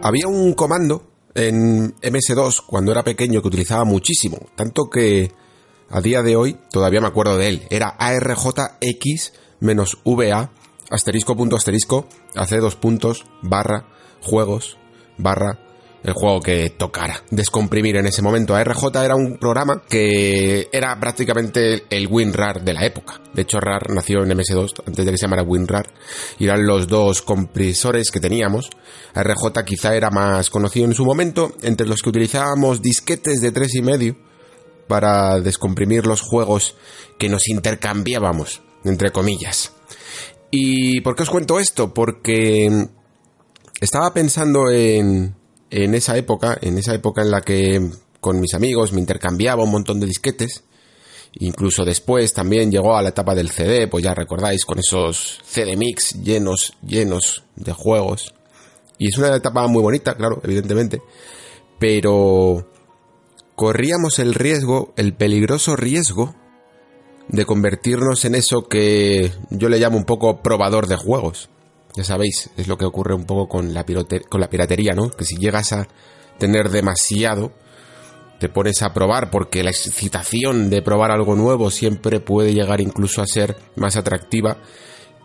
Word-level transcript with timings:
Había 0.00 0.28
un 0.28 0.54
comando 0.54 1.10
en 1.34 1.94
MS2 1.96 2.64
cuando 2.66 2.92
era 2.92 3.02
pequeño 3.02 3.42
que 3.42 3.48
utilizaba 3.48 3.84
muchísimo, 3.84 4.38
tanto 4.54 4.88
que 4.88 5.32
a 5.90 6.00
día 6.00 6.22
de 6.22 6.36
hoy 6.36 6.56
todavía 6.70 7.00
me 7.00 7.08
acuerdo 7.08 7.36
de 7.36 7.48
él. 7.48 7.62
Era 7.68 7.88
ARJX 7.98 9.32
menos 9.60 9.98
VA 10.04 10.52
asterisco 10.90 11.36
punto 11.36 11.56
asterisco 11.56 12.06
hace 12.34 12.58
dos 12.58 12.76
puntos 12.76 13.24
barra 13.42 13.88
juegos 14.22 14.78
barra 15.18 15.58
el 16.02 16.12
juego 16.12 16.40
que 16.40 16.70
tocara 16.70 17.22
descomprimir 17.30 17.96
en 17.96 18.06
ese 18.06 18.22
momento. 18.22 18.54
ARJ 18.54 19.04
era 19.04 19.16
un 19.16 19.36
programa 19.38 19.82
que 19.88 20.68
era 20.72 20.98
prácticamente 20.98 21.84
el 21.90 22.06
WinRAR 22.06 22.62
de 22.62 22.72
la 22.72 22.84
época. 22.84 23.20
De 23.34 23.42
hecho, 23.42 23.60
RAR 23.60 23.90
nació 23.90 24.22
en 24.22 24.30
MS2 24.30 24.82
antes 24.86 25.04
de 25.04 25.10
que 25.10 25.18
se 25.18 25.26
llamara 25.26 25.42
WinRAR 25.42 25.92
y 26.38 26.44
eran 26.44 26.66
los 26.66 26.86
dos 26.86 27.22
compresores 27.22 28.10
que 28.10 28.20
teníamos. 28.20 28.70
ARJ 29.14 29.64
quizá 29.64 29.94
era 29.94 30.10
más 30.10 30.50
conocido 30.50 30.86
en 30.86 30.94
su 30.94 31.04
momento, 31.04 31.52
entre 31.62 31.86
los 31.86 32.02
que 32.02 32.10
utilizábamos 32.10 32.82
disquetes 32.82 33.40
de 33.40 33.52
tres 33.52 33.74
y 33.74 33.82
medio 33.82 34.16
para 34.86 35.40
descomprimir 35.40 36.06
los 36.06 36.22
juegos 36.22 36.74
que 37.18 37.28
nos 37.28 37.48
intercambiábamos, 37.48 38.62
entre 38.84 39.10
comillas. 39.10 39.72
¿Y 40.50 41.00
por 41.02 41.14
qué 41.14 41.24
os 41.24 41.30
cuento 41.30 41.58
esto? 41.58 41.92
Porque 41.92 42.88
estaba 43.80 44.12
pensando 44.14 44.70
en, 44.70 45.36
en 45.70 45.94
esa 45.94 46.16
época, 46.16 46.58
en 46.60 46.78
esa 46.78 46.94
época 46.94 47.22
en 47.22 47.30
la 47.30 47.40
que 47.40 47.90
con 48.20 48.40
mis 48.40 48.54
amigos 48.54 48.92
me 48.92 49.00
intercambiaba 49.00 49.64
un 49.64 49.70
montón 49.70 50.00
de 50.00 50.06
disquetes. 50.06 50.64
Incluso 51.40 51.84
después 51.84 52.32
también 52.32 52.70
llegó 52.70 52.96
a 52.96 53.02
la 53.02 53.10
etapa 53.10 53.34
del 53.34 53.50
CD, 53.50 53.86
pues 53.86 54.02
ya 54.02 54.14
recordáis, 54.14 54.64
con 54.64 54.78
esos 54.78 55.40
CD 55.44 55.76
mix 55.76 56.20
llenos, 56.22 56.74
llenos 56.86 57.44
de 57.54 57.72
juegos. 57.72 58.34
Y 58.98 59.08
es 59.08 59.18
una 59.18 59.36
etapa 59.36 59.66
muy 59.68 59.82
bonita, 59.82 60.16
claro, 60.16 60.40
evidentemente. 60.42 61.00
Pero 61.78 62.66
corríamos 63.54 64.18
el 64.18 64.34
riesgo, 64.34 64.92
el 64.96 65.14
peligroso 65.14 65.76
riesgo, 65.76 66.34
de 67.28 67.44
convertirnos 67.44 68.24
en 68.24 68.34
eso 68.34 68.68
que 68.68 69.32
yo 69.50 69.68
le 69.68 69.78
llamo 69.78 69.98
un 69.98 70.04
poco 70.04 70.42
probador 70.42 70.88
de 70.88 70.96
juegos. 70.96 71.50
Ya 71.94 72.04
sabéis, 72.04 72.50
es 72.56 72.68
lo 72.68 72.76
que 72.76 72.84
ocurre 72.84 73.14
un 73.14 73.24
poco 73.24 73.48
con 73.48 73.74
la, 73.74 73.84
piratería, 73.84 74.94
¿no? 74.94 75.10
Que 75.10 75.24
si 75.24 75.36
llegas 75.36 75.72
a 75.72 75.88
tener 76.38 76.70
demasiado, 76.70 77.52
te 78.38 78.48
pones 78.48 78.82
a 78.82 78.92
probar 78.92 79.30
porque 79.30 79.62
la 79.62 79.70
excitación 79.70 80.70
de 80.70 80.82
probar 80.82 81.10
algo 81.10 81.34
nuevo 81.34 81.70
siempre 81.70 82.20
puede 82.20 82.54
llegar 82.54 82.80
incluso 82.80 83.22
a 83.22 83.26
ser 83.26 83.56
más 83.74 83.96
atractiva 83.96 84.58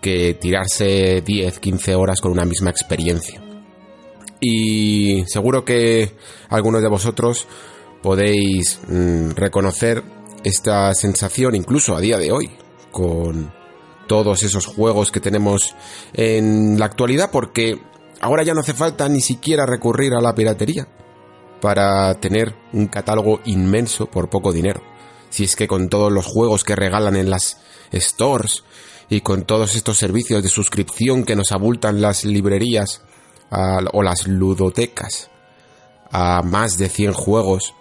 que 0.02 0.34
tirarse 0.34 1.22
10, 1.22 1.60
15 1.60 1.96
horas 1.96 2.22
con 2.22 2.32
una 2.32 2.46
misma 2.46 2.70
experiencia. 2.70 3.42
Y 4.40 5.24
seguro 5.28 5.64
que 5.64 6.12
algunos 6.50 6.82
de 6.82 6.90
vosotros 6.90 7.48
podéis 8.02 8.80
mm, 8.88 9.32
reconocer 9.32 10.04
esta 10.44 10.94
sensación 10.94 11.56
incluso 11.56 11.96
a 11.96 12.02
día 12.02 12.18
de 12.18 12.32
hoy 12.32 12.52
con 12.92 13.54
todos 14.08 14.44
esos 14.44 14.66
juegos 14.66 15.12
que 15.12 15.20
tenemos 15.20 15.76
en 16.14 16.80
la 16.80 16.86
actualidad 16.86 17.32
porque 17.32 17.80
ahora 18.22 18.44
ya 18.44 18.54
no 18.54 18.62
hace 18.62 18.74
falta 18.74 19.08
ni 19.10 19.22
siquiera 19.22 19.66
recurrir 19.66 20.14
a 20.14 20.22
la 20.22 20.36
piratería 20.36 20.88
para 21.62 22.14
tener 22.16 22.56
un 22.74 22.88
catálogo 22.88 23.40
inmenso 23.46 24.08
por 24.08 24.30
poco 24.30 24.52
dinero. 24.52 24.82
Si 25.30 25.46
es 25.46 25.56
que 25.56 25.68
con 25.68 25.90
todos 25.90 26.12
los 26.12 26.26
juegos 26.26 26.64
que 26.64 26.76
regalan 26.76 27.16
en 27.16 27.30
las 27.30 27.58
stores 27.94 28.64
y 29.10 29.22
con 29.22 29.44
todos 29.44 29.76
estos 29.76 29.98
servicios 29.98 30.44
de 30.44 30.50
suscripción 30.50 31.24
que 31.24 31.36
nos 31.36 31.52
abultan 31.52 32.02
las 32.02 32.26
librerías 32.26 33.02
o 33.94 34.04
las 34.04 34.28
ludotecas 34.28 35.30
a 36.12 36.42
más 36.44 36.78
de 36.78 36.90
100 36.90 37.14
juegos 37.14 37.74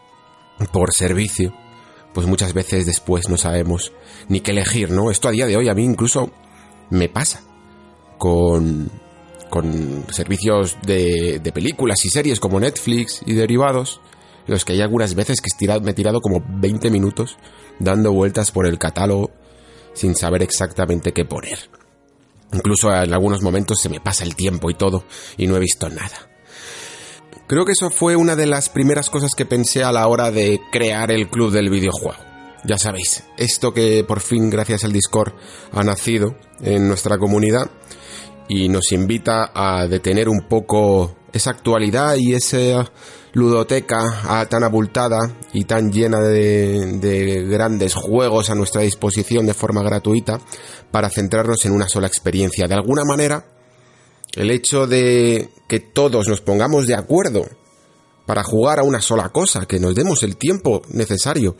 por 0.73 0.93
servicio, 0.93 1.55
pues 2.15 2.27
muchas 2.27 2.53
veces 2.53 2.87
después 2.87 3.29
no 3.29 3.37
sabemos 3.37 3.93
ni 4.29 4.41
qué 4.41 4.53
elegir, 4.53 4.91
¿no? 4.91 5.11
Esto 5.11 5.29
a 5.29 5.33
día 5.33 5.47
de 5.47 5.57
hoy 5.57 5.69
a 5.69 5.75
mí 5.75 5.85
incluso 5.85 6.31
me 6.91 7.09
pasa 7.09 7.43
con, 8.19 8.91
con 9.51 10.05
servicios 10.11 10.77
de, 10.87 11.41
de 11.43 11.53
películas 11.53 12.05
y 12.05 12.11
series 12.11 12.41
como 12.41 12.61
Netflix 12.61 13.23
y 13.27 13.35
derivados, 13.35 14.01
los 14.47 14.65
que 14.65 14.75
hay 14.75 14.81
algunas 14.81 15.15
veces 15.15 15.41
que 15.41 15.51
me 15.81 15.91
he 15.93 15.95
tirado 15.95 16.21
como 16.21 16.43
20 16.47 16.91
minutos 16.91 17.39
dando 17.79 18.13
vueltas 18.13 18.51
por 18.51 18.67
el 18.67 18.79
catálogo 18.79 19.31
sin 19.95 20.15
saber 20.15 20.43
exactamente 20.43 21.13
qué 21.13 21.25
poner. 21.25 21.59
Incluso 22.53 22.95
en 22.95 23.13
algunos 23.13 23.43
momentos 23.43 23.81
se 23.81 23.89
me 23.89 24.01
pasa 24.01 24.25
el 24.25 24.37
tiempo 24.37 24.71
y 24.71 24.75
todo 24.75 25.05
y 25.37 25.47
no 25.47 25.57
he 25.57 25.61
visto 25.61 25.89
nada. 25.89 26.32
Creo 27.47 27.65
que 27.65 27.73
eso 27.73 27.91
fue 27.91 28.17
una 28.17 28.37
de 28.37 28.47
las 28.47 28.69
primeras 28.69 29.11
cosas 29.11 29.33
que 29.37 29.47
pensé 29.47 29.85
a 29.85 29.93
la 29.93 30.07
hora 30.07 30.31
de 30.31 30.61
crear 30.71 31.11
el 31.11 31.29
club 31.29 31.53
del 31.53 31.71
videojuego. 31.71 32.19
Ya 32.65 32.79
sabéis, 32.79 33.25
esto 33.37 33.75
que 33.75 34.05
por 34.05 34.21
fin 34.21 34.49
gracias 34.49 34.85
al 34.85 34.93
Discord 34.93 35.33
ha 35.73 35.83
nacido 35.83 36.37
en 36.61 36.87
nuestra 36.87 37.19
comunidad 37.19 37.71
y 38.49 38.69
nos 38.69 38.93
invita 38.93 39.51
a 39.55 39.87
detener 39.89 40.29
un 40.29 40.47
poco 40.49 41.17
esa 41.33 41.51
actualidad 41.51 42.15
y 42.17 42.35
esa 42.35 42.91
ludoteca 43.33 44.47
tan 44.49 44.63
abultada 44.63 45.19
y 45.53 45.65
tan 45.65 45.91
llena 45.91 46.21
de, 46.21 46.99
de, 46.99 47.45
grandes 47.45 47.95
juegos 47.95 48.51
a 48.51 48.55
nuestra 48.55 48.83
disposición 48.83 49.47
de 49.47 49.55
forma 49.55 49.83
gratuita 49.83 50.39
para 50.91 51.09
centrarnos 51.09 51.65
en 51.65 51.73
una 51.73 51.89
sola 51.89 52.07
experiencia. 52.07 52.69
De 52.69 52.75
alguna 52.75 53.05
manera, 53.05 53.45
el 54.35 54.51
hecho 54.51 54.87
de 54.87 55.51
que 55.69 55.81
todos 55.81 56.29
nos 56.29 56.41
pongamos 56.41 56.87
de 56.87 56.95
acuerdo 56.95 57.47
para 58.27 58.43
jugar 58.43 58.79
a 58.79 58.85
una 58.85 59.01
sola 59.01 59.31
cosa, 59.31 59.67
que 59.67 59.81
nos 59.81 59.95
demos 59.95 60.23
el 60.23 60.37
tiempo 60.37 60.83
necesario 60.89 61.57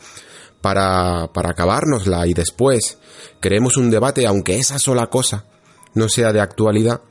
para, 0.61 1.31
para 1.33 1.51
acabárnosla 1.51 2.25
y 2.25 2.33
después 2.33 2.97
creemos 3.39 3.77
un 3.77 3.91
debate, 3.91 4.25
aunque 4.25 4.57
esa 4.57 4.79
sola 4.79 5.07
cosa 5.07 5.45
no 5.93 6.09
sea 6.09 6.31
de 6.31 6.41
actualidad, 6.41 7.01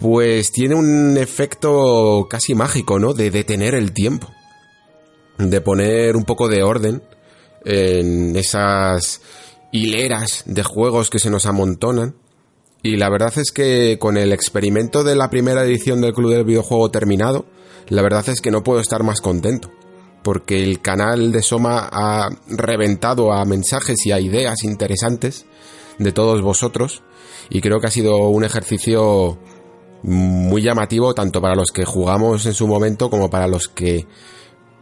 pues 0.00 0.50
tiene 0.50 0.74
un 0.74 1.16
efecto 1.16 2.26
casi 2.28 2.54
mágico, 2.54 2.98
¿no? 2.98 3.12
De 3.12 3.30
detener 3.30 3.74
el 3.74 3.92
tiempo, 3.92 4.28
de 5.38 5.60
poner 5.60 6.16
un 6.16 6.24
poco 6.24 6.48
de 6.48 6.62
orden 6.62 7.02
en 7.64 8.34
esas 8.34 9.20
hileras 9.70 10.42
de 10.46 10.64
juegos 10.64 11.08
que 11.08 11.20
se 11.20 11.30
nos 11.30 11.46
amontonan 11.46 12.16
y 12.82 12.96
la 12.96 13.08
verdad 13.08 13.32
es 13.36 13.52
que 13.52 13.96
con 14.00 14.16
el 14.16 14.32
experimento 14.32 15.04
de 15.04 15.14
la 15.14 15.30
primera 15.30 15.62
edición 15.62 16.00
del 16.00 16.12
Club 16.12 16.32
del 16.32 16.44
Videojuego 16.44 16.90
terminado, 16.90 17.44
la 17.88 18.02
verdad 18.02 18.28
es 18.28 18.40
que 18.40 18.50
no 18.50 18.64
puedo 18.64 18.80
estar 18.80 19.02
más 19.04 19.20
contento. 19.20 19.70
Porque 20.24 20.62
el 20.62 20.80
canal 20.80 21.32
de 21.32 21.42
Soma 21.42 21.88
ha 21.90 22.28
reventado 22.48 23.32
a 23.32 23.44
mensajes 23.44 24.04
y 24.06 24.12
a 24.12 24.20
ideas 24.20 24.64
interesantes 24.64 25.46
de 25.98 26.12
todos 26.12 26.42
vosotros. 26.42 27.02
Y 27.50 27.60
creo 27.60 27.80
que 27.80 27.88
ha 27.88 27.90
sido 27.90 28.16
un 28.28 28.44
ejercicio 28.44 29.38
muy 30.02 30.62
llamativo 30.62 31.14
tanto 31.14 31.40
para 31.40 31.54
los 31.54 31.70
que 31.70 31.84
jugamos 31.84 32.46
en 32.46 32.54
su 32.54 32.66
momento 32.66 33.10
como 33.10 33.30
para 33.30 33.46
los 33.46 33.68
que 33.68 34.06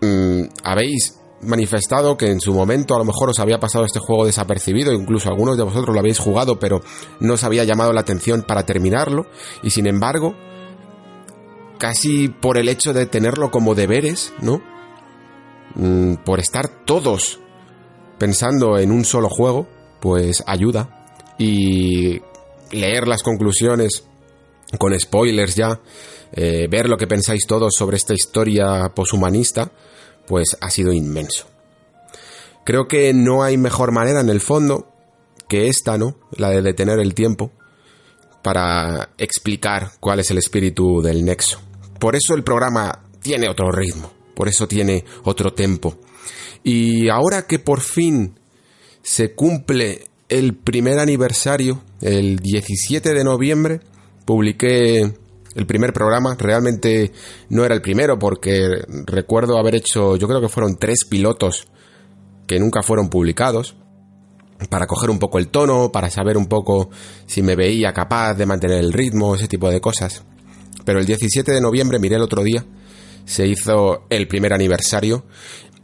mm, 0.01 0.43
habéis 0.63 1.20
manifestado 1.43 2.17
que 2.17 2.31
en 2.31 2.41
su 2.41 2.53
momento 2.53 2.95
a 2.95 2.99
lo 2.99 3.05
mejor 3.05 3.31
os 3.31 3.39
había 3.39 3.61
pasado 3.61 3.85
este 3.85 3.99
juego 3.99 4.27
desapercibido, 4.27 4.93
incluso 4.93 5.29
algunos 5.29 5.57
de 5.57 5.65
vosotros 5.65 5.95
lo 5.95 6.01
habéis 6.01 6.19
jugado, 6.19 6.59
pero 6.59 6.81
no 7.21 7.35
os 7.35 7.45
había 7.45 7.65
llamado 7.65 7.93
la 7.93 8.01
atención 8.01 8.43
para 8.43 8.67
terminarlo, 8.67 9.27
y 9.63 9.71
sin 9.71 9.87
embargo, 9.87 10.35
casi 11.79 12.29
por 12.29 12.59
el 12.59 12.69
hecho 12.69 12.93
de 12.93 13.07
tenerlo 13.07 13.51
como 13.51 13.75
deberes, 13.75 14.33
¿no? 14.41 14.63
Mm, 15.75 16.17
por 16.25 16.41
estar 16.41 16.69
todos 16.85 17.41
pensando 18.19 18.79
en 18.79 18.93
un 18.93 19.05
solo 19.05 19.29
juego, 19.29 19.67
pues 20.01 20.45
ayuda. 20.47 20.97
Y 21.39 22.21
leer 22.71 23.09
las 23.09 23.23
conclusiones 23.23 24.05
con 24.79 24.99
spoilers 24.99 25.55
ya, 25.55 25.81
eh, 26.33 26.69
ver 26.71 26.89
lo 26.89 26.97
que 26.97 27.07
pensáis 27.07 27.47
todos 27.47 27.75
sobre 27.77 27.97
esta 27.97 28.15
historia 28.15 28.93
poshumanista, 28.95 29.73
pues 30.31 30.57
ha 30.61 30.71
sido 30.71 30.93
inmenso. 30.93 31.49
Creo 32.65 32.87
que 32.87 33.13
no 33.13 33.43
hay 33.43 33.57
mejor 33.57 33.91
manera 33.91 34.21
en 34.21 34.29
el 34.29 34.41
fondo 34.41 34.87
que 35.49 35.67
esta, 35.67 35.99
¿no? 35.99 36.19
La 36.37 36.51
de 36.51 36.63
detener 36.63 37.01
el 37.01 37.15
tiempo 37.15 37.51
para 38.41 39.11
explicar 39.19 39.91
cuál 39.99 40.21
es 40.21 40.31
el 40.31 40.39
espíritu 40.39 41.03
del 41.03 41.25
nexo. 41.25 41.61
Por 41.99 42.15
eso 42.15 42.37
el 42.37 42.45
programa 42.45 43.07
tiene 43.21 43.49
otro 43.49 43.73
ritmo, 43.73 44.13
por 44.37 44.47
eso 44.47 44.69
tiene 44.69 45.05
otro 45.25 45.53
tempo. 45.53 45.99
Y 46.63 47.09
ahora 47.09 47.49
que 47.49 47.59
por 47.59 47.81
fin 47.81 48.39
se 49.03 49.35
cumple 49.35 50.07
el 50.29 50.55
primer 50.55 51.01
aniversario, 51.01 51.83
el 52.03 52.39
17 52.39 53.15
de 53.15 53.25
noviembre, 53.25 53.81
publiqué 54.25 55.13
el 55.55 55.67
primer 55.67 55.93
programa. 55.93 56.37
Realmente 56.39 57.13
no 57.49 57.65
era 57.65 57.75
el 57.75 57.83
primero 57.83 58.19
porque 58.19 58.83
recuerdo 59.07 59.59
haber 59.59 59.75
hecho, 59.75 60.17
yo 60.17 60.29
creo 60.29 60.41
que 60.41 60.49
fueron 60.49 60.77
tres 60.77 61.05
pilotos 61.05 61.69
que 62.47 62.59
nunca 62.59 62.83
fueron 62.83 63.09
publicados 63.09 63.77
para 64.69 64.87
coger 64.87 65.11
un 65.11 65.19
poco 65.19 65.39
el 65.39 65.49
tono, 65.49 65.91
para 65.91 66.11
saber 66.11 66.37
un 66.37 66.47
poco 66.47 66.91
si 67.27 67.43
me 67.43 67.57
veía 67.57 67.93
capaz 67.93 68.35
de 68.35 68.47
mantener 68.47 68.79
el 68.79 68.93
ritmo, 68.93 69.35
ese 69.35 69.49
tipo 69.49 69.71
de 69.71 69.81
cosas. 69.81 70.23
Pero 70.85 70.99
el 70.99 71.07
17 71.07 71.53
de 71.53 71.61
noviembre, 71.61 71.99
miré 71.99 72.17
el 72.17 72.23
otro 72.23 72.43
día, 72.43 72.65
se 73.25 73.47
hizo 73.47 74.07
el 74.11 74.29
primer 74.29 74.53
aniversario 74.53 75.25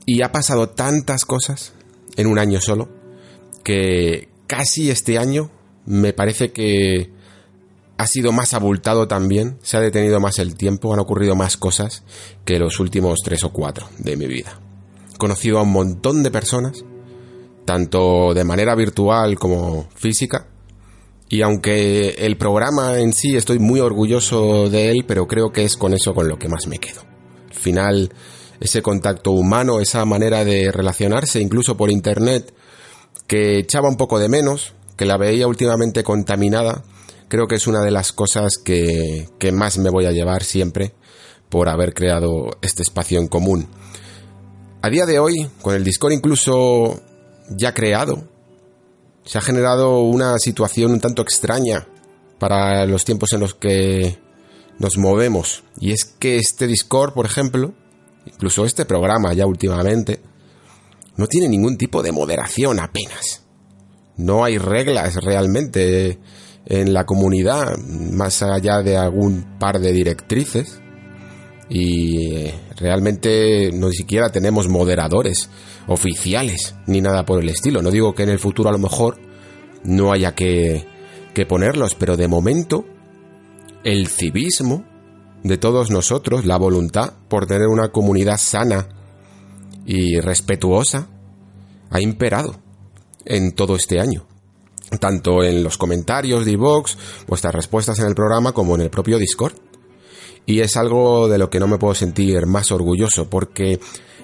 y 0.04 0.22
ha 0.22 0.32
pasado 0.32 0.70
tantas 0.70 1.24
cosas 1.24 1.72
en 2.16 2.26
un 2.26 2.38
año 2.38 2.60
solo 2.60 2.88
que 3.64 4.28
casi 4.46 4.90
este 4.90 5.18
año 5.18 5.50
me 5.86 6.12
parece 6.12 6.52
que 6.52 7.10
ha 7.98 8.06
sido 8.06 8.32
más 8.32 8.54
abultado 8.54 9.08
también, 9.08 9.58
se 9.62 9.76
ha 9.76 9.80
detenido 9.80 10.20
más 10.20 10.38
el 10.38 10.54
tiempo, 10.54 10.92
han 10.92 11.00
ocurrido 11.00 11.34
más 11.34 11.56
cosas 11.56 12.02
que 12.44 12.58
los 12.58 12.78
últimos 12.78 13.20
tres 13.24 13.44
o 13.44 13.52
cuatro 13.52 13.88
de 13.98 14.16
mi 14.16 14.26
vida. 14.26 14.60
He 15.14 15.16
conocido 15.16 15.58
a 15.58 15.62
un 15.62 15.72
montón 15.72 16.22
de 16.22 16.30
personas, 16.30 16.84
tanto 17.64 18.34
de 18.34 18.44
manera 18.44 18.74
virtual 18.74 19.38
como 19.38 19.88
física, 19.94 20.46
y 21.28 21.42
aunque 21.42 22.10
el 22.18 22.36
programa 22.36 22.98
en 22.98 23.12
sí 23.12 23.36
estoy 23.36 23.58
muy 23.58 23.80
orgulloso 23.80 24.70
de 24.70 24.90
él, 24.90 25.04
pero 25.06 25.26
creo 25.26 25.50
que 25.50 25.64
es 25.64 25.76
con 25.76 25.92
eso 25.92 26.14
con 26.14 26.28
lo 26.28 26.38
que 26.38 26.48
más 26.48 26.68
me 26.68 26.78
quedo. 26.78 27.00
Al 27.48 27.54
final, 27.54 28.12
ese 28.60 28.82
contacto 28.82 29.32
humano, 29.32 29.80
esa 29.80 30.04
manera 30.04 30.44
de 30.44 30.70
relacionarse, 30.70 31.40
incluso 31.40 31.76
por 31.76 31.90
internet, 31.90 32.54
que 33.26 33.58
echaba 33.58 33.88
un 33.88 33.96
poco 33.96 34.20
de 34.20 34.28
menos, 34.28 34.74
que 34.96 35.04
la 35.04 35.16
veía 35.16 35.48
últimamente 35.48 36.04
contaminada, 36.04 36.84
creo 37.28 37.46
que 37.46 37.56
es 37.56 37.66
una 37.66 37.80
de 37.82 37.90
las 37.90 38.12
cosas 38.12 38.58
que, 38.62 39.28
que 39.38 39.52
más 39.52 39.78
me 39.78 39.90
voy 39.90 40.06
a 40.06 40.12
llevar 40.12 40.42
siempre 40.42 40.94
por 41.48 41.68
haber 41.68 41.94
creado 41.94 42.50
este 42.62 42.82
espacio 42.82 43.18
en 43.20 43.28
común. 43.28 43.68
A 44.82 44.90
día 44.90 45.06
de 45.06 45.18
hoy, 45.18 45.48
con 45.62 45.74
el 45.74 45.84
Discord 45.84 46.12
incluso 46.12 47.00
ya 47.50 47.74
creado, 47.74 48.28
se 49.24 49.38
ha 49.38 49.40
generado 49.40 50.00
una 50.00 50.38
situación 50.38 50.92
un 50.92 51.00
tanto 51.00 51.22
extraña 51.22 51.86
para 52.38 52.86
los 52.86 53.04
tiempos 53.04 53.32
en 53.32 53.40
los 53.40 53.54
que 53.54 54.18
nos 54.78 54.98
movemos. 54.98 55.64
Y 55.80 55.92
es 55.92 56.04
que 56.04 56.36
este 56.36 56.66
Discord, 56.66 57.14
por 57.14 57.26
ejemplo, 57.26 57.74
incluso 58.24 58.64
este 58.64 58.84
programa 58.84 59.32
ya 59.32 59.46
últimamente, 59.46 60.20
no 61.16 61.26
tiene 61.26 61.48
ningún 61.48 61.76
tipo 61.76 62.02
de 62.02 62.12
moderación 62.12 62.78
apenas. 62.78 63.42
No 64.16 64.44
hay 64.44 64.58
reglas 64.58 65.16
realmente 65.16 66.18
en 66.66 66.92
la 66.92 67.06
comunidad, 67.06 67.78
más 67.78 68.42
allá 68.42 68.82
de 68.82 68.96
algún 68.96 69.58
par 69.58 69.78
de 69.78 69.92
directrices. 69.92 70.80
Y 71.68 72.48
realmente 72.76 73.70
no 73.72 73.90
siquiera 73.90 74.30
tenemos 74.30 74.68
moderadores 74.68 75.48
oficiales 75.88 76.74
ni 76.86 77.00
nada 77.00 77.24
por 77.24 77.42
el 77.42 77.48
estilo. 77.48 77.82
No 77.82 77.90
digo 77.90 78.14
que 78.14 78.24
en 78.24 78.30
el 78.30 78.38
futuro 78.38 78.68
a 78.68 78.72
lo 78.72 78.78
mejor 78.78 79.18
no 79.84 80.12
haya 80.12 80.34
que, 80.34 80.86
que 81.34 81.46
ponerlos, 81.46 81.94
pero 81.94 82.16
de 82.16 82.28
momento 82.28 82.84
el 83.84 84.08
civismo 84.08 84.84
de 85.42 85.58
todos 85.58 85.90
nosotros, 85.90 86.44
la 86.44 86.56
voluntad 86.56 87.14
por 87.28 87.46
tener 87.46 87.68
una 87.68 87.88
comunidad 87.88 88.38
sana 88.38 88.88
y 89.84 90.18
respetuosa, 90.18 91.08
ha 91.90 92.00
imperado 92.00 92.56
en 93.24 93.52
todo 93.52 93.76
este 93.76 94.00
año 94.00 94.26
tanto 95.00 95.42
en 95.42 95.62
los 95.62 95.76
comentarios 95.76 96.44
de 96.44 96.52
iVoox, 96.52 96.96
vuestras 97.26 97.54
respuestas 97.54 97.98
en 97.98 98.06
el 98.06 98.14
programa 98.14 98.52
como 98.52 98.74
en 98.74 98.82
el 98.82 98.90
propio 98.90 99.18
Discord. 99.18 99.54
Y 100.46 100.60
es 100.60 100.76
algo 100.76 101.28
de 101.28 101.38
lo 101.38 101.50
que 101.50 101.58
no 101.58 101.66
me 101.66 101.78
puedo 101.78 101.94
sentir 101.94 102.46
más 102.46 102.70
orgulloso, 102.70 103.28
porque 103.28 103.80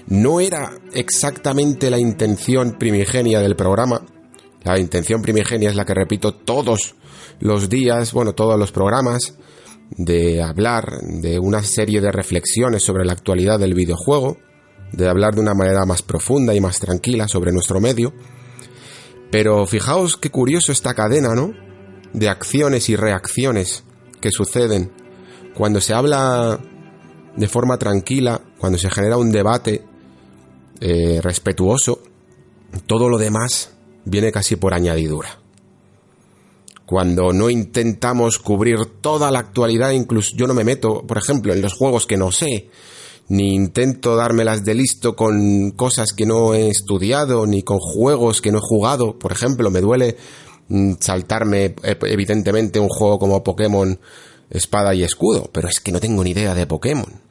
no 0.07 0.41
era 0.41 0.73
exactamente 0.93 1.91
la 1.91 1.99
intención 1.99 2.79
primigenia 2.79 3.41
del 3.41 3.57
programa. 3.57 4.05
La 4.63 4.79
intención 4.79 5.21
primigenia 5.21 5.71
es 5.71 5.77
la 5.77 5.85
que 5.85 5.95
repito 5.95 6.35
todos 6.35 6.95
los 7.41 7.69
días, 7.69 8.13
bueno, 8.13 8.35
todos 8.35 8.57
los 8.57 8.71
programas, 8.71 9.35
de 9.91 10.41
hablar 10.41 11.01
de 11.03 11.39
una 11.41 11.63
serie 11.63 12.01
de 12.01 12.13
reflexiones 12.13 12.85
sobre 12.85 13.05
la 13.05 13.13
actualidad 13.13 13.59
del 13.59 13.75
videojuego, 13.75 14.39
de 14.93 15.09
hablar 15.09 15.35
de 15.35 15.41
una 15.41 15.55
manera 15.55 15.85
más 15.85 16.03
profunda 16.03 16.55
y 16.55 16.61
más 16.61 16.79
tranquila 16.79 17.27
sobre 17.27 17.51
nuestro 17.51 17.81
medio 17.81 18.13
pero 19.33 19.67
fijaos 19.67 20.19
qué 20.19 20.31
curioso 20.31 20.73
esta 20.73 20.93
cadena, 20.93 21.35
¿no? 21.35 21.55
De 22.13 22.29
acciones 22.29 22.91
y 22.91 22.97
reacciones 22.97 23.83
que 24.21 24.31
suceden 24.31 24.93
cuando 25.55 25.81
se 25.81 25.95
habla 25.95 26.61
de 27.35 27.49
forma 27.49 27.79
tranquila, 27.79 28.43
cuando 28.59 28.79
se 28.79 28.91
genera 28.91 29.17
un 29.17 29.33
debate 29.33 29.87
eh, 30.81 31.21
respetuoso, 31.23 32.03
todo 32.87 33.09
lo 33.09 33.17
demás 33.17 33.73
viene 34.05 34.31
casi 34.31 34.57
por 34.57 34.75
añadidura. 34.75 35.39
Cuando 36.85 37.33
no 37.33 37.49
intentamos 37.49 38.39
cubrir 38.39 39.01
toda 39.01 39.31
la 39.31 39.39
actualidad, 39.39 39.93
incluso 39.93 40.37
yo 40.37 40.47
no 40.47 40.53
me 40.53 40.65
meto, 40.65 41.07
por 41.07 41.17
ejemplo, 41.17 41.55
en 41.55 41.63
los 41.63 41.73
juegos 41.73 42.07
que 42.07 42.19
no 42.19 42.33
sé, 42.33 42.69
ni 43.33 43.55
intento 43.55 44.15
dármelas 44.15 44.63
de 44.63 44.75
listo 44.75 45.17
con 45.17 45.71
cosas 45.71 46.13
que 46.13 46.27
no 46.27 46.53
he 46.53 46.69
estudiado, 46.69 47.47
ni 47.47 47.63
con 47.63 47.79
juegos 47.79 48.43
que 48.43 48.53
no 48.53 48.59
he 48.59 48.63
jugado. 48.63 49.19
Por 49.19 49.33
ejemplo, 49.33 49.71
me 49.71 49.81
duele 49.81 50.19
mm, 50.69 50.97
saltarme 51.01 51.75
eh, 51.83 51.97
evidentemente 52.03 52.79
un 52.79 52.91
juego 52.91 53.19
como 53.19 53.43
Pokémon 53.43 53.99
Espada 54.51 54.95
y 54.95 55.03
Escudo, 55.03 55.49
pero 55.51 55.69
es 55.69 55.81
que 55.81 55.93
no 55.93 55.99
tengo 55.99 56.23
ni 56.23 56.33
idea 56.33 56.55
de 56.55 56.67
Pokémon. 56.67 57.23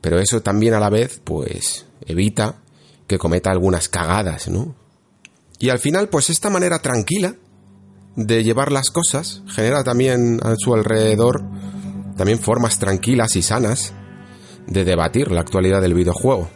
Pero 0.00 0.20
eso 0.20 0.40
también 0.40 0.74
a 0.74 0.78
la 0.78 0.88
vez, 0.88 1.20
pues, 1.24 1.84
evita 2.06 2.62
que 3.08 3.18
cometa 3.18 3.50
algunas 3.50 3.88
cagadas, 3.88 4.46
¿no? 4.46 4.76
Y 5.58 5.70
al 5.70 5.80
final, 5.80 6.10
pues 6.10 6.30
esta 6.30 6.48
manera 6.48 6.78
tranquila 6.78 7.34
de 8.14 8.44
llevar 8.44 8.70
las 8.70 8.90
cosas 8.90 9.42
genera 9.48 9.82
también 9.82 10.38
a 10.44 10.54
su 10.56 10.72
alrededor 10.74 11.42
también 12.16 12.38
formas 12.38 12.78
tranquilas 12.78 13.34
y 13.34 13.42
sanas 13.42 13.94
de 14.66 14.84
debatir 14.84 15.30
la 15.30 15.40
actualidad 15.40 15.80
del 15.80 15.94
videojuego. 15.94 16.48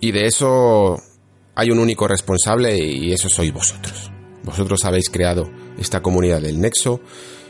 Y 0.00 0.12
de 0.12 0.26
eso 0.26 0.96
hay 1.54 1.70
un 1.70 1.78
único 1.78 2.06
responsable 2.06 2.78
y 2.78 3.12
eso 3.12 3.28
sois 3.28 3.52
vosotros. 3.52 4.10
Vosotros 4.44 4.84
habéis 4.84 5.10
creado 5.10 5.50
esta 5.78 6.00
comunidad 6.00 6.40
del 6.40 6.60
Nexo. 6.60 7.00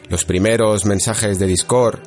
Los 0.09 0.25
primeros 0.25 0.85
mensajes 0.85 1.39
de 1.39 1.47
Discord 1.47 2.01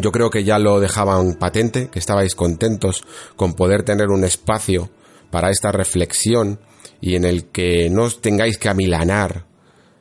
yo 0.00 0.10
creo 0.10 0.30
que 0.30 0.44
ya 0.44 0.58
lo 0.58 0.80
dejaban 0.80 1.34
patente, 1.34 1.88
que 1.88 1.98
estabais 1.98 2.34
contentos 2.34 3.04
con 3.36 3.54
poder 3.54 3.82
tener 3.82 4.08
un 4.08 4.24
espacio 4.24 4.90
para 5.30 5.50
esta 5.50 5.70
reflexión 5.70 6.60
y 7.00 7.16
en 7.16 7.24
el 7.24 7.46
que 7.46 7.90
no 7.90 8.04
os 8.04 8.20
tengáis 8.20 8.58
que 8.58 8.68
amilanar 8.68 9.46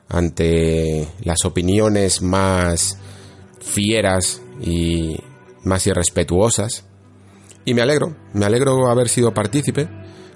ante 0.07 1.07
las 1.23 1.45
opiniones 1.45 2.21
más 2.21 2.97
fieras 3.59 4.41
y 4.61 5.17
más 5.63 5.85
irrespetuosas. 5.87 6.85
Y 7.65 7.73
me 7.73 7.81
alegro, 7.81 8.15
me 8.33 8.45
alegro 8.45 8.89
haber 8.89 9.09
sido 9.09 9.33
partícipe 9.33 9.87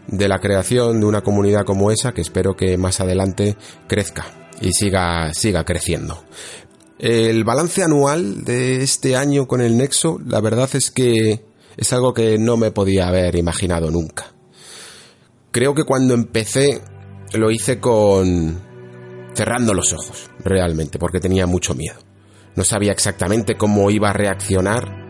de 0.07 0.27
la 0.27 0.39
creación 0.39 0.99
de 0.99 1.05
una 1.05 1.21
comunidad 1.21 1.65
como 1.65 1.91
esa 1.91 2.13
que 2.13 2.21
espero 2.21 2.55
que 2.55 2.77
más 2.77 2.99
adelante 3.01 3.57
crezca 3.87 4.25
y 4.61 4.71
siga, 4.73 5.33
siga 5.33 5.63
creciendo. 5.65 6.23
El 6.99 7.43
balance 7.43 7.83
anual 7.83 8.45
de 8.45 8.83
este 8.83 9.15
año 9.15 9.47
con 9.47 9.61
el 9.61 9.77
Nexo, 9.77 10.19
la 10.25 10.39
verdad 10.39 10.69
es 10.73 10.91
que 10.91 11.43
es 11.75 11.93
algo 11.93 12.13
que 12.13 12.37
no 12.37 12.55
me 12.57 12.71
podía 12.71 13.07
haber 13.07 13.35
imaginado 13.35 13.91
nunca. 13.91 14.27
Creo 15.51 15.73
que 15.73 15.83
cuando 15.83 16.13
empecé 16.13 16.81
lo 17.33 17.51
hice 17.51 17.79
con 17.79 18.61
cerrando 19.33 19.73
los 19.73 19.91
ojos, 19.91 20.29
realmente, 20.39 20.97
porque 20.97 21.19
tenía 21.19 21.45
mucho 21.45 21.73
miedo. 21.73 21.99
No 22.55 22.63
sabía 22.63 22.93
exactamente 22.93 23.57
cómo 23.57 23.91
iba 23.91 24.09
a 24.09 24.13
reaccionar 24.13 25.04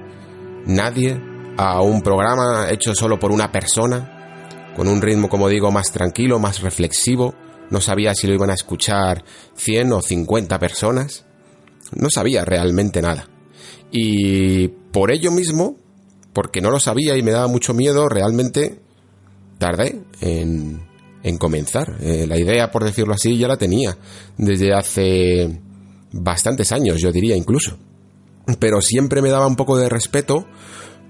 nadie 0.66 1.20
a 1.58 1.82
un 1.82 2.02
programa 2.02 2.70
hecho 2.70 2.94
solo 2.94 3.20
por 3.20 3.32
una 3.32 3.52
persona, 3.52 4.74
con 4.76 4.88
un 4.88 5.02
ritmo, 5.02 5.30
como 5.30 5.48
digo, 5.48 5.72
más 5.72 5.92
tranquilo, 5.92 6.40
más 6.40 6.62
reflexivo. 6.62 7.34
No 7.70 7.82
sabía 7.82 8.14
si 8.14 8.28
lo 8.28 8.34
iban 8.34 8.50
a 8.50 8.56
escuchar 8.56 9.24
100 9.56 9.94
o 9.94 10.02
50 10.02 10.60
personas. 10.60 11.26
No 11.94 12.10
sabía 12.10 12.44
realmente 12.46 13.02
nada. 13.02 13.30
Y 13.92 14.68
por 14.68 15.12
ello 15.12 15.32
mismo, 15.32 15.78
porque 16.34 16.62
no 16.62 16.70
lo 16.70 16.80
sabía 16.80 17.18
y 17.18 17.24
me 17.24 17.32
daba 17.32 17.48
mucho 17.48 17.74
miedo, 17.74 18.10
realmente 18.10 18.80
tardé 19.58 20.02
en, 20.22 20.82
en 21.24 21.38
comenzar. 21.38 21.98
Eh, 22.02 22.26
la 22.28 22.38
idea, 22.38 22.70
por 22.72 22.84
decirlo 22.84 23.14
así, 23.14 23.38
ya 23.38 23.48
la 23.48 23.58
tenía 23.58 23.98
desde 24.38 24.74
hace 24.74 25.60
bastantes 26.12 26.72
años, 26.72 27.02
yo 27.02 27.12
diría 27.12 27.36
incluso. 27.36 27.78
Pero 28.60 28.82
siempre 28.82 29.22
me 29.22 29.30
daba 29.30 29.48
un 29.48 29.56
poco 29.56 29.78
de 29.78 29.90
respeto 29.90 30.46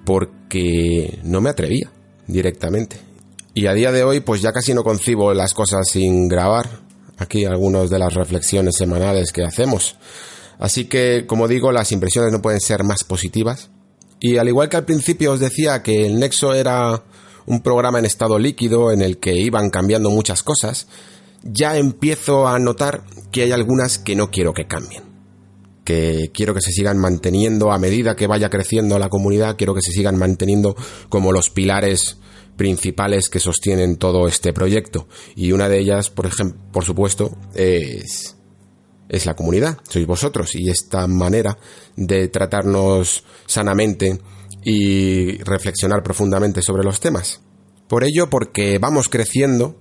porque 0.06 1.20
no 1.24 1.42
me 1.42 1.50
atrevía 1.50 1.92
directamente. 2.28 2.98
Y 3.54 3.68
a 3.68 3.74
día 3.74 3.92
de 3.92 4.04
hoy, 4.04 4.20
pues 4.20 4.42
ya 4.42 4.52
casi 4.52 4.74
no 4.74 4.84
concibo 4.84 5.34
las 5.34 5.54
cosas 5.54 5.88
sin 5.90 6.28
grabar. 6.28 6.70
Aquí 7.18 7.46
algunas 7.46 7.90
de 7.90 8.00
las 8.00 8.14
reflexiones 8.14 8.76
semanales 8.76 9.32
que 9.32 9.44
hacemos. 9.44 9.96
Así 10.60 10.86
que, 10.86 11.26
como 11.28 11.48
digo, 11.48 11.72
las 11.72 11.92
impresiones 11.92 12.32
no 12.32 12.42
pueden 12.42 12.60
ser 12.60 12.84
más 12.84 13.04
positivas. 13.04 13.70
Y 14.20 14.38
al 14.38 14.48
igual 14.48 14.70
que 14.70 14.78
al 14.78 14.86
principio 14.86 15.34
os 15.34 15.40
decía 15.40 15.84
que 15.84 16.06
el 16.06 16.20
Nexo 16.20 16.54
era 16.54 17.04
un 17.46 17.62
programa 17.62 18.00
en 18.00 18.06
estado 18.06 18.40
líquido 18.40 18.92
en 18.92 19.02
el 19.02 19.20
que 19.20 19.36
iban 19.36 19.70
cambiando 19.70 20.10
muchas 20.10 20.44
cosas, 20.44 20.88
ya 21.44 21.78
empiezo 21.78 22.48
a 22.48 22.58
notar 22.60 23.04
que 23.32 23.44
hay 23.44 23.52
algunas 23.52 24.00
que 24.00 24.16
no 24.16 24.32
quiero 24.32 24.54
que 24.54 24.68
cambien. 24.68 25.15
Que 25.86 26.32
quiero 26.34 26.54
que 26.54 26.62
se 26.62 26.72
sigan 26.72 26.98
manteniendo 26.98 27.72
a 27.72 27.80
medida 27.80 28.18
que 28.18 28.28
vaya 28.28 28.50
creciendo 28.50 29.00
la 29.00 29.08
comunidad, 29.08 29.56
quiero 29.56 29.74
que 29.74 29.82
se 29.82 29.92
sigan 29.92 30.18
manteniendo 30.18 30.76
como 31.08 31.32
los 31.32 31.50
pilares 31.50 32.18
principales 32.58 33.30
que 33.30 33.40
sostienen 33.40 33.98
todo 33.98 34.28
este 34.28 34.52
proyecto. 34.52 35.08
Y 35.36 35.52
una 35.52 35.70
de 35.70 35.80
ellas, 35.80 36.10
por 36.10 36.26
ejemplo, 36.26 36.60
por 36.72 36.84
supuesto, 36.84 37.38
es, 37.54 38.36
es 39.10 39.26
la 39.26 39.36
comunidad, 39.36 39.78
sois 39.88 40.08
vosotros. 40.08 40.56
Y 40.56 40.70
esta 40.70 41.08
manera 41.08 41.58
de 41.96 42.28
tratarnos 42.28 43.24
sanamente 43.46 44.20
y 44.64 45.38
reflexionar 45.44 46.04
profundamente 46.04 46.62
sobre 46.62 46.84
los 46.84 47.00
temas. 47.00 47.42
Por 47.88 48.04
ello, 48.04 48.30
porque 48.30 48.80
vamos 48.80 49.10
creciendo, 49.10 49.80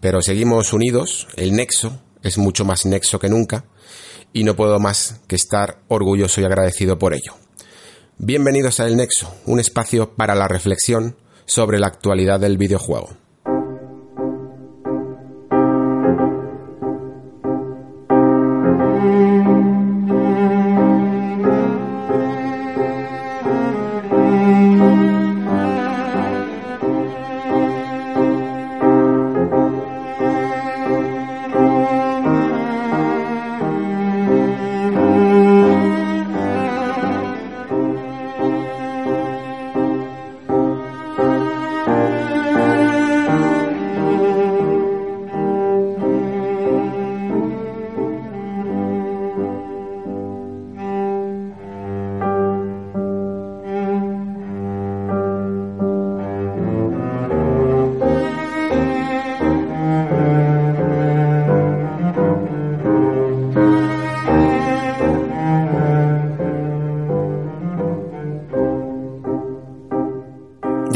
pero 0.00 0.20
seguimos 0.22 0.72
unidos, 0.72 1.28
el 1.36 1.54
nexo 1.54 2.02
es 2.22 2.36
mucho 2.36 2.64
más 2.64 2.84
nexo 2.84 3.20
que 3.20 3.28
nunca, 3.28 3.66
y 4.34 4.44
no 4.44 4.56
puedo 4.56 4.78
más 4.80 5.20
que 5.28 5.36
estar 5.36 5.78
orgulloso 5.88 6.42
y 6.42 6.44
agradecido 6.44 6.98
por 6.98 7.14
ello. 7.14 7.34
Bienvenidos 8.18 8.80
a 8.80 8.86
El 8.86 8.96
Nexo, 8.96 9.32
un 9.46 9.60
espacio 9.60 10.14
para 10.14 10.34
la 10.34 10.48
reflexión 10.48 11.16
sobre 11.46 11.78
la 11.78 11.86
actualidad 11.86 12.40
del 12.40 12.58
videojuego. 12.58 13.10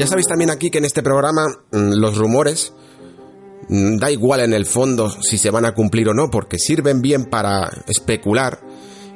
Sabéis 0.08 0.26
también 0.26 0.50
aquí 0.50 0.70
que 0.70 0.78
en 0.78 0.84
este 0.84 1.02
programa 1.02 1.46
mm, 1.70 1.92
los 1.94 2.16
rumores 2.16 2.72
mm, 3.68 3.98
da 3.98 4.10
igual 4.10 4.40
en 4.40 4.52
el 4.52 4.66
fondo 4.66 5.10
si 5.10 5.38
se 5.38 5.50
van 5.50 5.64
a 5.64 5.74
cumplir 5.74 6.08
o 6.08 6.14
no, 6.14 6.30
porque 6.30 6.58
sirven 6.58 7.02
bien 7.02 7.26
para 7.26 7.70
especular 7.86 8.60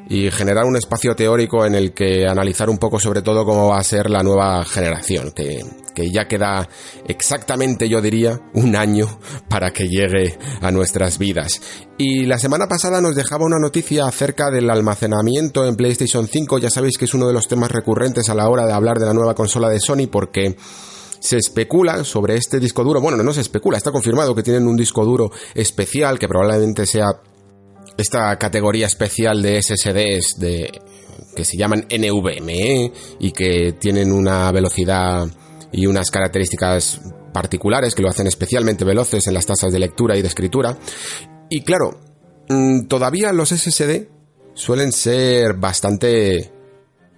y 0.09 0.31
generar 0.31 0.65
un 0.65 0.77
espacio 0.77 1.15
teórico 1.15 1.65
en 1.65 1.75
el 1.75 1.93
que 1.93 2.27
analizar 2.27 2.69
un 2.69 2.79
poco 2.79 2.99
sobre 2.99 3.23
todo 3.23 3.45
cómo 3.45 3.69
va 3.69 3.79
a 3.79 3.85
ser 3.85 4.11
la 4.11 4.23
nueva 4.23 4.65
generación, 4.65 5.33
que, 5.33 5.65
que 5.95 6.11
ya 6.11 6.27
queda 6.27 6.69
exactamente, 7.07 7.89
yo 7.89 8.01
diría, 8.01 8.41
un 8.55 8.77
año 8.77 9.07
para 9.49 9.71
que 9.71 9.89
llegue 9.89 10.39
a 10.61 10.71
nuestras 10.71 11.19
vidas. 11.19 11.61
Y 11.99 12.27
la 12.27 12.39
semana 12.39 12.67
pasada 12.67 13.01
nos 13.01 13.15
dejaba 13.15 13.45
una 13.45 13.59
noticia 13.59 14.07
acerca 14.07 14.51
del 14.51 14.71
almacenamiento 14.71 15.67
en 15.67 15.77
PlayStation 15.77 16.27
5, 16.27 16.59
ya 16.59 16.71
sabéis 16.71 16.99
que 16.99 17.05
es 17.05 17.15
uno 17.15 17.27
de 17.27 17.35
los 17.35 17.49
temas 17.49 17.71
recurrentes 17.71 18.29
a 18.29 18.35
la 18.35 18.49
hora 18.49 18.67
de 18.67 18.73
hablar 18.73 18.99
de 18.99 19.07
la 19.07 19.15
nueva 19.15 19.35
consola 19.35 19.69
de 19.69 19.81
Sony 19.81 20.09
porque 20.11 20.57
se 21.21 21.37
especula 21.37 22.03
sobre 22.03 22.37
este 22.37 22.59
disco 22.59 22.83
duro, 22.83 23.01
bueno, 23.01 23.23
no 23.23 23.33
se 23.33 23.43
especula, 23.43 23.79
está 23.79 23.93
confirmado 23.93 24.35
que 24.35 24.43
tienen 24.43 24.67
un 24.67 24.77
disco 24.77 25.05
duro 25.05 25.31
especial 25.55 26.19
que 26.19 26.27
probablemente 26.27 26.85
sea 26.85 27.07
esta 27.97 28.37
categoría 28.39 28.87
especial 28.87 29.43
de 29.43 29.63
SSDs 29.63 30.39
de, 30.39 30.81
que 31.35 31.45
se 31.45 31.57
llaman 31.57 31.87
NVMe 31.91 32.93
y 33.19 33.33
que 33.33 33.73
tienen 33.79 34.13
una 34.13 34.51
velocidad 34.53 35.27
y 35.73 35.87
unas 35.87 36.11
características 36.11 37.01
particulares 37.33 37.95
que 37.95 38.03
lo 38.03 38.11
hacen 38.11 38.27
especialmente 38.27 38.85
veloces 38.85 39.27
en 39.27 39.35
las 39.35 39.47
tasas 39.47 39.73
de 39.73 39.79
lectura 39.79 40.17
y 40.17 40.23
de 40.23 40.29
escritura. 40.29 40.77
Y 41.49 41.63
claro, 41.63 41.99
mm, 42.49 42.87
todavía 42.87 43.33
los 43.33 43.51
SSD 43.51 44.09
suelen 44.55 44.93
ser 44.93 45.55
bastante 45.55 46.53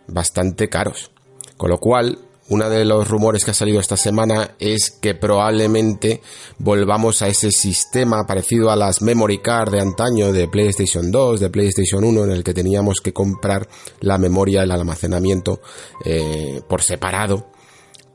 bastante 0.07 0.69
caros. 0.69 1.11
Con 1.57 1.71
lo 1.71 1.78
cual, 1.78 2.19
uno 2.48 2.68
de 2.68 2.84
los 2.84 3.08
rumores 3.08 3.44
que 3.44 3.52
ha 3.52 3.54
salido 3.54 3.80
esta 3.80 3.96
semana 3.96 4.52
es 4.58 4.90
que 4.90 5.14
probablemente 5.14 6.20
volvamos 6.58 7.22
a 7.22 7.28
ese 7.28 7.50
sistema 7.50 8.26
parecido 8.26 8.70
a 8.70 8.76
las 8.76 9.00
memory 9.00 9.38
card 9.38 9.72
de 9.72 9.80
antaño 9.80 10.32
de 10.32 10.48
PlayStation 10.48 11.10
2, 11.10 11.40
de 11.40 11.50
PlayStation 11.50 12.04
1, 12.04 12.24
en 12.24 12.30
el 12.30 12.44
que 12.44 12.52
teníamos 12.52 13.00
que 13.00 13.12
comprar 13.12 13.66
la 14.00 14.18
memoria, 14.18 14.62
el 14.62 14.70
almacenamiento 14.70 15.60
eh, 16.04 16.60
por 16.68 16.82
separado 16.82 17.50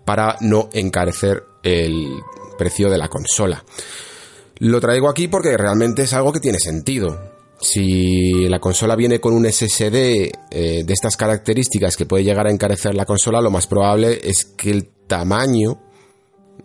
para 0.06 0.38
no 0.42 0.70
encarecer 0.74 1.44
el 1.64 2.20
precio 2.58 2.90
de 2.90 2.98
la 2.98 3.08
consola. 3.08 3.64
Lo 4.60 4.80
traigo 4.80 5.10
aquí 5.10 5.28
porque 5.28 5.58
realmente 5.58 6.04
es 6.04 6.14
algo 6.14 6.34
que 6.34 6.40
tiene 6.40 6.60
sentido 6.60 7.29
si 7.62 8.48
la 8.48 8.60
consola 8.60 8.96
viene 8.96 9.20
con 9.20 9.34
un 9.34 9.46
SSD 9.46 10.32
eh, 10.52 10.84
de 10.86 10.94
estas 10.94 11.18
características 11.18 11.98
que 11.98 12.06
puede 12.06 12.24
llegar 12.24 12.48
a 12.48 12.52
encarecer 12.52 12.96
la 12.96 13.06
consola, 13.06 13.42
lo 13.42 13.52
más 13.52 13.68
probable 13.68 14.20
es 14.24 14.46
que 14.46 14.72
el 14.72 14.90
tamaño 15.08 15.82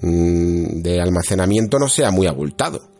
mm, 0.00 0.82
de 0.82 1.00
almacenamiento 1.00 1.78
no 1.78 1.88
sea 1.88 2.10
muy 2.10 2.26
abultado. 2.26 2.94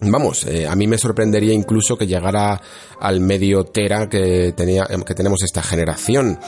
Vamos, 0.00 0.44
eh, 0.46 0.66
a 0.66 0.76
mí 0.76 0.86
me 0.86 0.98
sorprendería 0.98 1.54
incluso 1.54 1.96
que 1.96 2.06
llegara 2.06 2.60
al 3.00 3.20
medio 3.20 3.64
tera 3.64 4.08
que, 4.08 4.52
tenía, 4.54 4.84
que 4.84 5.14
tenemos 5.14 5.42
esta 5.42 5.62
generación, 5.62 6.38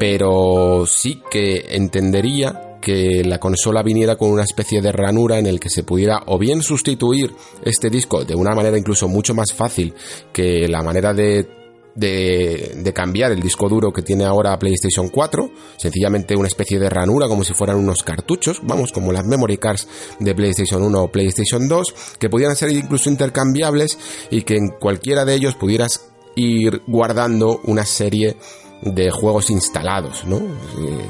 pero 0.00 0.84
sí 0.84 1.22
que 1.30 1.76
entendería 1.76 2.67
que 2.80 3.22
la 3.24 3.38
consola 3.38 3.82
viniera 3.82 4.16
con 4.16 4.30
una 4.30 4.44
especie 4.44 4.80
de 4.80 4.92
ranura 4.92 5.38
en 5.38 5.46
el 5.46 5.60
que 5.60 5.70
se 5.70 5.82
pudiera 5.82 6.22
o 6.26 6.38
bien 6.38 6.62
sustituir 6.62 7.34
este 7.62 7.90
disco 7.90 8.24
de 8.24 8.34
una 8.34 8.54
manera 8.54 8.78
incluso 8.78 9.08
mucho 9.08 9.34
más 9.34 9.52
fácil 9.52 9.94
que 10.32 10.68
la 10.68 10.82
manera 10.82 11.12
de 11.12 11.58
de, 11.98 12.92
cambiar 12.94 13.32
el 13.32 13.40
disco 13.40 13.68
duro 13.68 13.92
que 13.92 14.02
tiene 14.02 14.24
ahora 14.24 14.58
PlayStation 14.58 15.08
4, 15.08 15.50
sencillamente 15.76 16.36
una 16.36 16.48
especie 16.48 16.78
de 16.78 16.88
ranura 16.88 17.28
como 17.28 17.44
si 17.44 17.54
fueran 17.54 17.76
unos 17.76 18.02
cartuchos, 18.02 18.60
vamos, 18.62 18.92
como 18.92 19.12
las 19.12 19.26
memory 19.26 19.58
cards 19.58 19.88
de 20.20 20.34
PlayStation 20.34 20.82
1 20.82 21.02
o 21.02 21.10
PlayStation 21.10 21.68
2, 21.68 21.94
que 22.18 22.28
pudieran 22.28 22.56
ser 22.56 22.70
incluso 22.70 23.10
intercambiables 23.10 23.98
y 24.30 24.42
que 24.42 24.56
en 24.56 24.68
cualquiera 24.68 25.24
de 25.24 25.34
ellos 25.34 25.56
pudieras 25.56 26.10
ir 26.36 26.82
guardando 26.86 27.60
una 27.64 27.84
serie 27.84 28.36
de 28.82 29.10
juegos 29.10 29.50
instalados, 29.50 30.24
¿no? 30.24 30.36
Eh, 30.36 31.08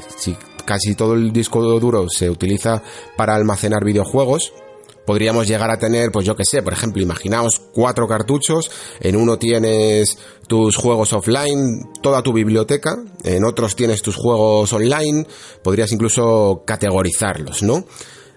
casi 0.69 0.93
todo 0.93 1.15
el 1.15 1.33
disco 1.33 1.63
duro 1.63 2.07
se 2.11 2.29
utiliza 2.29 2.83
para 3.17 3.33
almacenar 3.33 3.83
videojuegos, 3.83 4.53
podríamos 5.03 5.47
llegar 5.47 5.71
a 5.71 5.79
tener, 5.79 6.11
pues 6.11 6.27
yo 6.27 6.35
que 6.35 6.45
sé, 6.45 6.61
por 6.61 6.73
ejemplo, 6.73 7.01
imaginaos 7.01 7.59
cuatro 7.73 8.07
cartuchos, 8.07 8.69
en 8.99 9.15
uno 9.15 9.39
tienes 9.39 10.19
tus 10.47 10.75
juegos 10.75 11.11
offline, 11.13 11.89
toda 12.03 12.21
tu 12.21 12.33
biblioteca, 12.33 12.99
en 13.23 13.45
otros 13.45 13.75
tienes 13.75 14.03
tus 14.03 14.15
juegos 14.15 14.71
online, 14.71 15.25
podrías 15.63 15.91
incluso 15.91 16.61
categorizarlos, 16.67 17.63
¿no? 17.63 17.85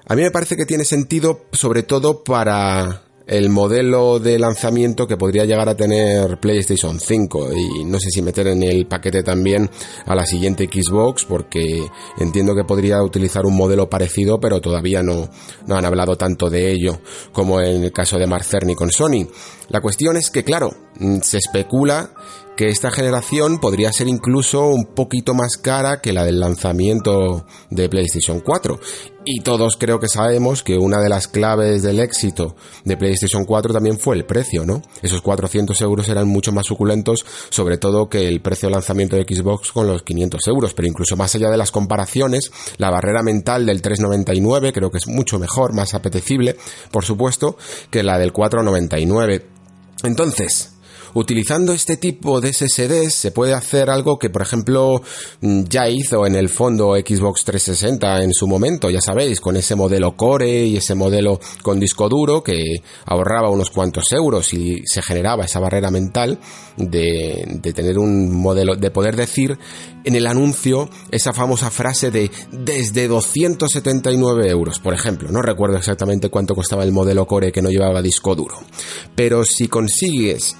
A 0.07 0.17
mí 0.17 0.23
me 0.23 0.31
parece 0.31 0.57
que 0.57 0.65
tiene 0.65 0.87
sentido 0.87 1.43
sobre 1.53 1.83
todo 1.83 2.25
para 2.25 3.03
el 3.33 3.49
modelo 3.49 4.19
de 4.19 4.39
lanzamiento 4.39 5.07
que 5.07 5.17
podría 5.17 5.47
llegar 5.47 5.67
a 5.67 5.75
tener 5.75 6.39
PlayStation 6.39 7.01
5 7.01 7.49
y 7.55 7.85
no 7.85 7.99
sé 7.99 8.11
si 8.11 8.21
meter 8.21 8.49
en 8.49 8.63
el 8.63 8.87
paquete 8.87 9.23
también 9.23 9.71
a 10.05 10.15
la 10.15 10.27
siguiente 10.27 10.69
Xbox 10.71 11.25
porque 11.25 11.83
entiendo 12.19 12.55
que 12.55 12.65
podría 12.65 13.03
utilizar 13.03 13.47
un 13.47 13.57
modelo 13.57 13.89
parecido 13.89 14.39
pero 14.39 14.61
todavía 14.61 15.03
no, 15.03 15.31
no 15.67 15.77
han 15.77 15.85
hablado 15.87 16.17
tanto 16.17 16.51
de 16.51 16.73
ello 16.73 17.01
como 17.33 17.59
en 17.63 17.85
el 17.85 17.93
caso 17.93 18.19
de 18.19 18.27
Mark 18.27 18.45
Cerny 18.45 18.75
con 18.75 18.93
Sony. 18.93 19.27
La 19.71 19.81
cuestión 19.81 20.19
es 20.19 20.31
que 20.31 20.45
claro, 20.45 20.71
mm, 20.99 21.21
se 21.23 21.39
especula 21.39 22.11
que 22.63 22.69
esta 22.69 22.93
generación 22.93 23.59
podría 23.59 23.93
ser 23.93 24.07
incluso 24.07 24.69
un 24.69 24.85
poquito 24.85 25.35
más 25.35 25.57
cara 25.57 26.01
que 26.01 26.13
la 26.13 26.23
del 26.23 26.39
lanzamiento 26.39 27.45
de 27.71 27.89
PlayStation 27.89 28.39
4. 28.39 28.79
Y 29.25 29.41
todos 29.41 29.77
creo 29.77 29.99
que 29.99 30.07
sabemos 30.07 30.63
que 30.63 30.79
una 30.79 31.01
de 31.01 31.09
las 31.09 31.27
claves 31.27 31.83
del 31.83 31.99
éxito 31.99 32.55
de 32.85 32.97
PlayStation 32.97 33.45
4 33.45 33.73
también 33.73 33.99
fue 33.99 34.15
el 34.15 34.27
precio, 34.27 34.65
¿no? 34.65 34.81
Esos 35.03 35.23
400 35.23 35.81
euros 35.81 36.09
eran 36.09 36.29
mucho 36.29 36.53
más 36.53 36.67
suculentos, 36.67 37.27
sobre 37.49 37.79
todo 37.79 38.09
que 38.09 38.29
el 38.29 38.41
precio 38.41 38.69
de 38.69 38.77
lanzamiento 38.77 39.17
de 39.17 39.25
Xbox 39.25 39.73
con 39.73 39.89
los 39.89 40.05
500 40.05 40.47
euros. 40.47 40.73
Pero 40.73 40.87
incluso 40.87 41.17
más 41.17 41.35
allá 41.35 41.51
de 41.51 41.57
las 41.57 41.73
comparaciones, 41.73 42.53
la 42.77 42.91
barrera 42.91 43.25
mental 43.25 43.67
del 43.67 43.83
399 43.83 44.73
creo 44.73 44.93
que 44.93 44.99
es 44.99 45.09
mucho 45.09 45.41
mejor, 45.41 45.75
más 45.75 45.95
apetecible, 45.95 46.57
por 46.93 47.05
supuesto, 47.05 47.57
que 47.91 48.05
la 48.05 48.21
del 48.21 48.33
499. 48.33 49.47
Entonces, 50.05 50.73
Utilizando 51.15 51.73
este 51.73 51.99
tipo 51.99 52.41
de 52.41 52.53
SSDs 52.53 53.13
se 53.13 53.31
puede 53.33 53.53
hacer 53.53 53.91
algo 53.91 54.19
que, 54.19 54.31
por 54.31 54.43
ejemplo, 54.43 55.03
mm, 55.41 55.65
ya 55.65 55.89
hizo 55.89 56.27
en 56.27 56.35
el 56.35 56.49
fondo 56.49 56.95
Xbox 56.95 57.45
360 57.45 58.23
en 58.23 58.33
su 58.33 58.47
momento, 58.47 58.89
ya 58.89 59.01
sabéis, 59.01 59.41
con 59.41 59.57
ese 59.57 59.75
modelo 59.75 60.17
Core 60.17 60.65
y 60.65 60.77
ese 60.77 60.95
modelo 60.95 61.39
con 61.63 61.79
disco 61.79 62.09
duro 62.09 62.43
que 62.43 62.83
ahorraba 63.05 63.51
unos 63.51 63.71
cuantos 63.71 64.05
euros 64.13 64.55
y 64.55 64.83
se 64.87 65.03
generaba 65.03 65.45
esa 65.45 65.61
barrera 65.61 65.91
mental 65.91 66.39
de, 66.79 67.45
de 67.47 67.73
tener 67.73 67.99
un 67.99 68.35
modelo, 68.35 68.77
de 68.77 68.91
poder 68.91 69.15
decir 69.15 69.59
en 70.05 70.17
el 70.17 70.27
anuncio 70.27 70.89
esa 71.11 71.33
famosa 71.33 71.71
frase 71.71 72.11
de 72.11 72.31
desde 72.51 73.07
279 73.07 74.49
euros, 74.49 74.81
por 74.81 74.95
ejemplo. 74.95 75.31
No 75.31 75.43
recuerdo 75.43 75.77
exactamente 75.77 76.31
cuánto 76.31 76.55
costaba 76.55 76.85
el 76.85 76.93
modelo 76.93 77.27
Core 77.27 77.53
que 77.53 77.63
no 77.63 77.69
llevaba 77.69 78.01
disco 78.01 78.35
duro. 78.35 78.57
Pero 79.15 79.45
si 79.45 79.69
consigues 79.69 80.57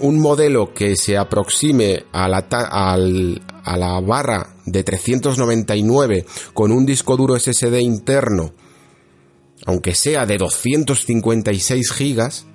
un 0.00 0.20
modelo 0.20 0.72
que 0.72 0.96
se 0.96 1.16
aproxime 1.16 2.04
a 2.12 2.28
la, 2.28 2.38
a 2.38 3.76
la 3.76 4.00
barra 4.00 4.54
de 4.64 4.84
399 4.84 6.24
con 6.54 6.72
un 6.72 6.86
disco 6.86 7.16
duro 7.16 7.38
SSD 7.38 7.80
interno, 7.80 8.52
aunque 9.66 9.94
sea 9.94 10.26
de 10.26 10.38
256 10.38 11.92
gigas, 11.92 12.46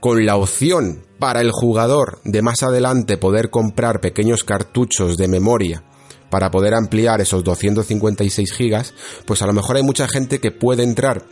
con 0.00 0.24
la 0.24 0.36
opción 0.36 1.04
para 1.18 1.40
el 1.40 1.50
jugador 1.50 2.20
de 2.24 2.42
más 2.42 2.62
adelante 2.62 3.16
poder 3.16 3.50
comprar 3.50 4.00
pequeños 4.00 4.44
cartuchos 4.44 5.16
de 5.16 5.28
memoria 5.28 5.84
para 6.30 6.50
poder 6.50 6.74
ampliar 6.74 7.20
esos 7.20 7.44
256 7.44 8.52
gigas, 8.52 8.94
pues 9.24 9.42
a 9.42 9.46
lo 9.46 9.52
mejor 9.52 9.76
hay 9.76 9.82
mucha 9.82 10.06
gente 10.08 10.38
que 10.38 10.50
puede 10.50 10.82
entrar 10.82 11.24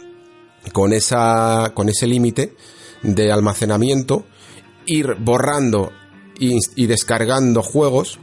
con 0.73 0.93
esa 0.93 1.73
con 1.75 1.89
ese 1.89 2.07
límite 2.07 2.57
de 3.03 3.31
almacenamiento 3.31 4.25
ir 4.87 5.17
borrando 5.19 5.93
y, 6.39 6.87
descargando 6.87 7.63
juegos, 7.63 8.19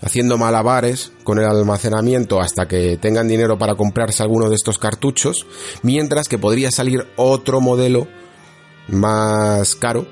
haciendo 0.00 0.36
malabares 0.36 1.12
con 1.22 1.38
el 1.38 1.46
almacenamiento 1.46 2.40
hasta 2.40 2.66
que 2.66 2.98
tengan 2.98 3.28
dinero 3.28 3.58
para 3.58 3.74
comprarse 3.74 4.22
alguno 4.22 4.48
de 4.48 4.56
estos 4.56 4.78
cartuchos, 4.78 5.46
mientras 5.82 6.28
que 6.28 6.38
podría 6.38 6.70
salir 6.70 7.06
otro 7.16 7.60
modelo 7.60 8.06
más 8.88 9.76
caro 9.76 10.06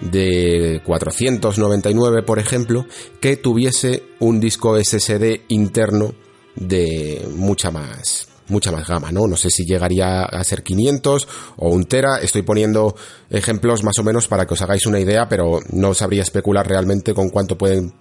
de 0.00 0.82
499 0.84 2.24
por 2.24 2.40
ejemplo 2.40 2.86
que 3.20 3.36
tuviese 3.36 4.02
un 4.18 4.40
disco 4.40 4.76
SSD 4.76 5.42
interno 5.48 6.12
de 6.56 7.26
mucha 7.36 7.70
más 7.70 8.33
mucha 8.48 8.70
más 8.70 8.86
gama, 8.86 9.10
¿no? 9.10 9.26
No 9.26 9.36
sé 9.36 9.50
si 9.50 9.64
llegaría 9.64 10.22
a 10.24 10.44
ser 10.44 10.62
500 10.62 11.28
o 11.56 11.68
un 11.68 11.84
tera. 11.84 12.18
Estoy 12.22 12.42
poniendo 12.42 12.94
ejemplos 13.30 13.82
más 13.82 13.98
o 13.98 14.04
menos 14.04 14.28
para 14.28 14.46
que 14.46 14.54
os 14.54 14.62
hagáis 14.62 14.86
una 14.86 15.00
idea, 15.00 15.28
pero 15.28 15.60
no 15.70 15.94
sabría 15.94 16.22
especular 16.22 16.66
realmente 16.66 17.14
con 17.14 17.30
cuánto 17.30 17.56
pueden 17.56 17.94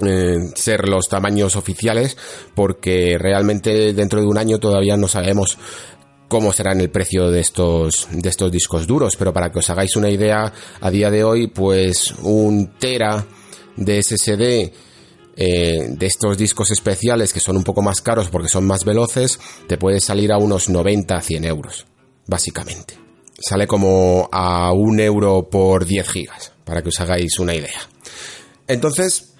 eh, 0.00 0.36
ser 0.54 0.88
los 0.88 1.08
tamaños 1.08 1.56
oficiales, 1.56 2.16
porque 2.54 3.16
realmente 3.18 3.92
dentro 3.92 4.20
de 4.20 4.26
un 4.26 4.38
año 4.38 4.58
todavía 4.58 4.96
no 4.96 5.08
sabemos 5.08 5.58
cómo 6.28 6.52
será 6.52 6.72
el 6.72 6.90
precio 6.90 7.30
de 7.30 7.40
estos, 7.40 8.08
de 8.10 8.28
estos 8.28 8.50
discos 8.50 8.86
duros, 8.86 9.16
pero 9.16 9.34
para 9.34 9.52
que 9.52 9.58
os 9.58 9.68
hagáis 9.68 9.96
una 9.96 10.08
idea, 10.08 10.50
a 10.80 10.90
día 10.90 11.10
de 11.10 11.24
hoy, 11.24 11.48
pues 11.48 12.14
un 12.22 12.72
tera 12.78 13.26
de 13.76 14.02
SSD 14.02 14.72
eh, 15.36 15.86
de 15.88 16.06
estos 16.06 16.36
discos 16.36 16.70
especiales 16.70 17.32
que 17.32 17.40
son 17.40 17.56
un 17.56 17.64
poco 17.64 17.82
más 17.82 18.02
caros 18.02 18.28
porque 18.28 18.48
son 18.48 18.66
más 18.66 18.84
veloces, 18.84 19.38
te 19.66 19.78
puede 19.78 20.00
salir 20.00 20.32
a 20.32 20.38
unos 20.38 20.68
90 20.68 21.16
a 21.16 21.20
100 21.20 21.44
euros, 21.44 21.86
básicamente. 22.26 22.98
Sale 23.38 23.66
como 23.66 24.28
a 24.30 24.72
un 24.72 25.00
euro 25.00 25.48
por 25.50 25.84
10 25.84 26.08
gigas, 26.08 26.52
para 26.64 26.82
que 26.82 26.90
os 26.90 27.00
hagáis 27.00 27.38
una 27.38 27.54
idea. 27.54 27.80
Entonces, 28.68 29.31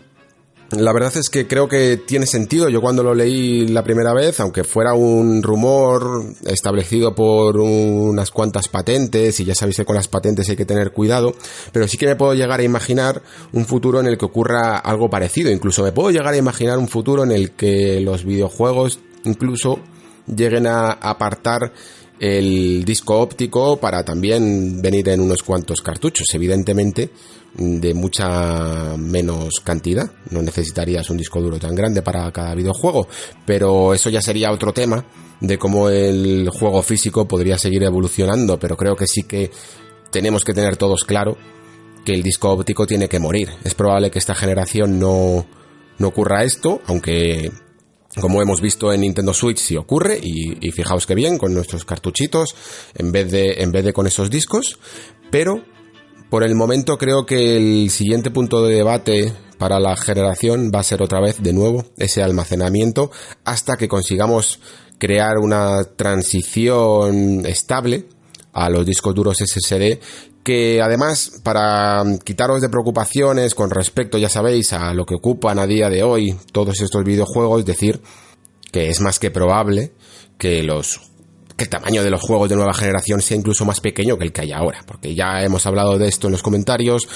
la 0.72 0.92
verdad 0.92 1.12
es 1.16 1.28
que 1.28 1.46
creo 1.46 1.68
que 1.68 1.98
tiene 1.98 2.26
sentido. 2.26 2.68
Yo 2.68 2.80
cuando 2.80 3.02
lo 3.02 3.14
leí 3.14 3.66
la 3.68 3.84
primera 3.84 4.14
vez, 4.14 4.40
aunque 4.40 4.64
fuera 4.64 4.94
un 4.94 5.42
rumor 5.42 6.24
establecido 6.44 7.14
por 7.14 7.58
unas 7.58 8.30
cuantas 8.30 8.68
patentes, 8.68 9.38
y 9.40 9.44
ya 9.44 9.54
sabéis 9.54 9.76
que 9.76 9.84
con 9.84 9.96
las 9.96 10.08
patentes 10.08 10.48
hay 10.48 10.56
que 10.56 10.64
tener 10.64 10.92
cuidado, 10.92 11.34
pero 11.72 11.86
sí 11.88 11.98
que 11.98 12.06
me 12.06 12.16
puedo 12.16 12.34
llegar 12.34 12.60
a 12.60 12.64
imaginar 12.64 13.22
un 13.52 13.66
futuro 13.66 14.00
en 14.00 14.06
el 14.06 14.16
que 14.16 14.24
ocurra 14.24 14.78
algo 14.78 15.10
parecido. 15.10 15.50
Incluso 15.50 15.82
me 15.82 15.92
puedo 15.92 16.10
llegar 16.10 16.34
a 16.34 16.38
imaginar 16.38 16.78
un 16.78 16.88
futuro 16.88 17.24
en 17.24 17.32
el 17.32 17.52
que 17.52 18.00
los 18.00 18.24
videojuegos 18.24 19.00
incluso 19.24 19.78
lleguen 20.26 20.66
a 20.66 20.92
apartar 20.92 21.72
el 22.22 22.84
disco 22.84 23.18
óptico 23.18 23.78
para 23.78 24.04
también 24.04 24.80
venir 24.80 25.08
en 25.08 25.20
unos 25.20 25.42
cuantos 25.42 25.82
cartuchos. 25.82 26.32
Evidentemente, 26.32 27.10
de 27.54 27.94
mucha 27.94 28.96
menos 28.96 29.54
cantidad. 29.64 30.08
No 30.30 30.40
necesitarías 30.40 31.10
un 31.10 31.16
disco 31.16 31.40
duro 31.40 31.58
tan 31.58 31.74
grande 31.74 32.00
para 32.00 32.30
cada 32.30 32.54
videojuego, 32.54 33.08
pero 33.44 33.92
eso 33.92 34.08
ya 34.08 34.22
sería 34.22 34.52
otro 34.52 34.72
tema 34.72 35.04
de 35.40 35.58
cómo 35.58 35.88
el 35.88 36.48
juego 36.48 36.80
físico 36.84 37.26
podría 37.26 37.58
seguir 37.58 37.82
evolucionando, 37.82 38.56
pero 38.56 38.76
creo 38.76 38.94
que 38.94 39.08
sí 39.08 39.24
que 39.24 39.50
tenemos 40.12 40.44
que 40.44 40.54
tener 40.54 40.76
todos 40.76 41.02
claro 41.02 41.36
que 42.04 42.12
el 42.12 42.22
disco 42.22 42.50
óptico 42.50 42.86
tiene 42.86 43.08
que 43.08 43.18
morir. 43.18 43.48
Es 43.64 43.74
probable 43.74 44.12
que 44.12 44.20
esta 44.20 44.36
generación 44.36 45.00
no, 45.00 45.44
no 45.98 46.06
ocurra 46.06 46.44
esto, 46.44 46.80
aunque 46.86 47.50
como 48.20 48.42
hemos 48.42 48.60
visto 48.60 48.92
en 48.92 49.00
Nintendo 49.00 49.32
Switch 49.32 49.58
sí 49.58 49.76
ocurre 49.76 50.18
y, 50.22 50.66
y, 50.66 50.70
fijaos 50.70 51.06
que 51.06 51.14
bien 51.14 51.38
con 51.38 51.54
nuestros 51.54 51.84
cartuchitos 51.84 52.54
en 52.94 53.10
vez 53.10 53.30
de 53.30 53.62
en 53.62 53.72
vez 53.72 53.84
de 53.84 53.92
con 53.92 54.06
esos 54.06 54.30
discos. 54.30 54.78
Pero 55.30 55.62
por 56.28 56.44
el 56.44 56.54
momento 56.54 56.98
creo 56.98 57.26
que 57.26 57.56
el 57.56 57.90
siguiente 57.90 58.30
punto 58.30 58.64
de 58.64 58.74
debate 58.74 59.32
para 59.58 59.78
la 59.78 59.96
generación 59.96 60.72
va 60.74 60.80
a 60.80 60.82
ser 60.82 61.02
otra 61.02 61.20
vez 61.20 61.42
de 61.42 61.52
nuevo 61.52 61.84
ese 61.96 62.22
almacenamiento 62.22 63.10
hasta 63.44 63.76
que 63.76 63.86
consigamos 63.86 64.58
crear 64.98 65.38
una 65.38 65.84
transición 65.84 67.46
estable 67.46 68.06
a 68.52 68.70
los 68.70 68.84
discos 68.84 69.14
duros 69.14 69.38
SSD 69.38 70.00
que 70.42 70.80
además 70.82 71.40
para 71.42 72.02
quitaros 72.24 72.60
de 72.60 72.68
preocupaciones 72.68 73.54
con 73.54 73.70
respecto 73.70 74.18
ya 74.18 74.28
sabéis 74.28 74.72
a 74.72 74.92
lo 74.94 75.04
que 75.06 75.14
ocupan 75.14 75.58
a 75.58 75.66
día 75.66 75.88
de 75.88 76.02
hoy 76.02 76.36
todos 76.52 76.80
estos 76.80 77.04
videojuegos 77.04 77.64
decir 77.64 78.00
que 78.72 78.88
es 78.88 79.00
más 79.00 79.18
que 79.18 79.30
probable 79.30 79.92
que 80.38 80.62
los 80.62 81.12
que 81.56 81.64
el 81.64 81.70
tamaño 81.70 82.02
de 82.02 82.10
los 82.10 82.20
juegos 82.20 82.48
de 82.48 82.56
nueva 82.56 82.72
generación 82.72 83.20
sea 83.20 83.36
incluso 83.36 83.64
más 83.64 83.80
pequeño 83.80 84.16
que 84.16 84.24
el 84.24 84.32
que 84.32 84.40
hay 84.40 84.52
ahora, 84.52 84.82
porque 84.86 85.14
ya 85.14 85.42
hemos 85.42 85.66
hablado 85.66 85.98
de 85.98 86.08
esto 86.08 86.28
en 86.28 86.32
los 86.32 86.42
comentarios, 86.42 87.06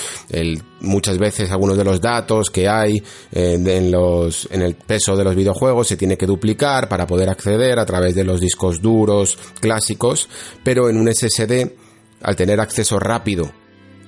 muchas 0.81 1.19
veces 1.19 1.51
algunos 1.51 1.77
de 1.77 1.85
los 1.85 2.01
datos 2.01 2.51
que 2.51 2.69
hay 2.69 3.03
eh, 3.33 3.59
en, 3.59 3.91
los, 3.91 4.47
en 4.51 4.61
el 4.61 4.75
peso 4.75 5.17
de 5.17 5.25
los 5.25 5.35
videojuegos 5.35 5.89
se 5.89 5.97
tiene 5.97 6.19
que 6.19 6.27
duplicar 6.27 6.89
para 6.89 7.07
poder 7.07 7.31
acceder 7.31 7.79
a 7.79 7.87
través 7.87 8.15
de 8.15 8.25
los 8.25 8.41
discos 8.41 8.83
duros 8.83 9.39
clásicos, 9.59 10.29
pero 10.63 10.91
en 10.91 10.99
un 10.99 11.13
SSD, 11.13 11.86
al 12.23 12.37
tener 12.37 12.61
acceso 12.61 12.99
rápido 12.99 13.53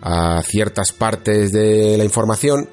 a 0.00 0.42
ciertas 0.42 0.92
partes 0.92 1.52
de 1.52 1.96
la 1.98 2.04
información, 2.04 2.68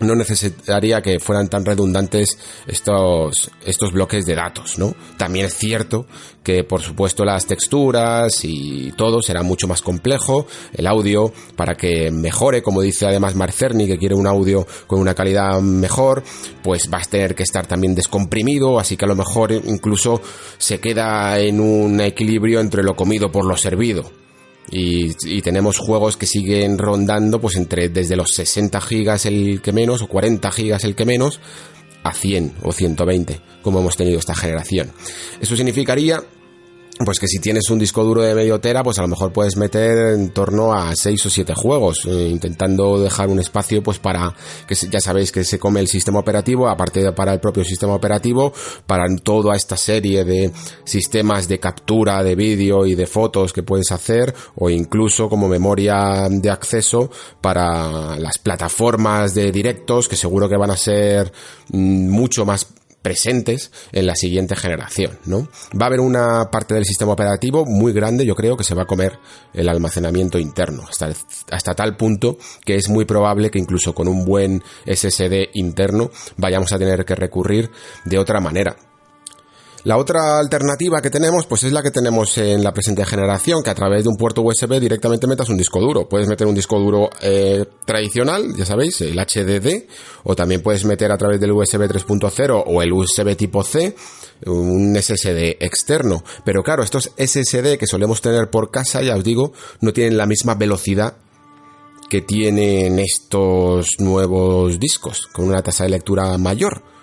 no 0.00 0.14
necesitaría 0.14 1.02
que 1.02 1.18
fueran 1.18 1.48
tan 1.48 1.64
redundantes 1.64 2.38
estos, 2.66 3.50
estos 3.64 3.92
bloques 3.92 4.26
de 4.26 4.34
datos, 4.34 4.78
¿no? 4.78 4.94
También 5.16 5.46
es 5.46 5.56
cierto 5.56 6.06
que, 6.42 6.64
por 6.64 6.82
supuesto, 6.82 7.24
las 7.24 7.46
texturas 7.46 8.44
y 8.44 8.92
todo 8.92 9.22
será 9.22 9.42
mucho 9.42 9.66
más 9.66 9.82
complejo, 9.82 10.46
el 10.72 10.86
audio, 10.86 11.32
para 11.56 11.76
que 11.76 12.10
mejore, 12.10 12.62
como 12.62 12.82
dice 12.82 13.06
además 13.06 13.34
Marcerni, 13.34 13.86
que 13.86 13.98
quiere 13.98 14.14
un 14.14 14.26
audio 14.26 14.66
con 14.86 15.00
una 15.00 15.14
calidad 15.14 15.60
mejor, 15.60 16.22
pues 16.62 16.90
vas 16.90 17.06
a 17.06 17.10
tener 17.10 17.34
que 17.34 17.44
estar 17.44 17.66
también 17.66 17.94
descomprimido, 17.94 18.78
así 18.78 18.96
que 18.96 19.04
a 19.04 19.08
lo 19.08 19.16
mejor 19.16 19.52
incluso 19.52 20.20
se 20.58 20.80
queda 20.80 21.38
en 21.38 21.60
un 21.60 22.00
equilibrio 22.00 22.60
entre 22.60 22.82
lo 22.82 22.96
comido 22.96 23.30
por 23.30 23.46
lo 23.46 23.56
servido 23.56 24.23
Y, 24.70 25.42
tenemos 25.42 25.78
juegos 25.78 26.16
que 26.16 26.26
siguen 26.26 26.78
rondando 26.78 27.40
pues 27.40 27.56
entre 27.56 27.90
desde 27.90 28.16
los 28.16 28.30
60 28.34 28.80
gigas 28.80 29.26
el 29.26 29.60
que 29.60 29.72
menos 29.72 30.02
o 30.02 30.08
40 30.08 30.50
gigas 30.50 30.84
el 30.84 30.94
que 30.94 31.04
menos 31.04 31.40
a 32.02 32.12
100 32.12 32.54
o 32.62 32.72
120 32.72 33.40
como 33.62 33.80
hemos 33.80 33.96
tenido 33.96 34.18
esta 34.18 34.34
generación. 34.34 34.90
Eso 35.40 35.56
significaría 35.56 36.22
pues 37.04 37.18
que 37.18 37.26
si 37.26 37.40
tienes 37.40 37.70
un 37.70 37.78
disco 37.78 38.04
duro 38.04 38.22
de 38.22 38.34
medio 38.34 38.60
tera, 38.60 38.82
pues 38.82 38.98
a 38.98 39.02
lo 39.02 39.08
mejor 39.08 39.32
puedes 39.32 39.56
meter 39.56 40.14
en 40.14 40.30
torno 40.30 40.72
a 40.72 40.94
6 40.94 41.26
o 41.26 41.30
7 41.30 41.54
juegos, 41.54 42.04
eh, 42.06 42.28
intentando 42.30 43.00
dejar 43.00 43.28
un 43.28 43.40
espacio 43.40 43.82
pues 43.82 43.98
para 43.98 44.34
que 44.66 44.74
ya 44.74 45.00
sabéis 45.00 45.32
que 45.32 45.44
se 45.44 45.58
come 45.58 45.80
el 45.80 45.88
sistema 45.88 46.20
operativo, 46.20 46.68
aparte 46.68 47.02
de 47.02 47.12
para 47.12 47.32
el 47.32 47.40
propio 47.40 47.64
sistema 47.64 47.94
operativo, 47.94 48.52
para 48.86 49.04
toda 49.16 49.56
esta 49.56 49.76
serie 49.76 50.24
de 50.24 50.52
sistemas 50.84 51.48
de 51.48 51.58
captura 51.58 52.22
de 52.22 52.36
vídeo 52.36 52.86
y 52.86 52.94
de 52.94 53.06
fotos 53.06 53.52
que 53.52 53.62
puedes 53.62 53.90
hacer 53.90 54.34
o 54.54 54.70
incluso 54.70 55.28
como 55.28 55.48
memoria 55.48 56.28
de 56.30 56.50
acceso 56.50 57.10
para 57.40 58.16
las 58.18 58.38
plataformas 58.38 59.34
de 59.34 59.50
directos 59.50 60.08
que 60.08 60.16
seguro 60.16 60.48
que 60.48 60.56
van 60.56 60.70
a 60.70 60.76
ser 60.76 61.32
mm, 61.70 62.08
mucho 62.08 62.44
más 62.44 62.66
presentes 63.04 63.70
en 63.92 64.06
la 64.06 64.16
siguiente 64.16 64.56
generación, 64.56 65.18
¿no? 65.26 65.46
Va 65.78 65.84
a 65.84 65.88
haber 65.88 66.00
una 66.00 66.50
parte 66.50 66.72
del 66.72 66.86
sistema 66.86 67.12
operativo 67.12 67.66
muy 67.66 67.92
grande, 67.92 68.24
yo 68.24 68.34
creo, 68.34 68.56
que 68.56 68.64
se 68.64 68.74
va 68.74 68.84
a 68.84 68.86
comer 68.86 69.18
el 69.52 69.68
almacenamiento 69.68 70.38
interno, 70.38 70.84
hasta, 70.88 71.12
hasta 71.50 71.74
tal 71.74 71.96
punto 71.96 72.38
que 72.64 72.76
es 72.76 72.88
muy 72.88 73.04
probable 73.04 73.50
que 73.50 73.58
incluso 73.58 73.94
con 73.94 74.08
un 74.08 74.24
buen 74.24 74.62
SSD 74.86 75.50
interno 75.52 76.10
vayamos 76.38 76.72
a 76.72 76.78
tener 76.78 77.04
que 77.04 77.14
recurrir 77.14 77.70
de 78.06 78.18
otra 78.18 78.40
manera. 78.40 78.74
La 79.84 79.98
otra 79.98 80.38
alternativa 80.38 81.02
que 81.02 81.10
tenemos, 81.10 81.46
pues 81.46 81.62
es 81.64 81.72
la 81.72 81.82
que 81.82 81.90
tenemos 81.90 82.38
en 82.38 82.64
la 82.64 82.72
presente 82.72 83.04
generación, 83.04 83.62
que 83.62 83.68
a 83.68 83.74
través 83.74 84.02
de 84.02 84.08
un 84.08 84.16
puerto 84.16 84.40
USB 84.40 84.80
directamente 84.80 85.26
metas 85.26 85.50
un 85.50 85.58
disco 85.58 85.78
duro. 85.78 86.08
Puedes 86.08 86.26
meter 86.26 86.46
un 86.46 86.54
disco 86.54 86.78
duro 86.78 87.10
eh, 87.20 87.66
tradicional, 87.84 88.56
ya 88.56 88.64
sabéis, 88.64 89.02
el 89.02 89.18
HDD, 89.18 89.84
o 90.22 90.34
también 90.34 90.62
puedes 90.62 90.86
meter 90.86 91.12
a 91.12 91.18
través 91.18 91.38
del 91.38 91.52
USB 91.52 91.82
3.0 91.82 92.64
o 92.66 92.80
el 92.80 92.92
USB 92.94 93.36
tipo 93.36 93.62
C 93.62 93.94
un 94.46 94.96
SSD 94.96 95.58
externo. 95.60 96.24
Pero 96.46 96.62
claro, 96.62 96.82
estos 96.82 97.12
SSD 97.18 97.76
que 97.76 97.86
solemos 97.86 98.22
tener 98.22 98.48
por 98.48 98.70
casa, 98.70 99.02
ya 99.02 99.14
os 99.14 99.22
digo, 99.22 99.52
no 99.82 99.92
tienen 99.92 100.16
la 100.16 100.24
misma 100.24 100.54
velocidad 100.54 101.18
que 102.08 102.22
tienen 102.22 102.98
estos 102.98 103.98
nuevos 103.98 104.80
discos, 104.80 105.26
con 105.26 105.44
una 105.46 105.62
tasa 105.62 105.84
de 105.84 105.90
lectura 105.90 106.38
mayor. 106.38 106.93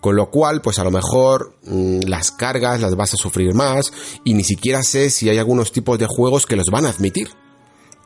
Con 0.00 0.14
lo 0.14 0.30
cual, 0.30 0.60
pues 0.60 0.78
a 0.78 0.84
lo 0.84 0.90
mejor 0.90 1.54
mm, 1.64 2.00
las 2.06 2.30
cargas 2.30 2.80
las 2.80 2.94
vas 2.94 3.14
a 3.14 3.16
sufrir 3.16 3.54
más 3.54 3.92
y 4.24 4.34
ni 4.34 4.44
siquiera 4.44 4.82
sé 4.82 5.10
si 5.10 5.28
hay 5.28 5.38
algunos 5.38 5.72
tipos 5.72 5.98
de 5.98 6.06
juegos 6.06 6.46
que 6.46 6.56
los 6.56 6.66
van 6.70 6.86
a 6.86 6.90
admitir. 6.90 7.28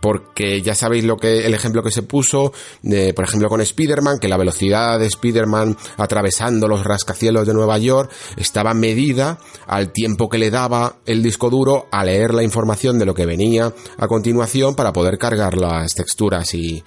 Porque 0.01 0.63
ya 0.63 0.75
sabéis 0.75 1.05
lo 1.05 1.17
que 1.17 1.47
el 1.47 1.55
ejemplo 1.55 1.81
que 1.85 1.93
se 1.93 2.03
puso, 2.03 2.53
de, 2.83 3.15
por 3.15 3.25
ejemplo 3.25 3.49
con 3.49 3.61
Spider-Man, 3.61 4.19
que 4.19 4.27
la 4.27 4.37
velocidad 4.37 4.99
de 4.99 5.07
Spider-Man 5.07 5.77
atravesando 5.97 6.67
los 6.67 6.83
rascacielos 6.83 7.47
de 7.47 7.55
Nueva 7.55 7.79
York 7.79 8.11
estaba 8.37 8.75
medida 8.75 9.39
al 9.69 9.93
tiempo 9.93 10.29
que 10.29 10.39
le 10.39 10.51
daba 10.51 10.97
el 11.07 11.23
disco 11.23 11.51
duro 11.51 11.87
a 11.93 12.05
leer 12.05 12.35
la 12.35 12.43
información 12.43 12.99
de 12.99 13.07
lo 13.07 13.15
que 13.15 13.27
venía 13.27 13.73
a 13.97 14.09
continuación 14.09 14.75
para 14.75 14.93
poder 14.93 15.19
cargar 15.19 15.57
las 15.57 15.95
texturas 15.95 16.53
y, 16.55 16.83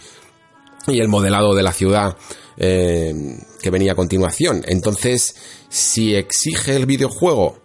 y 0.87 0.99
el 0.99 1.07
modelado 1.07 1.55
de 1.55 1.63
la 1.63 1.71
ciudad 1.71 2.17
eh, 2.57 3.37
que 3.61 3.69
venía 3.69 3.93
a 3.93 3.95
continuación. 3.95 4.63
Entonces, 4.67 5.35
si 5.69 6.15
exige 6.15 6.75
el 6.75 6.85
videojuego 6.85 7.57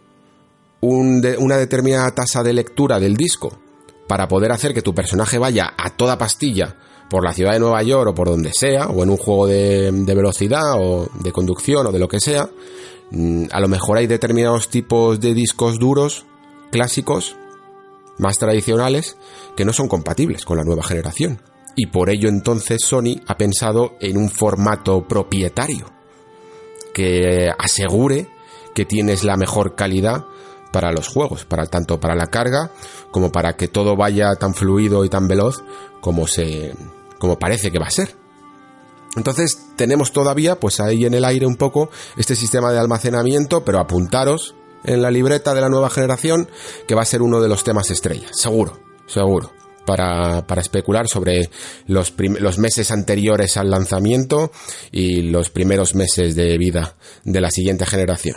una 0.82 1.58
determinada 1.58 2.10
tasa 2.14 2.42
de 2.42 2.54
lectura 2.54 2.98
del 2.98 3.16
disco 3.16 3.58
para 4.08 4.26
poder 4.26 4.50
hacer 4.50 4.72
que 4.72 4.82
tu 4.82 4.94
personaje 4.94 5.38
vaya 5.38 5.74
a 5.76 5.90
toda 5.90 6.16
pastilla 6.18 6.76
por 7.10 7.22
la 7.22 7.32
ciudad 7.32 7.52
de 7.52 7.60
Nueva 7.60 7.82
York 7.82 8.10
o 8.10 8.14
por 8.14 8.28
donde 8.28 8.50
sea, 8.52 8.86
o 8.86 9.02
en 9.02 9.10
un 9.10 9.16
juego 9.16 9.46
de, 9.46 9.90
velocidad 9.92 10.74
o 10.80 11.08
de 11.22 11.32
conducción 11.32 11.86
o 11.86 11.92
de 11.92 11.98
lo 11.98 12.08
que 12.08 12.20
sea, 12.20 12.48
mm, 13.10 13.44
a 13.50 13.60
lo 13.60 13.68
mejor 13.68 13.98
hay 13.98 14.06
determinados 14.06 14.68
tipos 14.68 15.20
de 15.20 15.34
discos 15.34 15.78
duros 15.78 16.24
clásicos 16.70 17.36
más 18.18 18.38
tradicionales 18.38 19.16
que 19.56 19.64
no 19.64 19.72
son 19.72 19.88
compatibles 19.88 20.44
con 20.44 20.56
la 20.56 20.64
nueva 20.64 20.82
generación 20.82 21.40
y 21.80 21.86
por 21.86 22.10
ello 22.10 22.28
entonces 22.28 22.82
Sony 22.84 23.22
ha 23.26 23.38
pensado 23.38 23.94
en 24.00 24.18
un 24.18 24.28
formato 24.28 25.08
propietario 25.08 25.86
que 26.92 27.48
asegure 27.58 28.28
que 28.74 28.84
tienes 28.84 29.24
la 29.24 29.38
mejor 29.38 29.76
calidad 29.76 30.26
para 30.72 30.92
los 30.92 31.08
juegos, 31.08 31.46
para 31.46 31.64
tanto 31.64 31.98
para 31.98 32.14
la 32.14 32.26
carga 32.26 32.70
como 33.10 33.32
para 33.32 33.54
que 33.56 33.66
todo 33.66 33.96
vaya 33.96 34.34
tan 34.34 34.52
fluido 34.52 35.06
y 35.06 35.08
tan 35.08 35.26
veloz 35.26 35.64
como 36.02 36.26
se 36.26 36.74
como 37.18 37.38
parece 37.38 37.70
que 37.70 37.78
va 37.78 37.86
a 37.86 37.90
ser. 37.90 38.14
Entonces 39.16 39.68
tenemos 39.76 40.12
todavía 40.12 40.60
pues 40.60 40.80
ahí 40.80 41.06
en 41.06 41.14
el 41.14 41.24
aire 41.24 41.46
un 41.46 41.56
poco 41.56 41.88
este 42.18 42.36
sistema 42.36 42.72
de 42.72 42.78
almacenamiento, 42.78 43.64
pero 43.64 43.78
apuntaros 43.78 44.54
en 44.84 45.00
la 45.00 45.10
libreta 45.10 45.54
de 45.54 45.62
la 45.62 45.70
nueva 45.70 45.88
generación 45.88 46.50
que 46.86 46.94
va 46.94 47.00
a 47.00 47.06
ser 47.06 47.22
uno 47.22 47.40
de 47.40 47.48
los 47.48 47.64
temas 47.64 47.90
estrellas, 47.90 48.32
seguro, 48.34 48.78
seguro 49.06 49.59
para, 49.84 50.46
para 50.46 50.60
especular 50.60 51.08
sobre 51.08 51.48
los, 51.86 52.14
los 52.18 52.58
meses 52.58 52.90
anteriores 52.90 53.56
al 53.56 53.70
lanzamiento 53.70 54.52
y 54.92 55.22
los 55.22 55.50
primeros 55.50 55.94
meses 55.94 56.34
de 56.34 56.56
vida 56.58 56.96
de 57.24 57.40
la 57.40 57.50
siguiente 57.50 57.86
generación. 57.86 58.36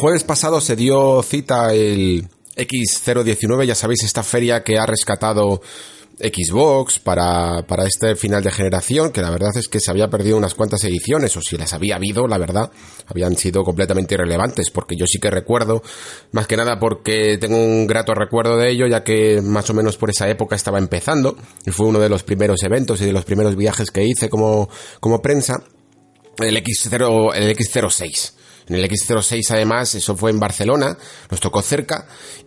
Jueves 0.00 0.24
pasado 0.24 0.62
se 0.62 0.76
dio 0.76 1.22
cita 1.22 1.74
el 1.74 2.26
X019, 2.56 3.66
ya 3.66 3.74
sabéis, 3.74 4.02
esta 4.02 4.22
feria 4.22 4.64
que 4.64 4.78
ha 4.78 4.86
rescatado 4.86 5.60
Xbox 6.18 6.98
para, 6.98 7.66
para 7.66 7.84
este 7.84 8.16
final 8.16 8.42
de 8.42 8.50
generación, 8.50 9.12
que 9.12 9.20
la 9.20 9.28
verdad 9.28 9.50
es 9.56 9.68
que 9.68 9.78
se 9.78 9.90
había 9.90 10.08
perdido 10.08 10.38
unas 10.38 10.54
cuantas 10.54 10.84
ediciones, 10.84 11.36
o 11.36 11.42
si 11.42 11.58
las 11.58 11.74
había 11.74 11.96
habido, 11.96 12.26
la 12.26 12.38
verdad, 12.38 12.70
habían 13.08 13.36
sido 13.36 13.62
completamente 13.62 14.14
irrelevantes, 14.14 14.70
porque 14.70 14.96
yo 14.96 15.04
sí 15.06 15.18
que 15.18 15.30
recuerdo, 15.30 15.82
más 16.32 16.46
que 16.46 16.56
nada 16.56 16.78
porque 16.78 17.36
tengo 17.38 17.58
un 17.58 17.86
grato 17.86 18.14
recuerdo 18.14 18.56
de 18.56 18.70
ello, 18.70 18.86
ya 18.86 19.04
que 19.04 19.42
más 19.42 19.68
o 19.68 19.74
menos 19.74 19.98
por 19.98 20.08
esa 20.08 20.30
época 20.30 20.56
estaba 20.56 20.78
empezando, 20.78 21.36
y 21.66 21.72
fue 21.72 21.86
uno 21.86 21.98
de 21.98 22.08
los 22.08 22.22
primeros 22.22 22.62
eventos 22.62 23.02
y 23.02 23.04
de 23.04 23.12
los 23.12 23.26
primeros 23.26 23.54
viajes 23.54 23.90
que 23.90 24.02
hice 24.02 24.30
como, 24.30 24.70
como 24.98 25.20
prensa, 25.20 25.62
el 26.38 26.56
X0, 26.56 27.34
el 27.34 27.54
X06 27.54 28.39
en 28.70 28.76
el 28.76 28.88
X06 28.88 29.50
además, 29.50 29.96
eso 29.96 30.16
fue 30.16 30.30
en 30.30 30.38
Barcelona, 30.38 30.96
nos 31.28 31.40
tocó 31.40 31.60
cerca 31.60 32.06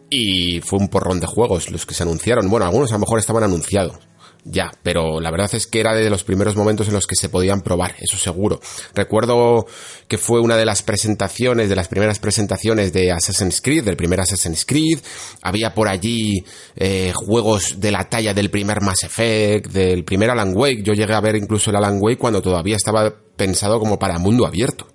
y 0.10 0.62
fue 0.62 0.80
un 0.80 0.88
porrón 0.88 1.20
de 1.20 1.28
juegos 1.28 1.70
los 1.70 1.86
que 1.86 1.94
se 1.94 2.04
anunciaron. 2.04 2.50
Bueno, 2.50 2.66
algunos 2.66 2.92
a 2.92 2.96
lo 2.96 3.00
mejor 3.00 3.20
estaban 3.20 3.44
anunciados. 3.44 3.98
Ya, 4.46 4.72
pero 4.84 5.20
la 5.20 5.32
verdad 5.32 5.50
es 5.54 5.68
que 5.68 5.82
era 5.82 5.94
de 5.94 6.10
los 6.10 6.24
primeros 6.24 6.56
momentos 6.56 6.88
en 6.88 6.94
los 6.94 7.08
que 7.08 7.16
se 7.16 7.28
podían 7.28 7.62
probar, 7.62 7.96
eso 8.00 8.18
seguro. 8.18 8.62
Recuerdo 8.94 9.66
que 10.08 10.18
fue 10.18 10.40
una 10.40 10.56
de 10.56 10.66
las 10.66 10.82
presentaciones, 10.82 11.68
de 11.68 11.76
las 11.76 11.90
primeras 11.90 12.20
presentaciones 12.20 12.94
de 12.94 13.12
Assassin's 13.12 13.62
Creed, 13.62 13.84
del 13.84 13.98
primer 13.98 14.22
Assassin's 14.22 14.66
Creed. 14.66 15.00
Había 15.42 15.74
por 15.74 15.90
allí 15.90 16.46
eh, 16.76 17.12
juegos 17.14 17.82
de 17.82 17.92
la 17.92 18.10
talla 18.10 18.34
del 18.34 18.50
primer 18.50 18.82
Mass 18.82 19.04
Effect, 19.04 19.72
del 19.72 20.06
primer 20.06 20.30
Alan 20.30 20.54
Wake. 20.56 20.84
Yo 20.84 20.94
llegué 20.94 21.14
a 21.14 21.22
ver 21.22 21.36
incluso 21.36 21.70
el 21.70 21.78
Alan 21.78 22.00
Wake 22.02 22.18
cuando 22.18 22.42
todavía 22.42 22.78
estaba 22.78 23.14
pensado 23.36 23.78
como 23.80 24.00
para 24.00 24.20
mundo 24.20 24.46
abierto 24.46 24.93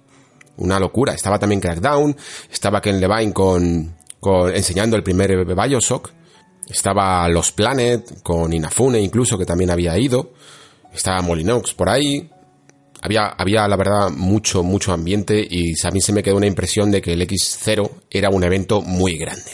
una 0.59 0.79
locura. 0.79 1.14
Estaba 1.14 1.38
también 1.38 1.61
Crackdown, 1.61 2.16
estaba 2.51 2.81
Ken 2.81 3.01
Levine 3.01 3.33
con, 3.33 3.97
enseñando 4.55 4.97
el 4.97 5.03
primer 5.03 5.44
Bioshock, 5.44 6.11
estaba 6.68 7.29
Los 7.29 7.53
Planet 7.53 8.23
con 8.23 8.53
Inafune 8.53 9.01
incluso 9.01 9.38
que 9.38 9.47
también 9.47 9.71
había 9.71 9.99
ido, 9.99 10.33
estaba 10.92 11.23
Molinox 11.23 11.75
por 11.75 11.88
ahí. 11.88 12.31
Había, 13.01 13.29
había 13.29 13.68
la 13.68 13.77
verdad 13.77 14.11
mucho, 14.11 14.64
mucho 14.64 14.92
ambiente 14.92 15.47
y 15.49 15.73
a 15.87 15.90
mí 15.92 16.01
se 16.01 16.12
me 16.12 16.21
quedó 16.21 16.37
una 16.37 16.49
impresión 16.49 16.90
de 16.90 17.01
que 17.01 17.12
el 17.12 17.23
X0 17.23 17.88
era 18.11 18.29
un 18.29 18.42
evento 18.42 18.83
muy 18.83 19.16
grande. 19.16 19.53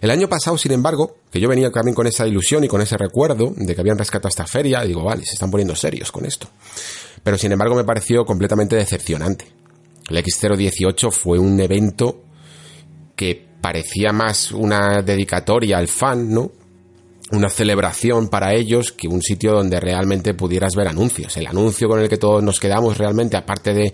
El 0.00 0.10
año 0.10 0.28
pasado, 0.28 0.58
sin 0.58 0.72
embargo, 0.72 1.18
que 1.30 1.38
yo 1.38 1.48
venía 1.48 1.70
también 1.70 1.94
con 1.94 2.08
esa 2.08 2.26
ilusión 2.26 2.64
y 2.64 2.68
con 2.68 2.80
ese 2.80 2.96
recuerdo 2.98 3.54
de 3.56 3.72
que 3.72 3.80
habían 3.80 3.98
rescatado 3.98 4.28
esta 4.28 4.48
feria, 4.48 4.82
digo, 4.82 5.04
vale, 5.04 5.24
se 5.24 5.34
están 5.34 5.48
poniendo 5.48 5.76
serios 5.76 6.10
con 6.10 6.26
esto. 6.26 6.48
Pero 7.22 7.38
sin 7.38 7.52
embargo 7.52 7.76
me 7.76 7.84
pareció 7.84 8.24
completamente 8.24 8.74
decepcionante. 8.74 9.46
El 10.08 10.16
X018 10.16 11.10
fue 11.10 11.38
un 11.38 11.60
evento 11.60 12.22
que 13.16 13.52
parecía 13.60 14.12
más 14.12 14.52
una 14.52 15.02
dedicatoria 15.02 15.78
al 15.78 15.88
fan, 15.88 16.28
¿no? 16.30 16.50
Una 17.30 17.48
celebración 17.48 18.28
para 18.28 18.54
ellos 18.54 18.92
que 18.92 19.08
un 19.08 19.22
sitio 19.22 19.52
donde 19.52 19.80
realmente 19.80 20.34
pudieras 20.34 20.74
ver 20.74 20.88
anuncios. 20.88 21.36
El 21.36 21.46
anuncio 21.46 21.88
con 21.88 22.00
el 22.00 22.08
que 22.08 22.18
todos 22.18 22.42
nos 22.42 22.60
quedamos 22.60 22.98
realmente, 22.98 23.36
aparte 23.36 23.72
de, 23.72 23.92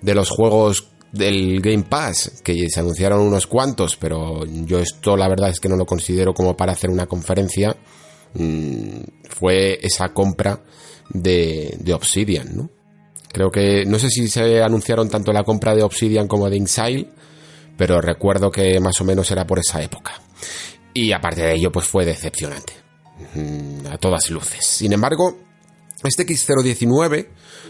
de 0.00 0.14
los 0.14 0.28
juegos 0.28 0.90
del 1.10 1.60
Game 1.60 1.84
Pass, 1.84 2.40
que 2.44 2.68
se 2.68 2.80
anunciaron 2.80 3.20
unos 3.20 3.46
cuantos, 3.46 3.96
pero 3.96 4.44
yo 4.46 4.78
esto 4.78 5.16
la 5.16 5.28
verdad 5.28 5.50
es 5.50 5.58
que 5.58 5.68
no 5.68 5.76
lo 5.76 5.86
considero 5.86 6.32
como 6.32 6.56
para 6.56 6.72
hacer 6.72 6.90
una 6.90 7.06
conferencia, 7.06 7.76
mm, 8.34 9.00
fue 9.28 9.80
esa 9.82 10.10
compra 10.10 10.62
de, 11.08 11.76
de 11.80 11.94
Obsidian, 11.94 12.56
¿no? 12.56 12.70
Creo 13.32 13.50
que, 13.50 13.84
no 13.86 13.98
sé 13.98 14.08
si 14.08 14.28
se 14.28 14.62
anunciaron 14.62 15.08
tanto 15.08 15.32
la 15.32 15.44
compra 15.44 15.74
de 15.74 15.82
Obsidian 15.82 16.26
como 16.26 16.50
de 16.50 16.56
Inxile, 16.56 17.08
pero 17.76 18.00
recuerdo 18.00 18.50
que 18.50 18.80
más 18.80 19.00
o 19.00 19.04
menos 19.04 19.30
era 19.30 19.46
por 19.46 19.58
esa 19.58 19.82
época. 19.82 20.20
Y 20.92 21.12
aparte 21.12 21.42
de 21.42 21.54
ello, 21.54 21.70
pues 21.70 21.86
fue 21.86 22.04
decepcionante. 22.04 22.72
Mm, 23.34 23.86
a 23.86 23.98
todas 23.98 24.30
luces. 24.30 24.64
Sin 24.64 24.92
embargo, 24.92 25.38
este 26.02 26.26
X019, 26.26 27.28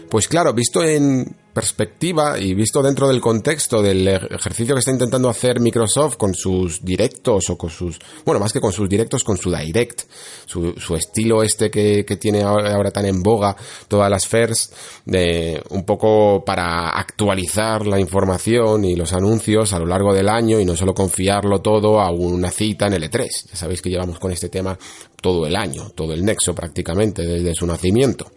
pues 0.09 0.27
claro, 0.27 0.53
visto 0.53 0.83
en 0.83 1.35
perspectiva 1.53 2.39
y 2.39 2.53
visto 2.53 2.81
dentro 2.81 3.07
del 3.07 3.21
contexto 3.21 3.81
del 3.81 4.07
ejercicio 4.07 4.75
que 4.75 4.79
está 4.79 4.91
intentando 4.91 5.29
hacer 5.29 5.59
Microsoft 5.59 6.17
con 6.17 6.33
sus 6.33 6.83
directos 6.83 7.49
o 7.49 7.57
con 7.57 7.69
sus, 7.69 7.99
bueno, 8.25 8.39
más 8.39 8.53
que 8.53 8.61
con 8.61 8.71
sus 8.71 8.87
directos, 8.89 9.23
con 9.23 9.37
su 9.37 9.51
direct, 9.51 10.03
su, 10.45 10.95
estilo 10.95 11.43
este 11.43 11.69
que, 11.71 12.05
que, 12.05 12.17
tiene 12.17 12.43
ahora 12.43 12.91
tan 12.91 13.05
en 13.05 13.23
boga 13.23 13.55
todas 13.87 14.09
las 14.09 14.27
FERS, 14.27 14.71
de, 15.05 15.61
un 15.69 15.83
poco 15.85 16.43
para 16.45 16.89
actualizar 16.89 17.87
la 17.87 17.99
información 17.99 18.85
y 18.85 18.95
los 18.95 19.13
anuncios 19.13 19.73
a 19.73 19.79
lo 19.79 19.85
largo 19.85 20.13
del 20.13 20.29
año 20.29 20.59
y 20.59 20.65
no 20.65 20.75
solo 20.75 20.93
confiarlo 20.93 21.61
todo 21.61 21.99
a 21.99 22.11
una 22.11 22.51
cita 22.51 22.87
en 22.87 22.93
el 22.93 23.09
E3. 23.09 23.49
Ya 23.51 23.55
sabéis 23.55 23.81
que 23.81 23.89
llevamos 23.89 24.19
con 24.19 24.31
este 24.31 24.49
tema 24.49 24.77
todo 25.21 25.45
el 25.45 25.55
año, 25.55 25.91
todo 25.91 26.13
el 26.13 26.25
nexo 26.25 26.53
prácticamente 26.53 27.23
desde 27.23 27.53
su 27.53 27.65
nacimiento. 27.65 28.31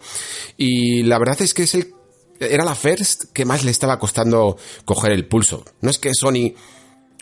Y 0.57 1.03
la 1.03 1.19
verdad 1.19 1.41
es 1.41 1.53
que 1.53 1.63
es 1.63 1.75
el 1.75 1.94
era 2.39 2.63
la 2.63 2.75
first 2.75 3.25
que 3.33 3.45
más 3.45 3.63
le 3.63 3.71
estaba 3.71 3.99
costando 3.99 4.57
coger 4.85 5.11
el 5.11 5.27
pulso. 5.27 5.63
No 5.81 5.89
es 5.89 5.97
que 5.97 6.11
Sony 6.13 6.53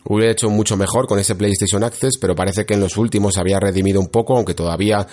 hubiera 0.06 0.32
hecho 0.32 0.50
mucho 0.50 0.78
mejor 0.78 1.08
con 1.08 1.20
ese 1.20 1.36
PlayStation 1.36 1.84
Access, 1.84 2.18
pero 2.20 2.36
parece 2.36 2.66
que 2.66 2.74
en 2.74 2.82
los 2.82 2.98
últimos 2.98 3.38
había 3.38 3.60
redimido 3.60 4.00
un 4.00 4.08
poco, 4.08 4.36
aunque 4.36 4.54
todavía 4.54 5.08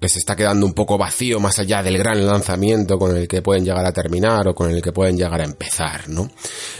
les 0.00 0.16
está 0.16 0.34
quedando 0.34 0.66
un 0.66 0.72
poco 0.72 0.98
vacío 0.98 1.38
más 1.38 1.60
allá 1.60 1.80
del 1.80 1.96
gran 1.96 2.26
lanzamiento 2.26 2.98
con 2.98 3.16
el 3.16 3.28
que 3.28 3.40
pueden 3.40 3.64
llegar 3.64 3.86
a 3.86 3.92
terminar 3.92 4.48
o 4.48 4.54
con 4.54 4.68
el 4.68 4.82
que 4.82 4.90
pueden 4.90 5.16
llegar 5.16 5.40
a 5.40 5.44
empezar, 5.44 6.08
¿no? 6.08 6.28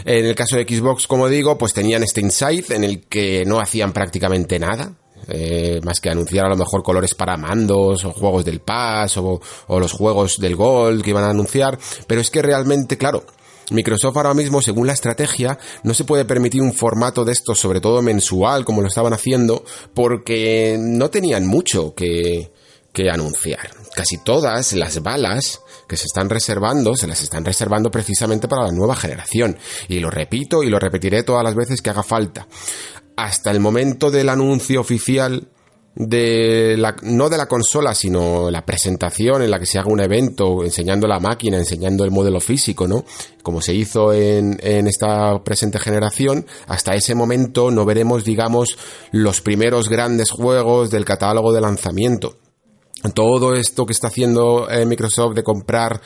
En 0.05 0.27
el 0.27 0.35
caso 0.35 0.57
de 0.57 0.65
Xbox, 0.65 1.07
como 1.07 1.29
digo, 1.29 1.57
pues 1.57 1.73
tenían 1.73 2.03
este 2.03 2.21
Insight 2.21 2.73
en 2.73 2.83
el 2.83 3.07
que 3.07 3.45
no 3.47 3.61
hacían 3.61 3.93
prácticamente 3.93 4.59
nada, 4.59 4.97
eh, 5.29 5.81
más 5.85 6.01
que 6.01 6.11
anunciar 6.11 6.47
a 6.47 6.51
lo 6.51 6.57
mejor 6.57 6.83
colores 6.83 7.15
para 7.15 7.37
mandos 7.37 8.05
o 8.05 8.13
juegos 8.13 8.45
del 8.45 8.61
Pass 8.61 9.17
o, 9.17 9.41
o 9.67 9.81
los 9.81 9.93
juegos 9.93 10.39
del 10.39 10.57
Gold 10.57 11.03
que 11.03 11.11
iban 11.11 11.25
a 11.25 11.31
anunciar, 11.31 11.79
pero 12.07 12.21
es 12.21 12.31
que 12.31 12.43
realmente, 12.43 12.97
claro, 12.99 13.25
Microsoft 13.71 14.17
ahora 14.17 14.35
mismo, 14.35 14.61
según 14.61 14.87
la 14.87 14.93
estrategia, 14.93 15.59
no 15.83 15.95
se 15.95 16.05
puede 16.05 16.25
permitir 16.25 16.63
un 16.63 16.73
formato 16.73 17.25
de 17.25 17.33
estos, 17.33 17.59
sobre 17.59 17.81
todo 17.81 18.03
mensual, 18.03 18.65
como 18.65 18.83
lo 18.83 18.89
estaban 18.89 19.13
haciendo, 19.13 19.65
porque 19.95 20.77
no 20.79 21.11
tenían 21.11 21.47
mucho 21.47 21.95
que, 21.95 22.53
que 22.93 23.11
anunciar. 23.11 23.71
Casi 23.95 24.19
todas 24.19 24.73
las 24.73 25.03
balas 25.03 25.61
que 25.89 25.97
se 25.97 26.07
están 26.07 26.31
reservando, 26.31 26.97
se 26.97 27.07
las 27.07 27.23
están 27.23 27.45
reservando 27.45 27.91
precisamente 27.91 28.49
para 28.49 28.65
la 28.65 28.73
nueva 28.73 28.97
generación. 28.97 29.59
Y 29.89 30.01
lo 30.01 30.11
repito 30.11 30.63
y 30.63 30.71
lo 30.71 30.79
repetiré 30.79 31.23
todas 31.23 31.45
las 31.45 31.55
veces 31.55 31.83
que 31.83 31.91
haga 31.91 32.03
falta 32.03 32.47
hasta 33.17 33.51
el 33.51 33.61
momento 33.61 34.11
del 34.11 34.29
anuncio 34.29 34.81
oficial 34.81 35.49
de 35.95 36.77
la, 36.79 36.97
no 37.03 37.29
de 37.29 37.37
la 37.37 37.47
consola, 37.47 37.95
sino 37.95 38.51
la 38.51 38.65
presentación 38.65 39.43
en 39.43 39.51
la 39.51 39.59
que 39.59 39.67
se 39.67 39.79
haga 39.79 39.93
un 39.93 40.01
evento 40.01 40.65
enseñando 40.65 41.07
la 41.07 41.21
máquina, 41.21 41.59
enseñando 41.59 42.05
el 42.05 42.11
modelo 42.11 42.41
físico, 42.41 42.89
¿no? 42.89 43.05
Como 43.43 43.61
se 43.61 43.75
hizo 43.75 44.13
en, 44.13 44.59
en 44.63 44.87
esta 44.87 45.43
presente 45.45 45.79
generación, 45.79 46.47
hasta 46.67 46.95
ese 46.95 47.15
momento 47.15 47.71
no 47.71 47.85
veremos, 47.85 48.25
digamos, 48.25 48.79
los 49.11 49.43
primeros 49.43 49.89
grandes 49.89 50.31
juegos 50.31 50.91
del 50.91 51.05
catálogo 51.05 51.53
de 51.53 51.61
lanzamiento. 51.61 52.39
Todo 53.15 53.55
esto 53.55 53.85
que 53.85 53.93
está 53.93 54.09
haciendo 54.09 54.71
eh, 54.71 54.87
Microsoft 54.87 55.35
de 55.35 55.43
comprar 55.43 56.01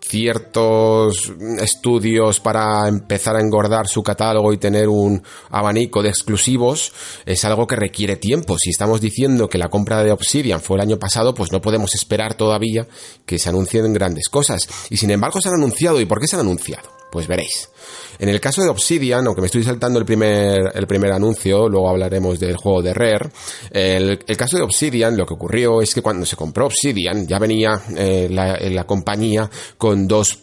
ciertos 0.00 1.32
estudios 1.58 2.40
para 2.40 2.86
empezar 2.88 3.36
a 3.36 3.40
engordar 3.40 3.88
su 3.88 4.02
catálogo 4.02 4.52
y 4.52 4.58
tener 4.58 4.88
un 4.88 5.22
abanico 5.50 6.02
de 6.02 6.10
exclusivos 6.10 6.92
es 7.24 7.44
algo 7.44 7.66
que 7.66 7.76
requiere 7.76 8.16
tiempo. 8.16 8.56
Si 8.58 8.70
estamos 8.70 9.00
diciendo 9.00 9.48
que 9.48 9.58
la 9.58 9.68
compra 9.68 10.02
de 10.02 10.12
Obsidian 10.12 10.60
fue 10.60 10.76
el 10.76 10.82
año 10.82 10.98
pasado, 10.98 11.34
pues 11.34 11.50
no 11.50 11.60
podemos 11.60 11.94
esperar 11.94 12.34
todavía 12.34 12.86
que 13.24 13.38
se 13.38 13.48
anuncien 13.48 13.92
grandes 13.92 14.28
cosas. 14.28 14.68
Y 14.90 14.96
sin 14.96 15.10
embargo 15.10 15.40
se 15.40 15.48
han 15.48 15.56
anunciado. 15.56 16.00
¿Y 16.00 16.06
por 16.06 16.20
qué 16.20 16.28
se 16.28 16.36
han 16.36 16.42
anunciado? 16.42 16.88
Pues 17.10 17.26
veréis. 17.28 17.70
En 18.18 18.28
el 18.28 18.40
caso 18.40 18.62
de 18.62 18.68
Obsidian, 18.68 19.26
aunque 19.26 19.40
me 19.40 19.46
estoy 19.46 19.62
saltando 19.62 19.98
el 19.98 20.04
primer, 20.04 20.72
el 20.74 20.86
primer 20.86 21.12
anuncio, 21.12 21.68
luego 21.68 21.88
hablaremos 21.88 22.38
del 22.40 22.56
juego 22.56 22.82
de 22.82 22.92
Rare, 22.92 23.30
el, 23.70 24.18
el 24.26 24.36
caso 24.36 24.56
de 24.56 24.62
Obsidian, 24.62 25.16
lo 25.16 25.24
que 25.24 25.34
ocurrió 25.34 25.80
es 25.80 25.94
que 25.94 26.02
cuando 26.02 26.26
se 26.26 26.36
compró 26.36 26.66
Obsidian, 26.66 27.26
ya 27.26 27.38
venía 27.38 27.80
eh, 27.96 28.28
la, 28.30 28.58
la 28.58 28.84
compañía 28.84 29.48
con 29.78 30.08
dos 30.08 30.38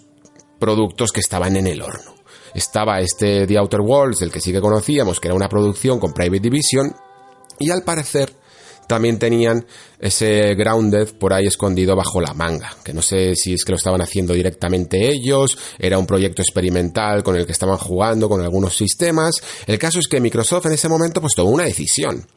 productos 0.57 1.11
que 1.11 1.19
estaban 1.19 1.55
en 1.57 1.67
el 1.67 1.81
horno. 1.81 2.15
Estaba 2.53 2.99
este 2.99 3.45
The 3.47 3.57
Outer 3.57 3.81
Worlds, 3.81 4.21
el 4.21 4.31
que 4.31 4.39
sí 4.39 4.51
que 4.51 4.61
conocíamos, 4.61 5.19
que 5.19 5.27
era 5.27 5.35
una 5.35 5.49
producción 5.49 5.99
con 5.99 6.13
Private 6.13 6.39
Division, 6.39 6.95
y 7.59 7.71
al 7.71 7.83
parecer 7.83 8.31
también 8.87 9.19
tenían 9.19 9.65
ese 9.99 10.55
Grounded 10.55 11.15
por 11.17 11.33
ahí 11.33 11.47
escondido 11.47 11.95
bajo 11.95 12.21
la 12.21 12.33
manga, 12.33 12.75
que 12.83 12.93
no 12.93 13.01
sé 13.01 13.35
si 13.35 13.53
es 13.53 13.63
que 13.63 13.71
lo 13.71 13.77
estaban 13.77 14.01
haciendo 14.01 14.33
directamente 14.33 15.09
ellos, 15.09 15.57
era 15.79 15.97
un 15.97 16.05
proyecto 16.05 16.41
experimental 16.41 17.23
con 17.23 17.35
el 17.35 17.45
que 17.45 17.51
estaban 17.51 17.77
jugando 17.77 18.27
con 18.29 18.41
algunos 18.41 18.75
sistemas. 18.75 19.35
El 19.67 19.79
caso 19.79 19.99
es 19.99 20.07
que 20.07 20.19
Microsoft 20.19 20.65
en 20.65 20.73
ese 20.73 20.89
momento 20.89 21.21
pues 21.21 21.35
tomó 21.35 21.51
una 21.51 21.65
decisión. 21.65 22.27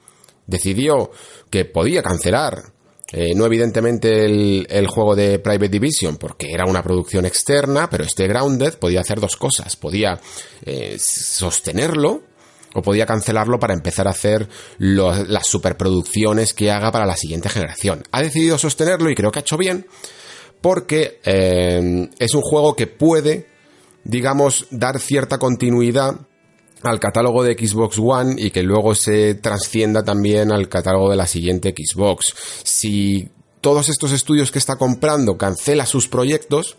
Decidió 0.46 1.10
que 1.50 1.64
podía 1.64 2.02
cancelar 2.02 2.76
eh, 3.12 3.34
no 3.36 3.46
evidentemente 3.46 4.24
el, 4.24 4.66
el, 4.68 4.88
juego 4.88 5.14
de 5.14 5.38
Private 5.38 5.68
Division, 5.68 6.16
porque 6.16 6.50
era 6.50 6.64
una 6.66 6.82
producción 6.82 7.24
externa, 7.24 7.88
pero 7.88 8.02
este 8.02 8.26
Grounded 8.26 8.74
podía 8.78 9.00
hacer 9.00 9.20
dos 9.20 9.36
cosas. 9.36 9.76
Podía 9.76 10.20
eh, 10.64 10.96
sostenerlo 10.98 12.22
o 12.76 12.82
podía 12.82 13.06
cancelarlo 13.06 13.58
para 13.58 13.72
empezar 13.72 14.06
a 14.06 14.10
hacer 14.10 14.48
las 14.78 15.46
superproducciones 15.46 16.52
que 16.52 16.70
haga 16.70 16.92
para 16.92 17.06
la 17.06 17.16
siguiente 17.16 17.48
generación. 17.48 18.02
Ha 18.12 18.20
decidido 18.20 18.58
sostenerlo 18.58 19.08
y 19.08 19.14
creo 19.14 19.32
que 19.32 19.38
ha 19.38 19.40
hecho 19.40 19.56
bien 19.56 19.86
porque 20.60 21.20
eh, 21.24 22.10
es 22.18 22.34
un 22.34 22.42
juego 22.42 22.76
que 22.76 22.86
puede, 22.86 23.46
digamos, 24.04 24.66
dar 24.70 25.00
cierta 25.00 25.38
continuidad 25.38 26.16
al 26.82 27.00
catálogo 27.00 27.42
de 27.42 27.54
Xbox 27.54 27.98
One 27.98 28.34
y 28.36 28.50
que 28.50 28.62
luego 28.62 28.94
se 28.94 29.34
trascienda 29.36 30.04
también 30.04 30.52
al 30.52 30.68
catálogo 30.68 31.10
de 31.10 31.16
la 31.16 31.26
siguiente 31.26 31.74
Xbox. 31.74 32.34
Si 32.62 33.30
todos 33.62 33.88
estos 33.88 34.12
estudios 34.12 34.52
que 34.52 34.58
está 34.58 34.76
comprando 34.76 35.38
cancela 35.38 35.86
sus 35.86 36.08
proyectos, 36.08 36.76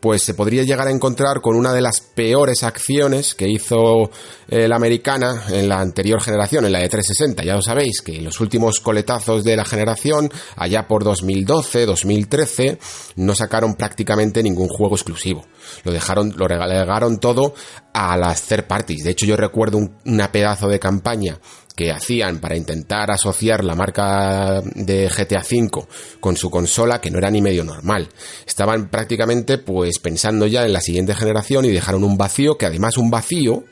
pues 0.00 0.22
se 0.22 0.34
podría 0.34 0.62
llegar 0.62 0.88
a 0.88 0.90
encontrar 0.90 1.40
con 1.40 1.56
una 1.56 1.72
de 1.72 1.82
las 1.82 2.00
peores 2.00 2.62
acciones 2.62 3.34
que 3.34 3.48
hizo 3.48 4.10
eh, 4.48 4.66
la 4.66 4.76
americana 4.76 5.44
en 5.50 5.68
la 5.68 5.80
anterior 5.80 6.20
generación, 6.20 6.64
en 6.64 6.72
la 6.72 6.80
de 6.80 6.88
360. 6.88 7.44
Ya 7.44 7.54
lo 7.54 7.62
sabéis, 7.62 8.00
que 8.00 8.20
los 8.20 8.40
últimos 8.40 8.80
coletazos 8.80 9.44
de 9.44 9.56
la 9.56 9.64
generación, 9.64 10.30
allá 10.56 10.88
por 10.88 11.04
2012, 11.04 11.84
2013, 11.84 12.78
no 13.16 13.34
sacaron 13.34 13.74
prácticamente 13.74 14.42
ningún 14.42 14.68
juego 14.68 14.96
exclusivo. 14.96 15.44
Lo 15.84 15.92
dejaron, 15.92 16.34
lo 16.36 16.48
regalaron 16.48 17.18
todo 17.18 17.54
a 17.92 18.16
las 18.16 18.42
third 18.42 18.66
parties. 18.66 19.04
De 19.04 19.10
hecho, 19.10 19.26
yo 19.26 19.36
recuerdo 19.36 19.76
un, 19.76 19.96
una 20.06 20.32
pedazo 20.32 20.68
de 20.68 20.80
campaña 20.80 21.38
que 21.74 21.90
hacían 21.90 22.40
para 22.40 22.56
intentar 22.56 23.10
asociar 23.10 23.64
la 23.64 23.74
marca 23.74 24.60
de 24.74 25.08
GTA 25.08 25.40
V 25.40 25.86
con 26.20 26.36
su 26.36 26.50
consola 26.50 27.00
que 27.00 27.10
no 27.10 27.18
era 27.18 27.30
ni 27.30 27.40
medio 27.40 27.64
normal. 27.64 28.08
Estaban 28.46 28.88
prácticamente 28.90 29.58
pues 29.58 29.98
pensando 29.98 30.46
ya 30.46 30.64
en 30.64 30.72
la 30.72 30.80
siguiente 30.80 31.14
generación 31.14 31.64
y 31.64 31.70
dejaron 31.70 32.04
un 32.04 32.18
vacío 32.18 32.58
que 32.58 32.66
además 32.66 32.98
un 32.98 33.10
vacío 33.10 33.64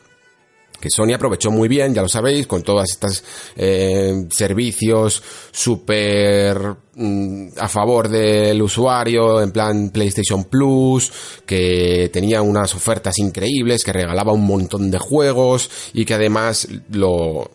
que 0.80 0.90
Sony 0.90 1.12
aprovechó 1.14 1.50
muy 1.50 1.68
bien, 1.68 1.92
ya 1.92 2.02
lo 2.02 2.08
sabéis, 2.08 2.46
con 2.46 2.62
todas 2.62 2.90
estas 2.90 3.24
eh, 3.56 4.26
servicios 4.30 5.22
súper 5.50 6.56
mm, 6.94 7.48
a 7.58 7.68
favor 7.68 8.08
del 8.08 8.62
usuario, 8.62 9.42
en 9.42 9.50
plan 9.50 9.90
PlayStation 9.90 10.44
Plus, 10.44 11.11
que 11.44 12.11
tenía 12.12 12.42
unas 12.42 12.74
ofertas 12.74 13.18
increíbles, 13.18 13.82
que 13.82 13.92
regalaba 13.92 14.32
un 14.32 14.46
montón 14.46 14.90
de 14.90 14.98
juegos 14.98 15.68
y 15.92 16.04
que 16.04 16.14
además 16.14 16.68
lo, 16.90 17.50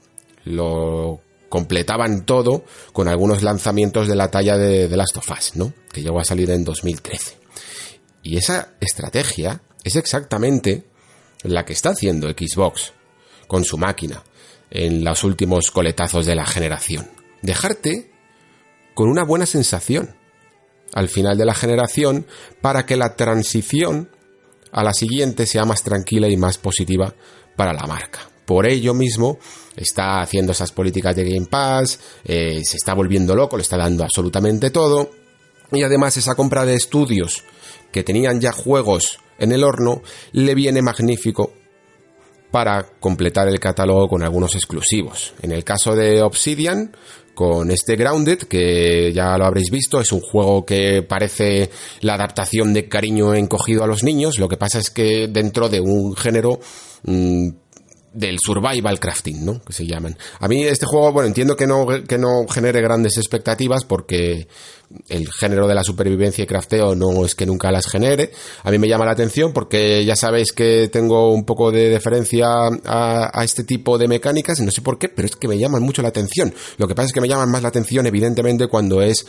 lo 0.46 1.22
completaban 1.50 2.26
todo 2.26 2.66
con 2.94 3.08
algunos 3.08 3.44
lanzamientos 3.44 4.08
de 4.08 4.16
la 4.16 4.32
talla 4.32 4.58
de, 4.58 4.88
de 4.88 4.98
Last 4.98 5.18
of 5.18 5.30
Us, 5.30 5.56
¿no? 5.56 5.74
Que 5.92 6.02
llegó 6.02 6.20
a 6.20 6.26
salir 6.26 6.50
en 6.50 6.64
2013. 6.64 7.38
Y 8.24 8.38
esa 8.38 8.74
estrategia 8.80 9.62
es 9.84 9.96
exactamente 9.96 10.86
la 11.44 11.66
que 11.66 11.74
está 11.74 11.90
haciendo 11.90 12.30
Xbox 12.30 12.94
con 13.48 13.66
su 13.66 13.78
máquina 13.78 14.24
en 14.72 15.04
los 15.04 15.24
últimos 15.24 15.70
coletazos 15.70 16.26
de 16.26 16.36
la 16.36 16.46
generación. 16.46 17.08
Dejarte 17.42 18.12
con 18.96 19.10
una 19.10 19.24
buena 19.24 19.46
sensación 19.46 20.16
al 20.94 21.10
final 21.10 21.38
de 21.38 21.46
la 21.46 21.54
generación 21.54 22.26
para 22.62 22.86
que 22.86 22.98
la 22.98 23.16
transición 23.16 24.10
a 24.72 24.84
la 24.84 24.94
siguiente 24.94 25.46
sea 25.46 25.66
más 25.66 25.84
tranquila 25.84 26.28
y 26.30 26.38
más 26.38 26.58
positiva 26.58 27.14
para 27.56 27.74
la 27.74 27.86
marca. 27.86 28.33
Por 28.46 28.66
ello 28.66 28.94
mismo 28.94 29.38
está 29.76 30.22
haciendo 30.22 30.52
esas 30.52 30.72
políticas 30.72 31.16
de 31.16 31.24
Game 31.24 31.48
Pass, 31.48 32.00
eh, 32.26 32.62
se 32.64 32.78
está 32.78 32.94
volviendo 32.94 33.36
loco, 33.36 33.58
le 33.58 33.64
está 33.64 33.78
dando 33.78 34.04
absolutamente 34.04 34.70
todo. 34.70 35.10
Y 35.72 35.84
además 35.84 36.18
esa 36.18 36.36
compra 36.36 36.66
de 36.66 36.76
estudios 36.76 37.44
que 37.92 38.04
tenían 38.04 38.40
ya 38.42 38.52
juegos 38.52 39.20
en 39.40 39.52
el 39.52 39.64
horno 39.64 40.02
le 40.32 40.56
viene 40.56 40.82
magnífico 40.82 41.52
para 42.52 42.86
completar 43.00 43.48
el 43.48 43.60
catálogo 43.60 44.08
con 44.08 44.22
algunos 44.22 44.54
exclusivos. 44.54 45.34
En 45.42 45.52
el 45.52 45.64
caso 45.64 45.96
de 45.96 46.22
Obsidian, 46.22 46.96
con 47.34 47.72
este 47.72 47.96
Grounded, 47.96 48.44
que 48.44 49.12
ya 49.12 49.36
lo 49.38 49.46
habréis 49.46 49.72
visto, 49.72 50.00
es 50.00 50.12
un 50.12 50.22
juego 50.22 50.64
que 50.66 51.02
parece 51.02 51.72
la 52.02 52.14
adaptación 52.14 52.74
de 52.74 52.88
cariño 52.88 53.34
encogido 53.34 53.84
a 53.84 53.88
los 53.88 54.04
niños, 54.04 54.38
lo 54.38 54.48
que 54.48 54.58
pasa 54.58 54.78
es 54.78 54.92
que 54.92 55.28
dentro 55.28 55.68
de 55.68 55.82
un 55.82 56.16
género 56.16 56.60
mm, 57.04 57.50
del 58.14 58.38
survival 58.40 59.00
crafting, 59.00 59.44
¿no? 59.44 59.62
Que 59.62 59.74
se 59.74 59.86
llaman. 59.86 60.18
A 60.40 60.48
mí 60.48 60.64
este 60.64 60.86
juego, 60.86 61.12
bueno, 61.12 61.28
entiendo 61.28 61.56
que 61.56 61.68
no, 61.68 61.86
que 62.08 62.18
no 62.18 62.48
genere 62.48 62.82
grandes 62.82 63.18
expectativas 63.18 63.84
porque 63.84 64.48
el 65.10 65.28
género 65.32 65.68
de 65.68 65.74
la 65.74 65.84
supervivencia 65.84 66.44
y 66.44 66.48
crafteo 66.48 66.94
no 66.96 67.26
es 67.26 67.34
que 67.34 67.46
nunca 67.46 67.72
las 67.72 67.88
genere. 67.88 68.32
A 68.64 68.72
mí 68.72 68.78
me 68.78 68.88
llama 68.88 69.06
la 69.06 69.12
atención 69.12 69.52
porque 69.52 70.06
ya 70.06 70.16
sabéis 70.16 70.52
que 70.52 70.90
tengo 70.92 71.34
un 71.34 71.46
poco 71.46 71.72
de 71.72 71.90
deferencia 71.90 72.48
a, 72.86 73.32
a 73.34 73.44
este 73.44 73.64
tipo 73.64 73.98
de 73.98 74.08
mecánicas, 74.08 74.60
no 74.60 74.72
sé 74.72 74.82
por 74.82 75.00
qué, 75.00 75.10
pero 75.10 75.26
es 75.26 75.36
que 75.36 75.48
me 75.48 75.58
llaman 75.58 75.82
mucho 75.82 76.02
la 76.02 76.10
atención. 76.10 76.54
Lo 76.78 76.88
que 76.88 76.96
pasa 76.96 77.08
es 77.08 77.14
que 77.14 77.22
me 77.22 77.28
llaman 77.28 77.50
más 77.50 77.64
la 77.64 77.70
atención, 77.70 78.06
evidentemente, 78.06 78.68
cuando 78.68 79.02
es 79.02 79.26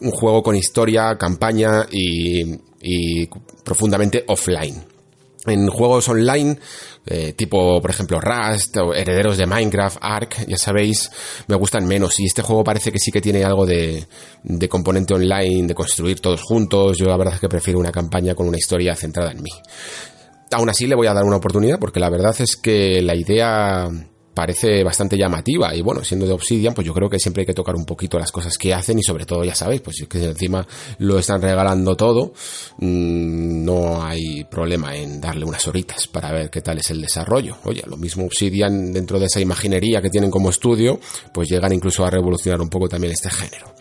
un 0.00 0.10
juego 0.10 0.42
con 0.42 0.56
historia, 0.56 1.16
campaña 1.16 1.86
y, 1.90 2.58
y 2.82 3.28
profundamente 3.62 4.24
offline 4.26 4.94
en 5.46 5.68
juegos 5.68 6.08
online, 6.08 6.58
eh, 7.06 7.34
tipo 7.34 7.80
por 7.80 7.90
ejemplo 7.90 8.20
Rust 8.20 8.76
o 8.78 8.94
Herederos 8.94 9.36
de 9.36 9.46
Minecraft, 9.46 9.98
Ark, 10.00 10.46
ya 10.46 10.56
sabéis, 10.56 11.10
me 11.46 11.56
gustan 11.56 11.86
menos. 11.86 12.18
Y 12.20 12.26
este 12.26 12.42
juego 12.42 12.64
parece 12.64 12.90
que 12.90 12.98
sí 12.98 13.10
que 13.10 13.20
tiene 13.20 13.44
algo 13.44 13.66
de, 13.66 14.06
de 14.42 14.68
componente 14.68 15.14
online, 15.14 15.66
de 15.66 15.74
construir 15.74 16.20
todos 16.20 16.42
juntos. 16.42 16.98
Yo 16.98 17.06
la 17.06 17.16
verdad 17.16 17.34
es 17.34 17.40
que 17.40 17.48
prefiero 17.48 17.78
una 17.78 17.92
campaña 17.92 18.34
con 18.34 18.48
una 18.48 18.58
historia 18.58 18.94
centrada 18.96 19.32
en 19.32 19.42
mí. 19.42 19.50
Aún 20.52 20.68
así 20.68 20.86
le 20.86 20.94
voy 20.94 21.06
a 21.06 21.14
dar 21.14 21.24
una 21.24 21.36
oportunidad 21.36 21.78
porque 21.78 22.00
la 22.00 22.10
verdad 22.10 22.34
es 22.38 22.56
que 22.56 23.02
la 23.02 23.14
idea 23.14 23.90
parece 24.34 24.82
bastante 24.82 25.16
llamativa 25.16 25.74
y 25.74 25.80
bueno, 25.80 26.04
siendo 26.04 26.26
de 26.26 26.32
Obsidian, 26.32 26.74
pues 26.74 26.86
yo 26.86 26.92
creo 26.92 27.08
que 27.08 27.18
siempre 27.18 27.42
hay 27.42 27.46
que 27.46 27.54
tocar 27.54 27.76
un 27.76 27.86
poquito 27.86 28.18
las 28.18 28.32
cosas 28.32 28.58
que 28.58 28.74
hacen 28.74 28.98
y 28.98 29.02
sobre 29.02 29.24
todo, 29.24 29.44
ya 29.44 29.54
sabéis, 29.54 29.80
pues 29.80 30.04
que 30.08 30.24
encima 30.24 30.66
lo 30.98 31.18
están 31.18 31.40
regalando 31.40 31.96
todo, 31.96 32.32
mmm, 32.78 33.64
no 33.64 34.04
hay 34.04 34.44
problema 34.44 34.96
en 34.96 35.20
darle 35.20 35.44
unas 35.44 35.66
horitas 35.68 36.06
para 36.08 36.32
ver 36.32 36.50
qué 36.50 36.60
tal 36.60 36.78
es 36.78 36.90
el 36.90 37.00
desarrollo. 37.00 37.56
Oye, 37.64 37.82
lo 37.86 37.96
mismo 37.96 38.26
Obsidian 38.26 38.92
dentro 38.92 39.18
de 39.18 39.26
esa 39.26 39.40
imaginería 39.40 40.02
que 40.02 40.10
tienen 40.10 40.30
como 40.30 40.50
estudio, 40.50 40.98
pues 41.32 41.48
llegan 41.48 41.72
incluso 41.72 42.04
a 42.04 42.10
revolucionar 42.10 42.60
un 42.60 42.68
poco 42.68 42.88
también 42.88 43.12
este 43.12 43.30
género. 43.30 43.72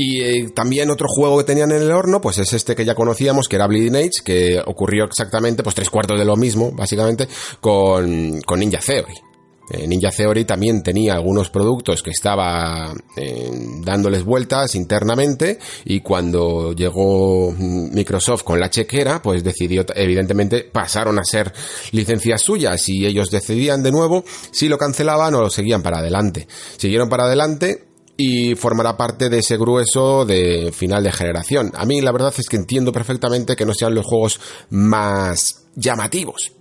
Y 0.00 0.22
eh, 0.22 0.50
también 0.54 0.90
otro 0.90 1.08
juego 1.08 1.38
que 1.38 1.44
tenían 1.44 1.72
en 1.72 1.82
el 1.82 1.90
horno, 1.90 2.20
pues 2.20 2.38
es 2.38 2.52
este 2.52 2.76
que 2.76 2.84
ya 2.84 2.94
conocíamos, 2.94 3.48
que 3.48 3.56
era 3.56 3.66
Bleeding 3.66 3.96
Age, 3.96 4.22
que 4.24 4.62
ocurrió 4.64 5.04
exactamente, 5.04 5.64
pues 5.64 5.74
tres 5.74 5.90
cuartos 5.90 6.16
de 6.16 6.24
lo 6.24 6.36
mismo, 6.36 6.70
básicamente, 6.70 7.26
con, 7.60 8.40
con 8.42 8.60
Ninja 8.60 8.78
Theory. 8.78 9.27
Eh, 9.70 9.86
Ninja 9.86 10.10
Theory 10.10 10.44
también 10.44 10.82
tenía 10.82 11.14
algunos 11.14 11.50
productos 11.50 12.02
que 12.02 12.10
estaba 12.10 12.94
eh, 13.16 13.50
dándoles 13.82 14.24
vueltas 14.24 14.74
internamente 14.74 15.58
y 15.84 16.00
cuando 16.00 16.72
llegó 16.72 17.52
Microsoft 17.52 18.44
con 18.44 18.60
la 18.60 18.70
chequera, 18.70 19.20
pues 19.22 19.44
decidió, 19.44 19.84
evidentemente, 19.94 20.62
pasaron 20.64 21.18
a 21.18 21.24
ser 21.24 21.52
licencias 21.92 22.42
suyas 22.42 22.88
y 22.88 23.06
ellos 23.06 23.30
decidían 23.30 23.82
de 23.82 23.92
nuevo 23.92 24.24
si 24.50 24.68
lo 24.68 24.78
cancelaban 24.78 25.34
o 25.34 25.40
lo 25.40 25.50
seguían 25.50 25.82
para 25.82 25.98
adelante. 25.98 26.48
Siguieron 26.76 27.08
para 27.08 27.24
adelante 27.24 27.88
y 28.16 28.56
formará 28.56 28.96
parte 28.96 29.28
de 29.28 29.38
ese 29.38 29.56
grueso 29.56 30.24
de 30.24 30.72
final 30.72 31.04
de 31.04 31.12
generación. 31.12 31.72
A 31.74 31.86
mí 31.86 32.00
la 32.00 32.12
verdad 32.12 32.34
es 32.36 32.48
que 32.48 32.56
entiendo 32.56 32.92
perfectamente 32.92 33.54
que 33.54 33.64
no 33.64 33.72
sean 33.72 33.94
los 33.94 34.04
juegos 34.04 34.40
más 34.70 35.66
llamativos, 35.76 36.52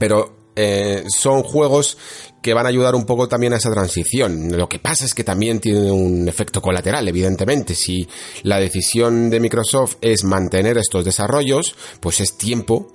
pero 0.00 0.40
eh, 0.56 1.04
son 1.08 1.44
juegos 1.44 1.96
que 2.42 2.54
van 2.54 2.66
a 2.66 2.70
ayudar 2.70 2.94
un 2.94 3.04
poco 3.04 3.28
también 3.28 3.52
a 3.52 3.56
esa 3.56 3.70
transición. 3.70 4.56
Lo 4.56 4.68
que 4.68 4.78
pasa 4.78 5.04
es 5.04 5.14
que 5.14 5.24
también 5.24 5.60
tiene 5.60 5.90
un 5.90 6.28
efecto 6.28 6.62
colateral, 6.62 7.06
evidentemente. 7.06 7.74
Si 7.74 8.08
la 8.42 8.58
decisión 8.58 9.30
de 9.30 9.40
Microsoft 9.40 9.96
es 10.00 10.24
mantener 10.24 10.78
estos 10.78 11.04
desarrollos, 11.04 11.74
pues 12.00 12.20
es 12.20 12.36
tiempo 12.36 12.92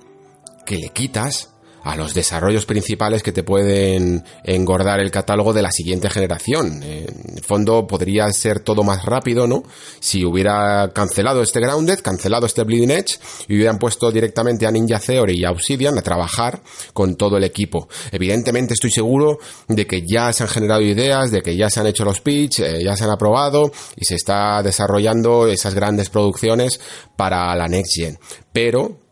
que 0.64 0.78
le 0.78 0.88
quitas 0.88 1.55
a 1.86 1.94
los 1.94 2.14
desarrollos 2.14 2.66
principales 2.66 3.22
que 3.22 3.30
te 3.30 3.44
pueden 3.44 4.24
engordar 4.42 4.98
el 4.98 5.12
catálogo 5.12 5.52
de 5.52 5.62
la 5.62 5.70
siguiente 5.70 6.10
generación. 6.10 6.82
En 6.82 7.36
el 7.36 7.44
fondo 7.44 7.86
podría 7.86 8.28
ser 8.32 8.58
todo 8.58 8.82
más 8.82 9.04
rápido, 9.04 9.46
¿no? 9.46 9.62
Si 10.00 10.24
hubiera 10.24 10.90
cancelado 10.92 11.42
este 11.42 11.60
Grounded, 11.60 12.00
cancelado 12.00 12.46
este 12.46 12.64
Bleeding 12.64 12.90
Edge 12.90 13.20
y 13.46 13.54
hubieran 13.54 13.78
puesto 13.78 14.10
directamente 14.10 14.66
a 14.66 14.72
Ninja 14.72 14.98
Theory 14.98 15.38
y 15.38 15.44
a 15.44 15.52
Obsidian 15.52 15.96
a 15.96 16.02
trabajar 16.02 16.60
con 16.92 17.14
todo 17.14 17.36
el 17.36 17.44
equipo. 17.44 17.88
Evidentemente 18.10 18.74
estoy 18.74 18.90
seguro 18.90 19.38
de 19.68 19.86
que 19.86 20.02
ya 20.04 20.32
se 20.32 20.42
han 20.42 20.48
generado 20.48 20.82
ideas, 20.82 21.30
de 21.30 21.40
que 21.40 21.54
ya 21.54 21.70
se 21.70 21.78
han 21.78 21.86
hecho 21.86 22.04
los 22.04 22.20
pitch, 22.20 22.60
eh, 22.60 22.82
ya 22.82 22.96
se 22.96 23.04
han 23.04 23.10
aprobado 23.10 23.70
y 23.94 24.04
se 24.04 24.16
está 24.16 24.60
desarrollando 24.60 25.46
esas 25.46 25.72
grandes 25.72 26.10
producciones 26.10 26.80
para 27.16 27.54
la 27.54 27.68
Next 27.68 27.92
Gen. 27.94 28.18
Pero 28.52 29.05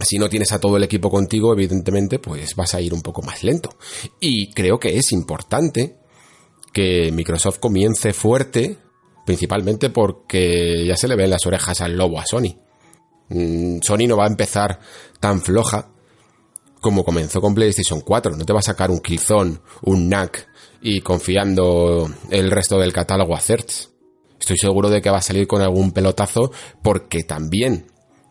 si 0.00 0.18
no 0.18 0.28
tienes 0.28 0.52
a 0.52 0.60
todo 0.60 0.76
el 0.76 0.84
equipo 0.84 1.10
contigo, 1.10 1.52
evidentemente, 1.52 2.18
pues 2.18 2.54
vas 2.54 2.74
a 2.74 2.80
ir 2.80 2.92
un 2.92 3.02
poco 3.02 3.22
más 3.22 3.42
lento. 3.42 3.76
Y 4.20 4.52
creo 4.52 4.78
que 4.78 4.96
es 4.96 5.12
importante 5.12 5.96
que 6.72 7.10
Microsoft 7.12 7.58
comience 7.58 8.12
fuerte, 8.12 8.78
principalmente 9.24 9.90
porque 9.90 10.84
ya 10.86 10.96
se 10.96 11.08
le 11.08 11.16
ven 11.16 11.30
las 11.30 11.46
orejas 11.46 11.80
al 11.80 11.96
lobo 11.96 12.20
a 12.20 12.26
Sony. 12.26 12.56
Mm, 13.28 13.78
Sony 13.80 14.06
no 14.06 14.16
va 14.16 14.24
a 14.24 14.28
empezar 14.28 14.78
tan 15.18 15.40
floja 15.40 15.88
como 16.80 17.04
comenzó 17.04 17.40
con 17.40 17.54
PlayStation 17.54 18.02
4. 18.02 18.36
No 18.36 18.44
te 18.44 18.52
va 18.52 18.60
a 18.60 18.62
sacar 18.62 18.90
un 18.90 19.00
Killzone, 19.00 19.58
un 19.82 20.08
NAC 20.08 20.46
y 20.82 21.00
confiando 21.00 22.08
el 22.30 22.50
resto 22.50 22.78
del 22.78 22.92
catálogo 22.92 23.34
a 23.34 23.40
Certs. 23.40 23.90
Estoy 24.38 24.58
seguro 24.58 24.90
de 24.90 25.00
que 25.00 25.10
va 25.10 25.18
a 25.18 25.22
salir 25.22 25.46
con 25.46 25.62
algún 25.62 25.92
pelotazo 25.92 26.52
porque 26.82 27.24
también 27.24 27.86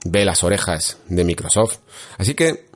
ve 0.06 0.24
las 0.24 0.44
orejas 0.44 0.98
de 1.10 1.24
Microsoft. 1.26 1.80
Así 2.18 2.34
que, 2.34 2.68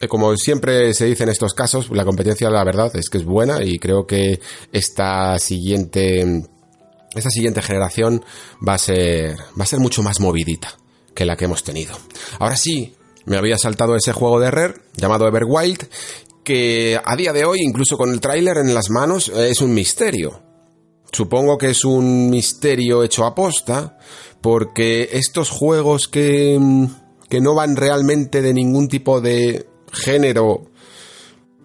eh, 0.00 0.08
como 0.08 0.36
siempre 0.36 0.92
se 0.92 1.06
dice 1.06 1.22
en 1.22 1.30
estos 1.30 1.54
casos, 1.54 1.88
la 1.90 2.04
competencia, 2.04 2.50
la 2.50 2.64
verdad, 2.64 2.94
es 2.94 3.08
que 3.08 3.18
es 3.18 3.24
buena 3.24 3.64
y 3.64 3.78
creo 3.78 4.06
que 4.06 4.40
esta 4.72 5.38
siguiente, 5.38 6.44
esta 7.14 7.30
siguiente 7.30 7.62
generación 7.62 8.24
va 8.66 8.74
a 8.74 8.78
ser, 8.78 9.36
va 9.58 9.64
a 9.64 9.66
ser 9.66 9.78
mucho 9.78 10.02
más 10.02 10.20
movidita 10.20 10.76
que 11.14 11.24
la 11.24 11.36
que 11.36 11.44
hemos 11.44 11.62
tenido. 11.62 11.96
Ahora 12.38 12.56
sí, 12.56 12.96
me 13.24 13.36
había 13.36 13.56
saltado 13.56 13.96
ese 13.96 14.12
juego 14.12 14.40
de 14.40 14.50
Rare 14.50 14.74
llamado 14.96 15.28
Everwild, 15.28 15.88
que 16.42 17.00
a 17.02 17.14
día 17.14 17.32
de 17.32 17.44
hoy, 17.44 17.60
incluso 17.62 17.96
con 17.96 18.10
el 18.10 18.20
tráiler 18.20 18.56
en 18.58 18.74
las 18.74 18.90
manos, 18.90 19.28
es 19.28 19.60
un 19.60 19.72
misterio. 19.72 20.42
Supongo 21.12 21.58
que 21.58 21.70
es 21.70 21.84
un 21.84 22.30
misterio 22.30 23.04
hecho 23.04 23.24
a 23.24 23.34
posta, 23.34 23.98
porque 24.42 25.08
estos 25.12 25.48
juegos 25.48 26.08
que, 26.08 26.58
mm, 26.60 26.86
que 27.30 27.40
no 27.40 27.54
van 27.54 27.76
realmente 27.76 28.42
de 28.42 28.52
ningún 28.52 28.88
tipo 28.88 29.22
de 29.22 29.66
género 29.92 30.64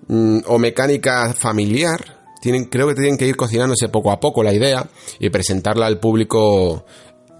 mm, 0.07 0.39
o 0.45 0.59
mecánica 0.59 1.33
familiar, 1.33 2.21
tienen, 2.39 2.65
creo 2.65 2.87
que 2.87 2.95
tienen 2.95 3.17
que 3.17 3.27
ir 3.27 3.35
cocinándose 3.35 3.89
poco 3.89 4.11
a 4.11 4.19
poco 4.19 4.43
la 4.43 4.53
idea 4.53 4.87
y 5.19 5.29
presentarla 5.29 5.87
al 5.87 5.99
público 5.99 6.85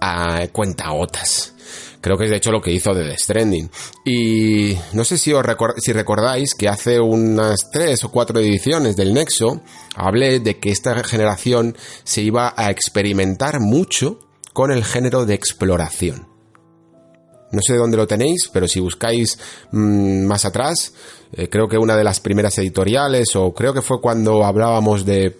a 0.00 0.46
cuentagotas. 0.52 1.54
Creo 2.00 2.16
que 2.16 2.24
es 2.24 2.30
de 2.30 2.36
hecho 2.36 2.52
lo 2.52 2.60
que 2.60 2.72
hizo 2.72 2.94
de 2.94 3.08
The 3.08 3.16
Stranding. 3.18 3.70
Y 4.04 4.76
no 4.92 5.04
sé 5.04 5.18
si 5.18 5.32
os 5.32 5.44
si 5.78 5.92
recordáis 5.92 6.54
que 6.54 6.68
hace 6.68 7.00
unas 7.00 7.70
tres 7.72 8.04
o 8.04 8.10
cuatro 8.10 8.38
ediciones 8.38 8.96
del 8.96 9.14
Nexo 9.14 9.62
hablé 9.96 10.40
de 10.40 10.58
que 10.58 10.70
esta 10.70 11.02
generación 11.02 11.76
se 12.04 12.22
iba 12.22 12.54
a 12.56 12.70
experimentar 12.70 13.60
mucho 13.60 14.27
con 14.58 14.72
el 14.72 14.84
género 14.84 15.24
de 15.24 15.34
exploración. 15.34 16.26
No 17.52 17.60
sé 17.62 17.76
dónde 17.76 17.96
lo 17.96 18.08
tenéis, 18.08 18.50
pero 18.52 18.66
si 18.66 18.80
buscáis 18.80 19.38
mmm, 19.70 20.26
más 20.26 20.44
atrás, 20.44 20.94
eh, 21.32 21.48
creo 21.48 21.68
que 21.68 21.78
una 21.78 21.96
de 21.96 22.02
las 22.02 22.18
primeras 22.18 22.58
editoriales, 22.58 23.36
o 23.36 23.54
creo 23.54 23.72
que 23.72 23.82
fue 23.82 24.00
cuando 24.00 24.44
hablábamos 24.44 25.04
de 25.06 25.38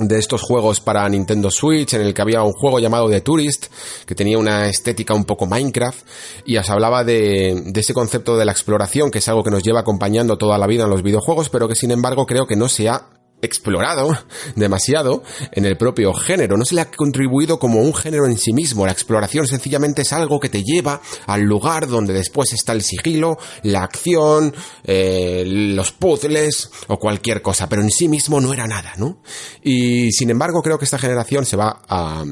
de 0.00 0.18
estos 0.18 0.42
juegos 0.42 0.80
para 0.80 1.08
Nintendo 1.08 1.52
Switch, 1.52 1.94
en 1.94 2.02
el 2.02 2.14
que 2.14 2.22
había 2.22 2.42
un 2.42 2.52
juego 2.52 2.80
llamado 2.80 3.08
The 3.08 3.20
Tourist, 3.20 3.66
que 4.06 4.16
tenía 4.16 4.38
una 4.38 4.68
estética 4.68 5.14
un 5.14 5.24
poco 5.24 5.46
Minecraft, 5.46 6.06
y 6.44 6.56
os 6.56 6.68
hablaba 6.68 7.04
de, 7.04 7.62
de, 7.64 7.80
ese 7.80 7.94
concepto 7.94 8.36
de 8.36 8.44
la 8.44 8.52
exploración, 8.52 9.12
que 9.12 9.18
es 9.18 9.28
algo 9.28 9.44
que 9.44 9.50
nos 9.50 9.62
lleva 9.62 9.80
acompañando 9.80 10.36
toda 10.36 10.58
la 10.58 10.66
vida 10.66 10.84
en 10.84 10.90
los 10.90 11.02
videojuegos, 11.02 11.48
pero 11.48 11.68
que 11.68 11.76
sin 11.76 11.92
embargo 11.92 12.26
creo 12.26 12.46
que 12.46 12.56
no 12.56 12.68
se 12.68 12.88
ha 12.88 13.17
explorado 13.42 14.16
demasiado 14.56 15.22
en 15.52 15.64
el 15.64 15.76
propio 15.76 16.12
género, 16.12 16.56
no 16.56 16.64
se 16.64 16.74
le 16.74 16.80
ha 16.80 16.90
contribuido 16.90 17.58
como 17.58 17.80
un 17.80 17.94
género 17.94 18.26
en 18.26 18.38
sí 18.38 18.52
mismo, 18.52 18.86
la 18.86 18.92
exploración 18.92 19.46
sencillamente 19.46 20.02
es 20.02 20.12
algo 20.12 20.40
que 20.40 20.48
te 20.48 20.64
lleva 20.64 21.00
al 21.26 21.42
lugar 21.42 21.86
donde 21.86 22.12
después 22.12 22.52
está 22.52 22.72
el 22.72 22.82
sigilo, 22.82 23.38
la 23.62 23.82
acción, 23.82 24.54
eh, 24.84 25.44
los 25.46 25.92
puzzles 25.92 26.70
o 26.88 26.98
cualquier 26.98 27.42
cosa, 27.42 27.68
pero 27.68 27.82
en 27.82 27.90
sí 27.90 28.08
mismo 28.08 28.40
no 28.40 28.52
era 28.52 28.66
nada, 28.66 28.94
¿no? 28.96 29.22
Y 29.62 30.10
sin 30.12 30.30
embargo 30.30 30.62
creo 30.62 30.78
que 30.78 30.84
esta 30.84 30.98
generación 30.98 31.46
se 31.46 31.56
va 31.56 31.82
a, 31.88 32.24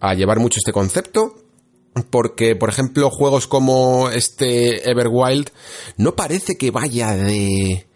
a 0.00 0.14
llevar 0.14 0.38
mucho 0.38 0.58
este 0.58 0.72
concepto, 0.72 1.34
porque, 2.10 2.54
por 2.54 2.68
ejemplo, 2.68 3.10
juegos 3.10 3.46
como 3.48 4.08
este 4.10 4.88
Everwild 4.88 5.50
no 5.96 6.14
parece 6.14 6.56
que 6.56 6.70
vaya 6.70 7.16
de 7.16 7.87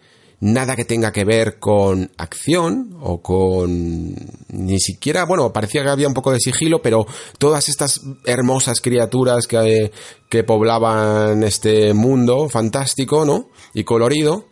nada 0.43 0.75
que 0.75 0.83
tenga 0.83 1.13
que 1.13 1.23
ver 1.23 1.57
con 1.57 2.11
acción 2.17 2.97
o 2.99 3.21
con 3.21 4.13
ni 4.49 4.79
siquiera, 4.79 5.23
bueno, 5.23 5.53
parecía 5.53 5.83
que 5.83 5.89
había 5.89 6.09
un 6.09 6.13
poco 6.13 6.33
de 6.33 6.39
sigilo, 6.41 6.81
pero 6.81 7.07
todas 7.37 7.69
estas 7.69 8.01
hermosas 8.25 8.81
criaturas 8.81 9.47
que, 9.47 9.91
que 10.27 10.43
poblaban 10.43 11.43
este 11.43 11.93
mundo 11.93 12.49
fantástico, 12.49 13.23
¿no? 13.23 13.51
Y 13.73 13.85
colorido, 13.85 14.49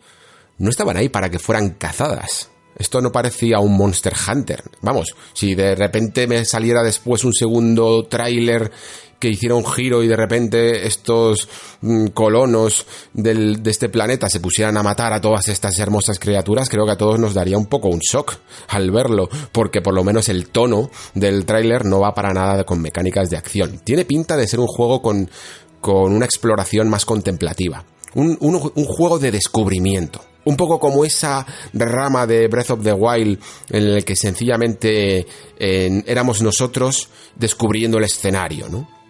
no 0.56 0.70
estaban 0.70 0.96
ahí 0.96 1.10
para 1.10 1.28
que 1.28 1.38
fueran 1.38 1.70
cazadas. 1.70 2.48
Esto 2.74 3.02
no 3.02 3.12
parecía 3.12 3.58
un 3.58 3.76
Monster 3.76 4.14
Hunter. 4.26 4.62
Vamos, 4.80 5.14
si 5.34 5.54
de 5.54 5.74
repente 5.74 6.26
me 6.26 6.42
saliera 6.46 6.82
después 6.82 7.22
un 7.22 7.34
segundo 7.34 8.04
tráiler 8.04 8.72
que 9.22 9.28
hiciera 9.28 9.54
un 9.54 9.64
giro 9.64 10.02
y 10.02 10.08
de 10.08 10.16
repente 10.16 10.84
estos 10.84 11.48
mm, 11.80 12.08
colonos 12.08 12.84
del, 13.12 13.62
de 13.62 13.70
este 13.70 13.88
planeta 13.88 14.28
se 14.28 14.40
pusieran 14.40 14.76
a 14.76 14.82
matar 14.82 15.12
a 15.12 15.20
todas 15.20 15.46
estas 15.46 15.78
hermosas 15.78 16.18
criaturas, 16.18 16.68
creo 16.68 16.84
que 16.84 16.90
a 16.90 16.98
todos 16.98 17.20
nos 17.20 17.32
daría 17.32 17.56
un 17.56 17.66
poco 17.66 17.86
un 17.86 18.00
shock 18.00 18.34
al 18.66 18.90
verlo, 18.90 19.28
porque 19.52 19.80
por 19.80 19.94
lo 19.94 20.02
menos 20.02 20.28
el 20.28 20.48
tono 20.48 20.90
del 21.14 21.44
tráiler 21.44 21.84
no 21.84 22.00
va 22.00 22.14
para 22.14 22.32
nada 22.32 22.64
con 22.64 22.82
mecánicas 22.82 23.30
de 23.30 23.36
acción. 23.36 23.78
Tiene 23.84 24.04
pinta 24.04 24.36
de 24.36 24.48
ser 24.48 24.58
un 24.58 24.66
juego 24.66 25.00
con, 25.00 25.30
con 25.80 26.12
una 26.12 26.26
exploración 26.26 26.90
más 26.90 27.04
contemplativa. 27.04 27.84
Un, 28.14 28.36
un, 28.40 28.58
juego 28.58 29.20
de 29.20 29.30
descubrimiento. 29.30 30.20
Un 30.44 30.56
poco 30.56 30.80
como 30.80 31.04
esa 31.04 31.46
rama 31.72 32.26
de 32.26 32.48
Breath 32.48 32.70
of 32.72 32.82
the 32.82 32.92
Wild 32.92 33.38
en 33.70 33.84
el 33.84 34.04
que 34.04 34.16
sencillamente 34.16 35.26
eh, 35.60 36.02
éramos 36.06 36.42
nosotros 36.42 37.08
descubriendo 37.36 37.98
el 37.98 38.04
escenario, 38.04 38.68
¿no? 38.68 39.01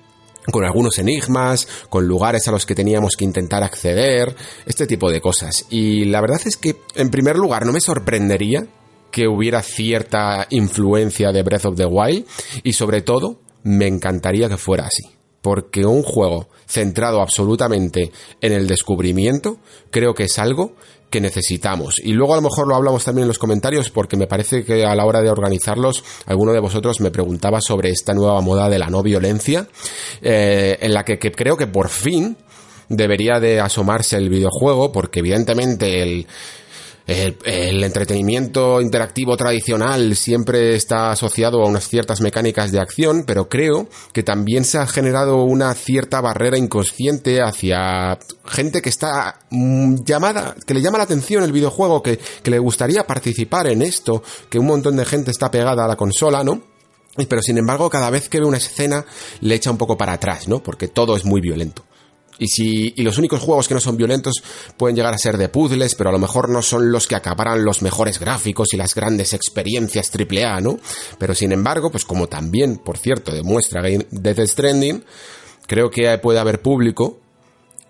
Con 0.51 0.65
algunos 0.65 0.99
enigmas, 0.99 1.69
con 1.89 2.07
lugares 2.07 2.49
a 2.49 2.51
los 2.51 2.67
que 2.67 2.75
teníamos 2.75 3.17
que 3.17 3.25
intentar 3.25 3.63
acceder, 3.63 4.35
este 4.67 4.87
tipo 4.87 5.11
de 5.11 5.21
cosas. 5.21 5.67
Y 5.71 6.07
la 6.07 6.21
verdad 6.21 6.41
es 6.45 6.57
que, 6.57 6.77
en 6.95 7.11
primer 7.11 7.37
lugar, 7.37 7.65
no 7.65 7.73
me 7.73 7.81
sorprendería 7.81 8.67
que 9.11 9.29
hubiera 9.29 9.63
cierta 9.63 10.47
influencia 10.51 11.31
de 11.33 11.43
Breath 11.43 11.67
of 11.67 11.77
the 11.77 11.87
Wild 11.87 12.27
y 12.65 12.73
sobre 12.73 13.03
todo 13.03 13.41
me 13.63 13.87
encantaría 13.87 14.49
que 14.49 14.57
fuera 14.57 14.87
así. 14.87 15.05
Porque 15.43 15.85
un 15.85 16.03
juego 16.03 16.49
centrado 16.67 17.21
absolutamente 17.21 18.13
en 18.41 18.53
el 18.53 18.67
descubrimiento 18.67 19.59
creo 19.91 20.15
que 20.15 20.25
es 20.25 20.39
algo 20.39 20.75
que 21.13 21.21
necesitamos. 21.21 22.01
Y 22.03 22.15
luego 22.15 22.33
a 22.33 22.37
lo 22.37 22.43
mejor 22.43 22.67
lo 22.67 22.75
hablamos 22.75 23.05
también 23.05 23.25
en 23.25 23.29
los 23.29 23.39
comentarios 23.39 23.91
porque 23.91 24.17
me 24.17 24.27
parece 24.27 24.65
que 24.65 24.85
a 24.85 24.97
la 24.97 25.05
hora 25.05 25.21
de 25.21 25.31
organizarlos 25.31 26.03
alguno 26.27 26.53
de 26.53 26.59
vosotros 26.59 27.01
me 27.01 27.11
preguntaba 27.11 27.61
sobre 27.61 27.91
esta 27.91 28.15
nueva 28.15 28.41
moda 28.41 28.69
de 28.71 28.79
la 28.79 28.89
no 28.89 29.03
violencia 29.03 29.69
eh, 30.23 30.79
en 30.81 30.95
la 30.95 31.05
que, 31.05 31.19
que 31.19 31.31
creo 31.31 31.57
que 31.57 31.67
por 31.67 31.91
fin 31.91 32.37
debería 32.89 33.41
de 33.41 33.61
asomarse 33.61 34.17
el 34.17 34.31
videojuego 34.31 34.91
porque 34.91 35.21
evidentemente 35.21 36.03
el, 36.03 36.27
el, 37.13 37.85
entretenimiento 37.85 38.81
interactivo 38.81 39.37
tradicional 39.37 40.17
siempre 40.17 40.75
está 40.75 41.11
asociado 41.11 41.63
a 41.63 41.69
unas 41.69 41.89
ciertas 41.89 42.21
mecánicas 42.21 42.73
de 42.73 42.81
acción, 42.81 43.25
pero 43.27 43.49
creo 43.49 43.89
que 44.13 44.23
también 44.23 44.65
se 44.65 44.79
ha 44.79 44.87
generado 44.87 45.43
una 45.45 45.75
cierta 45.75 46.21
barrera 46.21 46.59
inconsciente 46.59 47.41
hacia 47.41 48.19
gente 48.45 48.83
que 48.83 48.89
está 48.89 49.41
mm, 49.51 50.05
llamada, 50.05 50.55
que 50.67 50.75
le 50.75 50.83
llama 50.83 50.99
la 50.99 51.05
atención 51.05 51.43
el 51.43 51.53
videojuego, 51.53 52.03
que, 52.03 52.19
que 52.43 52.51
le 52.51 52.59
gustaría 52.59 53.07
participar 53.07 53.67
en 53.67 53.83
esto, 53.83 54.23
que 54.49 54.59
un 54.59 54.67
montón 54.67 54.97
de 54.97 55.05
gente 55.05 55.31
está 55.31 55.51
pegada 55.51 55.85
a 55.85 55.89
la 55.89 55.97
consola, 55.97 56.43
¿no? 56.45 56.63
Pero 57.29 57.43
sin 57.43 57.59
embargo, 57.59 57.91
cada 57.91 58.09
vez 58.11 58.29
que 58.29 58.41
ve 58.41 58.47
una 58.47 58.57
escena 58.57 59.05
le 59.41 59.55
echa 59.55 59.71
un 59.71 59.77
poco 59.77 59.99
para 59.99 60.15
atrás, 60.15 60.49
¿no? 60.49 60.63
Porque 60.63 60.89
todo 60.89 61.17
es 61.17 61.25
muy 61.25 61.41
violento. 61.41 61.85
Y 62.43 62.49
si 62.49 62.93
y 62.97 63.03
los 63.03 63.19
únicos 63.19 63.41
juegos 63.41 63.69
que 63.69 63.75
no 63.75 63.79
son 63.81 63.97
violentos 63.97 64.43
pueden 64.77 64.97
llegar 64.97 65.15
a 65.15 65.19
ser 65.19 65.39
de 65.39 65.49
puzzles, 65.49 65.95
pero 65.95 66.11
a 66.11 66.13
lo 66.13 66.19
mejor 66.19 66.49
no 66.49 66.61
son 66.61 66.91
los 66.91 67.07
que 67.07 67.15
acabarán 67.15 67.65
los 67.65 67.83
mejores 67.83 68.19
gráficos 68.19 68.75
y 68.75 68.77
las 68.77 68.97
grandes 68.97 69.33
experiencias 69.33 70.11
AAA, 70.13 70.61
¿no? 70.61 70.77
Pero 71.19 71.37
sin 71.37 71.53
embargo, 71.53 71.93
pues 71.93 72.05
como 72.05 72.27
también, 72.27 72.79
por 72.79 72.99
cierto, 72.99 73.33
demuestra 73.33 73.83
Death 73.83 74.41
Stranding, 74.41 75.05
creo 75.69 75.89
que 75.89 76.19
puede 76.19 76.41
haber 76.41 76.61
público 76.63 77.22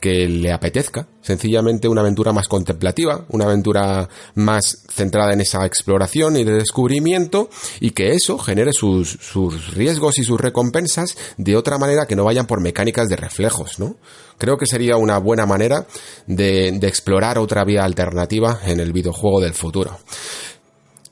que 0.02 0.26
le 0.26 0.50
apetezca, 0.50 1.06
sencillamente 1.20 1.86
una 1.86 2.00
aventura 2.00 2.32
más 2.32 2.48
contemplativa, 2.48 3.24
una 3.28 3.44
aventura 3.44 4.08
más 4.34 4.82
centrada 4.92 5.32
en 5.32 5.40
esa 5.40 5.64
exploración 5.64 6.36
y 6.36 6.42
de 6.42 6.54
descubrimiento 6.54 7.48
y 7.78 7.92
que 7.92 8.10
eso 8.10 8.36
genere 8.36 8.72
sus, 8.72 9.10
sus 9.10 9.74
riesgos 9.74 10.18
y 10.18 10.24
sus 10.24 10.40
recompensas 10.40 11.16
de 11.36 11.56
otra 11.56 11.78
manera 11.78 12.06
que 12.06 12.16
no 12.16 12.24
vayan 12.24 12.48
por 12.48 12.60
mecánicas 12.60 13.08
de 13.08 13.14
reflejos, 13.14 13.78
¿no? 13.78 13.94
Creo 14.38 14.58
que 14.58 14.66
sería 14.66 14.96
una 14.96 15.18
buena 15.18 15.46
manera 15.46 15.86
de, 16.26 16.72
de 16.72 16.88
explorar 16.88 17.38
otra 17.38 17.62
vía 17.64 17.84
alternativa 17.84 18.58
en 18.66 18.80
el 18.80 18.92
videojuego 18.92 19.40
del 19.40 19.54
futuro. 19.54 20.00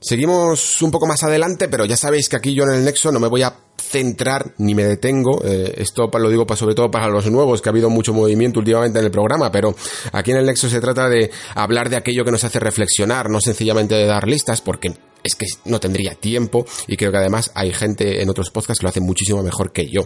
Seguimos 0.01 0.83
un 0.83 0.91
poco 0.91 1.07
más 1.07 1.23
adelante, 1.23 1.69
pero 1.69 1.85
ya 1.85 1.97
sabéis 1.97 2.29
que 2.29 2.37
aquí 2.37 2.55
yo 2.55 2.65
en 2.65 2.73
el 2.73 2.85
Nexo 2.85 3.13
no 3.13 3.21
me 3.21 3.29
voy 3.29 3.43
a 3.43 3.55
centrar 3.91 4.53
ni 4.59 4.75
me 4.75 4.85
detengo. 4.85 5.43
Eh, 5.45 5.75
esto 5.79 6.11
lo 6.13 6.31
digo 6.31 6.47
sobre 6.55 6.75
todo 6.75 6.91
para 6.91 7.09
los 7.09 7.31
nuevos, 7.31 7.61
que 7.61 7.69
ha 7.69 7.73
habido 7.73 7.91
mucho 7.91 8.13
movimiento 8.13 8.61
últimamente 8.61 8.99
en 8.99 9.05
el 9.05 9.11
programa, 9.11 9.51
pero 9.51 9.75
aquí 10.13 10.31
en 10.31 10.39
el 10.39 10.47
Nexo 10.47 10.69
se 10.69 10.81
trata 10.81 11.09
de 11.09 11.31
hablar 11.55 11.91
de 11.91 11.97
aquello 11.97 12.25
que 12.25 12.31
nos 12.31 12.45
hace 12.45 12.61
reflexionar, 12.61 13.31
no 13.31 13.41
sencillamente 13.41 13.95
de 13.95 14.07
dar 14.07 14.29
listas, 14.29 14.61
porque 14.61 14.95
es 15.23 15.35
que 15.35 15.47
no 15.65 15.81
tendría 15.81 16.15
tiempo 16.15 16.65
y 16.87 16.97
creo 16.97 17.11
que 17.11 17.19
además 17.19 17.51
hay 17.55 17.73
gente 17.73 18.23
en 18.23 18.31
otros 18.31 18.51
podcasts 18.51 18.81
que 18.81 18.85
lo 18.85 18.91
hacen 18.91 19.05
muchísimo 19.05 19.43
mejor 19.43 19.73
que 19.73 19.89
yo. 19.89 20.03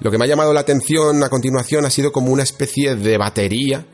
Lo 0.00 0.10
que 0.10 0.18
me 0.18 0.24
ha 0.24 0.28
llamado 0.28 0.52
la 0.52 0.60
atención 0.60 1.22
a 1.22 1.28
continuación 1.28 1.84
ha 1.86 1.90
sido 1.90 2.12
como 2.12 2.32
una 2.32 2.42
especie 2.42 2.96
de 2.96 3.18
batería 3.18 3.86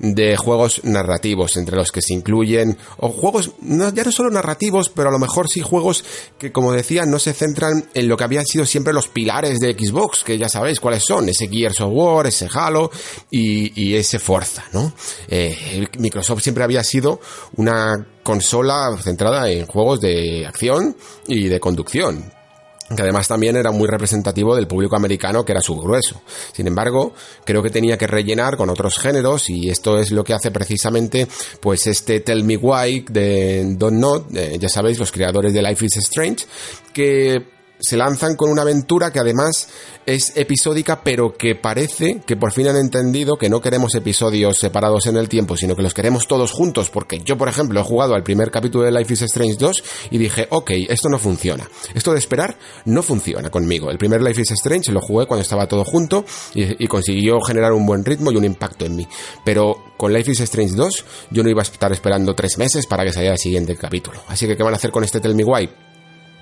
de 0.00 0.36
juegos 0.36 0.80
narrativos, 0.82 1.56
entre 1.56 1.76
los 1.76 1.92
que 1.92 2.00
se 2.00 2.14
incluyen, 2.14 2.76
o 2.96 3.10
juegos, 3.10 3.52
no, 3.60 3.92
ya 3.92 4.02
no 4.02 4.10
solo 4.10 4.30
narrativos, 4.30 4.88
pero 4.88 5.10
a 5.10 5.12
lo 5.12 5.18
mejor 5.18 5.48
sí 5.48 5.60
juegos 5.60 6.04
que, 6.38 6.50
como 6.50 6.72
decía, 6.72 7.04
no 7.04 7.18
se 7.18 7.34
centran 7.34 7.88
en 7.94 8.08
lo 8.08 8.16
que 8.16 8.24
habían 8.24 8.46
sido 8.46 8.64
siempre 8.64 8.92
los 8.92 9.08
pilares 9.08 9.60
de 9.60 9.74
Xbox, 9.74 10.24
que 10.24 10.38
ya 10.38 10.48
sabéis 10.48 10.80
cuáles 10.80 11.04
son, 11.04 11.28
ese 11.28 11.48
Gears 11.48 11.80
of 11.82 11.90
War, 11.92 12.26
ese 12.26 12.48
Halo 12.52 12.90
y, 13.30 13.94
ese 13.94 14.18
Forza, 14.18 14.64
¿no? 14.72 14.92
Eh, 15.28 15.86
Microsoft 15.98 16.42
siempre 16.42 16.64
había 16.64 16.82
sido 16.82 17.20
una 17.56 18.06
consola 18.22 18.96
centrada 19.02 19.50
en 19.50 19.66
juegos 19.66 20.00
de 20.00 20.46
acción 20.46 20.96
y 21.26 21.48
de 21.48 21.60
conducción 21.60 22.39
que 22.94 23.02
además 23.02 23.28
también 23.28 23.56
era 23.56 23.70
muy 23.70 23.86
representativo 23.86 24.54
del 24.54 24.66
público 24.66 24.96
americano, 24.96 25.44
que 25.44 25.52
era 25.52 25.60
su 25.60 25.76
grueso. 25.76 26.22
Sin 26.52 26.66
embargo, 26.66 27.14
creo 27.44 27.62
que 27.62 27.70
tenía 27.70 27.96
que 27.96 28.06
rellenar 28.06 28.56
con 28.56 28.68
otros 28.68 28.98
géneros 28.98 29.48
y 29.48 29.68
esto 29.70 29.98
es 29.98 30.10
lo 30.10 30.24
que 30.24 30.34
hace 30.34 30.50
precisamente 30.50 31.28
pues 31.60 31.86
este 31.86 32.20
Tell 32.20 32.44
Me 32.44 32.56
Why 32.56 33.06
de 33.08 33.74
Don't 33.76 33.98
Know, 33.98 34.26
eh, 34.34 34.58
ya 34.60 34.68
sabéis, 34.68 34.98
los 34.98 35.12
creadores 35.12 35.52
de 35.52 35.62
Life 35.62 35.86
is 35.86 35.96
Strange, 35.98 36.46
que 36.92 37.59
se 37.80 37.96
lanzan 37.96 38.36
con 38.36 38.50
una 38.50 38.62
aventura 38.62 39.10
que 39.10 39.18
además 39.18 39.68
es 40.06 40.36
episódica, 40.36 41.02
pero 41.02 41.34
que 41.34 41.54
parece 41.54 42.20
que 42.26 42.36
por 42.36 42.52
fin 42.52 42.68
han 42.68 42.76
entendido 42.76 43.36
que 43.36 43.48
no 43.48 43.60
queremos 43.60 43.94
episodios 43.94 44.58
separados 44.58 45.06
en 45.06 45.16
el 45.16 45.28
tiempo, 45.28 45.56
sino 45.56 45.76
que 45.76 45.82
los 45.82 45.94
queremos 45.94 46.26
todos 46.26 46.52
juntos, 46.52 46.90
porque 46.90 47.20
yo, 47.20 47.36
por 47.36 47.48
ejemplo, 47.48 47.80
he 47.80 47.84
jugado 47.84 48.14
al 48.14 48.22
primer 48.22 48.50
capítulo 48.50 48.84
de 48.84 48.92
Life 48.92 49.12
is 49.12 49.22
Strange 49.22 49.56
2 49.58 49.84
y 50.10 50.18
dije, 50.18 50.46
ok, 50.50 50.70
esto 50.88 51.08
no 51.08 51.18
funciona. 51.18 51.68
Esto 51.94 52.12
de 52.12 52.18
esperar 52.18 52.56
no 52.84 53.02
funciona 53.02 53.50
conmigo. 53.50 53.90
El 53.90 53.98
primer 53.98 54.22
Life 54.22 54.40
is 54.42 54.50
Strange 54.52 54.92
lo 54.92 55.00
jugué 55.00 55.26
cuando 55.26 55.42
estaba 55.42 55.66
todo 55.66 55.84
junto 55.84 56.24
y, 56.54 56.86
consiguió 56.86 57.40
generar 57.40 57.72
un 57.72 57.86
buen 57.86 58.04
ritmo 58.04 58.32
y 58.32 58.36
un 58.36 58.44
impacto 58.44 58.84
en 58.84 58.96
mí. 58.96 59.08
Pero 59.44 59.92
con 59.96 60.12
Life 60.12 60.32
is 60.32 60.40
Strange 60.40 60.74
2 60.74 61.04
yo 61.30 61.42
no 61.42 61.50
iba 61.50 61.62
a 61.62 61.64
estar 61.64 61.92
esperando 61.92 62.34
tres 62.34 62.58
meses 62.58 62.86
para 62.86 63.04
que 63.04 63.12
saliera 63.12 63.34
el 63.34 63.40
siguiente 63.40 63.76
capítulo. 63.76 64.20
Así 64.28 64.46
que, 64.46 64.56
¿qué 64.56 64.62
van 64.62 64.74
a 64.74 64.76
hacer 64.76 64.90
con 64.90 65.04
este 65.04 65.20
Tell 65.20 65.34
Me 65.34 65.44
Why? 65.44 65.89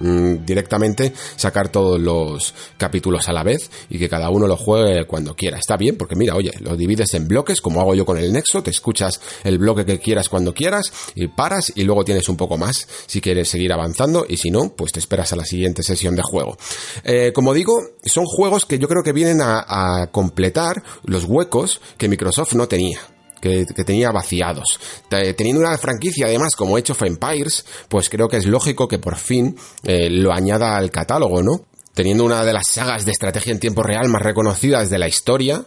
Mm, 0.00 0.44
directamente 0.44 1.12
sacar 1.36 1.68
todos 1.68 2.00
los 2.00 2.54
capítulos 2.76 3.28
a 3.28 3.32
la 3.32 3.42
vez 3.42 3.70
y 3.88 3.98
que 3.98 4.08
cada 4.08 4.30
uno 4.30 4.46
lo 4.46 4.56
juegue 4.56 5.06
cuando 5.06 5.34
quiera. 5.34 5.58
Está 5.58 5.76
bien, 5.76 5.96
porque 5.96 6.16
mira, 6.16 6.34
oye, 6.34 6.52
lo 6.60 6.76
divides 6.76 7.14
en 7.14 7.28
bloques, 7.28 7.60
como 7.60 7.80
hago 7.80 7.94
yo 7.94 8.04
con 8.04 8.18
el 8.18 8.32
Nexo, 8.32 8.62
te 8.62 8.70
escuchas 8.70 9.20
el 9.44 9.58
bloque 9.58 9.84
que 9.84 9.98
quieras 9.98 10.28
cuando 10.28 10.54
quieras 10.54 10.92
y 11.14 11.28
paras 11.28 11.72
y 11.74 11.84
luego 11.84 12.04
tienes 12.04 12.28
un 12.28 12.36
poco 12.36 12.56
más 12.56 12.86
si 13.06 13.20
quieres 13.20 13.48
seguir 13.48 13.72
avanzando 13.72 14.26
y 14.28 14.36
si 14.36 14.50
no, 14.50 14.70
pues 14.70 14.92
te 14.92 15.00
esperas 15.00 15.32
a 15.32 15.36
la 15.36 15.44
siguiente 15.44 15.82
sesión 15.82 16.16
de 16.16 16.22
juego. 16.22 16.56
Eh, 17.04 17.32
como 17.34 17.54
digo, 17.54 17.74
son 18.04 18.24
juegos 18.24 18.66
que 18.66 18.78
yo 18.78 18.88
creo 18.88 19.02
que 19.02 19.12
vienen 19.12 19.40
a, 19.40 20.02
a 20.02 20.10
completar 20.10 20.82
los 21.04 21.24
huecos 21.24 21.80
que 21.96 22.08
Microsoft 22.08 22.54
no 22.54 22.68
tenía 22.68 23.00
que, 23.40 23.64
tenía 23.84 24.10
vaciados. 24.10 24.80
Teniendo 25.08 25.60
una 25.60 25.76
franquicia 25.78 26.26
además 26.26 26.54
como 26.56 26.76
Age 26.76 26.92
of 26.92 27.02
Empires, 27.02 27.64
pues 27.88 28.08
creo 28.08 28.28
que 28.28 28.38
es 28.38 28.46
lógico 28.46 28.88
que 28.88 28.98
por 28.98 29.16
fin 29.16 29.56
eh, 29.82 30.10
lo 30.10 30.32
añada 30.32 30.76
al 30.76 30.90
catálogo, 30.90 31.42
¿no? 31.42 31.66
Teniendo 31.94 32.24
una 32.24 32.44
de 32.44 32.52
las 32.52 32.68
sagas 32.70 33.04
de 33.04 33.12
estrategia 33.12 33.52
en 33.52 33.60
tiempo 33.60 33.82
real 33.82 34.08
más 34.08 34.22
reconocidas 34.22 34.90
de 34.90 34.98
la 34.98 35.08
historia, 35.08 35.64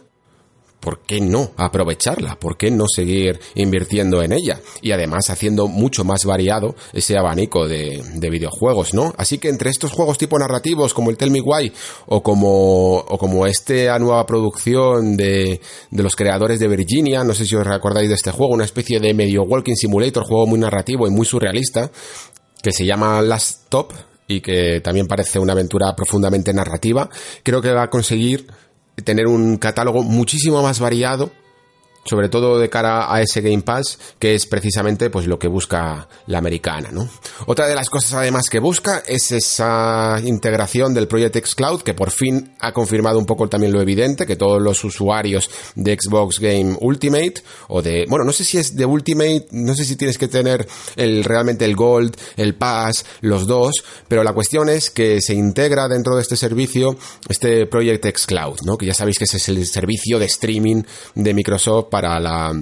¿por 0.82 0.98
qué 0.98 1.20
no 1.20 1.52
aprovecharla? 1.56 2.38
¿Por 2.40 2.56
qué 2.56 2.70
no 2.72 2.86
seguir 2.88 3.38
invirtiendo 3.54 4.20
en 4.20 4.32
ella? 4.32 4.60
Y 4.82 4.90
además 4.90 5.30
haciendo 5.30 5.68
mucho 5.68 6.04
más 6.04 6.24
variado 6.24 6.74
ese 6.92 7.16
abanico 7.16 7.68
de, 7.68 8.02
videojuegos, 8.32 8.92
¿no? 8.92 9.14
Así 9.16 9.38
que 9.38 9.48
entre 9.48 9.70
estos 9.70 9.92
juegos 9.92 10.18
tipo 10.18 10.38
narrativos 10.38 10.92
como 10.92 11.10
el 11.10 11.16
Tell 11.16 11.30
Me 11.30 11.40
Why 11.40 11.72
o 12.06 12.22
como, 12.22 12.96
o 12.96 13.18
como 13.18 13.46
esta 13.46 13.96
nueva 14.00 14.26
producción 14.26 15.16
de, 15.16 15.60
de 15.90 16.02
los 16.02 16.16
creadores 16.16 16.58
de 16.58 16.66
Virginia, 16.66 17.22
no 17.22 17.32
sé 17.32 17.46
si 17.46 17.54
os 17.54 17.66
recordáis 17.66 18.08
de 18.08 18.16
este 18.16 18.32
juego, 18.32 18.52
una 18.52 18.64
especie 18.64 18.98
de 18.98 19.14
medio 19.14 19.42
walking 19.44 19.76
simulator, 19.76 20.24
juego 20.24 20.46
muy 20.46 20.58
narrativo 20.58 21.06
y 21.06 21.10
muy 21.10 21.26
surrealista, 21.26 21.92
que 22.60 22.72
se 22.72 22.84
llama 22.84 23.22
Last 23.22 23.64
Stop 23.64 23.92
y 24.26 24.40
que 24.40 24.80
también 24.80 25.06
parece 25.06 25.38
una 25.38 25.52
aventura 25.52 25.94
profundamente 25.94 26.52
narrativa, 26.52 27.08
creo 27.44 27.62
que 27.62 27.70
va 27.70 27.84
a 27.84 27.90
conseguir 27.90 28.46
tener 29.04 29.26
un 29.26 29.56
catálogo 29.56 30.02
muchísimo 30.02 30.62
más 30.62 30.80
variado 30.80 31.32
sobre 32.04 32.28
todo 32.28 32.58
de 32.58 32.68
cara 32.68 33.12
a 33.12 33.22
ese 33.22 33.40
Game 33.40 33.62
Pass, 33.62 33.98
que 34.18 34.34
es 34.34 34.46
precisamente 34.46 35.10
pues 35.10 35.26
lo 35.26 35.38
que 35.38 35.48
busca 35.48 36.08
la 36.26 36.38
americana, 36.38 36.90
¿no? 36.90 37.08
Otra 37.46 37.68
de 37.68 37.74
las 37.74 37.90
cosas 37.90 38.14
además 38.14 38.48
que 38.50 38.58
busca 38.58 39.02
es 39.06 39.30
esa 39.32 40.20
integración 40.24 40.94
del 40.94 41.08
Project 41.08 41.36
X 41.36 41.54
Cloud, 41.54 41.82
que 41.82 41.94
por 41.94 42.10
fin 42.10 42.54
ha 42.60 42.72
confirmado 42.72 43.18
un 43.18 43.26
poco 43.26 43.48
también 43.48 43.72
lo 43.72 43.80
evidente, 43.80 44.26
que 44.26 44.36
todos 44.36 44.60
los 44.60 44.82
usuarios 44.84 45.50
de 45.74 45.96
Xbox 46.00 46.40
Game 46.40 46.76
Ultimate, 46.80 47.34
o 47.68 47.82
de, 47.82 48.06
bueno, 48.08 48.24
no 48.24 48.32
sé 48.32 48.44
si 48.44 48.58
es 48.58 48.74
de 48.74 48.84
Ultimate, 48.84 49.46
no 49.52 49.74
sé 49.74 49.84
si 49.84 49.96
tienes 49.96 50.18
que 50.18 50.28
tener 50.28 50.66
el, 50.96 51.24
realmente 51.24 51.64
el 51.64 51.76
Gold, 51.76 52.16
el 52.36 52.54
Pass, 52.54 53.04
los 53.20 53.46
dos, 53.46 53.84
pero 54.08 54.24
la 54.24 54.32
cuestión 54.32 54.68
es 54.68 54.90
que 54.90 55.20
se 55.20 55.34
integra 55.34 55.88
dentro 55.88 56.16
de 56.16 56.22
este 56.22 56.36
servicio 56.36 56.96
este 57.28 57.66
Project 57.66 58.04
X 58.06 58.26
Cloud, 58.26 58.58
¿no? 58.64 58.76
Que 58.76 58.86
ya 58.86 58.94
sabéis 58.94 59.18
que 59.18 59.24
ese 59.24 59.36
es 59.36 59.48
el 59.48 59.64
servicio 59.66 60.18
de 60.18 60.26
streaming 60.26 60.82
de 61.14 61.34
Microsoft 61.34 61.91
para 61.92 62.18
la 62.18 62.54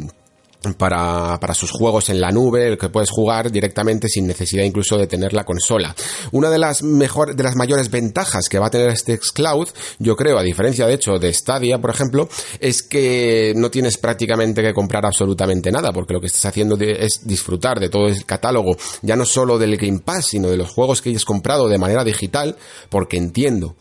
para, 0.77 1.39
para, 1.41 1.55
sus 1.55 1.71
juegos 1.71 2.11
en 2.11 2.21
la 2.21 2.33
nube, 2.33 2.69
el 2.69 2.77
que 2.77 2.91
puedes 2.91 3.09
jugar 3.09 3.51
directamente 3.51 4.09
sin 4.09 4.27
necesidad 4.27 4.65
incluso 4.65 4.99
de 4.99 5.07
tener 5.07 5.33
la 5.33 5.45
consola. 5.45 5.95
Una 6.33 6.51
de 6.51 6.59
las 6.59 6.83
mejor, 6.83 7.35
de 7.35 7.43
las 7.43 7.57
mayores 7.57 7.91
ventajas 7.91 8.49
que 8.51 8.59
va 8.59 8.67
a 8.67 8.71
tener 8.71 8.91
este 8.91 9.17
Xcloud, 9.17 9.69
yo 10.01 10.17
creo, 10.17 10.37
a 10.37 10.43
diferencia 10.43 10.87
de 10.87 10.95
hecho 10.95 11.13
de 11.19 11.33
Stadia, 11.33 11.79
por 11.79 11.91
ejemplo, 11.91 12.29
es 12.59 12.83
que 12.83 13.55
no 13.57 13.71
tienes 13.71 13.97
prácticamente 13.97 14.61
que 14.61 14.75
comprar 14.75 15.07
absolutamente 15.07 15.71
nada, 15.71 15.93
porque 15.93 16.13
lo 16.13 16.21
que 16.21 16.27
estás 16.27 16.45
haciendo 16.45 16.77
es 16.79 17.21
disfrutar 17.25 17.81
de 17.81 17.89
todo 17.89 18.09
el 18.09 18.27
catálogo, 18.27 18.77
ya 19.01 19.17
no 19.17 19.25
solo 19.25 19.59
del 19.59 19.79
Game 19.79 20.01
Pass, 20.01 20.27
sino 20.27 20.49
de 20.49 20.59
los 20.59 20.69
juegos 20.69 21.01
que 21.01 21.09
hayas 21.09 21.25
comprado 21.25 21.69
de 21.69 21.79
manera 21.79 22.05
digital, 22.05 22.57
porque 22.91 23.17
entiendo 23.17 23.77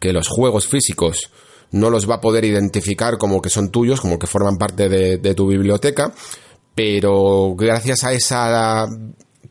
que 0.00 0.14
los 0.14 0.28
juegos 0.28 0.68
físicos 0.68 1.30
no 1.70 1.90
los 1.90 2.08
va 2.08 2.16
a 2.16 2.20
poder 2.20 2.44
identificar 2.44 3.18
como 3.18 3.40
que 3.40 3.50
son 3.50 3.70
tuyos, 3.70 4.00
como 4.00 4.18
que 4.18 4.26
forman 4.26 4.56
parte 4.58 4.88
de, 4.88 5.34
tu 5.34 5.46
biblioteca, 5.46 6.12
pero 6.74 7.54
gracias 7.56 8.04
a 8.04 8.12
esa 8.12 8.86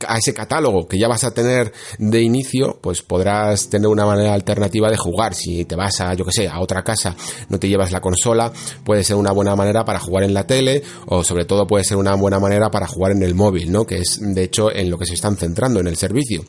a 0.08 0.18
ese 0.18 0.34
catálogo 0.34 0.88
que 0.88 0.98
ya 0.98 1.08
vas 1.08 1.24
a 1.24 1.32
tener 1.32 1.72
de 1.98 2.20
inicio, 2.20 2.78
pues 2.80 3.02
podrás 3.02 3.68
tener 3.68 3.86
una 3.86 4.04
manera 4.04 4.34
alternativa 4.34 4.90
de 4.90 4.96
jugar. 4.96 5.34
Si 5.34 5.64
te 5.64 5.76
vas 5.76 6.00
a, 6.00 6.14
yo 6.14 6.24
que 6.24 6.32
sé, 6.32 6.48
a 6.48 6.60
otra 6.60 6.82
casa, 6.82 7.14
no 7.48 7.58
te 7.58 7.68
llevas 7.68 7.92
la 7.92 8.00
consola, 8.00 8.52
puede 8.84 9.04
ser 9.04 9.16
una 9.16 9.32
buena 9.32 9.54
manera 9.54 9.84
para 9.84 10.00
jugar 10.00 10.24
en 10.24 10.34
la 10.34 10.46
tele 10.46 10.82
o 11.06 11.22
sobre 11.22 11.44
todo 11.44 11.66
puede 11.66 11.84
ser 11.84 11.96
una 11.96 12.14
buena 12.16 12.40
manera 12.40 12.70
para 12.70 12.88
jugar 12.88 13.12
en 13.12 13.22
el 13.22 13.34
móvil, 13.34 13.70
¿no? 13.70 13.84
Que 13.84 13.98
es 13.98 14.18
de 14.20 14.42
hecho 14.42 14.74
en 14.74 14.90
lo 14.90 14.98
que 14.98 15.06
se 15.06 15.14
están 15.14 15.36
centrando 15.36 15.80
en 15.80 15.86
el 15.86 15.96
servicio 15.96 16.44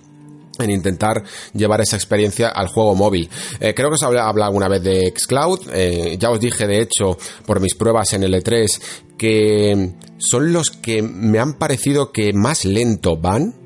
en 0.60 0.70
intentar 0.70 1.24
llevar 1.54 1.82
esa 1.82 1.96
experiencia 1.96 2.50
al 2.50 2.68
juego 2.68 2.96
móvil. 2.96 3.30
Eh, 3.60 3.74
creo 3.74 3.90
que 3.90 3.96
os 3.96 4.04
habla, 4.04 4.28
habla 4.28 4.46
alguna 4.46 4.68
vez 4.68 4.84
de 4.84 5.14
Xcloud. 5.16 5.70
Eh, 5.74 6.18
ya 6.20 6.30
os 6.30 6.40
dije, 6.40 6.68
de 6.68 6.82
hecho, 6.82 7.18
por 7.46 7.60
mis 7.60 7.76
pruebas 7.76 8.14
en 8.14 8.24
el 8.24 8.34
E3, 8.34 8.82
que 9.18 9.94
son 10.18 10.54
los 10.54 10.72
que 10.72 11.02
me 11.02 11.40
han 11.40 11.54
parecido 11.54 12.12
que 12.12 12.34
más 12.34 12.66
lento 12.66 13.18
van 13.18 13.66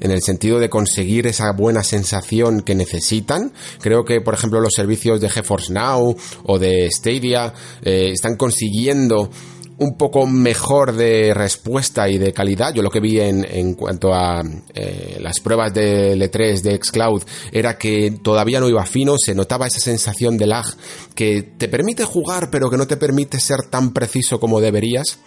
en 0.00 0.10
el 0.10 0.22
sentido 0.22 0.58
de 0.58 0.70
conseguir 0.70 1.26
esa 1.26 1.52
buena 1.52 1.82
sensación 1.82 2.62
que 2.62 2.74
necesitan. 2.74 3.52
Creo 3.80 4.04
que, 4.04 4.20
por 4.20 4.34
ejemplo, 4.34 4.60
los 4.60 4.74
servicios 4.74 5.20
de 5.20 5.28
GeForce 5.28 5.72
Now 5.72 6.16
o 6.44 6.58
de 6.58 6.88
Stadia 6.90 7.52
eh, 7.82 8.10
están 8.12 8.36
consiguiendo 8.36 9.30
un 9.78 9.96
poco 9.96 10.26
mejor 10.26 10.94
de 10.94 11.32
respuesta 11.34 12.08
y 12.08 12.18
de 12.18 12.32
calidad. 12.32 12.74
Yo 12.74 12.82
lo 12.82 12.90
que 12.90 13.00
vi 13.00 13.20
en, 13.20 13.46
en 13.48 13.74
cuanto 13.74 14.12
a 14.12 14.42
eh, 14.74 15.18
las 15.20 15.40
pruebas 15.40 15.72
de 15.72 16.16
L3 16.16 16.60
de 16.62 16.80
Xcloud 16.82 17.22
era 17.52 17.78
que 17.78 18.10
todavía 18.22 18.60
no 18.60 18.68
iba 18.68 18.84
fino, 18.84 19.16
se 19.18 19.34
notaba 19.34 19.66
esa 19.66 19.78
sensación 19.78 20.36
de 20.36 20.46
lag 20.46 20.66
que 21.14 21.42
te 21.42 21.68
permite 21.68 22.04
jugar 22.04 22.50
pero 22.50 22.70
que 22.70 22.76
no 22.76 22.86
te 22.86 22.96
permite 22.96 23.38
ser 23.38 23.62
tan 23.70 23.92
preciso 23.92 24.40
como 24.40 24.60
deberías 24.60 25.18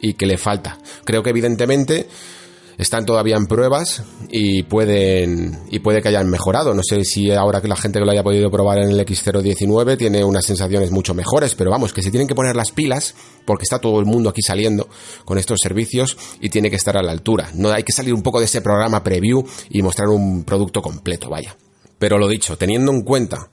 y 0.00 0.14
que 0.14 0.26
le 0.26 0.38
falta. 0.38 0.78
Creo 1.04 1.22
que 1.22 1.30
evidentemente 1.30 2.08
están 2.78 3.04
todavía 3.04 3.36
en 3.36 3.46
pruebas 3.46 4.04
y 4.30 4.62
pueden 4.62 5.58
y 5.68 5.80
puede 5.80 6.00
que 6.00 6.08
hayan 6.08 6.30
mejorado. 6.30 6.74
No 6.74 6.82
sé 6.82 7.04
si 7.04 7.30
ahora 7.32 7.60
que 7.60 7.66
la 7.68 7.76
gente 7.76 7.98
que 7.98 8.04
lo 8.04 8.12
haya 8.12 8.22
podido 8.22 8.50
probar 8.50 8.78
en 8.78 8.90
el 8.90 9.00
X019 9.00 9.98
tiene 9.98 10.24
unas 10.24 10.46
sensaciones 10.46 10.92
mucho 10.92 11.12
mejores, 11.12 11.56
pero 11.56 11.70
vamos, 11.70 11.92
que 11.92 12.02
se 12.02 12.10
tienen 12.10 12.28
que 12.28 12.36
poner 12.36 12.54
las 12.54 12.70
pilas 12.70 13.14
porque 13.44 13.64
está 13.64 13.80
todo 13.80 13.98
el 13.98 14.06
mundo 14.06 14.30
aquí 14.30 14.42
saliendo 14.42 14.88
con 15.24 15.38
estos 15.38 15.58
servicios 15.60 16.16
y 16.40 16.48
tiene 16.48 16.70
que 16.70 16.76
estar 16.76 16.96
a 16.96 17.02
la 17.02 17.10
altura. 17.10 17.50
No 17.54 17.70
hay 17.70 17.82
que 17.82 17.92
salir 17.92 18.14
un 18.14 18.22
poco 18.22 18.38
de 18.38 18.44
ese 18.46 18.62
programa 18.62 19.02
preview 19.02 19.44
y 19.70 19.82
mostrar 19.82 20.08
un 20.08 20.44
producto 20.44 20.80
completo, 20.80 21.28
vaya. 21.28 21.56
Pero 21.98 22.16
lo 22.16 22.28
dicho, 22.28 22.56
teniendo 22.56 22.92
en 22.92 23.02
cuenta 23.02 23.50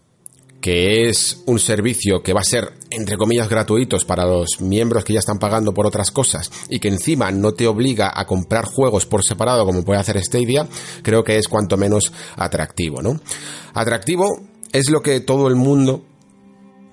que 0.65 1.07
es 1.07 1.43
un 1.45 1.59
servicio 1.59 2.23
que 2.23 2.33
va 2.33 2.39
a 2.39 2.43
ser, 2.43 2.73
entre 2.89 3.17
comillas, 3.17 3.49
gratuitos 3.49 4.03
para 4.03 4.25
los 4.25 4.61
miembros 4.61 5.03
que 5.03 5.13
ya 5.13 5.19
están 5.19 5.37
pagando 5.37 5.75
por 5.75 5.85
otras 5.85 6.09
cosas 6.09 6.49
y 6.69 6.79
que 6.79 6.87
encima 6.87 7.29
no 7.29 7.51
te 7.53 7.67
obliga 7.67 8.11
a 8.11 8.25
comprar 8.25 8.65
juegos 8.65 9.05
por 9.05 9.23
separado 9.23 9.63
como 9.63 9.85
puede 9.85 9.99
hacer 9.99 10.19
Stadia, 10.23 10.67
creo 11.03 11.23
que 11.23 11.37
es 11.37 11.47
cuanto 11.47 11.77
menos 11.77 12.11
atractivo, 12.35 13.03
¿no? 13.03 13.21
Atractivo 13.75 14.39
es 14.71 14.89
lo 14.89 15.03
que 15.03 15.19
todo 15.19 15.49
el 15.49 15.53
mundo 15.53 16.03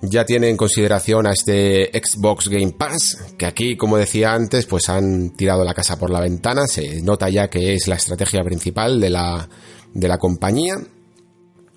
ya 0.03 0.23
tiene 0.23 0.49
en 0.49 0.57
consideración 0.57 1.25
a 1.25 1.31
este 1.31 1.89
Xbox 1.99 2.49
Game 2.49 2.73
Pass, 2.73 3.33
que 3.39 3.47
aquí, 3.47 3.75
como 3.75 3.97
decía 3.97 4.35
antes, 4.35 4.67
pues 4.67 4.87
han 4.87 5.31
tirado 5.31 5.65
la 5.65 5.73
casa 5.73 5.97
por 5.97 6.11
la 6.11 6.19
ventana, 6.19 6.67
se 6.67 7.01
nota 7.01 7.27
ya 7.27 7.49
que 7.49 7.73
es 7.73 7.87
la 7.87 7.95
estrategia 7.95 8.43
principal 8.43 9.01
de 9.01 9.09
la, 9.09 9.49
de 9.95 10.07
la 10.07 10.19
compañía 10.19 10.75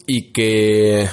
y 0.06 0.30
que 0.30 1.08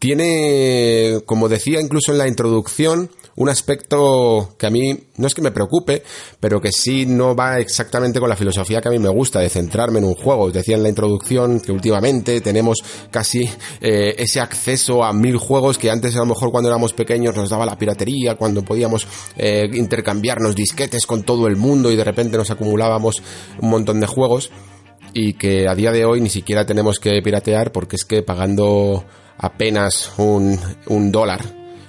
tiene, 0.00 1.20
como 1.26 1.48
decía 1.48 1.80
incluso 1.80 2.10
en 2.10 2.18
la 2.18 2.26
introducción, 2.26 3.10
un 3.36 3.50
aspecto 3.50 4.54
que 4.58 4.66
a 4.66 4.70
mí 4.70 4.98
no 5.18 5.26
es 5.26 5.34
que 5.34 5.42
me 5.42 5.50
preocupe, 5.50 6.02
pero 6.40 6.60
que 6.60 6.72
sí 6.72 7.04
no 7.04 7.36
va 7.36 7.58
exactamente 7.58 8.18
con 8.18 8.30
la 8.30 8.36
filosofía 8.36 8.80
que 8.80 8.88
a 8.88 8.92
mí 8.92 8.98
me 8.98 9.10
gusta 9.10 9.40
de 9.40 9.50
centrarme 9.50 9.98
en 9.98 10.06
un 10.06 10.14
juego. 10.14 10.44
Os 10.44 10.54
decía 10.54 10.76
en 10.76 10.82
la 10.82 10.88
introducción 10.88 11.60
que 11.60 11.70
últimamente 11.70 12.40
tenemos 12.40 12.78
casi 13.10 13.48
eh, 13.80 14.14
ese 14.16 14.40
acceso 14.40 15.04
a 15.04 15.12
mil 15.12 15.36
juegos 15.36 15.76
que 15.76 15.90
antes 15.90 16.16
a 16.16 16.20
lo 16.20 16.26
mejor 16.26 16.50
cuando 16.50 16.70
éramos 16.70 16.94
pequeños 16.94 17.36
nos 17.36 17.50
daba 17.50 17.66
la 17.66 17.76
piratería, 17.78 18.36
cuando 18.36 18.62
podíamos 18.62 19.06
eh, 19.36 19.68
intercambiarnos 19.70 20.56
disquetes 20.56 21.06
con 21.06 21.24
todo 21.24 21.46
el 21.46 21.56
mundo 21.56 21.92
y 21.92 21.96
de 21.96 22.04
repente 22.04 22.38
nos 22.38 22.50
acumulábamos 22.50 23.22
un 23.60 23.68
montón 23.68 24.00
de 24.00 24.06
juegos 24.06 24.50
y 25.12 25.34
que 25.34 25.68
a 25.68 25.74
día 25.74 25.92
de 25.92 26.06
hoy 26.06 26.22
ni 26.22 26.30
siquiera 26.30 26.64
tenemos 26.64 26.98
que 26.98 27.20
piratear 27.22 27.70
porque 27.70 27.96
es 27.96 28.04
que 28.04 28.22
pagando 28.22 29.04
apenas 29.40 30.12
un, 30.18 30.58
un 30.86 31.10
dólar. 31.10 31.40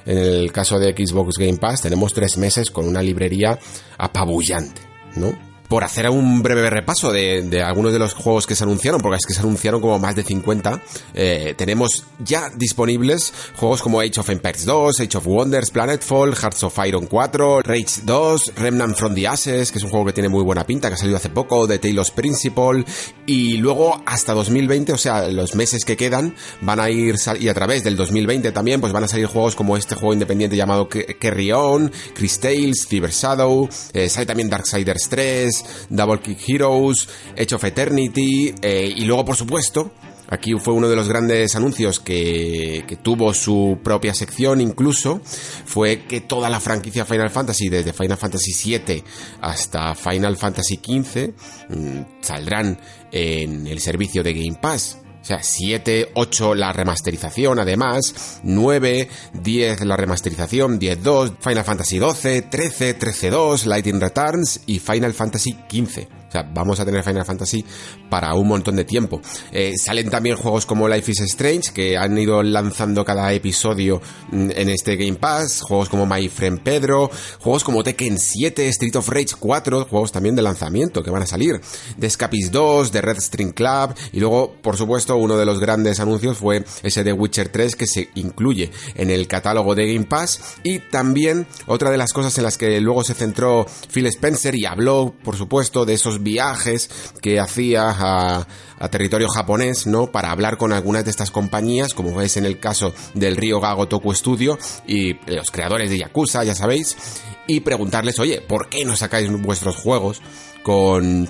En 0.06 0.18
el 0.18 0.52
caso 0.52 0.80
de 0.80 0.94
Xbox 0.94 1.38
Game 1.38 1.58
Pass 1.58 1.82
tenemos 1.82 2.14
tres 2.14 2.38
meses 2.38 2.72
con 2.72 2.88
una 2.88 3.04
librería 3.04 3.60
apabullante, 3.98 4.82
¿no? 5.16 5.51
Por 5.72 5.86
hacer 5.86 6.10
un 6.10 6.44
breve 6.44 6.70
repaso 6.70 7.14
de, 7.14 7.64
algunos 7.66 7.94
de 7.94 8.00
los 8.00 8.14
juegos 8.14 8.46
que 8.46 8.56
se 8.56 8.66
anunciaron, 8.66 9.00
porque 9.00 9.16
es 9.16 9.26
que 9.26 9.34
se 9.34 9.40
anunciaron 9.40 9.80
como 9.80 9.98
más 10.00 10.18
de 10.18 10.24
50, 10.24 10.82
eh, 11.14 11.54
tenemos 11.58 12.04
ya 12.20 12.50
disponibles 12.54 13.32
juegos 13.56 13.82
como 13.82 14.02
Age 14.02 14.20
of 14.20 14.30
Empires 14.30 14.66
2, 14.66 15.00
Age 15.00 15.18
of 15.18 15.28
Wonders, 15.28 15.72
Planetfall, 15.72 16.36
Hearts 16.36 16.64
of 16.64 16.78
Iron 16.86 17.06
4, 17.06 17.62
Rage 17.62 18.02
2, 18.04 18.52
Remnant 18.58 18.98
from 18.98 19.16
the 19.16 19.26
Ashes, 19.26 19.72
que 19.72 19.78
es 19.78 19.84
un 19.86 19.92
juego 19.92 20.08
que 20.08 20.12
tiene 20.12 20.28
muy 20.28 20.44
buena 20.44 20.66
pinta, 20.66 20.90
que 20.90 20.96
ha 20.96 20.98
salido 20.98 21.16
hace 21.16 21.30
poco, 21.30 21.66
The 21.66 21.80
Talos 21.80 22.12
Principle, 22.12 22.84
y 23.26 23.56
luego 23.56 24.02
hasta 24.06 24.34
2020, 24.34 24.92
o 24.92 24.98
sea, 24.98 25.30
los 25.30 25.56
meses 25.56 25.86
que 25.86 25.96
quedan, 25.96 26.36
van 26.60 26.82
a 26.82 26.90
ir, 26.90 27.16
y 27.40 27.48
a 27.48 27.54
través 27.54 27.86
del 27.86 27.96
2020 27.96 28.52
también, 28.52 28.82
pues 28.82 28.92
van 28.92 29.06
a 29.06 29.08
salir 29.08 29.28
juegos 29.28 29.56
como 29.56 29.78
este 29.78 29.96
juego 29.96 30.12
independiente 30.12 30.58
llamado 30.58 30.90
Carry 30.90 31.54
On, 31.54 31.90
Chris 32.14 32.42
Tales, 32.42 32.86
Cyber 32.90 33.12
Shadow, 33.12 33.70
eh, 33.94 34.10
sale 34.10 34.26
también 34.26 34.50
Darksiders 34.50 35.08
3, 35.08 35.61
Double 35.90 36.20
Kick 36.20 36.40
Heroes, 36.48 37.08
Age 37.38 37.56
of 37.56 37.64
Eternity, 37.64 38.54
eh, 38.62 38.94
y 38.96 39.06
luego 39.06 39.26
por 39.26 39.36
supuesto, 39.36 39.92
Aquí 40.32 40.54
fue 40.58 40.74
uno 40.74 40.88
de 40.88 40.96
los 40.96 41.10
grandes 41.10 41.58
anuncios 41.58 42.00
que, 42.00 42.86
que, 42.88 42.96
tuvo 42.96 43.34
su 43.34 43.80
propia 43.84 44.14
sección 44.14 44.62
incluso, 44.62 45.20
fue 45.66 46.06
que 46.08 46.22
toda 46.22 46.50
la 46.50 46.62
franquicia 46.62 47.04
Final 47.04 47.30
Fantasy, 47.30 47.68
desde 47.68 47.92
Final 47.92 48.18
Fantasy 48.18 48.54
VII 48.78 49.04
hasta 49.42 49.94
Final 49.94 50.38
Fantasy 50.38 50.76
XV, 50.82 51.34
mm, 51.68 52.02
saldrán 52.22 52.80
en 53.12 53.68
el 53.68 53.82
servicio 53.82 54.24
de 54.24 54.34
Game 54.34 54.58
Pass. 54.62 55.01
O 55.22 55.26
sea, 55.26 55.44
7, 55.44 56.12
8 56.16 56.56
la 56.56 56.74
remasterización, 56.74 57.60
además, 57.60 58.40
9, 58.44 59.08
10 59.34 59.82
la 59.86 59.96
remasterización, 59.96 60.80
10, 60.80 61.04
2, 61.04 61.34
Final 61.40 61.64
Fantasy 61.64 62.00
12, 62.00 62.42
13, 62.44 62.94
13, 62.96 63.30
2, 63.30 63.66
Lightning 63.68 64.02
Returns. 64.02 64.62
Y 64.66 64.80
Final 64.80 65.14
Fantasy 65.14 65.54
15. 65.68 66.21
O 66.32 66.34
sea, 66.34 66.44
vamos 66.44 66.80
a 66.80 66.86
tener 66.86 67.04
Final 67.04 67.26
Fantasy 67.26 67.66
para 68.10 68.34
un 68.36 68.48
montón 68.48 68.78
de 68.78 68.86
tiempo. 68.86 69.20
Eh, 69.52 69.74
salen 69.78 70.10
también 70.10 70.38
juegos 70.38 70.66
como 70.66 70.88
Life 70.88 71.12
is 71.12 71.20
Strange, 71.20 71.74
que 71.74 71.98
han 71.98 72.18
ido 72.18 72.42
lanzando 72.42 73.04
cada 73.04 73.34
episodio 73.34 74.02
mm, 74.32 74.52
en 74.56 74.70
este 74.70 74.96
Game 74.96 75.16
Pass. 75.16 75.62
Juegos 75.62 75.90
como 75.90 76.06
My 76.06 76.30
Friend 76.30 76.62
Pedro. 76.62 77.12
Juegos 77.40 77.66
como 77.66 77.84
Tekken 77.84 78.18
7, 78.18 78.66
Street 78.70 78.96
of 78.96 79.10
Rage 79.10 79.36
4. 79.38 79.88
Juegos 79.90 80.14
también 80.14 80.34
de 80.38 80.42
lanzamiento 80.42 81.04
que 81.04 81.12
van 81.12 81.24
a 81.24 81.28
salir. 81.28 81.60
The 82.00 82.08
Escapist 82.08 82.54
2, 82.54 82.92
The 82.92 83.02
Red 83.02 83.20
String 83.20 83.52
Club. 83.52 83.94
Y 84.14 84.22
luego, 84.22 84.56
por 84.62 84.78
supuesto, 84.78 85.18
uno 85.18 85.36
de 85.36 85.46
los 85.46 85.60
grandes 85.60 86.00
anuncios 86.00 86.38
fue 86.38 86.64
ese 86.82 87.04
de 87.04 87.12
Witcher 87.12 87.50
3 87.50 87.76
que 87.76 87.88
se 87.88 88.08
incluye 88.16 88.72
en 88.96 89.10
el 89.10 89.28
catálogo 89.28 89.76
de 89.76 89.94
Game 89.94 90.06
Pass. 90.06 90.60
Y 90.64 90.80
también 90.80 91.46
otra 91.68 91.92
de 91.92 91.98
las 91.98 92.14
cosas 92.14 92.38
en 92.38 92.46
las 92.46 92.58
que 92.58 92.80
luego 92.80 93.04
se 93.04 93.16
centró 93.16 93.66
Phil 93.94 94.06
Spencer 94.06 94.56
y 94.56 94.66
habló, 94.66 95.14
por 95.26 95.36
supuesto, 95.36 95.86
de 95.86 95.96
esos 95.96 96.21
viajes 96.24 96.90
que 97.22 97.40
hacía 97.40 97.84
a, 97.90 98.48
territorio 98.90 99.28
japonés, 99.30 99.86
¿no? 99.86 100.08
Para 100.08 100.32
hablar 100.32 100.58
con 100.58 100.74
algunas 100.74 101.06
de 101.06 101.12
estas 101.12 101.30
compañías, 101.30 101.94
como 101.94 102.20
es 102.22 102.36
en 102.38 102.46
el 102.46 102.60
caso 102.60 102.94
del 103.14 103.38
Río 103.38 103.60
Gago 103.60 103.88
Toku 103.88 104.14
Studio 104.14 104.58
y 104.88 105.14
los 105.30 105.52
creadores 105.52 105.92
de 105.92 106.00
Yakuza, 106.00 106.44
ya 106.44 106.56
sabéis, 106.56 106.98
y 107.46 107.60
preguntarles, 107.60 108.18
oye, 108.20 108.42
¿por 108.42 108.70
qué 108.70 108.84
no 108.84 108.96
sacáis 108.96 109.32
vuestros 109.42 109.76
juegos 109.76 110.22
con 110.64 111.30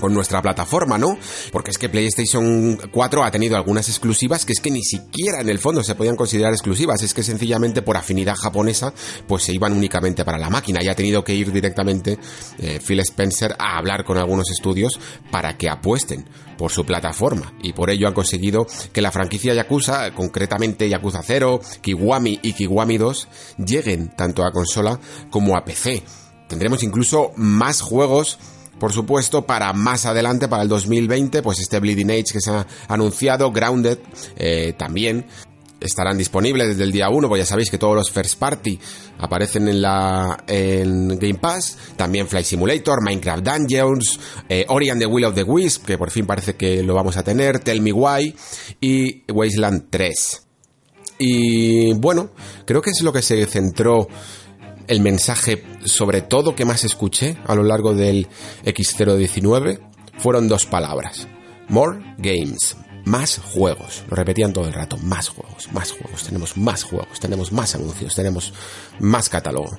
con 0.00 0.12
nuestra 0.12 0.42
plataforma, 0.42 0.98
¿no? 0.98 1.18
Porque 1.52 1.70
es 1.70 1.78
que 1.78 1.88
PlayStation 1.88 2.78
4 2.90 3.24
ha 3.24 3.30
tenido 3.30 3.56
algunas 3.56 3.88
exclusivas 3.88 4.44
que 4.44 4.52
es 4.52 4.60
que 4.60 4.70
ni 4.70 4.82
siquiera 4.82 5.40
en 5.40 5.48
el 5.48 5.58
fondo 5.58 5.82
se 5.82 5.94
podían 5.94 6.16
considerar 6.16 6.52
exclusivas, 6.52 7.02
es 7.02 7.14
que 7.14 7.22
sencillamente 7.22 7.82
por 7.82 7.96
afinidad 7.96 8.36
japonesa 8.36 8.92
pues 9.26 9.44
se 9.44 9.52
iban 9.52 9.72
únicamente 9.72 10.24
para 10.24 10.38
la 10.38 10.50
máquina 10.50 10.80
y 10.82 10.88
ha 10.88 10.94
tenido 10.94 11.24
que 11.24 11.34
ir 11.34 11.52
directamente 11.52 12.18
eh, 12.58 12.80
Phil 12.84 13.00
Spencer 13.00 13.54
a 13.58 13.78
hablar 13.78 14.04
con 14.04 14.18
algunos 14.18 14.50
estudios 14.50 14.98
para 15.30 15.56
que 15.56 15.68
apuesten 15.68 16.28
por 16.56 16.70
su 16.70 16.84
plataforma 16.84 17.54
y 17.62 17.72
por 17.72 17.90
ello 17.90 18.08
han 18.08 18.14
conseguido 18.14 18.66
que 18.92 19.00
la 19.00 19.12
franquicia 19.12 19.54
Yakuza, 19.54 20.12
concretamente 20.12 20.88
Yakuza 20.88 21.22
0, 21.22 21.60
Kiwami 21.80 22.40
y 22.42 22.52
Kiwami 22.52 22.98
2 22.98 23.28
lleguen 23.64 24.08
tanto 24.16 24.44
a 24.44 24.52
consola 24.52 24.98
como 25.30 25.56
a 25.56 25.64
PC. 25.64 26.02
Tendremos 26.48 26.82
incluso 26.82 27.32
más 27.36 27.80
juegos 27.80 28.38
por 28.78 28.92
supuesto, 28.92 29.46
para 29.46 29.72
más 29.72 30.06
adelante, 30.06 30.48
para 30.48 30.62
el 30.62 30.68
2020, 30.68 31.42
pues 31.42 31.60
este 31.60 31.80
Bleeding 31.80 32.10
Age 32.10 32.32
que 32.32 32.40
se 32.40 32.50
ha 32.50 32.66
anunciado, 32.88 33.50
Grounded, 33.52 33.98
eh, 34.36 34.74
también 34.78 35.26
estarán 35.80 36.18
disponibles 36.18 36.68
desde 36.68 36.84
el 36.84 36.92
día 36.92 37.08
1, 37.08 37.28
pues 37.28 37.40
ya 37.40 37.46
sabéis 37.46 37.70
que 37.70 37.78
todos 37.78 37.94
los 37.94 38.10
first 38.10 38.38
party 38.38 38.78
aparecen 39.18 39.68
en 39.68 39.82
la 39.82 40.44
en 40.46 41.18
Game 41.18 41.38
Pass, 41.38 41.76
también 41.96 42.26
Flight 42.26 42.46
Simulator, 42.46 43.02
Minecraft 43.02 43.44
Dungeons, 43.44 44.20
eh, 44.48 44.64
Ori 44.68 44.90
and 44.90 45.00
the 45.00 45.06
Will 45.06 45.24
of 45.24 45.34
the 45.34 45.44
Wisp, 45.44 45.86
que 45.86 45.98
por 45.98 46.10
fin 46.10 46.26
parece 46.26 46.56
que 46.56 46.82
lo 46.82 46.94
vamos 46.94 47.16
a 47.16 47.22
tener, 47.22 47.60
Tell 47.60 47.80
Me 47.80 47.92
Why 47.92 48.34
y 48.80 49.22
Wasteland 49.32 49.86
3. 49.90 50.42
Y 51.20 51.94
bueno, 51.94 52.30
creo 52.64 52.80
que 52.80 52.90
es 52.90 53.02
lo 53.02 53.12
que 53.12 53.22
se 53.22 53.44
centró 53.46 54.06
el 54.88 55.00
mensaje 55.00 55.62
sobre 55.84 56.22
todo 56.22 56.56
que 56.56 56.64
más 56.64 56.84
escuché 56.84 57.36
a 57.46 57.54
lo 57.54 57.62
largo 57.62 57.94
del 57.94 58.26
X019 58.64 59.80
fueron 60.18 60.48
dos 60.48 60.66
palabras. 60.66 61.28
More 61.68 62.00
games. 62.18 62.76
Más 63.04 63.38
juegos. 63.38 64.04
Lo 64.08 64.16
repetían 64.16 64.52
todo 64.52 64.66
el 64.66 64.72
rato. 64.72 64.96
Más 64.98 65.28
juegos, 65.28 65.70
más 65.72 65.92
juegos. 65.92 66.24
Tenemos 66.24 66.56
más 66.56 66.82
juegos, 66.82 67.20
tenemos 67.20 67.52
más 67.52 67.74
anuncios, 67.74 68.14
tenemos 68.14 68.52
más 68.98 69.28
catálogo. 69.28 69.78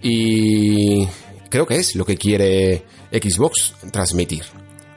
Y 0.00 1.06
creo 1.50 1.66
que 1.66 1.76
es 1.76 1.96
lo 1.96 2.04
que 2.04 2.16
quiere 2.16 2.84
Xbox 3.10 3.74
transmitir. 3.90 4.44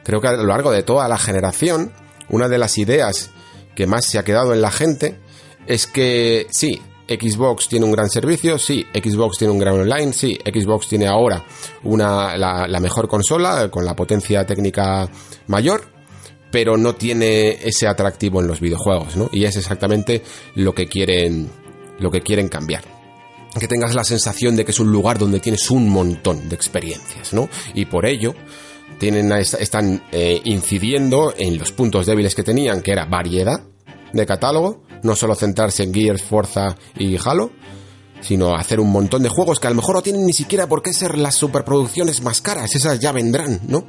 Creo 0.04 0.20
que 0.20 0.28
a 0.28 0.32
lo 0.32 0.46
largo 0.46 0.70
de 0.70 0.82
toda 0.82 1.08
la 1.08 1.18
generación, 1.18 1.92
una 2.30 2.48
de 2.48 2.58
las 2.58 2.78
ideas 2.78 3.30
que 3.74 3.86
más 3.86 4.06
se 4.06 4.18
ha 4.18 4.24
quedado 4.24 4.54
en 4.54 4.60
la 4.60 4.70
gente 4.70 5.20
es 5.66 5.86
que 5.86 6.46
sí, 6.50 6.80
Xbox 7.08 7.68
tiene 7.68 7.86
un 7.86 7.92
gran 7.92 8.10
servicio, 8.10 8.58
sí, 8.58 8.86
Xbox 8.92 9.38
tiene 9.38 9.52
un 9.52 9.58
gran 9.58 9.80
online, 9.80 10.12
sí, 10.12 10.38
Xbox 10.44 10.88
tiene 10.88 11.06
ahora 11.06 11.44
una, 11.84 12.36
la, 12.36 12.80
mejor 12.80 13.08
consola 13.08 13.70
con 13.70 13.84
la 13.84 13.96
potencia 13.96 14.44
técnica 14.44 15.08
mayor, 15.46 15.90
pero 16.50 16.76
no 16.76 16.94
tiene 16.94 17.58
ese 17.62 17.86
atractivo 17.86 18.40
en 18.40 18.46
los 18.46 18.60
videojuegos, 18.60 19.16
¿no? 19.16 19.28
Y 19.32 19.44
es 19.44 19.56
exactamente 19.56 20.22
lo 20.54 20.74
que 20.74 20.86
quieren, 20.86 21.50
lo 21.98 22.10
que 22.10 22.20
quieren 22.20 22.48
cambiar. 22.48 22.84
Que 23.58 23.66
tengas 23.66 23.94
la 23.94 24.04
sensación 24.04 24.54
de 24.56 24.64
que 24.64 24.70
es 24.70 24.80
un 24.80 24.92
lugar 24.92 25.18
donde 25.18 25.40
tienes 25.40 25.70
un 25.70 25.88
montón 25.88 26.48
de 26.48 26.54
experiencias, 26.54 27.32
¿no? 27.32 27.48
Y 27.74 27.86
por 27.86 28.06
ello, 28.06 28.34
tienen, 28.98 29.32
están 29.32 30.02
eh, 30.12 30.40
incidiendo 30.44 31.34
en 31.36 31.58
los 31.58 31.72
puntos 31.72 32.06
débiles 32.06 32.34
que 32.34 32.42
tenían, 32.42 32.82
que 32.82 32.92
era 32.92 33.06
variedad 33.06 33.62
de 34.12 34.26
catálogo, 34.26 34.82
no 35.02 35.16
solo 35.16 35.34
centrarse 35.34 35.82
en 35.82 35.94
Gears, 35.94 36.22
Forza 36.22 36.76
y 36.96 37.16
Halo, 37.16 37.50
sino 38.20 38.54
hacer 38.54 38.80
un 38.80 38.90
montón 38.90 39.22
de 39.22 39.28
juegos 39.28 39.60
que 39.60 39.66
a 39.66 39.70
lo 39.70 39.76
mejor 39.76 39.96
no 39.96 40.02
tienen 40.02 40.26
ni 40.26 40.32
siquiera 40.32 40.66
por 40.66 40.82
qué 40.82 40.92
ser 40.92 41.18
las 41.18 41.34
superproducciones 41.34 42.22
más 42.22 42.40
caras, 42.40 42.74
esas 42.74 42.98
ya 42.98 43.12
vendrán, 43.12 43.60
¿no? 43.68 43.84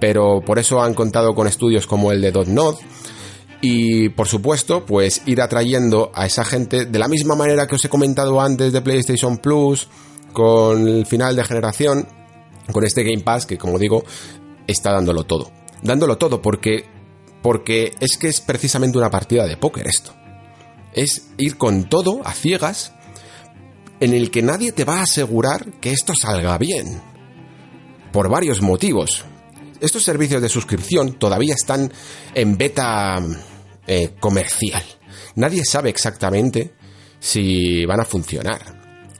Pero 0.00 0.40
por 0.44 0.58
eso 0.58 0.80
han 0.80 0.94
contado 0.94 1.34
con 1.34 1.46
estudios 1.46 1.86
como 1.86 2.12
el 2.12 2.20
de 2.20 2.32
Node 2.46 2.78
y 3.60 4.10
por 4.10 4.28
supuesto, 4.28 4.86
pues 4.86 5.22
ir 5.26 5.42
atrayendo 5.42 6.12
a 6.14 6.26
esa 6.26 6.44
gente 6.44 6.86
de 6.86 6.98
la 6.98 7.08
misma 7.08 7.34
manera 7.34 7.66
que 7.66 7.74
os 7.74 7.84
he 7.84 7.88
comentado 7.88 8.40
antes 8.40 8.72
de 8.72 8.80
PlayStation 8.80 9.38
Plus, 9.38 9.88
con 10.32 10.86
el 10.86 11.06
final 11.06 11.34
de 11.34 11.44
generación, 11.44 12.06
con 12.72 12.84
este 12.84 13.02
Game 13.02 13.22
Pass 13.22 13.46
que 13.46 13.58
como 13.58 13.78
digo, 13.78 14.04
está 14.66 14.92
dándolo 14.92 15.24
todo. 15.24 15.50
Dándolo 15.82 16.18
todo 16.18 16.40
porque 16.40 16.84
porque 17.42 17.94
es 18.00 18.16
que 18.18 18.28
es 18.28 18.40
precisamente 18.40 18.98
una 18.98 19.10
partida 19.10 19.46
de 19.46 19.56
póker 19.56 19.86
esto 19.86 20.17
es 20.92 21.28
ir 21.36 21.56
con 21.56 21.88
todo 21.88 22.26
a 22.26 22.32
ciegas 22.32 22.92
en 24.00 24.14
el 24.14 24.30
que 24.30 24.42
nadie 24.42 24.72
te 24.72 24.84
va 24.84 25.00
a 25.00 25.02
asegurar 25.02 25.72
que 25.80 25.92
esto 25.92 26.14
salga 26.14 26.56
bien. 26.58 27.00
Por 28.12 28.28
varios 28.28 28.62
motivos. 28.62 29.24
Estos 29.80 30.02
servicios 30.02 30.42
de 30.42 30.48
suscripción 30.48 31.18
todavía 31.18 31.54
están 31.54 31.92
en 32.34 32.56
beta 32.56 33.20
eh, 33.86 34.14
comercial. 34.18 34.82
Nadie 35.36 35.64
sabe 35.64 35.90
exactamente 35.90 36.74
si 37.20 37.84
van 37.84 38.00
a 38.00 38.04
funcionar. 38.04 38.60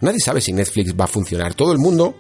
Nadie 0.01 0.21
sabe 0.21 0.41
si 0.41 0.53
Netflix 0.53 0.95
va 0.99 1.05
a 1.05 1.09
funcionar. 1.09 1.55
Todo 1.55 1.73
el 1.73 1.79
mundo 1.79 2.17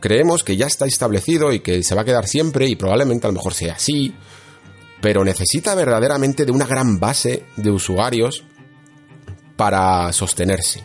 creemos 0.00 0.44
que 0.44 0.56
ya 0.56 0.66
está 0.66 0.86
establecido 0.86 1.52
y 1.52 1.60
que 1.60 1.82
se 1.82 1.94
va 1.94 2.02
a 2.02 2.04
quedar 2.04 2.26
siempre 2.26 2.68
y 2.68 2.76
probablemente 2.76 3.26
a 3.26 3.30
lo 3.30 3.34
mejor 3.34 3.54
sea 3.54 3.74
así. 3.74 4.14
Pero 5.00 5.24
necesita 5.24 5.74
verdaderamente 5.74 6.44
de 6.44 6.52
una 6.52 6.66
gran 6.66 6.98
base 6.98 7.44
de 7.56 7.70
usuarios 7.70 8.44
para 9.58 10.10
sostenerse. 10.12 10.84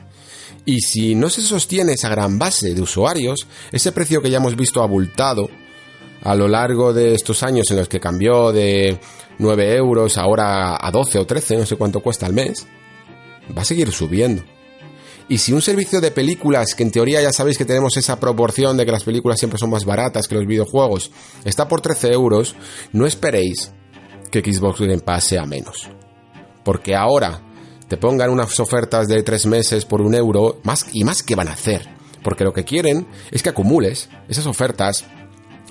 Y 0.65 0.81
si 0.81 1.13
no 1.13 1.29
se 1.29 1.43
sostiene 1.43 1.93
esa 1.93 2.09
gran 2.09 2.39
base 2.39 2.73
de 2.73 2.81
usuarios, 2.81 3.47
ese 3.71 3.91
precio 3.91 4.21
que 4.21 4.31
ya 4.31 4.37
hemos 4.37 4.55
visto 4.55 4.81
abultado 4.81 5.47
a 6.23 6.33
lo 6.35 6.47
largo 6.47 6.91
de 6.91 7.13
estos 7.13 7.43
años 7.43 7.69
en 7.69 7.77
los 7.77 7.87
que 7.87 7.99
cambió 7.99 8.51
de 8.51 8.99
9 9.37 9.75
euros 9.75 10.17
ahora 10.17 10.75
a 10.81 10.89
12 10.89 11.19
o 11.19 11.25
13, 11.27 11.57
no 11.57 11.65
sé 11.67 11.75
cuánto 11.75 11.99
cuesta 11.99 12.25
al 12.25 12.33
mes, 12.33 12.65
va 13.55 13.61
a 13.61 13.65
seguir 13.65 13.91
subiendo. 13.91 14.43
Y 15.29 15.37
si 15.37 15.53
un 15.53 15.61
servicio 15.61 16.01
de 16.01 16.11
películas, 16.11 16.73
que 16.75 16.83
en 16.83 16.91
teoría 16.91 17.21
ya 17.21 17.31
sabéis 17.31 17.57
que 17.57 17.65
tenemos 17.65 17.95
esa 17.97 18.19
proporción 18.19 18.75
de 18.75 18.85
que 18.85 18.91
las 18.91 19.03
películas 19.03 19.37
siempre 19.37 19.59
son 19.59 19.69
más 19.69 19.85
baratas 19.85 20.27
que 20.27 20.35
los 20.35 20.47
videojuegos, 20.47 21.11
está 21.45 21.67
por 21.67 21.81
13 21.81 22.11
euros, 22.11 22.55
no 22.91 23.05
esperéis 23.05 23.71
que 24.31 24.41
Xbox 24.41 24.79
Game 24.79 24.99
Pass 24.99 25.25
sea 25.25 25.45
menos. 25.45 25.89
Porque 26.63 26.95
ahora 26.95 27.52
te 27.87 27.97
pongan 27.97 28.29
unas 28.29 28.59
ofertas 28.59 29.07
de 29.07 29.23
3 29.23 29.45
meses 29.47 29.85
por 29.85 30.01
un 30.01 30.15
euro, 30.15 30.59
más 30.63 30.85
y 30.93 31.03
más 31.03 31.23
que 31.23 31.35
van 31.35 31.47
a 31.47 31.53
hacer. 31.53 31.87
Porque 32.23 32.43
lo 32.43 32.53
que 32.53 32.63
quieren 32.63 33.07
es 33.31 33.43
que 33.43 33.49
acumules 33.49 34.09
esas 34.29 34.45
ofertas, 34.45 35.05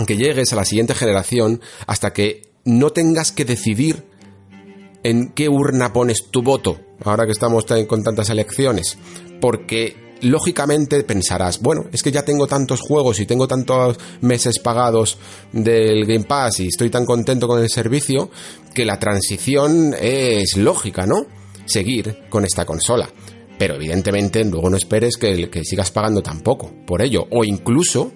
que 0.07 0.17
llegues 0.17 0.53
a 0.53 0.57
la 0.57 0.65
siguiente 0.65 0.95
generación 0.95 1.61
hasta 1.87 2.13
que 2.13 2.51
no 2.65 2.91
tengas 2.91 3.33
que 3.33 3.45
decidir 3.45 4.05
en 5.03 5.29
qué 5.33 5.49
urna 5.49 5.93
pones 5.93 6.31
tu 6.31 6.43
voto, 6.43 6.81
ahora 7.05 7.27
que 7.27 7.33
estamos 7.33 7.67
con 7.87 8.03
tantas 8.03 8.31
elecciones, 8.31 8.99
porque 9.41 9.97
lógicamente 10.21 11.03
pensarás, 11.03 11.61
bueno, 11.61 11.87
es 11.93 12.03
que 12.03 12.13
ya 12.13 12.25
tengo 12.25 12.47
tantos 12.47 12.81
juegos 12.81 13.19
y 13.19 13.27
tengo 13.27 13.49
tantos 13.49 13.99
meses 14.21 14.61
pagados 14.61 15.19
del 15.53 16.07
Game 16.07 16.25
Pass 16.25 16.61
y 16.61 16.69
estoy 16.69 16.91
tan 16.91 17.05
contento 17.05 17.49
con 17.49 17.61
el 17.61 17.69
servicio 17.69 18.31
que 18.75 18.85
la 18.85 18.99
transición 18.99 19.95
es 20.01 20.57
lógica, 20.57 21.07
¿no? 21.07 21.27
Seguir 21.73 22.25
con 22.29 22.45
esta 22.45 22.66
consola. 22.66 23.09
Pero 23.59 23.77
evidentemente 23.77 24.45
luego 24.45 24.68
no 24.68 24.77
esperes 24.77 25.16
que, 25.16 25.49
sigas 25.64 25.91
pagando 25.91 26.23
tampoco 26.23 26.70
por 26.87 27.01
ello. 27.01 27.27
O 27.31 27.45
incluso 27.45 28.12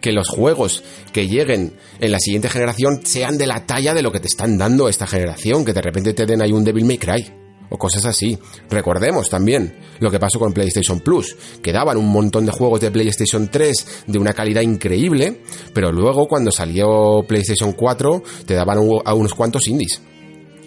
que 0.00 0.12
los 0.12 0.28
juegos 0.28 0.84
que 1.12 1.28
lleguen 1.28 1.74
en 2.00 2.12
la 2.12 2.18
siguiente 2.18 2.48
generación 2.48 3.04
sean 3.04 3.36
de 3.36 3.46
la 3.46 3.66
talla 3.66 3.92
de 3.92 4.02
lo 4.02 4.12
que 4.12 4.20
te 4.20 4.28
están 4.28 4.56
dando 4.56 4.88
esta 4.88 5.06
generación, 5.06 5.64
que 5.64 5.72
de 5.74 5.82
repente 5.82 6.14
te 6.14 6.24
den 6.24 6.40
ahí 6.40 6.52
un 6.52 6.64
Devil 6.64 6.84
May 6.84 6.96
Cry 6.96 7.32
o 7.68 7.76
cosas 7.76 8.06
así. 8.06 8.38
Recordemos 8.70 9.28
también 9.28 9.76
lo 9.98 10.10
que 10.10 10.18
pasó 10.18 10.38
con 10.38 10.54
PlayStation 10.54 11.00
Plus, 11.00 11.36
que 11.62 11.72
daban 11.72 11.98
un 11.98 12.10
montón 12.10 12.46
de 12.46 12.52
juegos 12.52 12.80
de 12.80 12.90
PlayStation 12.90 13.48
3 13.48 14.04
de 14.06 14.18
una 14.18 14.32
calidad 14.32 14.62
increíble, 14.62 15.42
pero 15.74 15.92
luego 15.92 16.26
cuando 16.26 16.50
salió 16.50 17.24
PlayStation 17.26 17.72
4 17.72 18.22
te 18.46 18.54
daban 18.54 18.78
a 19.04 19.12
unos 19.12 19.34
cuantos 19.34 19.66
indies. 19.68 20.00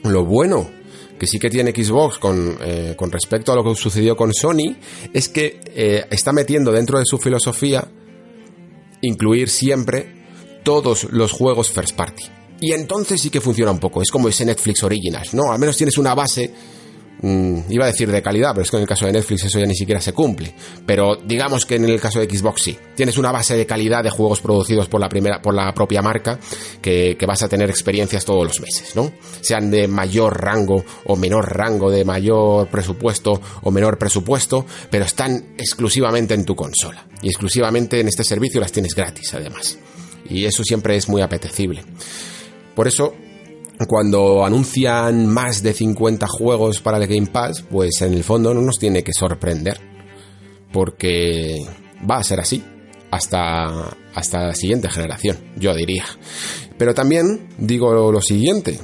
Lo 0.04 0.26
bueno 0.26 0.81
que 1.22 1.28
sí 1.28 1.38
que 1.38 1.52
tiene 1.52 1.70
Xbox 1.70 2.18
con, 2.18 2.58
eh, 2.62 2.96
con 2.98 3.12
respecto 3.12 3.52
a 3.52 3.56
lo 3.56 3.64
que 3.64 3.76
sucedió 3.76 4.16
con 4.16 4.34
Sony 4.34 4.76
es 5.14 5.30
que 5.30 5.60
eh, 5.68 6.04
está 6.10 6.34
metiendo 6.34 6.72
dentro 6.72 6.98
de 6.98 7.06
su 7.06 7.20
filosofía 7.20 7.88
incluir 9.02 9.48
siempre 9.48 10.26
todos 10.64 11.04
los 11.12 11.32
juegos 11.32 11.70
first 11.70 11.96
party. 11.96 12.24
Y 12.60 12.72
entonces 12.72 13.22
sí 13.22 13.30
que 13.30 13.40
funciona 13.40 13.70
un 13.70 13.78
poco, 13.78 14.02
es 14.02 14.10
como 14.10 14.30
ese 14.30 14.46
Netflix 14.46 14.82
Originals, 14.82 15.36
¿no? 15.36 15.52
Al 15.52 15.60
menos 15.60 15.78
tienes 15.78 16.00
una 16.00 16.16
base, 16.16 16.52
mm, 17.22 17.60
iba 17.70 17.86
a 17.86 17.88
decir 17.88 18.12
de 18.12 18.22
calidad, 18.22 18.52
pero 18.52 18.64
es 18.64 18.72
que 18.72 18.78
en 18.78 18.84
el 18.84 18.88
caso 18.88 19.06
de 19.06 19.14
Netflix 19.14 19.46
eso 19.46 19.60
ya 19.60 19.66
ni 19.66 19.76
siquiera 19.76 20.02
se 20.02 20.14
cumple. 20.14 20.54
Pero 20.86 21.16
digamos 21.16 21.66
que 21.66 21.76
en 21.76 21.86
el 21.86 22.00
caso 22.00 22.20
de 22.20 22.30
Xbox 22.30 22.62
sí, 22.62 22.78
tienes 22.96 23.18
una 23.18 23.32
base 23.32 23.56
de 23.56 23.66
calidad 23.66 24.04
de 24.04 24.10
juegos 24.10 24.42
producidos 24.42 24.88
por 24.88 25.00
la, 25.00 25.10
primera, 25.10 25.42
por 25.42 25.54
la 25.54 25.74
propia 25.74 26.02
marca 26.02 26.40
que, 26.82 27.16
que 27.18 27.26
vas 27.26 27.44
a 27.44 27.50
tener 27.50 27.70
experiencias 27.70 28.26
todos 28.26 28.46
los 28.46 28.60
meses, 28.60 28.96
¿no? 28.96 29.12
Sean 29.42 29.72
de 29.72 29.88
mayor 29.88 30.42
rango 30.42 30.84
o 31.06 31.16
menor 31.16 31.56
rango, 31.56 31.90
de 31.90 32.06
mayor 32.06 32.68
presupuesto 32.68 33.42
o 33.62 33.72
menor 33.72 33.98
presupuesto, 33.98 34.66
pero 34.90 35.06
están 35.06 35.56
exclusivamente 35.58 36.34
en 36.34 36.46
tu 36.46 36.56
consola. 36.56 37.06
Y 37.22 37.28
exclusivamente 37.28 38.00
en 38.00 38.08
este 38.08 38.24
servicio 38.24 38.60
las 38.60 38.72
tienes 38.72 38.96
gratis, 38.96 39.34
además. 39.34 39.78
Y 40.30 40.46
eso 40.46 40.64
siempre 40.64 40.96
es 40.96 41.10
muy 41.10 41.22
apetecible. 41.22 41.84
Por 42.76 42.88
eso, 42.88 43.14
cuando 43.88 44.46
anuncian 44.46 45.28
más 45.28 45.64
de 45.64 45.74
50 45.74 46.28
juegos 46.28 46.82
para 46.82 46.98
el 46.98 47.08
Game 47.08 47.28
Pass, 47.28 47.64
pues 47.70 48.02
en 48.02 48.14
el 48.14 48.24
fondo 48.24 48.54
no 48.54 48.62
nos 48.62 48.80
tiene 48.80 49.04
que 49.04 49.14
sorprender. 49.14 49.80
Porque 50.72 51.58
va 52.10 52.18
a 52.18 52.24
ser 52.24 52.40
así. 52.40 52.64
Hasta, 53.12 53.98
hasta 54.16 54.48
la 54.48 54.56
siguiente 54.56 54.90
generación, 54.90 55.38
yo 55.58 55.76
diría. 55.76 56.06
Pero 56.78 56.94
también 56.94 57.50
digo 57.58 58.12
lo 58.12 58.22
siguiente. 58.22 58.80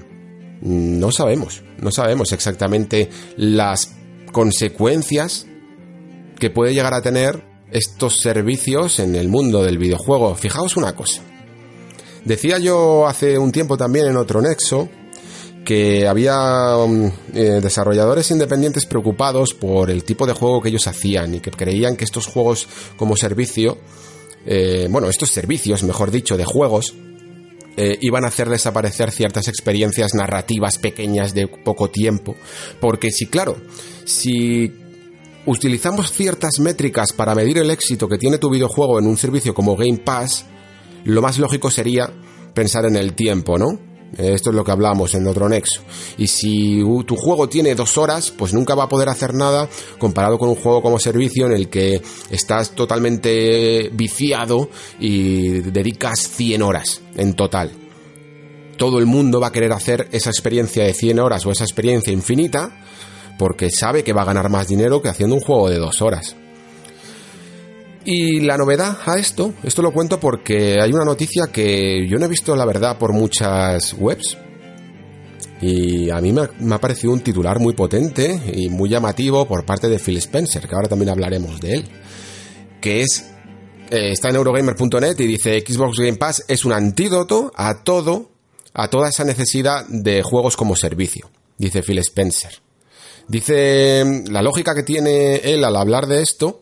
No 0.61 1.11
sabemos. 1.11 1.63
No 1.81 1.91
sabemos 1.91 2.33
exactamente 2.33 3.09
las 3.37 3.95
consecuencias 4.31 5.47
que 6.39 6.49
puede 6.49 6.73
llegar 6.73 6.93
a 6.93 7.01
tener 7.01 7.43
estos 7.71 8.17
servicios 8.17 8.99
en 8.99 9.15
el 9.15 9.29
mundo 9.29 9.63
del 9.63 9.77
videojuego. 9.77 10.35
Fijaos 10.35 10.77
una 10.77 10.93
cosa. 10.93 11.21
Decía 12.28 12.57
yo 12.57 13.07
hace 13.07 13.38
un 13.38 13.53
tiempo 13.53 13.78
también 13.78 14.07
en 14.07 14.17
otro 14.17 14.41
nexo 14.41 14.89
que 15.63 16.05
había 16.05 16.75
um, 16.75 17.09
eh, 17.34 17.61
desarrolladores 17.61 18.30
independientes 18.32 18.86
preocupados 18.86 19.53
por 19.53 19.89
el 19.89 20.03
tipo 20.03 20.28
de 20.28 20.34
juego 20.34 20.61
que 20.61 20.67
ellos 20.67 20.88
hacían 20.88 21.36
y 21.36 21.39
que 21.39 21.51
creían 21.51 21.95
que 21.95 22.03
estos 22.03 22.25
juegos 22.25 22.67
como 22.97 23.15
servicio, 23.15 23.78
eh, 24.45 24.89
bueno, 24.89 25.07
estos 25.07 25.32
servicios, 25.32 25.84
mejor 25.84 26.11
dicho, 26.11 26.36
de 26.36 26.43
juegos, 26.43 26.95
eh, 27.78 27.97
iban 28.01 28.25
a 28.25 28.28
hacer 28.28 28.49
desaparecer 28.49 29.11
ciertas 29.11 29.47
experiencias 29.47 30.13
narrativas 30.13 30.80
pequeñas 30.80 31.34
de 31.34 31.47
poco 31.47 31.89
tiempo. 31.89 32.36
Porque 32.82 33.09
si, 33.09 33.28
claro, 33.28 33.55
si 34.03 34.69
utilizamos 35.45 36.11
ciertas 36.11 36.59
métricas 36.59 37.13
para 37.13 37.34
medir 37.36 37.59
el 37.59 37.71
éxito 37.71 38.09
que 38.09 38.17
tiene 38.17 38.38
tu 38.38 38.49
videojuego 38.49 38.99
en 38.99 39.07
un 39.07 39.15
servicio 39.15 39.53
como 39.53 39.78
Game 39.78 39.99
Pass, 39.99 40.45
lo 41.07 41.21
más 41.21 41.37
lógico 41.39 41.71
sería 41.71 42.11
pensar 42.53 42.85
en 42.85 42.97
el 42.97 43.13
tiempo, 43.13 43.57
¿no? 43.57 43.79
Esto 44.17 44.49
es 44.49 44.55
lo 44.55 44.63
que 44.63 44.71
hablamos 44.71 45.13
en 45.15 45.27
otro 45.27 45.47
nexo. 45.47 45.81
Y 46.17 46.27
si 46.27 46.81
tu 47.05 47.15
juego 47.15 47.47
tiene 47.47 47.75
dos 47.75 47.97
horas, 47.97 48.31
pues 48.31 48.53
nunca 48.53 48.75
va 48.75 48.83
a 48.83 48.89
poder 48.89 49.09
hacer 49.09 49.33
nada 49.33 49.69
comparado 49.99 50.37
con 50.37 50.49
un 50.49 50.55
juego 50.55 50.81
como 50.81 50.99
servicio 50.99 51.45
en 51.45 51.53
el 51.53 51.69
que 51.69 52.01
estás 52.29 52.71
totalmente 52.71 53.89
viciado 53.93 54.69
y 54.99 55.59
dedicas 55.59 56.27
100 56.29 56.61
horas 56.61 57.01
en 57.15 57.35
total. 57.35 57.71
Todo 58.77 58.99
el 58.99 59.05
mundo 59.05 59.39
va 59.39 59.47
a 59.47 59.51
querer 59.51 59.71
hacer 59.71 60.07
esa 60.11 60.29
experiencia 60.29 60.83
de 60.83 60.93
100 60.93 61.19
horas 61.19 61.45
o 61.45 61.51
esa 61.51 61.63
experiencia 61.63 62.13
infinita 62.13 62.85
porque 63.37 63.69
sabe 63.69 64.03
que 64.03 64.13
va 64.13 64.23
a 64.23 64.25
ganar 64.25 64.49
más 64.49 64.67
dinero 64.67 65.01
que 65.01 65.09
haciendo 65.09 65.35
un 65.35 65.41
juego 65.41 65.69
de 65.69 65.77
dos 65.77 66.01
horas. 66.01 66.35
Y 68.09 68.39
la 68.39 68.55
novedad 68.55 68.99
a 69.05 69.19
esto, 69.19 69.53
esto 69.63 69.81
lo 69.81 69.91
cuento 69.91 70.17
porque 70.17 70.77
hay 70.81 70.93
una 70.93 71.03
noticia 71.03 71.47
que 71.51 72.07
yo 72.07 72.17
no 72.17 72.23
he 72.23 72.29
visto 72.29 72.55
la 72.55 72.63
verdad 72.63 72.97
por 72.97 73.11
muchas 73.11 73.93
webs. 73.99 74.37
Y 75.59 76.09
a 76.09 76.21
mí 76.21 76.31
me 76.31 76.73
ha, 76.73 76.79
parecido 76.79 77.11
un 77.11 77.19
titular 77.19 77.59
muy 77.59 77.73
potente 77.73 78.41
y 78.53 78.69
muy 78.69 78.87
llamativo 78.87 79.45
por 79.45 79.65
parte 79.65 79.89
de 79.89 79.99
Phil 79.99 80.15
Spencer, 80.19 80.69
que 80.69 80.73
ahora 80.73 80.87
también 80.87 81.09
hablaremos 81.09 81.59
de 81.59 81.73
él. 81.73 81.85
Que 82.79 83.01
es, 83.01 83.29
eh, 83.89 84.11
está 84.13 84.29
en 84.29 84.37
Eurogamer.net 84.37 85.19
y 85.19 85.27
dice 85.27 85.59
Xbox 85.59 85.97
Game 85.97 86.15
Pass 86.15 86.45
es 86.47 86.63
un 86.63 86.71
antídoto 86.71 87.51
a 87.57 87.83
todo, 87.83 88.31
a 88.73 88.87
toda 88.89 89.09
esa 89.09 89.25
necesidad 89.25 89.85
de 89.89 90.23
juegos 90.23 90.55
como 90.55 90.77
servicio, 90.77 91.29
dice 91.57 91.81
Phil 91.81 91.99
Spencer. 91.99 92.53
Dice, 93.27 94.23
la 94.29 94.41
lógica 94.41 94.73
que 94.73 94.83
tiene 94.83 95.41
él 95.43 95.65
al 95.65 95.75
hablar 95.75 96.07
de 96.07 96.21
esto 96.21 96.61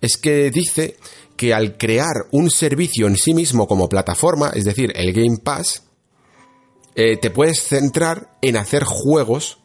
es 0.00 0.16
que 0.16 0.50
dice 0.50 0.96
que 1.36 1.54
al 1.54 1.76
crear 1.76 2.26
un 2.32 2.50
servicio 2.50 3.06
en 3.06 3.16
sí 3.16 3.34
mismo 3.34 3.66
como 3.66 3.88
plataforma, 3.88 4.50
es 4.54 4.64
decir, 4.64 4.92
el 4.94 5.12
Game 5.12 5.38
Pass, 5.42 5.84
eh, 6.94 7.16
te 7.16 7.30
puedes 7.30 7.62
centrar 7.62 8.36
en 8.42 8.56
hacer 8.56 8.84
juegos 8.84 9.58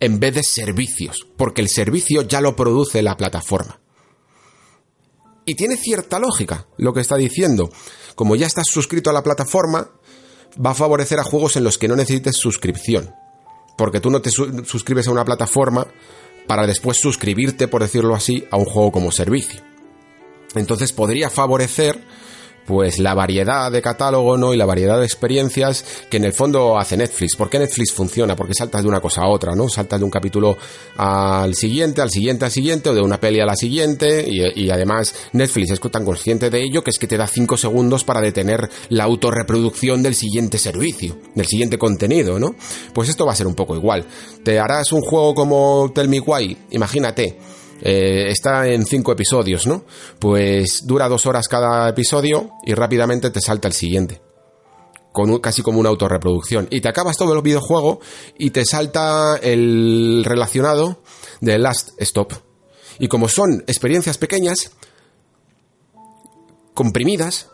en 0.00 0.20
vez 0.20 0.34
de 0.34 0.42
servicios, 0.42 1.26
porque 1.36 1.62
el 1.62 1.68
servicio 1.68 2.22
ya 2.22 2.40
lo 2.40 2.56
produce 2.56 3.02
la 3.02 3.16
plataforma. 3.16 3.80
Y 5.46 5.54
tiene 5.54 5.76
cierta 5.76 6.18
lógica 6.18 6.66
lo 6.78 6.92
que 6.92 7.00
está 7.00 7.16
diciendo. 7.16 7.70
Como 8.14 8.36
ya 8.36 8.46
estás 8.46 8.66
suscrito 8.66 9.10
a 9.10 9.12
la 9.12 9.22
plataforma, 9.22 9.90
va 10.64 10.70
a 10.70 10.74
favorecer 10.74 11.18
a 11.20 11.24
juegos 11.24 11.56
en 11.56 11.64
los 11.64 11.78
que 11.78 11.88
no 11.88 11.96
necesites 11.96 12.36
suscripción. 12.36 13.14
Porque 13.76 14.00
tú 14.00 14.10
no 14.10 14.22
te 14.22 14.30
suscribes 14.30 15.08
a 15.08 15.12
una 15.12 15.24
plataforma 15.24 15.86
para 16.46 16.66
después 16.66 16.98
suscribirte, 16.98 17.68
por 17.68 17.82
decirlo 17.82 18.14
así, 18.14 18.44
a 18.50 18.56
un 18.56 18.64
juego 18.64 18.92
como 18.92 19.10
servicio. 19.10 19.73
Entonces 20.54 20.92
podría 20.92 21.30
favorecer 21.30 21.98
pues 22.66 22.98
la 22.98 23.14
variedad 23.14 23.70
de 23.70 23.82
catálogo, 23.82 24.36
¿no? 24.36 24.54
Y 24.54 24.56
la 24.56 24.66
variedad 24.66 24.98
de 24.98 25.04
experiencias 25.04 25.84
que 26.08 26.16
en 26.16 26.24
el 26.24 26.32
fondo 26.32 26.78
hace 26.78 26.96
Netflix. 26.96 27.36
¿Por 27.36 27.50
qué 27.50 27.58
Netflix 27.58 27.92
funciona? 27.92 28.34
Porque 28.36 28.54
saltas 28.54 28.82
de 28.82 28.88
una 28.88 29.00
cosa 29.00 29.22
a 29.22 29.28
otra, 29.28 29.54
¿no? 29.54 29.68
Saltas 29.68 30.00
de 30.00 30.04
un 30.04 30.10
capítulo 30.10 30.56
al 30.96 31.54
siguiente, 31.54 32.00
al 32.00 32.10
siguiente, 32.10 32.44
al 32.44 32.50
siguiente, 32.50 32.90
o 32.90 32.94
de 32.94 33.02
una 33.02 33.20
peli 33.20 33.40
a 33.40 33.46
la 33.46 33.56
siguiente, 33.56 34.24
y, 34.26 34.70
además 34.70 35.14
Netflix 35.32 35.70
es 35.70 35.80
tan 35.80 36.04
consciente 36.04 36.50
de 36.50 36.62
ello 36.62 36.82
que 36.82 36.90
es 36.90 36.98
que 36.98 37.06
te 37.06 37.16
da 37.16 37.26
5 37.26 37.56
segundos 37.56 38.04
para 38.04 38.20
detener 38.20 38.68
la 38.88 39.04
autorreproducción 39.04 40.02
del 40.02 40.14
siguiente 40.14 40.58
servicio, 40.58 41.18
del 41.34 41.46
siguiente 41.46 41.78
contenido, 41.78 42.38
¿no? 42.38 42.54
Pues 42.92 43.08
esto 43.08 43.26
va 43.26 43.32
a 43.32 43.36
ser 43.36 43.46
un 43.46 43.54
poco 43.54 43.76
igual. 43.76 44.06
Te 44.42 44.58
harás 44.58 44.92
un 44.92 45.02
juego 45.02 45.34
como 45.34 45.92
Tell 45.94 46.08
Me 46.08 46.20
Why, 46.20 46.56
imagínate, 46.70 47.38
eh, 47.82 48.26
está 48.28 48.68
en 48.68 48.84
cinco 48.86 49.12
episodios, 49.12 49.66
¿no? 49.66 49.84
Pues 50.18 50.86
dura 50.86 51.08
dos 51.08 51.26
horas 51.26 51.48
cada 51.48 51.88
episodio 51.88 52.52
y 52.64 52.74
rápidamente 52.74 53.30
te 53.30 53.40
salta 53.40 53.68
el 53.68 53.74
siguiente. 53.74 54.20
Con 55.12 55.38
casi 55.38 55.62
como 55.62 55.78
una 55.78 55.90
autorreproducción. 55.90 56.66
Y 56.70 56.80
te 56.80 56.88
acabas 56.88 57.16
todo 57.16 57.34
el 57.34 57.42
videojuego 57.42 58.00
y 58.36 58.50
te 58.50 58.64
salta 58.64 59.36
el 59.40 60.24
relacionado 60.24 61.02
de 61.40 61.58
Last 61.58 61.90
Stop. 61.98 62.32
Y 62.98 63.08
como 63.08 63.28
son 63.28 63.62
experiencias 63.66 64.18
pequeñas, 64.18 64.72
comprimidas, 66.74 67.48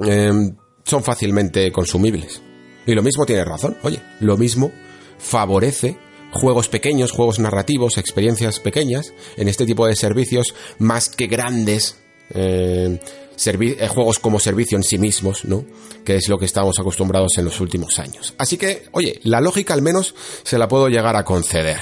em, 0.00 0.56
son 0.84 1.04
fácilmente 1.04 1.70
consumibles. 1.70 2.42
Y 2.86 2.94
lo 2.94 3.02
mismo 3.02 3.24
tiene 3.24 3.44
razón, 3.44 3.76
oye, 3.82 4.02
lo 4.20 4.36
mismo 4.36 4.70
favorece 5.18 5.96
juegos 6.34 6.68
pequeños, 6.68 7.12
juegos 7.12 7.38
narrativos, 7.38 7.96
experiencias 7.96 8.60
pequeñas 8.60 9.12
en 9.36 9.48
este 9.48 9.64
tipo 9.64 9.86
de 9.86 9.96
servicios 9.96 10.54
más 10.78 11.08
que 11.08 11.26
grandes 11.26 11.96
em, 12.30 12.98
eh, 13.46 13.88
juegos 13.88 14.18
como 14.18 14.38
servicio 14.38 14.76
en 14.76 14.84
sí 14.84 14.98
mismos, 14.98 15.44
¿no? 15.44 15.64
Que 16.04 16.16
es 16.16 16.28
lo 16.28 16.38
que 16.38 16.44
estamos 16.44 16.78
acostumbrados 16.78 17.38
en 17.38 17.44
los 17.44 17.60
últimos 17.60 17.98
años. 17.98 18.34
Así 18.38 18.56
que, 18.56 18.84
oye, 18.92 19.20
la 19.22 19.40
lógica 19.40 19.74
al 19.74 19.82
menos 19.82 20.14
se 20.42 20.58
la 20.58 20.68
puedo 20.68 20.88
llegar 20.88 21.16
a 21.16 21.24
conceder. 21.24 21.80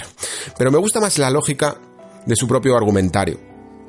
Pero 0.56 0.70
me 0.70 0.78
gusta 0.78 1.00
más 1.00 1.18
la 1.18 1.30
lógica 1.30 1.76
de 2.26 2.36
su 2.36 2.46
propio 2.46 2.76
argumentario. 2.76 3.38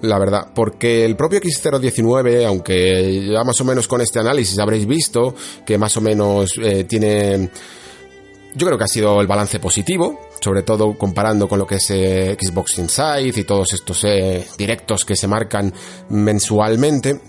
La 0.01 0.19
verdad, 0.19 0.51
porque 0.53 1.05
el 1.05 1.15
propio 1.15 1.39
X019, 1.39 2.45
aunque 2.45 3.25
ya 3.31 3.43
más 3.45 3.59
o 3.61 3.63
menos 3.63 3.87
con 3.87 4.01
este 4.01 4.19
análisis 4.19 4.59
habréis 4.59 4.85
visto 4.85 5.33
que 5.65 5.77
más 5.77 5.95
o 5.95 6.01
menos 6.01 6.51
eh, 6.61 6.83
tiene 6.83 7.49
yo 8.55 8.67
creo 8.67 8.77
que 8.77 8.83
ha 8.83 8.87
sido 8.87 9.19
el 9.19 9.27
balance 9.27 9.59
positivo, 9.59 10.22
sobre 10.43 10.63
todo 10.63 10.97
comparando 10.97 11.47
con 11.47 11.59
lo 11.59 11.65
que 11.65 11.75
es 11.75 11.89
eh, 11.91 12.37
Xbox 12.39 12.77
Inside 12.79 13.39
y 13.39 13.43
todos 13.43 13.73
estos 13.73 14.05
directos 14.57 15.05
que 15.05 15.15
se 15.15 15.27
marcan 15.27 15.73
mensualmente 16.09 17.19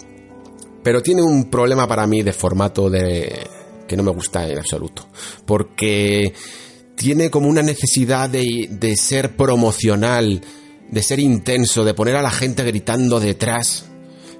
pero 0.85 1.03
tiene 1.03 1.23
un 1.23 1.51
problema 1.51 1.89
para 1.89 2.07
mí 2.07 2.23
de 2.23 2.33
formato 2.33 2.91
de 2.91 3.49
que 3.89 3.97
no 3.97 4.03
me 4.03 4.13
gusta 4.13 4.47
en 4.47 4.59
absoluto, 4.59 5.09
porque 5.47 6.33
tiene 6.95 7.31
como 7.31 7.49
una 7.49 7.63
necesidad 7.63 8.29
de, 8.29 8.69
de 8.71 8.97
ser 8.97 9.35
promocional, 9.35 10.43
de 10.91 11.03
ser 11.03 11.21
intenso, 11.21 11.85
de 11.85 11.95
poner 11.95 12.17
a 12.17 12.23
la 12.23 12.31
gente 12.31 12.63
gritando 12.65 13.19
detrás, 13.19 13.87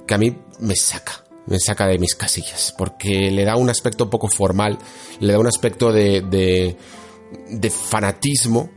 que 0.07 0.15
a 0.15 0.19
mí 0.19 0.37
me 0.61 0.77
saca, 0.77 1.25
me 1.47 1.59
saca 1.59 1.87
de 1.87 1.99
mis 1.99 2.15
casillas, 2.15 2.75
porque 2.77 3.31
le 3.31 3.45
da 3.45 3.57
un 3.57 3.71
aspecto 3.71 4.11
poco 4.11 4.29
formal, 4.29 4.79
le 5.21 5.33
da 5.33 5.39
un 5.39 5.47
aspecto 5.47 5.93
de, 5.93 6.77
de 7.49 7.71
fanatismo, 7.71 8.71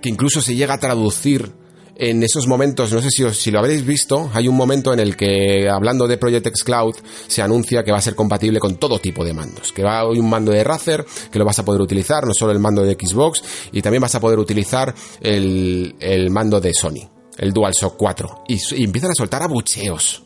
que 0.00 0.08
incluso 0.08 0.40
se 0.40 0.54
llega 0.54 0.74
a 0.74 0.80
traducir 0.80 1.52
en 1.96 2.22
esos 2.22 2.46
momentos, 2.46 2.92
no 2.92 3.00
sé 3.00 3.10
si, 3.10 3.28
si 3.30 3.50
lo 3.50 3.58
habréis 3.58 3.84
visto, 3.84 4.30
hay 4.32 4.48
un 4.48 4.56
momento 4.56 4.92
en 4.92 5.00
el 5.00 5.16
que, 5.16 5.68
hablando 5.68 6.08
de 6.08 6.16
Project 6.16 6.46
X 6.46 6.64
Cloud, 6.64 6.96
se 7.26 7.42
anuncia 7.42 7.84
que 7.84 7.92
va 7.92 7.98
a 7.98 8.02
ser 8.02 8.14
compatible 8.14 8.58
con 8.58 8.76
todo 8.76 8.98
tipo 8.98 9.24
de 9.24 9.34
mandos. 9.34 9.72
Que 9.72 9.82
va 9.82 10.00
a 10.00 10.08
un 10.08 10.28
mando 10.28 10.52
de 10.52 10.64
Razer, 10.64 11.04
que 11.30 11.38
lo 11.38 11.44
vas 11.44 11.58
a 11.58 11.64
poder 11.64 11.80
utilizar, 11.80 12.26
no 12.26 12.34
solo 12.34 12.52
el 12.52 12.58
mando 12.58 12.82
de 12.82 12.94
Xbox, 12.94 13.42
y 13.72 13.82
también 13.82 14.00
vas 14.00 14.14
a 14.14 14.20
poder 14.20 14.38
utilizar 14.38 14.94
el, 15.20 15.94
el 16.00 16.30
mando 16.30 16.60
de 16.60 16.72
Sony, 16.74 17.08
el 17.38 17.52
DualShock 17.52 17.96
4. 17.96 18.44
Y, 18.48 18.58
y 18.76 18.84
empiezan 18.84 19.10
a 19.10 19.14
soltar 19.14 19.42
abucheos. 19.42 20.24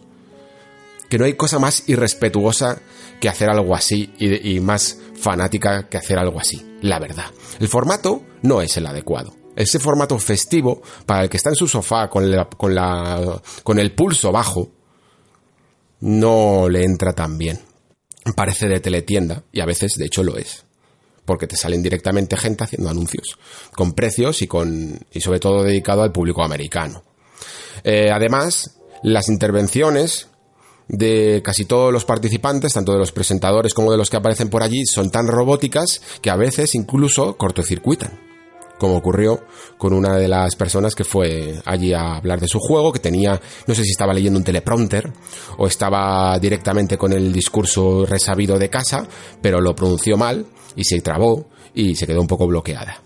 Que 1.08 1.18
no 1.18 1.24
hay 1.24 1.34
cosa 1.34 1.58
más 1.58 1.84
irrespetuosa 1.88 2.80
que 3.20 3.28
hacer 3.28 3.48
algo 3.48 3.74
así 3.74 4.12
y, 4.18 4.60
más 4.60 4.98
fanática 5.14 5.88
que 5.88 5.96
hacer 5.96 6.18
algo 6.18 6.38
así, 6.40 6.64
la 6.82 6.98
verdad. 6.98 7.26
El 7.60 7.68
formato 7.68 8.22
no 8.42 8.60
es 8.60 8.76
el 8.76 8.86
adecuado 8.86 9.34
ese 9.56 9.78
formato 9.78 10.18
festivo 10.18 10.82
para 11.06 11.22
el 11.22 11.30
que 11.30 11.38
está 11.38 11.48
en 11.48 11.56
su 11.56 11.66
sofá 11.66 12.10
con, 12.10 12.30
con, 12.58 12.74
la, 12.74 13.40
con 13.62 13.78
el 13.78 13.94
pulso 13.94 14.30
bajo, 14.30 14.70
no 16.00 16.68
le 16.68 16.84
entra 16.84 17.14
tan 17.14 17.38
bien. 17.38 17.60
Parece 18.34 18.68
de 18.68 18.80
teletienda 18.80 19.44
y 19.52 19.60
a 19.60 19.66
veces 19.66 19.94
de 19.96 20.06
hecho 20.06 20.22
lo 20.22 20.36
es. 20.36 20.64
Porque 21.24 21.46
te 21.46 21.56
salen 21.56 21.82
directamente 21.82 22.36
gente 22.36 22.64
haciendo 22.64 22.88
anuncios, 22.88 23.38
con 23.74 23.94
precios 23.94 24.42
y 24.42 24.46
con, 24.46 25.00
y 25.10 25.20
sobre 25.20 25.40
todo 25.40 25.62
dedicado 25.62 26.02
al 26.02 26.12
público 26.12 26.44
americano. 26.44 27.02
Eh, 27.82 28.10
además, 28.12 28.78
las 29.02 29.28
intervenciones 29.28 30.28
de 30.88 31.42
casi 31.44 31.64
todos 31.64 31.92
los 31.92 32.04
participantes, 32.04 32.72
tanto 32.72 32.92
de 32.92 32.98
los 32.98 33.12
presentadores 33.12 33.74
como 33.74 33.90
de 33.90 33.98
los 33.98 34.10
que 34.10 34.16
aparecen 34.16 34.48
por 34.48 34.62
allí, 34.62 34.84
son 34.86 35.10
tan 35.10 35.26
robóticas 35.26 36.00
que 36.20 36.30
a 36.30 36.36
veces 36.36 36.74
incluso 36.74 37.36
cortocircuitan 37.36 38.26
como 38.78 38.96
ocurrió 38.96 39.44
con 39.78 39.92
una 39.92 40.16
de 40.16 40.28
las 40.28 40.54
personas 40.56 40.94
que 40.94 41.04
fue 41.04 41.60
allí 41.64 41.92
a 41.92 42.16
hablar 42.16 42.40
de 42.40 42.48
su 42.48 42.58
juego, 42.58 42.92
que 42.92 42.98
tenía, 42.98 43.40
no 43.66 43.74
sé 43.74 43.84
si 43.84 43.90
estaba 43.90 44.12
leyendo 44.12 44.38
un 44.38 44.44
teleprompter 44.44 45.12
o 45.58 45.66
estaba 45.66 46.38
directamente 46.38 46.98
con 46.98 47.12
el 47.12 47.32
discurso 47.32 48.04
resabido 48.06 48.58
de 48.58 48.70
casa, 48.70 49.06
pero 49.40 49.60
lo 49.60 49.74
pronunció 49.74 50.16
mal 50.16 50.46
y 50.74 50.84
se 50.84 51.00
trabó 51.00 51.48
y 51.74 51.94
se 51.96 52.06
quedó 52.06 52.20
un 52.20 52.26
poco 52.26 52.46
bloqueada. 52.46 53.02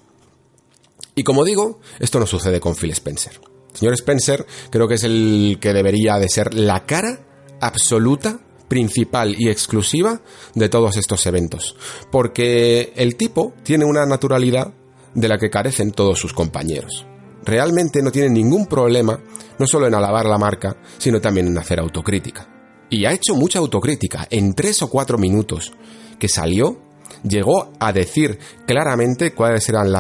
Y 1.14 1.22
como 1.22 1.44
digo, 1.44 1.80
esto 1.98 2.18
no 2.18 2.26
sucede 2.26 2.60
con 2.60 2.74
Phil 2.74 2.92
Spencer. 2.92 3.40
señor 3.72 3.94
Spencer 3.94 4.46
creo 4.70 4.88
que 4.88 4.94
es 4.94 5.04
el 5.04 5.58
que 5.60 5.72
debería 5.72 6.18
de 6.18 6.28
ser 6.28 6.54
la 6.54 6.84
cara 6.86 7.29
absoluta 7.60 8.40
principal 8.68 9.34
y 9.36 9.48
exclusiva 9.48 10.20
de 10.54 10.68
todos 10.68 10.96
estos 10.96 11.26
eventos. 11.26 11.76
Porque 12.10 12.92
el 12.96 13.16
tipo 13.16 13.52
tiene 13.64 13.84
una 13.84 14.06
naturalidad 14.06 14.72
de 15.14 15.28
la 15.28 15.38
que 15.38 15.50
carecen 15.50 15.90
todos 15.90 16.18
sus 16.18 16.32
compañeros. 16.32 17.04
Realmente 17.44 18.00
no 18.02 18.12
tiene 18.12 18.30
ningún 18.30 18.66
problema, 18.66 19.18
no 19.58 19.66
solo 19.66 19.88
en 19.88 19.94
alabar 19.94 20.26
la 20.26 20.38
marca, 20.38 20.76
sino 20.98 21.20
también 21.20 21.48
en 21.48 21.58
hacer 21.58 21.80
autocrítica. 21.80 22.48
Y 22.88 23.04
ha 23.06 23.12
hecho 23.12 23.34
mucha 23.34 23.58
autocrítica. 23.58 24.26
En 24.30 24.54
tres 24.54 24.82
o 24.82 24.88
cuatro 24.88 25.18
minutos 25.18 25.72
que 26.18 26.28
salió, 26.28 26.78
llegó 27.24 27.72
a 27.80 27.92
decir 27.92 28.38
claramente 28.66 29.32
cuáles 29.32 29.68
eran 29.68 29.92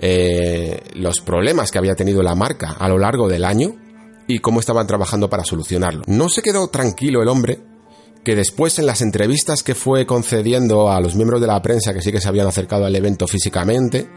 eh, 0.00 0.80
los 0.94 1.20
problemas 1.20 1.70
que 1.70 1.78
había 1.78 1.94
tenido 1.94 2.22
la 2.22 2.34
marca 2.34 2.72
a 2.78 2.88
lo 2.88 2.98
largo 2.98 3.28
del 3.28 3.44
año 3.44 3.81
y 4.34 4.38
cómo 4.38 4.60
estaban 4.60 4.86
trabajando 4.86 5.28
para 5.28 5.44
solucionarlo. 5.44 6.04
No 6.06 6.30
se 6.30 6.40
quedó 6.40 6.68
tranquilo 6.68 7.20
el 7.20 7.28
hombre, 7.28 7.60
que 8.24 8.34
después 8.34 8.78
en 8.78 8.86
las 8.86 9.02
entrevistas 9.02 9.62
que 9.62 9.74
fue 9.74 10.06
concediendo 10.06 10.90
a 10.90 11.00
los 11.00 11.14
miembros 11.14 11.40
de 11.42 11.48
la 11.48 11.60
prensa 11.60 11.92
que 11.92 12.00
sí 12.00 12.12
que 12.12 12.20
se 12.20 12.28
habían 12.28 12.46
acercado 12.46 12.86
al 12.86 12.96
evento 12.96 13.26
físicamente, 13.26 14.08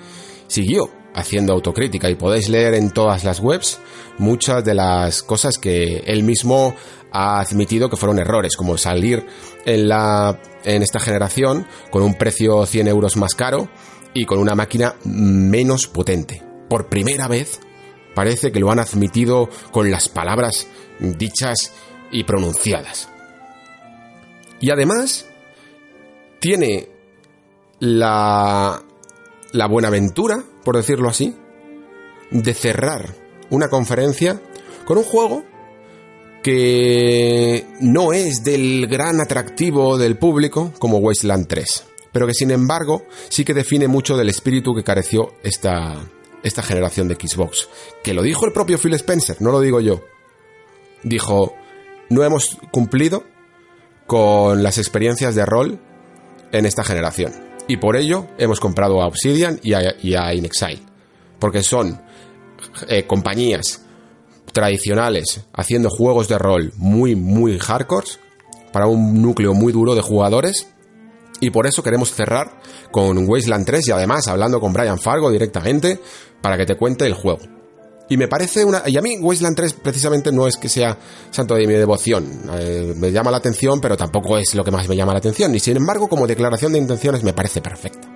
siguió 0.48 0.90
haciendo 1.14 1.52
autocrítica 1.52 2.10
y 2.10 2.16
podéis 2.16 2.48
leer 2.48 2.76
en 2.76 2.92
todas 2.92 3.26
las 3.26 3.42
webs 3.42 3.80
muchas 4.18 4.64
de 4.64 4.74
las 4.74 5.22
cosas 5.22 5.58
que 5.58 6.04
él 6.06 6.24
mismo 6.24 6.74
ha 7.12 7.42
admitido 7.42 7.90
que 7.90 7.98
fueron 7.98 8.20
errores, 8.20 8.56
como 8.56 8.78
salir 8.78 9.26
en, 9.66 9.90
la, 9.90 10.40
en 10.64 10.82
esta 10.82 11.02
generación 11.02 11.68
con 11.92 12.04
un 12.04 12.14
precio 12.16 12.66
100 12.66 12.88
euros 12.88 13.18
más 13.18 13.36
caro 13.36 13.68
y 14.14 14.26
con 14.26 14.40
una 14.40 14.56
máquina 14.56 14.96
menos 15.04 15.88
potente. 15.88 16.42
Por 16.70 16.88
primera 16.88 17.28
vez 17.28 17.60
parece 18.16 18.52
que 18.52 18.60
lo 18.60 18.72
han 18.72 18.80
admitido 18.80 19.50
con 19.72 19.92
las 19.92 20.10
palabras 20.10 20.68
dichas 21.00 21.74
y 22.12 22.24
pronunciadas. 22.24 23.10
Y 24.60 24.72
además 24.72 25.28
tiene 26.40 26.90
la 27.80 28.82
la 29.56 29.68
buenaventura, 29.68 30.44
por 30.64 30.76
decirlo 30.76 31.10
así, 31.10 31.34
de 32.30 32.54
cerrar 32.54 33.16
una 33.50 33.70
conferencia 33.70 34.42
con 34.86 34.98
un 34.98 35.04
juego 35.04 35.44
que 36.44 37.66
no 37.80 38.14
es 38.14 38.44
del 38.44 38.88
gran 38.88 39.22
atractivo 39.22 39.98
del 39.98 40.18
público 40.18 40.74
como 40.78 40.98
Wasteland 40.98 41.48
3, 41.48 41.86
pero 42.12 42.28
que 42.28 42.34
sin 42.34 42.52
embargo 42.52 43.06
sí 43.30 43.46
que 43.46 43.54
define 43.54 43.88
mucho 43.88 44.18
del 44.18 44.30
espíritu 44.30 44.76
que 44.76 44.84
careció 44.84 45.34
esta, 45.42 46.06
esta 46.46 46.62
generación 46.62 47.08
de 47.08 47.16
Xbox. 47.16 47.68
Que 48.04 48.14
lo 48.14 48.22
dijo 48.22 48.46
el 48.46 48.54
propio 48.54 48.78
Phil 48.78 48.94
Spencer, 48.94 49.42
no 49.42 49.52
lo 49.52 49.60
digo 49.60 49.82
yo. 49.82 50.02
Dijo, 51.04 51.56
no 52.10 52.24
hemos 52.24 52.58
cumplido 52.72 53.24
con 54.08 54.64
las 54.64 54.78
experiencias 54.78 55.36
de 55.36 55.46
rol 55.46 55.80
en 56.52 56.66
esta 56.66 56.84
generación. 56.84 57.34
Y 57.68 57.78
por 57.78 57.98
ello 57.98 58.28
hemos 58.38 58.60
comprado 58.60 59.02
a 59.02 59.08
Obsidian 59.08 59.60
y 59.64 59.74
a, 59.74 60.34
Inexile. 60.34 60.84
Porque 61.40 61.64
son 61.64 62.00
eh, 62.88 63.06
compañías 63.08 63.82
tradicionales 64.54 65.42
haciendo 65.52 65.90
juegos 65.90 66.28
de 66.28 66.38
rol 66.38 66.74
muy, 66.78 67.16
muy 67.16 67.58
hardcore 67.58 68.08
para 68.72 68.86
un 68.86 69.22
núcleo 69.22 69.54
muy 69.56 69.74
duro 69.74 69.96
de 69.96 70.02
jugadores. 70.02 70.68
Y 71.42 71.50
por 71.50 71.66
eso 71.66 71.82
queremos 71.82 72.14
cerrar 72.14 72.62
con 72.92 73.28
Wasteland 73.28 73.66
3 73.66 73.88
y 73.88 73.92
además 73.92 74.28
hablando 74.28 74.60
con 74.62 74.72
Brian 74.72 75.00
Fargo 75.00 75.32
directamente 75.32 76.00
para 76.46 76.58
que 76.58 76.66
te 76.68 76.76
cuente 76.76 77.08
el 77.08 77.16
juego. 77.16 77.40
Y 78.08 78.18
me 78.18 78.28
parece 78.28 78.64
una... 78.64 78.84
Y 78.86 78.96
a 78.98 79.02
mí 79.02 79.18
Wasteland 79.20 79.56
3 79.56 79.74
precisamente 79.82 80.32
no 80.32 80.46
es 80.46 80.58
que 80.58 80.70
sea 80.70 80.96
santo 81.32 81.56
de 81.56 81.66
mi 81.66 81.74
devoción. 81.74 82.24
Eh, 82.54 82.94
me 82.96 83.12
llama 83.12 83.32
la 83.32 83.38
atención, 83.38 83.82
pero 83.82 83.98
tampoco 83.98 84.38
es 84.38 84.54
lo 84.54 84.64
que 84.64 84.70
más 84.70 84.88
me 84.88 84.96
llama 84.96 85.12
la 85.14 85.18
atención. 85.18 85.56
Y 85.56 85.60
sin 85.60 85.76
embargo, 85.76 86.08
como 86.08 86.28
declaración 86.28 86.74
de 86.74 86.78
intenciones 86.78 87.24
me 87.24 87.34
parece 87.34 87.64
perfecta. 87.64 88.08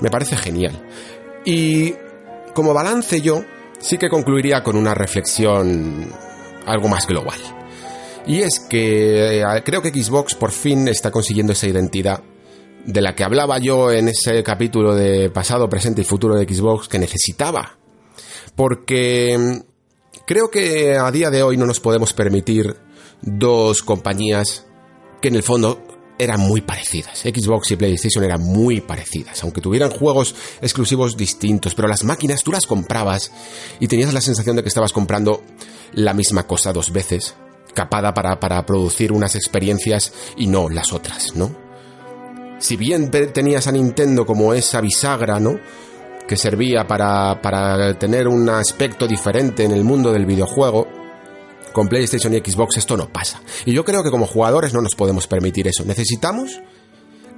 Me 0.00 0.08
parece 0.08 0.36
genial. 0.36 0.86
Y 1.44 1.94
como 2.54 2.72
balance 2.72 3.20
yo 3.20 3.42
sí 3.80 3.98
que 3.98 4.08
concluiría 4.08 4.62
con 4.62 4.76
una 4.76 4.94
reflexión 4.94 6.12
algo 6.64 6.86
más 6.86 7.08
global. 7.08 7.40
Y 8.24 8.42
es 8.42 8.60
que 8.60 9.40
eh, 9.40 9.62
creo 9.64 9.82
que 9.82 9.90
Xbox 9.90 10.36
por 10.36 10.52
fin 10.52 10.86
está 10.86 11.10
consiguiendo 11.10 11.54
esa 11.54 11.66
identidad 11.66 12.22
de 12.84 13.00
la 13.00 13.14
que 13.14 13.24
hablaba 13.24 13.58
yo 13.58 13.90
en 13.90 14.08
ese 14.08 14.42
capítulo 14.42 14.94
de 14.94 15.30
pasado, 15.30 15.68
presente 15.68 16.02
y 16.02 16.04
futuro 16.04 16.36
de 16.36 16.44
Xbox 16.44 16.88
que 16.88 16.98
necesitaba 16.98 17.78
porque 18.56 19.62
Creo 20.30 20.48
que 20.48 20.96
a 20.96 21.10
día 21.10 21.28
de 21.28 21.42
hoy 21.42 21.56
no 21.56 21.66
nos 21.66 21.80
podemos 21.80 22.12
permitir 22.12 22.76
dos 23.20 23.82
compañías 23.82 24.64
que 25.20 25.26
en 25.26 25.34
el 25.34 25.42
fondo 25.42 25.82
eran 26.20 26.38
muy 26.38 26.60
parecidas. 26.60 27.18
Xbox 27.18 27.72
y 27.72 27.76
PlayStation 27.76 28.22
eran 28.22 28.40
muy 28.40 28.80
parecidas, 28.80 29.42
aunque 29.42 29.60
tuvieran 29.60 29.90
juegos 29.90 30.36
exclusivos 30.62 31.16
distintos, 31.16 31.74
pero 31.74 31.88
las 31.88 32.04
máquinas 32.04 32.44
tú 32.44 32.52
las 32.52 32.66
comprabas 32.68 33.32
y 33.80 33.88
tenías 33.88 34.14
la 34.14 34.20
sensación 34.20 34.54
de 34.54 34.62
que 34.62 34.68
estabas 34.68 34.92
comprando 34.92 35.42
la 35.94 36.14
misma 36.14 36.46
cosa 36.46 36.72
dos 36.72 36.92
veces, 36.92 37.34
capada 37.74 38.14
para, 38.14 38.38
para 38.38 38.64
producir 38.64 39.10
unas 39.10 39.34
experiencias 39.34 40.12
y 40.36 40.46
no 40.46 40.68
las 40.68 40.92
otras, 40.92 41.34
¿no? 41.34 41.69
Si 42.60 42.76
bien 42.76 43.10
tenías 43.10 43.66
a 43.66 43.72
Nintendo 43.72 44.24
como 44.24 44.54
esa 44.54 44.80
bisagra, 44.80 45.40
¿no? 45.40 45.58
Que 46.28 46.36
servía 46.36 46.86
para, 46.86 47.40
para 47.42 47.98
tener 47.98 48.28
un 48.28 48.48
aspecto 48.48 49.08
diferente 49.08 49.64
en 49.64 49.72
el 49.72 49.82
mundo 49.82 50.12
del 50.12 50.26
videojuego, 50.26 50.86
con 51.72 51.88
PlayStation 51.88 52.34
y 52.34 52.38
Xbox 52.38 52.76
esto 52.76 52.96
no 52.96 53.12
pasa. 53.12 53.40
Y 53.64 53.72
yo 53.72 53.84
creo 53.84 54.02
que 54.02 54.10
como 54.10 54.26
jugadores 54.26 54.74
no 54.74 54.82
nos 54.82 54.94
podemos 54.94 55.26
permitir 55.26 55.68
eso. 55.68 55.84
Necesitamos 55.84 56.60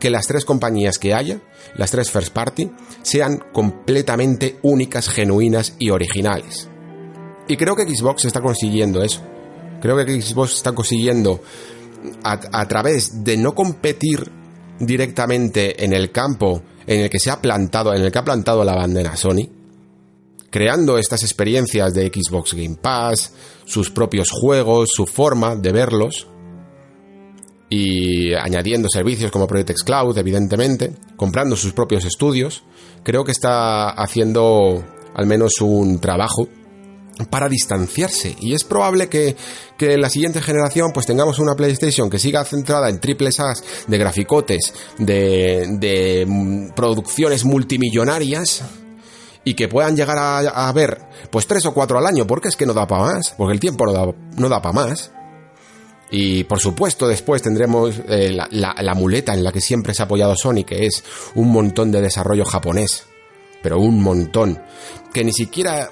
que 0.00 0.10
las 0.10 0.26
tres 0.26 0.44
compañías 0.44 0.98
que 0.98 1.14
haya, 1.14 1.40
las 1.76 1.92
tres 1.92 2.10
first 2.10 2.32
party, 2.32 2.70
sean 3.02 3.38
completamente 3.52 4.58
únicas, 4.62 5.08
genuinas 5.08 5.76
y 5.78 5.90
originales. 5.90 6.68
Y 7.46 7.56
creo 7.56 7.76
que 7.76 7.84
Xbox 7.84 8.24
está 8.24 8.40
consiguiendo 8.40 9.02
eso. 9.02 9.22
Creo 9.80 9.96
que 9.96 10.20
Xbox 10.20 10.54
está 10.54 10.72
consiguiendo 10.72 11.40
a, 12.24 12.40
a 12.52 12.66
través 12.66 13.22
de 13.22 13.36
no 13.36 13.54
competir 13.54 14.41
directamente 14.78 15.84
en 15.84 15.92
el 15.92 16.10
campo 16.10 16.62
en 16.86 17.00
el 17.00 17.10
que 17.10 17.18
se 17.18 17.30
ha 17.30 17.40
plantado, 17.40 17.94
en 17.94 18.02
el 18.02 18.10
que 18.10 18.18
ha 18.18 18.24
plantado 18.24 18.64
la 18.64 18.74
bandera 18.74 19.16
Sony, 19.16 19.48
creando 20.50 20.98
estas 20.98 21.22
experiencias 21.22 21.94
de 21.94 22.08
Xbox 22.08 22.54
Game 22.54 22.76
Pass, 22.80 23.32
sus 23.64 23.90
propios 23.90 24.30
juegos, 24.30 24.90
su 24.92 25.06
forma 25.06 25.56
de 25.56 25.72
verlos, 25.72 26.26
y 27.68 28.34
añadiendo 28.34 28.88
servicios 28.90 29.30
como 29.30 29.46
Project 29.46 29.82
Cloud, 29.86 30.18
evidentemente, 30.18 30.92
comprando 31.16 31.56
sus 31.56 31.72
propios 31.72 32.04
estudios, 32.04 32.64
creo 33.02 33.24
que 33.24 33.32
está 33.32 33.88
haciendo 33.88 34.84
al 35.14 35.26
menos 35.26 35.60
un 35.62 35.98
trabajo 35.98 36.48
para 37.30 37.48
distanciarse 37.48 38.36
y 38.40 38.54
es 38.54 38.64
probable 38.64 39.08
que, 39.08 39.36
que, 39.76 39.94
en 39.94 40.00
la 40.00 40.08
siguiente 40.08 40.40
generación 40.40 40.92
pues 40.92 41.06
tengamos 41.06 41.38
una 41.38 41.54
PlayStation 41.54 42.08
que 42.08 42.18
siga 42.18 42.44
centrada 42.44 42.88
en 42.88 43.00
triples 43.00 43.38
A's 43.38 43.62
de 43.86 43.98
graficotes 43.98 44.72
de, 44.98 45.66
de 45.78 46.24
mm, 46.26 46.70
producciones 46.74 47.44
multimillonarias 47.44 48.62
y 49.44 49.54
que 49.54 49.68
puedan 49.68 49.96
llegar 49.96 50.16
a, 50.18 50.72
ver 50.72 50.98
pues 51.30 51.46
tres 51.46 51.66
o 51.66 51.74
cuatro 51.74 51.98
al 51.98 52.06
año, 52.06 52.26
porque 52.26 52.48
es 52.48 52.56
que 52.56 52.66
no 52.66 52.74
da 52.74 52.86
para 52.86 53.14
más, 53.14 53.34
porque 53.36 53.54
el 53.54 53.60
tiempo 53.60 53.86
no 53.86 53.92
da, 53.92 54.06
no 54.36 54.48
da 54.48 54.62
para 54.62 54.72
más. 54.72 55.10
Y 56.10 56.44
por 56.44 56.60
supuesto 56.60 57.08
después 57.08 57.42
tendremos 57.42 57.94
eh, 58.08 58.30
la, 58.32 58.74
la, 58.78 58.94
muleta 58.94 59.32
en 59.32 59.42
la 59.42 59.50
que 59.50 59.62
siempre 59.62 59.94
se 59.94 60.02
ha 60.02 60.04
apoyado 60.04 60.36
Sony, 60.36 60.62
que 60.64 60.86
es 60.86 61.02
un 61.34 61.50
montón 61.50 61.90
de 61.90 62.02
desarrollo 62.02 62.44
japonés, 62.44 63.04
pero 63.62 63.78
un 63.78 64.02
montón, 64.02 64.62
que 65.12 65.24
ni 65.24 65.32
siquiera 65.32 65.90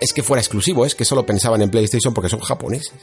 es 0.00 0.12
que 0.12 0.22
fuera 0.22 0.40
exclusivo, 0.40 0.86
es 0.86 0.94
que 0.94 1.04
solo 1.04 1.26
pensaban 1.26 1.60
en 1.62 1.70
PlayStation 1.70 2.14
porque 2.14 2.30
son 2.30 2.40
japoneses. 2.40 2.94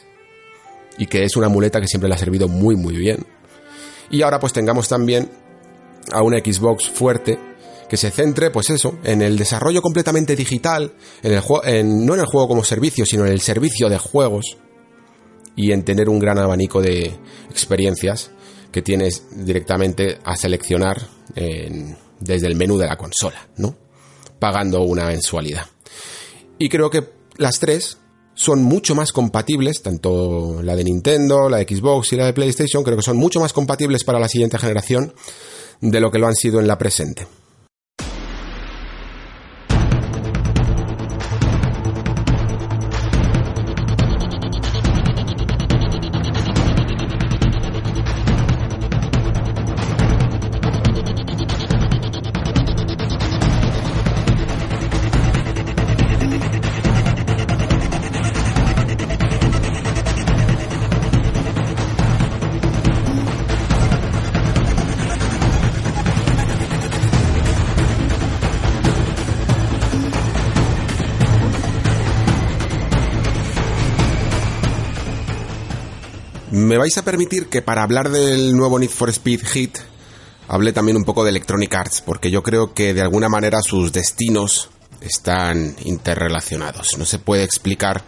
Y 0.98 1.06
que 1.06 1.24
es 1.24 1.36
una 1.36 1.48
muleta 1.48 1.80
que 1.80 1.86
siempre 1.86 2.08
le 2.08 2.16
ha 2.16 2.18
servido 2.18 2.48
muy 2.48 2.76
muy 2.76 2.96
bien. 2.96 3.24
Y 4.10 4.22
ahora 4.22 4.40
pues 4.40 4.52
tengamos 4.52 4.88
también 4.88 5.30
a 6.10 6.22
una 6.22 6.38
Xbox 6.38 6.88
fuerte 6.88 7.38
que 7.88 7.96
se 7.96 8.10
centre, 8.10 8.50
pues 8.50 8.68
eso, 8.70 8.98
en 9.02 9.22
el 9.22 9.38
desarrollo 9.38 9.80
completamente 9.80 10.36
digital, 10.36 10.92
en 11.22 11.32
el 11.32 11.42
no 12.04 12.14
en 12.14 12.20
el 12.20 12.26
juego 12.26 12.48
como 12.48 12.64
servicio, 12.64 13.06
sino 13.06 13.24
en 13.24 13.32
el 13.32 13.40
servicio 13.40 13.88
de 13.88 13.98
juegos 13.98 14.58
y 15.56 15.72
en 15.72 15.84
tener 15.84 16.08
un 16.08 16.18
gran 16.18 16.38
abanico 16.38 16.82
de 16.82 17.16
experiencias 17.50 18.30
que 18.70 18.82
tienes 18.82 19.24
directamente 19.44 20.18
a 20.24 20.36
seleccionar 20.36 21.08
desde 22.20 22.46
el 22.46 22.56
menú 22.56 22.76
de 22.76 22.86
la 22.86 22.96
consola, 22.96 23.48
¿no? 23.56 23.74
Pagando 24.38 24.82
una 24.82 25.06
mensualidad. 25.06 25.66
Y 26.58 26.68
creo 26.68 26.90
que 26.90 27.04
las 27.36 27.60
tres 27.60 27.98
son 28.34 28.62
mucho 28.62 28.94
más 28.94 29.12
compatibles, 29.12 29.82
tanto 29.82 30.62
la 30.62 30.76
de 30.76 30.84
Nintendo, 30.84 31.48
la 31.48 31.58
de 31.58 31.64
Xbox 31.64 32.12
y 32.12 32.16
la 32.16 32.26
de 32.26 32.32
PlayStation, 32.32 32.84
creo 32.84 32.96
que 32.96 33.02
son 33.02 33.16
mucho 33.16 33.40
más 33.40 33.52
compatibles 33.52 34.04
para 34.04 34.20
la 34.20 34.28
siguiente 34.28 34.58
generación 34.58 35.12
de 35.80 36.00
lo 36.00 36.10
que 36.10 36.18
lo 36.18 36.26
han 36.26 36.34
sido 36.34 36.60
en 36.60 36.66
la 36.66 36.78
presente. 36.78 37.26
Vais 76.78 76.96
a 76.96 77.02
permitir 77.02 77.48
que 77.48 77.60
para 77.60 77.82
hablar 77.82 78.08
del 78.08 78.56
nuevo 78.56 78.78
Need 78.78 78.90
for 78.90 79.10
Speed 79.10 79.40
Hit 79.44 79.78
hable 80.46 80.72
también 80.72 80.96
un 80.96 81.02
poco 81.02 81.24
de 81.24 81.30
Electronic 81.30 81.74
Arts, 81.74 82.02
porque 82.02 82.30
yo 82.30 82.44
creo 82.44 82.72
que 82.72 82.94
de 82.94 83.00
alguna 83.00 83.28
manera 83.28 83.62
sus 83.62 83.92
destinos 83.92 84.70
están 85.00 85.74
interrelacionados. 85.84 86.96
No 86.96 87.04
se 87.04 87.18
puede 87.18 87.42
explicar 87.42 88.04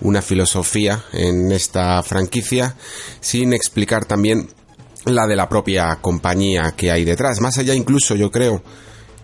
una 0.00 0.22
filosofía 0.22 1.04
en 1.12 1.52
esta 1.52 2.02
franquicia 2.02 2.76
sin 3.20 3.52
explicar 3.52 4.06
también 4.06 4.48
la 5.04 5.26
de 5.26 5.36
la 5.36 5.50
propia 5.50 5.98
compañía 6.00 6.72
que 6.74 6.90
hay 6.90 7.04
detrás. 7.04 7.42
Más 7.42 7.58
allá 7.58 7.74
incluso, 7.74 8.14
yo 8.14 8.30
creo, 8.30 8.62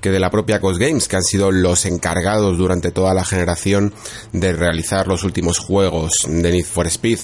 que 0.03 0.11
de 0.11 0.21
la 0.21 0.31
propia 0.31 0.59
Ghost 0.59 0.79
Games, 0.79 1.09
que 1.09 1.17
han 1.17 1.23
sido 1.23 1.51
los 1.51 1.87
encargados 1.87 2.59
durante 2.59 2.91
toda 2.91 3.15
la 3.15 3.25
generación 3.25 3.95
de 4.33 4.53
realizar 4.53 5.09
los 5.09 5.25
últimos 5.25 5.59
juegos 5.59 6.13
de 6.27 6.53
Need 6.53 6.67
for 6.67 6.87
Speed. 6.87 7.21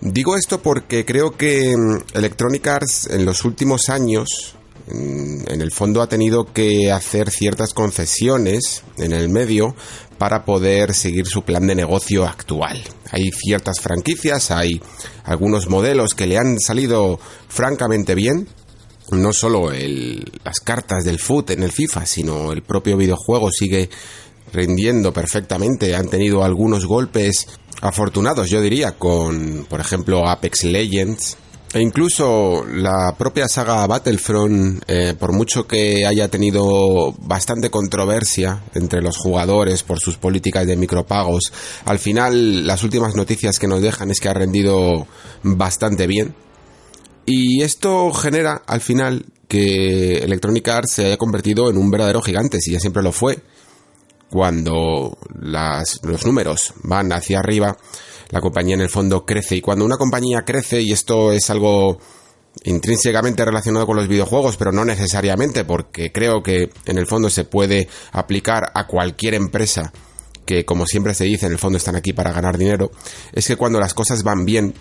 Digo 0.00 0.34
esto 0.34 0.62
porque 0.62 1.04
creo 1.04 1.36
que 1.36 1.76
mm, 1.76 2.16
Electronic 2.16 2.66
Arts 2.66 3.08
en 3.10 3.26
los 3.26 3.44
últimos 3.44 3.90
años 3.90 4.56
mm, 4.86 5.42
en 5.46 5.60
el 5.60 5.72
fondo 5.72 6.00
ha 6.00 6.08
tenido 6.08 6.52
que 6.54 6.90
hacer 6.90 7.30
ciertas 7.30 7.74
concesiones 7.74 8.82
en 8.96 9.12
el 9.12 9.28
medio 9.28 9.76
para 10.16 10.46
poder 10.46 10.94
seguir 10.94 11.26
su 11.26 11.42
plan 11.42 11.66
de 11.66 11.74
negocio 11.74 12.26
actual. 12.26 12.82
Hay 13.10 13.30
ciertas 13.30 13.80
franquicias, 13.80 14.50
hay 14.50 14.80
algunos 15.24 15.68
modelos 15.68 16.14
que 16.14 16.26
le 16.26 16.38
han 16.38 16.58
salido 16.58 17.20
francamente 17.48 18.14
bien. 18.14 18.48
No 19.10 19.32
solo 19.32 19.70
las 19.72 20.60
cartas 20.60 21.04
del 21.04 21.18
foot 21.18 21.50
en 21.50 21.62
el 21.62 21.72
FIFA, 21.72 22.06
sino 22.06 22.52
el 22.52 22.62
propio 22.62 22.96
videojuego 22.96 23.50
sigue 23.50 23.90
rindiendo 24.52 25.12
perfectamente. 25.12 25.94
Han 25.94 26.08
tenido 26.08 26.44
algunos 26.44 26.86
golpes 26.86 27.46
afortunados, 27.80 28.50
yo 28.50 28.60
diría, 28.60 28.92
con, 28.92 29.66
por 29.68 29.80
ejemplo, 29.80 30.28
Apex 30.28 30.64
Legends. 30.64 31.36
E 31.72 31.80
incluso 31.80 32.64
la 32.66 33.14
propia 33.16 33.46
saga 33.46 33.86
Battlefront, 33.86 34.82
eh, 34.88 35.14
por 35.16 35.32
mucho 35.32 35.68
que 35.68 36.04
haya 36.04 36.26
tenido 36.26 37.12
bastante 37.20 37.70
controversia 37.70 38.64
entre 38.74 39.00
los 39.00 39.16
jugadores 39.16 39.84
por 39.84 40.00
sus 40.00 40.16
políticas 40.16 40.66
de 40.66 40.74
micropagos, 40.74 41.52
al 41.84 42.00
final 42.00 42.66
las 42.66 42.82
últimas 42.82 43.14
noticias 43.14 43.60
que 43.60 43.68
nos 43.68 43.82
dejan 43.82 44.10
es 44.10 44.18
que 44.18 44.28
ha 44.28 44.34
rendido 44.34 45.06
bastante 45.44 46.08
bien. 46.08 46.34
Y 47.24 47.62
esto 47.62 48.12
genera 48.12 48.62
al 48.66 48.80
final 48.80 49.26
que 49.46 50.18
Electronic 50.18 50.66
Arts 50.66 50.92
se 50.94 51.06
haya 51.06 51.18
convertido 51.18 51.70
en 51.70 51.76
un 51.76 51.88
verdadero 51.88 52.20
gigante, 52.20 52.58
si 52.60 52.72
ya 52.72 52.80
siempre 52.80 53.04
lo 53.04 53.12
fue 53.12 53.38
cuando 54.30 55.18
los 55.32 56.26
números 56.26 56.74
van 56.82 57.12
hacia 57.12 57.40
arriba, 57.40 57.76
la 58.30 58.40
compañía 58.40 58.74
en 58.74 58.80
el 58.80 58.88
fondo 58.88 59.24
crece. 59.24 59.56
Y 59.56 59.60
cuando 59.60 59.84
una 59.84 59.96
compañía 59.96 60.42
crece, 60.44 60.80
y 60.80 60.92
esto 60.92 61.32
es 61.32 61.50
algo 61.50 61.98
intrínsecamente 62.64 63.44
relacionado 63.44 63.86
con 63.86 63.96
los 63.96 64.08
videojuegos, 64.08 64.56
pero 64.56 64.72
no 64.72 64.84
necesariamente, 64.84 65.64
porque 65.64 66.12
creo 66.12 66.42
que 66.42 66.70
en 66.86 66.98
el 66.98 67.06
fondo 67.06 67.30
se 67.30 67.44
puede 67.44 67.88
aplicar 68.12 68.70
a 68.74 68.86
cualquier 68.86 69.34
empresa 69.34 69.92
que, 70.44 70.64
como 70.64 70.86
siempre 70.86 71.14
se 71.14 71.24
dice, 71.24 71.46
en 71.46 71.52
el 71.52 71.58
fondo 71.58 71.78
están 71.78 71.96
aquí 71.96 72.12
para 72.12 72.32
ganar 72.32 72.58
dinero, 72.58 72.90
es 73.32 73.46
que 73.46 73.56
cuando 73.56 73.78
las 73.78 73.94
cosas 73.94 74.22
van 74.22 74.44
bien, 74.44 74.74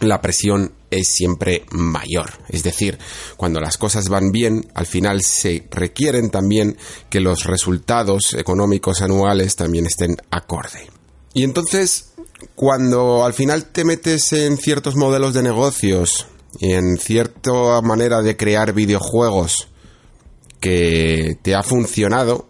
la 0.00 0.20
presión 0.20 0.72
es 0.90 1.08
siempre 1.08 1.64
mayor. 1.70 2.30
Es 2.48 2.62
decir, 2.62 2.98
cuando 3.36 3.60
las 3.60 3.78
cosas 3.78 4.08
van 4.08 4.30
bien, 4.30 4.70
al 4.74 4.86
final 4.86 5.22
se 5.22 5.66
requieren 5.70 6.30
también 6.30 6.76
que 7.10 7.20
los 7.20 7.44
resultados 7.44 8.34
económicos 8.34 9.02
anuales 9.02 9.56
también 9.56 9.86
estén 9.86 10.16
acorde. 10.30 10.88
Y 11.32 11.42
entonces, 11.42 12.12
cuando 12.54 13.24
al 13.24 13.34
final 13.34 13.66
te 13.66 13.84
metes 13.84 14.32
en 14.32 14.56
ciertos 14.56 14.94
modelos 14.94 15.34
de 15.34 15.42
negocios 15.42 16.26
y 16.60 16.72
en 16.72 16.96
cierta 16.98 17.80
manera 17.82 18.22
de 18.22 18.36
crear 18.36 18.72
videojuegos 18.72 19.68
que 20.60 21.36
te 21.42 21.54
ha 21.54 21.62
funcionado, 21.62 22.48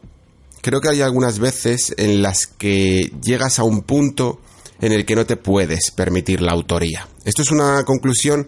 creo 0.61 0.81
que 0.81 0.91
hay 0.91 1.01
algunas 1.01 1.39
veces 1.39 1.95
en 1.97 2.23
las 2.23 2.47
que 2.47 3.11
llegas 3.23 3.59
a 3.59 3.65
un 3.65 3.83
punto 3.83 4.41
en 4.81 4.93
el 4.93 5.05
que 5.05 5.17
no 5.17 5.27
te 5.27 5.37
puedes 5.37 5.91
permitir 5.91 6.41
la 6.41 6.53
autoría. 6.53 7.09
Esto 7.25 7.43
es 7.43 7.51
una 7.51 7.85
conclusión 7.85 8.47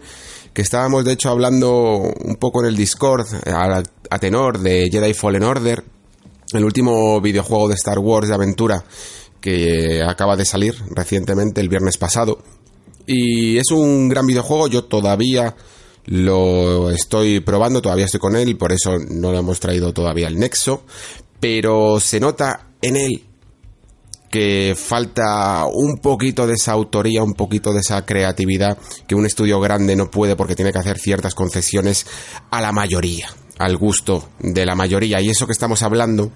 que 0.53 0.61
estábamos 0.61 1.05
de 1.05 1.13
hecho 1.13 1.29
hablando 1.29 2.13
un 2.23 2.35
poco 2.37 2.61
en 2.61 2.69
el 2.69 2.75
Discord 2.75 3.27
a, 3.45 4.19
tenor 4.19 4.59
de 4.59 4.89
Jedi 4.91 5.13
Fallen 5.13 5.43
Order, 5.43 5.83
el 6.53 6.63
último 6.65 7.21
videojuego 7.21 7.67
de 7.67 7.75
Star 7.75 7.99
Wars 7.99 8.27
de 8.27 8.33
aventura 8.33 8.83
que 9.39 10.01
acaba 10.03 10.35
de 10.35 10.45
salir 10.45 10.73
recientemente 10.89 11.61
el 11.61 11.69
viernes 11.69 11.97
pasado. 11.97 12.39
Y 13.05 13.57
es 13.57 13.69
un 13.71 14.09
gran 14.09 14.25
videojuego, 14.25 14.67
yo 14.67 14.85
todavía 14.85 15.55
lo 16.05 16.89
estoy 16.89 17.39
probando, 17.41 17.81
todavía 17.81 18.05
estoy 18.05 18.19
con 18.19 18.35
él, 18.35 18.57
por 18.57 18.71
eso 18.71 18.97
no 18.97 19.31
lo 19.31 19.37
hemos 19.37 19.59
traído 19.59 19.93
todavía 19.93 20.27
el 20.27 20.39
Nexo, 20.39 20.83
pero 21.39 21.99
se 21.99 22.19
nota 22.19 22.67
en 22.81 22.95
él 22.95 23.26
que 24.29 24.75
falta 24.77 25.65
un 25.65 25.97
poquito 25.97 26.47
de 26.47 26.53
esa 26.53 26.73
autoría, 26.73 27.23
un 27.23 27.33
poquito 27.33 27.73
de 27.73 27.79
esa 27.79 28.05
creatividad 28.05 28.77
que 29.07 29.15
un 29.15 29.25
estudio 29.25 29.59
grande 29.59 29.95
no 29.95 30.11
puede 30.11 30.35
porque 30.35 30.55
tiene 30.55 30.71
que 30.71 30.79
hacer 30.79 30.99
ciertas 30.99 31.33
concesiones 31.33 32.05
a 32.51 32.61
la 32.61 32.71
mayoría, 32.71 33.29
al 33.57 33.77
gusto 33.77 34.29
de 34.39 34.65
la 34.65 34.75
mayoría. 34.75 35.21
Y 35.21 35.29
eso 35.29 35.45
que 35.45 35.53
estamos 35.53 35.81
hablando, 35.81 36.31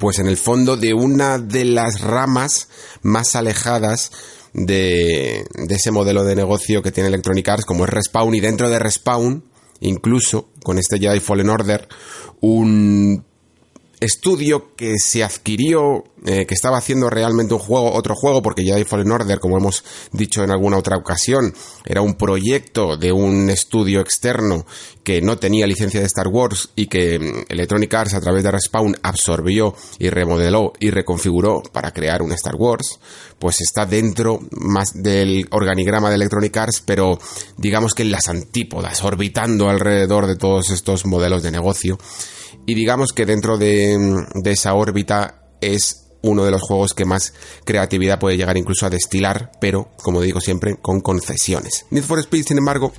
pues 0.00 0.18
en 0.18 0.28
el 0.28 0.36
fondo 0.36 0.76
de 0.76 0.94
una 0.94 1.38
de 1.38 1.64
las 1.64 2.00
ramas 2.00 2.68
más 3.02 3.36
alejadas 3.36 4.10
de, 4.54 5.44
de 5.54 5.74
ese 5.74 5.90
modelo 5.90 6.24
de 6.24 6.36
negocio 6.36 6.82
que 6.82 6.92
tiene 6.92 7.08
Electronic 7.08 7.48
Arts, 7.48 7.64
como 7.64 7.84
es 7.84 7.90
Respawn, 7.90 8.34
y 8.34 8.40
dentro 8.40 8.70
de 8.70 8.78
Respawn, 8.78 9.44
incluso 9.80 10.48
con 10.62 10.78
este 10.78 10.98
Jedi 10.98 11.20
Fallen 11.20 11.50
Order, 11.50 11.88
un 12.40 13.24
estudio 14.00 14.74
que 14.76 14.98
se 14.98 15.24
adquirió, 15.24 16.04
eh, 16.24 16.46
que 16.46 16.54
estaba 16.54 16.78
haciendo 16.78 17.10
realmente 17.10 17.54
un 17.54 17.60
juego, 17.60 17.92
otro 17.92 18.14
juego, 18.14 18.42
porque 18.42 18.72
hay 18.72 18.84
Fallen 18.84 19.12
Order, 19.12 19.38
como 19.40 19.58
hemos 19.58 19.84
dicho 20.12 20.42
en 20.42 20.50
alguna 20.50 20.78
otra 20.78 20.96
ocasión, 20.96 21.54
era 21.84 22.00
un 22.00 22.14
proyecto 22.14 22.96
de 22.96 23.12
un 23.12 23.50
estudio 23.50 24.00
externo 24.00 24.66
que 25.02 25.20
no 25.20 25.36
tenía 25.36 25.66
licencia 25.66 26.00
de 26.00 26.06
Star 26.06 26.28
Wars 26.28 26.70
y 26.74 26.86
que 26.86 27.18
mm, 27.18 27.52
Electronic 27.52 27.92
Arts 27.92 28.14
a 28.14 28.20
través 28.20 28.42
de 28.42 28.50
Respawn 28.50 28.96
absorbió 29.02 29.74
y 29.98 30.08
remodeló 30.08 30.72
y 30.80 30.90
reconfiguró 30.90 31.62
para 31.72 31.92
crear 31.92 32.22
un 32.22 32.32
Star 32.32 32.56
Wars, 32.56 32.98
pues 33.38 33.60
está 33.60 33.84
dentro 33.84 34.40
más 34.52 34.92
del 34.94 35.46
organigrama 35.50 36.08
de 36.08 36.16
Electronic 36.16 36.56
Arts, 36.56 36.82
pero 36.84 37.18
digamos 37.58 37.94
que 37.94 38.02
en 38.02 38.12
las 38.12 38.28
antípodas, 38.28 39.04
orbitando 39.04 39.68
alrededor 39.68 40.26
de 40.26 40.36
todos 40.36 40.70
estos 40.70 41.04
modelos 41.04 41.42
de 41.42 41.50
negocio 41.50 41.98
y 42.66 42.74
digamos 42.74 43.12
que 43.12 43.26
dentro 43.26 43.58
de, 43.58 43.96
esa 44.44 44.74
órbita 44.74 45.42
es 45.60 46.10
uno 46.22 46.44
de 46.44 46.50
los 46.50 46.62
juegos 46.62 46.94
que 46.94 47.04
más 47.04 47.34
creatividad 47.64 48.18
puede 48.18 48.36
llegar 48.36 48.56
incluso 48.56 48.86
a 48.86 48.90
destilar, 48.90 49.52
pero, 49.60 49.90
como 50.02 50.20
digo 50.22 50.40
siempre, 50.40 50.76
con 50.76 51.00
concesiones. 51.00 51.86
Need 51.90 52.04
for 52.04 52.18
Speed, 52.18 52.46
sin 52.46 52.58
embargo, 52.58 52.92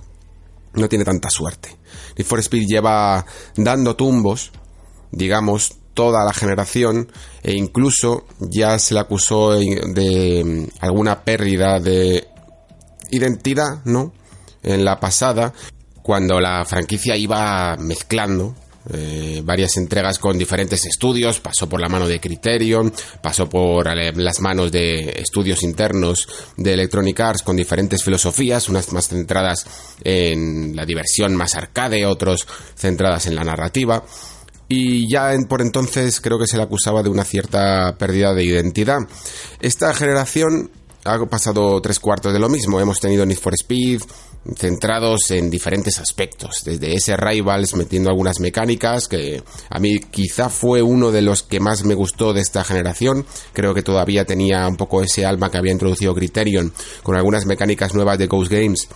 no 0.73 0.87
tiene 0.87 1.05
tanta 1.05 1.29
suerte. 1.29 1.75
Need 2.17 2.27
for 2.27 2.39
Speed 2.39 2.67
lleva 2.67 3.25
dando 3.55 3.95
tumbos, 3.95 4.51
digamos, 5.11 5.77
toda 5.95 6.23
la 6.23 6.33
generación 6.33 7.11
e 7.41 7.53
incluso 7.53 8.25
ya 8.39 8.77
se 8.77 8.93
le 8.93 8.99
acusó 8.99 9.53
de 9.53 10.69
alguna 10.81 11.23
pérdida 11.23 11.79
de 11.79 12.27
identidad, 13.09 13.83
¿no? 13.85 14.13
En 14.61 14.83
la 14.83 14.99
pasada, 14.99 15.53
cuando 16.03 16.39
la 16.39 16.65
franquicia 16.65 17.15
iba 17.15 17.75
mezclando 17.77 18.55
eh, 18.93 19.41
varias 19.43 19.77
entregas 19.77 20.19
con 20.19 20.37
diferentes 20.37 20.85
estudios, 20.85 21.39
pasó 21.39 21.67
por 21.67 21.81
la 21.81 21.89
mano 21.89 22.07
de 22.07 22.19
Criterion, 22.19 22.93
pasó 23.21 23.49
por 23.49 23.87
eh, 23.87 24.11
las 24.15 24.39
manos 24.39 24.71
de 24.71 25.21
estudios 25.21 25.63
internos 25.63 26.27
de 26.57 26.73
Electronic 26.73 27.19
Arts 27.19 27.43
con 27.43 27.55
diferentes 27.55 28.03
filosofías, 28.03 28.69
unas 28.69 28.91
más 28.93 29.07
centradas 29.07 29.65
en 30.03 30.75
la 30.75 30.85
diversión 30.85 31.35
más 31.35 31.55
arcade, 31.55 32.05
otros 32.05 32.47
centradas 32.75 33.25
en 33.25 33.35
la 33.35 33.43
narrativa. 33.43 34.03
Y 34.67 35.09
ya 35.11 35.31
por 35.47 35.61
entonces 35.61 36.19
creo 36.21 36.39
que 36.39 36.47
se 36.47 36.57
le 36.57 36.63
acusaba 36.63 37.03
de 37.03 37.09
una 37.09 37.23
cierta 37.23 37.95
pérdida 37.97 38.33
de 38.33 38.43
identidad. 38.43 38.99
Esta 39.59 39.93
generación 39.93 40.71
ha 41.03 41.23
pasado 41.25 41.79
tres 41.81 41.99
cuartos 41.99 42.33
de 42.33 42.39
lo 42.39 42.49
mismo. 42.49 42.79
Hemos 42.79 42.99
tenido 42.99 43.25
Need 43.25 43.37
for 43.37 43.53
Speed, 43.53 44.01
centrados 44.55 45.31
en 45.31 45.49
diferentes 45.49 45.99
aspectos, 45.99 46.63
desde 46.63 46.93
ese 46.93 47.17
Rivals 47.17 47.75
metiendo 47.75 48.09
algunas 48.09 48.39
mecánicas 48.39 49.07
que 49.07 49.41
a 49.69 49.79
mí 49.79 49.99
quizá 49.99 50.49
fue 50.49 50.81
uno 50.81 51.11
de 51.11 51.21
los 51.21 51.41
que 51.43 51.59
más 51.59 51.83
me 51.83 51.95
gustó 51.95 52.33
de 52.33 52.41
esta 52.41 52.63
generación, 52.63 53.25
creo 53.53 53.73
que 53.73 53.81
todavía 53.81 54.25
tenía 54.25 54.67
un 54.67 54.77
poco 54.77 55.01
ese 55.01 55.25
alma 55.25 55.49
que 55.49 55.57
había 55.57 55.71
introducido 55.71 56.13
Criterion 56.13 56.71
con 57.01 57.15
algunas 57.15 57.45
mecánicas 57.45 57.95
nuevas 57.95 58.19
de 58.19 58.27
Ghost 58.27 58.51
Games 58.51 58.87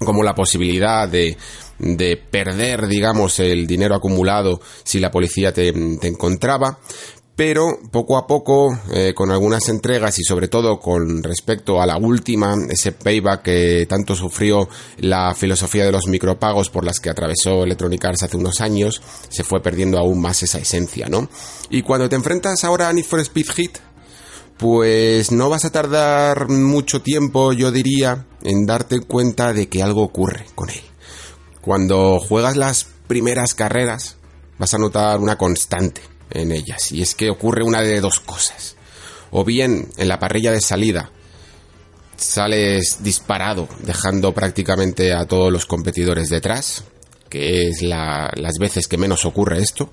como 0.00 0.22
la 0.22 0.34
posibilidad 0.34 1.08
de, 1.08 1.36
de 1.78 2.16
perder, 2.16 2.86
digamos, 2.86 3.38
el 3.38 3.66
dinero 3.66 3.94
acumulado 3.94 4.60
si 4.82 4.98
la 4.98 5.10
policía 5.10 5.52
te, 5.52 5.72
te 5.72 6.08
encontraba, 6.08 6.78
pero 7.36 7.78
poco 7.90 8.16
a 8.16 8.26
poco, 8.26 8.78
eh, 8.92 9.12
con 9.14 9.32
algunas 9.32 9.68
entregas 9.68 10.18
y 10.20 10.22
sobre 10.22 10.46
todo 10.46 10.78
con 10.78 11.22
respecto 11.22 11.82
a 11.82 11.86
la 11.86 11.96
última, 11.96 12.54
ese 12.70 12.92
payback 12.92 13.42
que 13.42 13.86
tanto 13.88 14.14
sufrió 14.14 14.68
la 14.98 15.34
filosofía 15.34 15.84
de 15.84 15.90
los 15.90 16.06
micropagos 16.06 16.70
por 16.70 16.84
las 16.84 17.00
que 17.00 17.10
atravesó 17.10 17.64
Electronic 17.64 18.04
Arts 18.04 18.22
hace 18.22 18.36
unos 18.36 18.60
años, 18.60 19.02
se 19.28 19.42
fue 19.42 19.60
perdiendo 19.60 19.98
aún 19.98 20.20
más 20.20 20.44
esa 20.44 20.58
esencia, 20.58 21.08
¿no? 21.08 21.28
Y 21.70 21.82
cuando 21.82 22.08
te 22.08 22.16
enfrentas 22.16 22.62
ahora 22.62 22.88
a 22.88 22.92
Need 22.92 23.04
for 23.04 23.18
Speed 23.20 23.50
Hit, 23.56 23.78
pues 24.56 25.32
no 25.32 25.50
vas 25.50 25.64
a 25.64 25.72
tardar 25.72 26.48
mucho 26.48 27.02
tiempo, 27.02 27.52
yo 27.52 27.72
diría, 27.72 28.26
en 28.44 28.64
darte 28.64 29.00
cuenta 29.00 29.52
de 29.52 29.68
que 29.68 29.82
algo 29.82 30.02
ocurre 30.02 30.46
con 30.54 30.70
él. 30.70 30.82
Cuando 31.60 32.20
juegas 32.20 32.56
las 32.56 32.86
primeras 33.08 33.54
carreras, 33.54 34.18
vas 34.56 34.72
a 34.72 34.78
notar 34.78 35.18
una 35.18 35.36
constante 35.36 36.13
en 36.34 36.52
ellas. 36.52 36.92
Y 36.92 37.02
es 37.02 37.14
que 37.14 37.30
ocurre 37.30 37.62
una 37.62 37.80
de 37.80 38.00
dos 38.00 38.20
cosas. 38.20 38.76
O 39.30 39.44
bien 39.44 39.88
en 39.96 40.08
la 40.08 40.18
parrilla 40.18 40.52
de 40.52 40.60
salida 40.60 41.10
sales 42.16 43.02
disparado, 43.02 43.68
dejando 43.80 44.32
prácticamente 44.32 45.12
a 45.12 45.26
todos 45.26 45.52
los 45.52 45.66
competidores 45.66 46.28
detrás, 46.28 46.84
que 47.28 47.68
es 47.68 47.82
las 47.82 48.58
veces 48.58 48.86
que 48.86 48.98
menos 48.98 49.24
ocurre 49.24 49.60
esto. 49.60 49.90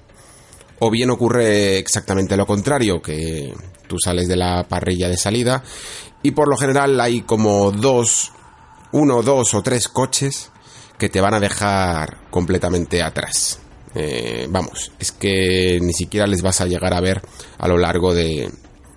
O 0.79 0.89
bien 0.89 1.11
ocurre 1.11 1.77
exactamente 1.77 2.37
lo 2.37 2.45
contrario, 2.45 3.01
que 3.01 3.53
tú 3.87 3.97
sales 3.99 4.27
de 4.27 4.35
la 4.35 4.63
parrilla 4.67 5.09
de 5.09 5.17
salida 5.17 5.63
y 6.23 6.31
por 6.31 6.47
lo 6.47 6.57
general 6.57 6.99
hay 6.99 7.21
como 7.21 7.71
dos, 7.71 8.31
uno, 8.91 9.21
dos 9.21 9.53
o 9.53 9.61
tres 9.61 9.87
coches 9.87 10.49
que 10.97 11.09
te 11.09 11.21
van 11.21 11.33
a 11.33 11.39
dejar 11.39 12.29
completamente 12.29 13.01
atrás. 13.01 13.59
Eh, 13.95 14.47
vamos, 14.49 14.91
es 14.99 15.11
que 15.11 15.79
ni 15.81 15.93
siquiera 15.93 16.27
les 16.27 16.41
vas 16.41 16.61
a 16.61 16.65
llegar 16.65 16.93
a 16.93 17.01
ver 17.01 17.21
a 17.57 17.67
lo 17.67 17.77
largo 17.77 18.13
de, 18.13 18.49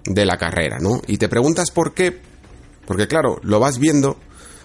de 0.05 0.25
la 0.25 0.37
carrera, 0.37 0.79
¿no? 0.81 1.01
Y 1.07 1.19
te 1.19 1.29
preguntas 1.29 1.71
por 1.71 1.95
qué, 1.95 2.17
porque 2.87 3.09
claro, 3.09 3.41
lo 3.43 3.59
vas 3.61 3.79
viendo 3.79 4.17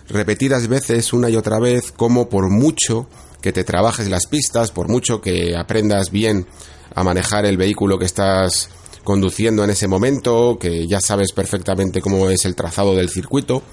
repetidas 0.10 0.68
veces, 0.68 1.14
una 1.14 1.30
y 1.30 1.36
otra 1.36 1.60
vez, 1.60 1.92
como 1.92 2.30
por 2.30 2.50
mucho 2.50 3.08
que 3.42 3.54
te 3.54 3.64
trabajes 3.64 4.10
las 4.10 4.28
pistas, 4.28 4.72
por 4.72 4.90
mucho 4.90 5.22
que 5.22 5.56
aprendas 5.56 6.12
bien 6.12 6.46
a 6.94 7.04
manejar 7.04 7.46
el 7.46 7.58
vehículo 7.58 7.98
que 7.98 8.06
estás 8.06 8.70
conduciendo 9.04 9.64
en 9.64 9.70
ese 9.70 9.88
momento, 9.88 10.58
que 10.60 10.88
ya 10.88 11.00
sabes 11.00 11.32
perfectamente 11.32 12.02
cómo 12.02 12.30
es 12.30 12.46
el 12.46 12.56
trazado 12.56 12.96
del 12.96 13.10
circuito, 13.10 13.64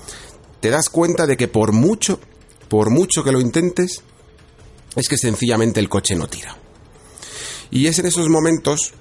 te 0.61 0.71
das 0.71 0.89
cuenta 0.89 1.27
de 1.27 1.37
que 1.37 1.49
por 1.49 1.73
mucho, 1.73 2.21
por 2.69 2.91
mucho 2.91 3.25
que 3.25 3.33
lo 3.33 3.41
intentes, 3.41 4.03
es 4.97 5.09
que 5.09 5.17
sencillamente 5.17 5.79
el 5.79 5.89
coche 5.89 6.17
no 6.17 6.27
tira. 6.27 6.57
Y 7.71 7.87
es 7.87 7.99
en 7.99 8.07
esos 8.07 8.29
momentos 8.29 8.95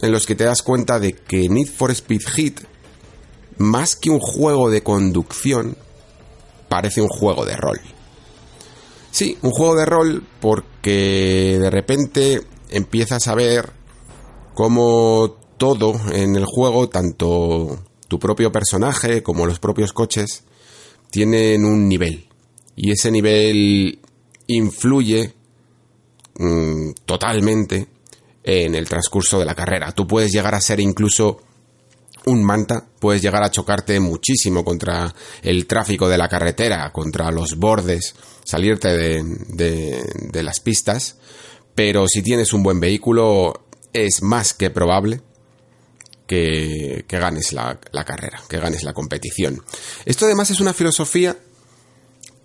en 0.00 0.10
los 0.10 0.26
que 0.26 0.34
te 0.34 0.44
das 0.44 0.62
cuenta 0.62 0.98
de 0.98 1.12
que 1.12 1.48
Need 1.48 1.68
for 1.68 1.90
Speed 1.90 2.22
Hit, 2.34 2.60
más 3.58 3.94
que 3.94 4.10
un 4.10 4.18
juego 4.18 4.70
de 4.70 4.82
conducción, 4.82 5.76
parece 6.68 7.02
un 7.02 7.08
juego 7.08 7.44
de 7.44 7.56
rol. 7.56 7.80
Sí, 9.10 9.36
un 9.42 9.50
juego 9.50 9.76
de 9.76 9.84
rol 9.84 10.26
porque 10.40 11.58
de 11.60 11.70
repente 11.70 12.42
empiezas 12.70 13.28
a 13.28 13.34
ver 13.34 13.70
cómo 14.54 15.36
todo 15.58 16.00
en 16.12 16.34
el 16.34 16.46
juego, 16.46 16.88
tanto 16.88 17.78
tu 18.08 18.18
propio 18.18 18.50
personaje 18.50 19.22
como 19.22 19.46
los 19.46 19.60
propios 19.60 19.92
coches, 19.92 20.44
tienen 21.10 21.64
un 21.64 21.88
nivel. 21.88 22.26
Y 22.74 22.90
ese 22.90 23.10
nivel 23.10 24.00
influye 24.46 25.34
Mm, 26.34 26.92
totalmente 27.04 27.88
en 28.42 28.74
el 28.74 28.88
transcurso 28.88 29.38
de 29.38 29.44
la 29.44 29.54
carrera. 29.54 29.92
Tú 29.92 30.06
puedes 30.06 30.32
llegar 30.32 30.54
a 30.54 30.60
ser 30.60 30.80
incluso 30.80 31.42
un 32.26 32.42
manta, 32.42 32.86
puedes 32.98 33.20
llegar 33.20 33.42
a 33.42 33.50
chocarte 33.50 33.98
muchísimo 34.00 34.64
contra 34.64 35.12
el 35.42 35.66
tráfico 35.66 36.08
de 36.08 36.18
la 36.18 36.28
carretera, 36.28 36.90
contra 36.92 37.30
los 37.30 37.56
bordes, 37.56 38.14
salirte 38.44 38.88
de, 38.88 40.02
de, 40.30 40.42
las 40.42 40.60
pistas, 40.60 41.18
pero 41.74 42.06
si 42.06 42.22
tienes 42.22 42.52
un 42.52 42.62
buen 42.62 42.80
vehículo 42.80 43.64
es 43.92 44.22
más 44.22 44.54
que 44.54 44.70
probable 44.70 45.20
que, 46.26 47.04
que 47.08 47.18
ganes 47.18 47.52
la, 47.52 47.78
carrera, 48.06 48.40
que 48.48 48.58
ganes 48.58 48.84
la 48.84 48.92
competición. 48.92 49.62
Esto 50.04 50.26
además 50.26 50.50
es 50.50 50.60
una 50.60 50.72
filosofía 50.72 51.36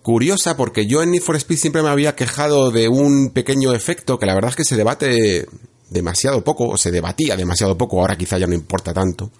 curiosa 0.08 0.56
porque 0.56 0.86
yo 0.86 1.02
en 1.02 1.10
Need 1.10 1.20
for 1.20 1.36
Speed 1.36 1.58
siempre 1.58 1.82
me 1.82 1.90
había 1.90 2.16
quejado 2.16 2.70
de 2.70 2.88
un 2.88 3.28
pequeño 3.28 3.74
efecto 3.74 4.18
que 4.18 4.24
la 4.24 4.32
verdad 4.32 4.48
es 4.48 4.56
que 4.56 4.64
se 4.64 4.74
debate 4.74 5.46
demasiado 5.90 6.42
poco, 6.42 6.66
o 6.66 6.78
se 6.78 6.90
debatía 6.90 7.36
demasiado 7.36 7.76
poco, 7.76 8.00
ahora 8.00 8.16
quizá 8.16 8.38
ya 8.38 8.46
no 8.46 8.54
importa 8.54 8.94
tanto, 8.94 9.30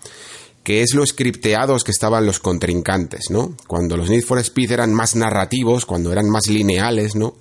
que 0.62 0.82
es 0.82 0.92
lo 0.92 1.06
scripteados 1.06 1.84
que 1.84 1.90
estaban 1.90 2.26
los 2.26 2.38
contrincantes, 2.38 3.30
¿no? 3.30 3.54
Cuando 3.66 3.96
los 3.96 4.10
Need 4.10 4.24
for 4.24 4.38
Speed 4.40 4.72
eran 4.72 4.92
más 4.92 5.16
narrativos, 5.16 5.86
cuando 5.86 6.12
eran 6.12 6.28
más 6.28 6.48
lineales, 6.48 7.16
¿no? 7.16 7.36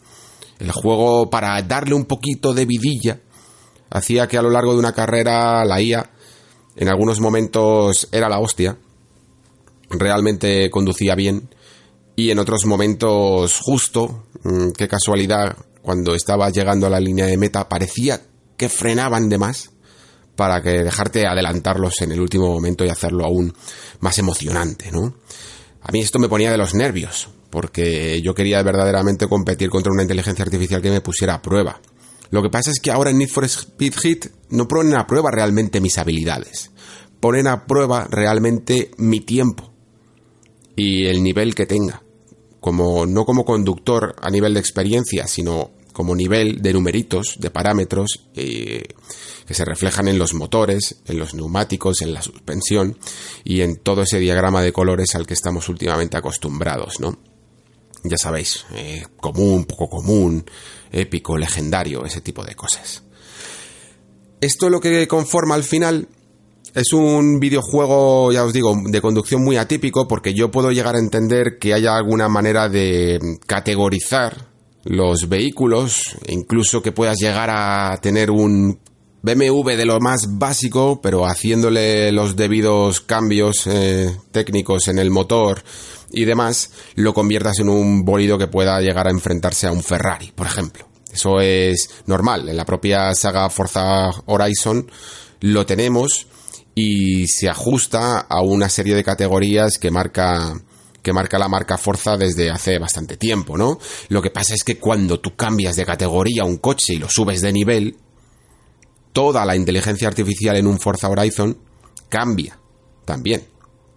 El 0.60 0.72
juego, 0.72 1.30
para 1.30 1.62
darle 1.64 1.96
un 1.96 2.06
poquito 2.06 2.54
de 2.54 2.66
vidilla, 2.66 3.20
hacía 3.90 4.30
que 4.30 4.38
a 4.38 4.42
lo 4.42 4.52
largo 4.52 4.72
de 4.72 4.80
una 4.80 4.94
carrera 4.94 5.66
la 5.66 5.82
IA 5.82 6.12
en 6.78 6.88
algunos 6.88 7.20
momentos 7.20 8.08
era 8.14 8.30
la 8.30 8.40
hostia, 8.40 8.78
realmente 9.90 10.70
conducía 10.70 11.14
bien, 11.14 11.50
y 12.20 12.32
en 12.32 12.40
otros 12.40 12.66
momentos 12.66 13.60
justo, 13.62 14.26
mm, 14.44 14.72
qué 14.72 14.88
casualidad, 14.88 15.56
cuando 15.84 16.16
estaba 16.16 16.50
llegando 16.50 16.88
a 16.88 16.90
la 16.90 17.00
línea 17.00 17.28
de 17.28 17.38
meta 17.38 17.70
parecía 17.70 18.20
que 18.58 18.70
frenaban 18.70 19.30
de 19.30 19.38
más 19.38 19.70
para 20.36 20.64
que 20.64 20.84
dejarte 20.84 21.28
adelantarlos 21.28 22.02
en 22.02 22.12
el 22.12 22.20
último 22.20 22.48
momento 22.48 22.84
y 22.84 22.90
hacerlo 22.90 23.24
aún 23.24 23.54
más 24.00 24.18
emocionante, 24.18 24.92
¿no? 24.92 25.14
A 25.82 25.92
mí 25.92 26.02
esto 26.02 26.18
me 26.18 26.28
ponía 26.28 26.50
de 26.50 26.58
los 26.58 26.74
nervios, 26.74 27.30
porque 27.52 28.20
yo 28.24 28.34
quería 28.34 28.64
verdaderamente 28.64 29.28
competir 29.28 29.70
contra 29.70 29.94
una 29.94 30.02
inteligencia 30.02 30.44
artificial 30.44 30.82
que 30.82 30.90
me 30.90 31.02
pusiera 31.02 31.36
a 31.36 31.42
prueba. 31.44 31.80
Lo 32.32 32.42
que 32.42 32.50
pasa 32.50 32.72
es 32.72 32.80
que 32.80 32.90
ahora 32.90 33.12
en 33.12 33.20
Need 33.20 33.30
for 33.30 33.46
Speed 33.46 33.94
Hit 34.02 34.26
no 34.50 34.68
ponen 34.68 34.96
a 34.96 35.06
prueba 35.06 35.30
realmente 35.30 35.82
mis 35.82 36.00
habilidades, 36.00 36.72
ponen 37.20 37.46
a 37.46 37.68
prueba 37.68 38.08
realmente 38.10 38.90
mi 38.98 39.20
tiempo 39.20 39.72
y 40.76 41.06
el 41.06 41.22
nivel 41.22 41.54
que 41.54 41.68
tenga. 41.68 42.02
Como, 42.60 43.06
no 43.06 43.26
como 43.26 43.46
conductor 43.46 44.16
a 44.22 44.30
nivel 44.30 44.54
de 44.54 44.60
experiencia, 44.60 45.28
sino 45.28 45.72
como 45.94 46.16
nivel 46.16 46.62
de 46.62 46.74
numeritos, 46.74 47.38
de 47.40 47.50
parámetros 47.50 48.28
eh, 48.36 48.84
que 49.48 49.54
se 49.56 49.66
reflejan 49.66 50.08
en 50.08 50.20
los 50.20 50.36
motores, 50.36 50.98
en 51.06 51.18
los 51.18 51.34
neumáticos, 51.34 52.04
en 52.04 52.14
la 52.14 52.22
suspensión 52.22 53.00
y 53.44 53.62
en 53.62 53.78
todo 53.78 54.04
ese 54.04 54.20
diagrama 54.20 54.62
de 54.62 54.72
colores 54.72 55.16
al 55.16 55.26
que 55.26 55.34
estamos 55.34 55.70
últimamente 55.70 56.16
acostumbrados, 56.16 57.00
¿no? 57.00 57.18
Ya 58.04 58.18
sabéis, 58.18 58.66
eh, 58.76 59.06
común, 59.20 59.66
poco 59.66 59.90
común, 59.90 60.46
épico, 60.92 61.36
legendario, 61.36 62.06
ese 62.06 62.22
tipo 62.22 62.44
de 62.44 62.54
cosas. 62.54 63.02
Esto 64.40 64.70
lo 64.70 64.80
que 64.80 65.08
conforma 65.08 65.56
al 65.56 65.64
final 65.64 66.10
es 66.74 66.94
un 66.94 67.40
videojuego, 67.40 68.32
ya 68.32 68.44
os 68.44 68.54
digo, 68.54 68.76
de 68.86 69.02
conducción 69.02 69.44
muy 69.44 69.58
atípico 69.58 70.08
porque 70.08 70.34
yo 70.34 70.52
puedo 70.52 70.72
llegar 70.72 70.96
a 70.96 71.00
entender 71.00 71.58
que 71.60 71.74
haya 71.74 71.96
alguna 71.96 72.30
manera 72.30 72.70
de 72.70 73.20
categorizar 73.46 74.48
los 74.84 75.28
vehículos, 75.28 76.02
incluso 76.28 76.82
que 76.82 76.92
puedas 76.92 77.18
llegar 77.18 77.50
a 77.52 77.98
tener 78.02 78.32
un 78.32 78.80
BMW 79.22 79.72
de 79.76 79.86
lo 79.86 80.00
más 80.00 80.38
básico, 80.38 81.02
pero 81.02 81.26
haciéndole 81.26 82.12
los 82.12 82.36
debidos 82.36 83.02
cambios 83.02 83.68
eh, 83.68 84.16
técnicos 84.32 84.88
en 84.88 85.00
el 85.00 85.10
motor 85.10 85.64
y 86.12 86.24
demás, 86.24 86.72
lo 86.96 87.14
conviertas 87.14 87.60
en 87.60 87.70
un 87.70 88.06
bolido 88.06 88.38
que 88.38 88.48
pueda 88.48 88.80
llegar 88.80 89.08
a 89.08 89.12
enfrentarse 89.12 89.68
a 89.68 89.72
un 89.72 89.84
Ferrari, 89.84 90.32
por 90.34 90.48
ejemplo. 90.48 90.88
Eso 91.12 91.42
es 91.42 91.90
normal. 92.06 92.48
En 92.48 92.56
la 92.56 92.66
propia 92.66 93.14
saga 93.16 93.50
Forza 93.50 94.10
Horizon 94.28 94.90
lo 95.42 95.66
tenemos 95.66 96.28
y 96.78 97.28
se 97.28 97.50
ajusta 97.50 98.20
a 98.20 98.42
una 98.42 98.70
serie 98.70 98.94
de 98.94 99.04
categorías 99.04 99.80
que 99.80 99.90
marca 99.90 100.54
que 101.02 101.12
marca 101.12 101.40
la 101.40 101.48
marca 101.48 101.78
Forza 101.78 102.18
desde 102.18 102.52
hace 102.52 102.78
bastante 102.78 103.18
tiempo, 103.18 103.58
¿no? 103.58 103.80
Lo 104.10 104.22
que 104.22 104.30
pasa 104.30 104.54
es 104.54 104.64
que 104.64 104.78
cuando 104.78 105.20
tú 105.20 105.36
cambias 105.36 105.76
de 105.76 105.86
categoría 105.86 106.44
un 106.44 106.58
coche 106.58 106.94
y 106.94 106.98
lo 106.98 107.10
subes 107.10 107.42
de 107.42 107.54
nivel, 107.54 107.96
toda 109.12 109.46
la 109.46 109.56
inteligencia 109.56 110.08
artificial 110.08 110.56
en 110.58 110.68
un 110.68 110.80
Forza 110.80 111.10
Horizon 111.10 111.58
cambia 112.10 112.60
también 113.06 113.44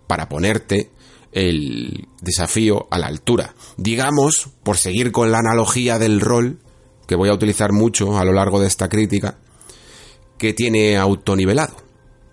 para 0.07 0.28
ponerte 0.28 0.90
el 1.32 2.09
desafío 2.23 2.86
a 2.90 2.98
la 2.98 3.09
altura. 3.09 3.55
Digamos, 3.77 4.48
por 4.62 4.78
seguir 4.78 5.12
con 5.12 5.32
la 5.32 5.40
analogía 5.40 5.98
del 5.98 6.20
rol, 6.20 6.61
que 7.07 7.16
voy 7.16 7.28
a 7.28 7.35
utilizar 7.35 7.73
mucho 7.73 8.16
a 8.16 8.24
lo 8.24 8.32
largo 8.32 8.61
de 8.61 8.69
esta 8.69 8.89
crítica, 8.89 9.36
que 10.39 10.55
tiene 10.55 10.97
autonivelado. 10.97 11.89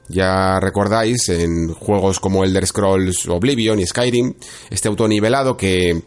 Ya 0.10 0.60
recordáis 0.60 1.30
en 1.30 1.74
juegos 1.74 2.20
como 2.20 2.44
Elder 2.44 2.66
Scrolls 2.66 3.28
Oblivion 3.28 3.80
y 3.80 3.86
Skyrim, 3.86 4.34
este 4.70 4.88
autonivelado 4.88 5.58
que 5.58 6.02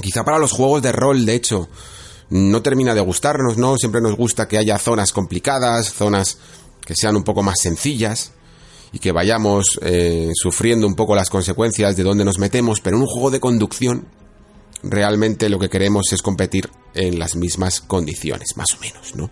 quizá 0.00 0.24
para 0.24 0.38
los 0.38 0.52
juegos 0.52 0.82
de 0.82 0.92
rol, 0.92 1.26
de 1.26 1.34
hecho, 1.34 1.68
no 2.30 2.62
termina 2.62 2.94
de 2.94 3.00
gustarnos, 3.00 3.58
¿no? 3.58 3.76
Siempre 3.76 4.00
nos 4.00 4.16
gusta 4.16 4.48
que 4.48 4.58
haya 4.58 4.78
zonas 4.78 5.12
complicadas, 5.12 5.92
zonas 5.92 6.38
que 6.84 6.94
sean 6.94 7.16
un 7.16 7.24
poco 7.24 7.42
más 7.42 7.56
sencillas 7.60 8.32
y 8.92 8.98
que 8.98 9.12
vayamos 9.12 9.78
eh, 9.82 10.30
sufriendo 10.34 10.86
un 10.86 10.94
poco 10.94 11.16
las 11.16 11.30
consecuencias 11.30 11.96
de 11.96 12.04
dónde 12.04 12.24
nos 12.24 12.38
metemos, 12.38 12.80
pero 12.80 12.96
en 12.96 13.02
un 13.02 13.08
juego 13.08 13.30
de 13.30 13.40
conducción 13.40 14.06
realmente 14.84 15.48
lo 15.48 15.58
que 15.58 15.68
queremos 15.68 16.12
es 16.12 16.22
competir 16.22 16.70
en 16.94 17.18
las 17.18 17.36
mismas 17.36 17.80
condiciones, 17.80 18.56
más 18.56 18.74
o 18.74 18.80
menos, 18.80 19.16
¿no? 19.16 19.30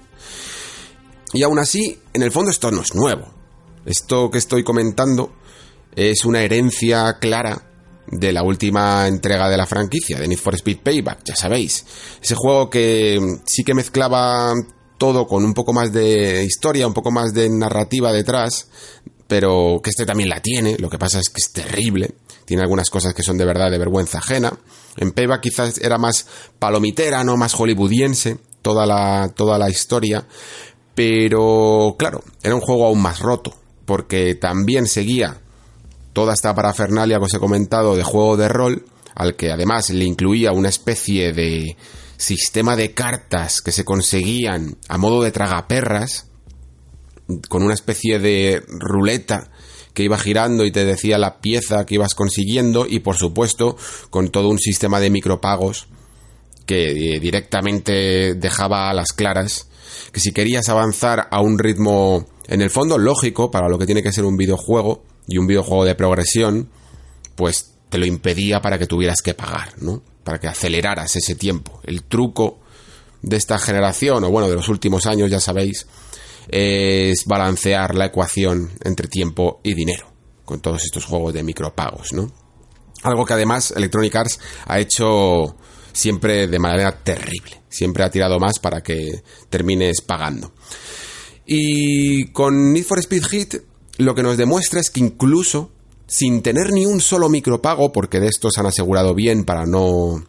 Y 1.33 1.43
aún 1.43 1.59
así, 1.59 1.99
en 2.13 2.23
el 2.23 2.33
fondo 2.33 2.51
esto 2.51 2.71
no 2.71 2.83
es 2.83 2.95
nuevo. 2.95 3.42
Esto 3.85 4.31
que 4.31 4.39
estoy 4.39 4.63
comentando 4.63 5.33
es 5.95 6.25
una 6.25 6.43
herencia 6.43 7.19
clara 7.21 7.71
de 8.07 8.33
la 8.33 8.43
última 8.43 9.07
entrega 9.09 9.49
de 9.49 9.57
la 9.57 9.67
franquicia, 9.67 10.19
de 10.19 10.29
Need 10.29 10.39
for 10.39 10.55
Speed 10.55 10.79
Payback, 10.83 11.25
ya 11.25 11.37
sabéis. 11.37 11.85
Ese 12.23 12.35
juego 12.35 12.69
que 12.69 13.19
sí 13.47 13.65
que 13.65 13.75
mezclaba 13.75 14.53
todo 14.99 15.27
con 15.27 15.45
un 15.45 15.55
poco 15.55 15.73
más 15.73 15.93
de 15.93 16.45
historia, 16.45 16.87
un 16.87 16.95
poco 16.95 17.11
más 17.11 17.33
de 17.33 17.49
narrativa 17.49 18.13
detrás, 18.13 18.69
pero 19.27 19.81
que 19.83 19.91
este 19.91 20.07
también 20.07 20.29
la 20.29 20.41
tiene, 20.41 20.77
lo 20.79 20.91
que 20.91 20.99
pasa 20.99 21.19
es 21.19 21.29
que 21.31 21.41
es 21.41 21.53
terrible, 21.53 22.15
tiene 22.45 22.63
algunas 22.63 22.91
cosas 22.91 23.15
que 23.15 23.23
son 23.23 23.39
de 23.39 23.47
verdad 23.47 23.71
de 23.71 23.79
vergüenza 23.79 24.19
ajena. 24.19 24.53
En 24.97 25.13
Payback 25.13 25.41
quizás 25.41 25.79
era 25.79 25.97
más 25.97 26.27
palomitera, 26.59 27.25
no 27.25 27.37
más 27.37 27.55
hollywoodiense, 27.55 28.39
toda 28.61 28.85
la, 28.85 29.33
toda 29.35 29.59
la 29.59 29.71
historia, 29.71 30.27
pero 30.95 31.97
claro, 31.99 32.23
era 32.43 32.55
un 32.55 32.61
juego 32.61 32.87
aún 32.87 33.01
más 33.01 33.21
roto, 33.21 33.55
porque 33.93 34.35
también 34.35 34.87
seguía 34.87 35.43
toda 36.15 36.33
esta 36.33 36.55
parafernalia 36.55 37.19
que 37.19 37.25
os 37.25 37.35
he 37.35 37.39
comentado 37.39 37.95
de 37.95 38.03
juego 38.03 38.39
de 38.39 38.49
rol, 38.49 38.87
al 39.15 39.37
que 39.37 39.53
además 39.53 39.91
le 39.91 40.07
incluía 40.07 40.53
una 40.53 40.71
especie 40.71 41.35
de 41.35 41.77
sistema 42.17 42.75
de 42.75 42.95
cartas 42.95 43.61
que 43.61 43.71
se 43.71 43.85
conseguían 43.85 44.79
a 44.89 44.97
modo 44.97 45.23
de 45.23 45.31
tragaperras, 45.31 46.27
con 47.51 47.63
una 47.63 47.75
especie 47.75 48.19
de 48.19 48.63
ruleta 48.67 49.51
que 49.93 50.05
iba 50.05 50.17
girando 50.17 50.65
y 50.65 50.73
te 50.73 50.87
decía 50.87 51.19
la 51.19 51.43
pieza 51.43 51.85
que 51.85 51.97
ibas 51.97 52.15
consiguiendo 52.15 52.87
y 52.89 53.01
por 53.01 53.19
supuesto 53.19 53.77
con 54.09 54.31
todo 54.31 54.49
un 54.49 54.59
sistema 54.59 55.01
de 55.01 55.11
micropagos 55.11 55.89
que 56.65 57.19
directamente 57.21 58.33
dejaba 58.37 58.89
a 58.89 58.95
las 58.95 59.13
claras 59.13 59.69
que 60.13 60.21
si 60.21 60.33
querías 60.33 60.71
avanzar 60.71 61.29
a 61.31 61.43
un 61.43 61.59
ritmo 61.59 62.32
en 62.47 62.61
el 62.61 62.71
fondo 62.71 62.99
lógico 62.99 63.51
para 63.51 63.69
lo 63.69 63.79
que 63.79 63.87
tiene 63.87 64.03
que 64.03 64.13
ser 64.13 64.25
un 64.25 64.37
videojuego 64.37 65.05
y 65.27 65.39
un 65.39 65.47
videojuego 65.47 65.85
de 65.85 65.95
progresión, 65.95 66.69
pues 67.37 67.75
te 67.89 67.99
lo 67.99 68.07
impedía 68.07 68.61
para 68.61 68.79
que 68.79 68.87
tuvieras 68.87 69.23
que 69.23 69.35
pagar, 69.35 69.75
¿no? 69.83 70.03
Para 70.25 70.39
que 70.39 70.49
aceleraras 70.49 71.15
ese 71.17 71.35
tiempo. 71.35 71.81
El 71.85 72.05
truco 72.05 72.61
de 73.23 73.37
esta 73.37 73.59
generación, 73.59 74.25
o 74.25 74.31
bueno, 74.31 74.49
de 74.49 74.57
los 74.57 74.69
últimos 74.69 75.07
años, 75.07 75.31
ya 75.31 75.41
sabéis, 75.41 75.87
es 76.49 77.25
balancear 77.27 77.95
la 77.95 78.07
ecuación 78.07 78.71
entre 78.83 79.09
tiempo 79.09 79.61
y 79.63 79.75
dinero, 79.75 80.07
con 80.45 80.61
todos 80.61 80.85
estos 80.85 81.05
juegos 81.05 81.35
de 81.35 81.43
micropagos, 81.43 82.13
¿no? 82.13 82.33
Algo 83.03 83.25
que 83.25 83.35
además 83.35 83.73
Electronic 83.77 84.15
Arts 84.15 84.41
ha 84.67 84.79
hecho 84.79 85.57
siempre 85.93 86.47
de 86.47 86.59
manera 86.59 86.93
terrible. 87.03 87.63
Siempre 87.69 88.05
ha 88.05 88.11
tirado 88.11 88.39
más 88.39 88.59
para 88.59 88.83
que 88.83 89.23
termines 89.49 90.01
pagando. 90.01 90.53
Y 91.47 92.27
con 92.33 92.73
Need 92.73 92.85
for 92.85 92.99
Speed 92.99 93.25
Hit 93.27 93.55
lo 93.99 94.15
que 94.15 94.23
nos 94.23 94.37
demuestra 94.37 94.81
es 94.81 94.91
que 94.91 95.01
incluso 95.01 95.71
sin 96.07 96.43
tener 96.43 96.73
ni 96.73 96.85
un 96.85 97.01
solo 97.01 97.29
micropago, 97.29 97.93
porque 97.93 98.21
de 98.21 98.29
estos 98.29 98.59
han 98.59 98.67
asegurado 98.67 99.15
bien 99.15 99.45
para 99.45 99.65
no 99.65 100.25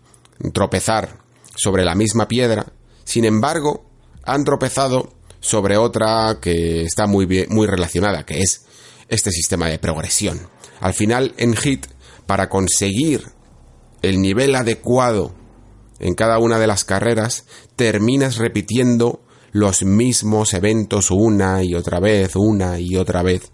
tropezar 0.54 1.20
sobre 1.56 1.84
la 1.84 1.96
misma 1.96 2.28
piedra, 2.28 2.72
sin 3.04 3.26
embargo, 3.26 3.86
han 4.24 4.44
tropezado 4.44 5.14
sobre 5.40 5.78
otra 5.78 6.38
que 6.42 6.84
está 6.84 7.06
muy, 7.06 7.26
bien, 7.26 7.48
muy 7.50 7.68
relacionada, 7.68 8.26
que 8.26 8.40
es 8.40 8.66
este 9.10 9.32
sistema 9.32 9.68
de 9.68 9.78
progresión. 9.78 10.48
Al 10.80 10.94
final, 10.94 11.34
en 11.38 11.56
Hit, 11.56 11.88
para 12.26 12.48
conseguir 12.48 13.26
el 14.02 14.22
nivel 14.22 14.56
adecuado 14.56 15.34
en 16.00 16.16
cada 16.16 16.40
una 16.40 16.60
de 16.60 16.68
las 16.68 16.86
carreras, 16.86 17.46
terminas 17.76 18.38
repitiendo 18.38 19.22
los 19.54 19.84
mismos 19.84 20.54
eventos 20.54 21.12
una 21.12 21.64
y 21.64 21.76
otra 21.76 22.00
vez, 22.00 22.36
una 22.36 22.80
y 22.80 22.98
otra 22.98 23.22
vez, 23.22 23.52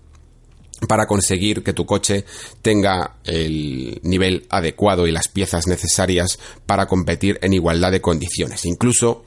para 0.88 1.06
conseguir 1.06 1.62
que 1.62 1.74
tu 1.74 1.86
coche 1.86 2.26
tenga 2.62 3.18
el 3.26 4.00
nivel 4.04 4.48
adecuado 4.50 5.08
y 5.08 5.12
las 5.12 5.28
piezas 5.28 5.68
necesarias 5.68 6.40
para 6.66 6.88
competir 6.88 7.38
en 7.42 7.54
igualdad 7.54 7.92
de 7.92 8.02
condiciones. 8.02 8.66
Incluso 8.66 9.24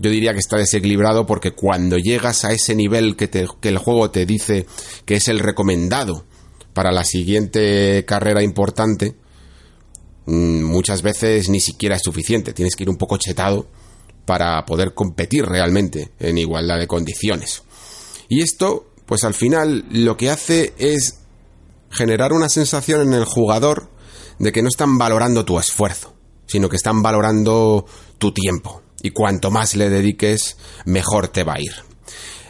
yo 0.00 0.10
diría 0.10 0.32
que 0.32 0.40
está 0.40 0.56
desequilibrado 0.56 1.26
porque 1.26 1.52
cuando 1.52 1.96
llegas 1.96 2.44
a 2.44 2.52
ese 2.52 2.74
nivel 2.74 3.14
que, 3.16 3.30
que 3.30 3.68
el 3.68 3.78
juego 3.78 4.10
te 4.10 4.26
dice 4.26 4.66
que 5.04 5.14
es 5.14 5.28
el 5.28 5.38
recomendado 5.38 6.24
para 6.74 6.90
la 6.90 7.04
siguiente 7.04 8.04
carrera 8.04 8.42
importante, 8.42 9.14
mm, 10.26 10.64
muchas 10.64 11.02
veces 11.02 11.48
ni 11.48 11.60
siquiera 11.60 11.94
es 11.94 12.02
suficiente. 12.02 12.52
Tienes 12.52 12.74
que 12.74 12.82
ir 12.82 12.90
un 12.90 12.98
poco 12.98 13.16
chetado 13.16 13.68
para 14.26 14.66
poder 14.66 14.92
competir 14.92 15.46
realmente 15.46 16.12
en 16.18 16.36
igualdad 16.36 16.78
de 16.78 16.86
condiciones. 16.86 17.62
Y 18.28 18.42
esto, 18.42 18.90
pues 19.06 19.24
al 19.24 19.34
final 19.34 19.86
lo 19.90 20.16
que 20.16 20.30
hace 20.30 20.74
es 20.76 21.20
generar 21.90 22.32
una 22.32 22.48
sensación 22.48 23.00
en 23.00 23.14
el 23.14 23.24
jugador 23.24 23.88
de 24.38 24.52
que 24.52 24.62
no 24.62 24.68
están 24.68 24.98
valorando 24.98 25.44
tu 25.44 25.58
esfuerzo, 25.58 26.12
sino 26.46 26.68
que 26.68 26.76
están 26.76 27.02
valorando 27.02 27.86
tu 28.18 28.32
tiempo. 28.32 28.82
Y 29.00 29.10
cuanto 29.10 29.50
más 29.50 29.76
le 29.76 29.88
dediques, 29.88 30.56
mejor 30.84 31.28
te 31.28 31.44
va 31.44 31.54
a 31.54 31.60
ir. 31.60 31.72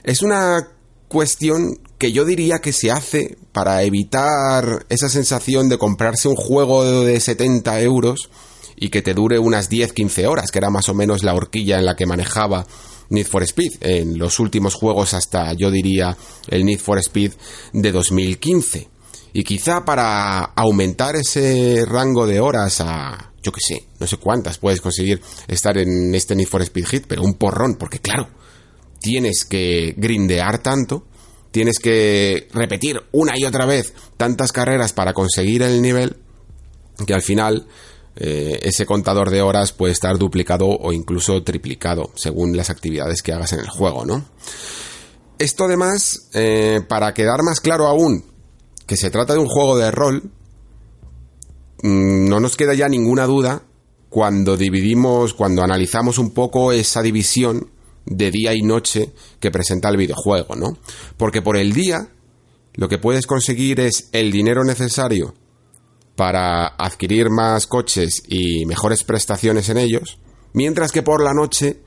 Es 0.03 0.23
una 0.23 0.69
cuestión 1.09 1.79
que 1.99 2.13
yo 2.13 2.25
diría 2.25 2.59
que 2.59 2.73
se 2.73 2.91
hace 2.91 3.37
para 3.53 3.83
evitar 3.83 4.87
esa 4.89 5.09
sensación 5.09 5.69
de 5.69 5.79
comprarse 5.79 6.29
un 6.29 6.37
juego 6.37 6.85
de 7.05 7.21
70 7.21 7.81
euros 7.83 8.31
y 8.77 8.91
que 8.91 9.03
te 9.03 9.15
dure 9.15 9.39
unas 9.39 9.71
10-15 9.71 10.27
horas, 10.27 10.51
que 10.51 10.59
era 10.59 10.71
más 10.71 10.89
o 10.89 10.95
menos 10.95 11.23
la 11.23 11.35
horquilla 11.35 11.79
en 11.79 11.87
la 11.87 11.97
que 11.97 12.07
manejaba 12.07 12.67
Need 13.09 13.27
for 13.27 13.43
Speed, 13.43 13.73
en 13.81 14.19
los 14.19 14.39
últimos 14.39 14.75
juegos 14.75 15.15
hasta 15.15 15.53
yo 15.55 15.71
diría 15.71 16.17
el 16.49 16.65
Need 16.65 16.81
for 16.81 16.99
Speed 16.99 17.33
de 17.73 17.93
2015. 17.93 18.89
Y 19.33 19.45
quizá 19.45 19.85
para 19.85 20.45
aumentar 20.45 21.15
ese 21.17 21.85
rango 21.87 22.27
de 22.27 22.41
horas 22.41 22.81
a, 22.81 23.33
yo 23.43 23.53
que 23.53 23.61
sé, 23.61 23.87
no 24.01 24.07
sé 24.07 24.17
cuántas 24.17 24.59
puedes 24.59 24.81
conseguir 24.81 25.21
estar 25.47 25.77
en 25.79 26.15
este 26.15 26.35
Need 26.35 26.49
for 26.49 26.63
Speed 26.63 26.87
Hit, 26.87 27.05
pero 27.07 27.23
un 27.23 27.35
porrón, 27.35 27.77
porque 27.77 27.99
claro, 27.99 28.29
tienes 29.01 29.45
que 29.45 29.95
grindear 29.97 30.63
tanto, 30.63 31.07
tienes 31.51 31.79
que 31.79 32.49
repetir 32.53 33.03
una 33.13 33.39
y 33.39 33.45
otra 33.45 33.67
vez 33.67 33.93
tantas 34.17 34.53
carreras 34.53 34.93
para 34.93 35.13
conseguir 35.13 35.63
el 35.63 35.83
nivel, 35.83 36.17
que 37.07 37.15
al 37.15 37.23
final 37.23 37.67
eh, 38.17 38.59
ese 38.63 38.87
contador 38.87 39.31
de 39.31 39.43
horas 39.43 39.73
puede 39.73 39.93
estar 39.93 40.17
duplicado 40.17 40.67
o 40.69 40.93
incluso 40.93 41.43
triplicado 41.43 42.11
según 42.15 42.57
las 42.57 42.71
actividades 42.71 43.23
que 43.23 43.33
hagas 43.33 43.53
en 43.53 43.61
el 43.61 43.69
juego, 43.69 44.07
¿no? 44.07 44.25
Esto 45.39 45.65
además, 45.65 46.31
eh, 46.33 46.81
para 46.89 47.13
quedar 47.13 47.43
más 47.43 47.61
claro 47.61 47.87
aún 47.87 48.25
que 48.87 48.97
se 48.97 49.11
trata 49.11 49.35
de 49.35 49.41
un 49.41 49.49
juego 49.49 49.77
de 49.77 49.91
rol, 49.91 50.31
mm, 51.83 52.29
no 52.29 52.41
nos 52.41 52.57
queda 52.57 52.73
ya 52.73 52.89
ninguna 52.89 53.27
duda 53.27 53.63
cuando 54.09 54.57
dividimos, 54.57 55.35
cuando 55.35 55.63
analizamos 55.63 56.17
un 56.17 56.31
poco 56.31 56.73
esa 56.73 57.03
división 57.03 57.71
de 58.07 58.31
día 58.31 58.55
y 58.55 58.63
noche 58.63 59.13
que 59.41 59.51
presenta 59.51 59.91
el 59.91 59.99
videojuego, 59.99 60.57
¿no? 60.57 60.79
Porque 61.19 61.43
por 61.43 61.59
el 61.59 61.75
día 61.75 62.09
lo 62.75 62.89
que 62.89 62.99
puedes 62.99 63.27
conseguir 63.27 63.81
es 63.81 64.09
el 64.13 64.33
dinero 64.33 64.65
necesario 64.65 65.35
para 66.17 66.67
adquirir 66.67 67.31
más 67.31 67.67
coches 67.67 68.23
y 68.27 68.65
mejores 68.67 69.05
prestaciones 69.05 69.69
en 69.69 69.77
ellos, 69.77 70.19
mientras 70.53 70.91
que 70.91 71.03
por 71.03 71.23
la 71.23 71.35
noche 71.35 71.81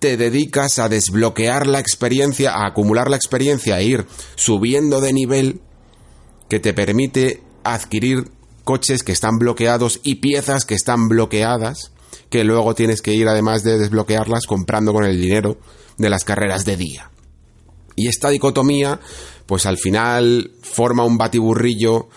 te 0.00 0.16
dedicas 0.16 0.78
a 0.78 0.88
desbloquear 0.88 1.66
la 1.66 1.80
experiencia, 1.80 2.52
a 2.52 2.66
acumular 2.66 3.08
la 3.08 3.16
experiencia 3.16 3.80
e 3.80 3.84
ir 3.84 4.06
subiendo 4.34 5.00
de 5.00 5.12
nivel 5.12 5.60
que 6.48 6.60
te 6.60 6.72
permite 6.72 7.42
adquirir 7.64 8.30
coches 8.64 9.02
que 9.02 9.12
están 9.12 9.38
bloqueados 9.38 10.00
y 10.02 10.16
piezas 10.16 10.64
que 10.64 10.74
están 10.74 11.08
bloqueadas, 11.08 11.92
que 12.30 12.44
luego 12.44 12.74
tienes 12.74 13.00
que 13.00 13.14
ir 13.14 13.28
además 13.28 13.62
de 13.62 13.78
desbloquearlas 13.78 14.46
comprando 14.46 14.92
con 14.92 15.04
el 15.04 15.20
dinero 15.20 15.58
de 15.96 16.10
las 16.10 16.24
carreras 16.24 16.64
de 16.64 16.76
día. 16.76 17.10
Y 17.96 18.08
esta 18.08 18.28
dicotomía, 18.28 19.00
pues 19.46 19.66
al 19.66 19.78
final 19.78 20.52
forma 20.62 21.04
un 21.04 21.18
batiburrillo 21.18 22.08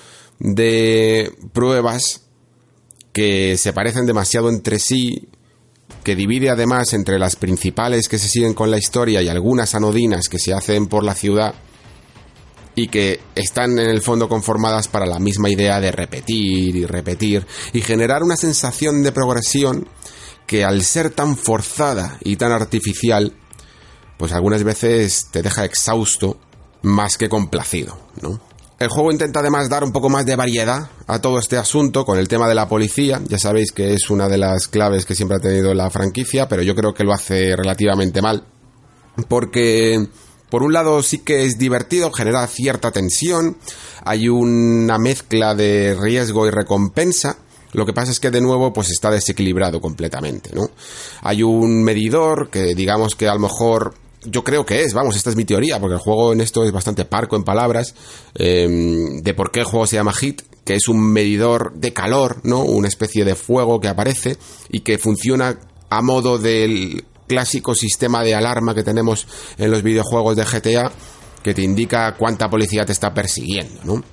de 0.44 1.32
pruebas 1.54 2.22
que 3.14 3.58
se 3.58 3.74
parecen 3.74 4.08
demasiado 4.08 4.50
entre 4.50 4.80
sí, 4.80 5.30
que 6.04 6.16
divide 6.16 6.50
además 6.50 6.94
entre 6.94 7.20
las 7.20 7.36
principales 7.36 8.10
que 8.10 8.18
se 8.18 8.28
siguen 8.28 8.56
con 8.56 8.72
la 8.72 8.80
historia 8.80 9.22
y 9.22 9.28
algunas 9.28 9.76
anodinas 9.76 10.30
que 10.30 10.40
se 10.40 10.54
hacen 10.54 10.88
por 10.88 11.04
la 11.04 11.14
ciudad 11.14 11.54
y 12.74 12.88
que 12.88 13.20
están 13.36 13.78
en 13.78 13.90
el 13.90 14.02
fondo 14.02 14.28
conformadas 14.28 14.88
para 14.88 15.06
la 15.06 15.20
misma 15.20 15.50
idea 15.50 15.80
de 15.80 15.92
repetir 15.92 16.76
y 16.76 16.86
repetir 16.86 17.46
y 17.74 17.82
generar 17.82 18.24
una 18.24 18.38
sensación 18.38 19.04
de 19.04 19.12
progresión 19.12 19.88
que 20.48 20.64
al 20.64 20.82
ser 20.82 21.12
tan 21.12 21.38
forzada 21.38 22.18
y 22.24 22.38
tan 22.38 22.52
artificial, 22.52 23.36
pues 24.18 24.32
algunas 24.32 24.64
veces 24.64 25.28
te 25.32 25.44
deja 25.44 25.66
exhausto 25.66 26.40
más 26.82 27.18
que 27.18 27.30
complacido, 27.30 28.00
¿no? 28.22 28.51
El 28.82 28.90
juego 28.90 29.12
intenta 29.12 29.42
además 29.42 29.70
dar 29.70 29.84
un 29.84 29.92
poco 29.92 30.10
más 30.10 30.26
de 30.26 30.36
variedad 30.36 30.90
a 31.06 31.22
todo 31.22 31.38
este 31.38 31.56
asunto 31.56 32.04
con 32.04 32.18
el 32.18 32.28
tema 32.28 32.50
de 32.50 32.56
la 32.56 32.68
policía. 32.68 33.22
Ya 33.28 33.38
sabéis 33.38 33.72
que 33.72 33.94
es 33.94 34.10
una 34.10 34.28
de 34.28 34.40
las 34.40 34.68
claves 34.68 35.06
que 35.06 35.14
siempre 35.14 35.38
ha 35.38 35.40
tenido 35.40 35.76
la 35.76 35.92
franquicia, 35.92 36.48
pero 36.48 36.64
yo 36.64 36.74
creo 36.74 36.92
que 36.92 37.04
lo 37.04 37.14
hace 37.14 37.56
relativamente 37.56 38.24
mal. 38.24 38.44
Porque, 39.28 40.04
por 40.50 40.64
un 40.64 40.74
lado, 40.74 41.04
sí 41.04 41.20
que 41.20 41.46
es 41.46 41.60
divertido, 41.60 42.12
genera 42.12 42.48
cierta 42.48 42.90
tensión, 42.90 43.56
hay 44.04 44.30
una 44.30 44.98
mezcla 44.98 45.54
de 45.54 45.96
riesgo 46.02 46.48
y 46.48 46.50
recompensa. 46.50 47.38
Lo 47.74 47.86
que 47.86 47.94
pasa 47.94 48.12
es 48.12 48.20
que 48.20 48.32
de 48.32 48.42
nuevo 48.42 48.74
pues 48.74 48.90
está 48.90 49.12
desequilibrado 49.12 49.80
completamente, 49.80 50.56
¿no? 50.56 50.72
Hay 51.22 51.44
un 51.44 51.84
medidor 51.84 52.50
que 52.50 52.74
digamos 52.74 53.14
que 53.14 53.28
a 53.28 53.36
lo 53.36 53.42
mejor 53.42 53.94
yo 54.24 54.44
creo 54.44 54.66
que 54.66 54.84
es, 54.84 54.94
vamos, 54.94 55.16
esta 55.16 55.30
es 55.30 55.36
mi 55.36 55.46
teoría, 55.46 55.80
porque 55.80 55.96
el 55.96 56.00
juego 56.00 56.34
en 56.34 56.42
esto 56.42 56.64
es 56.64 56.72
bastante 56.72 57.06
parco 57.06 57.36
en 57.36 57.44
palabras, 57.44 57.96
em, 58.36 59.22
de 59.22 59.34
por 59.34 59.52
qué 59.52 59.62
el 59.62 59.66
juego 59.66 59.88
se 59.88 59.96
llama 59.96 60.14
Hit, 60.14 60.42
que 60.64 60.76
es 60.76 60.88
un 60.88 61.02
medidor 61.02 61.74
de 61.74 61.94
calor, 61.94 62.38
¿no? 62.44 62.62
Una 62.62 62.88
especie 62.88 63.26
de 63.26 63.36
fuego 63.36 63.80
que 63.80 63.88
aparece 63.88 64.38
y 64.70 64.82
que 64.82 64.98
funciona 64.98 65.60
a 65.90 66.02
modo 66.02 66.38
del 66.38 67.04
clásico 67.28 67.74
sistema 67.74 68.24
de 68.24 68.36
alarma 68.36 68.76
que 68.76 68.84
tenemos 68.84 69.26
en 69.58 69.72
los 69.72 69.84
videojuegos 69.84 70.36
de 70.36 70.46
GTA, 70.46 70.92
que 71.42 71.54
te 71.54 71.64
indica 71.64 72.16
cuánta 72.18 72.50
policía 72.50 72.86
te 72.86 72.92
está 72.92 73.14
persiguiendo, 73.14 73.82
¿no? 73.84 74.04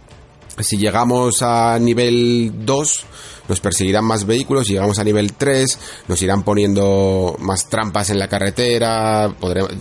Si 0.60 0.76
llegamos 0.76 1.42
a 1.42 1.78
nivel 1.78 2.52
2, 2.64 3.04
nos 3.48 3.60
perseguirán 3.60 4.04
más 4.04 4.26
vehículos, 4.26 4.68
llegamos 4.68 4.98
a 4.98 5.04
nivel 5.04 5.32
3, 5.32 5.78
nos 6.08 6.20
irán 6.22 6.42
poniendo 6.42 7.36
más 7.40 7.68
trampas 7.68 8.10
en 8.10 8.18
la 8.18 8.28
carretera, 8.28 9.34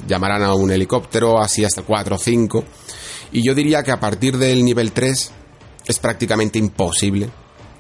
llamarán 0.07 0.43
a 0.43 0.53
un 0.53 0.71
helicóptero, 0.71 1.39
así 1.39 1.65
hasta 1.65 1.81
4 1.81 2.15
o 2.15 2.19
5. 2.19 2.63
Y 3.33 3.43
yo 3.45 3.53
diría 3.53 3.83
que 3.83 3.91
a 3.91 3.99
partir 3.99 4.37
del 4.37 4.63
nivel 4.63 4.91
3 4.91 5.31
es 5.87 5.99
prácticamente 5.99 6.59
imposible 6.59 7.29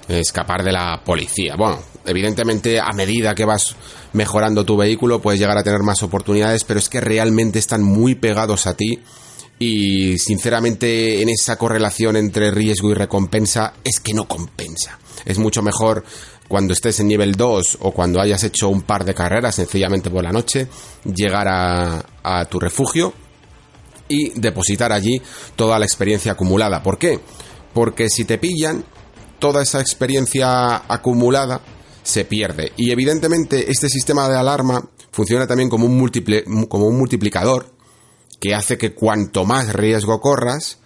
escapar 0.07 0.63
de 0.63 0.71
la 0.71 1.01
policía. 1.03 1.55
Bueno, 1.57 1.79
evidentemente 2.05 2.79
a 2.79 2.91
medida 2.93 3.35
que 3.35 3.45
vas 3.45 3.75
mejorando 4.13 4.65
tu 4.65 4.77
vehículo 4.77 5.21
puedes 5.21 5.39
llegar 5.39 5.57
a 5.57 5.63
tener 5.63 5.81
más 5.81 6.03
oportunidades, 6.03 6.63
pero 6.63 6.79
es 6.79 6.89
que 6.89 7.01
realmente 7.01 7.59
están 7.59 7.83
muy 7.83 8.15
pegados 8.15 8.67
a 8.67 8.75
ti 8.75 8.99
y 9.59 10.17
sinceramente 10.19 11.21
en 11.21 11.29
esa 11.29 11.57
correlación 11.57 12.15
entre 12.15 12.51
riesgo 12.51 12.91
y 12.91 12.93
recompensa 12.93 13.73
es 13.83 13.99
que 13.99 14.13
no 14.13 14.27
compensa. 14.27 14.99
Es 15.25 15.37
mucho 15.37 15.61
mejor 15.61 16.03
cuando 16.47 16.73
estés 16.73 16.99
en 16.99 17.07
nivel 17.07 17.33
2 17.35 17.79
o 17.81 17.91
cuando 17.91 18.21
hayas 18.21 18.43
hecho 18.43 18.69
un 18.69 18.81
par 18.83 19.03
de 19.03 19.13
carreras 19.13 19.55
sencillamente 19.55 20.09
por 20.09 20.23
la 20.23 20.31
noche, 20.31 20.67
llegar 21.03 21.47
a, 21.49 22.45
tu 22.49 22.59
refugio 22.59 23.13
y 24.09 24.39
depositar 24.39 24.91
allí 24.91 25.21
toda 25.55 25.79
la 25.79 25.85
experiencia 25.85 26.33
acumulada. 26.33 26.83
¿Por 26.83 26.97
qué? 26.97 27.19
Porque 27.73 28.09
si 28.09 28.25
te 28.25 28.37
pillan, 28.37 28.83
toda 29.39 29.63
esa 29.63 29.79
experiencia 29.79 30.83
acumulada 30.87 31.61
se 32.03 32.25
pierde. 32.25 32.71
Y 32.77 32.91
evidentemente 32.91 33.69
este 33.69 33.89
sistema 33.89 34.27
de 34.29 34.37
alarma 34.37 34.89
funciona 35.11 35.47
también 35.47 35.69
como 35.69 35.85
un, 35.85 36.09
como 36.67 36.85
un 36.85 36.97
multiplicador 36.97 37.73
que 38.39 38.53
hace 38.53 38.77
que 38.77 38.93
cuanto 38.93 39.45
más 39.45 39.73
riesgo 39.73 40.19
corras, 40.21 40.79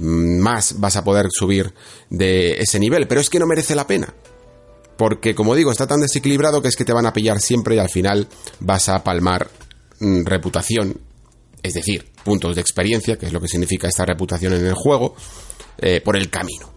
más 0.00 0.80
vas 0.80 0.96
a 0.96 1.04
poder 1.04 1.26
subir 1.30 1.72
de 2.10 2.58
ese 2.58 2.78
nivel. 2.78 3.06
Pero 3.06 3.20
es 3.20 3.30
que 3.30 3.38
no 3.38 3.46
merece 3.46 3.74
la 3.74 3.86
pena. 3.86 4.14
Porque, 4.96 5.34
como 5.34 5.54
digo, 5.54 5.72
está 5.72 5.86
tan 5.86 6.00
desequilibrado 6.00 6.62
que 6.62 6.68
es 6.68 6.76
que 6.76 6.84
te 6.84 6.92
van 6.92 7.06
a 7.06 7.12
pillar 7.12 7.40
siempre 7.40 7.76
y 7.76 7.78
al 7.78 7.90
final 7.90 8.28
vas 8.60 8.88
a 8.88 9.02
palmar 9.02 9.50
mm, 9.98 10.24
reputación, 10.24 11.00
es 11.62 11.74
decir, 11.74 12.06
puntos 12.22 12.54
de 12.54 12.60
experiencia, 12.60 13.16
que 13.16 13.26
es 13.26 13.32
lo 13.32 13.40
que 13.40 13.48
significa 13.48 13.88
esta 13.88 14.04
reputación 14.04 14.52
en 14.52 14.66
el 14.66 14.74
juego, 14.74 15.16
eh, 15.78 16.00
por 16.00 16.16
el 16.16 16.30
camino. 16.30 16.72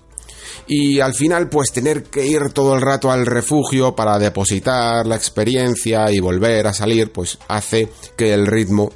Y 0.68 0.99
al 0.99 1.14
final, 1.14 1.48
pues 1.48 1.72
tener 1.72 2.03
que 2.03 2.26
ir 2.26 2.49
todo 2.49 2.76
el 2.76 2.81
rato 2.81 3.11
al 3.11 3.26
refugio 3.26 3.95
para 3.95 4.19
depositar 4.19 5.06
la 5.06 5.15
experiencia 5.15 6.11
y 6.11 6.19
volver 6.19 6.68
a 6.68 6.73
salir, 6.73 7.11
pues 7.11 7.38
hace 7.48 7.89
que 8.18 8.34
el 8.34 8.45
ritmo 8.45 8.91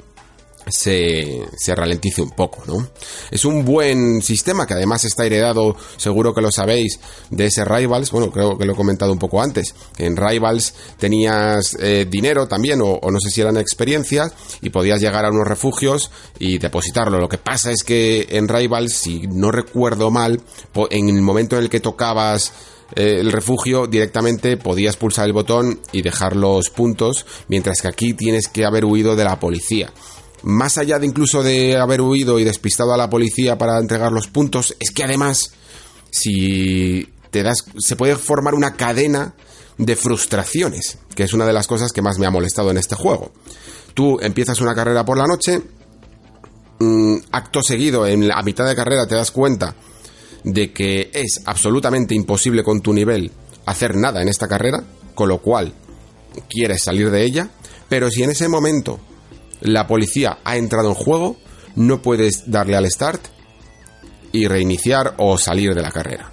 se, 0.68 1.46
se, 1.56 1.74
ralentice 1.74 2.22
un 2.22 2.30
poco, 2.30 2.62
¿no? 2.66 2.88
Es 3.30 3.44
un 3.44 3.64
buen 3.64 4.22
sistema 4.22 4.66
que 4.66 4.74
además 4.74 5.04
está 5.04 5.26
heredado, 5.26 5.76
seguro 5.96 6.34
que 6.34 6.40
lo 6.40 6.50
sabéis, 6.50 7.00
de 7.30 7.46
ese 7.46 7.64
Rivals. 7.64 8.10
Bueno, 8.10 8.30
creo 8.30 8.56
que 8.56 8.64
lo 8.64 8.72
he 8.72 8.76
comentado 8.76 9.12
un 9.12 9.18
poco 9.18 9.42
antes. 9.42 9.74
En 9.98 10.16
Rivals 10.16 10.74
tenías 10.98 11.76
eh, 11.80 12.06
dinero 12.08 12.46
también, 12.46 12.80
o, 12.82 13.00
no 13.02 13.20
sé 13.20 13.30
si 13.30 13.40
eran 13.40 13.56
experiencias, 13.56 14.32
y 14.60 14.70
podías 14.70 15.00
llegar 15.00 15.24
a 15.24 15.30
unos 15.30 15.46
refugios 15.46 16.10
y 16.38 16.58
depositarlo. 16.58 17.18
Lo 17.18 17.28
que 17.28 17.38
pasa 17.38 17.72
es 17.72 17.82
que 17.82 18.26
en 18.30 18.48
Rivals, 18.48 18.94
si 18.94 19.26
no 19.26 19.50
recuerdo 19.50 20.10
mal, 20.10 20.40
en 20.90 21.08
el 21.08 21.22
momento 21.22 21.56
en 21.56 21.64
el 21.64 21.70
que 21.70 21.80
tocabas 21.80 22.52
eh, 22.94 23.20
el 23.20 23.32
refugio 23.32 23.86
directamente 23.86 24.56
podías 24.56 24.96
pulsar 24.96 25.26
el 25.26 25.32
botón 25.32 25.80
y 25.92 26.02
dejar 26.02 26.36
los 26.36 26.70
puntos, 26.70 27.24
mientras 27.48 27.80
que 27.80 27.88
aquí 27.88 28.14
tienes 28.14 28.48
que 28.48 28.64
haber 28.64 28.84
huido 28.84 29.16
de 29.16 29.24
la 29.24 29.40
policía 29.40 29.92
más 30.42 30.78
allá 30.78 30.98
de 30.98 31.06
incluso 31.06 31.42
de 31.42 31.76
haber 31.76 32.00
huido 32.00 32.38
y 32.38 32.44
despistado 32.44 32.92
a 32.92 32.96
la 32.96 33.10
policía 33.10 33.58
para 33.58 33.78
entregar 33.78 34.12
los 34.12 34.26
puntos, 34.26 34.76
es 34.80 34.90
que 34.90 35.04
además, 35.04 35.52
si 36.10 37.08
te 37.30 37.42
das, 37.42 37.64
se 37.78 37.96
puede 37.96 38.16
formar 38.16 38.54
una 38.54 38.76
cadena 38.76 39.34
de 39.78 39.96
frustraciones, 39.96 40.98
que 41.14 41.24
es 41.24 41.32
una 41.32 41.46
de 41.46 41.52
las 41.52 41.66
cosas 41.66 41.92
que 41.92 42.02
más 42.02 42.18
me 42.18 42.26
ha 42.26 42.30
molestado 42.30 42.70
en 42.70 42.78
este 42.78 42.94
juego. 42.94 43.32
Tú 43.94 44.18
empiezas 44.20 44.60
una 44.60 44.74
carrera 44.74 45.04
por 45.04 45.18
la 45.18 45.26
noche, 45.26 45.62
mm, 46.78 47.16
acto 47.30 47.62
seguido, 47.62 48.06
en 48.06 48.28
la 48.28 48.42
mitad 48.42 48.66
de 48.66 48.76
carrera 48.76 49.06
te 49.06 49.14
das 49.14 49.30
cuenta 49.30 49.74
de 50.44 50.72
que 50.72 51.10
es 51.12 51.42
absolutamente 51.46 52.14
imposible 52.14 52.64
con 52.64 52.80
tu 52.80 52.92
nivel 52.92 53.30
hacer 53.66 53.94
nada 53.96 54.22
en 54.22 54.28
esta 54.28 54.48
carrera, 54.48 54.82
con 55.14 55.28
lo 55.28 55.38
cual 55.38 55.72
quieres 56.48 56.82
salir 56.82 57.10
de 57.10 57.24
ella, 57.24 57.50
pero 57.88 58.10
si 58.10 58.22
en 58.22 58.30
ese 58.30 58.48
momento 58.48 58.98
la 59.62 59.86
policía 59.86 60.38
ha 60.44 60.56
entrado 60.56 60.88
en 60.88 60.94
juego, 60.94 61.36
no 61.76 62.02
puedes 62.02 62.50
darle 62.50 62.76
al 62.76 62.90
start 62.90 63.24
y 64.32 64.48
reiniciar 64.48 65.14
o 65.18 65.38
salir 65.38 65.74
de 65.74 65.82
la 65.82 65.90
carrera. 65.90 66.30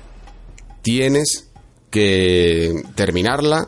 Tienes 0.81 1.47
que 1.91 2.83
terminarla 2.95 3.67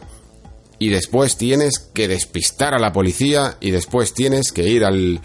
y 0.79 0.89
después 0.89 1.37
tienes 1.37 1.79
que 1.79 2.07
despistar 2.07 2.73
a 2.73 2.79
la 2.79 2.91
policía 2.91 3.57
y 3.61 3.71
después 3.71 4.13
tienes 4.13 4.51
que 4.51 4.67
ir 4.67 4.83
al, 4.83 5.21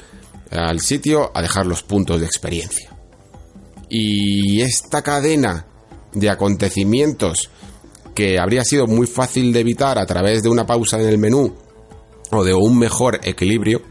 al 0.51 0.81
sitio 0.81 1.31
a 1.35 1.41
dejar 1.41 1.67
los 1.67 1.83
puntos 1.83 2.21
de 2.21 2.27
experiencia. 2.27 2.91
Y 3.89 4.61
esta 4.61 5.03
cadena 5.03 5.67
de 6.13 6.29
acontecimientos 6.29 7.51
que 8.15 8.39
habría 8.39 8.65
sido 8.65 8.87
muy 8.87 9.07
fácil 9.07 9.53
de 9.53 9.61
evitar 9.61 9.99
a 9.99 10.07
través 10.07 10.43
de 10.43 10.49
una 10.49 10.67
pausa 10.67 10.99
en 11.01 11.07
el 11.07 11.19
menú 11.19 11.55
o 12.31 12.45
de 12.45 12.55
un 12.55 12.79
mejor 12.79 13.21
equilibrio, 13.23 13.83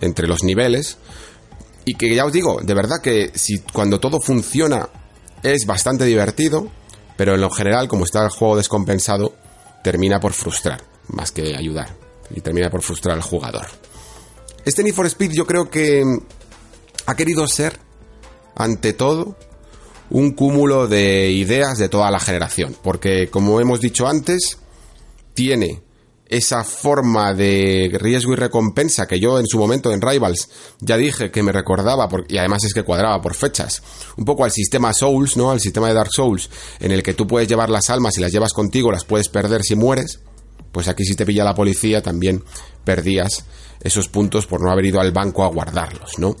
entre 0.00 0.26
los 0.26 0.42
niveles. 0.42 0.98
Y 1.84 1.94
que 1.94 2.14
ya 2.14 2.24
os 2.24 2.32
digo, 2.32 2.60
de 2.62 2.74
verdad 2.74 3.00
que 3.02 3.32
si 3.34 3.60
cuando 3.60 3.98
todo 3.98 4.20
funciona 4.20 4.88
es 5.42 5.64
bastante 5.66 6.04
divertido, 6.04 6.68
pero 7.16 7.34
en 7.34 7.40
lo 7.40 7.50
general, 7.50 7.88
como 7.88 8.04
está 8.04 8.22
el 8.24 8.30
juego 8.30 8.56
descompensado, 8.56 9.34
termina 9.82 10.20
por 10.20 10.32
frustrar, 10.32 10.82
más 11.08 11.32
que 11.32 11.56
ayudar. 11.56 11.96
Y 12.30 12.40
termina 12.42 12.70
por 12.70 12.82
frustrar 12.82 13.16
al 13.16 13.22
jugador. 13.22 13.66
Este 14.64 14.82
Need 14.82 14.94
for 14.94 15.06
Speed 15.06 15.32
yo 15.32 15.46
creo 15.46 15.70
que 15.70 16.04
ha 17.06 17.16
querido 17.16 17.46
ser, 17.46 17.78
ante 18.54 18.92
todo, 18.92 19.36
un 20.10 20.32
cúmulo 20.32 20.88
de 20.88 21.30
ideas 21.30 21.78
de 21.78 21.88
toda 21.88 22.10
la 22.10 22.20
generación. 22.20 22.76
Porque, 22.82 23.30
como 23.30 23.60
hemos 23.60 23.80
dicho 23.80 24.06
antes, 24.06 24.58
tiene 25.34 25.82
esa 26.28 26.62
forma 26.62 27.32
de 27.32 27.90
riesgo 27.98 28.34
y 28.34 28.36
recompensa 28.36 29.06
que 29.06 29.18
yo 29.18 29.38
en 29.38 29.46
su 29.46 29.58
momento 29.58 29.90
en 29.92 30.02
Rivals 30.02 30.48
ya 30.78 30.98
dije 30.98 31.30
que 31.30 31.42
me 31.42 31.52
recordaba, 31.52 32.08
y 32.28 32.36
además 32.36 32.64
es 32.64 32.74
que 32.74 32.82
cuadraba 32.82 33.20
por 33.22 33.34
fechas, 33.34 33.82
un 34.16 34.24
poco 34.24 34.44
al 34.44 34.50
sistema 34.50 34.92
Souls, 34.92 35.36
¿no? 35.36 35.50
Al 35.50 35.60
sistema 35.60 35.88
de 35.88 35.94
Dark 35.94 36.10
Souls, 36.12 36.50
en 36.80 36.92
el 36.92 37.02
que 37.02 37.14
tú 37.14 37.26
puedes 37.26 37.48
llevar 37.48 37.70
las 37.70 37.88
almas 37.88 38.18
y 38.18 38.20
las 38.20 38.30
llevas 38.30 38.52
contigo, 38.52 38.92
las 38.92 39.04
puedes 39.04 39.28
perder 39.28 39.62
si 39.62 39.74
mueres, 39.74 40.20
pues 40.70 40.86
aquí 40.88 41.04
si 41.04 41.14
te 41.14 41.24
pilla 41.24 41.44
la 41.44 41.54
policía 41.54 42.02
también 42.02 42.44
perdías 42.84 43.44
esos 43.80 44.08
puntos 44.08 44.46
por 44.46 44.60
no 44.60 44.70
haber 44.70 44.86
ido 44.86 45.00
al 45.00 45.12
banco 45.12 45.44
a 45.44 45.48
guardarlos, 45.48 46.18
¿no? 46.18 46.36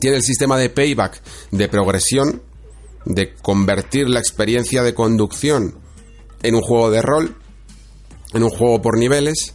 Tiene 0.00 0.16
el 0.16 0.22
sistema 0.22 0.56
de 0.56 0.70
payback, 0.70 1.20
de 1.50 1.68
progresión, 1.68 2.42
de 3.04 3.34
convertir 3.34 4.08
la 4.08 4.20
experiencia 4.20 4.82
de 4.82 4.94
conducción 4.94 5.74
en 6.42 6.54
un 6.54 6.60
juego 6.62 6.90
de 6.90 7.02
rol, 7.02 7.36
en 8.34 8.42
un 8.42 8.50
juego 8.50 8.80
por 8.80 8.98
niveles 8.98 9.54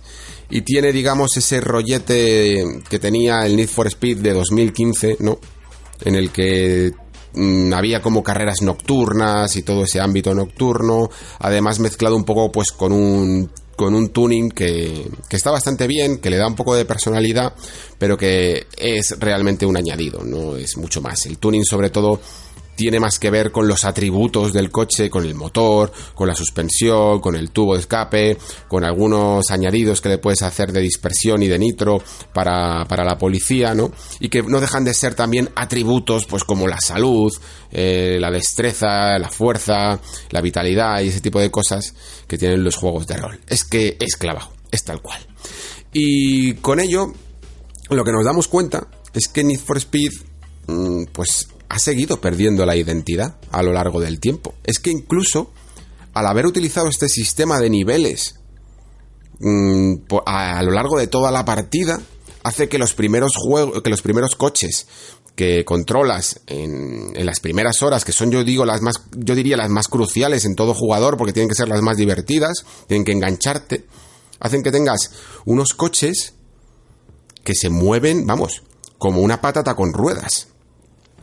y 0.49 0.61
tiene, 0.61 0.91
digamos, 0.91 1.35
ese 1.35 1.59
rollete 1.61 2.63
que 2.89 2.99
tenía 2.99 3.41
el 3.45 3.55
Need 3.55 3.67
for 3.67 3.87
Speed 3.87 4.19
de 4.19 4.33
2015, 4.33 5.17
¿no? 5.19 5.39
En 6.01 6.15
el 6.15 6.31
que 6.31 6.91
mm, 7.33 7.73
había 7.73 8.01
como 8.01 8.23
carreras 8.23 8.61
nocturnas 8.61 9.55
y 9.55 9.63
todo 9.63 9.83
ese 9.83 9.99
ámbito 9.99 10.33
nocturno, 10.33 11.09
además 11.39 11.79
mezclado 11.79 12.15
un 12.15 12.23
poco 12.23 12.51
pues 12.51 12.71
con 12.71 12.91
un 12.93 13.49
con 13.75 13.93
un 13.93 14.09
tuning 14.09 14.49
que, 14.49 15.07
que, 15.29 15.35
está 15.35 15.51
bastante 15.51 15.85
bien, 15.85 16.17
que 16.17 16.31
le 16.31 16.37
da 16.37 16.47
un 16.47 16.55
poco 16.55 16.73
de 16.73 16.83
personalidad, 16.83 17.53
pero 17.99 18.17
que 18.17 18.65
es 18.75 19.19
realmente 19.19 19.67
un 19.67 19.77
añadido, 19.77 20.23
no 20.23 20.55
es 20.55 20.77
mucho 20.77 20.99
más. 20.99 21.27
El 21.27 21.37
tuning 21.37 21.63
sobre 21.63 21.91
todo 21.91 22.19
tiene 22.77 22.99
más 22.99 23.17
que 23.17 23.31
ver 23.31 23.51
con 23.51 23.67
los 23.67 23.83
atributos 23.83 24.53
del 24.53 24.69
coche, 24.69 25.09
con 25.09 25.25
el 25.25 25.33
motor, 25.33 25.91
con 26.13 26.27
la 26.27 26.35
suspensión, 26.35 27.19
con 27.19 27.35
el 27.35 27.49
tubo 27.49 27.73
de 27.73 27.81
escape, 27.81 28.37
con 28.67 28.85
algunos 28.85 29.49
añadidos 29.49 29.99
que 29.99 30.09
le 30.09 30.19
puedes 30.19 30.43
hacer 30.43 30.71
de 30.71 30.79
dispersión 30.79 31.41
y 31.41 31.47
de 31.47 31.57
nitro 31.57 32.01
para, 32.33 32.85
para 32.85 33.03
la 33.03 33.17
policía, 33.17 33.73
¿no? 33.73 33.91
Y 34.19 34.29
que 34.29 34.43
no 34.43 34.61
dejan 34.61 34.85
de 34.85 34.93
ser 34.93 35.15
también 35.15 35.49
atributos, 35.55 36.25
pues 36.27 36.43
como 36.43 36.67
la 36.67 36.79
salud, 36.79 37.33
eh, 37.71 38.17
la 38.21 38.29
destreza, 38.29 39.17
la 39.17 39.29
fuerza, 39.29 39.99
la 40.29 40.41
vitalidad 40.41 41.01
y 41.01 41.07
ese 41.07 41.19
tipo 41.19 41.39
de 41.39 41.49
cosas 41.49 41.95
que 42.27 42.37
tienen 42.37 42.63
los 42.63 42.75
juegos 42.75 43.07
de 43.07 43.17
rol. 43.17 43.39
Es 43.47 43.63
que 43.63 43.97
es 43.99 44.15
clavado, 44.17 44.51
es 44.71 44.83
tal 44.83 45.01
cual. 45.01 45.19
Y 45.93 46.53
con 46.55 46.79
ello, 46.79 47.11
lo 47.89 48.03
que 48.03 48.11
nos 48.11 48.23
damos 48.23 48.47
cuenta 48.47 48.87
es 49.15 49.27
que 49.27 49.43
Need 49.43 49.61
for 49.61 49.77
Speed, 49.77 50.11
mm, 50.67 51.05
pues 51.11 51.47
ha 51.69 51.79
seguido 51.79 52.21
perdiendo 52.21 52.65
la 52.65 52.75
identidad 52.75 53.37
a 53.51 53.63
lo 53.63 53.73
largo 53.73 53.99
del 53.99 54.19
tiempo. 54.19 54.53
Es 54.63 54.79
que 54.79 54.91
incluso 54.91 55.51
al 56.13 56.25
haber 56.25 56.45
utilizado 56.45 56.87
este 56.87 57.09
sistema 57.09 57.59
de 57.59 57.69
niveles 57.69 58.35
mm, 59.39 59.95
a, 60.25 60.63
lo 60.63 60.71
largo 60.71 60.97
de 60.97 61.07
toda 61.07 61.31
la 61.31 61.45
partida, 61.45 61.99
hace 62.43 62.69
que 62.69 62.79
los 62.79 62.93
primeros 62.93 63.33
juegos, 63.35 63.81
que 63.81 63.89
los 63.89 64.01
primeros 64.01 64.35
coches 64.35 64.87
que 65.35 65.63
controlas 65.65 66.41
en, 66.47 67.15
en, 67.15 67.25
las 67.25 67.39
primeras 67.39 67.83
horas, 67.83 68.03
que 68.03 68.11
son 68.11 68.31
yo 68.31 68.43
digo 68.43 68.65
las 68.65 68.81
más, 68.81 69.03
yo 69.15 69.35
diría 69.35 69.55
las 69.55 69.69
más 69.69 69.87
cruciales 69.87 70.45
en 70.45 70.55
todo 70.55 70.73
jugador, 70.73 71.17
porque 71.17 71.33
tienen 71.33 71.49
que 71.49 71.55
ser 71.55 71.67
las 71.67 71.83
más 71.83 71.97
divertidas, 71.97 72.65
tienen 72.87 73.05
que 73.05 73.11
engancharte, 73.11 73.85
hacen 74.39 74.63
que 74.63 74.71
tengas 74.71 75.11
unos 75.45 75.75
coches 75.75 76.33
que 77.43 77.53
se 77.53 77.69
mueven, 77.69 78.25
vamos, 78.25 78.63
como 78.97 79.21
una 79.21 79.39
patata 79.41 79.75
con 79.75 79.93
ruedas 79.93 80.47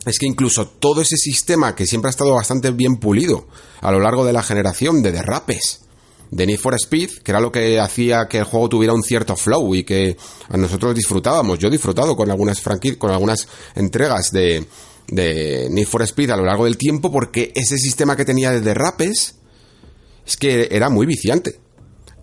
es 0.05 0.19
que 0.19 0.25
incluso 0.25 0.67
todo 0.67 1.01
ese 1.01 1.17
sistema 1.17 1.75
que 1.75 1.87
siempre 1.87 2.09
ha 2.09 2.11
estado 2.11 2.33
bastante 2.33 2.71
bien 2.71 2.97
pulido 2.97 3.47
a 3.81 3.91
lo 3.91 3.99
largo 3.99 4.25
de 4.25 4.33
la 4.33 4.43
generación 4.43 5.01
de 5.01 5.11
derrapes 5.11 5.81
de 6.31 6.45
Need 6.45 6.59
for 6.59 6.75
Speed, 6.75 7.09
que 7.23 7.31
era 7.31 7.39
lo 7.39 7.51
que 7.51 7.79
hacía 7.79 8.27
que 8.27 8.39
el 8.39 8.43
juego 8.43 8.69
tuviera 8.69 8.93
un 8.93 9.03
cierto 9.03 9.35
flow 9.35 9.75
y 9.75 9.83
que 9.83 10.17
a 10.49 10.57
nosotros 10.57 10.93
disfrutábamos. 10.95 11.59
Yo 11.59 11.67
he 11.67 11.71
disfrutado 11.71 12.15
con 12.15 12.29
algunas 12.29 12.61
con 12.97 13.11
algunas 13.11 13.47
entregas 13.75 14.31
de, 14.31 14.65
de 15.07 15.67
Need 15.69 15.87
for 15.87 16.01
Speed 16.03 16.31
a 16.31 16.37
lo 16.37 16.45
largo 16.45 16.65
del 16.65 16.77
tiempo 16.77 17.11
porque 17.11 17.51
ese 17.55 17.77
sistema 17.77 18.15
que 18.15 18.25
tenía 18.25 18.51
de 18.51 18.61
derrapes 18.61 19.35
es 20.25 20.37
que 20.37 20.67
era 20.71 20.89
muy 20.89 21.05
viciante. 21.05 21.59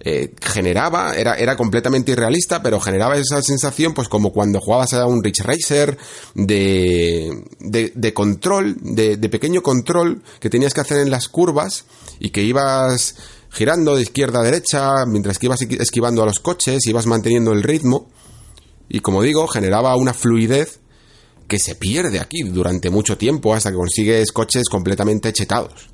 Eh, 0.05 0.35
generaba, 0.41 1.15
era, 1.15 1.37
era 1.37 1.57
completamente 1.57 2.11
irrealista, 2.11 2.61
pero 2.61 2.81
generaba 2.81 3.17
esa 3.17 3.41
sensación, 3.41 3.95
pues 3.95 4.09
como 4.09 4.33
cuando 4.33 4.59
jugabas 4.61 4.95
a 4.95 5.07
un 5.07 5.23
Rich 5.23 5.43
Racer, 5.43 5.97
de, 6.35 7.31
de, 7.61 8.13
control, 8.13 8.77
de, 8.81 9.17
de 9.17 9.29
pequeño 9.29 9.63
control 9.63 10.23
que 10.41 10.51
tenías 10.51 10.75
que 10.75 10.81
hacer 10.81 10.99
en 10.99 11.11
las 11.11 11.29
curvas 11.29 11.85
y 12.19 12.31
que 12.31 12.43
ibas 12.43 13.15
girando 13.51 13.95
de 13.95 14.03
izquierda 14.03 14.41
a 14.41 14.43
derecha, 14.43 15.07
mientras 15.07 15.39
que 15.39 15.47
ibas 15.47 15.63
esquivando 15.63 16.25
a 16.25 16.27
los 16.27 16.41
coches, 16.41 16.85
ibas 16.87 17.07
manteniendo 17.07 17.53
el 17.53 17.63
ritmo, 17.63 18.11
y 18.89 19.01
como 19.01 19.23
digo, 19.23 19.47
generaba 19.47 19.95
una 19.95 20.15
fluidez 20.15 20.81
que 21.47 21.59
se 21.59 21.77
pierde 21.77 22.19
aquí 22.19 22.43
durante 22.43 22.91
mucho 22.91 23.17
tiempo 23.19 23.55
hasta 23.55 23.71
que 23.71 23.77
consigues 23.77 24.33
coches 24.33 24.65
completamente 24.69 25.33
chetados. 25.33 25.91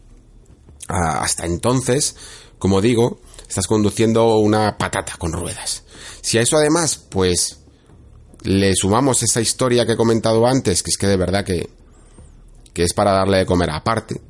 Ah, 0.89 1.21
hasta 1.21 1.45
entonces, 1.45 2.17
como 2.59 2.81
digo, 2.81 3.21
estás 3.49 3.67
conduciendo 3.67 4.39
una 4.39 4.77
patata 4.77 5.15
con 5.19 5.33
ruedas. 5.33 5.85
Si 6.21 6.39
a 6.39 6.43
eso 6.43 6.57
además, 6.57 6.97
pues, 7.09 7.61
le 8.43 8.75
sumamos 8.75 9.23
esa 9.23 9.41
historia 9.41 9.87
que 9.87 9.93
he 9.93 9.97
comentado 9.97 10.47
antes, 10.47 10.83
que 10.83 10.91
es 10.91 10.99
que 10.99 11.07
de 11.07 11.17
verdad 11.17 11.45
que, 11.45 11.69
que 12.73 12.85
es 12.85 12.93
para 12.93 13.13
darle 13.13 13.39
de 13.39 13.47
comer 13.47 13.71
aparte, 13.71 14.21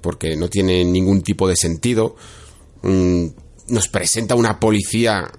porque 0.00 0.36
no 0.36 0.48
tiene 0.48 0.84
ningún 0.84 1.22
tipo 1.22 1.48
de 1.48 1.56
sentido. 1.56 2.16
Mm, 2.82 3.26
nos 3.68 3.88
presenta 3.88 4.34
una 4.34 4.60
policía 4.60 5.32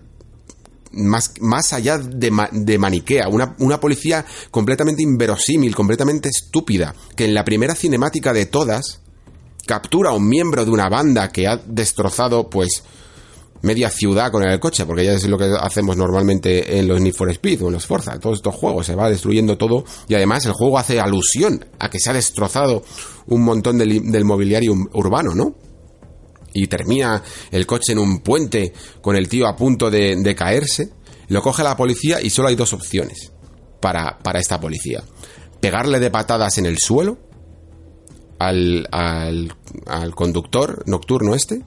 más, 0.91 1.33
más 1.41 1.73
allá 1.73 1.99
de, 1.99 2.31
de 2.51 2.77
maniquea, 2.79 3.27
una, 3.27 3.55
una, 3.59 3.79
policía 3.79 4.25
completamente 4.49 5.03
inverosímil, 5.03 5.75
completamente 5.75 6.29
estúpida, 6.29 6.95
que 7.15 7.25
en 7.25 7.35
la 7.35 7.43
primera 7.43 7.75
cinemática 7.75 8.33
de 8.33 8.47
todas 8.47 9.01
captura 9.65 10.11
a 10.11 10.13
un 10.13 10.27
miembro 10.27 10.63
de 10.65 10.71
una 10.71 10.89
banda 10.89 11.31
que 11.31 11.47
ha 11.47 11.57
destrozado, 11.57 12.49
pues, 12.49 12.83
media 13.61 13.89
ciudad 13.89 14.31
con 14.31 14.43
el 14.43 14.59
coche, 14.59 14.85
porque 14.85 15.03
ya 15.03 15.13
es 15.13 15.27
lo 15.27 15.37
que 15.37 15.51
hacemos 15.59 15.97
normalmente 15.97 16.77
en 16.77 16.87
los 16.87 17.01
Need 17.01 17.15
for 17.15 17.29
Speed 17.31 17.63
o 17.63 17.67
en 17.67 17.73
los 17.73 17.85
Forza, 17.85 18.19
todos 18.19 18.37
estos 18.37 18.53
juegos, 18.53 18.85
se 18.85 18.95
va 18.95 19.09
destruyendo 19.09 19.57
todo 19.57 19.83
y 20.07 20.13
además 20.13 20.45
el 20.45 20.53
juego 20.53 20.77
hace 20.77 20.99
alusión 20.99 21.65
a 21.79 21.89
que 21.89 21.99
se 21.99 22.11
ha 22.11 22.13
destrozado 22.13 22.83
un 23.25 23.41
montón 23.43 23.79
del, 23.79 24.23
mobiliario 24.23 24.73
urbano, 24.93 25.33
¿no? 25.33 25.55
y 26.53 26.67
termina 26.67 27.21
el 27.51 27.65
coche 27.65 27.91
en 27.91 27.99
un 27.99 28.19
puente 28.19 28.71
con 29.01 29.15
el 29.17 29.27
tío 29.27 29.47
a 29.47 29.55
punto 29.55 29.89
de, 29.89 30.35
caerse, 30.37 30.91
lo 31.27 31.41
coge 31.41 31.63
la 31.63 31.75
policía 31.75 32.21
y 32.21 32.29
solo 32.29 32.49
hay 32.49 32.55
dos 32.55 32.71
opciones 32.71 33.31
para, 33.81 34.19
para 34.19 34.39
esta 34.39 34.59
policía. 34.59 35.03
Pegarle 35.59 35.99
de 35.99 36.11
patadas 36.11 36.57
en 36.59 36.67
el 36.67 36.77
suelo 36.77 37.17
al, 38.39 38.87
al, 38.91 40.15
conductor 40.15 40.83
nocturno 40.85 41.35
este 41.35 41.63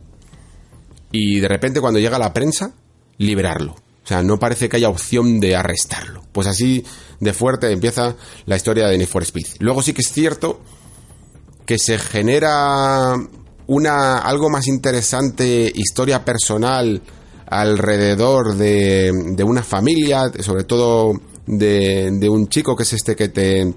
y 1.10 1.40
de 1.40 1.48
repente 1.48 1.80
cuando 1.80 2.00
llega 2.00 2.18
la 2.18 2.32
prensa, 2.32 2.72
liberarlo. 3.16 3.72
O 3.72 4.08
sea, 4.08 4.22
no 4.22 4.38
parece 4.38 4.68
que 4.68 4.76
haya 4.76 4.88
opción 4.88 5.40
de 5.40 5.56
arrestarlo. 5.56 6.22
Pues 6.32 6.46
así 6.46 6.84
de 7.20 7.32
fuerte 7.32 7.70
empieza 7.70 8.16
la 8.46 8.56
historia 8.56 8.86
de 8.86 8.96
Need 8.96 9.08
for. 9.08 9.24
Luego 9.58 9.82
sí 9.82 9.92
que 9.92 10.02
es 10.02 10.12
cierto 10.12 10.60
que 11.66 11.78
se 11.78 11.98
genera 11.98 13.14
una 13.66 14.18
algo 14.18 14.48
más 14.48 14.66
interesante 14.66 15.70
historia 15.74 16.24
personal 16.24 17.02
alrededor 17.46 18.56
de, 18.56 19.12
de 19.34 19.44
una 19.44 19.62
familia, 19.62 20.30
sobre 20.40 20.64
todo 20.64 21.12
de, 21.46 22.10
de 22.12 22.28
un 22.28 22.48
chico 22.48 22.76
que 22.76 22.82
es 22.84 22.92
este 22.94 23.16
que 23.16 23.28
te 23.28 23.74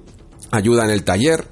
ayuda 0.52 0.86
en 0.86 0.92
el 0.92 1.04
taller 1.04 1.51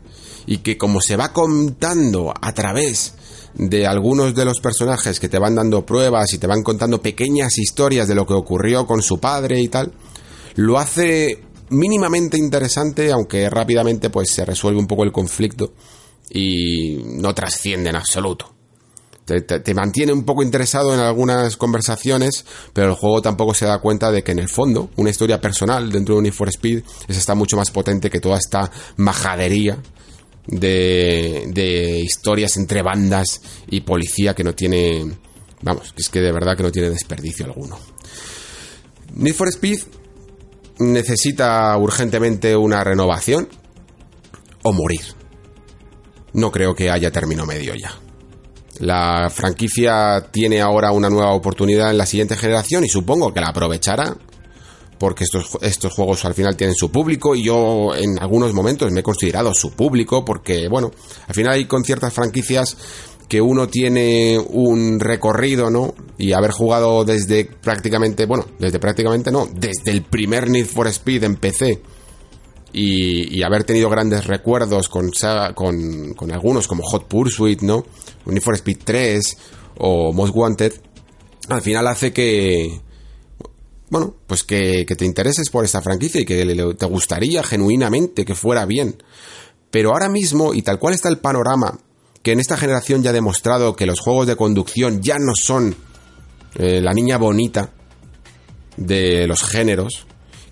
y 0.50 0.58
que 0.58 0.80
como 0.80 1.00
se 1.00 1.16
va 1.16 1.32
contando 1.32 2.34
a 2.42 2.52
través 2.54 3.14
de 3.54 3.86
algunos 3.86 4.34
de 4.34 4.46
los 4.46 4.60
personajes 4.60 5.20
que 5.20 5.30
te 5.30 5.38
van 5.38 5.54
dando 5.54 5.86
pruebas 5.86 6.34
y 6.34 6.40
te 6.40 6.48
van 6.48 6.64
contando 6.64 7.04
pequeñas 7.04 7.60
historias 7.60 8.08
de 8.08 8.16
lo 8.16 8.26
que 8.26 8.34
ocurrió 8.34 8.88
con 8.88 9.04
su 9.04 9.20
padre 9.20 9.62
y 9.62 9.68
tal, 9.68 9.94
lo 10.56 10.80
hace 10.80 11.44
mínimamente 11.70 12.40
interesante, 12.40 13.12
aunque 13.12 13.48
rápidamente 13.48 14.10
pues 14.10 14.32
se 14.32 14.44
resuelve 14.44 14.80
un 14.80 14.88
poco 14.88 15.04
el 15.04 15.12
conflicto 15.12 15.74
y 16.32 16.98
no 17.04 17.36
trasciende 17.36 17.92
en 17.92 17.98
absoluto. 17.98 18.52
Te, 19.26 19.74
mantiene 19.76 20.12
un 20.12 20.24
poco 20.24 20.42
interesado 20.42 20.96
en 20.96 21.00
algunas 21.00 21.58
conversaciones, 21.58 22.44
pero 22.74 22.88
el 22.88 22.96
juego 22.96 23.22
tampoco 23.22 23.54
se 23.54 23.68
da 23.68 23.78
cuenta 23.78 24.12
de 24.12 24.24
que 24.24 24.32
en 24.32 24.40
el 24.40 24.50
fondo 24.50 24.90
una 24.96 25.12
historia 25.12 25.40
personal 25.40 25.92
dentro 25.92 26.16
de 26.16 26.24
Need 26.24 26.34
for 26.34 26.50
Speed 26.50 26.82
es 27.08 27.18
está 27.18 27.36
mucho 27.36 27.56
más 27.56 27.70
potente 27.70 28.10
que 28.10 28.20
toda 28.20 28.40
esta 28.40 28.72
majadería 28.98 29.78
de, 30.50 31.46
de 31.54 32.00
historias 32.00 32.58
entre 32.58 32.82
bandas 32.82 33.42
y 33.70 33.82
policía 33.82 34.34
que 34.34 34.44
no 34.44 34.54
tiene, 34.54 35.06
vamos, 35.62 35.94
es 35.98 36.10
que 36.10 36.22
de 36.22 36.32
verdad 36.32 36.58
que 36.58 36.64
no 36.64 36.72
tiene 36.72 36.90
desperdicio 36.90 37.46
alguno. 37.46 37.80
Need 39.16 39.34
for 39.34 39.48
Speed 39.48 39.80
necesita 40.80 41.76
urgentemente 41.78 42.56
una 42.56 42.84
renovación 42.84 43.50
o 44.64 44.72
morir 44.74 45.20
no 46.34 46.52
creo 46.52 46.76
que 46.76 46.90
haya 46.90 47.12
término 47.12 47.46
medio 47.46 47.74
ya. 47.76 47.94
La 48.80 49.30
franquicia 49.30 50.28
tiene 50.32 50.62
ahora 50.62 50.92
una 50.92 51.10
nueva 51.10 51.34
oportunidad 51.34 51.92
en 51.92 51.98
la 51.98 52.06
siguiente 52.06 52.38
generación 52.38 52.86
y 52.86 52.90
supongo 52.90 53.34
que 53.34 53.42
la 53.42 53.50
aprovechará 53.50 54.16
porque 55.00 55.24
estos, 55.24 55.58
estos 55.62 55.94
juegos 55.94 56.26
al 56.26 56.34
final 56.34 56.56
tienen 56.56 56.76
su 56.76 56.92
público 56.92 57.36
y 57.36 57.44
yo 57.44 57.96
en 57.96 58.20
algunos 58.20 58.54
momentos 58.54 58.92
me 58.92 59.00
he 59.00 59.04
considerado 59.04 59.54
su 59.54 59.72
público 59.72 60.26
porque, 60.26 60.68
bueno, 60.68 60.92
al 61.28 61.34
final 61.34 61.54
hay 61.54 61.66
con 61.66 61.84
ciertas 61.84 62.14
franquicias 62.14 62.78
que 63.30 63.42
uno 63.42 63.68
tiene 63.68 64.38
un 64.38 65.00
recorrido, 65.00 65.70
¿no? 65.70 65.94
Y 66.18 66.34
haber 66.34 66.52
jugado 66.52 67.06
desde 67.06 67.46
prácticamente, 67.46 68.26
bueno, 68.26 68.46
desde 68.58 68.80
prácticamente 68.80 69.32
no, 69.32 69.48
desde 69.54 69.92
el 69.92 70.04
primer 70.04 70.50
Need 70.50 70.66
for 70.66 70.88
Speed 70.88 71.24
en 71.24 71.36
PC 71.38 71.82
y, 72.74 73.42
haber 73.42 73.64
tenido 73.64 73.90
grandes 73.90 74.28
recuerdos 74.28 74.90
con, 74.90 75.12
con, 75.56 76.14
con, 76.14 76.32
algunos 76.32 76.68
como 76.68 76.84
Hot 76.84 77.08
Pursuit, 77.08 77.62
¿no? 77.62 77.86
Need 78.26 78.42
for 78.42 78.56
Speed 78.56 78.80
3 78.84 79.38
o 79.78 80.12
Most 80.12 80.36
Wanted, 80.36 80.74
al 81.50 81.62
final 81.62 81.88
hace 81.88 82.12
que, 82.12 82.82
bueno, 83.90 84.16
pues 84.28 84.44
que, 84.44 84.86
te 84.86 85.06
intereses 85.06 85.50
por 85.50 85.66
esta 85.66 85.82
franquicia 85.82 86.22
y 86.22 86.26
que 86.26 86.46
te 86.78 86.86
gustaría 86.86 87.44
genuinamente 87.44 88.26
que 88.26 88.36
fuera 88.36 88.66
bien. 88.66 89.02
Pero 89.72 89.92
ahora 89.92 90.10
mismo, 90.10 90.54
y 90.54 90.62
tal 90.62 90.80
cual 90.80 90.94
está 90.94 91.10
el 91.10 91.20
panorama, 91.20 91.80
que 92.22 92.32
en 92.32 92.40
esta 92.40 92.58
generación 92.58 93.02
ya 93.02 93.12
ha 93.12 93.14
demostrado 93.14 93.76
que 93.76 93.86
los 93.86 94.00
juegos 94.00 94.28
de 94.28 94.36
conducción 94.36 95.02
ya 95.02 95.18
no 95.20 95.34
son 95.36 95.76
eh, 96.56 96.82
la 96.82 96.94
niña 96.94 97.18
bonita 97.18 97.72
de 98.78 99.28
los 99.28 99.44
géneros, 99.44 100.06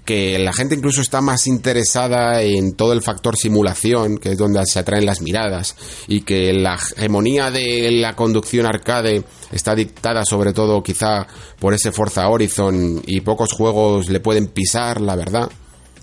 que 0.07 0.39
la 0.39 0.53
gente 0.53 0.73
incluso 0.73 1.01
está 1.01 1.19
más 1.19 1.47
interesada 1.47 2.41
en 2.41 2.75
todo 2.75 2.93
el 2.93 3.01
factor 3.01 3.35
simulación, 3.35 4.17
que 4.17 4.31
es 4.31 4.37
donde 4.37 4.63
se 4.65 4.79
atraen 4.79 5.05
las 5.05 5.19
miradas, 5.19 5.75
y 6.07 6.21
que 6.21 6.53
la 6.53 6.75
hegemonía 6.75 7.51
de 7.51 7.91
la 7.91 8.15
conducción 8.15 8.65
arcade 8.65 9.25
está 9.51 9.75
dictada 9.75 10.23
sobre 10.23 10.53
todo 10.53 10.81
quizá 10.81 11.27
por 11.59 11.73
ese 11.73 11.91
Forza 11.91 12.29
Horizon 12.29 13.03
y 13.05 13.19
pocos 13.19 13.51
juegos 13.51 14.07
le 14.07 14.21
pueden 14.21 14.47
pisar, 14.47 15.01
la 15.01 15.17
verdad, 15.17 15.51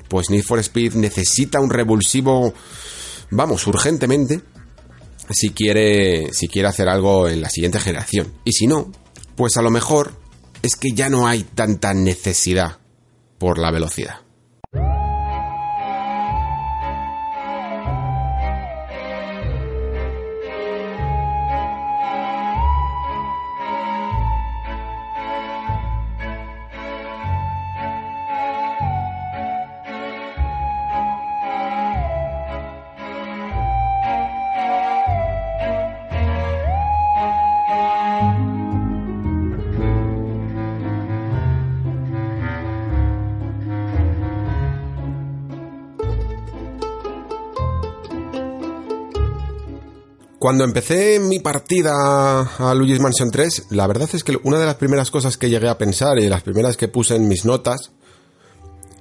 pues 0.06 0.28
Need 0.28 0.44
for 0.44 0.59
Speed 0.59 0.97
necesita 0.97 1.60
un 1.60 1.70
revulsivo, 1.70 2.52
vamos, 3.31 3.66
urgentemente, 3.66 4.43
si 5.31 5.48
quiere, 5.51 6.31
si 6.35 6.47
quiere 6.48 6.68
hacer 6.68 6.90
algo 6.90 7.26
en 7.26 7.40
la 7.40 7.48
siguiente 7.48 7.81
generación. 7.81 8.35
Y 8.44 8.52
si 8.52 8.66
no, 8.66 8.93
pues 9.35 9.56
a 9.56 9.62
lo 9.62 9.70
mejor 9.70 10.12
es 10.60 10.76
que 10.76 10.93
ya 10.93 11.09
no 11.09 11.26
hay 11.26 11.43
tanta 11.43 11.94
necesidad 11.94 12.84
por 13.39 13.59
la 13.59 13.70
velocidad. 13.70 14.23
Cuando 50.45 50.65
empecé 50.65 51.21
mi 51.21 51.39
partida 51.39 52.43
a 52.59 52.75
Luigi's 52.75 53.01
Mansion 53.01 53.31
3, 53.31 53.69
la 53.71 53.87
verdad 53.87 54.11
es 54.12 54.23
que 54.25 54.39
una 54.43 54.59
de 54.59 54.66
las 54.66 54.75
primeras 54.75 55.11
cosas 55.11 55.39
que 55.39 55.49
llegué 55.49 55.71
a 55.71 55.79
pensar 55.79 56.19
y 56.19 56.29
las 56.29 56.43
primeras 56.43 56.77
que 56.77 56.87
puse 56.87 57.16
en 57.16 57.29
mis 57.29 57.47
notas 57.47 57.93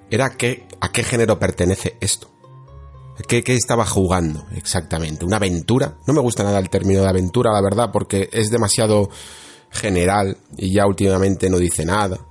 era 0.10 0.38
que, 0.38 0.66
a 0.80 0.94
qué 0.94 1.04
género 1.04 1.40
pertenece 1.40 1.98
esto. 2.00 2.32
¿Qué, 3.28 3.44
¿Qué, 3.44 3.56
estaba 3.56 3.86
jugando 3.86 4.46
exactamente? 4.56 5.26
¿Una 5.26 5.36
aventura? 5.36 5.98
No 6.08 6.14
me 6.14 6.22
gusta 6.22 6.46
nada 6.46 6.60
el 6.60 6.70
término 6.70 7.02
de 7.02 7.10
aventura, 7.10 7.52
la 7.52 7.62
verdad, 7.62 7.90
porque 7.92 8.30
es 8.32 8.50
demasiado 8.50 9.10
general 9.70 10.38
y 10.56 10.74
ya 10.74 10.88
últimamente 10.88 11.50
no 11.50 11.58
dice 11.58 11.84
nada. 11.84 12.26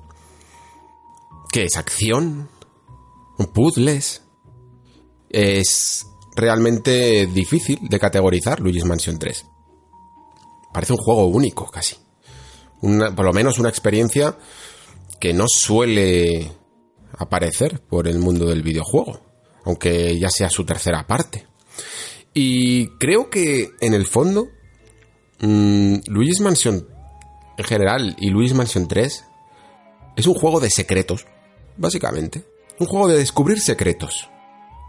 ¿Qué 1.52 1.64
es 1.64 1.76
acción? 1.76 2.48
¿Puzzles? 3.52 4.22
¿Es 5.28 6.06
realmente 6.34 7.26
difícil 7.26 7.78
de 7.82 7.98
categorizar 7.98 8.60
Luigi's 8.60 8.84
Mansion 8.84 9.18
3. 9.18 9.46
Parece 10.72 10.92
un 10.92 10.98
juego 10.98 11.26
único, 11.26 11.70
casi. 11.70 11.96
por 12.80 13.24
lo 13.24 13.32
menos 13.32 13.58
una 13.58 13.68
experiencia 13.68 14.36
que 15.20 15.32
no 15.32 15.44
suele 15.46 16.50
aparecer 17.18 17.80
por 17.80 18.08
el 18.08 18.18
mundo 18.18 18.46
del 18.46 18.62
videojuego, 18.62 19.20
aunque 19.64 20.18
ya 20.18 20.30
sea 20.30 20.48
su 20.50 20.64
tercera 20.64 21.06
parte. 21.06 21.46
Y 22.34 22.88
creo 22.98 23.28
que 23.28 23.70
en 23.80 23.94
el 23.94 24.06
fondo, 24.06 24.48
mmm, 25.40 25.96
Luigi's 26.06 26.40
Mansion 26.40 26.88
en 27.58 27.64
general 27.64 28.16
y 28.18 28.30
Luigi's 28.30 28.54
Mansion 28.54 28.88
3 28.88 29.24
es 30.16 30.26
un 30.26 30.34
juego 30.34 30.58
de 30.58 30.70
secretos, 30.70 31.26
básicamente. 31.76 32.44
Un 32.78 32.86
juego 32.86 33.06
de 33.06 33.18
descubrir 33.18 33.60
secretos 33.60 34.30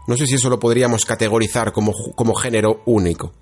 No 0.06 0.16
sé 0.16 0.26
si 0.26 0.34
eso 0.34 0.50
lo 0.50 0.58
podríamos 0.58 1.04
categorizar 1.04 1.72
como, 1.72 1.92
como 2.14 2.34
género 2.34 2.82
único. 2.86 3.32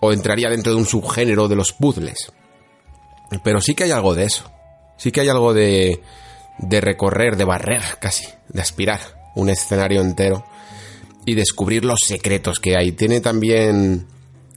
O 0.00 0.12
entraría 0.12 0.50
dentro 0.50 0.72
de 0.72 0.78
un 0.78 0.86
subgénero 0.86 1.48
de 1.48 1.56
los 1.56 1.72
puzzles. 1.72 2.32
Pero 3.42 3.60
sí 3.60 3.74
que 3.74 3.84
hay 3.84 3.90
algo 3.90 4.14
de 4.14 4.24
eso. 4.24 4.50
Sí 4.96 5.10
que 5.10 5.20
hay 5.20 5.28
algo 5.28 5.52
de, 5.52 6.00
de 6.58 6.80
recorrer, 6.80 7.36
de 7.36 7.44
barrer 7.44 7.82
casi, 8.00 8.26
de 8.48 8.60
aspirar 8.60 9.00
un 9.34 9.50
escenario 9.50 10.00
entero 10.00 10.44
y 11.24 11.34
descubrir 11.34 11.84
los 11.84 12.00
secretos 12.06 12.60
que 12.60 12.76
hay. 12.78 12.92
Tiene 12.92 13.20
también 13.20 14.06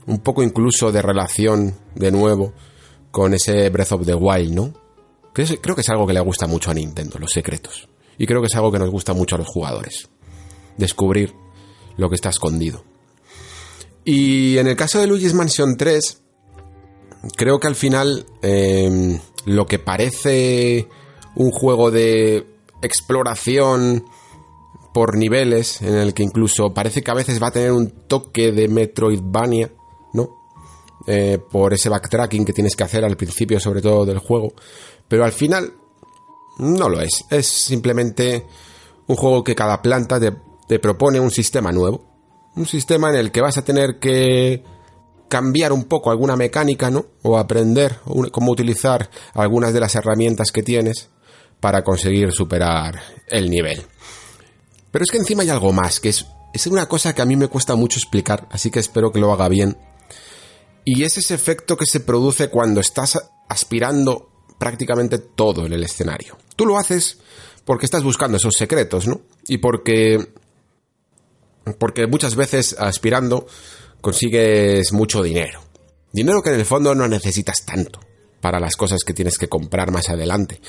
un 0.06 0.18
poco 0.20 0.42
incluso 0.42 0.92
de 0.92 1.02
relación, 1.02 1.74
de 1.94 2.10
nuevo, 2.10 2.52
con 3.10 3.34
ese 3.34 3.68
Breath 3.70 3.92
of 3.92 4.06
the 4.06 4.14
Wild, 4.14 4.54
¿no? 4.54 4.72
Creo 5.32 5.74
que 5.74 5.80
es 5.80 5.88
algo 5.88 6.06
que 6.06 6.12
le 6.12 6.20
gusta 6.20 6.46
mucho 6.46 6.70
a 6.70 6.74
Nintendo, 6.74 7.18
los 7.18 7.32
secretos. 7.32 7.88
Y 8.18 8.26
creo 8.26 8.40
que 8.40 8.48
es 8.48 8.54
algo 8.56 8.72
que 8.72 8.78
nos 8.78 8.90
gusta 8.90 9.12
mucho 9.12 9.36
a 9.36 9.38
los 9.38 9.48
jugadores. 9.48 10.08
Descubrir 10.80 11.34
lo 11.96 12.08
que 12.08 12.16
está 12.16 12.30
escondido. 12.30 12.82
Y 14.04 14.58
en 14.58 14.66
el 14.66 14.76
caso 14.76 14.98
de 14.98 15.06
Luigi's 15.06 15.34
Mansion 15.34 15.76
3, 15.76 16.22
creo 17.36 17.60
que 17.60 17.66
al 17.66 17.74
final 17.74 18.26
em, 18.42 19.20
lo 19.44 19.66
que 19.66 19.78
parece 19.78 20.88
un 21.36 21.50
juego 21.50 21.90
de 21.90 22.46
exploración 22.82 24.04
por 24.92 25.16
niveles, 25.16 25.82
en 25.82 25.94
el 25.94 26.14
que 26.14 26.22
incluso 26.22 26.72
parece 26.74 27.02
que 27.02 27.10
a 27.10 27.14
veces 27.14 27.40
va 27.40 27.48
a 27.48 27.52
tener 27.52 27.72
un 27.72 27.90
toque 28.08 28.50
de 28.52 28.68
Metroidvania, 28.68 29.70
¿no? 30.14 30.40
Eh, 31.06 31.38
por 31.50 31.72
ese 31.72 31.88
backtracking 31.88 32.44
que 32.44 32.52
tienes 32.52 32.74
que 32.74 32.84
hacer 32.84 33.04
al 33.04 33.16
principio, 33.16 33.60
sobre 33.60 33.82
todo 33.82 34.04
del 34.04 34.18
juego. 34.18 34.52
Pero 35.06 35.24
al 35.24 35.32
final, 35.32 35.72
no 36.58 36.88
lo 36.88 37.00
es. 37.00 37.24
Es 37.30 37.46
simplemente 37.46 38.46
un 39.06 39.16
juego 39.16 39.44
que 39.44 39.54
cada 39.54 39.80
planta 39.80 40.18
te 40.18 40.32
propone 40.78 41.20
un 41.20 41.30
sistema 41.30 41.72
nuevo. 41.72 42.06
Un 42.56 42.66
sistema 42.66 43.10
en 43.10 43.16
el 43.16 43.32
que 43.32 43.40
vas 43.40 43.58
a 43.58 43.64
tener 43.64 43.98
que 43.98 44.62
cambiar 45.28 45.72
un 45.72 45.84
poco 45.84 46.10
alguna 46.10 46.36
mecánica, 46.36 46.90
¿no? 46.90 47.06
O 47.22 47.38
aprender 47.38 48.00
cómo 48.32 48.52
utilizar 48.52 49.08
algunas 49.32 49.72
de 49.72 49.80
las 49.80 49.94
herramientas 49.94 50.50
que 50.52 50.62
tienes 50.62 51.08
para 51.60 51.84
conseguir 51.84 52.32
superar 52.32 53.00
el 53.28 53.48
nivel. 53.48 53.82
Pero 54.90 55.04
es 55.04 55.10
que 55.10 55.18
encima 55.18 55.42
hay 55.42 55.50
algo 55.50 55.72
más, 55.72 56.00
que 56.00 56.08
es, 56.08 56.26
es 56.52 56.66
una 56.66 56.86
cosa 56.86 57.14
que 57.14 57.22
a 57.22 57.26
mí 57.26 57.36
me 57.36 57.48
cuesta 57.48 57.76
mucho 57.76 57.98
explicar, 57.98 58.48
así 58.50 58.70
que 58.70 58.80
espero 58.80 59.12
que 59.12 59.20
lo 59.20 59.32
haga 59.32 59.48
bien. 59.48 59.76
Y 60.84 61.04
es 61.04 61.16
ese 61.16 61.34
efecto 61.34 61.76
que 61.76 61.86
se 61.86 62.00
produce 62.00 62.48
cuando 62.48 62.80
estás 62.80 63.18
aspirando 63.48 64.30
prácticamente 64.58 65.18
todo 65.18 65.64
en 65.64 65.72
el 65.72 65.84
escenario. 65.84 66.36
Tú 66.56 66.66
lo 66.66 66.76
haces 66.76 67.18
porque 67.64 67.86
estás 67.86 68.02
buscando 68.02 68.36
esos 68.36 68.54
secretos, 68.56 69.06
¿no? 69.06 69.20
Y 69.46 69.58
porque 69.58 70.32
porque 71.78 72.06
muchas 72.06 72.36
veces 72.36 72.76
aspirando 72.78 73.46
consigues 74.00 74.92
mucho 74.92 75.22
dinero. 75.22 75.60
Dinero 76.12 76.42
que 76.42 76.50
en 76.50 76.60
el 76.60 76.64
fondo 76.64 76.94
no 76.94 77.06
necesitas 77.06 77.64
tanto 77.64 78.00
para 78.40 78.58
las 78.58 78.76
cosas 78.76 79.00
que 79.04 79.14
tienes 79.14 79.38
que 79.38 79.48
comprar 79.48 79.90
más 79.90 80.08
adelante. 80.08 80.60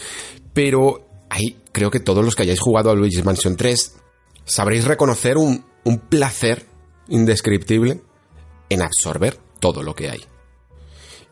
Pero 0.54 1.08
ahí 1.30 1.58
creo 1.72 1.90
que 1.90 2.00
todos 2.00 2.24
los 2.24 2.36
que 2.36 2.44
hayáis 2.44 2.60
jugado 2.60 2.92
a 2.92 2.96
Luigi's 2.96 3.26
Mansion 3.26 3.56
3 3.56 3.96
sabréis 4.46 4.86
reconocer 4.86 5.38
un, 5.38 5.66
un 5.84 6.00
placer 6.00 6.66
indescriptible 7.08 8.02
en 8.70 8.82
absorber 8.82 9.38
todo 9.60 9.84
lo 9.84 9.96
que 9.96 10.10
hay. 10.10 10.26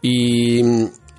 Y, 0.01 0.61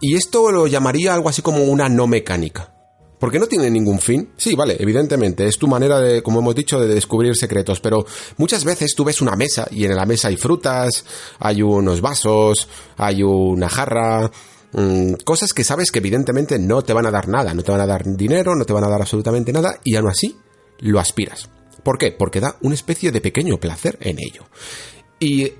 y 0.00 0.16
esto 0.16 0.50
lo 0.50 0.66
llamaría 0.66 1.14
algo 1.14 1.28
así 1.28 1.42
como 1.42 1.64
una 1.64 1.88
no 1.88 2.06
mecánica. 2.06 2.74
Porque 3.20 3.38
no 3.38 3.46
tiene 3.46 3.70
ningún 3.70 4.00
fin. 4.00 4.30
Sí, 4.36 4.56
vale, 4.56 4.76
evidentemente, 4.80 5.46
es 5.46 5.58
tu 5.58 5.68
manera 5.68 6.00
de, 6.00 6.22
como 6.22 6.40
hemos 6.40 6.56
dicho, 6.56 6.80
de 6.80 6.92
descubrir 6.92 7.36
secretos, 7.36 7.78
pero 7.78 8.04
muchas 8.38 8.64
veces 8.64 8.94
tú 8.96 9.04
ves 9.04 9.20
una 9.20 9.36
mesa 9.36 9.68
y 9.70 9.84
en 9.84 9.94
la 9.94 10.06
mesa 10.06 10.28
hay 10.28 10.36
frutas, 10.36 11.04
hay 11.38 11.62
unos 11.62 12.00
vasos, 12.00 12.66
hay 12.96 13.22
una 13.22 13.68
jarra, 13.68 14.30
Mm, 14.72 15.14
cosas 15.24 15.52
que 15.52 15.64
sabes 15.64 15.90
que 15.90 15.98
evidentemente 15.98 16.58
no 16.58 16.82
te 16.82 16.92
van 16.92 17.06
a 17.06 17.10
dar 17.10 17.28
nada, 17.28 17.54
no 17.54 17.62
te 17.62 17.72
van 17.72 17.80
a 17.80 17.86
dar 17.86 18.04
dinero, 18.04 18.54
no 18.54 18.64
te 18.64 18.72
van 18.72 18.84
a 18.84 18.88
dar 18.88 19.00
absolutamente 19.00 19.52
nada, 19.52 19.80
y 19.82 19.96
aún 19.96 20.08
así 20.08 20.36
lo 20.78 21.00
aspiras. 21.00 21.50
¿Por 21.82 21.98
qué? 21.98 22.12
Porque 22.12 22.40
da 22.40 22.56
una 22.62 22.74
especie 22.74 23.10
de 23.10 23.20
pequeño 23.20 23.58
placer 23.58 23.98
en 24.00 24.18
ello. 24.18 24.44
Y 25.18 25.52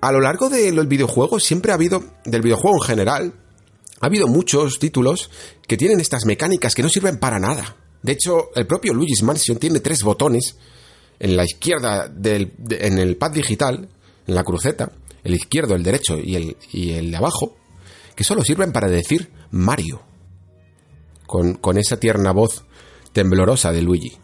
a 0.00 0.12
lo 0.12 0.20
largo 0.20 0.50
del 0.50 0.86
videojuego 0.86 1.40
siempre 1.40 1.72
ha 1.72 1.76
habido, 1.76 2.02
del 2.24 2.42
videojuego 2.42 2.76
en 2.82 2.86
general, 2.86 3.32
ha 4.00 4.06
habido 4.06 4.26
muchos 4.26 4.78
títulos 4.78 5.30
que 5.66 5.76
tienen 5.76 6.00
estas 6.00 6.24
mecánicas 6.24 6.74
que 6.74 6.82
no 6.82 6.88
sirven 6.88 7.18
para 7.18 7.38
nada. 7.38 7.76
De 8.02 8.12
hecho, 8.12 8.50
el 8.54 8.66
propio 8.66 8.94
Luigi's 8.94 9.22
Mansion 9.22 9.58
tiene 9.58 9.80
tres 9.80 10.02
botones 10.02 10.56
en 11.18 11.36
la 11.36 11.44
izquierda 11.44 12.08
del, 12.08 12.54
en 12.70 12.98
el 12.98 13.16
pad 13.16 13.32
digital, 13.32 13.88
en 14.26 14.34
la 14.34 14.42
cruceta, 14.42 14.90
el 15.22 15.34
izquierdo, 15.34 15.74
el 15.74 15.82
derecho 15.82 16.18
y 16.18 16.34
el, 16.34 16.56
y 16.72 16.92
el 16.92 17.10
de 17.10 17.16
abajo, 17.18 17.56
que 18.16 18.24
solo 18.24 18.42
sirven 18.42 18.72
para 18.72 18.88
decir 18.88 19.30
Mario, 19.50 20.02
con, 21.26 21.54
con 21.54 21.76
esa 21.76 21.98
tierna 21.98 22.32
voz 22.32 22.64
temblorosa 23.12 23.70
de 23.70 23.82
Luigi. 23.82 24.16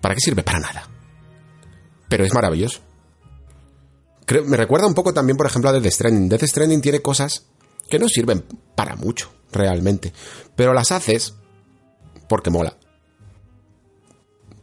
¿Para 0.00 0.16
qué 0.16 0.20
sirve? 0.20 0.42
Para 0.42 0.58
nada. 0.58 0.88
Pero 2.08 2.24
es 2.24 2.34
maravilloso. 2.34 2.80
me 4.44 4.56
recuerda 4.56 4.88
un 4.88 4.94
poco 4.94 5.14
también, 5.14 5.36
por 5.36 5.46
ejemplo, 5.46 5.70
a 5.70 5.72
Death 5.72 5.92
Stranding. 5.92 6.28
Death 6.28 6.44
Stranding 6.44 6.80
tiene 6.80 7.00
cosas 7.00 7.46
que 7.88 7.98
no 7.98 8.08
sirven 8.08 8.44
para 8.74 8.96
mucho, 8.96 9.30
realmente. 9.52 10.12
Pero 10.56 10.72
las 10.72 10.92
haces 10.92 11.34
porque 12.28 12.50
mola. 12.50 12.76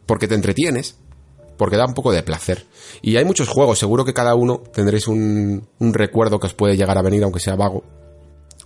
Porque 0.06 0.28
te 0.28 0.34
entretienes 0.34 0.96
porque 1.62 1.76
da 1.76 1.86
un 1.86 1.94
poco 1.94 2.10
de 2.10 2.24
placer. 2.24 2.66
Y 3.02 3.16
hay 3.18 3.24
muchos 3.24 3.48
juegos, 3.48 3.78
seguro 3.78 4.04
que 4.04 4.12
cada 4.12 4.34
uno 4.34 4.64
tendréis 4.72 5.06
un, 5.06 5.68
recuerdo 5.78 6.40
que 6.40 6.48
os 6.48 6.54
puede 6.54 6.76
llegar 6.76 6.98
a 6.98 7.02
venir, 7.02 7.22
aunque 7.22 7.38
sea 7.38 7.54
vago, 7.54 7.84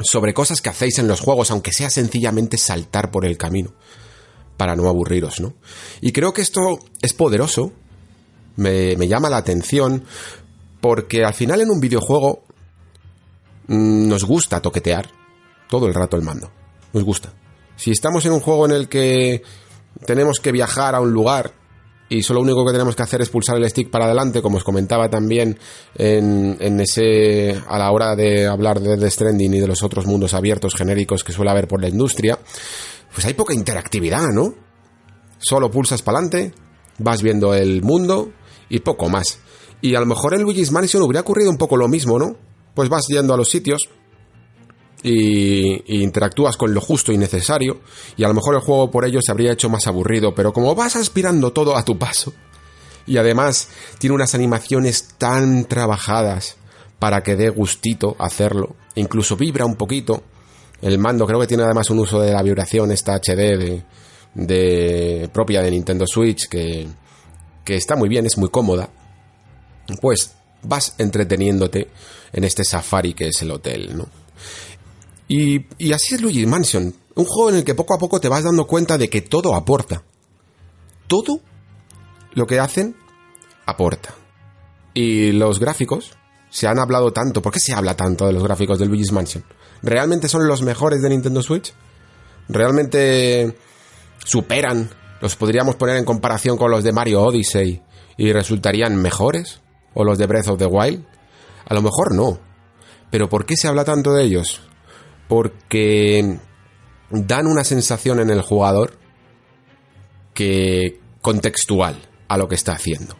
sobre 0.00 0.32
cosas 0.32 0.62
que 0.62 0.70
hacéis 0.70 0.98
en 0.98 1.06
los 1.06 1.20
juegos, 1.20 1.50
aunque 1.50 1.74
sea 1.74 1.90
sencillamente 1.90 2.56
saltar 2.56 3.10
por 3.10 3.26
el 3.26 3.36
camino, 3.36 3.74
para 4.56 4.76
no 4.76 4.88
aburriros, 4.88 5.40
¿no? 5.40 5.52
Y 6.00 6.12
creo 6.12 6.32
que 6.32 6.40
esto 6.40 6.78
es 7.02 7.12
poderoso, 7.12 7.70
me, 8.56 8.96
me 8.96 9.08
llama 9.08 9.28
la 9.28 9.36
atención, 9.36 10.04
porque 10.80 11.22
al 11.22 11.34
final 11.34 11.60
en 11.60 11.68
un 11.68 11.80
videojuego 11.80 12.44
nos 13.68 14.24
gusta 14.24 14.60
toquetear 14.60 15.08
todo 15.68 15.86
el 15.86 15.94
rato 15.94 16.16
el 16.16 16.22
mando, 16.22 16.50
nos 16.92 17.04
gusta. 17.04 17.32
Si 17.76 17.90
estamos 17.90 18.24
en 18.26 18.32
un 18.32 18.40
juego 18.40 18.66
en 18.66 18.72
el 18.72 18.88
que 18.88 19.42
tenemos 20.04 20.40
que 20.40 20.52
viajar 20.52 20.94
a 20.94 21.00
un 21.00 21.12
lugar 21.12 21.52
y 22.08 22.22
solo 22.22 22.38
lo 22.38 22.44
único 22.44 22.64
que 22.64 22.72
tenemos 22.72 22.94
que 22.94 23.02
hacer 23.02 23.20
es 23.20 23.30
pulsar 23.30 23.56
el 23.56 23.68
stick 23.68 23.90
para 23.90 24.04
adelante, 24.04 24.40
como 24.40 24.58
os 24.58 24.64
comentaba 24.64 25.10
también 25.10 25.58
en, 25.96 26.56
en 26.60 26.80
ese, 26.80 27.60
a 27.66 27.78
la 27.78 27.90
hora 27.90 28.14
de 28.14 28.46
hablar 28.46 28.80
de 28.80 28.96
The 28.96 29.10
Stranding 29.10 29.54
y 29.54 29.60
de 29.60 29.66
los 29.66 29.82
otros 29.82 30.06
mundos 30.06 30.32
abiertos 30.32 30.74
genéricos 30.74 31.24
que 31.24 31.32
suele 31.32 31.50
haber 31.50 31.66
por 31.66 31.82
la 31.82 31.88
industria, 31.88 32.38
pues 33.12 33.26
hay 33.26 33.34
poca 33.34 33.54
interactividad, 33.54 34.28
¿no? 34.28 34.54
Solo 35.38 35.70
pulsas 35.70 36.02
para 36.02 36.18
adelante, 36.18 36.54
vas 36.98 37.22
viendo 37.22 37.54
el 37.54 37.82
mundo 37.82 38.30
y 38.68 38.80
poco 38.80 39.08
más. 39.08 39.40
Y 39.80 39.94
a 39.96 40.00
lo 40.00 40.06
mejor 40.06 40.34
en 40.34 40.42
Luigi's 40.42 40.70
Mansion 40.70 41.02
hubiera 41.02 41.20
ocurrido 41.20 41.50
un 41.50 41.58
poco 41.58 41.76
lo 41.76 41.88
mismo, 41.88 42.18
¿no? 42.18 42.36
Pues 42.76 42.88
vas 42.88 43.06
yendo 43.08 43.34
a 43.34 43.38
los 43.38 43.48
sitios, 43.48 43.88
y, 45.02 46.02
interactúas 46.02 46.58
con 46.58 46.74
lo 46.74 46.80
justo 46.80 47.10
y 47.10 47.16
necesario, 47.16 47.80
y 48.18 48.24
a 48.24 48.28
lo 48.28 48.34
mejor 48.34 48.54
el 48.54 48.60
juego 48.60 48.90
por 48.90 49.06
ello 49.06 49.20
se 49.22 49.32
habría 49.32 49.52
hecho 49.52 49.70
más 49.70 49.86
aburrido, 49.86 50.34
pero 50.34 50.52
como 50.52 50.74
vas 50.74 50.94
aspirando 50.94 51.52
todo 51.52 51.74
a 51.74 51.84
tu 51.84 51.98
paso, 51.98 52.34
y 53.06 53.16
además 53.16 53.68
tiene 53.98 54.14
unas 54.14 54.34
animaciones 54.34 55.14
tan 55.16 55.64
trabajadas 55.64 56.56
para 56.98 57.22
que 57.22 57.36
dé 57.36 57.48
gustito 57.48 58.14
hacerlo, 58.18 58.76
incluso 58.94 59.36
vibra 59.36 59.64
un 59.64 59.76
poquito, 59.76 60.22
el 60.82 60.98
mando 60.98 61.26
creo 61.26 61.40
que 61.40 61.46
tiene 61.46 61.62
además 61.62 61.88
un 61.88 62.00
uso 62.00 62.20
de 62.20 62.32
la 62.32 62.42
vibración, 62.42 62.92
esta 62.92 63.14
HD 63.14 63.56
de, 63.56 63.82
de 64.34 65.30
propia 65.32 65.62
de 65.62 65.70
Nintendo 65.70 66.04
Switch, 66.06 66.46
que, 66.46 66.86
que 67.64 67.76
está 67.76 67.96
muy 67.96 68.10
bien, 68.10 68.26
es 68.26 68.36
muy 68.36 68.50
cómoda, 68.50 68.90
pues 70.02 70.34
vas 70.62 70.94
entreteniéndote 70.98 71.88
en 72.32 72.44
este 72.44 72.64
safari 72.64 73.14
que 73.14 73.28
es 73.28 73.42
el 73.42 73.50
hotel, 73.50 73.96
¿no? 73.96 74.08
Y, 75.28 75.92
así 75.92 76.14
es 76.14 76.20
Luigi 76.20 76.46
Mansion, 76.46 76.94
un 77.14 77.24
juego 77.24 77.50
en 77.50 77.56
el 77.56 77.64
que 77.64 77.74
poco 77.74 77.94
a 77.94 77.98
poco 77.98 78.20
te 78.20 78.28
vas 78.28 78.44
dando 78.44 78.66
cuenta 78.66 78.96
de 78.96 79.10
que 79.10 79.22
todo 79.22 79.54
aporta. 79.54 80.02
Todo 81.08 81.40
lo 82.32 82.46
que 82.46 82.60
hacen 82.60 82.96
aporta. 83.64 84.14
Y 84.94 85.32
los 85.32 85.58
gráficos, 85.58 86.12
se 86.50 86.66
han 86.66 86.78
hablado 86.78 87.12
tanto, 87.12 87.42
¿por 87.42 87.52
qué 87.52 87.60
se 87.60 87.72
habla 87.72 87.96
tanto 87.96 88.26
de 88.26 88.32
los 88.32 88.42
gráficos 88.42 88.78
de 88.78 88.86
Luigi's 88.86 89.12
Mansion? 89.12 89.44
¿Realmente 89.82 90.28
son 90.28 90.46
los 90.46 90.62
mejores 90.62 91.02
de 91.02 91.10
Nintendo 91.10 91.42
Switch? 91.42 91.74
¿Realmente 92.48 93.56
superan, 94.24 94.88
los 95.20 95.36
podríamos 95.36 95.76
poner 95.76 95.96
en 95.96 96.04
comparación 96.04 96.56
con 96.56 96.70
los 96.70 96.84
de 96.84 96.92
Mario 96.92 97.22
Odyssey 97.22 97.82
y 98.16 98.32
resultarían 98.32 98.96
mejores? 98.96 99.60
¿O 99.94 100.04
los 100.04 100.18
de 100.18 100.26
Breath 100.26 100.48
of 100.48 100.58
the 100.58 100.66
Wild? 100.66 101.04
A 101.66 101.74
lo 101.74 101.82
mejor 101.82 102.14
no. 102.14 102.38
Pero 103.10 103.28
¿por 103.28 103.46
qué 103.46 103.56
se 103.56 103.68
habla 103.68 103.84
tanto 103.84 104.12
de 104.12 104.24
ellos? 104.24 104.62
porque 105.28 106.38
dan 107.10 107.46
una 107.46 107.64
sensación 107.64 108.20
en 108.20 108.30
el 108.30 108.42
jugador 108.42 108.98
que 110.34 111.00
contextual, 111.20 111.96
a 112.28 112.36
lo 112.36 112.48
que 112.48 112.54
está 112.54 112.72
haciendo. 112.72 113.16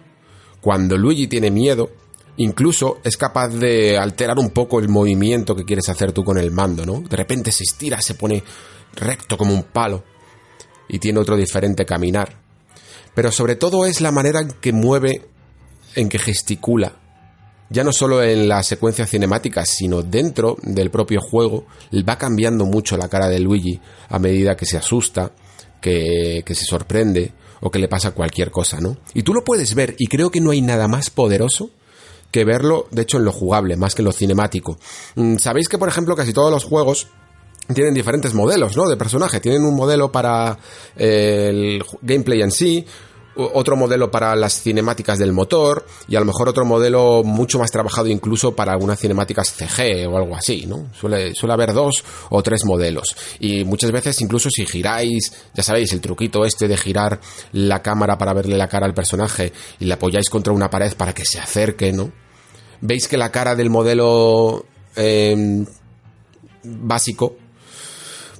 Cuando 0.61 0.97
Luigi 0.97 1.27
tiene 1.27 1.51
miedo, 1.51 1.91
incluso 2.37 2.99
es 3.05 3.17
capaz 3.17 3.49
de 3.49 3.97
alterar 3.97 4.39
un 4.39 4.51
poco 4.51 4.79
el 4.81 4.89
movimiento 4.89 5.57
que 5.57 5.65
quieres 5.65 5.89
hacer 5.89 6.13
tú 6.13 6.25
con 6.25 6.39
el 6.39 6.51
mando, 6.51 6.85
¿no? 6.85 7.01
De 7.01 7.17
repente 7.17 7.51
se 7.53 7.65
estira, 7.65 8.01
se 8.01 8.15
pone 8.15 8.43
recto 8.95 9.37
como 9.37 9.55
un 9.55 9.65
palo 9.65 10.05
y 10.89 10.99
tiene 10.99 11.21
otro 11.21 11.37
diferente 11.37 11.85
caminar. 11.85 12.41
Pero 13.15 13.33
sobre 13.33 13.57
todo 13.57 13.87
es 13.87 14.01
la 14.01 14.13
manera 14.13 14.41
en 14.41 14.53
que 14.53 14.73
mueve, 14.73 15.23
en 15.95 16.09
que 16.09 16.19
gesticula. 16.19 17.06
Ya 17.69 17.83
no 17.83 17.93
solo 17.93 18.23
en 18.23 18.49
las 18.49 18.67
secuencias 18.67 19.11
cinemáticas, 19.11 19.69
sino 19.69 20.03
dentro 20.03 20.57
del 20.63 20.91
propio 20.91 21.21
juego, 21.21 21.67
va 22.09 22.17
cambiando 22.17 22.65
mucho 22.65 22.97
la 22.97 23.09
cara 23.09 23.29
de 23.29 23.41
Luigi 23.41 23.81
a 24.09 24.19
medida 24.19 24.57
que 24.57 24.67
se 24.67 24.77
asusta, 24.77 25.33
que, 25.81 26.43
que 26.47 26.55
se 26.55 26.65
sorprende 26.65 27.33
o 27.61 27.71
que 27.71 27.79
le 27.79 27.89
pasa 27.89 28.13
cualquier 28.13 28.51
cosa, 28.51 28.81
¿no? 28.81 28.97
Y 29.15 29.23
tú 29.23 29.35
lo 29.35 29.43
puedes 29.43 29.75
ver 29.75 29.97
y 29.99 30.07
creo 30.07 30.31
que 30.31 30.41
no 30.41 30.51
hay 30.51 30.61
nada 30.61 30.87
más 30.89 31.11
poderoso 31.11 31.71
que 32.31 32.45
verlo, 32.45 32.87
de 32.91 33.03
hecho, 33.03 33.17
en 33.17 33.25
lo 33.25 33.33
jugable, 33.33 33.77
más 33.77 33.95
que 33.95 34.03
en 34.03 34.07
lo 34.07 34.13
cinemático. 34.13 34.79
Mm, 35.15 35.37
Sabéis 35.39 35.69
que, 35.69 35.79
por 35.79 35.89
ejemplo, 35.89 36.15
casi 36.15 36.33
todos 36.33 36.51
los 36.51 36.65
juegos 36.65 37.09
tienen 37.75 37.95
diferentes 37.95 38.35
modelos, 38.35 38.77
¿no? 38.77 38.89
De 38.89 38.97
personaje. 38.97 39.41
Tienen 39.41 39.65
un 39.65 39.75
modelo 39.75 40.13
para 40.13 40.59
eh, 40.97 41.49
el 41.51 41.85
gameplay 42.03 42.43
en 42.43 42.51
sí, 42.51 42.85
otro 43.37 43.77
modelo 43.77 44.11
para 44.11 44.35
las 44.35 44.63
cinemáticas 44.63 45.19
del 45.19 45.33
motor 45.33 45.87
y 46.09 46.17
a 46.17 46.21
lo 46.21 46.27
mejor 46.27 46.49
otro 46.49 46.65
modelo 46.65 47.23
mucho 47.23 47.59
más 47.59 47.71
trabajado 47.71 48.09
incluso 48.09 48.55
para 48.55 48.73
algunas 48.73 48.99
cinemáticas 48.99 49.53
CG 49.53 50.09
o 50.09 50.17
algo 50.17 50.35
así, 50.37 50.67
¿no? 50.67 50.87
Suele, 50.99 51.35
suele 51.35 51.53
haber 51.53 51.73
dos 51.73 52.05
o 52.31 52.43
tres 52.43 52.65
modelos 52.65 53.17
y 53.39 53.65
muchas 53.65 53.93
veces 53.93 54.21
incluso 54.21 54.51
si 54.51 54.65
giráis, 54.67 55.33
ya 55.55 55.63
sabéis, 55.63 55.93
el 55.93 56.01
truquito 56.01 56.45
este 56.45 56.69
de 56.69 56.77
girar 56.77 57.21
la 57.53 57.83
cámara 57.83 58.19
para 58.19 58.33
verle 58.33 58.57
la 58.57 58.69
cara 58.69 58.87
al 58.87 58.95
personaje 58.95 59.53
y 59.79 59.85
le 59.85 59.95
apoyáis 59.95 60.31
contra 60.31 60.53
una 60.53 60.71
pared 60.71 60.95
para 60.95 61.13
que 61.13 61.25
se 61.25 61.39
acerque, 61.39 61.93
¿no? 61.93 62.13
Veis 62.81 63.09
que 63.09 63.17
la 63.17 63.33
cara 63.33 63.55
del 63.55 63.71
modelo 63.71 64.67
eh, 64.97 65.65
básico 66.63 67.37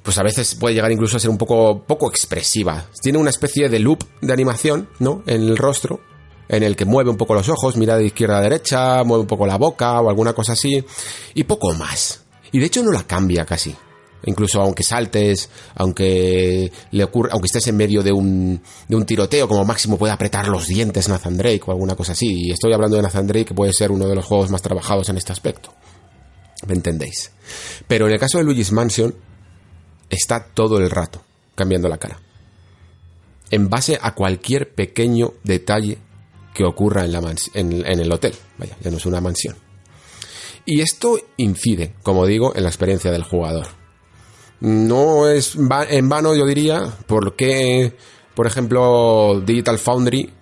pues 0.07 0.17
a 0.19 0.23
veces 0.23 0.55
puede 0.55 0.73
llegar 0.73 0.89
incluso 0.89 1.17
a 1.17 1.19
ser 1.19 1.29
un 1.29 1.37
poco, 1.37 1.83
poco 1.83 2.09
expresiva. 2.09 2.85
Tiene 3.01 3.17
una 3.17 3.29
especie 3.29 3.67
de 3.67 3.77
loop 3.77 4.05
de 4.21 4.31
animación, 4.31 4.87
¿no? 4.99 5.21
En 5.25 5.41
el 5.41 5.57
rostro, 5.57 5.99
en 6.47 6.63
el 6.63 6.77
que 6.77 6.85
mueve 6.85 7.09
un 7.09 7.17
poco 7.17 7.33
los 7.33 7.49
ojos, 7.49 7.75
mira 7.75 7.97
de 7.97 8.05
izquierda 8.05 8.37
a 8.37 8.41
derecha, 8.41 9.03
mueve 9.03 9.23
un 9.23 9.27
poco 9.27 9.45
la 9.45 9.57
boca 9.57 9.99
o 9.99 10.07
alguna 10.07 10.31
cosa 10.31 10.53
así, 10.53 10.81
y 11.33 11.43
poco 11.43 11.73
más. 11.73 12.23
Y 12.53 12.59
de 12.59 12.67
hecho 12.67 12.81
no 12.83 12.93
la 12.93 13.03
cambia 13.03 13.45
casi. 13.45 13.75
Incluso 14.23 14.61
aunque 14.61 14.81
saltes, 14.81 15.49
aunque 15.75 16.71
le 16.91 17.03
ocurra, 17.03 17.31
aunque 17.33 17.47
estés 17.47 17.67
en 17.67 17.75
medio 17.75 18.01
de 18.01 18.13
un, 18.13 18.61
de 18.87 18.95
un 18.95 19.05
tiroteo, 19.05 19.45
como 19.49 19.65
máximo 19.65 19.97
puede 19.97 20.13
apretar 20.13 20.47
los 20.47 20.67
dientes 20.67 21.09
Nathan 21.09 21.35
Drake 21.35 21.63
o 21.65 21.71
alguna 21.71 21.95
cosa 21.95 22.13
así. 22.13 22.45
Y 22.45 22.51
estoy 22.51 22.71
hablando 22.71 22.95
de 22.95 23.01
Nathan 23.01 23.27
Drake, 23.27 23.47
que 23.47 23.53
puede 23.53 23.73
ser 23.73 23.91
uno 23.91 24.07
de 24.07 24.15
los 24.15 24.23
juegos 24.23 24.49
más 24.51 24.61
trabajados 24.61 25.09
en 25.09 25.17
este 25.17 25.33
aspecto. 25.33 25.73
¿Me 26.65 26.75
entendéis? 26.75 27.31
Pero 27.89 28.07
en 28.07 28.13
el 28.13 28.19
caso 28.19 28.37
de 28.37 28.45
Luigi's 28.45 28.71
Mansion, 28.71 29.13
está 30.09 30.47
todo 30.53 30.77
el 30.77 30.89
rato 30.89 31.21
cambiando 31.55 31.89
la 31.89 31.97
cara. 31.97 32.19
En 33.49 33.69
base 33.69 33.97
a 34.01 34.13
cualquier 34.13 34.73
pequeño 34.73 35.33
detalle 35.43 35.97
que 36.53 36.65
ocurra 36.65 37.05
en, 37.05 37.11
la 37.11 37.19
en, 37.53 37.85
en 37.85 37.99
el 37.99 38.11
hotel. 38.11 38.33
Vaya, 38.57 38.75
ya 38.81 38.91
no 38.91 38.97
es 38.97 39.05
una 39.05 39.21
mansión. 39.21 39.55
Y 40.65 40.81
esto 40.81 41.17
incide, 41.37 41.95
como 42.03 42.25
digo, 42.25 42.53
en 42.55 42.63
la 42.63 42.69
experiencia 42.69 43.09
del 43.09 43.23
jugador. 43.23 43.67
No 44.59 45.29
es 45.29 45.55
en 45.55 46.09
vano, 46.09 46.35
yo 46.35 46.45
diría, 46.45 46.93
porque, 47.07 47.95
por 48.35 48.47
ejemplo, 48.47 49.41
Digital 49.45 49.77
Foundry 49.77 50.33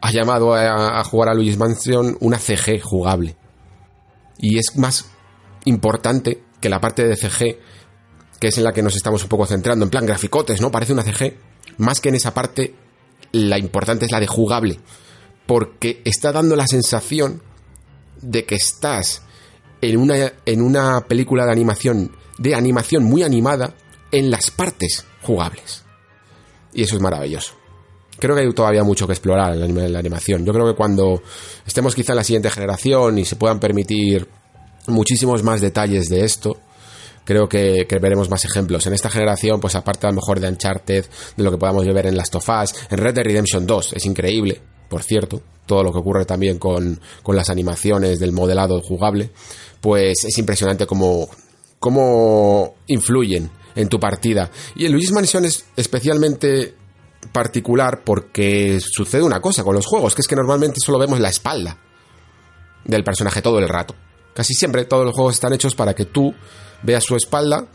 ha 0.00 0.12
llamado 0.12 0.54
a, 0.54 1.02
jugar 1.04 1.28
a 1.28 1.34
Luigi's 1.34 1.58
Mansion 1.58 2.16
una 2.20 2.38
CG 2.38 2.80
jugable. 2.80 3.36
Y 4.38 4.58
es 4.58 4.76
más 4.76 5.10
importante 5.64 6.42
que 6.60 6.68
la 6.68 6.80
parte 6.80 7.06
de 7.06 7.16
CG 7.16 7.58
que 8.40 8.48
es 8.48 8.58
en 8.58 8.64
la 8.64 8.72
que 8.72 8.82
nos 8.82 8.96
estamos 8.96 9.22
un 9.22 9.28
poco 9.28 9.46
centrando, 9.46 9.84
en 9.84 9.90
plan 9.90 10.06
graficotes, 10.06 10.60
¿no? 10.60 10.70
Parece 10.70 10.92
una 10.92 11.02
CG. 11.02 11.34
Más 11.78 12.00
que 12.00 12.08
en 12.10 12.16
esa 12.16 12.34
parte, 12.34 12.74
la 13.32 13.58
importante 13.58 14.04
es 14.04 14.12
la 14.12 14.20
de 14.20 14.26
jugable. 14.26 14.78
Porque 15.46 16.02
está 16.04 16.32
dando 16.32 16.56
la 16.56 16.66
sensación 16.66 17.42
de 18.20 18.44
que 18.44 18.56
estás 18.56 19.22
en 19.80 19.98
una, 19.98 20.32
en 20.44 20.62
una 20.62 21.02
película 21.02 21.44
de 21.44 21.52
animación, 21.52 22.12
de 22.38 22.54
animación 22.54 23.04
muy 23.04 23.22
animada, 23.22 23.74
en 24.12 24.30
las 24.30 24.50
partes 24.50 25.04
jugables. 25.22 25.84
Y 26.72 26.82
eso 26.82 26.96
es 26.96 27.02
maravilloso. 27.02 27.54
Creo 28.18 28.34
que 28.34 28.42
hay 28.42 28.52
todavía 28.52 28.82
mucho 28.82 29.06
que 29.06 29.12
explorar 29.12 29.54
en 29.54 29.92
la 29.92 29.98
animación. 29.98 30.44
Yo 30.44 30.52
creo 30.52 30.66
que 30.66 30.74
cuando 30.74 31.22
estemos 31.66 31.94
quizá 31.94 32.12
en 32.12 32.16
la 32.16 32.24
siguiente 32.24 32.50
generación 32.50 33.18
y 33.18 33.24
se 33.24 33.36
puedan 33.36 33.60
permitir 33.60 34.26
muchísimos 34.86 35.42
más 35.42 35.60
detalles 35.60 36.08
de 36.08 36.24
esto, 36.24 36.60
creo 37.26 37.48
que, 37.48 37.86
veremos 38.00 38.30
más 38.30 38.44
ejemplos. 38.46 38.86
En 38.86 38.94
esta 38.94 39.10
generación, 39.10 39.60
pues 39.60 39.74
aparte 39.74 40.06
a 40.06 40.10
lo 40.10 40.16
mejor 40.16 40.40
de 40.40 40.48
Uncharted, 40.48 41.04
de 41.36 41.42
lo 41.42 41.50
que 41.50 41.58
podamos 41.58 41.84
ver 41.84 42.06
en 42.06 42.16
Last 42.16 42.34
of 42.36 42.48
Us, 42.48 42.72
en 42.88 42.98
Red 42.98 43.14
Dead 43.14 43.24
Redemption 43.24 43.66
2, 43.66 43.92
es 43.94 44.06
increíble, 44.06 44.62
por 44.88 45.02
cierto, 45.02 45.42
todo 45.66 45.82
lo 45.82 45.92
que 45.92 45.98
ocurre 45.98 46.24
también 46.24 46.58
con, 46.58 47.00
las 47.26 47.50
animaciones 47.50 48.20
del 48.20 48.32
modelado 48.32 48.80
jugable, 48.80 49.30
pues 49.80 50.24
es 50.24 50.38
impresionante 50.38 50.86
cómo, 50.86 51.28
cómo 51.80 52.76
influyen 52.86 53.50
en 53.74 53.88
tu 53.88 53.98
partida. 53.98 54.50
Y 54.76 54.86
en 54.86 54.92
Luigi's 54.92 55.12
Mansion 55.12 55.44
es 55.44 55.66
especialmente 55.76 56.74
particular 57.32 58.02
porque 58.04 58.78
sucede 58.80 59.22
una 59.22 59.40
cosa 59.40 59.64
con 59.64 59.74
los 59.74 59.84
juegos, 59.84 60.14
que 60.14 60.22
es 60.22 60.28
que 60.28 60.36
normalmente 60.36 60.80
solo 60.80 60.98
vemos 60.98 61.18
la 61.18 61.28
espalda 61.28 61.76
del 62.84 63.02
personaje 63.02 63.42
todo 63.42 63.58
el 63.58 63.68
rato. 63.68 63.96
Casi 64.32 64.54
siempre 64.54 64.84
todos 64.84 65.04
los 65.04 65.14
juegos 65.14 65.34
están 65.34 65.52
hechos 65.52 65.74
para 65.74 65.94
que 65.94 66.04
tú 66.04 66.32
ve 66.86 66.96
a 66.96 67.00
su 67.00 67.16
espalda 67.16 67.66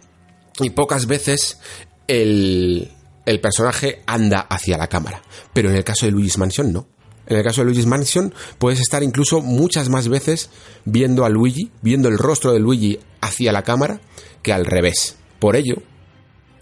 y 0.59 0.69
pocas 0.71 1.05
veces 1.05 1.59
el, 2.07 2.91
el 3.25 3.41
personaje 3.41 4.01
anda 4.07 4.39
hacia 4.39 4.77
la 4.77 4.87
cámara. 4.87 5.21
Pero 5.53 5.69
en 5.69 5.75
el 5.75 5.83
caso 5.83 6.05
de 6.05 6.13
Luigi's 6.13 6.37
Mansion 6.37 6.71
no. 6.71 6.87
En 7.27 7.37
el 7.37 7.43
caso 7.43 7.61
de 7.61 7.65
Luigi's 7.65 7.85
Mansion 7.85 8.33
puedes 8.57 8.79
estar 8.79 9.03
incluso 9.03 9.41
muchas 9.41 9.89
más 9.89 10.07
veces 10.07 10.49
viendo 10.85 11.25
a 11.25 11.29
Luigi, 11.29 11.71
viendo 11.81 12.09
el 12.09 12.17
rostro 12.17 12.53
de 12.53 12.59
Luigi 12.59 12.99
hacia 13.19 13.51
la 13.51 13.63
cámara 13.63 14.01
que 14.41 14.53
al 14.53 14.65
revés. 14.65 15.17
Por 15.39 15.55
ello 15.55 15.75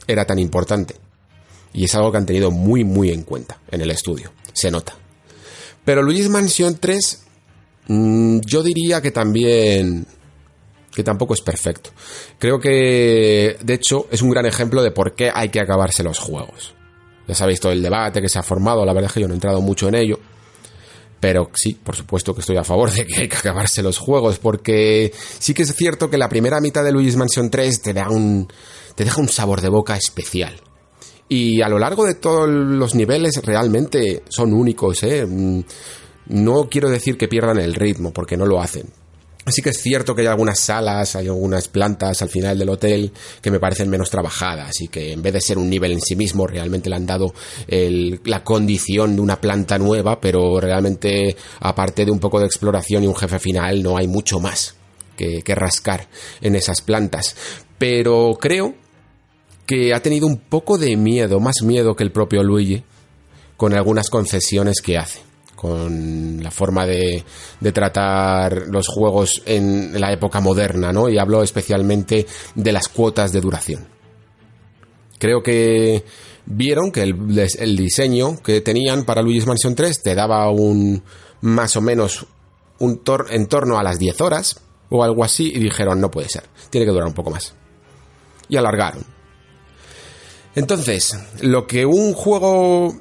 era 0.07 0.25
tan 0.25 0.39
importante. 0.39 0.95
Y 1.71 1.85
es 1.85 1.93
algo 1.93 2.11
que 2.11 2.17
han 2.17 2.25
tenido 2.25 2.49
muy 2.49 2.83
muy 2.83 3.11
en 3.11 3.23
cuenta 3.23 3.59
en 3.69 3.81
el 3.81 3.91
estudio. 3.91 4.31
Se 4.53 4.71
nota. 4.71 4.95
Pero 5.85 6.01
Luigi's 6.01 6.29
Mansion 6.29 6.77
3 6.79 7.23
mm, 7.87 8.39
yo 8.39 8.63
diría 8.63 9.01
que 9.01 9.11
también 9.11 10.07
que 10.93 11.03
tampoco 11.03 11.33
es 11.33 11.41
perfecto. 11.41 11.91
Creo 12.37 12.59
que, 12.59 13.57
de 13.61 13.73
hecho, 13.73 14.07
es 14.11 14.21
un 14.21 14.29
gran 14.29 14.45
ejemplo 14.45 14.81
de 14.81 14.91
por 14.91 15.13
qué 15.15 15.31
hay 15.33 15.49
que 15.49 15.59
acabarse 15.59 16.03
los 16.03 16.19
juegos. 16.19 16.73
Ya 17.27 17.35
sabéis 17.35 17.59
todo 17.59 17.71
el 17.71 17.81
debate 17.81 18.21
que 18.21 18.29
se 18.29 18.39
ha 18.39 18.43
formado, 18.43 18.85
la 18.85 18.93
verdad 18.93 19.09
es 19.09 19.13
que 19.13 19.21
yo 19.21 19.27
no 19.27 19.33
he 19.33 19.37
entrado 19.37 19.61
mucho 19.61 19.87
en 19.87 19.95
ello. 19.95 20.19
Pero 21.19 21.51
sí, 21.53 21.73
por 21.73 21.95
supuesto 21.95 22.33
que 22.33 22.41
estoy 22.41 22.57
a 22.57 22.63
favor 22.63 22.91
de 22.91 23.05
que 23.05 23.21
hay 23.21 23.27
que 23.27 23.35
acabarse 23.35 23.83
los 23.83 23.97
juegos, 23.97 24.39
porque 24.39 25.13
sí 25.37 25.53
que 25.53 25.63
es 25.63 25.75
cierto 25.75 26.09
que 26.09 26.17
la 26.17 26.29
primera 26.29 26.61
mitad 26.61 26.83
de 26.83 26.91
Luigi's 26.91 27.17
Mansion 27.17 27.49
3 27.49 27.81
te 27.81 27.93
da 27.93 28.09
un, 28.09 28.47
te 28.95 29.03
deja 29.03 29.19
un 29.19 29.27
sabor 29.27 29.61
de 29.61 29.69
boca 29.69 29.95
especial. 29.97 30.61
Y 31.27 31.61
a 31.61 31.69
lo 31.69 31.77
largo 31.77 32.05
de 32.05 32.15
todos 32.15 32.49
los 32.49 32.95
niveles 32.95 33.39
realmente 33.43 34.23
son 34.29 34.53
únicos, 34.53 35.03
¿eh? 35.03 35.25
Mm, 35.25 35.61
no 36.29 36.69
quiero 36.69 36.89
decir 36.89 37.17
que 37.17 37.27
pierdan 37.27 37.59
el 37.59 37.75
ritmo, 37.75 38.11
porque 38.11 38.37
no 38.37 38.45
lo 38.45 38.61
hacen. 38.61 38.87
Así 39.45 39.61
que 39.61 39.69
es 39.69 39.81
cierto 39.81 40.13
que 40.13 40.21
hay 40.21 40.27
algunas 40.27 40.59
salas, 40.59 41.15
hay 41.15 41.27
algunas 41.27 41.69
plantas 41.69 42.21
al 42.21 42.29
final 42.29 42.59
del 42.59 42.69
hotel 42.69 43.11
que 43.41 43.49
me 43.49 43.59
parecen 43.59 43.89
menos 43.89 44.09
trabajadas 44.09 44.81
y 44.81 44.89
que 44.89 45.13
en 45.13 45.21
vez 45.21 45.33
de 45.33 45.41
ser 45.41 45.57
un 45.57 45.69
nivel 45.69 45.93
en 45.93 46.01
sí 46.01 46.15
mismo 46.15 46.45
realmente 46.45 46.89
le 46.89 46.97
han 46.97 47.05
dado 47.05 47.33
la 47.67 48.43
condición 48.43 49.15
de 49.15 49.21
una 49.21 49.39
planta 49.39 49.77
nueva, 49.79 50.19
pero 50.19 50.59
realmente 50.59 51.35
aparte 51.61 52.05
de 52.05 52.11
un 52.11 52.19
poco 52.19 52.39
de 52.39 52.45
exploración 52.45 53.03
y 53.03 53.07
un 53.07 53.15
jefe 53.15 53.39
final 53.39 53.81
no 53.81 53.97
hay 53.97 54.07
mucho 54.07 54.39
más 54.39 54.75
que, 55.15 55.41
que 55.41 55.55
rascar 55.55 56.07
en 56.41 56.55
esas 56.55 56.81
plantas. 56.81 57.35
Pero 57.77 58.37
creo 58.39 58.75
que 59.65 59.93
ha 59.93 60.01
tenido 60.01 60.27
un 60.27 60.37
poco 60.37 60.77
de 60.77 60.97
miedo, 60.97 61.39
más 61.39 61.61
miedo 61.63 61.95
que 61.95 62.03
el 62.03 62.11
propio 62.11 62.43
Luigi, 62.43 62.83
con 63.55 63.73
algunas 63.73 64.09
concesiones 64.09 64.81
que 64.81 64.97
hace 64.97 65.28
con 65.59 66.41
la 66.41 66.51
forma 66.51 66.85
de, 66.85 67.25
tratar 67.73 68.67
los 68.69 68.87
juegos 68.87 69.41
en 69.45 69.99
la 69.99 70.13
época 70.13 70.39
moderna, 70.39 70.93
¿no? 70.93 71.09
Y 71.09 71.17
hablo 71.17 71.43
especialmente 71.43 72.25
de 72.55 72.71
las 72.71 72.87
cuotas 72.87 73.33
de 73.33 73.41
duración. 73.41 73.85
Creo 75.17 75.43
que 75.43 76.05
vieron 76.45 76.93
que 76.93 77.01
el, 77.01 77.49
el 77.59 77.75
diseño 77.75 78.41
que 78.41 78.61
tenían 78.61 79.03
para 79.03 79.21
Luigi's 79.21 79.47
Mansion 79.47 79.75
3 79.75 80.01
te 80.01 80.15
daba 80.15 80.49
un 80.49 81.03
más 81.41 81.75
o 81.75 81.81
menos 81.81 82.25
un 82.77 82.99
tor 83.03 83.27
en 83.29 83.47
torno 83.47 83.77
a 83.77 83.83
las 83.83 83.99
10 83.99 84.21
horas 84.21 84.61
o 84.89 85.03
algo 85.03 85.25
así 85.25 85.51
y 85.53 85.59
dijeron 85.59 85.99
no 85.99 86.09
puede 86.09 86.29
ser, 86.29 86.43
tiene 86.69 86.85
que 86.85 86.93
durar 86.93 87.07
un 87.07 87.13
poco 87.13 87.31
más. 87.31 87.53
Y 88.47 88.55
alargaron. 88.55 89.03
Entonces, 90.55 91.19
lo 91.41 91.67
que 91.67 91.85
un 91.85 92.13
juego 92.13 92.95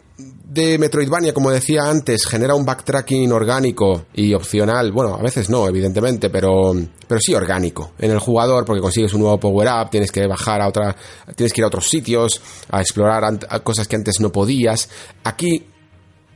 de 0.58 0.76
Metroidvania, 0.76 1.32
como 1.32 1.52
decía 1.52 1.88
antes, 1.88 2.26
genera 2.26 2.54
un 2.56 2.64
backtracking 2.64 3.30
orgánico 3.30 4.06
y 4.12 4.34
opcional. 4.34 4.90
Bueno, 4.90 5.14
a 5.14 5.22
veces 5.22 5.48
no, 5.48 5.68
evidentemente, 5.68 6.30
pero, 6.30 6.74
pero 7.06 7.20
sí 7.20 7.32
orgánico 7.32 7.92
en 7.98 8.10
el 8.10 8.18
jugador 8.18 8.64
porque 8.64 8.82
consigues 8.82 9.14
un 9.14 9.20
nuevo 9.20 9.38
power 9.38 9.68
up, 9.68 9.90
tienes 9.90 10.10
que 10.10 10.26
bajar 10.26 10.60
a 10.60 10.68
otra, 10.68 10.96
tienes 11.36 11.52
que 11.52 11.60
ir 11.60 11.64
a 11.64 11.68
otros 11.68 11.88
sitios 11.88 12.40
a 12.70 12.80
explorar 12.80 13.22
cosas 13.62 13.86
que 13.86 13.94
antes 13.94 14.18
no 14.18 14.32
podías. 14.32 14.88
Aquí 15.22 15.64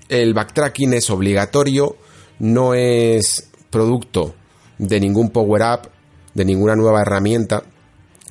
el 0.09 0.35
backtracking 0.35 0.95
es 0.95 1.11
obligatorio, 1.11 1.97
no 2.39 2.75
es 2.75 3.51
producto 3.71 4.35
de 4.79 5.01
ningún 5.01 5.31
power 5.31 5.63
up, 5.63 5.91
de 6.33 6.45
ninguna 6.45 6.77
nueva 6.77 7.03
herramienta, 7.03 7.65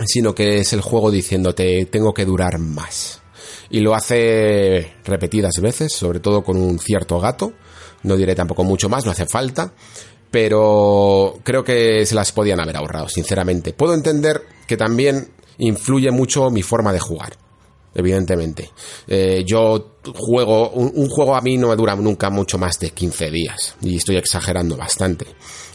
sino 0.05 0.33
que 0.33 0.59
es 0.59 0.71
el 0.71 0.81
juego 0.81 1.11
diciéndote 1.11 1.85
tengo 1.87 2.13
que 2.13 2.23
durar 2.23 2.59
más. 2.59 3.20
Y 3.71 3.79
lo 3.79 3.95
hace 3.95 4.93
repetidas 5.05 5.55
veces, 5.61 5.93
sobre 5.93 6.19
todo 6.19 6.43
con 6.43 6.57
un 6.57 6.77
cierto 6.77 7.19
gato. 7.19 7.53
No 8.03 8.17
diré 8.17 8.35
tampoco 8.35 8.63
mucho 8.63 8.89
más, 8.89 9.05
no 9.05 9.11
hace 9.11 9.25
falta. 9.25 9.73
Pero 10.29 11.39
creo 11.43 11.63
que 11.63 12.05
se 12.05 12.15
las 12.15 12.31
podían 12.31 12.59
haber 12.59 12.77
ahorrado, 12.77 13.09
sinceramente. 13.09 13.73
Puedo 13.73 13.93
entender 13.93 14.41
que 14.67 14.77
también 14.77 15.29
influye 15.57 16.11
mucho 16.11 16.49
mi 16.49 16.63
forma 16.63 16.93
de 16.93 16.99
jugar 16.99 17.33
evidentemente. 17.93 18.69
Eh, 19.07 19.43
yo 19.45 19.97
juego, 20.15 20.69
un, 20.71 21.07
juego 21.09 21.35
a 21.35 21.41
mí 21.41 21.57
no 21.57 21.69
me 21.69 21.75
dura 21.75 21.95
nunca 21.95 22.29
mucho 22.29 22.57
más 22.57 22.79
de 22.79 22.91
15 22.91 23.29
días, 23.29 23.75
y 23.81 23.97
estoy 23.97 24.17
exagerando 24.17 24.77
bastante. 24.77 25.25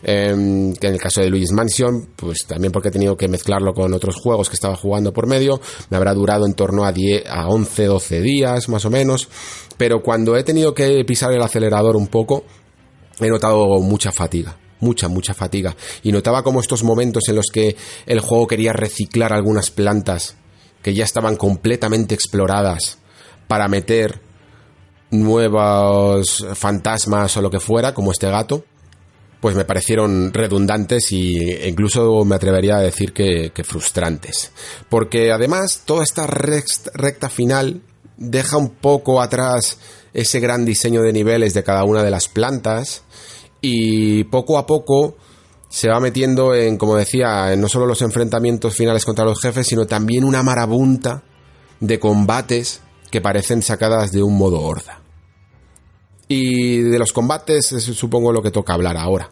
Em, 0.02 0.72
en 0.72 0.92
el 0.92 0.98
caso 0.98 1.20
de 1.20 1.30
Luigi's 1.30 1.52
Mansion, 1.52 2.10
pues 2.16 2.46
también 2.46 2.72
porque 2.72 2.88
he 2.88 2.92
tenido 2.92 3.16
que 3.16 3.28
mezclarlo 3.28 3.72
con 3.72 3.92
otros 3.92 4.16
juegos 4.16 4.48
que 4.48 4.54
estaba 4.54 4.76
jugando 4.76 5.12
por 5.12 5.26
medio, 5.26 5.60
me 5.90 5.96
habrá 5.96 6.14
durado 6.14 6.46
en 6.46 6.54
torno 6.54 6.84
a, 6.84 6.92
10, 6.92 7.24
a 7.28 7.48
11, 7.48 7.84
12 7.84 8.20
días 8.20 8.68
más 8.68 8.84
o 8.84 8.90
menos, 8.90 9.28
pero 9.76 10.02
cuando 10.02 10.36
he 10.36 10.44
tenido 10.44 10.74
que 10.74 11.04
pisar 11.04 11.32
el 11.32 11.42
acelerador 11.42 11.96
un 11.96 12.08
poco, 12.08 12.44
he 13.20 13.28
notado 13.28 13.80
mucha 13.80 14.12
fatiga 14.12 14.58
mucha, 14.78 15.08
mucha 15.08 15.32
fatiga. 15.32 15.74
Y 16.02 16.12
notaba 16.12 16.42
como 16.42 16.60
estos 16.60 16.84
momentos 16.84 17.22
en 17.28 17.36
los 17.36 17.46
que 17.50 17.76
el 18.04 18.20
juego 18.20 18.46
quería 18.46 18.74
reciclar 18.74 19.32
algunas 19.32 19.70
plantas 19.70 20.36
que 20.86 20.94
ya 20.94 21.02
estaban 21.02 21.34
completamente 21.34 22.14
exploradas 22.14 22.98
para 23.48 23.66
meter 23.66 24.20
nuevos 25.10 26.46
fantasmas 26.54 27.36
o 27.36 27.42
lo 27.42 27.50
que 27.50 27.58
fuera, 27.58 27.92
como 27.92 28.12
este 28.12 28.30
gato, 28.30 28.64
pues 29.40 29.56
me 29.56 29.64
parecieron 29.64 30.32
redundantes 30.32 31.10
e 31.10 31.68
incluso 31.68 32.24
me 32.24 32.36
atrevería 32.36 32.76
a 32.76 32.82
decir 32.82 33.12
que, 33.12 33.50
frustrantes. 33.64 34.52
Porque 34.88 35.32
además 35.32 35.82
toda 35.84 36.04
esta 36.04 36.24
recta 36.28 37.30
final 37.30 37.82
deja 38.16 38.56
un 38.56 38.70
poco 38.70 39.20
atrás 39.20 39.78
ese 40.14 40.38
gran 40.38 40.64
diseño 40.64 41.02
de 41.02 41.12
niveles 41.12 41.52
de 41.52 41.64
cada 41.64 41.82
una 41.82 42.04
de 42.04 42.12
las 42.12 42.28
plantas 42.28 43.02
y 43.60 44.22
poco 44.22 44.56
a 44.56 44.66
poco 44.66 45.16
se 45.68 45.88
va 45.88 46.00
metiendo 46.00 46.54
en, 46.54 46.76
como 46.76 46.96
decía, 46.96 47.54
no 47.56 47.68
solo 47.68 47.86
los 47.86 48.02
enfrentamientos 48.02 48.74
finales 48.74 49.04
contra 49.04 49.24
los 49.24 49.40
jefes, 49.40 49.66
sino 49.66 49.86
también 49.86 50.24
una 50.24 50.42
marabunta 50.42 51.22
de 51.80 51.98
combates 51.98 52.80
que 53.10 53.20
parecen 53.20 53.62
sacadas 53.62 54.12
de 54.12 54.22
un 54.22 54.36
modo 54.36 54.60
horda. 54.60 55.00
Y 56.28 56.80
de 56.80 56.98
los 56.98 57.12
combates 57.12 57.72
es 57.72 57.84
supongo 57.84 58.32
lo 58.32 58.42
que 58.42 58.50
toca 58.50 58.74
hablar 58.74 58.96
ahora. 58.96 59.30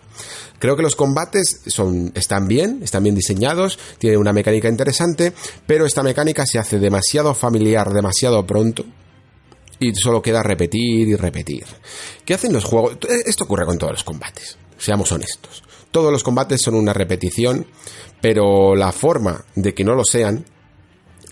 Creo 0.59 0.77
que 0.77 0.83
los 0.83 0.97
combates 0.97 1.63
son, 1.67 2.13
están 2.15 2.47
bien, 2.47 2.81
están 2.83 3.03
bien 3.03 3.17
diseñados, 3.17 3.79
tienen 3.99 4.21
una 4.21 4.33
mecánica 4.33 4.69
interesante, 4.69 5.33
pero 5.67 5.87
esta 5.87 6.03
mecánica 6.03 6.47
se 6.47 6.59
hace 6.59 6.79
demasiado 6.79 7.35
familiar, 7.35 7.93
demasiado 7.93 8.47
pronto, 8.47 8.85
y 9.81 9.95
solo 9.95 10.23
queda 10.23 10.43
repetir 10.43 11.09
y 11.09 11.17
repetir. 11.17 11.67
¿Qué 12.25 12.35
hacen 12.35 12.53
los 12.53 12.65
juegos? 12.65 12.97
Esto 13.27 13.45
ocurre 13.45 13.67
con 13.67 13.77
todos 13.77 13.95
los 13.95 14.05
combates, 14.05 14.57
seamos 14.79 15.11
honestos. 15.11 15.63
Todos 15.95 16.11
los 16.11 16.25
combates 16.25 16.61
son 16.61 16.75
una 16.75 16.93
repetición, 16.93 17.67
pero 18.21 18.75
la 18.75 18.91
forma 18.91 19.45
de 19.55 19.75
que 19.75 19.85
no 19.85 19.95
lo 19.95 20.05
sean 20.05 20.45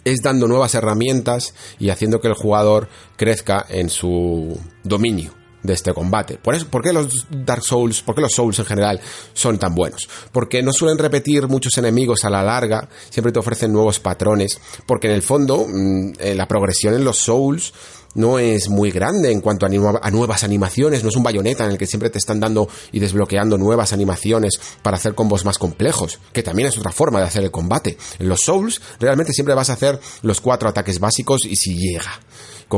es 0.04 0.22
dando 0.22 0.46
nuevas 0.46 0.76
herramientas 0.76 1.52
y 1.80 1.90
haciendo 1.90 2.20
que 2.20 2.28
el 2.28 2.34
jugador 2.34 2.88
crezca 3.16 3.66
en 3.68 3.90
su 3.90 4.56
dominio 4.84 5.32
de 5.64 5.72
este 5.72 5.92
combate. 5.92 6.38
Por, 6.38 6.54
eso, 6.54 6.68
¿Por 6.68 6.80
qué 6.80 6.92
los 6.92 7.26
Dark 7.28 7.64
Souls, 7.64 8.02
por 8.02 8.14
qué 8.14 8.20
los 8.20 8.34
Souls 8.34 8.56
en 8.60 8.64
general 8.64 9.00
son 9.32 9.58
tan 9.58 9.74
buenos? 9.74 10.08
Porque 10.30 10.62
no 10.62 10.72
suelen 10.72 10.98
repetir 10.98 11.48
muchos 11.48 11.76
enemigos 11.78 12.24
a 12.24 12.30
la 12.30 12.44
larga, 12.44 12.88
siempre 13.10 13.32
te 13.32 13.40
ofrecen 13.40 13.72
nuevos 13.72 13.98
patrones, 13.98 14.60
porque 14.86 15.08
en 15.08 15.14
el 15.14 15.22
fondo 15.22 15.66
mm, 15.68 16.12
eh, 16.20 16.34
la 16.36 16.46
progresión 16.46 16.94
en 16.94 17.04
los 17.04 17.18
Souls 17.18 17.72
no 18.14 18.38
es 18.38 18.68
muy 18.68 18.90
grande 18.90 19.30
en 19.32 19.40
cuanto 19.40 19.66
a, 19.66 20.10
nuevas 20.10 20.44
animaciones, 20.44 21.02
no 21.02 21.08
es 21.08 21.16
un 21.16 21.22
bayoneta 21.22 21.64
en 21.64 21.72
el 21.72 21.78
que 21.78 21.86
siempre 21.86 22.10
te 22.10 22.18
están 22.18 22.40
dando 22.40 22.68
y 22.92 22.98
desbloqueando 22.98 23.58
nuevas 23.58 23.92
animaciones 23.92 24.60
para 24.82 24.96
hacer 24.96 25.14
combos 25.14 25.44
más 25.44 25.58
complejos, 25.58 26.18
que 26.32 26.42
también 26.42 26.68
es 26.68 26.78
otra 26.78 26.92
forma 26.92 27.20
de 27.20 27.26
hacer 27.26 27.44
el 27.44 27.50
combate. 27.50 27.96
En 28.18 28.28
los 28.28 28.40
Souls 28.40 28.80
realmente 29.00 29.32
siempre 29.32 29.54
vas 29.54 29.70
a 29.70 29.74
hacer 29.74 29.98
los 30.22 30.40
cuatro 30.40 30.68
ataques 30.68 30.98
básicos 30.98 31.44
y 31.44 31.56
si 31.56 31.76
llega. 31.76 32.20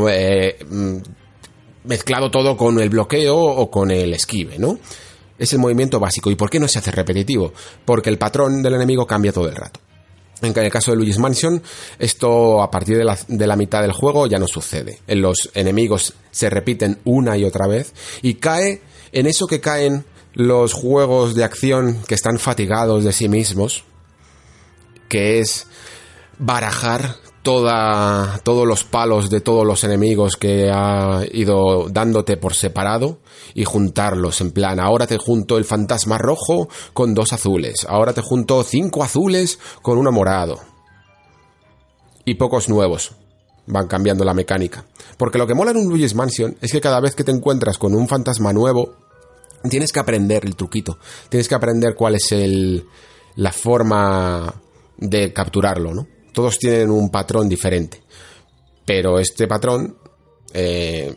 Eh, 0.08 0.58
mm, 0.68 0.96
mezclado 1.84 2.30
todo 2.30 2.56
con 2.56 2.80
el 2.80 2.90
bloqueo 2.90 3.36
o 3.36 3.70
con 3.70 3.90
el 3.90 4.12
esquive, 4.14 4.58
¿no? 4.58 4.78
Es 5.38 5.52
el 5.52 5.58
movimiento 5.58 6.00
básico. 6.00 6.30
¿Y 6.30 6.36
por 6.36 6.50
qué 6.50 6.58
no 6.58 6.68
se 6.68 6.78
hace 6.78 6.90
repetitivo? 6.90 7.52
Porque 7.84 8.10
el 8.10 8.18
patrón 8.18 8.62
del 8.62 8.74
enemigo 8.74 9.06
cambia 9.06 9.32
todo 9.32 9.48
el 9.48 9.56
rato. 9.56 9.80
En 10.44 10.64
el 10.64 10.70
caso 10.70 10.90
de 10.90 10.96
Luigi's 10.96 11.18
Mansion, 11.18 11.62
esto 11.98 12.62
a 12.62 12.70
partir 12.70 12.96
de 12.96 13.04
la, 13.04 13.18
de 13.28 13.46
la, 13.46 13.56
mitad 13.56 13.82
del 13.82 13.92
juego 13.92 14.26
ya 14.26 14.38
no 14.38 14.46
sucede. 14.46 15.00
Los 15.06 15.50
enemigos 15.54 16.14
se 16.30 16.50
repiten 16.50 16.98
una 17.04 17.36
y 17.36 17.44
otra 17.44 17.66
vez 17.66 17.92
y 18.22 18.34
cae 18.34 18.82
en 19.12 19.26
eso 19.26 19.46
que 19.46 19.60
caen 19.60 20.04
los 20.34 20.72
juegos 20.72 21.34
de 21.34 21.44
acción 21.44 22.02
que 22.06 22.14
están 22.14 22.38
fatigados 22.38 23.04
de 23.04 23.12
sí 23.12 23.28
mismos, 23.28 23.84
que 25.08 25.38
es 25.38 25.66
barajar 26.38 27.16
todos 27.44 28.66
los 28.66 28.84
palos 28.84 29.30
de 29.30 29.40
todos 29.40 29.66
los 29.66 29.84
enemigos 29.84 30.36
que 30.36 30.70
ha 30.72 31.22
ido 31.30 31.88
dándote 31.90 32.36
por 32.36 32.54
separado 32.54 33.18
y 33.54 33.64
juntarlos 33.64 34.40
en 34.40 34.50
plan, 34.50 34.80
ahora 34.80 35.06
te 35.06 35.18
junto 35.18 35.58
el 35.58 35.64
fantasma 35.64 36.18
rojo 36.18 36.68
con 36.94 37.14
dos 37.14 37.32
azules, 37.32 37.86
ahora 37.88 38.12
te 38.12 38.22
junto 38.22 38.64
cinco 38.64 39.04
azules 39.04 39.58
con 39.82 39.98
uno 39.98 40.10
morado. 40.10 40.58
Y 42.24 42.34
pocos 42.34 42.70
nuevos. 42.70 43.12
Van 43.66 43.86
cambiando 43.86 44.24
la 44.24 44.34
mecánica. 44.34 44.86
Porque 45.18 45.38
lo 45.38 45.46
que 45.46 45.54
mola 45.54 45.70
en 45.70 45.76
un 45.78 45.88
Luigi's 45.88 46.14
Mansion 46.14 46.56
es 46.62 46.72
que 46.72 46.80
cada 46.80 47.00
vez 47.00 47.14
que 47.14 47.24
te 47.24 47.32
encuentras 47.32 47.76
con 47.76 47.94
un 47.94 48.08
fantasma 48.08 48.52
nuevo, 48.52 48.94
tienes 49.68 49.92
que 49.92 50.00
aprender 50.00 50.44
el 50.46 50.56
truquito. 50.56 50.98
Tienes 51.28 51.48
que 51.48 51.54
aprender 51.54 51.94
cuál 51.94 52.14
es 52.14 52.32
el, 52.32 52.86
la 53.36 53.52
forma 53.52 54.54
de 54.96 55.32
capturarlo, 55.32 55.92
¿no? 55.92 56.13
Todos 56.34 56.58
tienen 56.58 56.90
un 56.90 57.08
patrón 57.08 57.48
diferente. 57.48 58.02
Pero 58.84 59.18
este 59.18 59.46
patrón 59.48 59.96
eh, 60.52 61.14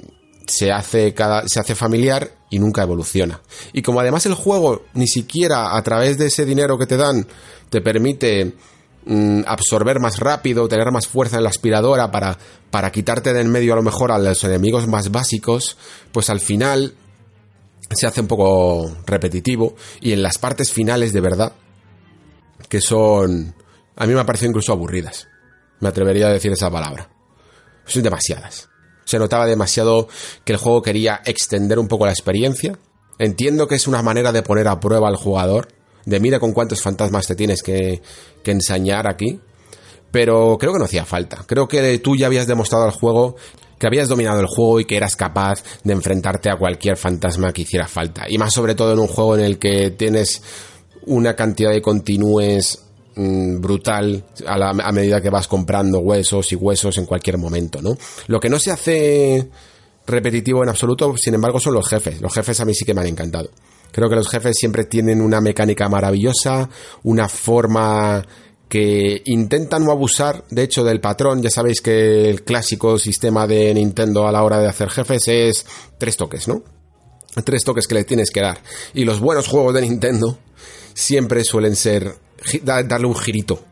se, 0.48 0.72
hace 0.72 1.14
cada, 1.14 1.46
se 1.48 1.60
hace 1.60 1.76
familiar 1.76 2.32
y 2.50 2.60
nunca 2.60 2.84
evoluciona. 2.84 3.42
Y 3.74 3.82
como 3.82 4.00
además 4.00 4.26
el 4.26 4.36
juego 4.36 4.84
ni 4.94 5.08
siquiera 5.08 5.76
a 5.76 5.82
través 5.84 6.18
de 6.18 6.28
ese 6.28 6.46
dinero 6.46 6.78
que 6.78 6.86
te 6.86 6.96
dan 6.96 7.28
te 7.70 7.82
permite 7.82 8.54
mm, 9.06 9.42
absorber 9.46 10.00
más 10.00 10.20
rápido, 10.20 10.70
tener 10.70 10.92
más 10.92 11.08
fuerza 11.08 11.38
en 11.38 11.44
la 11.44 11.50
aspiradora 11.50 12.10
para, 12.12 12.38
para 12.72 12.92
quitarte 12.92 13.34
de 13.34 13.42
en 13.42 13.52
medio 13.52 13.74
a 13.74 13.76
lo 13.76 13.84
mejor 13.84 14.12
a 14.12 14.18
los 14.18 14.44
enemigos 14.46 14.88
más 14.88 15.12
básicos, 15.12 15.78
pues 16.14 16.30
al 16.30 16.40
final 16.40 16.94
se 17.90 18.08
hace 18.08 18.22
un 18.22 18.28
poco 18.28 18.96
repetitivo 19.06 19.76
y 20.02 20.14
en 20.14 20.22
las 20.24 20.38
partes 20.38 20.72
finales 20.72 21.12
de 21.12 21.22
verdad, 21.22 21.54
que 22.70 22.82
son 22.82 23.56
a 23.98 24.06
mí 24.06 24.14
me 24.14 24.22
ha 24.22 24.26
parecido 24.26 24.50
incluso 24.50 24.72
aburridas. 24.72 25.28
Me 25.80 25.90
atrevería 25.90 26.28
a 26.28 26.34
decir 26.34 26.52
esa 26.52 26.70
palabra. 26.70 27.10
Son 27.86 28.04
demasiadas. 28.04 28.70
Se 29.06 29.18
notaba 29.18 29.46
demasiado 29.46 30.08
que 30.46 30.54
el 30.54 30.60
juego 30.60 30.82
quería 30.82 31.22
extender 31.26 31.80
un 31.80 31.88
poco 31.88 32.06
la 32.06 32.12
experiencia. 32.12 32.78
Entiendo 33.20 33.68
que 33.68 33.76
es 33.76 33.88
una 33.88 34.04
manera 34.04 34.32
de 34.32 34.44
poner 34.44 34.68
a 34.68 34.80
prueba 34.80 35.08
al 35.08 35.16
jugador, 35.16 35.70
de 36.06 36.20
mira 36.20 36.40
con 36.40 36.54
cuántos 36.54 36.82
fantasmas 36.82 37.26
te 37.26 37.36
tienes 37.36 37.64
que, 37.64 38.02
que 38.44 38.52
ensañar 38.52 39.08
aquí. 39.08 39.40
Pero 40.12 40.58
creo 40.60 40.74
que 40.74 40.80
no 40.80 40.86
hacía 40.86 41.06
falta. 41.06 41.44
Creo 41.48 41.68
que 41.68 41.98
tú 42.00 42.16
ya 42.16 42.28
habías 42.28 42.48
demostrado 42.48 42.86
al 42.86 42.92
juego 42.92 43.36
que 43.80 43.88
habías 43.88 44.08
dominado 44.08 44.40
el 44.40 44.48
juego 44.48 44.80
y 44.80 44.86
que 44.86 44.98
eras 44.98 45.16
capaz 45.16 45.64
de 45.84 45.94
enfrentarte 45.94 46.50
a 46.50 46.58
cualquier 46.58 46.98
fantasma 46.98 47.54
que 47.54 47.62
hiciera 47.62 47.88
falta. 47.88 48.26
Y 48.28 48.38
más 48.38 48.54
sobre 48.54 48.74
todo 48.74 48.94
en 48.94 49.00
un 49.00 49.08
juego 49.08 49.36
en 49.36 49.44
el 49.44 49.60
que 49.60 49.92
tienes 49.92 50.42
una 51.06 51.36
cantidad 51.36 51.72
de 51.72 51.82
continúes 51.82 52.87
Mm, 53.20 53.60
brutal 53.60 54.24
a, 54.46 54.92
medida 54.92 55.20
que 55.20 55.32
vas 55.32 55.48
comprando 55.48 55.98
huesos 55.98 56.52
y 56.52 56.56
huesos 56.56 57.00
en 57.00 57.08
cualquier 57.08 57.40
momento, 57.40 57.82
¿no? 57.82 57.98
Lo 58.28 58.40
que 58.40 58.48
no 58.48 58.60
se 58.60 58.70
hace 58.70 59.50
repetitivo 60.06 60.62
en 60.62 60.70
absoluto, 60.70 61.18
sin 61.18 61.34
embargo, 61.34 61.60
son 61.60 61.74
los 61.74 61.90
jefes. 61.90 62.22
Los 62.22 62.32
jefes 62.32 62.60
a 62.60 62.66
mí 62.66 62.76
sí 62.76 62.86
que 62.86 62.94
me 62.94 63.02
han 63.02 63.08
encantado. 63.08 63.50
Creo 63.92 64.08
que 64.08 64.16
los 64.16 64.30
jefes 64.30 64.56
siempre 64.56 64.84
tienen 64.84 65.20
una 65.20 65.42
mecánica 65.42 65.90
maravillosa, 65.90 66.70
una 67.02 67.28
forma 67.28 68.24
que 68.70 69.24
intenta 69.26 69.80
no 69.80 69.92
abusar, 69.92 70.44
de 70.52 70.62
hecho, 70.62 70.84
del 70.84 71.02
patrón. 71.02 71.42
Ya 71.42 71.50
sabéis 71.50 71.82
que 71.82 72.30
el 72.30 72.44
clásico 72.44 73.00
sistema 73.00 73.48
de 73.48 73.74
Nintendo 73.74 74.28
a 74.28 74.32
la 74.32 74.44
hora 74.44 74.60
de 74.60 74.68
hacer 74.68 74.92
jefes 74.92 75.28
es 75.28 75.66
tres 75.98 76.18
toques, 76.18 76.48
¿no? 76.48 76.62
Tres 77.44 77.64
toques 77.64 77.88
que 77.88 77.96
le 77.96 78.04
tienes 78.04 78.30
que 78.30 78.42
dar. 78.42 78.60
Y 78.94 79.06
los 79.06 79.20
buenos 79.20 79.48
juegos 79.48 79.74
de 79.74 79.82
Nintendo 79.82 80.38
siempre 80.94 81.44
suelen 81.44 81.76
ser 81.76 82.27
darle 82.64 83.08
un 83.08 83.16
girito 83.16 83.64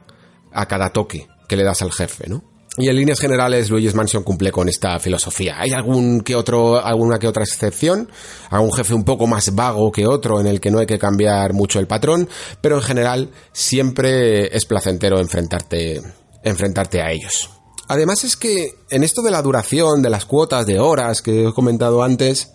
a 0.52 0.68
cada 0.68 0.90
toque 0.90 1.28
que 1.48 1.56
le 1.56 1.64
das 1.64 1.82
al 1.82 1.92
jefe, 1.92 2.28
¿no? 2.28 2.44
Y 2.78 2.90
en 2.90 2.96
líneas 2.98 3.20
generales, 3.22 3.70
Luigi's 3.70 3.96
Mansion 3.96 4.24
cumple 4.24 4.52
con 4.52 4.68
esta 4.68 5.00
filosofía. 5.00 5.56
Hay 5.60 5.72
algún 5.72 6.20
que 6.22 6.36
otro, 6.36 6.84
alguna 6.84 7.20
que 7.20 7.28
otra 7.28 7.44
excepción, 7.44 8.10
algún 8.50 8.74
jefe 8.74 8.94
un 8.94 9.06
poco 9.06 9.28
más 9.28 9.56
vago 9.56 9.92
que 9.94 10.06
otro 10.06 10.42
en 10.42 10.48
el 10.48 10.60
que 10.60 10.72
no 10.72 10.80
hay 10.80 10.86
que 10.86 11.00
cambiar 11.00 11.54
mucho 11.54 11.80
el 11.80 11.88
patrón, 11.88 12.28
pero 12.60 12.76
en 12.76 12.82
general 12.82 13.32
siempre 13.54 14.54
es 14.56 14.66
placentero 14.66 15.20
enfrentarte, 15.20 16.02
enfrentarte 16.44 17.02
a 17.02 17.12
ellos. 17.12 17.50
Además 17.88 18.26
es 18.26 18.36
que 18.36 18.74
en 18.90 19.04
esto 19.04 19.22
de 19.22 19.32
la 19.32 19.42
duración, 19.42 20.02
de 20.02 20.10
las 20.10 20.26
cuotas 20.26 20.66
de 20.66 20.80
horas 20.80 21.22
que 21.22 21.48
he 21.48 21.54
comentado 21.54 22.04
antes, 22.04 22.52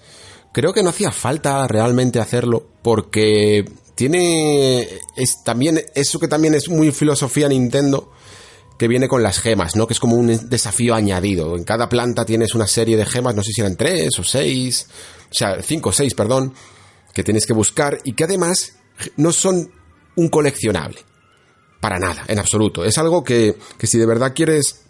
creo 0.52 0.74
que 0.74 0.82
no 0.82 0.90
hacía 0.90 1.12
falta 1.12 1.66
realmente 1.66 2.20
hacerlo 2.20 2.66
porque 2.82 3.64
tiene 4.00 4.88
es 5.14 5.44
también 5.44 5.78
eso 5.94 6.18
que 6.18 6.26
también 6.26 6.54
es 6.54 6.70
muy 6.70 6.90
filosofía 6.90 7.50
Nintendo 7.50 8.10
que 8.78 8.88
viene 8.88 9.08
con 9.08 9.22
las 9.22 9.40
gemas, 9.40 9.76
¿no? 9.76 9.86
Que 9.86 9.92
es 9.92 10.00
como 10.00 10.16
un 10.16 10.48
desafío 10.48 10.94
añadido. 10.94 11.54
En 11.54 11.64
cada 11.64 11.86
planta 11.90 12.24
tienes 12.24 12.54
una 12.54 12.66
serie 12.66 12.96
de 12.96 13.04
gemas, 13.04 13.34
no 13.34 13.42
sé 13.42 13.52
si 13.52 13.60
eran 13.60 13.76
tres 13.76 14.18
o 14.18 14.24
seis, 14.24 14.86
o 15.30 15.34
sea, 15.34 15.60
cinco 15.62 15.90
o 15.90 15.92
seis, 15.92 16.14
perdón, 16.14 16.54
que 17.12 17.22
tienes 17.22 17.44
que 17.44 17.52
buscar 17.52 17.98
y 18.02 18.14
que 18.14 18.24
además 18.24 18.72
no 19.18 19.32
son 19.32 19.70
un 20.16 20.28
coleccionable. 20.30 21.00
Para 21.78 21.98
nada, 21.98 22.24
en 22.26 22.38
absoluto. 22.38 22.86
Es 22.86 22.96
algo 22.96 23.22
que, 23.22 23.54
que 23.76 23.86
si 23.86 23.98
de 23.98 24.06
verdad 24.06 24.32
quieres 24.34 24.80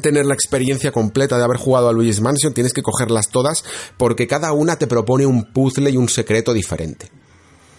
tener 0.00 0.26
la 0.26 0.34
experiencia 0.34 0.92
completa 0.92 1.38
de 1.38 1.42
haber 1.42 1.56
jugado 1.56 1.88
a 1.88 1.92
Luigi's 1.92 2.20
Mansion, 2.20 2.54
tienes 2.54 2.72
que 2.72 2.82
cogerlas 2.82 3.30
todas 3.30 3.64
porque 3.96 4.28
cada 4.28 4.52
una 4.52 4.76
te 4.76 4.86
propone 4.86 5.26
un 5.26 5.52
puzzle 5.52 5.90
y 5.90 5.96
un 5.96 6.08
secreto 6.08 6.52
diferente 6.52 7.10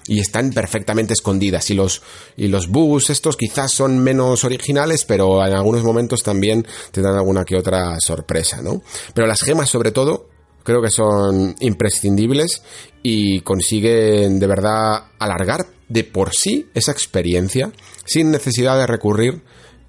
y 0.08 0.20
están 0.20 0.52
perfectamente 0.52 1.14
escondidas. 1.14 1.70
Y 1.70 1.74
los, 1.74 2.02
y 2.38 2.48
los 2.48 2.68
bugs 2.68 3.10
estos 3.10 3.38
quizás 3.38 3.72
son 3.72 4.00
menos 4.00 4.44
originales, 4.44 5.06
pero 5.06 5.46
en 5.46 5.54
algunos 5.54 5.84
momentos 5.84 6.24
también 6.24 6.66
te 6.92 7.02
dan 7.02 7.16
alguna 7.16 7.44
que 7.44 7.58
otra 7.58 8.00
sorpresa, 8.00 8.62
¿no? 8.62 8.82
Pero 9.14 9.28
las 9.28 9.42
gemas, 9.42 9.70
sobre 9.70 9.92
todo, 9.92 10.30
creo 10.64 10.82
que 10.82 10.92
son 10.92 11.56
imprescindibles 11.60 12.64
y 13.02 13.42
consiguen 13.42 14.40
de 14.40 14.48
verdad 14.48 15.06
alargar 15.20 15.68
de 15.90 16.04
por 16.04 16.34
sí 16.34 16.68
esa 16.74 16.92
experiencia 16.92 17.72
sin 18.06 18.32
necesidad 18.32 18.78
de 18.78 18.88
recurrir 18.88 19.44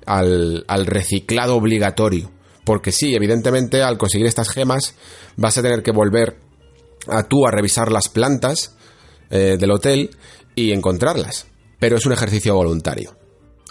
al, 0.05 0.65
al 0.69 0.87
reciclado 0.87 1.57
obligatorio. 1.57 2.31
Porque 2.65 2.93
sí, 2.93 3.15
evidentemente 3.15 3.83
al 3.83 3.97
conseguir 3.97 4.27
estas 4.27 4.51
gemas 4.51 4.95
vas 5.37 5.57
a 5.57 5.63
tener 5.63 5.83
que 5.83 5.93
volver 5.93 6.37
a 7.09 7.23
tú 7.23 7.47
a 7.47 7.51
revisar 7.51 7.93
las 7.93 8.09
plantas 8.09 8.77
eh, 9.31 9.57
del 9.59 9.71
hotel 9.71 10.11
y 10.55 10.73
encontrarlas. 10.73 11.47
Pero 11.79 11.97
es 11.97 12.07
un 12.07 12.13
ejercicio 12.13 12.55
voluntario. 12.55 13.17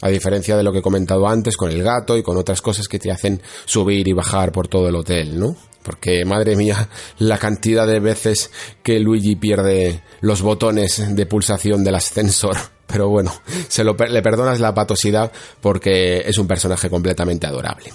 A 0.01 0.09
diferencia 0.09 0.57
de 0.57 0.63
lo 0.63 0.71
que 0.71 0.79
he 0.79 0.83
comentado 0.83 1.27
antes 1.27 1.57
con 1.57 1.71
el 1.71 1.81
gato 1.81 2.17
y 2.17 2.23
con 2.23 2.37
otras 2.37 2.61
cosas 2.61 2.87
que 2.87 2.99
te 2.99 3.11
hacen 3.11 3.41
subir 3.65 4.07
y 4.07 4.13
bajar 4.13 4.51
por 4.51 4.67
todo 4.67 4.89
el 4.89 4.95
hotel, 4.95 5.39
¿no? 5.39 5.55
Porque, 5.83 6.25
madre 6.25 6.55
mía, 6.55 6.89
la 7.19 7.37
cantidad 7.37 7.87
de 7.87 7.99
veces 7.99 8.51
que 8.83 8.99
Luigi 8.99 9.35
pierde 9.35 10.03
los 10.21 10.41
botones 10.41 11.15
de 11.15 11.25
pulsación 11.25 11.83
del 11.83 11.95
ascensor. 11.95 12.57
Pero 12.87 13.09
bueno, 13.09 13.33
se 13.67 13.83
lo, 13.83 13.95
le 13.95 14.21
perdonas 14.21 14.59
la 14.59 14.73
patosidad 14.73 15.31
porque 15.59 16.19
es 16.19 16.37
un 16.37 16.47
personaje 16.47 16.89
completamente 16.89 17.47
adorable. 17.47 17.91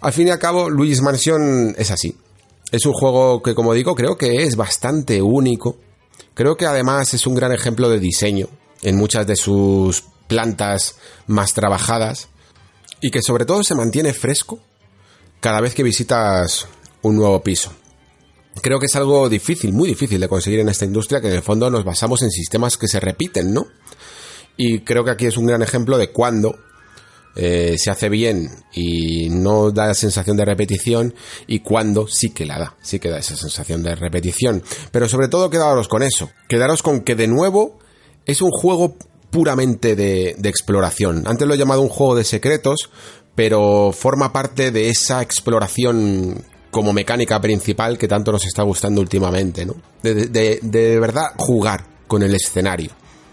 Al 0.00 0.12
fin 0.12 0.28
y 0.28 0.30
al 0.30 0.38
cabo, 0.38 0.68
Luigi's 0.68 1.00
Mansion 1.00 1.74
es 1.78 1.90
así. 1.90 2.14
Es 2.70 2.84
un 2.84 2.92
juego 2.92 3.42
que, 3.42 3.54
como 3.54 3.72
digo, 3.72 3.94
creo 3.94 4.16
que 4.16 4.42
es 4.42 4.56
bastante 4.56 5.22
único 5.22 5.78
Creo 6.34 6.56
que 6.56 6.66
además 6.66 7.14
es 7.14 7.26
un 7.26 7.34
gran 7.34 7.52
ejemplo 7.52 7.88
de 7.88 8.00
diseño 8.00 8.48
en 8.82 8.96
muchas 8.96 9.26
de 9.26 9.36
sus 9.36 10.04
plantas 10.26 10.96
más 11.26 11.54
trabajadas 11.54 12.28
y 13.00 13.10
que 13.10 13.22
sobre 13.22 13.44
todo 13.44 13.62
se 13.62 13.74
mantiene 13.74 14.12
fresco 14.12 14.60
cada 15.40 15.60
vez 15.60 15.74
que 15.74 15.82
visitas 15.82 16.66
un 17.02 17.16
nuevo 17.16 17.42
piso. 17.42 17.72
Creo 18.60 18.78
que 18.78 18.86
es 18.86 18.96
algo 18.96 19.28
difícil, 19.28 19.72
muy 19.72 19.88
difícil 19.88 20.20
de 20.20 20.28
conseguir 20.28 20.60
en 20.60 20.68
esta 20.68 20.84
industria, 20.84 21.20
que 21.20 21.28
en 21.28 21.34
el 21.34 21.42
fondo 21.42 21.70
nos 21.70 21.84
basamos 21.84 22.22
en 22.22 22.30
sistemas 22.30 22.76
que 22.76 22.86
se 22.86 23.00
repiten, 23.00 23.52
¿no? 23.52 23.66
Y 24.56 24.80
creo 24.80 25.04
que 25.04 25.10
aquí 25.10 25.26
es 25.26 25.36
un 25.36 25.46
gran 25.46 25.62
ejemplo 25.62 25.96
de 25.96 26.10
cuando 26.10 26.58
eh, 27.34 27.76
se 27.78 27.90
hace 27.90 28.08
bien 28.08 28.50
y 28.74 29.30
no 29.30 29.70
da 29.70 29.86
la 29.86 29.94
sensación 29.94 30.36
de 30.36 30.44
repetición 30.44 31.14
y 31.46 31.60
cuando 31.60 32.06
sí 32.06 32.30
que 32.30 32.44
la 32.44 32.58
da, 32.58 32.76
sí 32.82 32.98
que 32.98 33.08
da 33.08 33.18
esa 33.18 33.36
sensación 33.36 33.82
de 33.82 33.94
repetición. 33.94 34.62
Pero 34.90 35.08
sobre 35.08 35.28
todo 35.28 35.50
quedaros 35.50 35.88
con 35.88 36.02
eso, 36.02 36.30
quedaros 36.48 36.82
con 36.82 37.00
que 37.00 37.14
de 37.14 37.28
nuevo 37.28 37.78
es 38.26 38.42
un 38.42 38.50
juego 38.50 38.96
puramente 39.30 39.96
de, 39.96 40.36
exploración. 40.44 41.24
Antes 41.26 41.48
lo 41.48 41.54
he 41.54 41.58
llamado 41.58 41.80
un 41.80 41.88
juego 41.88 42.14
de 42.14 42.24
secretos, 42.24 42.90
pero 43.34 43.92
forma 43.92 44.32
parte 44.32 44.70
de 44.70 44.90
esa 44.90 45.22
exploración 45.22 46.44
como 46.70 46.92
mecánica 46.92 47.40
principal 47.40 47.96
que 47.96 48.08
tanto 48.08 48.32
nos 48.32 48.44
está 48.44 48.62
gustando 48.62 49.00
últimamente, 49.00 49.64
¿no? 49.64 49.74
de 50.02 50.98
verdad 51.00 51.32
jugar 51.36 51.84
con 52.06 52.22
el 52.22 52.34
escenario 52.34 52.90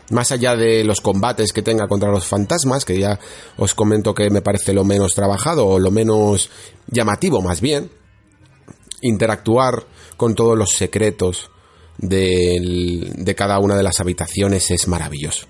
más 0.09 0.31
allá 0.31 0.55
de 0.55 0.83
los 0.83 1.01
combates 1.01 1.53
que 1.53 1.61
tenga 1.61 1.87
contra 1.87 2.11
los 2.11 2.25
fantasmas, 2.25 2.85
que 2.85 2.99
ya 2.99 3.19
os 3.57 3.75
comento 3.75 4.13
que 4.13 4.29
me 4.29 4.41
parece 4.41 4.73
lo 4.73 4.83
menos 4.83 5.13
trabajado 5.13 5.67
o 5.67 5.79
lo 5.79 5.91
menos 5.91 6.49
llamativo 6.87 7.41
más 7.41 7.61
bien, 7.61 7.91
interactuar 9.01 9.85
con 10.17 10.35
todos 10.35 10.57
los 10.57 10.71
secretos 10.71 11.49
de, 11.97 13.11
de 13.15 13.35
cada 13.35 13.59
una 13.59 13.75
de 13.75 13.83
las 13.83 13.99
habitaciones 13.99 14.71
es 14.71 14.87
maravilloso. 14.87 15.47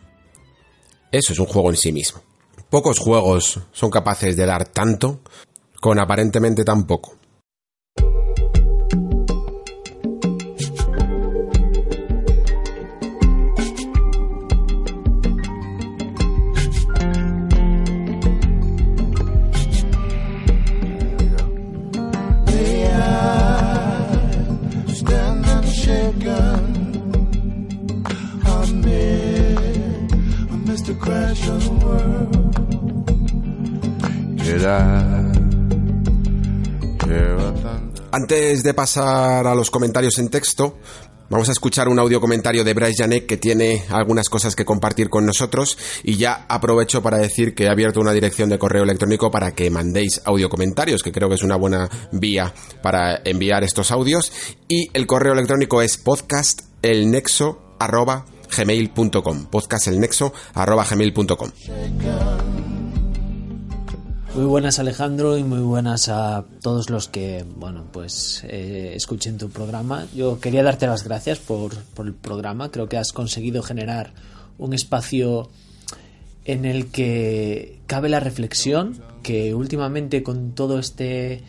Eso 1.11 1.33
es 1.33 1.39
un 1.39 1.47
juego 1.47 1.69
en 1.69 1.77
sí 1.77 1.91
mismo. 1.91 2.21
Pocos 2.69 2.99
juegos 2.99 3.59
son 3.71 3.89
capaces 3.89 4.35
de 4.35 4.45
dar 4.45 4.67
tanto 4.67 5.21
con 5.81 5.99
aparentemente 5.99 6.63
tan 6.63 6.85
poco. 6.85 7.18
Antes 38.11 38.63
de 38.63 38.73
pasar 38.73 39.47
a 39.47 39.55
los 39.55 39.71
comentarios 39.71 40.17
en 40.19 40.29
texto, 40.29 40.77
Vamos 41.31 41.47
a 41.47 41.51
escuchar 41.51 41.87
un 41.89 41.99
audio 41.99 42.19
comentario 42.19 42.63
de 42.63 42.73
Bryce 42.73 43.03
Janek 43.03 43.27
que 43.27 43.37
tiene 43.37 43.83
algunas 43.89 44.29
cosas 44.29 44.55
que 44.55 44.65
compartir 44.65 45.09
con 45.09 45.27
nosotros 45.27 45.77
y 46.03 46.17
ya 46.17 46.47
aprovecho 46.49 47.03
para 47.03 47.19
decir 47.19 47.53
que 47.53 47.65
he 47.65 47.69
abierto 47.69 47.99
una 47.99 48.13
dirección 48.13 48.49
de 48.49 48.57
correo 48.57 48.81
electrónico 48.81 49.29
para 49.29 49.51
que 49.51 49.69
mandéis 49.69 50.21
audio 50.25 50.49
comentarios, 50.49 51.03
que 51.03 51.11
creo 51.11 51.29
que 51.29 51.35
es 51.35 51.43
una 51.43 51.55
buena 51.55 51.87
vía 52.11 52.51
para 52.81 53.21
enviar 53.23 53.63
estos 53.63 53.91
audios. 53.91 54.31
Y 54.67 54.89
el 54.93 55.05
correo 55.05 55.33
electrónico 55.33 55.83
es 55.83 55.99
podcastelnexo@gmail.com, 58.49 59.45
podcastelnexo@gmail.com. 59.45 61.49
Muy 64.35 64.45
buenas 64.45 64.77
Alejandro 64.79 65.37
y 65.37 65.43
muy 65.43 65.59
buenas 65.59 66.07
a 66.07 66.45
todos 66.61 66.89
los 66.89 67.09
que, 67.09 67.43
bueno, 67.57 67.87
pues 67.91 68.45
eh, 68.47 68.93
escuchen 68.95 69.37
tu 69.37 69.49
programa. 69.49 70.07
Yo 70.15 70.39
quería 70.39 70.63
darte 70.63 70.87
las 70.87 71.03
gracias 71.03 71.39
por, 71.39 71.75
por 71.75 72.05
el 72.05 72.13
programa. 72.13 72.71
Creo 72.71 72.87
que 72.87 72.97
has 72.97 73.11
conseguido 73.11 73.63
generar 73.63 74.13
un 74.57 74.73
espacio 74.73 75.49
en 76.45 76.65
el 76.65 76.87
que 76.87 77.79
cabe 77.87 78.09
la 78.09 78.19
reflexión, 78.19 79.01
que 79.23 79.55
últimamente 79.55 80.23
con 80.23 80.53
todo 80.53 80.79
este 80.79 81.43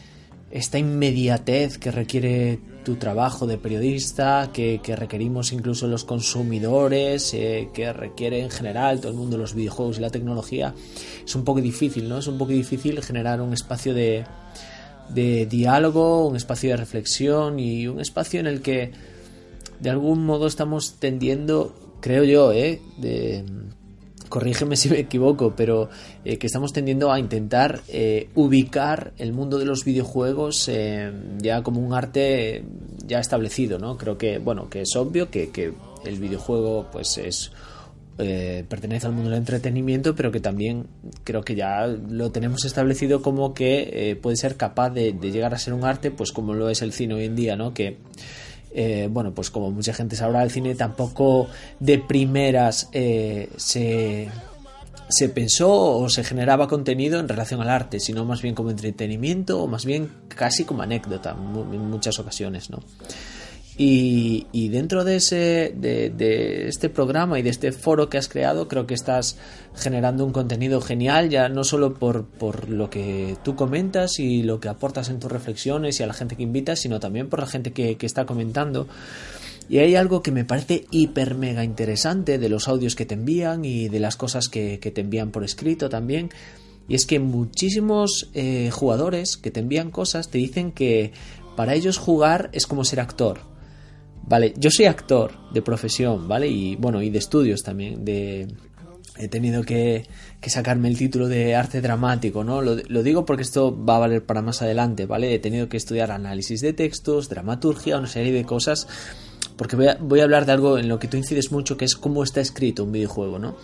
esta 0.51 0.79
inmediatez 0.79 1.79
que 1.79 1.93
requiere 1.93 2.59
tu 2.85 2.97
trabajo 2.97 3.47
de 3.47 3.59
periodista, 3.59 4.51
que, 4.53 4.81
requerimos 4.97 5.53
incluso 5.53 5.87
los 5.87 6.05
consumidores, 6.05 7.33
eh, 7.35 7.69
que 7.73 7.93
requiere 7.93 8.41
en 8.41 8.51
general 8.51 9.01
todo 9.01 9.13
el 9.13 9.19
mundo 9.19 9.37
los 9.39 9.55
videojuegos 9.55 9.99
y 9.99 10.01
la 10.01 10.11
tecnología, 10.11 10.75
es 11.25 11.35
un 11.35 11.45
poco 11.45 11.61
difícil, 11.61 12.09
¿no? 12.09 12.19
Es 12.19 12.27
un 12.27 12.39
poco 12.39 12.53
difícil 12.53 13.03
generar 13.03 13.41
un 13.41 13.53
espacio 13.53 13.95
de, 13.95 14.25
de 15.11 15.47
diálogo, 15.47 16.27
un 16.27 16.37
espacio 16.37 16.71
de 16.71 16.77
reflexión 16.77 17.59
y 17.59 17.87
un 17.87 18.01
espacio 18.01 18.41
en 18.41 18.47
el 18.47 18.63
que 18.63 18.93
de 19.81 19.91
algún 19.91 20.25
modo 20.25 20.47
estamos 20.47 20.95
tendiendo, 20.99 21.75
creo 22.01 22.25
yo, 22.25 22.53
¿eh? 22.53 22.81
de, 22.99 23.45
corrígeme 24.31 24.77
si 24.77 24.89
me 24.89 25.01
equivoco, 25.01 25.55
pero 25.55 25.91
eh, 26.25 26.39
que 26.39 26.47
estamos 26.47 26.73
tendiendo 26.73 27.13
a 27.13 27.19
intentar 27.19 27.83
eh, 27.89 28.31
ubicar 28.35 29.13
el 29.19 29.35
mundo 29.35 29.59
de 29.59 29.67
los 29.67 29.85
videojuegos 29.85 30.69
eh, 30.69 31.13
ya 31.39 31.63
como 31.63 31.81
un 31.81 31.93
arte 31.93 32.65
ya 33.05 33.19
establecido, 33.19 33.79
¿no? 33.79 33.99
Creo 33.99 34.17
que, 34.17 34.39
bueno, 34.39 34.71
que 34.71 34.83
es 34.83 34.97
obvio 34.97 35.31
que, 35.31 35.51
que 35.51 35.75
el 36.07 36.19
videojuego 36.19 36.89
pues 36.91 37.19
es 37.19 37.53
pertenece 38.69 39.07
al 39.07 39.15
mundo 39.15 39.31
del 39.31 39.39
entretenimiento, 39.39 40.15
pero 40.15 40.31
que 40.31 40.41
también 40.41 40.89
creo 41.25 41.41
que 41.41 41.55
ya 41.55 41.87
lo 41.87 42.31
tenemos 42.31 42.67
establecido 42.67 43.23
como 43.23 43.55
que 43.55 44.19
puede 44.21 44.37
ser 44.37 44.59
capaz 44.59 44.91
de, 44.91 45.15
de, 45.15 45.31
llegar 45.31 45.55
a 45.55 45.59
ser 45.59 45.73
un 45.73 45.85
arte, 45.85 46.11
pues 46.11 46.31
como 46.31 46.53
lo 46.53 46.69
es 46.69 46.83
el 46.83 46.93
cine 46.93 47.15
hoy 47.15 47.25
en 47.25 47.35
día, 47.35 47.57
¿no? 47.57 47.73
Que 47.73 47.97
eh, 48.73 49.09
bueno, 49.11 49.33
pues 49.35 49.51
como 49.51 49.71
mucha 49.71 49.93
gente 49.93 50.17
sabrá, 50.17 50.43
el 50.43 50.51
cine 50.51 50.75
tampoco 50.75 51.49
de 51.79 51.99
primeras 51.99 52.89
eh, 52.93 53.51
se, 53.57 54.29
se 55.09 55.29
pensó 55.29 55.99
o 55.99 56.09
se 56.09 56.25
generaba 56.25 56.69
contenido 56.69 57.19
en 57.19 57.29
relación 57.29 57.61
al 57.61 57.69
arte, 57.69 58.01
sino 58.01 58.25
más 58.25 58.43
bien 58.43 58.55
como 58.55 58.71
entretenimiento 58.71 59.63
o 59.63 59.67
más 59.67 59.85
bien 59.85 60.11
casi 60.29 60.65
como 60.65 60.83
anécdota 60.83 61.31
en 61.31 61.91
muchas 61.91 62.19
ocasiones, 62.19 62.71
¿no? 62.71 62.79
Y, 63.83 64.69
dentro 64.69 65.05
de, 65.05 65.17
ese, 65.17 65.73
de, 65.75 66.69
este 66.69 66.91
programa 66.91 67.39
y 67.39 67.43
de 67.43 67.49
este 67.49 67.73
foro 67.73 68.11
que 68.11 68.19
has 68.19 68.29
creado, 68.29 68.69
creo 68.69 68.87
que 68.87 68.93
estás 68.93 69.39
generando 69.75 70.27
un 70.27 70.33
contenido 70.33 70.83
genial, 70.83 71.31
ya 71.31 71.49
no 71.49 71.65
solo 71.65 71.95
por, 71.95 72.69
lo 72.69 72.91
que 72.91 73.39
tú 73.43 73.57
comentas 73.57 74.19
y 74.19 74.43
lo 74.43 74.61
que 74.61 74.69
aportas 74.69 75.09
en 75.09 75.19
tus 75.19 75.33
reflexiones 75.33 75.99
y 75.99 76.03
a 76.03 76.07
la 76.07 76.13
gente 76.13 76.37
que 76.37 76.43
invitas, 76.43 76.81
sino 76.81 77.01
también 77.01 77.31
por 77.31 77.41
la 77.41 77.47
gente 77.47 77.73
que, 77.73 77.97
está 78.03 78.27
comentando. 78.27 78.87
Y 79.71 79.79
hay 79.79 79.97
algo 79.97 80.23
que 80.23 80.31
me 80.31 80.45
parece 80.45 80.85
hiper 80.91 81.35
mega 81.35 81.65
interesante 81.65 82.37
de 82.37 82.51
los 82.51 82.69
audios 82.69 82.95
que 82.95 83.07
te 83.07 83.15
envían 83.15 83.65
y 83.65 83.89
de 83.89 83.99
las 83.99 84.17
cosas 84.17 84.51
que, 84.51 84.77
te 84.77 85.01
envían 85.01 85.31
por 85.31 85.43
escrito 85.43 85.89
también. 85.89 86.29
Y 86.87 86.97
es 86.97 87.07
que 87.07 87.19
muchísimos 87.19 88.29
eh, 88.35 88.69
jugadores 88.71 89.39
que 89.39 89.51
te 89.51 89.61
envían 89.61 89.91
cosas 89.91 90.29
te 90.29 90.37
dicen 90.37 90.71
que 90.71 91.13
para 91.57 91.73
ellos 91.75 91.97
jugar 91.97 92.51
es 92.53 92.67
como 92.67 92.85
ser 92.85 93.01
actor. 93.01 93.50
Vale, 94.31 94.55
yo 94.57 94.71
soy 94.71 94.87
actor 94.87 95.33
de 95.51 95.61
profesión, 95.61 96.29
¿vale? 96.29 96.47
Y 96.47 96.77
bueno, 96.77 97.03
y 97.03 97.11
de 97.11 97.19
estudios 97.19 97.65
también, 97.65 98.05
de... 98.05 98.47
He 99.19 99.27
tenido 99.27 99.65
que, 99.65 100.07
sacarme 100.47 100.89
el 100.89 100.97
título 100.97 101.27
de 101.27 101.57
arte 101.57 101.81
dramático, 101.81 102.45
¿no? 102.45 102.63
Lo, 102.63 103.03
digo 103.03 103.27
porque 103.27 103.43
esto 103.43 103.77
va 103.85 103.97
a 103.97 103.99
valer 103.99 104.25
para 104.25 104.41
más 104.41 104.63
adelante, 104.63 105.05
¿vale? 105.05 105.35
He 105.35 105.41
tenido 105.41 105.69
que 105.69 105.77
estudiar 105.77 106.13
análisis 106.13 106.61
de 106.61 106.73
textos, 106.73 107.29
dramaturgia, 107.29 107.99
una 107.99 108.07
serie 108.07 108.33
de 108.33 108.45
cosas, 108.45 108.87
porque 109.57 109.75
voy 109.75 109.89
a, 109.89 109.99
voy 110.01 110.21
a 110.21 110.25
hablar 110.25 110.47
de 110.47 110.53
algo 110.53 110.79
en 110.79 110.89
lo 110.89 111.01
que 111.01 111.09
tú 111.09 111.17
incides 111.17 111.51
mucho, 111.51 111.77
que 111.77 111.85
es 111.85 111.97
cómo 111.97 112.23
está 112.23 112.41
escrito 112.41 112.85
un 112.85 112.93
videojuego, 112.93 113.41
¿no? 113.41 113.57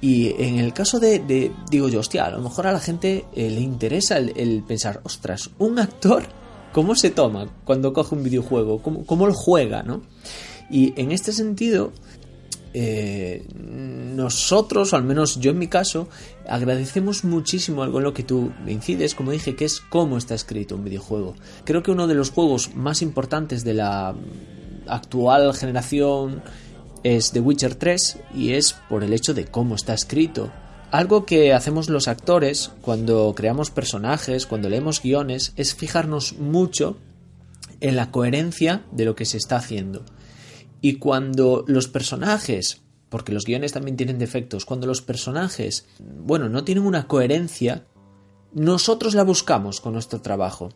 Y 0.00 0.34
en 0.42 0.58
el 0.58 0.72
caso 0.72 0.98
de, 0.98 1.52
digo 1.70 1.88
yo, 1.90 2.00
hostia, 2.00 2.24
a 2.24 2.30
lo 2.30 2.40
mejor 2.40 2.66
a 2.66 2.72
la 2.72 2.80
gente 2.80 3.26
eh, 3.34 3.50
le 3.50 3.60
interesa 3.60 4.16
el, 4.16 4.64
pensar, 4.66 5.02
ostras, 5.04 5.50
un 5.58 5.78
actor 5.78 6.39
cómo 6.72 6.94
se 6.94 7.10
toma 7.10 7.48
cuando 7.64 7.92
coge 7.92 8.14
un 8.14 8.22
videojuego, 8.22 8.82
cómo, 8.82 9.04
cómo 9.04 9.26
lo 9.26 9.34
juega, 9.34 9.82
¿no? 9.82 10.02
Y 10.70 10.92
en 11.00 11.10
este 11.12 11.32
sentido, 11.32 11.92
eh, 12.72 13.44
nosotros, 13.54 14.92
o 14.92 14.96
al 14.96 15.02
menos 15.02 15.40
yo 15.40 15.50
en 15.50 15.58
mi 15.58 15.66
caso, 15.66 16.08
agradecemos 16.48 17.24
muchísimo 17.24 17.82
algo 17.82 17.98
en 17.98 18.04
lo 18.04 18.14
que 18.14 18.22
tú 18.22 18.52
incides, 18.66 19.14
como 19.14 19.32
dije, 19.32 19.56
que 19.56 19.64
es 19.64 19.80
cómo 19.80 20.16
está 20.16 20.34
escrito 20.34 20.76
un 20.76 20.84
videojuego. 20.84 21.34
Creo 21.64 21.82
que 21.82 21.90
uno 21.90 22.06
de 22.06 22.14
los 22.14 22.30
juegos 22.30 22.74
más 22.74 23.02
importantes 23.02 23.64
de 23.64 23.74
la 23.74 24.14
actual 24.86 25.54
generación 25.54 26.42
es 27.02 27.32
The 27.32 27.40
Witcher 27.40 27.74
3 27.74 28.18
y 28.34 28.52
es 28.52 28.74
por 28.88 29.02
el 29.02 29.12
hecho 29.12 29.34
de 29.34 29.46
cómo 29.46 29.74
está 29.74 29.94
escrito. 29.94 30.50
Algo 30.90 31.24
que 31.24 31.52
hacemos 31.52 31.88
los 31.88 32.08
actores 32.08 32.72
cuando 32.80 33.32
creamos 33.36 33.70
personajes, 33.70 34.46
cuando 34.46 34.68
leemos 34.68 35.02
guiones, 35.02 35.52
es 35.56 35.74
fijarnos 35.74 36.34
mucho 36.38 36.96
en 37.80 37.96
la 37.96 38.10
coherencia 38.10 38.82
de 38.90 39.04
lo 39.04 39.14
que 39.14 39.24
se 39.24 39.36
está 39.36 39.56
haciendo. 39.56 40.04
Y 40.80 40.94
cuando 40.94 41.64
los 41.68 41.86
personajes, 41.86 42.80
porque 43.08 43.32
los 43.32 43.44
guiones 43.44 43.72
también 43.72 43.96
tienen 43.96 44.18
defectos, 44.18 44.64
cuando 44.64 44.86
los 44.86 45.00
personajes, 45.00 45.86
bueno, 46.00 46.48
no 46.48 46.64
tienen 46.64 46.84
una 46.84 47.06
coherencia, 47.06 47.86
nosotros 48.52 49.14
la 49.14 49.22
buscamos 49.22 49.80
con 49.80 49.92
nuestro 49.92 50.20
trabajo. 50.20 50.70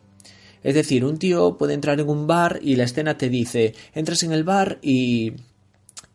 Es 0.63 0.75
decir, 0.75 1.03
un 1.03 1.17
tío 1.17 1.57
puede 1.57 1.73
entrar 1.73 1.99
en 1.99 2.09
un 2.09 2.25
bar 2.25 2.59
y 2.61 2.77
la 2.77 2.85
escena 2.85 3.17
te 3.17 3.29
dice, 3.29 3.75
entras 3.93 4.23
en 4.23 4.31
el 4.31 4.43
bar 4.43 4.79
y 4.81 5.33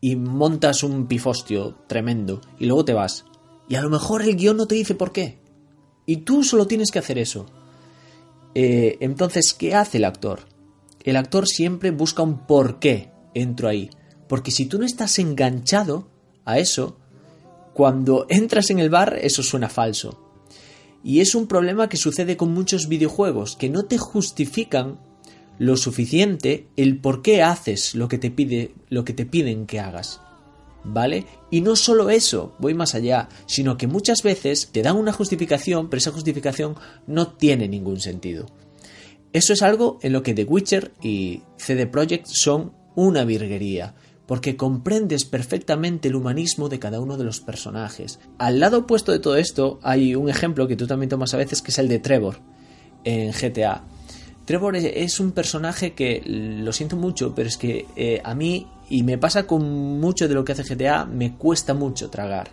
y 0.00 0.16
montas 0.16 0.82
un 0.82 1.06
pifostio 1.06 1.76
tremendo 1.86 2.40
y 2.58 2.66
luego 2.66 2.84
te 2.84 2.94
vas. 2.94 3.24
Y 3.70 3.76
a 3.76 3.82
lo 3.82 3.88
mejor 3.88 4.22
el 4.22 4.34
guion 4.34 4.56
no 4.56 4.66
te 4.66 4.74
dice 4.74 4.96
por 4.96 5.12
qué. 5.12 5.38
Y 6.04 6.18
tú 6.18 6.42
solo 6.42 6.66
tienes 6.66 6.90
que 6.90 6.98
hacer 6.98 7.18
eso. 7.18 7.46
Eh, 8.52 8.98
entonces, 8.98 9.54
¿qué 9.54 9.76
hace 9.76 9.98
el 9.98 10.06
actor? 10.06 10.40
El 11.04 11.14
actor 11.14 11.46
siempre 11.46 11.92
busca 11.92 12.24
un 12.24 12.48
por 12.48 12.80
qué 12.80 13.12
entro 13.32 13.68
ahí. 13.68 13.88
Porque 14.26 14.50
si 14.50 14.66
tú 14.66 14.80
no 14.80 14.84
estás 14.84 15.20
enganchado 15.20 16.10
a 16.44 16.58
eso, 16.58 16.98
cuando 17.72 18.26
entras 18.28 18.70
en 18.70 18.80
el 18.80 18.90
bar, 18.90 19.16
eso 19.22 19.44
suena 19.44 19.68
falso. 19.68 20.20
Y 21.04 21.20
es 21.20 21.36
un 21.36 21.46
problema 21.46 21.88
que 21.88 21.96
sucede 21.96 22.36
con 22.36 22.52
muchos 22.52 22.88
videojuegos, 22.88 23.54
que 23.54 23.68
no 23.68 23.84
te 23.84 23.98
justifican 23.98 24.98
lo 25.60 25.76
suficiente 25.76 26.66
el 26.76 26.98
por 26.98 27.22
qué 27.22 27.44
haces 27.44 27.94
lo 27.94 28.08
que 28.08 28.18
te 28.18 28.32
pide, 28.32 28.74
lo 28.88 29.04
que 29.04 29.12
te 29.12 29.26
piden 29.26 29.66
que 29.66 29.78
hagas. 29.78 30.20
¿Vale? 30.84 31.26
Y 31.50 31.60
no 31.60 31.76
solo 31.76 32.10
eso, 32.10 32.54
voy 32.58 32.74
más 32.74 32.94
allá, 32.94 33.28
sino 33.46 33.76
que 33.76 33.86
muchas 33.86 34.22
veces 34.22 34.68
te 34.72 34.82
dan 34.82 34.96
una 34.96 35.12
justificación, 35.12 35.88
pero 35.88 35.98
esa 35.98 36.12
justificación 36.12 36.76
no 37.06 37.28
tiene 37.28 37.68
ningún 37.68 38.00
sentido. 38.00 38.46
Eso 39.32 39.52
es 39.52 39.62
algo 39.62 39.98
en 40.02 40.12
lo 40.12 40.22
que 40.22 40.34
The 40.34 40.44
Witcher 40.44 40.92
y 41.02 41.42
CD 41.56 41.86
Projekt 41.86 42.26
son 42.26 42.72
una 42.96 43.24
virguería, 43.24 43.94
porque 44.26 44.56
comprendes 44.56 45.24
perfectamente 45.24 46.08
el 46.08 46.16
humanismo 46.16 46.68
de 46.68 46.78
cada 46.78 47.00
uno 47.00 47.16
de 47.16 47.24
los 47.24 47.40
personajes. 47.40 48.18
Al 48.38 48.60
lado 48.60 48.78
opuesto 48.78 49.12
de 49.12 49.20
todo 49.20 49.36
esto 49.36 49.78
hay 49.82 50.14
un 50.14 50.28
ejemplo 50.28 50.66
que 50.66 50.76
tú 50.76 50.86
también 50.86 51.10
tomas 51.10 51.34
a 51.34 51.36
veces, 51.36 51.62
que 51.62 51.70
es 51.70 51.78
el 51.78 51.88
de 51.88 51.98
Trevor 52.00 52.38
en 53.04 53.32
GTA. 53.32 53.84
Trevor 54.44 54.76
es 54.76 55.20
un 55.20 55.32
personaje 55.32 55.92
que 55.92 56.22
lo 56.26 56.72
siento 56.72 56.96
mucho, 56.96 57.34
pero 57.34 57.48
es 57.48 57.56
que 57.56 57.86
eh, 57.96 58.20
a 58.24 58.34
mí, 58.34 58.66
y 58.88 59.02
me 59.02 59.18
pasa 59.18 59.46
con 59.46 60.00
mucho 60.00 60.26
de 60.26 60.34
lo 60.34 60.44
que 60.44 60.52
hace 60.52 60.62
GTA, 60.62 61.04
me 61.04 61.36
cuesta 61.36 61.74
mucho 61.74 62.10
tragar. 62.10 62.50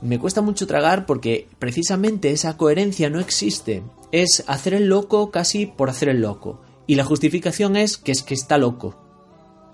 Me 0.00 0.18
cuesta 0.18 0.42
mucho 0.42 0.66
tragar 0.66 1.06
porque 1.06 1.48
precisamente 1.58 2.30
esa 2.30 2.56
coherencia 2.56 3.10
no 3.10 3.20
existe. 3.20 3.82
Es 4.12 4.44
hacer 4.46 4.74
el 4.74 4.88
loco 4.88 5.30
casi 5.30 5.66
por 5.66 5.90
hacer 5.90 6.08
el 6.08 6.20
loco. 6.20 6.60
Y 6.86 6.94
la 6.94 7.04
justificación 7.04 7.76
es 7.76 7.96
que 7.96 8.12
es 8.12 8.22
que 8.22 8.34
está 8.34 8.58
loco. 8.58 8.96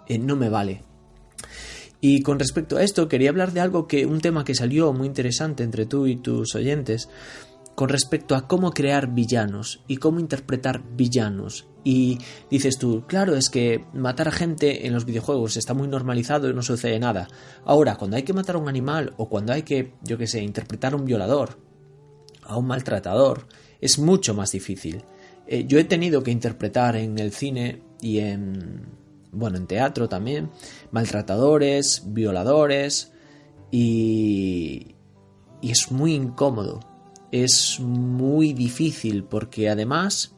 Eh, 0.08 0.18
no 0.18 0.36
me 0.36 0.48
vale. 0.48 0.82
Y 2.00 2.22
con 2.22 2.40
respecto 2.40 2.76
a 2.76 2.82
esto, 2.82 3.06
quería 3.06 3.30
hablar 3.30 3.52
de 3.52 3.60
algo 3.60 3.86
que, 3.86 4.06
un 4.06 4.20
tema 4.20 4.44
que 4.44 4.56
salió 4.56 4.92
muy 4.92 5.06
interesante 5.06 5.62
entre 5.62 5.86
tú 5.86 6.08
y 6.08 6.16
tus 6.16 6.56
oyentes, 6.56 7.08
con 7.74 7.88
respecto 7.88 8.34
a 8.34 8.46
cómo 8.46 8.72
crear 8.72 9.12
villanos 9.12 9.82
y 9.86 9.96
cómo 9.96 10.20
interpretar 10.20 10.82
villanos. 10.94 11.66
Y 11.84 12.18
dices 12.50 12.78
tú, 12.78 13.04
claro, 13.06 13.34
es 13.34 13.50
que 13.50 13.84
matar 13.92 14.28
a 14.28 14.32
gente 14.32 14.86
en 14.86 14.92
los 14.92 15.04
videojuegos 15.04 15.56
está 15.56 15.74
muy 15.74 15.88
normalizado 15.88 16.48
y 16.48 16.54
no 16.54 16.62
sucede 16.62 16.98
nada. 16.98 17.28
Ahora, 17.64 17.96
cuando 17.96 18.16
hay 18.16 18.22
que 18.22 18.34
matar 18.34 18.56
a 18.56 18.58
un 18.58 18.68
animal 18.68 19.14
o 19.16 19.28
cuando 19.28 19.52
hay 19.52 19.62
que, 19.62 19.94
yo 20.02 20.18
qué 20.18 20.26
sé, 20.26 20.42
interpretar 20.42 20.92
a 20.92 20.96
un 20.96 21.04
violador, 21.04 21.58
a 22.44 22.56
un 22.56 22.66
maltratador, 22.66 23.46
es 23.80 23.98
mucho 23.98 24.34
más 24.34 24.52
difícil. 24.52 25.02
Eh, 25.46 25.64
yo 25.66 25.78
he 25.78 25.84
tenido 25.84 26.22
que 26.22 26.30
interpretar 26.30 26.94
en 26.96 27.18
el 27.18 27.32
cine 27.32 27.82
y 28.00 28.18
en, 28.18 28.86
bueno, 29.32 29.56
en 29.56 29.66
teatro 29.66 30.08
también, 30.08 30.50
maltratadores, 30.92 32.04
violadores 32.06 33.12
y, 33.72 34.94
y 35.60 35.70
es 35.70 35.90
muy 35.90 36.14
incómodo 36.14 36.91
es 37.32 37.80
muy 37.80 38.52
difícil 38.52 39.24
porque 39.24 39.68
además 39.68 40.34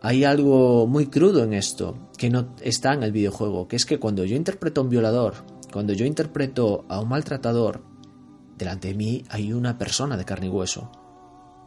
hay 0.00 0.24
algo 0.24 0.86
muy 0.86 1.06
crudo 1.06 1.44
en 1.44 1.52
esto 1.52 1.96
que 2.16 2.30
no 2.30 2.54
está 2.60 2.94
en 2.94 3.02
el 3.02 3.12
videojuego, 3.12 3.68
que 3.68 3.76
es 3.76 3.84
que 3.84 3.98
cuando 3.98 4.24
yo 4.24 4.34
interpreto 4.34 4.80
a 4.80 4.84
un 4.84 4.90
violador, 4.90 5.34
cuando 5.72 5.92
yo 5.92 6.06
interpreto 6.06 6.84
a 6.88 7.00
un 7.00 7.08
maltratador, 7.08 7.82
delante 8.56 8.88
de 8.88 8.94
mí 8.94 9.24
hay 9.28 9.52
una 9.52 9.78
persona 9.78 10.16
de 10.16 10.24
carne 10.24 10.46
y 10.46 10.50
hueso. 10.50 10.90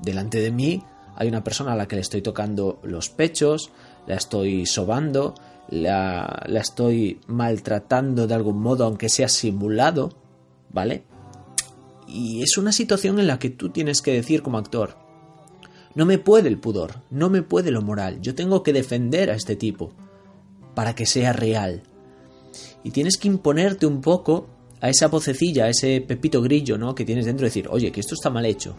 Delante 0.02 0.40
de 0.40 0.52
mí 0.52 0.84
hay 1.16 1.28
una 1.28 1.44
persona 1.44 1.74
a 1.74 1.76
la 1.76 1.88
que 1.88 1.96
le 1.96 2.02
estoy 2.02 2.22
tocando 2.22 2.80
los 2.84 3.10
pechos, 3.10 3.72
la 4.08 4.16
estoy 4.16 4.66
sobando, 4.66 5.36
la, 5.70 6.44
la 6.48 6.60
estoy 6.60 7.20
maltratando 7.28 8.28
de 8.28 8.34
algún 8.34 8.60
modo, 8.60 8.86
aunque 8.86 9.10
sea 9.10 9.30
simulado, 9.30 10.10
¿vale? 10.72 11.04
Y 12.12 12.42
es 12.44 12.58
una 12.58 12.72
situación 12.72 13.20
en 13.20 13.28
la 13.28 13.40
que 13.40 13.50
tú 13.50 13.70
tienes 13.70 14.02
que 14.02 14.12
decir 14.12 14.42
como 14.42 14.58
actor, 14.58 14.98
no 15.96 16.06
me 16.06 16.18
puede 16.18 16.50
el 16.50 16.60
pudor, 16.60 17.02
no 17.10 17.30
me 17.30 17.42
puede 17.42 17.72
lo 17.72 17.82
moral, 17.82 18.22
yo 18.22 18.36
tengo 18.36 18.64
que 18.64 18.74
defender 18.74 19.30
a 19.30 19.36
este 19.36 19.56
tipo 19.56 19.94
para 20.76 20.94
que 20.96 21.06
sea 21.06 21.34
real. 21.34 21.84
Y 22.84 22.92
tienes 22.92 23.18
que 23.18 23.28
imponerte 23.28 23.86
un 23.86 24.02
poco 24.02 24.50
a 24.82 24.90
esa 24.90 25.08
vocecilla, 25.08 25.66
a 25.66 25.70
ese 25.70 26.02
pepito 26.02 26.42
grillo, 26.42 26.78
¿no? 26.78 26.96
Que 26.96 27.06
tienes 27.06 27.26
dentro 27.26 27.44
de 27.44 27.50
decir, 27.50 27.68
oye, 27.70 27.92
que 27.92 28.00
esto 28.00 28.16
está 28.16 28.30
mal 28.30 28.46
hecho. 28.46 28.76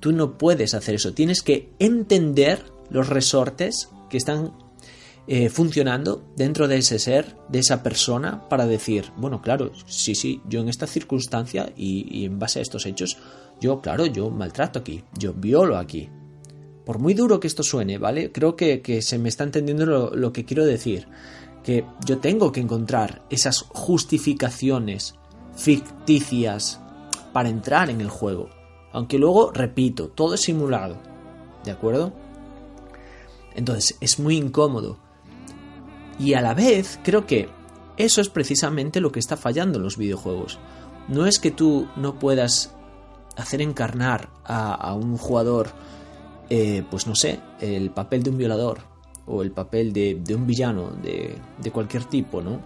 Tú 0.00 0.12
no 0.12 0.36
puedes 0.36 0.74
hacer 0.74 0.96
eso. 0.96 1.12
Tienes 1.14 1.42
que 1.42 1.70
entender 1.78 2.64
los 2.90 3.08
resortes 3.08 3.88
que 4.08 4.16
están 4.16 4.52
eh, 5.32 5.48
funcionando 5.48 6.24
dentro 6.34 6.66
de 6.66 6.78
ese 6.78 6.98
ser, 6.98 7.36
de 7.48 7.60
esa 7.60 7.84
persona, 7.84 8.48
para 8.48 8.66
decir, 8.66 9.12
bueno, 9.16 9.40
claro, 9.40 9.70
sí, 9.86 10.16
sí, 10.16 10.42
yo 10.48 10.58
en 10.60 10.68
esta 10.68 10.88
circunstancia 10.88 11.72
y, 11.76 12.24
en 12.24 12.40
base 12.40 12.58
a 12.58 12.62
estos 12.62 12.84
hechos, 12.84 13.16
yo, 13.60 13.80
claro, 13.80 14.06
yo 14.06 14.28
maltrato 14.28 14.80
aquí, 14.80 15.04
yo 15.16 15.32
violo 15.32 15.78
aquí. 15.78 16.08
Por 16.84 16.98
muy 16.98 17.14
duro 17.14 17.38
que 17.38 17.46
esto 17.46 17.62
suene, 17.62 17.96
¿vale? 17.96 18.32
Creo 18.32 18.56
que, 18.56 19.02
se 19.02 19.18
me 19.20 19.28
está 19.28 19.44
entendiendo 19.44 20.10
lo 20.12 20.32
que 20.32 20.44
quiero 20.44 20.64
decir 20.64 21.06
que 21.62 21.84
yo 22.04 22.18
tengo 22.18 22.50
que 22.50 22.58
encontrar 22.58 23.22
esas 23.30 23.60
justificaciones 23.60 25.14
ficticias 25.54 26.80
para 27.32 27.50
entrar 27.50 27.88
en 27.88 28.00
el 28.00 28.08
juego. 28.08 28.50
Aunque 28.90 29.16
luego, 29.16 29.52
repito, 29.52 30.08
todo 30.08 30.34
es 30.34 30.40
simulado. 30.40 30.96
¿De 31.64 31.70
acuerdo? 31.70 32.12
Entonces, 33.54 33.96
es 34.00 34.18
muy 34.18 34.36
incómodo. 34.36 34.98
Y 36.20 36.34
a 36.34 36.42
la 36.42 36.52
vez, 36.52 37.00
creo 37.02 37.26
que 37.26 37.48
eso 37.96 38.20
es 38.20 38.28
precisamente 38.28 39.00
lo 39.00 39.10
que 39.10 39.20
está 39.20 39.38
fallando 39.38 39.78
en 39.78 39.84
los 39.84 39.96
videojuegos. 39.96 40.58
No 41.08 41.24
es 41.24 41.38
que 41.38 41.50
tú 41.50 41.88
no 41.96 42.18
puedas 42.18 42.74
hacer 43.36 43.62
encarnar 43.62 44.28
a, 44.44 44.92
un 44.92 45.16
jugador, 45.16 45.70
eh, 46.50 46.84
pues 46.90 47.06
no 47.06 47.14
sé, 47.14 47.40
el 47.60 47.90
papel 47.90 48.22
de 48.22 48.30
un 48.30 48.36
violador, 48.36 48.80
o 49.24 49.42
el 49.42 49.50
papel 49.50 49.94
de, 49.94 50.22
un 50.34 50.46
villano 50.46 50.90
de, 50.90 51.40
cualquier 51.72 52.04
tipo, 52.04 52.42
¿no? 52.42 52.60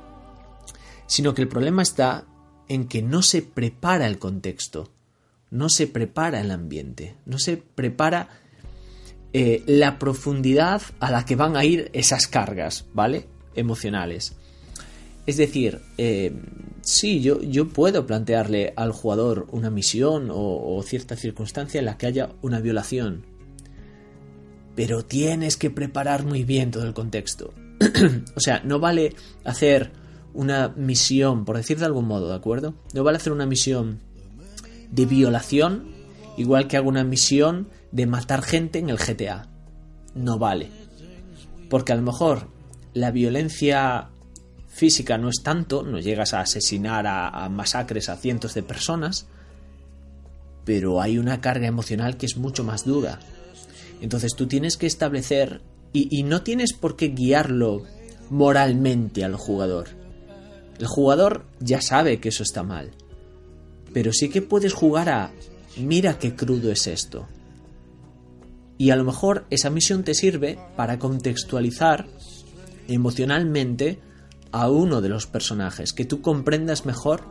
Sino 1.07 1.33
que 1.33 1.43
el 1.43 1.49
problema 1.49 1.83
está 1.83 2.25
en 2.67 2.89
que 2.89 3.03
no 3.03 3.23
se 3.23 3.43
prepara 3.43 4.09
el 4.09 4.19
contexto, 4.19 4.91
no 5.53 5.69
se 5.69 5.87
prepara 5.87 6.41
el 6.41 6.51
ambiente, 6.51 7.15
no 7.25 7.39
se 7.39 7.57
prepara 7.57 8.31
eh, 9.33 9.63
la 9.67 10.01
profundidad 10.01 10.83
a 10.99 11.13
la 11.13 11.25
que 11.25 11.37
van 11.37 11.57
a 11.57 11.65
ir 11.65 11.89
esas 11.93 12.27
cargas, 12.27 12.87
¿vale? 12.93 13.29
Emocionales. 13.57 14.35
Es 15.27 15.39
decir, 15.39 15.81
eh, 15.97 16.33
sí, 16.83 17.21
yo, 17.21 17.41
yo, 17.41 17.69
puedo 17.69 18.07
plantearle 18.07 18.75
al 18.77 18.93
jugador 18.93 19.47
una 19.53 19.71
misión 19.71 20.29
o, 20.31 20.83
cierta 20.85 21.17
circunstancia 21.17 21.79
en 21.79 21.87
la 21.87 21.97
que 21.97 22.07
haya 22.07 22.31
una 22.43 22.61
violación, 22.61 23.25
pero 24.75 25.03
tienes 25.05 25.57
que 25.57 25.71
preparar 25.71 26.25
muy 26.27 26.45
bien 26.45 26.71
todo 26.71 26.85
el 26.85 26.93
contexto. 26.93 27.55
o 28.37 28.41
sea, 28.41 28.61
no 28.65 28.81
vale 28.81 29.15
hacer 29.45 29.93
una 30.35 30.69
misión, 30.69 31.47
por 31.47 31.57
decir 31.57 31.79
de 31.79 31.87
algún 31.87 32.07
modo, 32.07 32.29
¿de 32.29 32.35
acuerdo? 32.35 32.75
No 32.93 33.03
vale 33.03 33.17
hacer 33.17 33.33
una 33.33 33.47
misión 33.47 34.01
de 34.91 35.07
violación 35.07 35.95
igual 36.37 36.69
que 36.69 36.77
hago 36.77 36.89
una 36.89 37.05
misión 37.05 37.69
de 37.93 38.07
matar 38.07 38.43
gente 38.43 38.79
en 38.79 38.91
el 38.91 38.99
GTA. 38.99 39.49
No 40.15 40.39
vale. 40.39 40.71
Porque 41.71 41.93
a 41.93 41.97
lo 41.97 42.03
mejor 42.03 42.49
la 42.95 43.11
violencia 43.11 44.09
física 44.69 45.19
no 45.19 45.29
es 45.29 45.43
tanto, 45.43 45.83
no 45.83 45.99
llegas 46.01 46.35
a 46.35 46.41
asesinar 46.41 47.07
a, 47.07 47.49
masacres 47.49 48.09
a 48.09 48.17
cientos 48.17 48.55
de 48.55 48.63
personas, 48.63 49.27
pero 50.65 51.01
hay 51.03 51.19
una 51.19 51.41
carga 51.41 51.67
emocional 51.67 52.17
que 52.17 52.27
es 52.27 52.37
mucho 52.37 52.65
más 52.65 52.85
dura 52.85 53.21
entonces 54.05 54.35
tú 54.37 54.47
tienes 54.47 54.77
que 54.77 54.87
establecer 54.87 55.63
y, 55.95 56.25
no 56.25 56.43
tienes 56.43 56.75
por 56.75 56.95
qué 56.95 57.09
guiarlo 57.09 57.85
moralmente 58.29 59.25
al 59.25 59.37
jugador. 59.37 59.89
El 60.79 60.87
jugador 60.87 61.47
ya 61.61 61.81
sabe 61.81 62.19
que 62.19 62.29
eso 62.29 62.43
está 62.43 62.63
mal. 62.63 62.91
Pero 63.95 64.13
sí 64.13 64.29
que 64.29 64.43
puedes 64.43 64.75
jugar 64.75 65.09
a 65.09 65.33
mira 65.79 66.19
qué 66.19 66.35
crudo 66.35 66.71
es 66.71 66.87
esto. 66.87 67.29
Y 68.77 68.91
a 68.91 68.97
lo 68.97 69.05
mejor 69.05 69.47
esa 69.49 69.71
misión 69.71 70.05
te 70.05 70.13
sirve 70.13 70.59
para 70.77 70.99
contextualizar 70.99 72.07
emocionalmente 72.89 74.01
a 74.53 74.71
uno 74.71 75.01
de 75.01 75.09
los 75.09 75.27
personajes, 75.27 75.93
que 75.93 76.05
tú 76.05 76.23
comprendas 76.23 76.87
mejor 76.87 77.23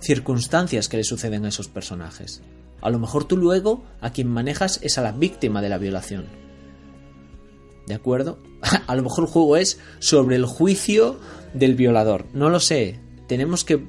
circunstancias 0.00 0.88
que 0.88 0.96
le 0.96 1.04
suceden 1.04 1.44
a 1.44 1.48
esos 1.48 1.68
personajes. 1.68 2.42
A 2.80 2.90
lo 2.90 2.98
mejor 2.98 3.24
tú 3.24 3.36
luego 3.36 3.84
a 4.00 4.10
quien 4.10 4.28
manejas 4.28 4.80
es 4.82 4.98
a 4.98 5.02
la 5.02 5.12
víctima 5.12 5.62
de 5.62 5.68
la 5.68 5.78
violación. 5.78 6.26
¿De 7.86 7.94
acuerdo? 7.94 8.38
A 8.86 8.94
lo 8.94 9.02
mejor 9.02 9.24
el 9.24 9.30
juego 9.30 9.56
es 9.56 9.78
sobre 9.98 10.36
el 10.36 10.46
juicio 10.46 11.18
del 11.52 11.74
violador. 11.74 12.26
No 12.32 12.48
lo 12.48 12.60
sé. 12.60 13.00
Tenemos 13.26 13.64
que 13.64 13.86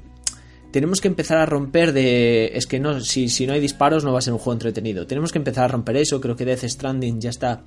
tenemos 0.72 1.00
que 1.00 1.08
empezar 1.08 1.38
a 1.38 1.46
romper 1.46 1.94
de 1.94 2.52
es 2.56 2.66
que 2.66 2.80
no 2.80 3.00
si, 3.00 3.30
si 3.30 3.46
no 3.46 3.54
hay 3.54 3.60
disparos 3.60 4.04
no 4.04 4.12
va 4.12 4.20
a 4.20 4.24
ser 4.24 4.34
un 4.34 4.40
juego 4.40 4.54
entretenido. 4.54 5.06
Tenemos 5.06 5.32
que 5.32 5.38
empezar 5.38 5.66
a 5.66 5.68
romper 5.68 5.98
eso. 5.98 6.20
Creo 6.20 6.36
que 6.36 6.46
Death 6.46 6.64
Stranding 6.64 7.22
ya 7.22 7.30
está 7.30 7.64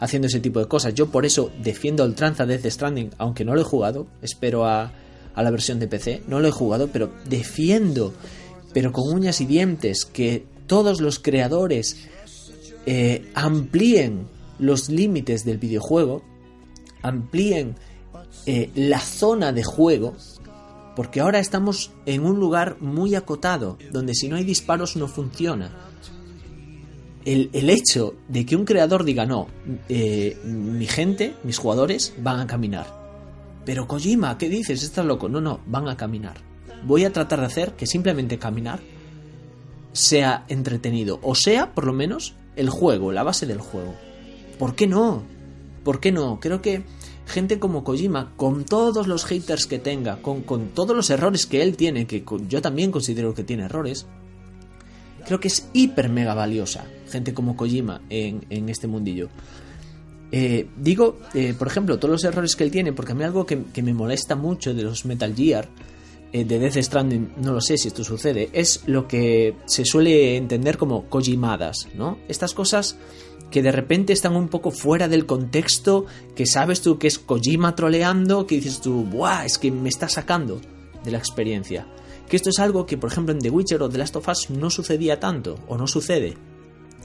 haciendo 0.00 0.26
ese 0.26 0.40
tipo 0.40 0.58
de 0.58 0.66
cosas. 0.66 0.94
Yo 0.94 1.10
por 1.10 1.24
eso 1.24 1.52
defiendo 1.62 2.04
el 2.04 2.14
tranza 2.14 2.46
Death 2.46 2.66
Stranding, 2.66 3.10
aunque 3.18 3.44
no 3.44 3.54
lo 3.54 3.60
he 3.60 3.64
jugado. 3.64 4.06
Espero 4.22 4.66
a, 4.66 4.92
a 5.34 5.42
la 5.42 5.50
versión 5.50 5.78
de 5.78 5.86
PC. 5.86 6.22
No 6.26 6.40
lo 6.40 6.48
he 6.48 6.52
jugado, 6.52 6.88
pero 6.88 7.12
defiendo, 7.26 8.12
pero 8.72 8.92
con 8.92 9.14
uñas 9.14 9.40
y 9.40 9.46
dientes, 9.46 10.04
que 10.04 10.44
todos 10.66 11.00
los 11.00 11.18
creadores 11.18 12.08
eh, 12.86 13.30
amplíen 13.34 14.26
los 14.58 14.88
límites 14.88 15.44
del 15.44 15.58
videojuego, 15.58 16.22
amplíen 17.02 17.76
eh, 18.46 18.70
la 18.74 19.00
zona 19.00 19.52
de 19.52 19.64
juego, 19.64 20.14
porque 20.96 21.20
ahora 21.20 21.38
estamos 21.38 21.90
en 22.06 22.24
un 22.24 22.38
lugar 22.38 22.76
muy 22.80 23.14
acotado, 23.14 23.78
donde 23.90 24.14
si 24.14 24.28
no 24.28 24.36
hay 24.36 24.44
disparos 24.44 24.96
no 24.96 25.08
funciona. 25.08 25.89
El, 27.24 27.50
hecho 27.68 28.14
de 28.28 28.46
que 28.46 28.56
un 28.56 28.64
creador 28.64 29.04
diga, 29.04 29.26
no, 29.26 29.46
eh, 29.88 30.38
mi 30.44 30.86
gente, 30.86 31.34
mis 31.44 31.58
jugadores, 31.58 32.14
van 32.18 32.40
a 32.40 32.46
caminar. 32.46 32.86
Pero 33.64 33.86
Kojima, 33.86 34.38
¿qué 34.38 34.48
dices? 34.48 34.82
Estás 34.82 35.04
loco. 35.04 35.28
No, 35.28 35.40
no, 35.40 35.60
van 35.66 35.88
a 35.88 35.96
caminar. 35.96 36.36
Voy 36.84 37.04
a 37.04 37.12
tratar 37.12 37.40
de 37.40 37.46
hacer 37.46 37.72
que 37.72 37.86
simplemente 37.86 38.38
caminar 38.38 38.80
sea 39.92 40.44
entretenido, 40.48 41.18
o 41.22 41.34
sea, 41.34 41.74
por 41.74 41.84
lo 41.84 41.92
menos, 41.92 42.34
el 42.56 42.70
juego, 42.70 43.12
la 43.12 43.22
base 43.22 43.46
del 43.46 43.60
juego. 43.60 43.94
¿Por 44.58 44.74
qué 44.74 44.86
no? 44.86 45.22
¿Por 45.84 46.00
qué 46.00 46.12
no? 46.12 46.38
Creo 46.40 46.62
que 46.62 46.84
gente 47.26 47.58
como 47.58 47.84
Kojima, 47.84 48.32
con 48.36 48.64
todos 48.64 49.06
los 49.06 49.24
haters 49.24 49.66
que 49.66 49.78
tenga, 49.78 50.22
con, 50.22 50.42
todos 50.74 50.96
los 50.96 51.10
errores 51.10 51.46
que 51.46 51.62
él 51.62 51.76
tiene, 51.76 52.06
que 52.06 52.24
yo 52.48 52.62
también 52.62 52.92
considero 52.92 53.34
que 53.34 53.44
tiene 53.44 53.64
errores, 53.64 54.06
creo 55.26 55.40
que 55.40 55.48
es 55.48 55.68
hiper 55.72 56.08
mega 56.08 56.34
valiosa 56.34 56.84
gente 57.10 57.34
como 57.34 57.56
Kojima 57.56 58.00
en, 58.08 58.68
este 58.68 58.86
mundillo. 58.86 59.28
Eh, 60.32 60.68
digo, 60.76 61.18
eh, 61.34 61.54
por 61.58 61.66
ejemplo, 61.66 61.98
todos 61.98 62.12
los 62.12 62.24
errores 62.24 62.56
que 62.56 62.64
él 62.64 62.70
tiene, 62.70 62.92
porque 62.92 63.12
a 63.12 63.14
mí 63.14 63.24
algo 63.24 63.44
que, 63.44 63.82
me 63.82 63.92
molesta 63.92 64.36
mucho 64.36 64.72
de 64.72 64.82
los 64.82 65.04
Metal 65.04 65.34
Gear 65.34 65.68
eh, 66.32 66.44
de 66.44 66.58
Death 66.58 66.76
Stranding, 66.76 67.32
no 67.42 67.52
lo 67.52 67.60
sé 67.60 67.76
si 67.76 67.88
esto 67.88 68.04
sucede, 68.04 68.48
es 68.52 68.84
lo 68.86 69.08
que 69.08 69.56
se 69.66 69.84
suele 69.84 70.36
entender 70.36 70.78
como 70.78 71.06
kojimadas, 71.06 71.88
¿no? 71.94 72.18
Estas 72.28 72.54
cosas 72.54 72.96
que 73.50 73.62
de 73.62 73.72
repente 73.72 74.12
están 74.12 74.36
un 74.36 74.48
poco 74.48 74.70
fuera 74.70 75.08
del 75.08 75.26
contexto, 75.26 76.06
que 76.36 76.46
sabes 76.46 76.80
tú 76.80 76.98
que 76.98 77.08
es 77.08 77.18
Kojima 77.18 77.74
troleando, 77.74 78.46
que 78.46 78.56
dices 78.56 78.80
tú, 78.80 79.04
¡buah! 79.04 79.44
Es 79.44 79.58
que 79.58 79.70
me 79.70 79.88
está 79.88 80.08
sacando 80.08 80.60
de 81.04 81.10
la 81.10 81.18
experiencia. 81.18 81.86
Que 82.28 82.36
esto 82.36 82.50
es 82.50 82.60
algo 82.60 82.86
que, 82.86 82.96
por 82.96 83.10
ejemplo, 83.10 83.34
en 83.34 83.40
The 83.40 83.50
Witcher 83.50 83.82
o 83.82 83.88
The 83.88 83.98
Last 83.98 84.16
of 84.16 84.28
Us 84.28 84.50
no 84.50 84.70
sucedía 84.70 85.18
tanto, 85.18 85.58
o 85.66 85.76
no 85.76 85.88
sucede. 85.88 86.36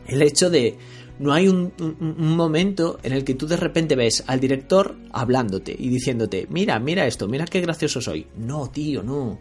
El 0.08 0.22
hecho 0.22 0.50
de 0.50 0.78
no 1.20 1.34
hay 1.34 1.48
un, 1.48 1.72
momento 2.18 3.00
en 3.04 3.14
el 3.14 3.24
que 3.24 3.36
tú 3.36 3.48
de 3.48 3.58
repente 3.58 3.96
ves 3.96 4.24
al 4.28 4.40
director 4.40 4.96
hablándote 5.12 5.76
y 5.78 5.90
diciéndote, 5.90 6.48
mira, 6.50 6.78
mira 6.80 7.08
esto, 7.08 7.28
mira 7.28 7.46
qué 7.46 7.62
gracioso 7.62 8.02
soy. 8.02 8.28
No, 8.38 8.70
tío, 8.70 9.02
no. 9.02 9.40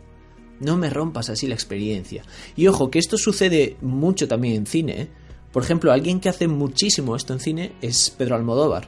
No 0.60 0.76
me 0.76 0.88
rompas 0.88 1.30
así 1.30 1.48
la 1.48 1.54
experiencia. 1.54 2.22
Y 2.54 2.68
ojo, 2.68 2.90
que 2.90 3.00
esto 3.00 3.18
sucede 3.18 3.76
mucho 3.80 4.28
también 4.28 4.54
en 4.54 4.66
cine. 4.66 5.02
¿eh? 5.02 5.08
Por 5.52 5.64
ejemplo, 5.64 5.92
alguien 5.92 6.20
que 6.20 6.28
hace 6.28 6.46
muchísimo 6.46 7.16
esto 7.16 7.32
en 7.32 7.40
cine 7.40 7.72
es 7.82 8.10
Pedro 8.10 8.36
Almodóvar. 8.36 8.86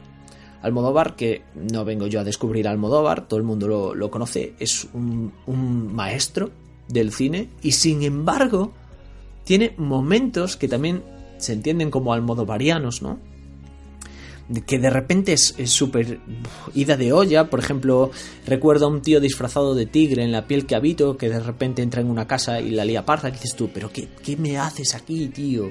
Almodóvar, 0.61 1.15
que 1.15 1.43
no 1.55 1.83
vengo 1.83 2.07
yo 2.07 2.21
a 2.21 2.23
descubrir 2.23 2.67
Almodóvar, 2.67 3.27
todo 3.27 3.37
el 3.37 3.45
mundo 3.45 3.67
lo, 3.93 4.11
conoce, 4.11 4.53
es 4.59 4.87
un 4.93 5.93
maestro 5.93 6.51
del 6.87 7.11
cine 7.11 7.49
y 7.61 7.73
sin 7.73 8.01
embargo 8.03 8.73
tiene 9.43 9.73
momentos 9.77 10.57
que 10.57 10.67
también 10.67 11.03
se 11.37 11.53
entienden 11.53 11.91
como 11.91 12.13
almodovarianos, 12.13 13.01
¿no? 13.01 13.19
que 14.65 14.79
de 14.79 14.89
repente 14.89 15.33
es 15.33 15.55
súper 15.65 16.19
ida 16.73 16.95
de 16.95 17.11
olla. 17.11 17.49
Por 17.49 17.59
ejemplo, 17.59 18.11
recuerdo 18.45 18.85
a 18.85 18.89
un 18.89 19.01
tío 19.01 19.19
disfrazado 19.19 19.75
de 19.75 19.85
tigre 19.85 20.23
en 20.23 20.31
la 20.31 20.47
piel 20.47 20.65
que 20.65 20.75
habito, 20.75 21.17
que 21.17 21.29
de 21.29 21.39
repente 21.39 21.81
entra 21.81 22.01
en 22.01 22.09
una 22.09 22.27
casa 22.27 22.61
y 22.61 22.71
la 22.71 22.85
lía 22.85 23.05
parza. 23.05 23.29
Y 23.29 23.33
dices 23.33 23.55
tú, 23.55 23.69
¿pero 23.73 23.91
qué, 23.91 24.07
qué 24.23 24.37
me 24.37 24.57
haces 24.57 24.95
aquí, 24.95 25.27
tío? 25.27 25.69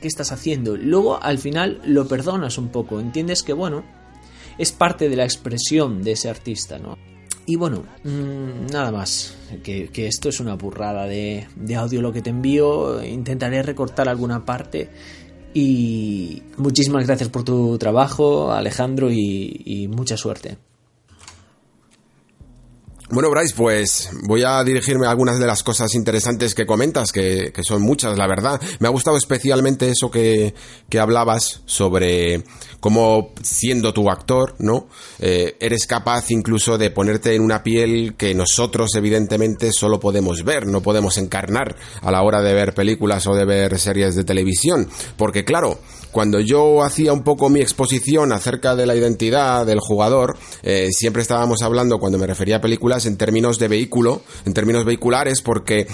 ¿Qué 0.00 0.08
estás 0.08 0.32
haciendo? 0.32 0.76
Luego, 0.76 1.22
al 1.22 1.38
final, 1.38 1.80
lo 1.84 2.08
perdonas 2.08 2.56
un 2.56 2.68
poco. 2.68 3.00
Entiendes 3.00 3.42
que, 3.42 3.52
bueno, 3.52 3.84
es 4.56 4.72
parte 4.72 5.08
de 5.08 5.16
la 5.16 5.24
expresión 5.24 6.02
de 6.02 6.12
ese 6.12 6.30
artista, 6.30 6.78
¿no? 6.78 6.96
Y 7.48 7.56
bueno, 7.56 7.82
mm, 8.04 8.66
nada 8.70 8.92
más, 8.92 9.34
que, 9.64 9.88
esto 9.94 10.28
es 10.28 10.38
una 10.38 10.54
burrada 10.56 11.06
de, 11.06 11.46
audio 11.74 12.02
lo 12.02 12.12
que 12.12 12.20
te 12.20 12.28
envío, 12.28 13.02
intentaré 13.02 13.62
recortar 13.62 14.06
alguna 14.06 14.44
parte. 14.44 14.90
Y 15.54 16.42
muchísimas 16.58 17.06
gracias 17.06 17.30
por 17.30 17.44
tu 17.44 17.78
trabajo, 17.78 18.52
Alejandro, 18.52 19.10
y 19.10 19.88
mucha 19.90 20.18
suerte. 20.18 20.58
Bueno, 23.10 23.30
Bryce, 23.30 23.54
pues 23.56 24.10
voy 24.24 24.42
a 24.42 24.62
dirigirme 24.62 25.06
a 25.06 25.10
algunas 25.10 25.38
de 25.38 25.46
las 25.46 25.62
cosas 25.62 25.94
interesantes 25.94 26.54
que 26.54 26.66
comentas, 26.66 27.10
que, 27.10 27.52
son 27.62 27.80
muchas, 27.80 28.18
la 28.18 28.26
verdad. 28.26 28.60
Me 28.80 28.88
ha 28.88 28.90
gustado 28.90 29.16
especialmente 29.16 29.88
eso 29.88 30.10
que, 30.10 30.52
que 30.90 31.00
hablabas 31.00 31.62
sobre 31.64 32.44
cómo 32.80 33.30
siendo 33.42 33.94
tu 33.94 34.10
actor, 34.10 34.56
¿no? 34.58 34.88
Eh, 35.20 35.56
eres 35.58 35.86
capaz 35.86 36.30
incluso 36.30 36.76
de 36.76 36.90
ponerte 36.90 37.34
en 37.34 37.40
una 37.40 37.62
piel 37.62 38.14
que 38.18 38.34
nosotros 38.34 38.90
evidentemente 38.94 39.72
solo 39.72 39.98
podemos 39.98 40.44
ver, 40.44 40.66
no 40.66 40.82
podemos 40.82 41.16
encarnar 41.16 41.76
a 42.02 42.10
la 42.10 42.22
hora 42.22 42.42
de 42.42 42.52
ver 42.52 42.74
películas 42.74 43.26
o 43.26 43.34
de 43.34 43.46
ver 43.46 43.78
series 43.78 44.16
de 44.16 44.24
televisión. 44.24 44.86
Porque 45.16 45.46
claro, 45.46 45.80
cuando 46.12 46.40
yo 46.40 46.82
hacía 46.82 47.12
un 47.12 47.22
poco 47.22 47.48
mi 47.48 47.60
exposición 47.60 48.32
acerca 48.32 48.74
de 48.74 48.86
la 48.86 48.96
identidad 48.96 49.66
del 49.66 49.80
jugador, 49.80 50.36
eh, 50.62 50.88
siempre 50.92 51.22
estábamos 51.22 51.62
hablando, 51.62 51.98
cuando 51.98 52.18
me 52.18 52.26
refería 52.26 52.56
a 52.56 52.60
películas, 52.60 53.06
en 53.06 53.16
términos 53.16 53.58
de 53.58 53.68
vehículo, 53.68 54.22
en 54.44 54.54
términos 54.54 54.84
vehiculares, 54.84 55.42
porque 55.42 55.86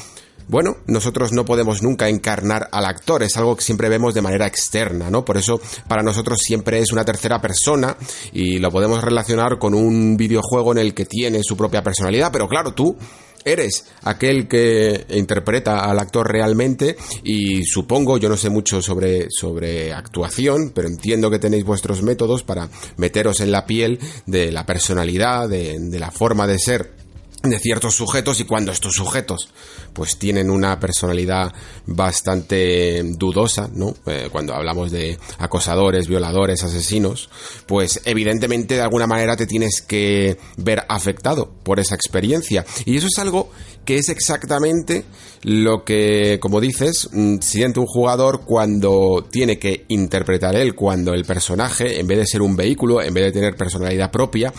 bueno, 0.47 0.77
nosotros 0.87 1.33
no 1.33 1.45
podemos 1.45 1.83
nunca 1.83 2.09
encarnar 2.09 2.69
al 2.71 2.85
actor, 2.85 3.23
es 3.23 3.37
algo 3.37 3.57
que 3.57 3.65
siempre 3.65 3.89
vemos 3.89 4.13
de 4.13 4.21
manera 4.21 4.47
externa, 4.47 5.11
¿no? 5.11 5.25
Por 5.25 5.39
eso 5.39 5.61
para 5.89 6.03
nosotros 6.03 6.39
siempre 6.43 6.81
es 6.81 6.93
una 6.93 7.05
tercera 7.05 7.41
persona 7.41 7.97
y 8.33 8.59
lo 8.59 8.71
podemos 8.71 9.03
relacionar 9.03 9.59
con 9.59 9.75
un 9.75 10.17
videojuego 10.17 10.73
en 10.73 10.79
el 10.79 10.95
que 10.95 11.07
tiene 11.07 11.43
su 11.43 11.57
propia 11.57 11.83
personalidad, 11.83 12.31
pero 12.31 12.47
claro, 12.47 12.75
tú 12.75 12.97
eres 13.45 13.87
aquel 14.03 14.49
que 14.49 15.07
interpreta 15.11 15.85
al 15.85 15.99
actor 15.99 16.31
realmente 16.31 16.97
y 17.23 17.65
supongo, 17.65 18.19
yo 18.19 18.29
no 18.29 18.37
sé 18.37 18.51
mucho 18.51 18.81
sobre, 18.81 19.27
sobre 19.31 19.93
actuación, 19.93 20.73
pero 20.75 20.89
entiendo 20.89 21.31
que 21.31 21.39
tenéis 21.39 21.65
vuestros 21.65 22.03
métodos 22.03 22.43
para 22.43 22.69
meteros 22.97 23.41
en 23.41 23.53
la 23.53 23.67
piel 23.67 23.99
de 24.27 24.53
la 24.53 24.67
personalidad, 24.67 25.49
de, 25.49 25.79
de 25.79 25.99
la 25.99 26.11
forma 26.11 26.47
de 26.47 26.59
ser 26.59 27.04
de 27.51 27.59
ciertos 27.59 27.95
sujetos 27.95 28.41
y 28.41 28.45
cuando 28.45 28.73
estos 28.73 28.95
sujetos 28.95 29.49
pues 29.93 30.19
tienen 30.19 30.51
una 30.51 30.81
personalidad 30.81 31.53
bastante 31.87 33.03
dudosa, 33.05 33.71
¿no? 33.73 33.95
Eh, 34.07 34.29
cuando 34.33 34.55
hablamos 34.55 34.91
de 34.91 35.19
acosadores, 35.39 36.09
violadores, 36.09 36.65
asesinos, 36.65 37.31
pues 37.67 38.01
evidentemente 38.05 38.75
de 38.75 38.81
alguna 38.81 39.07
manera 39.07 39.37
te 39.37 39.47
tienes 39.47 39.83
que 39.83 40.37
ver 40.57 40.85
afectado 40.89 41.53
por 41.63 41.79
esa 41.79 41.95
experiencia. 41.95 42.65
Y 42.85 42.97
eso 42.97 43.07
es 43.07 43.19
algo 43.19 43.51
que 43.85 43.99
es 43.99 44.09
exactamente 44.09 45.05
lo 45.43 45.85
que, 45.85 46.39
como 46.41 46.61
dices, 46.61 47.09
mm, 47.13 47.39
siente 47.41 47.79
un 47.79 47.87
jugador 47.87 48.43
cuando 48.45 49.27
tiene 49.31 49.59
que 49.59 49.85
interpretar 49.89 50.57
él, 50.57 50.75
cuando 50.75 51.13
el 51.13 51.25
personaje, 51.25 52.01
en 52.01 52.07
vez 52.07 52.19
de 52.19 52.27
ser 52.27 52.43
un 52.43 52.57
vehículo, 52.57 53.03
en 53.03 53.13
vez 53.15 53.25
de 53.25 53.33
tener 53.33 53.55
personalidad 53.55 54.11
propia, 54.11 54.53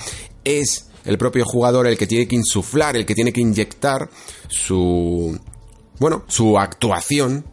es 0.43 0.89
el 1.05 1.17
propio 1.17 1.45
jugador 1.45 1.87
el 1.87 1.97
que 1.97 2.07
tiene 2.07 2.27
que 2.27 2.35
insuflar, 2.35 2.95
el 2.95 3.05
que 3.05 3.15
tiene 3.15 3.31
que 3.31 3.41
inyectar 3.41 4.09
su, 4.47 5.39
bueno, 5.99 6.23
su 6.27 6.57
actuación 6.57 7.45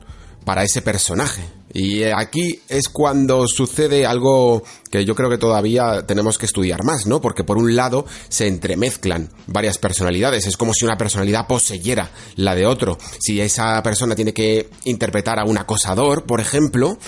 para 0.44 0.64
ese 0.64 0.82
personaje. 0.82 1.42
Y 1.72 2.02
aquí 2.04 2.60
es 2.68 2.88
cuando 2.88 3.46
sucede 3.46 4.04
algo 4.04 4.62
que 4.90 5.04
yo 5.06 5.14
creo 5.14 5.30
que 5.30 5.38
todavía 5.38 6.04
tenemos 6.06 6.36
que 6.36 6.44
estudiar 6.44 6.84
más, 6.84 7.06
¿no? 7.06 7.20
Porque 7.20 7.44
por 7.44 7.56
un 7.56 7.74
lado 7.74 8.04
se 8.28 8.46
entremezclan 8.46 9.30
varias 9.46 9.78
personalidades, 9.78 10.46
es 10.46 10.58
como 10.58 10.74
si 10.74 10.84
una 10.84 10.98
personalidad 10.98 11.46
poseyera 11.46 12.10
la 12.36 12.54
de 12.54 12.66
otro. 12.66 12.98
Si 13.18 13.40
esa 13.40 13.82
persona 13.82 14.14
tiene 14.14 14.34
que 14.34 14.68
interpretar 14.84 15.38
a 15.38 15.44
un 15.44 15.56
acosador, 15.56 16.24
por 16.24 16.40
ejemplo, 16.40 16.98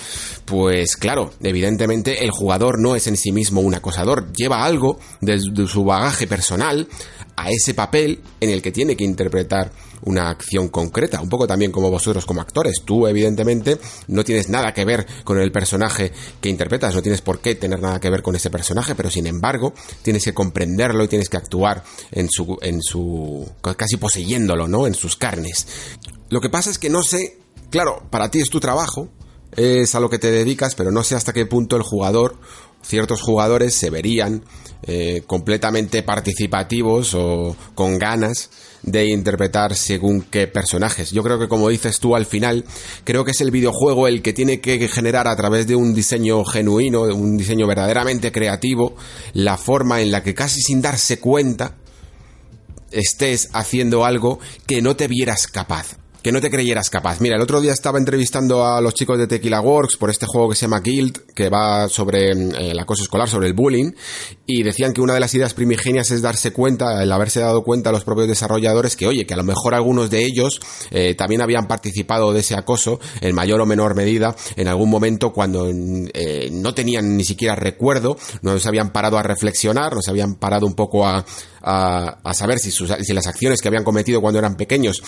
pues 0.45 0.95
claro, 0.97 1.31
evidentemente 1.41 2.23
el 2.23 2.31
jugador 2.31 2.79
no 2.79 2.95
es 2.95 3.05
en 3.07 3.17
sí 3.17 3.31
mismo 3.31 3.61
un 3.61 3.75
acosador, 3.75 4.31
lleva 4.33 4.65
algo 4.65 4.99
de, 5.21 5.39
su 5.39 5.83
bagaje 5.83 6.27
personal 6.27 6.87
a 7.35 7.49
ese 7.51 7.73
papel 7.73 8.21
en 8.39 8.49
el 8.49 8.61
que 8.61 8.71
tiene 8.71 8.95
que 8.95 9.03
interpretar 9.03 9.71
una 10.05 10.29
acción 10.29 10.69
concreta, 10.69 11.21
un 11.21 11.29
poco 11.29 11.47
también 11.47 11.71
como 11.71 11.89
vosotros 11.89 12.25
como 12.25 12.41
actores. 12.41 12.81
Tú, 12.85 13.07
evidentemente, 13.07 13.77
no 14.07 14.23
tienes 14.23 14.49
nada 14.49 14.73
que 14.73 14.85
ver 14.85 15.05
con 15.23 15.39
el 15.39 15.51
personaje 15.51 16.11
que 16.39 16.49
interpretas, 16.49 16.95
no 16.95 17.01
tienes 17.01 17.21
por 17.21 17.39
qué 17.39 17.55
tener 17.55 17.79
nada 17.79 17.99
que 17.99 18.09
ver 18.09 18.21
con 18.21 18.35
ese 18.35 18.49
personaje, 18.49 18.95
pero 18.95 19.09
sin 19.09 19.27
embargo, 19.27 19.73
tienes 20.01 20.23
que 20.23 20.33
comprenderlo 20.33 21.03
y 21.03 21.07
tienes 21.07 21.29
que 21.29 21.37
actuar 21.37 21.83
en 22.11 22.29
su, 22.29 22.57
en 22.61 22.81
su, 22.81 23.49
casi 23.61 23.97
poseyéndolo, 23.97 24.67
¿no? 24.67 24.87
En 24.87 24.93
sus 24.93 25.15
carnes. 25.15 25.67
Lo 26.29 26.41
que 26.41 26.49
pasa 26.49 26.69
es 26.69 26.77
que 26.77 26.89
no 26.89 27.03
sé, 27.03 27.37
claro, 27.69 28.03
para 28.09 28.31
ti 28.31 28.39
es 28.39 28.49
tu 28.49 28.59
trabajo, 28.59 29.09
es 29.55 29.95
a 29.95 29.99
lo 29.99 30.09
que 30.09 30.19
te 30.19 30.31
dedicas, 30.31 30.75
pero 30.75 30.91
no 30.91 31.03
sé 31.03 31.15
hasta 31.15 31.33
qué 31.33 31.45
punto 31.45 31.75
el 31.75 31.83
jugador, 31.83 32.35
ciertos 32.81 33.21
jugadores 33.21 33.75
se 33.75 33.89
verían 33.89 34.43
eh, 34.83 35.23
completamente 35.25 36.03
participativos 36.03 37.13
o 37.15 37.55
con 37.73 37.97
ganas 37.97 38.49
de 38.85 39.07
interpretar 39.07 39.75
según 39.75 40.21
qué 40.21 40.47
personajes. 40.47 41.11
Yo 41.11 41.23
creo 41.23 41.39
que 41.39 41.47
como 41.47 41.69
dices 41.69 41.99
tú 41.99 42.15
al 42.15 42.25
final, 42.25 42.65
creo 43.03 43.25
que 43.25 43.31
es 43.31 43.41
el 43.41 43.51
videojuego 43.51 44.07
el 44.07 44.21
que 44.21 44.33
tiene 44.33 44.61
que 44.61 44.87
generar 44.87 45.27
a 45.27 45.35
través 45.35 45.67
de 45.67 45.75
un 45.75 45.93
diseño 45.93 46.43
genuino, 46.45 47.05
de 47.05 47.13
un 47.13 47.37
diseño 47.37 47.67
verdaderamente 47.67 48.31
creativo, 48.31 48.95
la 49.33 49.57
forma 49.57 50.01
en 50.01 50.11
la 50.11 50.23
que 50.23 50.35
casi 50.35 50.61
sin 50.61 50.81
darse 50.81 51.19
cuenta 51.19 51.75
estés 52.91 53.49
haciendo 53.53 54.05
algo 54.05 54.39
que 54.67 54.81
no 54.81 54.95
te 54.95 55.07
vieras 55.07 55.47
capaz 55.47 55.97
que 56.25 56.31
no 56.31 56.41
te 56.41 56.49
creyeras 56.49 56.89
capaz. 56.89 57.21
Mira, 57.21 57.35
el 57.35 57.41
otro 57.43 57.61
día 57.61 57.71
estaba 57.71 57.99
entrevistando 57.99 58.65
a 58.65 58.81
los 58.81 58.95
chicos 58.95 59.19
de 59.19 59.27
Tequila 59.27 59.61
Works 59.61 59.95
por 59.95 60.09
este 60.09 60.25
juego 60.25 60.49
que 60.49 60.55
se 60.55 60.61
llama 60.61 60.79
Guild, 60.79 61.19
que 61.35 61.49
va 61.49 61.87
sobre 61.87 62.31
eh, 62.31 62.71
el 62.71 62.79
acoso 62.79 63.03
escolar, 63.03 63.29
sobre 63.29 63.45
el 63.45 63.53
bullying, 63.53 63.91
y 64.47 64.63
decían 64.63 64.91
que 64.91 65.01
una 65.01 65.13
de 65.13 65.19
las 65.19 65.35
ideas 65.35 65.53
primigenias 65.53 66.09
es 66.09 66.23
darse 66.23 66.51
cuenta, 66.51 67.03
el 67.03 67.11
haberse 67.11 67.41
dado 67.41 67.63
cuenta 67.63 67.91
a 67.91 67.93
los 67.93 68.03
propios 68.03 68.27
desarrolladores 68.27 68.95
que, 68.95 69.05
oye, 69.05 69.27
que 69.27 69.35
a 69.35 69.37
lo 69.37 69.43
mejor 69.43 69.75
algunos 69.75 70.09
de 70.09 70.25
ellos 70.25 70.59
eh, 70.89 71.13
también 71.13 71.43
habían 71.43 71.67
participado 71.67 72.33
de 72.33 72.39
ese 72.39 72.55
acoso 72.55 72.99
en 73.21 73.35
mayor 73.35 73.61
o 73.61 73.67
menor 73.67 73.93
medida 73.93 74.35
en 74.55 74.67
algún 74.67 74.89
momento 74.89 75.31
cuando 75.31 75.69
eh, 75.69 76.49
no 76.51 76.73
tenían 76.73 77.17
ni 77.17 77.23
siquiera 77.23 77.53
recuerdo, 77.53 78.17
no 78.41 78.57
se 78.57 78.67
habían 78.67 78.89
parado 78.89 79.19
a 79.19 79.21
reflexionar, 79.21 79.93
no 79.93 80.01
se 80.01 80.09
habían 80.09 80.33
parado 80.33 80.65
un 80.65 80.73
poco 80.73 81.05
a, 81.05 81.23
a, 81.65 82.33
saber 82.33 82.59
si, 82.59 83.13
las 83.13 83.27
acciones 83.27 83.61
que 83.61 83.67
habían 83.67 83.83
cometido 83.83 84.21
cuando 84.21 84.37
eran 84.39 84.55
pequeños 84.55 85.01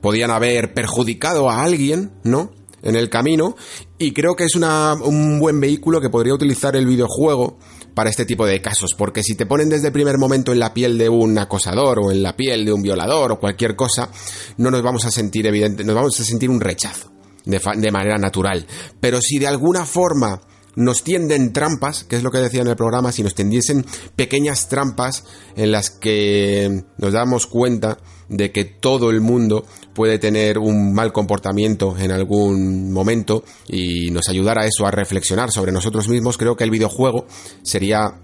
podían 0.00 0.30
haber 0.30 0.72
perjudicado 0.72 1.50
a 1.50 1.64
alguien, 1.64 2.12
¿no? 2.22 2.52
En 2.82 2.94
el 2.94 3.10
camino. 3.10 3.56
Y 3.98 4.12
creo 4.12 4.36
que 4.36 4.44
es 4.44 4.54
un 4.54 5.38
buen 5.40 5.58
vehículo 5.58 6.00
que 6.00 6.10
podría 6.10 6.34
utilizar 6.34 6.76
el 6.76 6.86
videojuego 6.86 7.58
para 7.94 8.10
este 8.10 8.24
tipo 8.24 8.44
de 8.46 8.60
casos, 8.60 8.90
porque 8.96 9.22
si 9.22 9.34
te 9.34 9.46
ponen 9.46 9.68
desde 9.68 9.88
el 9.88 9.92
primer 9.92 10.18
momento 10.18 10.52
en 10.52 10.58
la 10.58 10.74
piel 10.74 10.98
de 10.98 11.08
un 11.08 11.38
acosador 11.38 12.00
o 12.00 12.10
en 12.10 12.22
la 12.22 12.36
piel 12.36 12.64
de 12.64 12.72
un 12.72 12.82
violador 12.82 13.32
o 13.32 13.40
cualquier 13.40 13.76
cosa, 13.76 14.10
no 14.58 14.70
nos 14.70 14.82
vamos 14.82 15.04
a 15.04 15.10
sentir 15.10 15.46
evidente, 15.46 15.84
nos 15.84 15.94
vamos 15.94 16.18
a 16.20 16.24
sentir 16.24 16.50
un 16.50 16.60
rechazo 16.60 17.12
de 17.44 17.90
manera 17.92 18.18
natural. 18.18 18.66
Pero 19.00 19.20
si 19.20 19.38
de 19.38 19.46
alguna 19.46 19.84
forma 19.84 20.40
nos 20.76 21.04
tienden 21.04 21.52
trampas, 21.52 22.04
que 22.04 22.16
es 22.16 22.22
lo 22.22 22.30
que 22.30 22.38
decía 22.38 22.62
en 22.62 22.68
el 22.68 22.76
programa, 22.76 23.12
si 23.12 23.22
nos 23.22 23.34
tendiesen 23.34 23.84
pequeñas 24.16 24.68
trampas 24.68 25.24
en 25.56 25.72
las 25.72 25.90
que 25.90 26.84
nos 26.98 27.12
damos 27.12 27.46
cuenta 27.46 27.98
de 28.28 28.52
que 28.52 28.64
todo 28.64 29.10
el 29.10 29.20
mundo 29.20 29.66
puede 29.94 30.18
tener 30.18 30.58
un 30.58 30.94
mal 30.94 31.12
comportamiento 31.12 31.96
en 31.98 32.10
algún 32.10 32.92
momento 32.92 33.44
y 33.68 34.10
nos 34.10 34.28
ayudara 34.28 34.62
a 34.62 34.66
eso 34.66 34.86
a 34.86 34.90
reflexionar 34.90 35.50
sobre 35.50 35.72
nosotros 35.72 36.08
mismos, 36.08 36.38
creo 36.38 36.56
que 36.56 36.64
el 36.64 36.70
videojuego 36.70 37.26
sería 37.62 38.20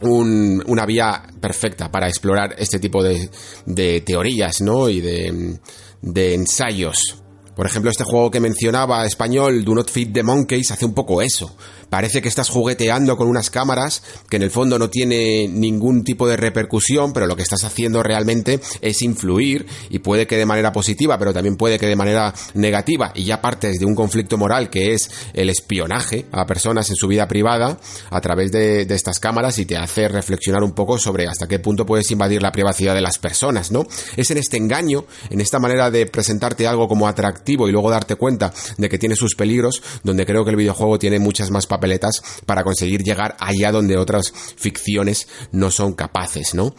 una 0.00 0.86
vía 0.86 1.24
perfecta 1.40 1.90
para 1.90 2.08
explorar 2.08 2.54
este 2.58 2.78
tipo 2.78 3.02
de, 3.02 3.28
de 3.66 4.00
teorías 4.02 4.60
¿no? 4.60 4.88
y 4.88 5.00
de 5.00 6.34
ensayos. 6.34 7.22
Por 7.58 7.66
ejemplo, 7.66 7.90
este 7.90 8.04
juego 8.04 8.30
que 8.30 8.38
mencionaba 8.38 9.04
español, 9.04 9.64
Do 9.64 9.74
Not 9.74 9.90
Feed 9.90 10.12
the 10.12 10.22
Monkeys, 10.22 10.70
hace 10.70 10.84
un 10.84 10.94
poco 10.94 11.20
eso 11.22 11.56
parece 11.90 12.20
que 12.20 12.28
estás 12.28 12.48
jugueteando 12.48 13.16
con 13.16 13.28
unas 13.28 13.50
cámaras 13.50 14.02
que 14.28 14.36
en 14.36 14.42
el 14.42 14.50
fondo 14.50 14.78
no 14.78 14.90
tiene 14.90 15.48
ningún 15.48 16.04
tipo 16.04 16.28
de 16.28 16.36
repercusión, 16.36 17.12
pero 17.12 17.26
lo 17.26 17.36
que 17.36 17.42
estás 17.42 17.64
haciendo 17.64 18.02
realmente 18.02 18.60
es 18.80 19.02
influir 19.02 19.66
y 19.90 20.00
puede 20.00 20.26
que 20.26 20.36
de 20.36 20.46
manera 20.46 20.72
positiva, 20.72 21.18
pero 21.18 21.32
también 21.32 21.56
puede 21.56 21.78
que 21.78 21.86
de 21.86 21.96
manera 21.96 22.34
negativa 22.54 23.12
y 23.14 23.24
ya 23.24 23.40
partes 23.40 23.78
de 23.78 23.86
un 23.86 23.94
conflicto 23.94 24.36
moral 24.36 24.70
que 24.70 24.92
es 24.92 25.10
el 25.32 25.50
espionaje 25.50 26.26
a 26.32 26.46
personas 26.46 26.90
en 26.90 26.96
su 26.96 27.08
vida 27.08 27.26
privada 27.26 27.78
a 28.10 28.20
través 28.20 28.52
de, 28.52 28.84
de 28.84 28.94
estas 28.94 29.18
cámaras 29.18 29.58
y 29.58 29.66
te 29.66 29.76
hace 29.76 30.08
reflexionar 30.08 30.62
un 30.62 30.72
poco 30.72 30.98
sobre 30.98 31.26
hasta 31.26 31.48
qué 31.48 31.58
punto 31.58 31.86
puedes 31.86 32.10
invadir 32.10 32.42
la 32.42 32.52
privacidad 32.52 32.94
de 32.94 33.00
las 33.00 33.18
personas, 33.18 33.70
¿no? 33.70 33.86
Es 34.16 34.30
en 34.30 34.38
este 34.38 34.56
engaño, 34.56 35.04
en 35.30 35.40
esta 35.40 35.58
manera 35.58 35.90
de 35.90 36.06
presentarte 36.06 36.66
algo 36.66 36.88
como 36.88 37.08
atractivo 37.08 37.47
y 37.48 37.72
luego 37.72 37.90
darte 37.90 38.16
cuenta 38.16 38.52
de 38.76 38.88
que 38.88 38.98
tiene 38.98 39.16
sus 39.16 39.34
peligros, 39.34 39.82
donde 40.02 40.26
creo 40.26 40.44
que 40.44 40.50
el 40.50 40.56
videojuego 40.56 40.98
tiene 40.98 41.18
muchas 41.18 41.50
más 41.50 41.66
papeletas 41.66 42.22
para 42.46 42.64
conseguir 42.64 43.02
llegar 43.02 43.36
allá 43.40 43.72
donde 43.72 43.96
otras 43.96 44.32
ficciones 44.32 45.28
no 45.52 45.70
son 45.70 45.94
capaces, 45.94 46.54
¿no? 46.54 46.74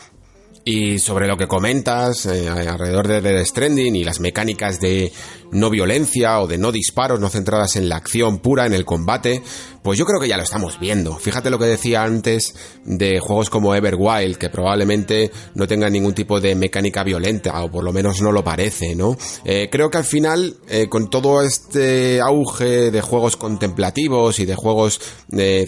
Y 0.66 1.00
sobre 1.00 1.28
lo 1.28 1.38
que 1.38 1.48
comentas 1.48 2.26
eh, 2.26 2.48
alrededor 2.48 3.08
de 3.08 3.22
The 3.22 3.46
Stranding 3.46 3.96
y 3.96 4.04
las 4.04 4.20
mecánicas 4.20 4.80
de 4.80 5.12
no 5.52 5.70
violencia 5.70 6.40
o 6.42 6.48
de 6.48 6.58
no 6.58 6.72
disparos, 6.72 7.20
no 7.20 7.30
centradas 7.30 7.76
en 7.76 7.90
la 7.90 7.96
acción 7.96 8.40
pura, 8.40 8.66
en 8.66 8.74
el 8.74 8.86
combate, 8.86 9.42
pues 9.82 9.98
yo 9.98 10.06
creo 10.06 10.20
que 10.20 10.28
ya 10.28 10.38
lo 10.38 10.44
estamos 10.44 10.80
viendo. 10.80 11.16
Fíjate 11.18 11.50
lo 11.50 11.58
que 11.58 11.66
decía 11.66 12.04
antes 12.04 12.54
de 12.86 13.20
juegos 13.20 13.50
como 13.50 13.74
Everwild, 13.74 14.38
que 14.38 14.50
probablemente 14.50 15.32
no 15.56 15.68
tengan 15.68 15.94
ningún 15.94 16.14
tipo 16.14 16.40
de 16.40 16.54
mecánica 16.56 17.04
violenta, 17.04 17.64
o 17.64 17.72
por 17.72 17.84
lo 17.84 17.92
menos 17.92 18.22
no 18.22 18.32
lo 18.32 18.44
parece, 18.44 18.96
¿no? 18.96 19.18
Eh, 19.46 19.70
creo 19.72 19.90
que 19.90 19.98
al 19.98 20.04
final, 20.04 20.58
eh, 20.68 20.88
con 20.88 21.10
todo 21.10 21.42
este 21.42 22.20
auge 22.22 22.92
de 22.92 23.02
juegos 23.02 23.38
contemplativos 23.38 24.40
y 24.40 24.46
de 24.46 24.56
juegos 24.56 25.00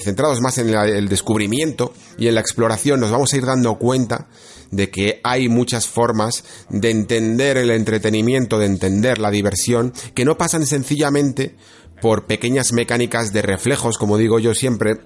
centrados 0.04 0.42
más 0.42 0.58
en 0.58 0.70
el 0.70 1.08
descubrimiento 1.08 1.94
y 2.18 2.28
en 2.28 2.36
la 2.36 2.42
exploración, 2.42 3.00
nos 3.00 3.12
vamos 3.12 3.34
a 3.34 3.38
ir 3.38 3.46
dando 3.46 3.76
cuenta 3.76 4.28
de 4.72 4.90
que 4.90 5.20
hay 5.24 5.50
muchas 5.50 5.88
formas 5.88 6.44
de 6.70 6.90
entender 6.90 7.58
el 7.58 7.72
entretenimiento, 7.72 8.58
de 8.58 8.66
entender 8.66 9.20
la 9.20 9.32
diversión, 9.32 9.94
que 10.14 10.26
no 10.26 10.38
pasan 10.38 10.66
sencillamente 10.66 11.56
por 12.02 12.26
pequeñas 12.26 12.74
mecánicas 12.74 13.32
de 13.32 13.42
reflejos, 13.42 13.98
como 13.98 14.18
digo 14.18 14.40
yo 14.40 14.56
siempre, 14.56 14.98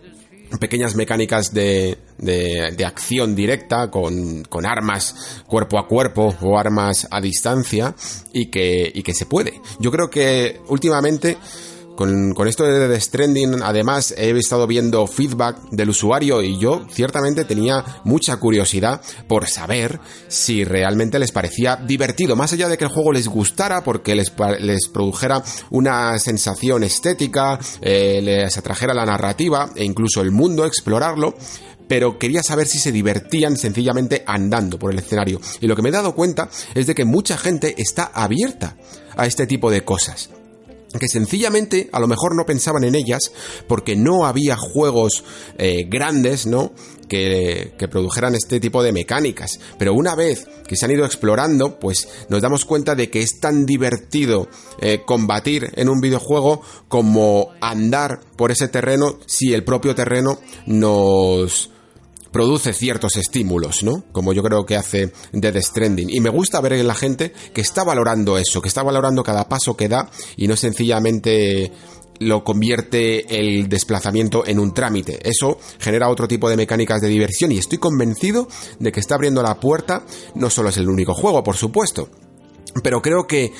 pequeñas 0.59 0.95
mecánicas 0.95 1.53
de, 1.53 1.97
de, 2.17 2.85
acción 2.85 3.35
directa 3.35 3.89
con, 3.89 4.43
con, 4.43 4.65
armas 4.65 5.43
cuerpo 5.47 5.79
a 5.79 5.87
cuerpo 5.87 6.35
o 6.41 6.57
armas 6.57 7.07
a 7.11 7.19
distancia 7.19 7.95
y 8.31 8.49
que, 8.49 8.91
y 8.93 9.03
que 9.03 9.13
se 9.13 9.25
puede. 9.25 9.59
Yo 9.79 9.91
creo 9.91 10.09
que 10.09 10.61
últimamente 10.67 11.37
con, 11.95 12.47
esto 12.47 12.63
de 12.65 12.87
The 12.87 12.99
Stranding, 12.99 13.61
además, 13.63 14.13
he 14.17 14.31
estado 14.31 14.67
viendo 14.67 15.07
feedback 15.07 15.69
del 15.71 15.89
usuario 15.89 16.41
y 16.41 16.59
yo 16.59 16.85
ciertamente 16.91 17.45
tenía 17.45 17.83
mucha 18.03 18.37
curiosidad 18.37 19.01
por 19.27 19.47
saber 19.47 19.99
si 20.27 20.63
realmente 20.63 21.19
les 21.19 21.31
parecía 21.31 21.77
divertido, 21.77 22.35
más 22.35 22.53
allá 22.53 22.67
de 22.67 22.77
que 22.77 22.83
el 22.83 22.91
juego 22.91 23.11
les 23.11 23.27
gustara, 23.27 23.83
porque 23.83 24.15
les, 24.15 24.33
les 24.59 24.87
produjera 24.89 25.41
una 25.69 26.17
sensación 26.19 26.83
estética, 26.83 27.59
eh, 27.81 28.19
les 28.21 28.57
atrajera 28.57 28.93
la 28.93 29.05
narrativa 29.05 29.69
e 29.75 29.83
incluso 29.83 30.21
el 30.21 30.31
mundo, 30.31 30.65
explorarlo, 30.65 31.35
pero 31.87 32.17
quería 32.17 32.43
saber 32.43 32.67
si 32.67 32.79
se 32.79 32.91
divertían 32.91 33.57
sencillamente 33.57 34.23
andando 34.25 34.79
por 34.79 34.91
el 34.91 34.99
escenario. 34.99 35.39
Y 35.61 35.67
lo 35.67 35.75
que 35.75 35.81
me 35.81 35.89
he 35.89 35.93
dado 35.93 36.15
cuenta 36.15 36.49
es 36.73 36.87
de 36.87 36.95
que 36.95 37.05
mucha 37.05 37.37
gente 37.37 37.75
está 37.77 38.05
abierta 38.13 38.75
a 39.15 39.27
este 39.27 39.47
tipo 39.47 39.69
de 39.69 39.83
cosas 39.83 40.29
que 40.99 41.07
sencillamente 41.07 41.89
a 41.91 41.99
lo 41.99 42.07
mejor 42.07 42.35
no 42.35 42.45
pensaban 42.45 42.83
en 42.83 42.95
ellas 42.95 43.31
porque 43.67 43.95
no 43.95 44.25
había 44.25 44.57
juegos 44.57 45.23
eh, 45.57 45.85
grandes, 45.89 46.45
¿no? 46.45 46.73
Que, 47.07 47.73
que, 47.77 47.87
produjeran 47.87 48.33
este 48.33 48.59
tipo 48.59 48.81
de 48.81 48.91
mecánicas. 48.91 49.59
Pero 49.77 49.93
una 49.93 50.15
vez 50.15 50.47
que 50.67 50.75
se 50.75 50.85
han 50.85 50.91
ido 50.91 51.05
explorando, 51.05 51.79
pues 51.79 52.07
nos 52.29 52.41
damos 52.41 52.65
cuenta 52.65 52.95
de 52.95 53.11
que 53.11 53.21
es 53.21 53.39
tan 53.39 53.67
divertido 53.67 54.47
eh, 54.81 55.03
combatir 55.05 55.71
en 55.75 55.89
un 55.89 56.01
videojuego 56.01 56.61
como 56.87 57.51
andar 57.61 58.21
por 58.35 58.51
ese 58.51 58.67
terreno 58.69 59.19
si 59.27 59.53
el 59.53 59.63
propio 59.63 59.93
terreno 59.93 60.39
nos 60.65 61.69
produce 62.35 62.73
ciertos 62.73 63.15
estímulos, 63.15 63.81
¿no? 63.83 64.03
Como 64.11 64.33
yo 64.33 64.43
creo 64.43 64.65
que 64.65 64.75
hace 64.75 65.13
Dead 65.31 65.55
Stranding. 65.61 66.09
Y 66.09 66.19
me 66.19 66.29
gusta 66.29 66.59
ver 66.59 66.73
en 66.73 66.85
la 66.85 66.93
gente 66.93 67.31
que 67.53 67.61
está 67.61 67.85
valorando 67.85 68.37
eso, 68.37 68.61
que 68.61 68.67
está 68.67 68.83
valorando 68.83 69.23
cada 69.23 69.47
paso 69.47 69.77
que 69.77 69.87
da 69.87 70.09
y 70.35 70.45
no 70.49 70.57
sencillamente 70.57 71.71
lo 72.19 72.43
convierte 72.43 73.39
el 73.39 73.69
desplazamiento 73.69 74.45
en 74.45 74.59
un 74.59 74.73
trámite. 74.73 75.17
Eso 75.23 75.59
genera 75.79 76.09
otro 76.09 76.27
tipo 76.27 76.49
de 76.49 76.57
mecánicas 76.57 76.99
de 76.99 77.07
diversión 77.07 77.53
y 77.53 77.57
estoy 77.57 77.77
convencido 77.77 78.49
de 78.79 78.91
que 78.91 78.99
está 78.99 79.15
abriendo 79.15 79.41
la 79.41 79.57
puerta. 79.61 80.03
No 80.33 80.49
solo 80.49 80.67
es 80.67 80.75
el 80.75 80.89
único 80.89 81.13
juego, 81.13 81.41
por 81.41 81.55
supuesto, 81.55 82.09
pero 82.83 83.01
creo 83.01 83.27
que 83.27 83.53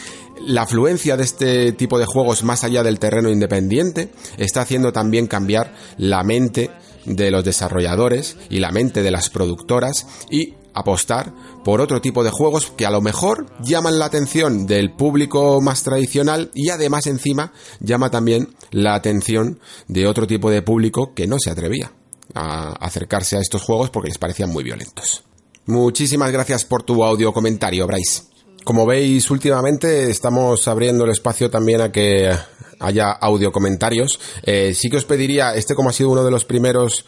la 0.46 0.64
afluencia 0.64 1.16
de 1.16 1.24
este 1.24 1.72
tipo 1.72 1.98
de 1.98 2.06
juegos 2.08 2.44
más 2.44 2.66
allá 2.66 2.84
del 2.84 3.00
terreno 3.00 3.30
independiente 3.30 4.10
está 4.38 4.60
haciendo 4.60 4.92
también 4.92 5.28
cambiar 5.28 5.74
la 5.98 6.26
mente 6.26 6.72
de 7.06 7.32
los 7.32 7.44
desarrolladores 7.44 8.38
y 8.50 8.60
la 8.60 8.72
mente 8.72 9.04
de 9.04 9.12
las 9.12 9.30
productoras 9.30 10.06
y 10.30 10.56
apostar 10.74 11.34
por 11.64 11.82
otro 11.82 12.02
tipo 12.02 12.24
de 12.24 12.30
juegos 12.30 12.72
que 12.76 12.86
a 12.86 12.92
lo 12.92 13.02
mejor 13.02 13.48
llaman 13.62 13.98
la 13.98 14.06
atención 14.06 14.68
del 14.68 14.92
público 14.92 15.62
más 15.62 15.84
tradicional 15.84 16.52
y 16.54 16.70
además 16.70 17.08
encima 17.08 17.54
llama 17.80 18.12
también 18.12 18.50
la 18.72 18.94
atención 18.94 19.60
de 19.88 20.06
otro 20.06 20.28
tipo 20.28 20.52
de 20.52 20.62
público 20.62 21.14
que 21.16 21.28
no 21.28 21.38
se 21.40 21.50
atrevía 21.50 21.92
a 22.34 22.74
acercarse 22.74 23.38
a 23.38 23.40
estos 23.40 23.62
juegos 23.62 23.90
porque 23.90 24.10
les 24.10 24.18
parecían 24.18 24.52
muy 24.52 24.64
violentos. 24.64 25.24
Muchísimas 25.66 26.32
gracias 26.32 26.66
por 26.66 26.84
tu 26.84 27.04
audio 27.04 27.34
comentario, 27.34 27.88
Bryce. 27.88 28.35
Como 28.66 28.88
veis, 28.88 29.30
últimamente 29.30 30.10
estamos 30.10 30.68
abriendo 30.68 31.06
el 31.06 31.12
espacio 31.12 31.52
también 31.52 31.82
a 31.82 31.92
que 31.92 32.36
haya 32.80 33.12
audio 33.12 33.52
comentarios. 33.52 34.20
Eh, 34.42 34.74
sí 34.74 34.90
que 34.90 34.98
os 34.98 35.06
pediría, 35.06 35.54
este 35.54 35.76
como 35.76 35.90
ha 35.90 35.94
sido 35.94 36.10
uno 36.10 36.24
de 36.24 36.32
los 36.32 36.46
primeros 36.46 37.06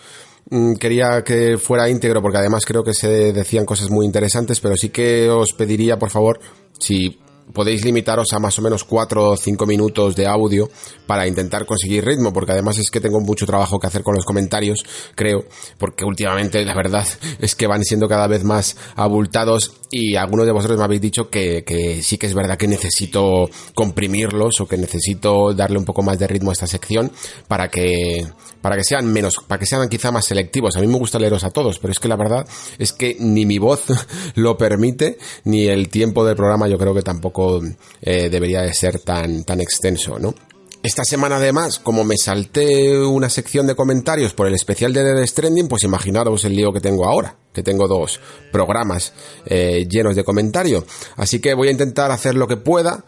mm, 0.51 0.75
quería 0.75 1.23
que 1.23 1.57
fuera 1.57 1.89
íntegro 1.89 2.21
porque 2.21 2.37
además 2.37 2.63
creo 2.63 2.83
que 2.83 2.93
se 2.93 3.33
decían 3.33 3.65
cosas 3.65 3.89
muy 3.89 4.05
interesantes, 4.05 4.59
pero 4.59 4.75
sí 4.77 4.89
que 4.89 5.31
os 5.31 5.53
pediría, 5.57 5.97
por 5.97 6.11
favor, 6.11 6.39
si 6.77 7.17
podéis 7.53 7.83
limitaros 7.85 8.33
a 8.33 8.39
más 8.39 8.57
o 8.59 8.61
menos 8.61 8.83
4 8.83 9.31
o 9.31 9.37
5 9.37 9.65
minutos 9.65 10.15
de 10.15 10.27
audio 10.27 10.69
para 11.05 11.27
intentar 11.27 11.65
conseguir 11.65 12.05
ritmo, 12.05 12.33
porque 12.33 12.51
además 12.51 12.77
es 12.77 12.91
que 12.91 12.99
tengo 12.99 13.19
mucho 13.21 13.45
trabajo 13.45 13.79
que 13.79 13.87
hacer 13.87 14.03
con 14.03 14.15
los 14.15 14.25
comentarios, 14.25 14.83
creo, 15.15 15.45
porque 15.77 16.05
últimamente 16.05 16.63
la 16.65 16.75
verdad 16.75 17.07
es 17.39 17.55
que 17.55 17.67
van 17.67 17.83
siendo 17.83 18.07
cada 18.07 18.27
vez 18.27 18.43
más 18.43 18.77
abultados 18.95 19.73
y 19.89 20.15
algunos 20.15 20.45
de 20.45 20.51
vosotros 20.51 20.77
me 20.77 20.83
habéis 20.83 21.01
dicho 21.01 21.29
que, 21.29 21.63
que 21.63 22.03
sí 22.03 22.17
que 22.17 22.27
es 22.27 22.33
verdad 22.33 22.57
que 22.57 22.67
necesito 22.67 23.49
comprimirlos 23.73 24.59
o 24.59 24.67
que 24.67 24.77
necesito 24.77 25.53
darle 25.53 25.77
un 25.77 25.85
poco 25.85 26.03
más 26.03 26.19
de 26.19 26.27
ritmo 26.27 26.49
a 26.49 26.53
esta 26.53 26.67
sección 26.67 27.11
para 27.47 27.69
que 27.69 28.27
para 28.67 28.75
que 28.75 28.83
sean 28.83 29.05
menos, 29.13 29.37
para 29.47 29.59
que 29.59 29.65
sean 29.65 29.87
quizá 29.87 30.11
más 30.11 30.25
selectivos. 30.25 30.75
A 30.75 30.81
mí 30.81 30.87
me 30.87 30.97
gusta 30.97 31.17
leeros 31.17 31.45
a 31.45 31.51
todos, 31.51 31.79
pero 31.79 31.93
es 31.93 32.01
que 32.01 32.09
la 32.09 32.17
verdad 32.17 32.45
es 32.77 32.91
que 32.91 33.15
ni 33.17 33.45
mi 33.45 33.59
voz 33.59 33.83
lo 34.35 34.57
permite, 34.57 35.17
ni 35.45 35.67
el 35.67 35.87
tiempo 35.87 36.25
del 36.25 36.35
programa 36.35 36.67
yo 36.67 36.77
creo 36.77 36.93
que 36.93 37.01
tampoco 37.01 37.61
eh, 38.01 38.27
debería 38.29 38.63
de 38.63 38.73
ser 38.73 38.99
tan, 38.99 39.45
tan 39.45 39.61
extenso, 39.61 40.19
¿no? 40.19 40.35
Esta 40.83 41.05
semana 41.05 41.37
además, 41.37 41.79
como 41.79 42.03
me 42.03 42.17
salté 42.17 42.99
una 42.99 43.29
sección 43.29 43.67
de 43.67 43.75
comentarios 43.75 44.33
por 44.33 44.47
el 44.47 44.53
especial 44.53 44.91
de 44.91 45.01
Dead 45.01 45.25
Stranding, 45.25 45.69
pues 45.69 45.83
imaginaros 45.83 46.43
el 46.43 46.53
lío 46.53 46.73
que 46.73 46.81
tengo 46.81 47.07
ahora, 47.07 47.37
que 47.53 47.63
tengo 47.63 47.87
dos 47.87 48.19
programas 48.51 49.13
eh, 49.45 49.87
llenos 49.89 50.17
de 50.17 50.25
comentarios. 50.25 50.83
Así 51.15 51.39
que 51.39 51.53
voy 51.53 51.69
a 51.69 51.71
intentar 51.71 52.11
hacer 52.11 52.35
lo 52.35 52.49
que 52.49 52.57
pueda 52.57 53.05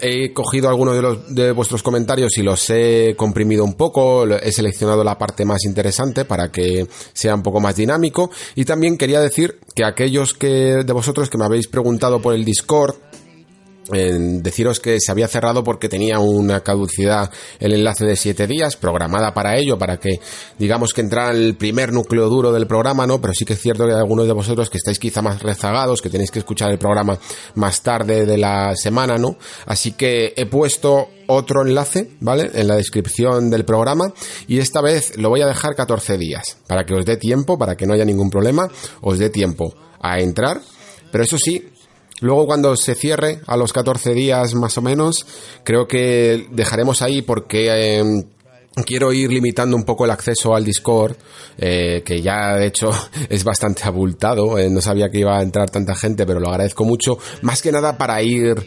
he 0.00 0.32
cogido 0.32 0.68
algunos 0.68 0.94
de, 1.28 1.42
de 1.44 1.52
vuestros 1.52 1.82
comentarios 1.82 2.36
y 2.36 2.42
los 2.42 2.68
he 2.70 3.14
comprimido 3.16 3.64
un 3.64 3.74
poco, 3.74 4.26
he 4.26 4.52
seleccionado 4.52 5.02
la 5.02 5.18
parte 5.18 5.44
más 5.44 5.64
interesante 5.64 6.24
para 6.24 6.50
que 6.50 6.86
sea 7.12 7.34
un 7.34 7.42
poco 7.42 7.60
más 7.60 7.76
dinámico. 7.76 8.30
Y 8.54 8.64
también 8.64 8.98
quería 8.98 9.20
decir 9.20 9.58
que 9.74 9.84
aquellos 9.84 10.34
que 10.34 10.84
de 10.84 10.92
vosotros 10.92 11.30
que 11.30 11.38
me 11.38 11.44
habéis 11.44 11.68
preguntado 11.68 12.20
por 12.20 12.34
el 12.34 12.44
Discord 12.44 12.96
deciros 13.90 14.80
que 14.80 15.00
se 15.00 15.10
había 15.10 15.28
cerrado 15.28 15.64
porque 15.64 15.88
tenía 15.88 16.18
una 16.18 16.60
caducidad 16.60 17.30
el 17.58 17.72
enlace 17.72 18.04
de 18.04 18.16
7 18.16 18.46
días 18.46 18.76
programada 18.76 19.34
para 19.34 19.56
ello, 19.56 19.78
para 19.78 19.98
que 19.98 20.20
digamos 20.58 20.94
que 20.94 21.00
entrara 21.00 21.32
el 21.32 21.56
primer 21.56 21.92
núcleo 21.92 22.28
duro 22.28 22.52
del 22.52 22.66
programa, 22.66 23.06
¿no? 23.06 23.20
Pero 23.20 23.34
sí 23.34 23.44
que 23.44 23.54
es 23.54 23.60
cierto 23.60 23.84
que 23.84 23.92
hay 23.92 23.98
algunos 23.98 24.26
de 24.26 24.32
vosotros 24.32 24.70
que 24.70 24.78
estáis 24.78 24.98
quizá 24.98 25.20
más 25.20 25.42
rezagados, 25.42 26.00
que 26.00 26.10
tenéis 26.10 26.30
que 26.30 26.38
escuchar 26.38 26.70
el 26.70 26.78
programa 26.78 27.18
más 27.54 27.82
tarde 27.82 28.24
de 28.24 28.38
la 28.38 28.74
semana, 28.76 29.18
¿no? 29.18 29.36
Así 29.66 29.92
que 29.92 30.32
he 30.36 30.46
puesto 30.46 31.08
otro 31.26 31.62
enlace, 31.62 32.10
¿vale? 32.20 32.50
En 32.54 32.68
la 32.68 32.76
descripción 32.76 33.50
del 33.50 33.64
programa 33.64 34.12
y 34.46 34.58
esta 34.58 34.80
vez 34.80 35.16
lo 35.16 35.28
voy 35.28 35.42
a 35.42 35.46
dejar 35.46 35.74
14 35.74 36.18
días, 36.18 36.58
para 36.66 36.84
que 36.84 36.94
os 36.94 37.04
dé 37.04 37.16
tiempo, 37.16 37.58
para 37.58 37.76
que 37.76 37.86
no 37.86 37.94
haya 37.94 38.04
ningún 38.04 38.30
problema, 38.30 38.68
os 39.00 39.18
dé 39.18 39.30
tiempo 39.30 39.74
a 40.00 40.20
entrar, 40.20 40.60
pero 41.10 41.24
eso 41.24 41.36
sí, 41.38 41.71
Luego 42.22 42.46
cuando 42.46 42.74
se 42.76 42.94
cierre, 42.94 43.40
a 43.46 43.56
los 43.56 43.72
14 43.72 44.14
días 44.14 44.54
más 44.54 44.78
o 44.78 44.82
menos, 44.82 45.26
creo 45.64 45.86
que 45.86 46.46
dejaremos 46.50 47.02
ahí 47.02 47.20
porque... 47.22 47.98
Em, 47.98 48.24
quiero 48.86 49.12
ir 49.12 49.30
limitando 49.30 49.76
un 49.76 49.84
poco 49.84 50.06
el 50.06 50.10
acceso 50.10 50.54
al 50.54 50.64
Discord, 50.64 51.14
eh, 51.58 52.02
que 52.06 52.22
ya 52.22 52.56
de 52.56 52.66
hecho 52.68 52.90
es 53.28 53.44
bastante 53.44 53.82
abultado. 53.84 54.58
Eh, 54.58 54.70
no 54.70 54.80
sabía 54.80 55.10
que 55.10 55.18
iba 55.18 55.38
a 55.38 55.42
entrar 55.42 55.68
tanta 55.68 55.94
gente, 55.94 56.24
pero 56.24 56.40
lo 56.40 56.48
agradezco 56.48 56.84
mucho. 56.84 57.18
Más 57.42 57.60
que 57.60 57.70
nada 57.70 57.98
para 57.98 58.22
ir 58.22 58.66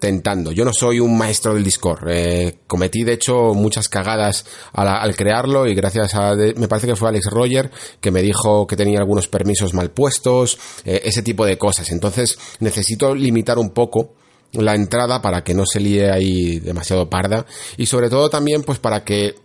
tentando. 0.00 0.50
Yo 0.50 0.64
no 0.64 0.72
soy 0.72 0.98
un 0.98 1.16
maestro 1.16 1.54
del 1.54 1.62
Discord. 1.62 2.08
Eh, 2.08 2.58
cometí, 2.66 3.04
de 3.04 3.12
hecho, 3.12 3.54
muchas 3.54 3.88
cagadas 3.88 4.46
al, 4.72 5.14
crearlo 5.14 5.66
y 5.66 5.74
gracias 5.74 6.14
a, 6.14 6.34
me 6.34 6.66
parece 6.66 6.88
que 6.88 6.96
fue 6.96 7.08
Alex 7.08 7.26
Roger 7.30 7.70
que 8.00 8.10
me 8.10 8.22
dijo 8.22 8.66
que 8.66 8.76
tenía 8.76 8.98
algunos 8.98 9.28
permisos 9.28 9.74
mal 9.74 9.90
puestos, 9.90 10.58
eh, 10.84 11.02
ese 11.04 11.22
tipo 11.22 11.44
de 11.46 11.58
cosas. 11.58 11.90
Entonces, 11.90 12.38
necesito 12.58 13.14
limitar 13.14 13.58
un 13.58 13.70
poco 13.70 14.14
la 14.52 14.74
entrada 14.74 15.22
para 15.22 15.44
que 15.44 15.54
no 15.54 15.64
se 15.66 15.78
líe 15.78 16.10
ahí 16.10 16.58
demasiado 16.58 17.08
parda 17.08 17.46
y 17.76 17.86
sobre 17.86 18.10
todo 18.10 18.28
también 18.30 18.64
pues 18.64 18.80
para 18.80 19.04
que 19.04 19.36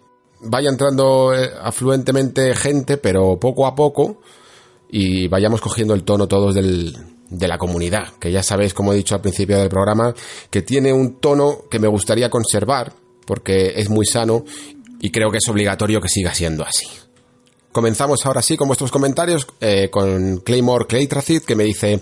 vaya 0.41 0.69
entrando 0.69 1.31
eh, 1.35 1.51
afluentemente 1.61 2.55
gente, 2.55 2.97
pero 2.97 3.39
poco 3.39 3.67
a 3.67 3.75
poco 3.75 4.21
y 4.89 5.27
vayamos 5.27 5.61
cogiendo 5.61 5.93
el 5.93 6.03
tono 6.03 6.27
todos 6.27 6.55
del, 6.55 7.14
de 7.29 7.47
la 7.47 7.57
comunidad, 7.57 8.13
que 8.19 8.31
ya 8.31 8.43
sabéis, 8.43 8.73
como 8.73 8.93
he 8.93 8.97
dicho 8.97 9.15
al 9.15 9.21
principio 9.21 9.57
del 9.57 9.69
programa, 9.69 10.13
que 10.49 10.61
tiene 10.61 10.93
un 10.93 11.19
tono 11.19 11.63
que 11.69 11.79
me 11.79 11.87
gustaría 11.87 12.29
conservar, 12.29 12.93
porque 13.25 13.73
es 13.75 13.89
muy 13.89 14.05
sano 14.05 14.43
y 14.99 15.11
creo 15.11 15.31
que 15.31 15.37
es 15.37 15.49
obligatorio 15.49 16.01
que 16.01 16.09
siga 16.09 16.33
siendo 16.33 16.63
así. 16.63 16.87
Comenzamos 17.71 18.25
ahora 18.25 18.41
sí 18.41 18.55
con 18.55 18.67
vuestros 18.67 18.89
comentarios 18.89 19.45
eh, 19.59 19.89
con 19.91 20.37
Claymore 20.37 20.87
Claytracid 20.87 21.41
que 21.41 21.55
me 21.55 21.65
dice, 21.65 21.99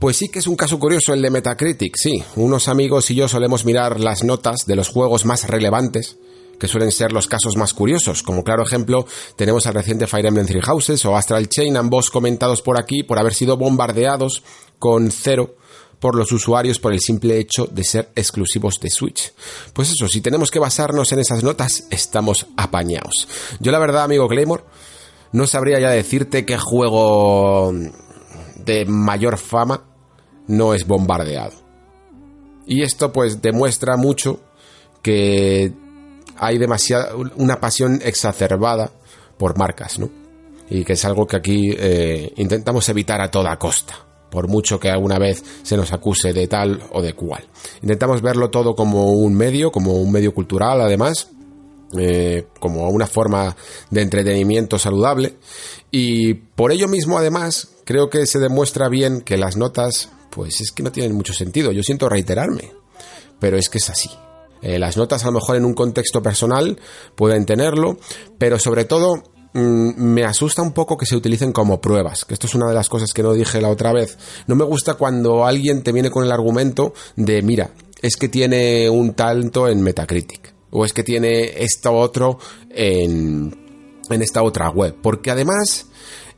pues 0.00 0.16
sí 0.16 0.28
que 0.28 0.40
es 0.40 0.46
un 0.48 0.56
caso 0.56 0.78
curioso 0.78 1.14
el 1.14 1.22
de 1.22 1.30
Metacritic, 1.30 1.94
sí, 1.96 2.24
unos 2.34 2.66
amigos 2.66 3.10
y 3.12 3.14
yo 3.14 3.28
solemos 3.28 3.64
mirar 3.64 4.00
las 4.00 4.24
notas 4.24 4.66
de 4.66 4.74
los 4.74 4.88
juegos 4.88 5.24
más 5.24 5.46
relevantes 5.46 6.16
que 6.64 6.68
suelen 6.68 6.92
ser 6.92 7.12
los 7.12 7.26
casos 7.26 7.58
más 7.58 7.74
curiosos. 7.74 8.22
Como 8.22 8.42
claro 8.42 8.62
ejemplo, 8.62 9.06
tenemos 9.36 9.66
al 9.66 9.74
reciente 9.74 10.06
Fire 10.06 10.24
Emblem 10.24 10.46
Three 10.46 10.62
Houses 10.62 11.04
o 11.04 11.14
Astral 11.14 11.46
Chain, 11.46 11.76
ambos 11.76 12.08
comentados 12.10 12.62
por 12.62 12.80
aquí 12.80 13.02
por 13.02 13.18
haber 13.18 13.34
sido 13.34 13.58
bombardeados 13.58 14.42
con 14.78 15.10
cero 15.10 15.56
por 16.00 16.16
los 16.16 16.32
usuarios 16.32 16.78
por 16.78 16.94
el 16.94 17.00
simple 17.00 17.38
hecho 17.38 17.66
de 17.66 17.84
ser 17.84 18.08
exclusivos 18.16 18.80
de 18.80 18.88
Switch. 18.88 19.34
Pues 19.74 19.90
eso, 19.90 20.08
si 20.08 20.22
tenemos 20.22 20.50
que 20.50 20.58
basarnos 20.58 21.12
en 21.12 21.18
esas 21.18 21.44
notas, 21.44 21.86
estamos 21.90 22.46
apañados. 22.56 23.28
Yo 23.60 23.70
la 23.70 23.78
verdad, 23.78 24.04
amigo 24.04 24.26
Claymore, 24.26 24.64
no 25.32 25.46
sabría 25.46 25.78
ya 25.80 25.90
decirte 25.90 26.46
qué 26.46 26.56
juego 26.56 27.74
de 28.56 28.86
mayor 28.86 29.36
fama 29.36 29.84
no 30.46 30.72
es 30.72 30.86
bombardeado. 30.86 31.52
Y 32.66 32.80
esto 32.80 33.12
pues 33.12 33.42
demuestra 33.42 33.98
mucho 33.98 34.40
que 35.02 35.74
hay 36.36 36.58
demasiada 36.58 37.14
una 37.36 37.60
pasión 37.60 38.00
exacerbada 38.02 38.90
por 39.36 39.58
marcas, 39.58 39.98
¿no? 39.98 40.10
Y 40.68 40.84
que 40.84 40.94
es 40.94 41.04
algo 41.04 41.26
que 41.26 41.36
aquí 41.36 41.74
eh, 41.76 42.32
intentamos 42.36 42.88
evitar 42.88 43.20
a 43.20 43.30
toda 43.30 43.58
costa, 43.58 43.94
por 44.30 44.48
mucho 44.48 44.80
que 44.80 44.90
alguna 44.90 45.18
vez 45.18 45.44
se 45.62 45.76
nos 45.76 45.92
acuse 45.92 46.32
de 46.32 46.48
tal 46.48 46.82
o 46.92 47.02
de 47.02 47.12
cual. 47.14 47.44
Intentamos 47.82 48.22
verlo 48.22 48.50
todo 48.50 48.74
como 48.74 49.12
un 49.12 49.34
medio, 49.34 49.70
como 49.70 49.94
un 50.00 50.10
medio 50.10 50.32
cultural, 50.32 50.80
además, 50.80 51.28
eh, 51.96 52.46
como 52.58 52.88
una 52.88 53.06
forma 53.06 53.56
de 53.90 54.02
entretenimiento 54.02 54.78
saludable. 54.78 55.36
Y 55.90 56.34
por 56.34 56.72
ello 56.72 56.88
mismo, 56.88 57.18
además, 57.18 57.68
creo 57.84 58.10
que 58.10 58.26
se 58.26 58.38
demuestra 58.38 58.88
bien 58.88 59.20
que 59.20 59.36
las 59.36 59.56
notas, 59.56 60.08
pues 60.30 60.60
es 60.60 60.72
que 60.72 60.82
no 60.82 60.90
tienen 60.90 61.14
mucho 61.14 61.32
sentido. 61.32 61.70
Yo 61.72 61.82
siento 61.82 62.08
reiterarme, 62.08 62.72
pero 63.38 63.58
es 63.58 63.68
que 63.68 63.78
es 63.78 63.90
así. 63.90 64.10
Eh, 64.64 64.78
las 64.78 64.96
notas 64.96 65.22
a 65.24 65.26
lo 65.26 65.32
mejor 65.32 65.56
en 65.56 65.66
un 65.66 65.74
contexto 65.74 66.22
personal 66.22 66.80
pueden 67.14 67.44
tenerlo, 67.44 67.98
pero 68.38 68.58
sobre 68.58 68.86
todo 68.86 69.22
mm, 69.52 70.02
me 70.02 70.24
asusta 70.24 70.62
un 70.62 70.72
poco 70.72 70.96
que 70.96 71.04
se 71.04 71.16
utilicen 71.16 71.52
como 71.52 71.82
pruebas, 71.82 72.24
que 72.24 72.32
esto 72.32 72.46
es 72.46 72.54
una 72.54 72.66
de 72.68 72.74
las 72.74 72.88
cosas 72.88 73.12
que 73.12 73.22
no 73.22 73.34
dije 73.34 73.60
la 73.60 73.68
otra 73.68 73.92
vez. 73.92 74.16
No 74.46 74.56
me 74.56 74.64
gusta 74.64 74.94
cuando 74.94 75.44
alguien 75.44 75.82
te 75.82 75.92
viene 75.92 76.10
con 76.10 76.24
el 76.24 76.32
argumento 76.32 76.94
de, 77.14 77.42
mira, 77.42 77.72
es 78.00 78.16
que 78.16 78.30
tiene 78.30 78.88
un 78.88 79.12
talento 79.12 79.68
en 79.68 79.82
Metacritic, 79.82 80.54
o 80.70 80.86
es 80.86 80.94
que 80.94 81.04
tiene 81.04 81.62
esto 81.62 81.92
otro 81.92 82.38
en, 82.70 83.54
en 84.08 84.22
esta 84.22 84.42
otra 84.42 84.70
web, 84.70 84.96
porque 85.02 85.30
además 85.30 85.88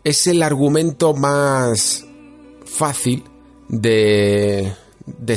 es 0.02 0.26
el 0.26 0.42
argumento 0.42 1.14
más 1.14 2.04
fácil 2.64 3.22
de 3.68 4.72
de, 5.06 5.36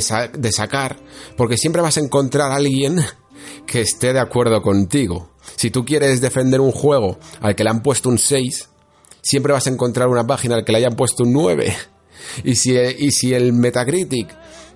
sacar, 0.52 0.96
porque 1.36 1.56
siempre 1.56 1.82
vas 1.82 1.96
a 1.96 2.00
encontrar 2.00 2.50
a 2.50 2.56
alguien 2.56 3.00
que 3.66 3.80
esté 3.80 4.12
de 4.12 4.20
acuerdo 4.20 4.60
contigo. 4.62 5.30
Si 5.56 5.70
tú 5.70 5.84
quieres 5.84 6.20
defender 6.20 6.60
un 6.60 6.72
juego 6.72 7.18
al 7.40 7.54
que 7.54 7.64
le 7.64 7.70
han 7.70 7.82
puesto 7.82 8.08
un 8.08 8.18
6, 8.18 8.68
siempre 9.22 9.52
vas 9.52 9.66
a 9.66 9.70
encontrar 9.70 10.08
una 10.08 10.26
página 10.26 10.56
al 10.56 10.64
que 10.64 10.72
le 10.72 10.78
hayan 10.78 10.96
puesto 10.96 11.24
un 11.24 11.32
9. 11.32 11.74
Y 12.44 12.56
si, 12.56 12.76
y 12.76 13.10
si 13.12 13.32
el 13.32 13.52
Metacritic 13.52 14.28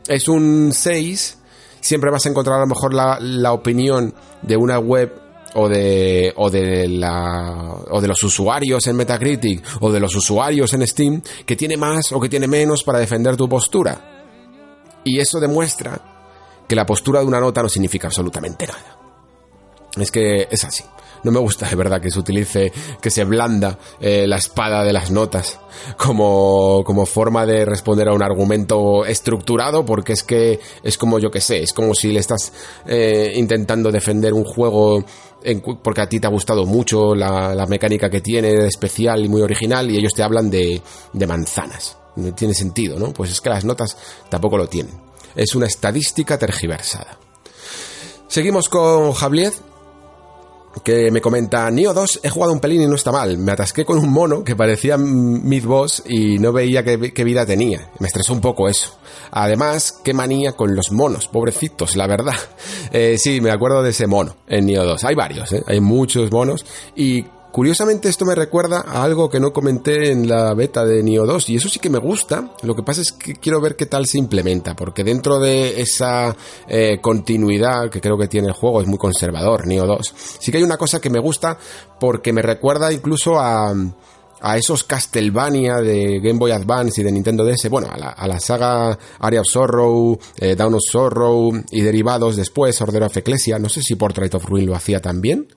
es 0.09 0.29
un 0.29 0.73
6, 0.73 1.39
siempre 1.81 2.11
vas 2.11 2.25
a 2.25 2.31
encontrar 2.31 2.57
a 2.57 2.61
lo 2.61 2.67
mejor 2.67 2.95
la, 2.95 3.19
la 3.21 3.53
opinión 3.53 4.15
de 4.43 4.57
una 4.57 4.79
web 4.79 5.13
o 5.55 5.69
de, 5.69 6.33
o 6.37 6.51
de 6.51 6.89
la, 6.89 7.77
o 7.91 8.01
de 8.01 8.09
los 8.09 8.23
usuarios 8.23 8.87
en 8.87 8.97
Metacritic 8.97 9.63
o 9.81 9.93
de 9.93 10.01
los 10.01 10.15
usuarios 10.15 10.73
en 10.75 10.87
Steam 10.87 11.23
que 11.47 11.57
tiene 11.57 11.77
más 11.77 12.13
o 12.13 12.21
que 12.21 12.29
tiene 12.29 12.49
menos 12.49 12.83
para 12.83 12.99
defender 12.99 13.37
tu 13.37 13.49
postura. 13.49 14.14
Y 15.05 15.21
eso 15.21 15.39
demuestra 15.39 16.01
que 16.67 16.75
la 16.75 16.87
postura 16.87 17.21
de 17.21 17.27
una 17.27 17.41
nota 17.41 17.63
no 17.63 17.69
significa 17.69 18.09
absolutamente 18.09 18.67
nada. 18.67 18.99
Es 19.97 20.11
que 20.11 20.49
es 20.51 20.65
así. 20.65 20.85
No 21.23 21.31
me 21.31 21.41
gusta 21.41 21.67
de 21.69 21.75
verdad 21.75 22.03
que 22.03 22.11
se 22.11 22.19
utilice, 22.19 22.71
que 23.01 23.11
se 23.11 23.25
blanda 23.25 23.79
eh, 23.99 24.27
la 24.27 24.37
espada 24.37 24.85
de 24.85 24.93
las 24.93 25.11
notas 25.11 25.59
como, 25.97 26.83
como 26.85 27.07
forma 27.07 27.47
de 27.47 27.65
responder 27.65 28.09
a 28.09 28.13
un 28.13 28.23
argumento 28.23 29.07
estructurado, 29.07 29.87
porque 29.87 30.13
es 30.13 30.23
que 30.23 30.61
es 30.83 30.99
como 30.99 31.19
yo 31.19 31.31
que 31.31 31.41
sé, 31.41 31.63
es 31.63 31.73
como 31.73 31.95
si 31.95 32.13
le 32.13 32.21
estás 32.21 32.53
eh, 32.87 33.33
intentando 33.37 33.91
defender 33.91 34.35
un 34.35 34.45
juego 34.45 35.03
porque 35.83 36.01
a 36.01 36.09
ti 36.09 36.21
te 36.21 36.27
ha 36.27 36.31
gustado 36.31 36.65
mucho 36.65 37.15
la, 37.15 37.55
la, 37.55 37.67
mecánica 37.67 38.09
que 38.09 38.23
tiene, 38.23 38.67
especial 38.67 39.23
y 39.27 39.29
muy 39.29 39.43
original, 39.43 39.91
y 39.91 39.99
ellos 39.99 40.15
te 40.15 40.23
hablan 40.23 40.49
de, 40.49 40.81
de 41.13 41.27
manzanas 41.27 41.99
tiene 42.37 42.55
sentido, 42.55 42.99
¿no? 42.99 43.13
Pues 43.13 43.31
es 43.31 43.41
que 43.41 43.51
las 43.51 43.65
notas 43.65 43.97
tampoco 44.29 44.57
lo 44.57 44.69
tienen. 44.69 44.95
Es 45.35 45.55
una 45.55 45.67
estadística 45.67 46.39
tergiversada. 46.39 47.19
Seguimos 48.29 48.69
con 48.69 49.13
Javier, 49.13 49.53
que 50.83 51.11
me 51.11 51.21
comenta, 51.21 51.71
Nio 51.71 51.95
2 51.95 52.21
he 52.23 52.31
jugado 52.31 52.53
un 52.53 52.61
pelín 52.61 52.83
y 52.83 52.87
no 52.87 52.97
está 52.97 53.13
mal. 53.13 53.39
Me 53.39 53.53
atasqué 53.53 53.85
con 53.85 53.99
un 53.99 54.11
mono 54.11 54.43
que 54.43 54.57
parecía 54.57 54.97
Mid 54.97 55.65
Boss 55.65 56.03
y 56.07 56.39
no 56.39 56.53
veía 56.53 56.83
qué, 56.83 57.25
vida 57.25 57.47
tenía. 57.47 57.91
Me 58.01 58.09
estresó 58.09 58.33
un 58.33 58.41
poco 58.41 58.69
eso. 58.69 58.97
Además, 59.31 60.01
qué 60.03 60.15
manía 60.15 60.53
con 60.53 60.75
los 60.75 60.91
monos, 60.91 61.29
pobrecitos, 61.29 61.97
la 61.97 62.07
verdad. 62.07 62.35
Eh, 62.97 63.19
sí, 63.19 63.41
me 63.41 63.51
acuerdo 63.51 63.83
de 63.83 63.91
ese 63.91 64.07
mono 64.07 64.37
en 64.47 64.67
Nio 64.67 64.85
2. 64.85 65.03
Hay 65.03 65.17
varios, 65.17 65.53
¿eh? 65.53 65.65
hay 65.67 65.81
muchos 65.81 66.31
monos 66.31 66.65
y 66.95 67.25
Curiosamente 67.55 68.09
esto 68.09 68.25
me 68.25 68.35
recuerda 68.35 68.81
a 68.81 69.05
algo 69.05 69.31
que 69.31 69.39
no 69.39 69.53
comenté 69.53 70.11
en 70.11 70.27
la 70.29 70.53
beta 70.55 70.85
de 70.85 71.05
Nio 71.05 71.25
2 71.25 71.51
y 71.51 71.55
eso 71.55 71.69
sí 71.69 71.79
que 71.79 71.89
me 71.89 72.01
gusta. 72.01 72.51
Lo 72.63 72.75
que 72.75 72.83
pasa 72.83 73.01
es 73.01 73.13
que 73.13 73.37
quiero 73.37 73.61
ver 73.61 73.77
qué 73.77 73.87
tal 73.87 74.07
se 74.07 74.19
implementa 74.19 74.75
porque 74.75 75.05
dentro 75.05 75.39
de 75.39 75.81
esa 75.81 76.35
eh, 76.67 76.99
continuidad 77.01 77.91
que 77.91 78.01
creo 78.01 78.19
que 78.19 78.27
tiene 78.27 78.49
el 78.49 78.55
juego 78.55 78.81
es 78.81 78.89
muy 78.89 78.99
conservador, 78.99 79.69
Nio 79.69 79.87
2. 79.87 80.15
Sí 80.41 80.51
que 80.51 80.59
hay 80.59 80.65
una 80.65 80.77
cosa 80.77 81.01
que 81.01 81.11
me 81.11 81.21
gusta 81.21 81.57
porque 82.01 82.33
me 82.33 82.43
recuerda 82.43 82.93
incluso 82.93 83.39
a 83.39 83.73
a 84.41 84.59
esos 84.59 84.85
Castlevania 84.85 85.77
de 85.77 86.21
Game 86.21 86.39
Boy 86.39 86.51
Advance 86.51 87.01
y 87.01 87.05
de 87.05 87.13
Nintendo 87.13 87.47
DS, 87.47 87.71
bueno, 87.71 87.89
a 87.91 88.27
la, 88.27 88.41
saga 88.41 88.99
Area 89.21 89.41
of 89.41 89.47
Sorrow, 89.51 90.19
eh, 90.37 90.55
Down 90.55 90.75
of 90.75 90.83
Sorrow 90.87 91.53
y 91.71 91.81
derivados 91.81 92.37
después, 92.37 92.79
Order 92.83 93.05
of 93.05 93.17
Ecclesia, 93.17 93.59
no 93.59 93.71
sé 93.71 93.81
si 93.81 93.95
Portrait 93.95 94.35
of 94.35 94.45
Ruin 94.45 94.67
lo 94.67 94.75
hacía 94.75 95.01
también, 95.01 95.49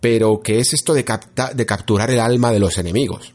pero 0.00 0.40
que 0.40 0.58
es 0.58 0.72
esto 0.72 0.94
de, 0.94 1.04
de 1.54 1.66
capturar 1.66 2.10
el 2.10 2.20
alma 2.20 2.50
de 2.50 2.58
los 2.58 2.78
enemigos. 2.78 3.34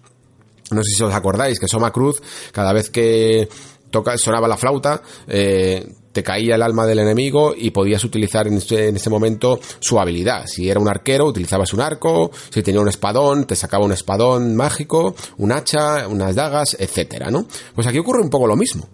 No 0.71 0.81
sé 0.83 0.95
si 0.95 1.03
os 1.03 1.13
acordáis 1.13 1.59
que 1.59 1.67
Soma 1.67 1.91
Cruz, 1.91 2.21
cada 2.51 2.73
vez 2.73 2.89
que 2.89 3.47
toca, 3.91 4.17
sonaba 4.17 4.47
la 4.47 4.57
flauta, 4.57 5.01
eh, 5.27 5.87
te 6.11 6.23
caía 6.23 6.55
el 6.55 6.61
alma 6.61 6.85
del 6.85 6.99
enemigo 6.99 7.53
y 7.55 7.71
podías 7.71 8.03
utilizar 8.03 8.47
en 8.47 8.55
ese, 8.55 8.87
en 8.87 8.95
ese, 8.95 9.09
momento 9.09 9.59
su 9.79 9.99
habilidad. 9.99 10.45
Si 10.47 10.69
era 10.69 10.79
un 10.79 10.87
arquero, 10.87 11.25
utilizabas 11.25 11.73
un 11.73 11.81
arco, 11.81 12.31
si 12.49 12.63
tenía 12.63 12.81
un 12.81 12.87
espadón, 12.87 13.45
te 13.45 13.55
sacaba 13.55 13.85
un 13.85 13.91
espadón 13.91 14.55
mágico, 14.55 15.13
un 15.37 15.51
hacha, 15.51 16.07
unas 16.07 16.35
dagas, 16.35 16.75
etcétera, 16.79 17.29
¿no? 17.29 17.45
Pues 17.75 17.85
aquí 17.85 17.99
ocurre 17.99 18.21
un 18.21 18.29
poco 18.29 18.47
lo 18.47 18.55
mismo. 18.55 18.87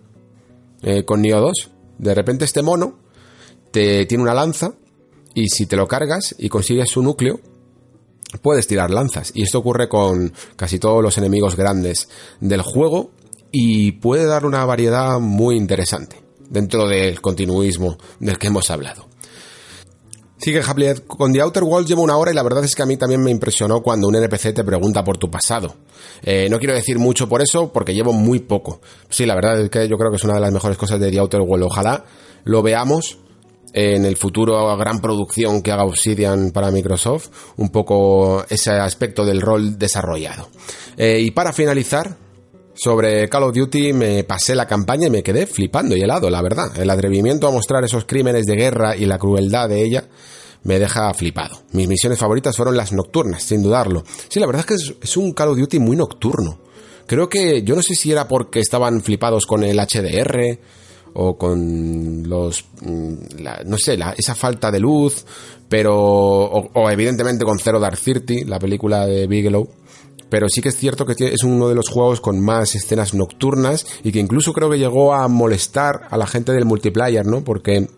Eh, 0.81 1.05
con 1.05 1.21
Neo 1.21 1.39
2. 1.39 1.69
De 1.99 2.15
repente 2.15 2.45
este 2.45 2.63
mono 2.63 2.97
te 3.71 4.05
tiene 4.07 4.23
una 4.23 4.33
lanza 4.33 4.73
y 5.35 5.47
si 5.47 5.67
te 5.67 5.75
lo 5.75 5.87
cargas 5.87 6.35
y 6.37 6.49
consigues 6.49 6.89
su 6.89 7.03
núcleo, 7.03 7.39
puedes 8.41 8.67
tirar 8.67 8.91
lanzas. 8.91 9.31
Y 9.33 9.43
esto 9.43 9.59
ocurre 9.59 9.89
con 9.89 10.33
casi 10.55 10.79
todos 10.79 11.03
los 11.03 11.17
enemigos 11.17 11.55
grandes 11.55 12.09
del 12.39 12.61
juego 12.61 13.11
y 13.51 13.93
puede 13.93 14.25
dar 14.25 14.45
una 14.45 14.65
variedad 14.65 15.19
muy 15.19 15.55
interesante 15.55 16.21
dentro 16.49 16.87
del 16.87 17.21
continuismo 17.21 17.97
del 18.19 18.37
que 18.37 18.47
hemos 18.47 18.69
hablado. 18.69 19.11
Sigue 20.37 20.63
Javier, 20.63 21.05
con 21.05 21.31
The 21.31 21.41
Outer 21.41 21.63
Worlds 21.63 21.87
llevo 21.87 22.01
una 22.01 22.17
hora 22.17 22.31
y 22.31 22.33
la 22.33 22.41
verdad 22.41 22.63
es 22.63 22.73
que 22.73 22.81
a 22.81 22.87
mí 22.87 22.97
también 22.97 23.21
me 23.21 23.29
impresionó 23.29 23.83
cuando 23.83 24.07
un 24.07 24.15
NPC 24.15 24.55
te 24.55 24.63
pregunta 24.63 25.03
por 25.03 25.19
tu 25.19 25.29
pasado. 25.29 25.75
Eh, 26.23 26.47
no 26.49 26.57
quiero 26.57 26.73
decir 26.73 26.97
mucho 26.97 27.29
por 27.29 27.43
eso 27.43 27.71
porque 27.71 27.93
llevo 27.93 28.11
muy 28.11 28.39
poco. 28.39 28.81
Sí, 29.07 29.27
la 29.27 29.35
verdad 29.35 29.61
es 29.61 29.69
que 29.69 29.87
yo 29.87 29.97
creo 29.97 30.09
que 30.09 30.17
es 30.17 30.23
una 30.23 30.33
de 30.33 30.39
las 30.39 30.51
mejores 30.51 30.79
cosas 30.79 30.99
de 30.99 31.11
The 31.11 31.19
Outer 31.19 31.41
Worlds. 31.41 31.67
Ojalá 31.67 32.05
lo 32.43 32.63
veamos 32.63 33.19
en 33.73 34.05
el 34.05 34.17
futuro 34.17 34.75
gran 34.77 34.99
producción 34.99 35.61
que 35.61 35.71
haga 35.71 35.85
Obsidian 35.85 36.51
para 36.51 36.71
Microsoft, 36.71 37.29
un 37.57 37.69
poco 37.69 38.45
ese 38.49 38.71
aspecto 38.71 39.25
del 39.25 39.41
rol 39.41 39.77
desarrollado. 39.77 40.49
Eh, 40.97 41.19
y 41.21 41.31
para 41.31 41.53
finalizar, 41.53 42.17
sobre 42.73 43.27
Call 43.29 43.43
of 43.43 43.55
Duty 43.55 43.93
me 43.93 44.23
pasé 44.23 44.55
la 44.55 44.65
campaña 44.65 45.07
y 45.07 45.11
me 45.11 45.23
quedé 45.23 45.45
flipando 45.45 45.95
y 45.95 46.01
helado, 46.01 46.29
la 46.29 46.41
verdad. 46.41 46.77
El 46.77 46.89
atrevimiento 46.89 47.47
a 47.47 47.51
mostrar 47.51 47.83
esos 47.83 48.05
crímenes 48.05 48.45
de 48.45 48.55
guerra 48.55 48.95
y 48.95 49.05
la 49.05 49.17
crueldad 49.17 49.69
de 49.69 49.83
ella 49.83 50.05
me 50.63 50.79
deja 50.79 51.13
flipado. 51.13 51.61
Mis 51.71 51.87
misiones 51.87 52.19
favoritas 52.19 52.55
fueron 52.55 52.77
las 52.77 52.91
nocturnas, 52.91 53.43
sin 53.43 53.61
dudarlo. 53.61 54.03
Sí, 54.29 54.39
la 54.39 54.45
verdad 54.45 54.61
es 54.61 54.65
que 54.65 54.95
es, 55.03 55.17
un 55.17 55.33
Call 55.33 55.49
of 55.49 55.57
Duty 55.57 55.79
muy 55.79 55.95
nocturno. 55.95 56.59
Creo 57.07 57.27
que 57.27 57.63
yo 57.63 57.75
no 57.75 57.81
sé 57.81 57.95
si 57.95 58.11
era 58.11 58.27
porque 58.27 58.59
estaban 58.59 59.01
flipados 59.01 59.45
con 59.45 59.63
el 59.63 59.77
HDR 59.77 60.59
o 61.13 61.37
con 61.37 62.27
los 62.27 62.65
mm, 62.81 63.13
no 63.65 63.77
sé 63.77 63.97
esa 64.17 64.35
falta 64.35 64.71
de 64.71 64.79
luz 64.79 65.25
pero 65.67 65.95
o, 65.97 66.89
evidentemente 66.89 67.45
con 67.45 67.59
Zero 67.59 67.79
Dark 67.79 67.97
Thirty 67.97 68.45
la 68.45 68.59
película 68.59 69.05
de 69.05 69.27
Bigelow 69.27 69.67
pero 70.31 70.47
sí 70.49 70.61
que 70.61 70.69
es 70.69 70.77
cierto 70.77 71.05
que 71.05 71.13
es 71.25 71.43
uno 71.43 71.67
de 71.67 71.75
los 71.75 71.89
juegos 71.89 72.21
con 72.21 72.39
más 72.39 72.73
escenas 72.75 73.13
nocturnas 73.13 73.85
y 74.01 74.13
que 74.13 74.19
incluso 74.19 74.53
creo 74.53 74.69
que 74.69 74.79
llegó 74.79 75.13
a 75.13 75.27
molestar 75.27 76.07
a 76.09 76.15
la 76.15 76.25
gente 76.25 76.53
del 76.53 76.63
multiplayer, 76.63 77.25
¿no? 77.25 77.43
Porque 77.43 77.89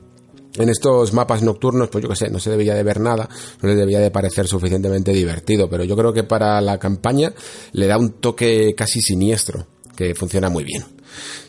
en 0.55 0.69
estos 0.69 1.13
mapas 1.13 1.43
nocturnos, 1.43 1.89
pues 1.89 2.01
yo 2.01 2.09
qué 2.09 2.15
sé, 2.15 2.29
no 2.29 2.39
se 2.39 2.49
debía 2.49 2.73
de 2.73 2.83
ver 2.83 2.99
nada, 2.99 3.29
no 3.61 3.69
le 3.69 3.75
debía 3.75 3.99
de 3.99 4.09
parecer 4.11 4.47
suficientemente 4.47 5.11
divertido, 5.11 5.69
pero 5.69 5.83
yo 5.83 5.95
creo 5.95 6.11
que 6.11 6.23
para 6.23 6.59
la 6.61 6.79
campaña 6.79 7.33
le 7.71 7.85
da 7.87 7.97
un 7.97 8.13
toque 8.13 8.73
casi 8.75 8.99
siniestro, 9.01 9.67
que 9.95 10.15
funciona 10.15 10.49
muy 10.49 10.63
bien. 10.63 10.83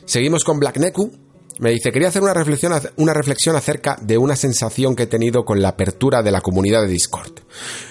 Seguimos 0.04 0.44
con 0.44 0.58
Black 0.58 0.78
Neku, 0.78 1.10
me 1.58 1.70
dice, 1.70 1.92
quería 1.92 2.08
hacer 2.08 2.22
una 2.22 2.34
reflexión, 2.34 2.72
una 2.96 3.14
reflexión 3.14 3.56
acerca 3.56 3.96
de 4.00 4.18
una 4.18 4.36
sensación 4.36 4.96
que 4.96 5.04
he 5.04 5.06
tenido 5.06 5.44
con 5.44 5.62
la 5.62 5.70
apertura 5.70 6.22
de 6.22 6.32
la 6.32 6.40
comunidad 6.40 6.82
de 6.82 6.88
Discord. 6.88 7.32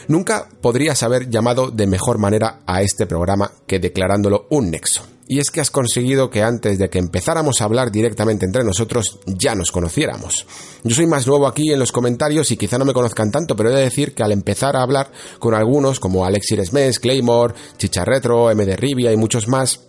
Nunca 0.07 0.47
podrías 0.61 1.01
haber 1.03 1.29
llamado 1.29 1.71
de 1.71 1.87
mejor 1.87 2.17
manera 2.17 2.61
a 2.65 2.81
este 2.81 3.05
programa 3.05 3.51
que 3.65 3.79
declarándolo 3.79 4.47
un 4.49 4.71
nexo. 4.71 5.03
Y 5.25 5.39
es 5.39 5.51
que 5.51 5.61
has 5.61 5.71
conseguido 5.71 6.29
que 6.29 6.43
antes 6.43 6.77
de 6.77 6.89
que 6.89 6.99
empezáramos 6.99 7.61
a 7.61 7.63
hablar 7.63 7.91
directamente 7.91 8.45
entre 8.45 8.65
nosotros 8.65 9.19
ya 9.25 9.55
nos 9.55 9.71
conociéramos. 9.71 10.45
Yo 10.83 10.95
soy 10.95 11.07
más 11.07 11.25
nuevo 11.25 11.47
aquí 11.47 11.71
en 11.71 11.79
los 11.79 11.93
comentarios 11.93 12.51
y 12.51 12.57
quizá 12.57 12.77
no 12.77 12.83
me 12.83 12.93
conozcan 12.93 13.31
tanto, 13.31 13.55
pero 13.55 13.69
he 13.69 13.75
de 13.75 13.83
decir 13.83 14.13
que 14.13 14.23
al 14.23 14.33
empezar 14.33 14.75
a 14.75 14.81
hablar 14.81 15.11
con 15.39 15.53
algunos 15.53 16.01
como 16.01 16.25
Alexis 16.25 16.73
Mes, 16.73 16.99
Claymore, 16.99 17.53
Chicharretro, 17.77 18.53
MD 18.53 18.75
Rivia 18.75 19.13
y 19.13 19.17
muchos 19.17 19.47
más, 19.47 19.79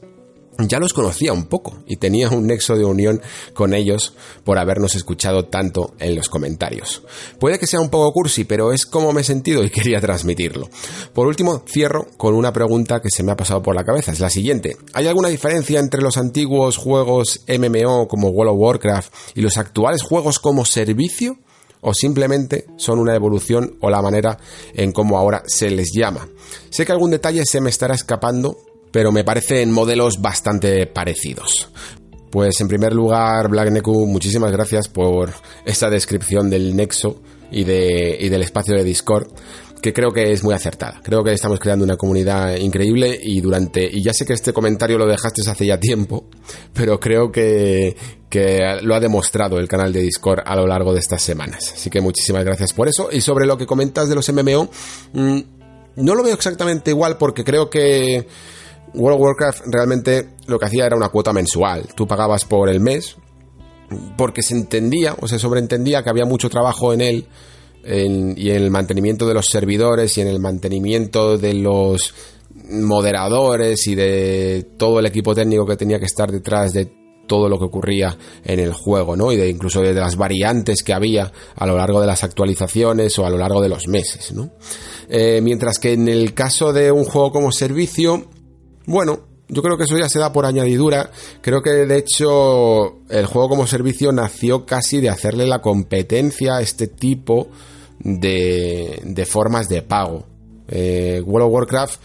ya 0.58 0.78
los 0.78 0.92
conocía 0.92 1.32
un 1.32 1.44
poco 1.44 1.78
y 1.86 1.96
tenía 1.96 2.28
un 2.30 2.46
nexo 2.46 2.76
de 2.76 2.84
unión 2.84 3.20
con 3.52 3.74
ellos 3.74 4.14
por 4.44 4.58
habernos 4.58 4.94
escuchado 4.94 5.46
tanto 5.46 5.94
en 5.98 6.14
los 6.14 6.28
comentarios. 6.28 7.02
Puede 7.38 7.58
que 7.58 7.66
sea 7.66 7.80
un 7.80 7.90
poco 7.90 8.12
cursi, 8.12 8.44
pero 8.44 8.72
es 8.72 8.86
como 8.86 9.12
me 9.12 9.22
he 9.22 9.24
sentido 9.24 9.64
y 9.64 9.70
quería 9.74 10.00
transmitirlo. 10.00 10.68
Por 11.12 11.26
último, 11.26 11.62
cierro 11.66 12.06
con 12.16 12.34
una 12.34 12.52
pregunta 12.52 13.00
que 13.00 13.10
se 13.10 13.22
me 13.22 13.32
ha 13.32 13.36
pasado 13.36 13.62
por 13.62 13.74
la 13.74 13.84
cabeza. 13.84 14.12
Es 14.12 14.20
la 14.20 14.30
siguiente. 14.30 14.76
¿Hay 14.92 15.06
alguna 15.06 15.28
diferencia 15.28 15.80
entre 15.80 16.02
los 16.02 16.16
antiguos 16.16 16.76
juegos 16.76 17.40
MMO 17.48 18.08
como 18.08 18.28
World 18.28 18.52
of 18.52 18.60
Warcraft 18.60 19.14
y 19.34 19.40
los 19.40 19.56
actuales 19.56 20.02
juegos 20.02 20.38
como 20.38 20.64
servicio? 20.64 21.38
o 21.86 21.92
simplemente 21.92 22.66
son 22.78 22.98
una 22.98 23.14
evolución 23.14 23.76
o 23.82 23.90
la 23.90 24.00
manera 24.00 24.38
en 24.72 24.90
cómo 24.90 25.18
ahora 25.18 25.42
se 25.46 25.70
les 25.70 25.92
llama. 25.94 26.26
Sé 26.70 26.86
que 26.86 26.92
algún 26.92 27.10
detalle 27.10 27.42
se 27.44 27.60
me 27.60 27.68
estará 27.68 27.94
escapando, 27.94 28.56
pero 28.94 29.10
me 29.10 29.24
parecen 29.24 29.72
modelos 29.72 30.22
bastante 30.22 30.86
parecidos. 30.86 31.68
Pues 32.30 32.60
en 32.60 32.68
primer 32.68 32.92
lugar, 32.92 33.48
Black 33.48 33.72
Neku, 33.72 34.06
muchísimas 34.06 34.52
gracias 34.52 34.86
por 34.86 35.32
esta 35.64 35.90
descripción 35.90 36.48
del 36.48 36.76
nexo 36.76 37.20
y, 37.50 37.64
de, 37.64 38.16
y 38.20 38.28
del 38.28 38.42
espacio 38.42 38.76
de 38.76 38.84
Discord 38.84 39.26
que 39.82 39.92
creo 39.92 40.12
que 40.12 40.30
es 40.30 40.44
muy 40.44 40.54
acertada. 40.54 41.00
Creo 41.02 41.24
que 41.24 41.32
estamos 41.32 41.58
creando 41.58 41.84
una 41.84 41.96
comunidad 41.96 42.54
increíble 42.56 43.18
y 43.20 43.40
durante, 43.40 43.84
y 43.84 44.00
ya 44.00 44.14
sé 44.14 44.24
que 44.24 44.32
este 44.32 44.52
comentario 44.52 44.96
lo 44.96 45.08
dejaste 45.08 45.42
hace 45.50 45.66
ya 45.66 45.80
tiempo, 45.80 46.28
pero 46.72 47.00
creo 47.00 47.32
que, 47.32 47.96
que 48.30 48.60
lo 48.80 48.94
ha 48.94 49.00
demostrado 49.00 49.58
el 49.58 49.66
canal 49.66 49.92
de 49.92 50.02
Discord 50.02 50.44
a 50.46 50.54
lo 50.54 50.68
largo 50.68 50.92
de 50.92 51.00
estas 51.00 51.20
semanas. 51.20 51.72
Así 51.74 51.90
que 51.90 52.00
muchísimas 52.00 52.44
gracias 52.44 52.72
por 52.72 52.86
eso. 52.86 53.08
Y 53.10 53.20
sobre 53.20 53.44
lo 53.44 53.58
que 53.58 53.66
comentas 53.66 54.08
de 54.08 54.14
los 54.14 54.32
MMO, 54.32 54.70
mm, 55.14 55.40
no 55.96 56.14
lo 56.14 56.22
veo 56.22 56.34
exactamente 56.34 56.92
igual 56.92 57.18
porque 57.18 57.42
creo 57.42 57.68
que 57.68 58.26
World 58.94 59.16
of 59.16 59.22
Warcraft 59.22 59.62
realmente 59.66 60.28
lo 60.46 60.58
que 60.58 60.66
hacía 60.66 60.86
era 60.86 60.96
una 60.96 61.08
cuota 61.08 61.32
mensual. 61.32 61.88
Tú 61.94 62.06
pagabas 62.06 62.44
por 62.44 62.68
el 62.68 62.80
mes 62.80 63.16
porque 64.16 64.42
se 64.42 64.54
entendía 64.54 65.14
o 65.20 65.28
se 65.28 65.38
sobreentendía 65.38 66.02
que 66.02 66.10
había 66.10 66.24
mucho 66.24 66.48
trabajo 66.48 66.92
en 66.92 67.00
él 67.00 67.26
y 67.86 68.50
en 68.50 68.56
el 68.56 68.70
mantenimiento 68.70 69.26
de 69.26 69.34
los 69.34 69.46
servidores 69.46 70.16
y 70.16 70.22
en 70.22 70.28
el 70.28 70.40
mantenimiento 70.40 71.36
de 71.36 71.54
los 71.54 72.14
moderadores 72.70 73.86
y 73.86 73.94
de 73.94 74.66
todo 74.78 75.00
el 75.00 75.06
equipo 75.06 75.34
técnico 75.34 75.66
que 75.66 75.76
tenía 75.76 75.98
que 75.98 76.06
estar 76.06 76.30
detrás 76.30 76.72
de 76.72 76.90
todo 77.26 77.48
lo 77.48 77.58
que 77.58 77.64
ocurría 77.64 78.16
en 78.44 78.60
el 78.60 78.72
juego, 78.72 79.16
¿no? 79.16 79.32
Y 79.32 79.36
de 79.36 79.48
incluso 79.48 79.80
de 79.80 79.94
las 79.94 80.16
variantes 80.16 80.82
que 80.82 80.92
había 80.92 81.32
a 81.56 81.66
lo 81.66 81.76
largo 81.76 82.00
de 82.00 82.06
las 82.06 82.22
actualizaciones 82.22 83.18
o 83.18 83.26
a 83.26 83.30
lo 83.30 83.38
largo 83.38 83.60
de 83.60 83.68
los 83.68 83.88
meses, 83.88 84.32
¿no? 84.32 84.50
Eh, 85.08 85.40
mientras 85.42 85.78
que 85.78 85.92
en 85.92 86.08
el 86.08 86.34
caso 86.34 86.72
de 86.72 86.92
un 86.92 87.04
juego 87.04 87.32
como 87.32 87.52
servicio, 87.52 88.26
bueno, 88.86 89.20
yo 89.48 89.62
creo 89.62 89.76
que 89.76 89.84
eso 89.84 89.98
ya 89.98 90.08
se 90.08 90.18
da 90.18 90.32
por 90.32 90.46
añadidura. 90.46 91.10
Creo 91.40 91.62
que 91.62 91.70
de 91.70 91.98
hecho 91.98 93.00
el 93.08 93.26
juego 93.26 93.48
como 93.48 93.66
servicio 93.66 94.12
nació 94.12 94.64
casi 94.66 95.00
de 95.00 95.10
hacerle 95.10 95.46
la 95.46 95.60
competencia 95.60 96.56
a 96.56 96.62
este 96.62 96.88
tipo 96.88 97.48
de, 97.98 99.00
de 99.04 99.26
formas 99.26 99.68
de 99.68 99.82
pago. 99.82 100.26
Eh, 100.68 101.22
World 101.24 101.46
of 101.46 101.52
Warcraft 101.52 102.00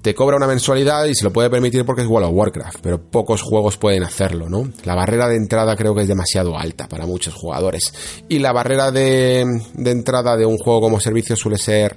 te 0.00 0.14
cobra 0.14 0.36
una 0.36 0.46
mensualidad 0.46 1.06
y 1.06 1.14
se 1.14 1.24
lo 1.24 1.32
puede 1.32 1.48
permitir 1.48 1.84
porque 1.86 2.02
es 2.02 2.08
World 2.08 2.28
of 2.28 2.34
Warcraft, 2.34 2.78
pero 2.82 3.00
pocos 3.00 3.40
juegos 3.40 3.78
pueden 3.78 4.02
hacerlo, 4.02 4.50
¿no? 4.50 4.70
La 4.84 4.94
barrera 4.94 5.28
de 5.28 5.36
entrada 5.36 5.76
creo 5.76 5.94
que 5.94 6.02
es 6.02 6.08
demasiado 6.08 6.58
alta 6.58 6.88
para 6.88 7.06
muchos 7.06 7.34
jugadores. 7.34 7.94
Y 8.28 8.38
la 8.38 8.52
barrera 8.52 8.90
de, 8.90 9.44
de 9.72 9.90
entrada 9.90 10.36
de 10.36 10.44
un 10.44 10.58
juego 10.58 10.82
como 10.82 11.00
servicio 11.00 11.36
suele 11.36 11.56
ser 11.56 11.96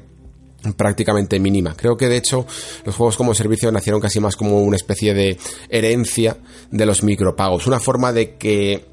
prácticamente 0.74 1.40
mínima. 1.40 1.76
Creo 1.76 1.98
que 1.98 2.08
de 2.08 2.18
hecho 2.18 2.46
los 2.86 2.96
juegos 2.96 3.18
como 3.18 3.34
servicio 3.34 3.72
nacieron 3.72 4.02
casi 4.02 4.20
más 4.20 4.36
como 4.36 4.62
una 4.62 4.76
especie 4.76 5.14
de 5.14 5.38
herencia 5.70 6.38
de 6.72 6.86
los 6.86 7.04
micropagos, 7.04 7.68
una 7.68 7.80
forma 7.80 8.14
de 8.14 8.38
que 8.38 8.86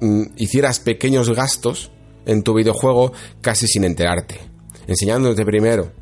mm, 0.00 0.22
hicieras 0.36 0.80
pequeños 0.80 1.30
gastos 1.30 1.90
en 2.26 2.42
tu 2.42 2.54
videojuego 2.54 3.12
casi 3.40 3.66
sin 3.66 3.84
enterarte, 3.84 4.40
enseñándote 4.86 5.44
primero 5.44 5.92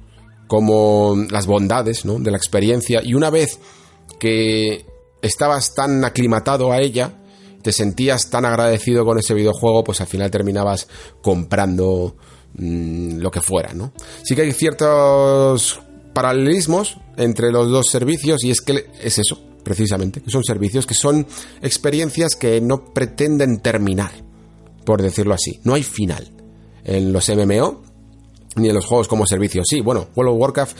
como 0.46 1.16
las 1.30 1.46
bondades 1.46 2.02
de 2.04 2.30
la 2.30 2.36
experiencia. 2.36 3.00
Y 3.02 3.14
una 3.14 3.30
vez 3.30 3.58
que 4.20 4.84
estabas 5.22 5.74
tan 5.74 6.04
aclimatado 6.04 6.72
a 6.72 6.80
ella, 6.80 7.22
te 7.62 7.72
sentías 7.72 8.28
tan 8.28 8.44
agradecido 8.44 9.06
con 9.06 9.18
ese 9.18 9.32
videojuego, 9.32 9.82
pues 9.82 10.02
al 10.02 10.08
final 10.08 10.30
terminabas 10.30 10.88
comprando 11.22 12.16
Mm, 12.54 13.18
lo 13.18 13.30
que 13.30 13.40
fuera, 13.40 13.72
¿no? 13.72 13.92
Sí 14.24 14.34
que 14.34 14.42
hay 14.42 14.52
ciertos 14.52 15.80
paralelismos 16.12 16.98
entre 17.16 17.50
los 17.50 17.70
dos 17.70 17.86
servicios 17.90 18.44
y 18.44 18.50
es 18.50 18.60
que 18.60 18.90
es 19.02 19.18
eso, 19.18 19.42
precisamente, 19.64 20.20
que 20.20 20.30
son 20.30 20.44
servicios 20.44 20.86
que 20.86 20.94
son 20.94 21.26
experiencias 21.62 22.36
que 22.36 22.60
no 22.60 22.92
pretenden 22.92 23.60
terminar, 23.60 24.12
por 24.84 25.00
decirlo 25.00 25.34
así, 25.34 25.60
no 25.64 25.74
hay 25.74 25.82
final 25.82 26.30
en 26.84 27.12
los 27.12 27.30
MMO 27.30 27.82
ni 28.56 28.68
en 28.68 28.74
los 28.74 28.84
juegos 28.84 29.08
como 29.08 29.26
servicio. 29.26 29.62
Sí, 29.64 29.80
bueno, 29.80 30.08
World 30.14 30.34
of 30.34 30.40
Warcraft 30.40 30.76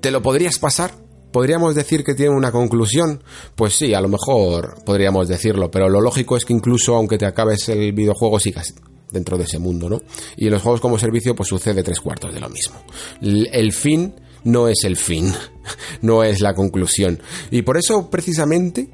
te 0.00 0.10
lo 0.10 0.22
podrías 0.22 0.58
pasar, 0.58 1.04
¿Podríamos 1.30 1.74
decir 1.74 2.04
que 2.04 2.14
tiene 2.14 2.32
una 2.32 2.52
conclusión? 2.52 3.20
Pues 3.56 3.74
sí, 3.74 3.92
a 3.92 4.00
lo 4.00 4.06
mejor 4.06 4.76
podríamos 4.84 5.26
decirlo, 5.26 5.68
pero 5.68 5.88
lo 5.88 6.00
lógico 6.00 6.36
es 6.36 6.44
que 6.44 6.52
incluso 6.52 6.94
aunque 6.94 7.18
te 7.18 7.26
acabes 7.26 7.68
el 7.70 7.92
videojuego 7.92 8.38
sigas 8.38 8.72
dentro 9.14 9.38
de 9.38 9.44
ese 9.44 9.58
mundo, 9.58 9.88
¿no? 9.88 10.02
Y 10.36 10.46
en 10.46 10.52
los 10.52 10.62
juegos 10.62 10.82
como 10.82 10.98
servicio 10.98 11.34
pues 11.34 11.48
sucede 11.48 11.82
tres 11.82 12.00
cuartos 12.00 12.34
de 12.34 12.40
lo 12.40 12.50
mismo. 12.50 12.76
El 13.22 13.72
fin 13.72 14.14
no 14.44 14.68
es 14.68 14.84
el 14.84 14.96
fin, 14.96 15.32
no 16.02 16.22
es 16.22 16.40
la 16.40 16.54
conclusión. 16.54 17.20
Y 17.50 17.62
por 17.62 17.78
eso 17.78 18.10
precisamente 18.10 18.90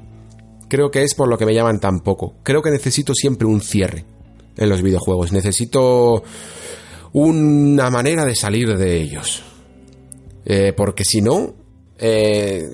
creo 0.69 0.89
que 0.89 1.03
es 1.03 1.13
por 1.13 1.27
lo 1.27 1.37
que 1.37 1.45
me 1.45 1.53
llaman 1.53 1.79
tan 1.79 1.99
poco. 1.99 2.35
Creo 2.43 2.61
que 2.61 2.71
necesito 2.71 3.13
siempre 3.13 3.47
un 3.47 3.59
cierre 3.59 4.05
en 4.55 4.69
los 4.69 4.81
videojuegos. 4.81 5.33
Necesito 5.33 6.23
una 7.13 7.89
manera 7.89 8.23
de 8.23 8.35
salir 8.35 8.77
de 8.77 9.01
ellos. 9.01 9.43
Eh, 10.45 10.73
porque 10.75 11.03
si 11.03 11.21
no, 11.21 11.53
eh, 11.99 12.69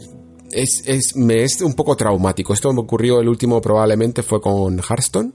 es, 0.52 0.84
es, 0.86 1.16
me 1.16 1.44
es 1.44 1.62
un 1.62 1.74
poco 1.74 1.96
traumático. 1.96 2.54
Esto 2.54 2.72
me 2.72 2.82
ocurrió 2.82 3.20
el 3.20 3.28
último 3.28 3.60
probablemente 3.62 4.24
fue 4.24 4.42
con 4.42 4.80
Hearthstone, 4.80 5.34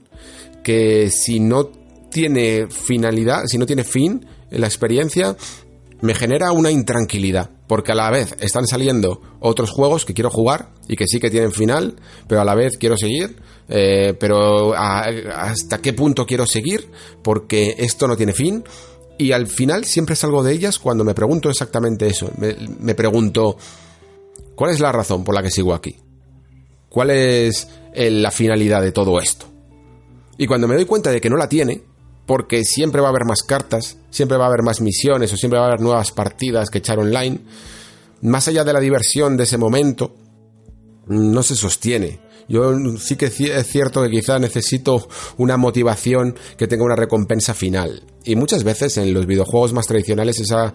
que 0.63 1.09
si 1.09 1.39
no 1.39 1.69
tiene 2.13 2.67
finalidad, 2.69 3.43
si 3.47 3.57
no 3.57 3.65
tiene 3.65 3.83
fin 3.83 4.25
en 4.49 4.61
la 4.61 4.67
experiencia, 4.67 5.35
me 6.03 6.13
genera 6.13 6.51
una 6.51 6.69
intranquilidad, 6.69 7.49
porque 7.65 7.93
a 7.93 7.95
la 7.95 8.11
vez 8.11 8.35
están 8.39 8.67
saliendo 8.67 9.21
otros 9.39 9.71
juegos 9.71 10.05
que 10.05 10.13
quiero 10.13 10.29
jugar 10.29 10.69
y 10.87 10.95
que 10.95 11.07
sí 11.07 11.19
que 11.19 11.29
tienen 11.29 11.51
final, 11.51 11.95
pero 12.27 12.41
a 12.41 12.45
la 12.45 12.55
vez 12.55 12.77
quiero 12.77 12.97
seguir, 12.97 13.37
eh, 13.69 14.13
pero 14.19 14.73
hasta 14.73 15.77
qué 15.79 15.93
punto 15.93 16.25
quiero 16.25 16.45
seguir, 16.45 16.89
porque 17.23 17.75
esto 17.77 18.07
no 18.07 18.17
tiene 18.17 18.33
fin. 18.33 18.63
Y 19.17 19.31
al 19.31 19.47
final 19.47 19.85
siempre 19.85 20.15
salgo 20.15 20.43
de 20.43 20.51
ellas 20.53 20.77
cuando 20.77 21.05
me 21.05 21.13
pregunto 21.13 21.49
exactamente 21.49 22.07
eso. 22.07 22.29
Me, 22.37 22.95
pregunto, 22.95 23.55
¿cuál 24.55 24.71
es 24.71 24.81
la 24.81 24.91
razón 24.91 25.23
por 25.23 25.35
la 25.35 25.41
que 25.41 25.51
sigo 25.51 25.73
aquí? 25.73 25.95
¿Cuál 26.89 27.11
es 27.11 27.69
la 27.95 28.31
finalidad 28.31 28.81
de 28.81 28.91
todo 28.91 29.19
esto? 29.19 29.45
Y 30.37 30.47
cuando 30.47 30.67
me 30.67 30.75
doy 30.75 30.85
cuenta 30.85 31.11
de 31.11 31.21
que 31.21 31.29
no 31.29 31.37
la 31.37 31.47
tiene, 31.47 31.81
porque 32.25 32.63
siempre 32.63 33.01
va 33.01 33.07
a 33.07 33.09
haber 33.09 33.25
más 33.25 33.43
cartas, 33.43 33.97
siempre 34.09 34.37
va 34.37 34.45
a 34.45 34.47
haber 34.47 34.63
más 34.63 34.81
misiones 34.81 35.31
o 35.33 35.37
siempre 35.37 35.59
va 35.59 35.65
a 35.65 35.67
haber 35.69 35.81
nuevas 35.81 36.11
partidas 36.11 36.69
que 36.69 36.77
echar 36.79 36.99
online. 36.99 37.39
Más 38.21 38.47
allá 38.47 38.63
de 38.63 38.73
la 38.73 38.79
diversión 38.79 39.35
de 39.35 39.43
ese 39.43 39.57
momento, 39.57 40.15
no 41.07 41.43
se 41.43 41.55
sostiene. 41.55 42.19
Yo 42.47 42.73
sí 42.97 43.15
que 43.15 43.25
es 43.25 43.67
cierto 43.67 44.03
que 44.03 44.09
quizá 44.09 44.39
necesito 44.39 45.07
una 45.37 45.57
motivación 45.57 46.35
que 46.57 46.67
tenga 46.67 46.83
una 46.83 46.95
recompensa 46.95 47.53
final. 47.53 48.03
Y 48.25 48.35
muchas 48.35 48.63
veces 48.63 48.97
en 48.97 49.13
los 49.13 49.25
videojuegos 49.25 49.73
más 49.73 49.87
tradicionales 49.87 50.39
esa 50.39 50.73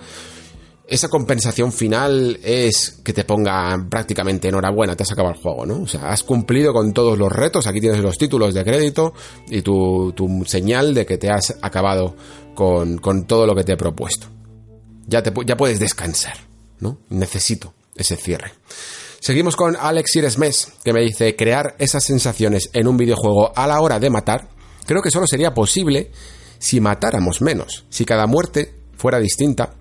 esa 0.88 1.08
compensación 1.08 1.70
final 1.70 2.40
es 2.42 3.00
que 3.04 3.12
te 3.12 3.24
ponga 3.24 3.76
prácticamente 3.90 4.48
enhorabuena, 4.48 4.96
te 4.96 5.02
has 5.02 5.12
acabado 5.12 5.34
el 5.34 5.40
juego, 5.40 5.66
¿no? 5.66 5.82
O 5.82 5.86
sea, 5.86 6.10
has 6.10 6.24
cumplido 6.24 6.72
con 6.72 6.94
todos 6.94 7.18
los 7.18 7.30
retos, 7.30 7.66
aquí 7.66 7.78
tienes 7.78 8.00
los 8.00 8.16
títulos 8.16 8.54
de 8.54 8.64
crédito 8.64 9.12
y 9.50 9.60
tu, 9.60 10.14
señal 10.46 10.94
de 10.94 11.04
que 11.04 11.18
te 11.18 11.30
has 11.30 11.58
acabado 11.60 12.16
con, 12.54 12.98
todo 13.26 13.46
lo 13.46 13.54
que 13.54 13.64
te 13.64 13.72
he 13.72 13.76
propuesto. 13.76 14.28
Ya, 15.06 15.22
te, 15.22 15.30
ya 15.44 15.58
puedes 15.58 15.78
descansar, 15.78 16.38
¿no? 16.80 16.98
Necesito 17.10 17.74
ese 17.94 18.16
cierre. 18.16 18.52
Seguimos 19.20 19.56
con 19.56 19.76
Alex 19.78 20.16
Iresmes, 20.16 20.72
que 20.82 20.94
me 20.94 21.02
dice, 21.02 21.36
crear 21.36 21.76
esas 21.78 22.04
sensaciones 22.04 22.70
en 22.72 22.88
un 22.88 22.96
videojuego 22.96 23.52
a 23.54 23.66
la 23.66 23.80
hora 23.82 23.98
de 24.00 24.08
matar, 24.08 24.48
creo 24.86 25.02
que 25.02 25.10
solo 25.10 25.26
sería 25.26 25.52
posible 25.52 26.12
si 26.58 26.80
matáramos 26.80 27.42
menos, 27.42 27.84
si 27.90 28.06
cada 28.06 28.26
muerte 28.26 28.74
fuera 28.96 29.18
distinta 29.18 29.74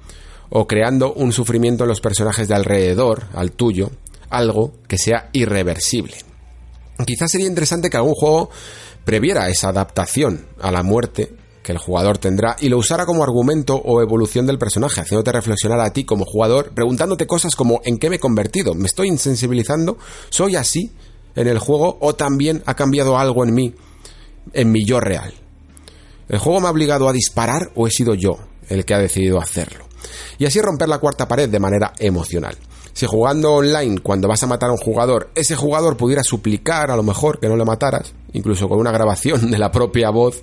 o 0.50 0.68
creando 0.68 1.14
un 1.14 1.32
sufrimiento 1.32 1.84
en 1.84 1.90
los 1.90 2.02
personajes 2.02 2.48
de 2.48 2.56
alrededor, 2.56 3.26
al 3.34 3.52
tuyo, 3.52 3.92
algo 4.30 4.74
que 4.88 4.98
sea 4.98 5.30
irreversible. 5.34 6.16
Quizás 7.06 7.32
sería 7.32 7.48
interesante 7.48 7.90
que 7.90 7.98
algún 7.98 8.16
juego 8.16 8.50
previera 9.06 9.50
esa 9.50 9.70
adaptación 9.70 10.48
a 10.60 10.72
la 10.72 10.84
muerte 10.84 11.32
que 11.64 11.74
el 11.74 11.78
jugador 11.78 12.18
tendrá 12.18 12.56
y 12.60 12.70
lo 12.70 12.78
usara 12.78 13.06
como 13.06 13.24
argumento 13.24 13.76
o 13.76 14.02
evolución 14.02 14.48
del 14.48 14.58
personaje, 14.58 15.02
haciéndote 15.02 15.34
reflexionar 15.34 15.82
a 15.82 15.92
ti 15.92 16.06
como 16.06 16.24
jugador, 16.24 16.72
preguntándote 16.74 17.28
cosas 17.28 17.56
como 17.56 17.82
¿en 17.84 17.98
qué 17.98 18.10
me 18.10 18.16
he 18.16 18.20
convertido? 18.20 18.74
¿Me 18.74 18.88
estoy 18.88 19.10
insensibilizando? 19.10 19.98
¿Soy 20.30 20.56
así 20.56 20.94
en 21.36 21.48
el 21.48 21.60
juego 21.60 21.98
o 22.00 22.16
también 22.16 22.64
ha 22.66 22.76
cambiado 22.76 23.18
algo 23.18 23.44
en 23.44 23.54
mí, 23.54 23.76
en 24.54 24.72
mi 24.72 24.86
yo 24.86 25.02
real? 25.02 25.34
¿El 26.30 26.40
juego 26.40 26.62
me 26.62 26.68
ha 26.68 26.72
obligado 26.72 27.10
a 27.10 27.14
disparar 27.14 27.72
o 27.76 27.86
he 27.86 27.92
sido 27.92 28.14
yo 28.14 28.38
el 28.70 28.86
que 28.86 28.94
ha 28.94 29.00
decidido 29.00 29.40
hacerlo? 29.40 29.87
Y 30.38 30.46
así 30.46 30.62
romper 30.62 30.90
la 30.90 31.00
cuarta 31.00 31.28
pared 31.28 31.50
de 31.50 31.60
manera 31.60 31.94
emocional. 32.00 32.58
Si 32.94 33.06
jugando 33.06 33.54
online, 33.54 34.00
cuando 34.00 34.28
vas 34.28 34.42
a 34.42 34.48
matar 34.48 34.70
a 34.70 34.74
un 34.74 34.80
jugador, 34.80 35.30
ese 35.36 35.56
jugador 35.56 35.98
pudiera 35.98 36.24
suplicar 36.24 36.90
a 36.90 36.96
lo 36.96 37.04
mejor 37.04 37.40
que 37.40 37.48
no 37.48 37.56
le 37.56 37.64
mataras, 37.64 38.14
incluso 38.34 38.68
con 38.68 38.80
una 38.80 38.92
grabación 38.92 39.52
de 39.52 39.60
la 39.60 39.72
propia 39.72 40.10
voz, 40.10 40.42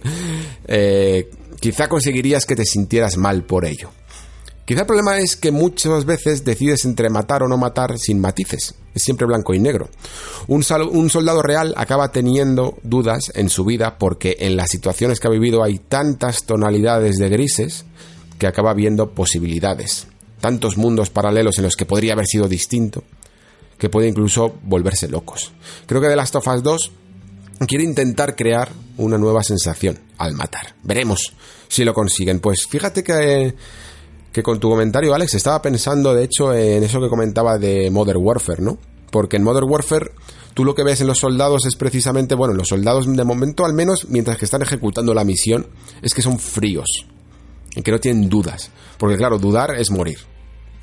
eh, 0.68 1.30
quizá 1.58 1.88
conseguirías 1.88 2.46
que 2.46 2.54
te 2.54 2.64
sintieras 2.64 3.16
mal 3.16 3.42
por 3.42 3.64
ello. 3.64 3.90
Quizá 4.64 4.80
el 4.80 4.86
problema 4.86 5.18
es 5.18 5.36
que 5.36 5.50
muchas 5.50 6.06
veces 6.06 6.44
decides 6.44 6.86
entre 6.86 7.10
matar 7.10 7.42
o 7.42 7.48
no 7.48 7.58
matar 7.58 7.98
sin 7.98 8.18
matices. 8.18 8.74
Es 8.94 9.02
siempre 9.02 9.26
blanco 9.26 9.52
y 9.52 9.58
negro. 9.58 9.90
Un, 10.46 10.64
un, 10.92 11.10
soldado 11.10 11.42
real 11.42 11.74
acaba 11.76 12.12
teniendo 12.12 12.78
dudas 12.82 13.30
en 13.34 13.50
su 13.50 13.66
vida 13.66 13.98
porque 13.98 14.36
en 14.38 14.56
las 14.56 14.70
situaciones 14.70 15.20
que 15.20 15.26
ha 15.26 15.30
vivido 15.30 15.62
hay 15.62 15.80
tantas 15.80 16.44
tonalidades 16.44 17.16
de 17.16 17.28
grises 17.28 17.84
que 18.38 18.46
acaba 18.46 18.74
viendo 18.74 19.10
posibilidades, 19.10 20.06
tantos 20.40 20.76
mundos 20.76 21.10
paralelos 21.10 21.58
en 21.58 21.64
los 21.64 21.76
que 21.76 21.86
podría 21.86 22.12
haber 22.14 22.26
sido 22.26 22.48
distinto, 22.48 23.04
que 23.78 23.88
puede 23.88 24.08
incluso 24.08 24.56
volverse 24.62 25.08
locos. 25.08 25.52
Creo 25.86 26.00
que 26.00 26.08
The 26.08 26.16
Last 26.16 26.36
of 26.36 26.46
Us 26.48 26.62
2 26.62 26.92
quiere 27.66 27.84
intentar 27.84 28.36
crear 28.36 28.70
una 28.96 29.18
nueva 29.18 29.42
sensación 29.42 29.98
al 30.18 30.34
matar. 30.34 30.74
Veremos 30.82 31.32
si 31.68 31.84
lo 31.84 31.94
consiguen. 31.94 32.40
Pues 32.40 32.66
fíjate 32.68 33.02
que, 33.02 33.54
que 34.32 34.42
con 34.42 34.60
tu 34.60 34.70
comentario, 34.70 35.14
Alex, 35.14 35.34
estaba 35.34 35.62
pensando 35.62 36.14
de 36.14 36.24
hecho 36.24 36.52
en 36.52 36.82
eso 36.82 37.00
que 37.00 37.08
comentaba 37.08 37.58
de 37.58 37.90
Modern 37.90 38.20
Warfare, 38.22 38.62
¿no? 38.62 38.78
Porque 39.10 39.36
en 39.36 39.44
Modern 39.44 39.68
Warfare 39.68 40.10
tú 40.54 40.64
lo 40.64 40.74
que 40.74 40.84
ves 40.84 41.00
en 41.00 41.06
los 41.06 41.18
soldados 41.18 41.66
es 41.66 41.76
precisamente, 41.76 42.34
bueno, 42.34 42.54
los 42.54 42.68
soldados 42.68 43.06
de 43.06 43.24
momento 43.24 43.64
al 43.64 43.74
menos, 43.74 44.06
mientras 44.08 44.38
que 44.38 44.44
están 44.44 44.62
ejecutando 44.62 45.14
la 45.14 45.24
misión, 45.24 45.66
es 46.02 46.14
que 46.14 46.22
son 46.22 46.38
fríos 46.38 47.06
que 47.82 47.90
no 47.90 47.98
tienen 47.98 48.28
dudas. 48.28 48.70
Porque 48.98 49.16
claro, 49.16 49.38
dudar 49.38 49.74
es 49.76 49.90
morir 49.90 50.18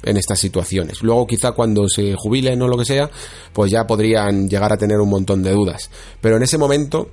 en 0.04 0.18
estas 0.18 0.40
situaciones. 0.40 1.02
Luego 1.02 1.28
quizá 1.28 1.52
cuando 1.52 1.88
se 1.88 2.16
jubilen 2.16 2.62
o 2.62 2.68
lo 2.68 2.78
que 2.78 2.86
sea, 2.86 3.10
pues 3.54 3.72
ya 3.72 3.86
podrían 3.86 4.50
llegar 4.50 4.74
a 4.74 4.78
tener 4.78 5.00
un 5.00 5.10
montón 5.10 5.44
de 5.44 5.52
dudas. 5.52 5.90
Pero 6.20 6.38
en 6.38 6.44
ese 6.44 6.58
momento 6.58 7.10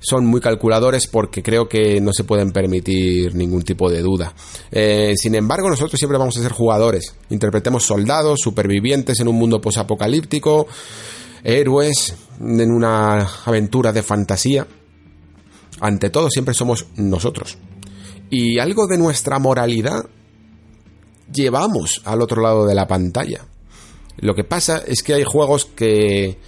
son 0.00 0.26
muy 0.26 0.40
calculadores 0.40 1.06
porque 1.06 1.42
creo 1.42 1.68
que 1.68 2.00
no 2.00 2.12
se 2.12 2.24
pueden 2.24 2.52
permitir 2.52 3.34
ningún 3.34 3.62
tipo 3.62 3.90
de 3.90 4.02
duda. 4.02 4.34
Eh, 4.70 5.14
sin 5.16 5.34
embargo, 5.34 5.70
nosotros 5.70 5.98
siempre 5.98 6.18
vamos 6.18 6.36
a 6.36 6.42
ser 6.42 6.52
jugadores. 6.52 7.14
Interpretemos 7.30 7.84
soldados, 7.84 8.40
supervivientes 8.42 9.20
en 9.20 9.28
un 9.28 9.36
mundo 9.36 9.60
posapocalíptico, 9.60 10.66
héroes 11.42 12.14
en 12.40 12.70
una 12.70 13.26
aventura 13.46 13.92
de 13.92 14.02
fantasía. 14.02 14.66
Ante 15.80 16.10
todo, 16.10 16.28
siempre 16.30 16.54
somos 16.54 16.86
nosotros 16.96 17.58
y 18.30 18.58
algo 18.58 18.86
de 18.86 18.98
nuestra 18.98 19.38
moralidad 19.38 20.06
llevamos 21.32 22.02
al 22.04 22.22
otro 22.22 22.42
lado 22.42 22.66
de 22.66 22.74
la 22.74 22.86
pantalla. 22.86 23.46
Lo 24.18 24.34
que 24.34 24.44
pasa 24.44 24.82
es 24.86 25.02
que 25.02 25.14
hay 25.14 25.24
juegos 25.24 25.66
que 25.66 26.38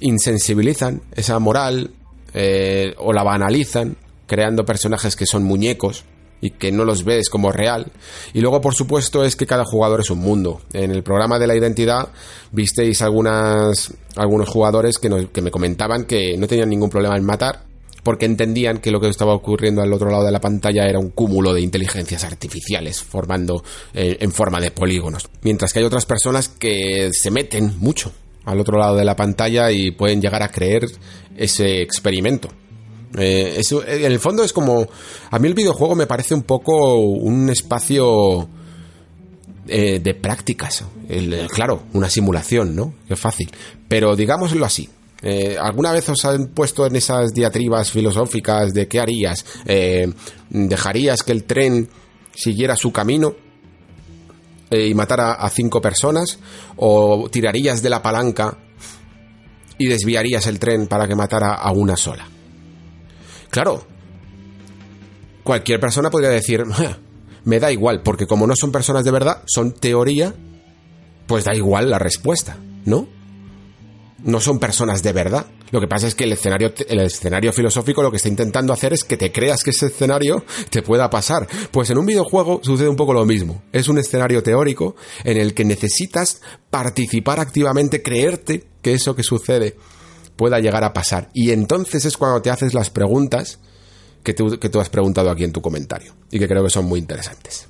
insensibilizan 0.00 1.02
esa 1.14 1.38
moral 1.38 1.90
eh, 2.32 2.94
o 2.98 3.12
la 3.12 3.22
banalizan, 3.22 3.96
creando 4.26 4.64
personajes 4.64 5.16
que 5.16 5.26
son 5.26 5.44
muñecos 5.44 6.04
y 6.40 6.50
que 6.50 6.72
no 6.72 6.84
los 6.84 7.04
ves 7.04 7.30
como 7.30 7.52
real. 7.52 7.92
Y 8.32 8.40
luego, 8.40 8.60
por 8.60 8.74
supuesto, 8.74 9.24
es 9.24 9.34
que 9.36 9.46
cada 9.46 9.64
jugador 9.64 10.00
es 10.00 10.10
un 10.10 10.18
mundo. 10.18 10.62
En 10.72 10.90
el 10.90 11.02
programa 11.02 11.38
de 11.38 11.46
la 11.46 11.56
identidad 11.56 12.08
visteis 12.52 13.02
algunas, 13.02 13.92
algunos 14.16 14.48
jugadores 14.48 14.98
que, 14.98 15.28
que 15.32 15.42
me 15.42 15.50
comentaban 15.50 16.04
que 16.04 16.36
no 16.36 16.46
tenían 16.46 16.68
ningún 16.68 16.90
problema 16.90 17.16
en 17.16 17.24
matar 17.24 17.73
porque 18.04 18.26
entendían 18.26 18.78
que 18.78 18.92
lo 18.92 19.00
que 19.00 19.08
estaba 19.08 19.34
ocurriendo 19.34 19.82
al 19.82 19.92
otro 19.92 20.10
lado 20.10 20.24
de 20.24 20.30
la 20.30 20.40
pantalla 20.40 20.84
era 20.84 20.98
un 20.98 21.10
cúmulo 21.10 21.52
de 21.52 21.62
inteligencias 21.62 22.22
artificiales 22.22 23.02
formando 23.02 23.64
eh, 23.94 24.18
en 24.20 24.30
forma 24.30 24.60
de 24.60 24.70
polígonos. 24.70 25.28
Mientras 25.42 25.72
que 25.72 25.80
hay 25.80 25.84
otras 25.86 26.06
personas 26.06 26.48
que 26.48 27.10
se 27.12 27.30
meten 27.30 27.78
mucho 27.78 28.12
al 28.44 28.60
otro 28.60 28.78
lado 28.78 28.96
de 28.96 29.06
la 29.06 29.16
pantalla 29.16 29.72
y 29.72 29.90
pueden 29.90 30.20
llegar 30.20 30.42
a 30.42 30.50
creer 30.50 30.86
ese 31.34 31.80
experimento. 31.80 32.50
Eh, 33.16 33.60
en 33.86 34.12
el 34.12 34.20
fondo 34.20 34.44
es 34.44 34.52
como... 34.52 34.86
A 35.30 35.38
mí 35.38 35.48
el 35.48 35.54
videojuego 35.54 35.94
me 35.94 36.06
parece 36.06 36.34
un 36.34 36.42
poco 36.42 36.96
un 36.96 37.48
espacio... 37.48 38.48
Eh, 39.66 39.98
de 39.98 40.12
prácticas. 40.12 40.84
claro, 41.48 41.84
una 41.94 42.10
simulación, 42.10 42.76
¿no? 42.76 42.92
Qué 43.08 43.16
fácil. 43.16 43.50
Pero 43.88 44.14
digámoslo 44.14 44.66
así, 44.66 44.90
eh, 45.26 45.56
¿Alguna 45.58 45.90
vez 45.90 46.06
os 46.10 46.22
han 46.26 46.48
puesto 46.48 46.86
en 46.86 46.96
esas 46.96 47.32
diatribas 47.32 47.90
filosóficas 47.90 48.74
de 48.74 48.86
qué 48.86 49.00
harías? 49.00 49.46
Eh, 49.64 50.12
¿Dejarías 50.50 51.22
que 51.22 51.32
el 51.32 51.44
tren 51.44 51.88
siguiera 52.34 52.76
su 52.76 52.92
camino 52.92 53.34
eh, 54.70 54.86
y 54.86 54.92
matara 54.92 55.32
a 55.32 55.48
cinco 55.48 55.80
personas? 55.80 56.38
¿O 56.76 57.30
tirarías 57.30 57.80
de 57.80 57.88
la 57.88 58.02
palanca 58.02 58.58
y 59.78 59.88
desviarías 59.88 60.46
el 60.46 60.58
tren 60.58 60.88
para 60.88 61.08
que 61.08 61.14
matara 61.14 61.54
a 61.54 61.72
una 61.72 61.96
sola? 61.96 62.28
Claro, 63.48 63.82
cualquier 65.42 65.80
persona 65.80 66.10
podría 66.10 66.28
decir, 66.28 66.64
me 67.44 67.60
da 67.60 67.72
igual, 67.72 68.02
porque 68.02 68.26
como 68.26 68.46
no 68.46 68.56
son 68.56 68.70
personas 68.70 69.04
de 69.04 69.10
verdad, 69.10 69.42
son 69.46 69.72
teoría, 69.72 70.34
pues 71.26 71.44
da 71.44 71.54
igual 71.54 71.88
la 71.88 71.98
respuesta, 71.98 72.58
¿no? 72.84 73.23
No 74.24 74.40
son 74.40 74.58
personas 74.58 75.02
de 75.02 75.12
verdad. 75.12 75.46
Lo 75.70 75.80
que 75.80 75.86
pasa 75.86 76.06
es 76.06 76.14
que 76.14 76.24
el 76.24 76.32
escenario, 76.32 76.72
el 76.88 77.00
escenario 77.00 77.52
filosófico 77.52 78.02
lo 78.02 78.10
que 78.10 78.16
está 78.16 78.28
intentando 78.28 78.72
hacer 78.72 78.92
es 78.92 79.04
que 79.04 79.16
te 79.16 79.32
creas 79.32 79.62
que 79.62 79.70
ese 79.70 79.86
escenario 79.86 80.44
te 80.70 80.82
pueda 80.82 81.10
pasar. 81.10 81.46
Pues 81.70 81.90
en 81.90 81.98
un 81.98 82.06
videojuego 82.06 82.60
sucede 82.62 82.88
un 82.88 82.96
poco 82.96 83.12
lo 83.12 83.24
mismo. 83.24 83.62
Es 83.72 83.88
un 83.88 83.98
escenario 83.98 84.42
teórico 84.42 84.96
en 85.24 85.36
el 85.36 85.54
que 85.54 85.64
necesitas 85.64 86.40
participar 86.70 87.40
activamente, 87.40 88.02
creerte 88.02 88.64
que 88.82 88.94
eso 88.94 89.14
que 89.14 89.22
sucede 89.22 89.76
pueda 90.36 90.58
llegar 90.58 90.84
a 90.84 90.92
pasar. 90.92 91.30
Y 91.34 91.50
entonces 91.50 92.04
es 92.04 92.16
cuando 92.16 92.42
te 92.42 92.50
haces 92.50 92.74
las 92.74 92.90
preguntas 92.90 93.58
que 94.22 94.32
tú, 94.32 94.58
que 94.58 94.70
tú 94.70 94.80
has 94.80 94.88
preguntado 94.88 95.30
aquí 95.30 95.44
en 95.44 95.52
tu 95.52 95.60
comentario. 95.60 96.14
Y 96.30 96.38
que 96.38 96.48
creo 96.48 96.64
que 96.64 96.70
son 96.70 96.86
muy 96.86 96.98
interesantes. 96.98 97.68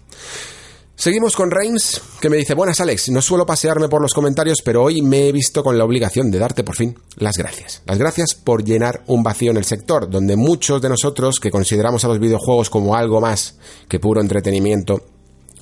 Seguimos 0.97 1.35
con 1.35 1.51
Reims, 1.51 2.01
que 2.21 2.31
me 2.31 2.37
dice, 2.37 2.55
buenas 2.55 2.81
Alex, 2.81 3.09
no 3.11 3.21
suelo 3.21 3.45
pasearme 3.45 3.89
por 3.89 4.01
los 4.01 4.15
comentarios, 4.15 4.59
pero 4.65 4.85
hoy 4.85 5.03
me 5.03 5.29
he 5.29 5.33
visto 5.33 5.65
con 5.65 5.77
la 5.77 5.85
obligación 5.85 6.31
de 6.31 6.39
darte 6.39 6.63
por 6.63 6.77
fin 6.77 6.97
las 7.17 7.37
gracias. 7.37 7.83
Las 7.85 7.99
gracias 7.99 8.35
por 8.35 8.65
llenar 8.65 9.03
un 9.09 9.25
vacío 9.25 9.51
en 9.51 9.57
el 9.57 9.65
sector, 9.65 10.09
donde 10.09 10.37
muchos 10.37 10.81
de 10.81 10.89
nosotros 10.89 11.41
que 11.41 11.51
consideramos 11.51 12.05
a 12.05 12.09
los 12.09 12.21
videojuegos 12.21 12.71
como 12.71 12.95
algo 12.95 13.21
más 13.21 13.57
que 13.89 13.99
puro 13.99 14.21
entretenimiento, 14.21 15.03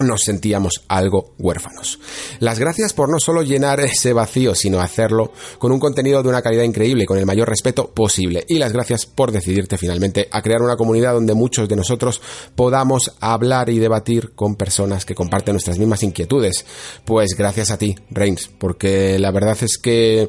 nos 0.02 0.22
sentíamos 0.22 0.84
algo 0.88 1.34
huérfanos. 1.38 1.98
Las 2.40 2.58
gracias 2.58 2.92
por 2.92 3.10
no 3.10 3.18
solo 3.18 3.42
llenar 3.42 3.80
ese 3.80 4.12
vacío, 4.12 4.54
sino 4.54 4.80
hacerlo 4.80 5.32
con 5.58 5.72
un 5.72 5.80
contenido 5.80 6.22
de 6.22 6.28
una 6.28 6.42
calidad 6.42 6.64
increíble, 6.64 7.06
con 7.06 7.18
el 7.18 7.26
mayor 7.26 7.48
respeto 7.48 7.90
posible. 7.90 8.44
Y 8.48 8.58
las 8.58 8.72
gracias 8.72 9.06
por 9.06 9.32
decidirte 9.32 9.78
finalmente 9.78 10.28
a 10.30 10.42
crear 10.42 10.62
una 10.62 10.76
comunidad 10.76 11.14
donde 11.14 11.34
muchos 11.34 11.68
de 11.68 11.76
nosotros 11.76 12.20
podamos 12.54 13.12
hablar 13.20 13.70
y 13.70 13.78
debatir 13.78 14.34
con 14.34 14.56
personas 14.56 15.04
que 15.04 15.14
comparten 15.14 15.54
nuestras 15.54 15.78
mismas 15.78 16.02
inquietudes. 16.02 16.64
Pues 17.04 17.36
gracias 17.36 17.70
a 17.70 17.78
ti, 17.78 17.96
Reigns, 18.10 18.48
porque 18.58 19.18
la 19.18 19.30
verdad 19.30 19.56
es 19.60 19.78
que 19.78 20.28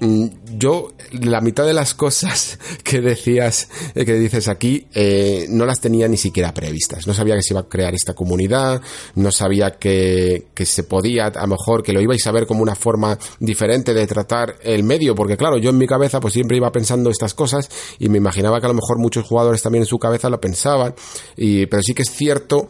yo 0.00 0.92
la 1.12 1.40
mitad 1.40 1.64
de 1.64 1.74
las 1.74 1.94
cosas 1.94 2.58
que 2.84 3.00
decías, 3.00 3.68
eh, 3.94 4.04
que 4.04 4.14
dices 4.14 4.48
aquí, 4.48 4.86
eh, 4.94 5.46
no 5.48 5.64
las 5.64 5.80
tenía 5.80 6.08
ni 6.08 6.16
siquiera 6.16 6.52
previstas. 6.52 7.06
No 7.06 7.14
sabía 7.14 7.34
que 7.36 7.42
se 7.42 7.54
iba 7.54 7.60
a 7.60 7.68
crear 7.68 7.94
esta 7.94 8.14
comunidad, 8.14 8.80
no 9.14 9.32
sabía 9.32 9.78
que, 9.78 10.48
que 10.54 10.66
se 10.66 10.84
podía, 10.84 11.26
a 11.26 11.42
lo 11.42 11.48
mejor 11.48 11.82
que 11.82 11.92
lo 11.92 12.00
ibais 12.00 12.26
a 12.26 12.32
ver 12.32 12.46
como 12.46 12.62
una 12.62 12.74
forma 12.74 13.18
diferente 13.40 13.94
de 13.94 14.06
tratar 14.06 14.56
el 14.62 14.82
medio, 14.82 15.14
porque 15.14 15.36
claro, 15.36 15.58
yo 15.58 15.70
en 15.70 15.78
mi 15.78 15.86
cabeza 15.86 16.20
pues 16.20 16.34
siempre 16.34 16.56
iba 16.56 16.70
pensando 16.72 17.10
estas 17.10 17.34
cosas 17.34 17.68
y 17.98 18.08
me 18.08 18.18
imaginaba 18.18 18.60
que 18.60 18.66
a 18.66 18.70
lo 18.70 18.74
mejor 18.74 18.98
muchos 18.98 19.26
jugadores 19.26 19.62
también 19.62 19.82
en 19.82 19.86
su 19.86 19.98
cabeza 19.98 20.30
lo 20.30 20.40
pensaban, 20.40 20.94
y, 21.36 21.66
pero 21.66 21.82
sí 21.82 21.94
que 21.94 22.02
es 22.02 22.10
cierto 22.10 22.68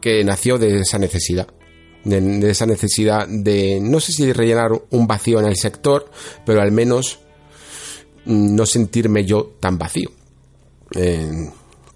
que 0.00 0.24
nació 0.24 0.58
de 0.58 0.80
esa 0.80 0.98
necesidad 0.98 1.46
de, 2.04 2.50
esa 2.50 2.66
necesidad 2.66 3.26
de, 3.28 3.80
no 3.80 4.00
sé 4.00 4.12
si 4.12 4.32
rellenar 4.32 4.70
un 4.90 5.06
vacío 5.06 5.40
en 5.40 5.46
el 5.46 5.56
sector, 5.56 6.10
pero 6.44 6.60
al 6.60 6.72
menos 6.72 7.18
mm, 8.24 8.54
no 8.54 8.66
sentirme 8.66 9.24
yo 9.24 9.52
tan 9.60 9.78
vacío. 9.78 10.10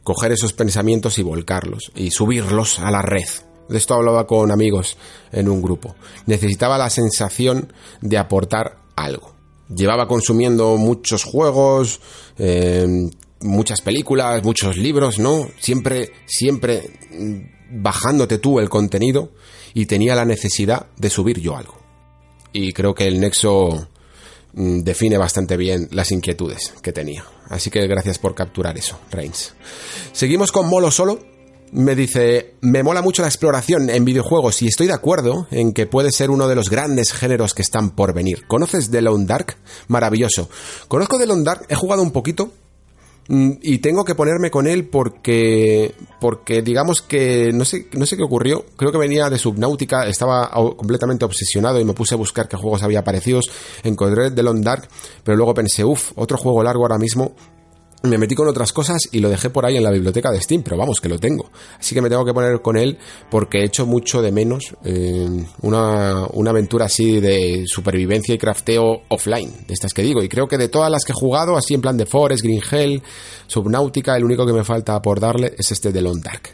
coger 0.02 0.32
esos 0.32 0.52
pensamientos 0.52 1.18
y 1.18 1.22
volcarlos 1.22 1.90
y 1.94 2.10
subirlos 2.10 2.78
a 2.78 2.90
la 2.90 3.02
red. 3.02 3.28
De 3.68 3.78
esto 3.78 3.94
hablaba 3.94 4.26
con 4.26 4.50
amigos 4.52 4.96
en 5.32 5.48
un 5.48 5.60
grupo. 5.60 5.96
Necesitaba 6.26 6.78
la 6.78 6.90
sensación 6.90 7.72
de 8.00 8.18
aportar 8.18 8.78
algo. 8.94 9.34
Llevaba 9.68 10.06
consumiendo 10.06 10.76
muchos 10.76 11.24
juegos, 11.24 12.00
em, 12.38 13.10
muchas 13.40 13.80
películas, 13.80 14.42
muchos 14.44 14.76
libros, 14.76 15.18
¿no? 15.18 15.48
Siempre, 15.58 16.12
siempre 16.26 16.82
mm, 17.10 17.82
bajándote 17.82 18.38
tú 18.38 18.60
el 18.60 18.68
contenido 18.68 19.30
y 19.76 19.84
tenía 19.84 20.14
la 20.14 20.24
necesidad 20.24 20.86
de 20.96 21.10
subir 21.10 21.38
yo 21.38 21.54
algo. 21.54 21.76
Y 22.50 22.72
creo 22.72 22.94
que 22.94 23.06
el 23.06 23.20
nexo 23.20 23.88
mm, 24.54 24.80
define 24.80 25.18
bastante 25.18 25.58
bien 25.58 25.88
las 25.92 26.12
inquietudes 26.12 26.72
que 26.80 26.94
tenía. 26.94 27.26
Así 27.50 27.68
que 27.68 27.86
gracias 27.86 28.18
por 28.18 28.34
capturar 28.34 28.78
eso, 28.78 28.98
Reigns. 29.10 29.52
Seguimos 30.12 30.50
con 30.50 30.66
Molo 30.70 30.90
Solo. 30.90 31.18
Me 31.72 31.94
dice, 31.94 32.54
me 32.62 32.82
mola 32.82 33.02
mucho 33.02 33.20
la 33.20 33.28
exploración 33.28 33.90
en 33.90 34.06
videojuegos 34.06 34.62
y 34.62 34.68
estoy 34.68 34.86
de 34.86 34.94
acuerdo 34.94 35.46
en 35.50 35.74
que 35.74 35.84
puede 35.84 36.10
ser 36.10 36.30
uno 36.30 36.48
de 36.48 36.54
los 36.54 36.70
grandes 36.70 37.12
géneros 37.12 37.52
que 37.52 37.60
están 37.60 37.90
por 37.90 38.14
venir. 38.14 38.46
¿Conoces 38.46 38.90
The 38.90 39.02
Lone 39.02 39.26
Dark? 39.26 39.56
Maravilloso. 39.88 40.48
Conozco 40.88 41.18
The 41.18 41.26
Lone 41.26 41.44
Dark, 41.44 41.66
he 41.68 41.74
jugado 41.74 42.00
un 42.00 42.12
poquito, 42.12 42.50
y 43.28 43.78
tengo 43.78 44.04
que 44.04 44.14
ponerme 44.14 44.50
con 44.50 44.66
él 44.66 44.86
porque 44.86 45.94
porque 46.20 46.62
digamos 46.62 47.02
que 47.02 47.50
no 47.52 47.64
sé 47.64 47.88
no 47.92 48.06
sé 48.06 48.16
qué 48.16 48.22
ocurrió. 48.22 48.64
Creo 48.76 48.92
que 48.92 48.98
venía 48.98 49.28
de 49.28 49.38
Subnautica 49.38 50.06
estaba 50.06 50.50
completamente 50.76 51.24
obsesionado 51.24 51.80
y 51.80 51.84
me 51.84 51.92
puse 51.92 52.14
a 52.14 52.18
buscar 52.18 52.48
qué 52.48 52.56
juegos 52.56 52.82
había 52.82 53.00
aparecidos 53.00 53.50
encontré 53.82 54.30
The 54.30 54.42
Long 54.42 54.62
Dark 54.62 54.88
pero 55.24 55.36
luego 55.36 55.54
pensé 55.54 55.84
uff 55.84 56.12
otro 56.14 56.38
juego 56.38 56.62
largo 56.62 56.82
ahora 56.82 56.98
mismo 56.98 57.34
me 58.02 58.18
metí 58.18 58.34
con 58.34 58.48
otras 58.48 58.72
cosas 58.72 59.02
y 59.10 59.20
lo 59.20 59.28
dejé 59.28 59.50
por 59.50 59.66
ahí 59.66 59.76
en 59.76 59.82
la 59.82 59.90
biblioteca 59.90 60.30
de 60.30 60.40
Steam, 60.40 60.62
pero 60.62 60.76
vamos, 60.76 61.00
que 61.00 61.08
lo 61.08 61.18
tengo. 61.18 61.50
Así 61.78 61.94
que 61.94 62.00
me 62.00 62.08
tengo 62.08 62.24
que 62.24 62.32
poner 62.32 62.60
con 62.62 62.76
él 62.76 62.98
porque 63.30 63.58
he 63.58 63.64
hecho 63.64 63.86
mucho 63.86 64.22
de 64.22 64.32
menos 64.32 64.74
eh, 64.84 65.28
una, 65.62 66.26
una, 66.32 66.50
aventura 66.50 66.86
así 66.86 67.20
de 67.20 67.64
supervivencia 67.66 68.34
y 68.34 68.38
crafteo 68.38 69.02
offline, 69.08 69.52
de 69.66 69.74
estas 69.74 69.92
que 69.92 70.02
digo. 70.02 70.22
Y 70.22 70.28
creo 70.28 70.46
que 70.46 70.58
de 70.58 70.68
todas 70.68 70.90
las 70.90 71.04
que 71.04 71.12
he 71.12 71.14
jugado, 71.14 71.56
así 71.56 71.74
en 71.74 71.80
plan 71.80 71.96
de 71.96 72.06
Forest, 72.06 72.42
Green 72.42 72.62
Hell, 72.70 73.02
Subnautica, 73.46 74.16
el 74.16 74.24
único 74.24 74.46
que 74.46 74.52
me 74.52 74.64
falta 74.64 75.00
por 75.02 75.20
darle 75.20 75.54
es 75.58 75.72
este 75.72 75.92
de 75.92 76.02
Long 76.02 76.22
Dark. 76.22 76.50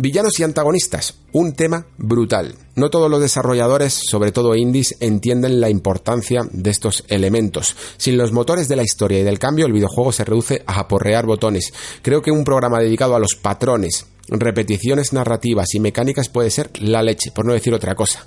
Villanos 0.00 0.38
y 0.38 0.44
antagonistas, 0.44 1.14
un 1.32 1.54
tema 1.54 1.84
brutal. 1.96 2.54
No 2.76 2.88
todos 2.88 3.10
los 3.10 3.20
desarrolladores, 3.20 3.92
sobre 3.94 4.30
todo 4.30 4.54
indies, 4.54 4.94
entienden 5.00 5.60
la 5.60 5.70
importancia 5.70 6.42
de 6.52 6.70
estos 6.70 7.02
elementos. 7.08 7.74
Sin 7.96 8.16
los 8.16 8.30
motores 8.30 8.68
de 8.68 8.76
la 8.76 8.84
historia 8.84 9.18
y 9.18 9.24
del 9.24 9.40
cambio, 9.40 9.66
el 9.66 9.72
videojuego 9.72 10.12
se 10.12 10.24
reduce 10.24 10.62
a 10.68 10.78
aporrear 10.78 11.26
botones. 11.26 11.72
Creo 12.00 12.22
que 12.22 12.30
un 12.30 12.44
programa 12.44 12.78
dedicado 12.78 13.16
a 13.16 13.18
los 13.18 13.34
patrones, 13.34 14.06
repeticiones 14.28 15.12
narrativas 15.12 15.74
y 15.74 15.80
mecánicas 15.80 16.28
puede 16.28 16.52
ser 16.52 16.70
la 16.80 17.02
leche, 17.02 17.32
por 17.32 17.44
no 17.44 17.52
decir 17.52 17.74
otra 17.74 17.96
cosa. 17.96 18.24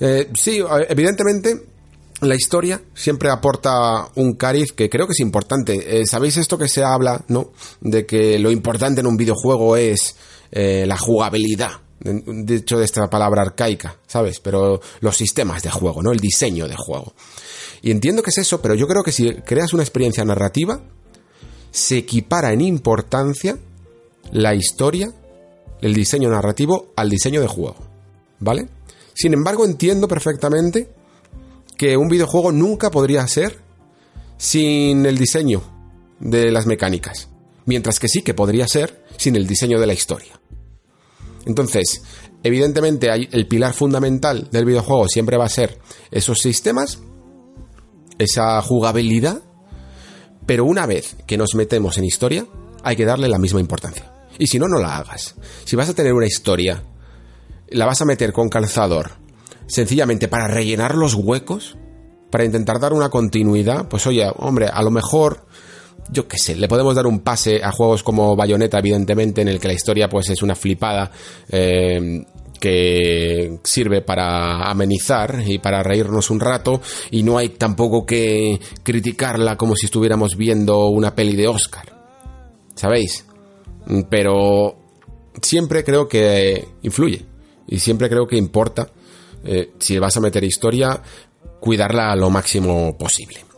Eh, 0.00 0.30
sí, 0.32 0.64
evidentemente 0.88 1.66
la 2.22 2.34
historia 2.34 2.80
siempre 2.94 3.28
aporta 3.28 4.08
un 4.14 4.36
cariz 4.36 4.72
que 4.72 4.88
creo 4.88 5.06
que 5.06 5.12
es 5.12 5.20
importante. 5.20 6.00
Eh, 6.00 6.06
¿Sabéis 6.06 6.38
esto 6.38 6.56
que 6.56 6.68
se 6.68 6.82
habla, 6.82 7.24
no? 7.28 7.52
De 7.82 8.06
que 8.06 8.38
lo 8.38 8.50
importante 8.50 9.02
en 9.02 9.06
un 9.06 9.18
videojuego 9.18 9.76
es 9.76 10.16
eh, 10.50 10.84
la 10.86 10.98
jugabilidad, 10.98 11.72
dicho 12.00 12.78
de 12.78 12.84
esta 12.84 13.08
palabra 13.10 13.42
arcaica, 13.42 13.96
¿sabes? 14.06 14.40
Pero 14.40 14.80
los 15.00 15.16
sistemas 15.16 15.62
de 15.62 15.70
juego, 15.70 16.02
¿no? 16.02 16.12
El 16.12 16.18
diseño 16.18 16.66
de 16.66 16.76
juego. 16.76 17.12
Y 17.82 17.90
entiendo 17.90 18.22
que 18.22 18.30
es 18.30 18.38
eso, 18.38 18.60
pero 18.60 18.74
yo 18.74 18.86
creo 18.86 19.02
que 19.02 19.12
si 19.12 19.32
creas 19.42 19.72
una 19.72 19.82
experiencia 19.82 20.24
narrativa, 20.24 20.80
se 21.70 21.98
equipara 21.98 22.52
en 22.52 22.60
importancia 22.62 23.58
la 24.32 24.54
historia, 24.54 25.12
el 25.80 25.94
diseño 25.94 26.30
narrativo 26.30 26.92
al 26.96 27.08
diseño 27.08 27.40
de 27.40 27.46
juego, 27.46 27.76
¿vale? 28.38 28.68
Sin 29.14 29.34
embargo, 29.34 29.64
entiendo 29.64 30.08
perfectamente 30.08 30.90
que 31.76 31.96
un 31.96 32.08
videojuego 32.08 32.52
nunca 32.52 32.90
podría 32.90 33.26
ser 33.26 33.58
sin 34.36 35.06
el 35.06 35.18
diseño 35.18 35.62
de 36.18 36.50
las 36.50 36.66
mecánicas, 36.66 37.28
mientras 37.66 37.98
que 37.98 38.08
sí 38.08 38.22
que 38.22 38.34
podría 38.34 38.68
ser 38.68 39.04
sin 39.16 39.36
el 39.36 39.46
diseño 39.46 39.78
de 39.80 39.86
la 39.86 39.92
historia. 39.92 40.40
Entonces, 41.46 42.02
evidentemente 42.42 43.10
el 43.10 43.46
pilar 43.46 43.74
fundamental 43.74 44.48
del 44.50 44.64
videojuego 44.64 45.08
siempre 45.08 45.36
va 45.36 45.44
a 45.44 45.50
ser 45.50 45.78
esos 46.10 46.38
sistemas, 46.38 46.98
esa 48.18 48.60
jugabilidad, 48.62 49.42
pero 50.46 50.64
una 50.64 50.86
vez 50.86 51.16
que 51.26 51.38
nos 51.38 51.54
metemos 51.54 51.98
en 51.98 52.04
historia, 52.04 52.46
hay 52.82 52.96
que 52.96 53.04
darle 53.04 53.28
la 53.28 53.38
misma 53.38 53.60
importancia. 53.60 54.12
Y 54.38 54.46
si 54.46 54.58
no, 54.58 54.66
no 54.68 54.78
la 54.78 54.96
hagas. 54.96 55.34
Si 55.64 55.76
vas 55.76 55.88
a 55.88 55.94
tener 55.94 56.12
una 56.12 56.26
historia, 56.26 56.82
la 57.68 57.86
vas 57.86 58.00
a 58.00 58.06
meter 58.06 58.32
con 58.32 58.48
calzador, 58.48 59.12
sencillamente 59.66 60.28
para 60.28 60.48
rellenar 60.48 60.94
los 60.94 61.14
huecos, 61.14 61.76
para 62.30 62.44
intentar 62.44 62.80
dar 62.80 62.92
una 62.92 63.10
continuidad, 63.10 63.88
pues 63.88 64.06
oye, 64.06 64.26
hombre, 64.36 64.66
a 64.66 64.82
lo 64.82 64.90
mejor 64.90 65.46
yo 66.10 66.26
qué 66.26 66.38
sé, 66.38 66.56
le 66.56 66.68
podemos 66.68 66.94
dar 66.94 67.06
un 67.06 67.20
pase 67.20 67.62
a 67.62 67.72
juegos 67.72 68.02
como 68.02 68.34
Bayonetta, 68.36 68.78
evidentemente, 68.78 69.42
en 69.42 69.48
el 69.48 69.60
que 69.60 69.68
la 69.68 69.74
historia 69.74 70.08
pues 70.08 70.30
es 70.30 70.42
una 70.42 70.54
flipada 70.54 71.10
eh, 71.50 72.24
que 72.60 73.58
sirve 73.64 74.02
para 74.02 74.70
amenizar 74.70 75.42
y 75.44 75.58
para 75.58 75.82
reírnos 75.82 76.30
un 76.30 76.38
rato 76.38 76.80
y 77.10 77.22
no 77.22 77.38
hay 77.38 77.50
tampoco 77.50 78.04
que 78.04 78.60
criticarla 78.82 79.56
como 79.56 79.74
si 79.74 79.86
estuviéramos 79.86 80.36
viendo 80.36 80.88
una 80.88 81.14
peli 81.14 81.34
de 81.34 81.48
Oscar. 81.48 81.98
¿Sabéis? 82.74 83.24
Pero 84.08 84.76
siempre 85.40 85.82
creo 85.82 86.06
que 86.06 86.68
influye 86.82 87.24
y 87.66 87.78
siempre 87.78 88.08
creo 88.08 88.26
que 88.26 88.36
importa, 88.36 88.88
eh, 89.44 89.72
si 89.78 89.98
vas 89.98 90.16
a 90.16 90.20
meter 90.20 90.44
historia, 90.44 91.00
cuidarla 91.60 92.14
lo 92.14 92.30
máximo 92.30 92.96
posible. 92.96 93.49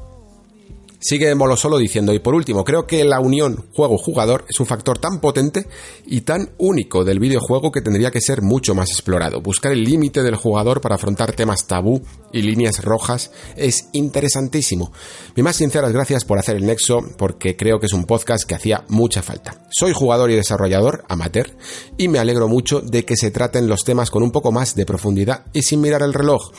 Sigue 1.05 1.35
Molo 1.35 1.57
Solo 1.57 1.79
diciendo, 1.79 2.15
y 2.15 2.21
por 2.21 2.33
último, 2.33 2.63
creo 2.63 2.87
que 2.87 3.05
la 3.05 3.19
unión 3.19 3.65
juego-jugador 3.75 4.45
es 4.49 4.61
un 4.61 4.67
factor 4.67 4.99
tan 4.99 5.21
potente 5.21 5.67
y 6.07 6.21
tan 6.21 6.51
único 6.59 7.03
del 7.03 7.19
videojuego 7.19 7.73
que 7.73 7.81
tendría 7.81 8.13
que 8.13 8.21
ser 8.21 8.41
mucho 8.41 8.77
más 8.77 8.91
explorado. 8.91 9.41
Buscar 9.41 9.73
el 9.73 9.83
límite 9.83 10.23
del 10.23 10.37
jugador 10.37 10.81
para 10.81 10.95
afrontar 10.95 11.33
temas 11.33 11.67
tabú 11.67 12.03
y 12.33 12.43
líneas 12.43 12.85
rojas 12.85 13.33
es 13.57 13.89
interesantísimo. 13.91 14.93
Mi 15.35 15.43
más 15.43 15.57
sinceras 15.57 15.93
gracias 15.93 16.25
por 16.25 16.39
hacer 16.39 16.55
el 16.55 16.67
nexo, 16.67 17.01
porque 17.19 17.57
creo 17.57 17.81
que 17.81 17.87
es 17.87 17.93
un 17.93 18.05
podcast 18.05 18.45
que 18.45 18.55
hacía 18.55 18.85
mucha 18.87 19.23
falta. 19.23 19.67
Soy 19.71 19.93
jugador 19.93 20.31
y 20.31 20.37
desarrollador 20.37 21.05
amateur 21.09 21.51
y 21.99 22.07
me 22.07 22.21
alegro 22.21 22.47
mucho 22.47 22.81
de 22.81 23.05
que 23.05 23.17
se 23.17 23.33
traten 23.33 23.67
los 23.67 23.83
temas 23.83 24.13
con 24.13 24.23
un 24.23 24.31
poco 24.31 24.53
más 24.53 24.77
de 24.77 24.87
profundidad 24.87 25.47
y 25.53 25.63
sin 25.63 25.81
mirar 25.81 26.03
el 26.03 26.15
reloj. 26.15 26.53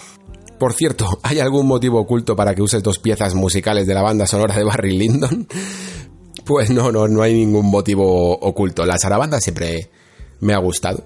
Por 0.59 0.73
cierto, 0.73 1.19
¿hay 1.23 1.40
algún 1.40 1.67
motivo 1.67 1.99
oculto 1.99 2.35
para 2.35 2.56
que 2.56 2.61
uses 2.61 2.82
dos 2.83 2.99
piezas 2.99 3.35
musicales 3.35 3.88
de 3.88 3.93
la 3.93 4.01
banda 4.01 4.27
sonora 4.27 4.56
de 4.56 4.64
Barry 4.64 4.98
Lyndon? 4.98 5.48
Pues 6.45 6.69
no, 6.72 6.91
no, 6.91 7.07
no 7.07 7.22
hay 7.22 7.33
ningún 7.33 7.67
motivo 7.67 8.33
oculto. 8.38 8.85
La 8.85 8.98
sarabanda 8.98 9.40
siempre 9.40 9.90
me 10.41 10.53
ha 10.53 10.57
gustado. 10.57 11.06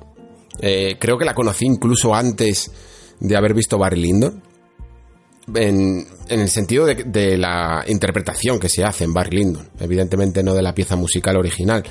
Eh, 0.60 0.98
creo 1.00 1.18
que 1.18 1.26
la 1.26 1.36
conocí 1.36 1.66
incluso 1.66 2.16
antes 2.16 2.72
de 3.20 3.38
haber 3.38 3.54
visto 3.54 3.78
Barry 3.78 4.02
Lyndon. 4.02 4.42
En, 5.54 6.08
el 6.28 6.50
sentido 6.50 6.86
de, 6.86 7.38
la 7.38 7.86
interpretación 7.88 8.60
que 8.60 8.68
se 8.68 8.84
hace 8.84 9.04
en 9.04 9.14
Barry 9.14 9.38
Lyndon. 9.38 9.70
Evidentemente 9.80 10.44
no 10.44 10.54
de 10.54 10.62
la 10.62 10.74
pieza 10.74 10.96
musical 10.96 11.38
original. 11.38 11.84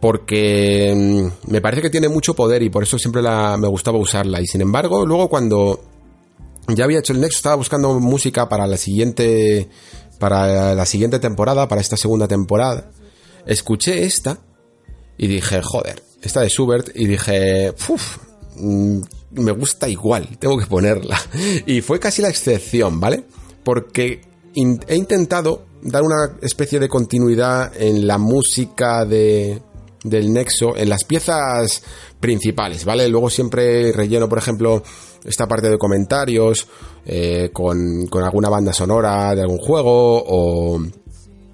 Porque 0.00 0.92
mm, 0.94 1.52
me 1.52 1.60
parece 1.60 1.82
que 1.82 1.90
tiene 1.90 2.08
mucho 2.08 2.34
poder 2.34 2.62
y 2.62 2.70
por 2.70 2.82
eso 2.82 2.98
siempre 2.98 3.22
me 3.22 3.68
gustaba 3.68 3.98
usarla. 3.98 4.40
Y 4.40 4.46
sin 4.46 4.60
embargo, 4.60 5.06
luego 5.06 5.28
cuando 5.28 5.91
ya 6.68 6.84
había 6.84 7.00
hecho 7.00 7.12
el 7.12 7.20
Nexo, 7.20 7.38
estaba 7.38 7.56
buscando 7.56 7.98
música 8.00 8.48
para 8.48 8.66
la 8.66 8.76
siguiente 8.76 9.68
para 10.18 10.74
la 10.74 10.86
siguiente 10.86 11.18
temporada, 11.18 11.66
para 11.66 11.80
esta 11.80 11.96
segunda 11.96 12.28
temporada. 12.28 12.90
Escuché 13.44 14.04
esta 14.04 14.38
y 15.18 15.26
dije, 15.26 15.60
joder, 15.62 16.00
esta 16.22 16.42
de 16.42 16.48
Schubert 16.48 16.90
y 16.94 17.06
dije, 17.06 17.74
uff, 17.88 18.18
mm, 18.54 19.00
me 19.32 19.52
gusta 19.52 19.88
igual, 19.88 20.38
tengo 20.38 20.56
que 20.56 20.66
ponerla. 20.66 21.20
Y 21.66 21.80
fue 21.80 21.98
casi 21.98 22.22
la 22.22 22.28
excepción, 22.28 23.00
¿vale? 23.00 23.24
Porque 23.64 24.20
he 24.54 24.94
intentado 24.94 25.66
dar 25.82 26.02
una 26.02 26.36
especie 26.40 26.78
de 26.78 26.88
continuidad 26.88 27.72
en 27.76 28.06
la 28.06 28.18
música 28.18 29.04
de, 29.04 29.60
del 30.04 30.32
Nexo, 30.32 30.76
en 30.76 30.88
las 30.88 31.04
piezas 31.04 31.82
principales, 32.22 32.86
¿vale? 32.86 33.06
Luego 33.10 33.28
siempre 33.28 33.92
relleno, 33.92 34.30
por 34.30 34.38
ejemplo, 34.38 34.82
esta 35.22 35.46
parte 35.46 35.68
de 35.68 35.76
comentarios 35.76 36.66
eh, 37.04 37.50
con, 37.52 38.06
con 38.06 38.24
alguna 38.24 38.48
banda 38.48 38.72
sonora 38.72 39.34
de 39.34 39.42
algún 39.42 39.58
juego 39.58 40.24
o 40.26 40.80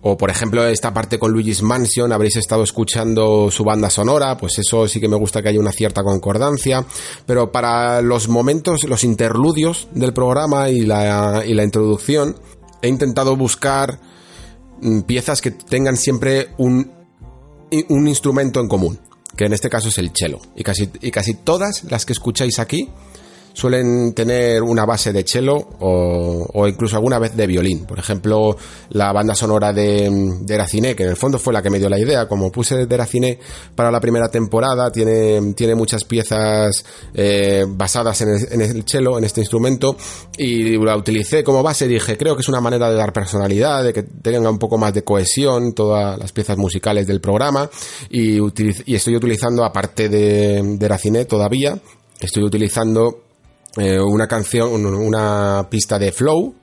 o 0.00 0.16
por 0.16 0.30
ejemplo 0.30 0.66
esta 0.66 0.94
parte 0.94 1.18
con 1.18 1.32
Luigi's 1.32 1.62
Mansion, 1.62 2.12
habréis 2.12 2.36
estado 2.36 2.62
escuchando 2.62 3.50
su 3.50 3.64
banda 3.64 3.90
sonora, 3.90 4.36
pues 4.36 4.58
eso 4.58 4.86
sí 4.86 5.00
que 5.00 5.08
me 5.08 5.16
gusta 5.16 5.42
que 5.42 5.48
haya 5.48 5.60
una 5.60 5.72
cierta 5.72 6.02
concordancia, 6.02 6.84
pero 7.26 7.50
para 7.50 8.00
los 8.00 8.28
momentos, 8.28 8.84
los 8.84 9.04
interludios 9.04 9.88
del 9.92 10.12
programa 10.12 10.70
y 10.70 10.82
la, 10.82 11.42
y 11.46 11.54
la 11.54 11.64
introducción, 11.64 12.36
he 12.80 12.88
intentado 12.88 13.36
buscar 13.36 14.00
mm, 14.80 15.00
piezas 15.00 15.40
que 15.40 15.50
tengan 15.50 15.96
siempre 15.96 16.48
un, 16.58 16.92
un 17.88 18.08
instrumento 18.08 18.60
en 18.60 18.68
común, 18.68 19.00
que 19.38 19.44
en 19.44 19.52
este 19.52 19.70
caso 19.70 19.88
es 19.88 19.96
el 19.98 20.10
cello. 20.12 20.40
Y 20.56 20.64
casi, 20.64 20.90
y 21.00 21.12
casi 21.12 21.32
todas 21.32 21.84
las 21.84 22.04
que 22.04 22.12
escucháis 22.12 22.58
aquí 22.58 22.88
suelen 23.58 24.12
tener 24.14 24.62
una 24.62 24.86
base 24.86 25.12
de 25.12 25.24
cello 25.24 25.56
o, 25.80 26.68
incluso 26.68 26.94
alguna 26.94 27.18
vez 27.18 27.36
de 27.36 27.44
violín. 27.44 27.86
Por 27.86 27.98
ejemplo, 27.98 28.56
la 28.90 29.12
banda 29.12 29.34
sonora 29.34 29.72
de, 29.72 30.08
de 30.42 30.54
Eracine, 30.54 30.94
que 30.94 31.02
en 31.02 31.08
el 31.08 31.16
fondo 31.16 31.40
fue 31.40 31.52
la 31.52 31.60
que 31.60 31.68
me 31.68 31.80
dio 31.80 31.88
la 31.88 31.98
idea. 31.98 32.28
Como 32.28 32.52
puse 32.52 32.86
de 32.86 32.94
Eracine 32.94 33.40
para 33.74 33.90
la 33.90 33.98
primera 33.98 34.28
temporada, 34.28 34.92
tiene, 34.92 35.54
tiene 35.54 35.74
muchas 35.74 36.04
piezas 36.04 36.84
eh, 37.12 37.64
basadas 37.68 38.20
en 38.20 38.28
el, 38.28 38.52
en 38.52 38.60
el 38.60 38.84
cello, 38.84 39.18
en 39.18 39.24
este 39.24 39.40
instrumento, 39.40 39.96
y 40.36 40.78
la 40.78 40.96
utilicé 40.96 41.42
como 41.42 41.60
base. 41.60 41.88
Dije, 41.88 42.16
creo 42.16 42.36
que 42.36 42.42
es 42.42 42.48
una 42.48 42.60
manera 42.60 42.88
de 42.88 42.94
dar 42.94 43.12
personalidad, 43.12 43.82
de 43.82 43.92
que 43.92 44.04
tenga 44.04 44.48
un 44.48 44.60
poco 44.60 44.78
más 44.78 44.94
de 44.94 45.02
cohesión 45.02 45.74
todas 45.74 46.16
las 46.16 46.30
piezas 46.30 46.56
musicales 46.56 47.08
del 47.08 47.20
programa. 47.20 47.68
Y, 48.08 48.38
y 48.38 48.94
estoy 48.94 49.16
utilizando, 49.16 49.64
aparte 49.64 50.08
de, 50.08 50.62
de 50.78 51.24
todavía, 51.24 51.76
estoy 52.20 52.44
utilizando 52.44 53.27
eh, 53.76 54.00
una 54.00 54.26
canción, 54.26 54.84
una 54.84 55.66
pista 55.70 55.98
de 55.98 56.12
Flow, 56.12 56.54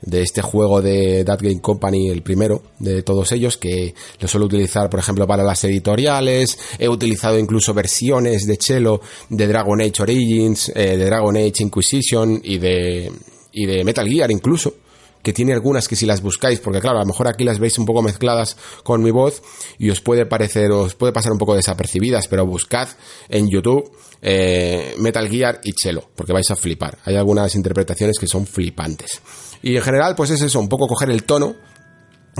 de 0.00 0.22
este 0.22 0.42
juego 0.42 0.80
de 0.80 1.24
That 1.24 1.40
Game 1.40 1.60
Company, 1.60 2.08
el 2.08 2.22
primero 2.22 2.62
de 2.78 3.02
todos 3.02 3.32
ellos, 3.32 3.56
que 3.56 3.94
lo 4.20 4.28
suelo 4.28 4.46
utilizar, 4.46 4.88
por 4.88 5.00
ejemplo, 5.00 5.26
para 5.26 5.42
las 5.42 5.64
editoriales. 5.64 6.58
He 6.78 6.88
utilizado 6.88 7.38
incluso 7.38 7.74
versiones 7.74 8.46
de 8.46 8.56
cello 8.60 9.00
de 9.28 9.46
Dragon 9.46 9.80
Age 9.80 10.02
Origins, 10.02 10.70
eh, 10.74 10.96
de 10.96 11.04
Dragon 11.04 11.36
Age 11.36 11.62
Inquisition 11.62 12.40
y 12.42 12.58
de, 12.58 13.10
y 13.52 13.66
de 13.66 13.84
Metal 13.84 14.08
Gear 14.08 14.30
incluso 14.30 14.74
que 15.22 15.32
tiene 15.32 15.52
algunas 15.52 15.88
que 15.88 15.96
si 15.96 16.06
las 16.06 16.22
buscáis, 16.22 16.60
porque 16.60 16.80
claro, 16.80 16.98
a 16.98 17.02
lo 17.02 17.06
mejor 17.06 17.28
aquí 17.28 17.44
las 17.44 17.58
veis 17.58 17.78
un 17.78 17.86
poco 17.86 18.02
mezcladas 18.02 18.56
con 18.84 19.02
mi 19.02 19.10
voz 19.10 19.42
y 19.78 19.90
os 19.90 20.00
puede 20.00 20.26
parecer, 20.26 20.70
os 20.70 20.94
puede 20.94 21.12
pasar 21.12 21.32
un 21.32 21.38
poco 21.38 21.54
desapercibidas, 21.54 22.28
pero 22.28 22.46
buscad 22.46 22.88
en 23.28 23.48
YouTube 23.48 23.90
eh, 24.22 24.94
Metal 24.98 25.28
Gear 25.28 25.60
y 25.64 25.72
Chelo, 25.72 26.10
porque 26.14 26.32
vais 26.32 26.50
a 26.50 26.56
flipar. 26.56 26.98
Hay 27.04 27.16
algunas 27.16 27.54
interpretaciones 27.54 28.18
que 28.18 28.26
son 28.26 28.46
flipantes. 28.46 29.20
Y 29.62 29.76
en 29.76 29.82
general, 29.82 30.14
pues 30.14 30.30
es 30.30 30.42
eso, 30.42 30.60
un 30.60 30.68
poco 30.68 30.86
coger 30.86 31.10
el 31.10 31.24
tono 31.24 31.56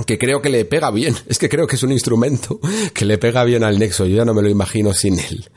que 0.05 0.17
creo 0.17 0.41
que 0.41 0.49
le 0.49 0.65
pega 0.65 0.91
bien. 0.91 1.15
Es 1.27 1.37
que 1.37 1.49
creo 1.49 1.67
que 1.67 1.75
es 1.75 1.83
un 1.83 1.91
instrumento 1.91 2.59
que 2.93 3.05
le 3.05 3.17
pega 3.17 3.43
bien 3.43 3.63
al 3.63 3.79
Nexo. 3.79 4.05
Yo 4.05 4.17
ya 4.17 4.25
no 4.25 4.33
me 4.33 4.41
lo 4.41 4.49
imagino 4.49 4.93
sin 4.93 5.19
él. 5.19 5.49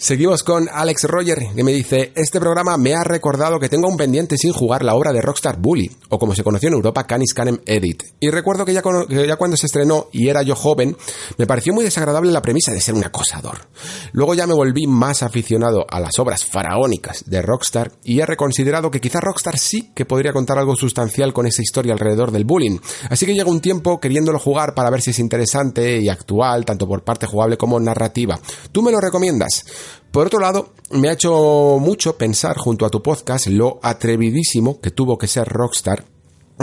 Seguimos 0.00 0.44
con 0.44 0.68
Alex 0.72 1.02
Roger, 1.08 1.38
que 1.56 1.64
me 1.64 1.72
dice, 1.72 2.12
este 2.14 2.38
programa 2.38 2.76
me 2.76 2.94
ha 2.94 3.02
recordado 3.02 3.58
que 3.58 3.68
tengo 3.68 3.88
un 3.88 3.96
pendiente 3.96 4.36
sin 4.38 4.52
jugar 4.52 4.84
la 4.84 4.94
obra 4.94 5.12
de 5.12 5.20
Rockstar 5.20 5.58
Bully, 5.58 5.90
o 6.08 6.20
como 6.20 6.36
se 6.36 6.44
conoció 6.44 6.68
en 6.68 6.74
Europa, 6.74 7.04
Canis 7.04 7.34
Canem 7.34 7.58
Edit. 7.66 8.04
Y 8.20 8.30
recuerdo 8.30 8.64
que 8.64 8.72
ya, 8.72 8.80
cuando 8.80 9.56
se 9.56 9.66
estrenó 9.66 10.06
y 10.12 10.28
era 10.28 10.42
yo 10.42 10.54
joven, 10.54 10.96
me 11.36 11.48
pareció 11.48 11.74
muy 11.74 11.82
desagradable 11.82 12.30
la 12.30 12.42
premisa 12.42 12.70
de 12.70 12.80
ser 12.80 12.94
un 12.94 13.02
acosador. 13.02 13.66
Luego 14.12 14.34
ya 14.34 14.46
me 14.46 14.54
volví 14.54 14.86
más 14.86 15.24
aficionado 15.24 15.84
a 15.90 15.98
las 15.98 16.16
obras 16.20 16.44
faraónicas 16.44 17.24
de 17.26 17.42
Rockstar 17.42 17.90
y 18.04 18.20
he 18.20 18.26
reconsiderado 18.26 18.92
que 18.92 19.00
quizá 19.00 19.20
Rockstar 19.20 19.58
sí 19.58 19.90
que 19.96 20.04
podría 20.04 20.32
contar 20.32 20.58
algo 20.58 20.76
sustancial 20.76 21.32
con 21.32 21.48
esa 21.48 21.60
historia 21.60 21.92
alrededor 21.92 22.30
del 22.30 22.44
bullying. 22.44 22.78
Así 23.10 23.26
que 23.26 23.34
llega 23.34 23.50
un 23.50 23.60
tiempo 23.60 23.98
queriéndolo 23.98 24.38
jugar 24.38 24.74
para 24.74 24.90
ver 24.90 25.02
si 25.02 25.10
es 25.10 25.18
interesante 25.18 25.98
y 26.00 26.08
actual, 26.08 26.64
tanto 26.64 26.86
por 26.86 27.02
parte 27.02 27.26
jugable 27.26 27.58
como 27.58 27.80
narrativa. 27.80 28.38
¿Tú 28.70 28.80
me 28.80 28.92
lo 28.92 29.00
recomiendas? 29.00 29.64
Por 30.10 30.26
otro 30.26 30.40
lado, 30.40 30.72
me 30.90 31.08
ha 31.08 31.12
hecho 31.12 31.78
mucho 31.80 32.16
pensar 32.16 32.56
junto 32.56 32.86
a 32.86 32.90
tu 32.90 33.02
podcast 33.02 33.46
lo 33.48 33.78
atrevidísimo 33.82 34.80
que 34.80 34.90
tuvo 34.90 35.18
que 35.18 35.26
ser 35.26 35.48
Rockstar 35.48 36.04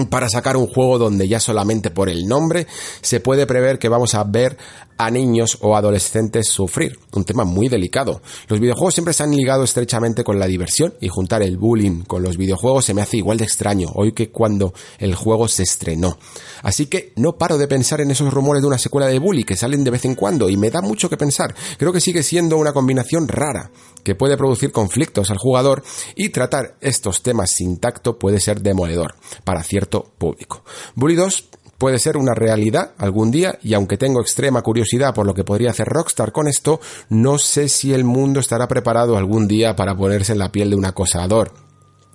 para 0.10 0.28
sacar 0.28 0.58
un 0.58 0.68
juego 0.68 0.98
donde 0.98 1.28
ya 1.28 1.40
solamente 1.40 1.90
por 1.90 2.10
el 2.10 2.28
nombre 2.28 2.68
se 3.02 3.22
puede 3.22 3.48
prever 3.48 3.80
que 3.80 3.88
vamos 3.88 4.14
a 4.14 4.26
ver 4.26 4.58
a 4.98 5.12
niños 5.12 5.58
o 5.62 5.76
adolescentes 5.76 6.48
sufrir, 6.48 7.00
un 7.14 7.24
tema 7.24 7.44
muy 7.44 7.70
delicado. 7.70 8.22
Los 8.48 8.60
videojuegos 8.60 8.94
siempre 8.94 9.14
se 9.14 9.24
han 9.24 9.32
ligado 9.32 9.64
estrechamente 9.64 10.24
con 10.24 10.40
la 10.40 10.48
diversión 10.48 10.94
y 11.02 11.10
juntar 11.10 11.42
el 11.42 11.58
bullying 11.58 12.04
con 12.04 12.24
los 12.24 12.38
videojuegos 12.38 12.86
se 12.86 12.94
me 12.94 13.02
hace 13.02 13.18
igual 13.18 13.38
de 13.38 13.46
extraño 13.46 13.88
hoy 13.96 14.14
que 14.14 14.30
cuando 14.30 14.74
el 15.00 15.16
juego 15.16 15.48
se 15.48 15.64
estrenó. 15.64 16.18
Así 16.64 16.88
que 16.88 17.14
no 17.16 17.38
paro 17.38 17.58
de 17.58 17.68
pensar 17.68 18.02
en 18.02 18.12
esos 18.12 18.34
rumores 18.34 18.62
de 18.62 18.68
una 18.68 18.78
secuela 18.78 19.08
de 19.08 19.20
Bully 19.20 19.44
que 19.44 19.56
salen 19.56 19.84
de 19.84 19.92
vez 19.92 20.06
en 20.06 20.16
cuando 20.16 20.50
y 20.50 20.58
me 20.58 20.72
da 20.72 20.82
mucho 20.82 21.10
que 21.10 21.18
pensar. 21.18 21.54
Creo 21.78 21.94
que 21.94 22.02
sigue 22.02 22.24
siendo 22.24 22.58
una 22.58 22.74
combinación 22.74 23.28
rara 23.28 23.72
que 24.04 24.16
puede 24.16 24.38
producir 24.38 24.72
conflictos 24.72 25.32
al 25.32 25.38
jugador 25.38 25.84
y 26.16 26.30
tratar 26.30 26.76
estos 26.82 27.22
temas 27.22 27.52
sin 27.52 27.78
tacto 27.78 28.18
puede 28.18 28.40
ser 28.40 28.62
demoledor 28.62 29.16
para 29.44 29.64
cierto 29.64 30.12
público. 30.18 30.64
Bully 30.96 31.16
2 31.16 31.50
puede 31.78 32.00
ser 32.00 32.18
una 32.18 32.34
realidad 32.34 32.92
algún 32.98 33.32
día 33.32 33.58
y 33.62 33.74
aunque 33.74 33.98
tengo 33.98 34.22
extrema 34.22 34.62
curiosidad 34.62 35.14
por 35.14 35.26
lo 35.26 35.34
que 35.34 35.44
podría 35.44 35.72
hacer 35.72 35.88
Rockstar 35.88 36.32
con 36.32 36.48
esto, 36.48 36.80
no 37.10 37.38
sé 37.38 37.70
si 37.70 37.94
el 37.94 38.04
mundo 38.04 38.40
estará 38.40 38.68
preparado 38.68 39.18
algún 39.18 39.48
día 39.48 39.76
para 39.76 39.96
ponerse 39.96 40.34
en 40.34 40.40
la 40.40 40.52
piel 40.52 40.70
de 40.70 40.76
un 40.76 40.86
acosador 40.86 41.65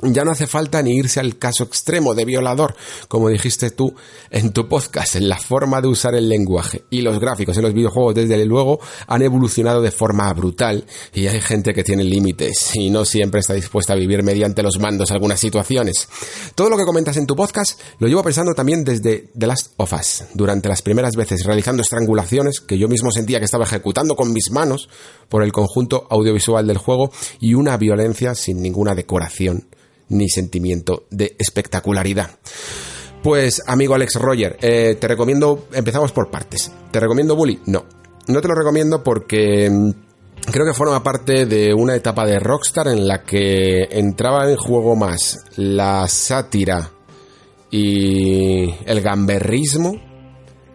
ya 0.03 0.25
no 0.25 0.31
hace 0.31 0.47
falta 0.47 0.83
ni 0.83 0.97
irse 0.97 1.21
al 1.21 1.39
caso 1.39 1.65
extremo 1.65 2.15
de 2.15 2.25
violador, 2.25 2.75
como 3.09 3.29
dijiste 3.29 3.71
tú 3.71 3.95
en 4.31 4.53
tu 4.53 4.69
podcast, 4.69 5.17
en 5.17 5.29
la 5.29 5.39
forma 5.39 5.81
de 5.81 5.89
usar 5.89 6.15
el 6.15 6.29
lenguaje. 6.29 6.85
Y 6.91 7.03
los 7.03 7.19
gráficos 7.19 7.57
en 7.57 7.63
los 7.63 7.75
videojuegos, 7.75 8.15
desde 8.15 8.45
luego, 8.47 8.81
han 9.07 9.23
evolucionado 9.23 9.83
de 9.83 9.91
forma 9.91 10.33
brutal 10.33 10.85
y 11.13 11.27
hay 11.27 11.41
gente 11.41 11.73
que 11.73 11.85
tiene 11.85 12.05
límites 12.05 12.75
y 12.75 12.91
no 12.91 13.05
siempre 13.05 13.41
está 13.41 13.55
dispuesta 13.55 13.93
a 13.93 13.97
vivir 13.97 14.23
mediante 14.23 14.63
los 14.63 14.79
mandos 14.79 15.11
algunas 15.11 15.41
situaciones. 15.41 16.09
Todo 16.55 16.71
lo 16.71 16.77
que 16.77 16.85
comentas 16.85 17.17
en 17.17 17.27
tu 17.27 17.37
podcast 17.37 17.81
lo 17.99 18.09
llevo 18.09 18.23
pensando 18.23 18.55
también 18.55 18.85
desde 18.85 19.31
The 19.37 19.47
Last 19.47 19.73
of 19.77 19.93
Us, 19.93 20.25
durante 20.35 20.69
las 20.69 20.83
primeras 20.83 21.17
veces 21.17 21.45
realizando 21.45 21.83
estrangulaciones 21.83 22.61
que 22.61 22.79
yo 22.79 22.89
mismo 22.89 23.11
sentía 23.11 23.39
que 23.39 23.45
estaba 23.45 23.65
ejecutando 23.65 24.17
con 24.17 24.33
mis 24.33 24.51
manos 24.51 24.89
por 25.29 25.43
el 25.43 25.53
conjunto 25.53 26.07
audiovisual 26.11 26.67
del 26.67 26.79
juego 26.79 27.11
y 27.41 27.55
una 27.55 27.77
violencia 27.77 28.35
sin 28.35 28.63
ninguna 28.63 28.95
decoración 28.95 29.67
ni 30.11 30.29
sentimiento 30.29 31.07
de 31.11 31.35
espectacularidad. 31.39 32.31
Pues, 33.23 33.63
amigo 33.67 33.95
Alex 33.95 34.15
Roger, 34.17 34.57
eh, 34.63 34.97
te 34.99 35.09
recomiendo, 35.09 35.67
empezamos 35.73 36.13
por 36.13 36.31
partes. 36.31 36.73
¿Te 36.91 37.01
recomiendo 37.01 37.37
Bully? 37.37 37.61
No. 37.67 37.85
No 38.29 38.41
te 38.41 38.49
lo 38.49 38.55
recomiendo 38.55 39.03
porque 39.03 39.69
mm, 39.71 39.91
creo 40.51 40.67
que 40.67 40.73
forma 40.73 41.03
parte 41.03 41.47
de 41.47 41.75
una 41.75 41.95
etapa 41.95 42.25
de 42.25 42.39
Rockstar 42.39 42.89
en 42.89 43.07
la 43.07 43.23
que 43.23 43.89
entraba 43.91 44.51
en 44.51 44.57
juego 44.57 44.97
más 44.97 45.39
la 45.57 46.07
sátira 46.09 46.91
y 47.71 48.71
el 48.87 49.01
gamberrismo 49.01 50.01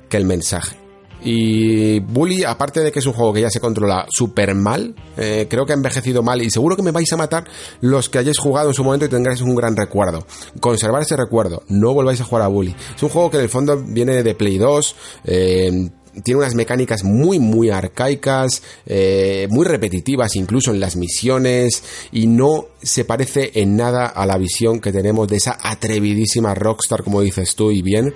que 0.09 0.17
el 0.17 0.25
mensaje. 0.25 0.84
Y 1.25 1.99
Bully, 2.01 2.43
aparte 2.43 2.81
de 2.81 2.91
que 2.91 2.99
es 2.99 3.05
un 3.07 3.13
juego 3.13 3.33
que 3.33 3.41
ya 3.41 3.49
se 3.49 3.59
controla 3.59 4.05
súper 4.09 4.53
mal, 4.53 4.93
eh, 5.17 5.47
creo 5.49 5.65
que 5.65 5.73
ha 5.73 5.75
envejecido 5.75 6.21
mal 6.21 6.39
y 6.43 6.51
seguro 6.51 6.75
que 6.75 6.83
me 6.83 6.91
vais 6.91 7.11
a 7.11 7.17
matar 7.17 7.45
los 7.81 8.09
que 8.09 8.19
hayáis 8.19 8.37
jugado 8.37 8.69
en 8.69 8.75
su 8.75 8.83
momento 8.83 9.07
y 9.07 9.09
tengáis 9.09 9.41
un 9.41 9.55
gran 9.55 9.75
recuerdo. 9.75 10.23
Conservar 10.59 11.01
ese 11.01 11.17
recuerdo, 11.17 11.63
no 11.67 11.95
volváis 11.95 12.21
a 12.21 12.25
jugar 12.25 12.43
a 12.43 12.47
Bully. 12.47 12.75
Es 12.95 13.01
un 13.01 13.09
juego 13.09 13.31
que 13.31 13.37
en 13.37 13.43
el 13.43 13.49
fondo 13.49 13.75
viene 13.83 14.21
de 14.21 14.35
Play 14.35 14.59
2, 14.59 14.95
eh, 15.23 15.89
tiene 16.23 16.41
unas 16.41 16.53
mecánicas 16.53 17.03
muy 17.03 17.39
muy 17.39 17.71
arcaicas, 17.71 18.61
eh, 18.85 19.47
muy 19.49 19.65
repetitivas 19.65 20.35
incluso 20.35 20.69
en 20.69 20.79
las 20.79 20.95
misiones 20.95 21.83
y 22.11 22.27
no 22.27 22.67
se 22.83 23.03
parece 23.03 23.51
en 23.55 23.75
nada 23.75 24.05
a 24.05 24.27
la 24.27 24.37
visión 24.37 24.79
que 24.79 24.91
tenemos 24.91 25.27
de 25.27 25.37
esa 25.37 25.57
atrevidísima 25.59 26.53
Rockstar, 26.53 27.03
como 27.03 27.21
dices 27.21 27.55
tú 27.55 27.71
y 27.71 27.81
bien, 27.81 28.13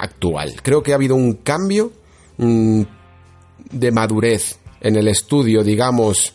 actual. 0.00 0.54
Creo 0.62 0.84
que 0.84 0.92
ha 0.92 0.94
habido 0.94 1.16
un 1.16 1.34
cambio 1.34 1.90
de 2.36 3.92
madurez 3.92 4.58
en 4.80 4.96
el 4.96 5.08
estudio, 5.08 5.62
digamos, 5.62 6.32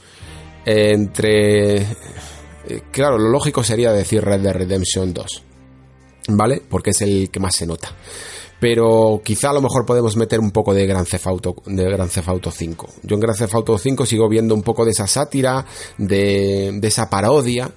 entre... 0.66 1.82
Eh, 1.82 2.82
claro, 2.92 3.18
lo 3.18 3.30
lógico 3.30 3.64
sería 3.64 3.92
decir 3.92 4.24
Red 4.24 4.42
Dead 4.42 4.54
Redemption 4.54 5.14
2, 5.14 5.44
¿vale? 6.30 6.62
Porque 6.68 6.92
es 6.92 7.02
el 7.02 7.30
que 7.32 7.40
más 7.40 7.56
se 7.56 7.66
nota. 7.66 7.90
Pero 8.60 9.22
quizá 9.24 9.52
a 9.52 9.54
lo 9.54 9.62
mejor 9.62 9.86
podemos 9.86 10.18
meter 10.18 10.40
un 10.40 10.52
poco 10.52 10.74
de 10.74 10.86
Gran 10.86 11.06
Theft 11.06 11.28
Auto, 11.28 11.56
de 11.66 11.84
Gran 11.86 12.10
Theft 12.10 12.28
Auto 12.28 12.52
5. 12.52 12.90
Yo 13.04 13.16
en 13.16 13.22
Gran 13.22 13.38
Theft 13.38 13.56
Auto 13.56 13.78
5 13.78 14.06
sigo 14.06 14.28
viendo 14.28 14.54
un 14.54 14.64
poco 14.64 14.84
de 14.84 14.92
esa 14.92 15.08
sátira, 15.08 15.66
de 15.98 16.80
esa 16.84 17.10
parodia, 17.10 17.72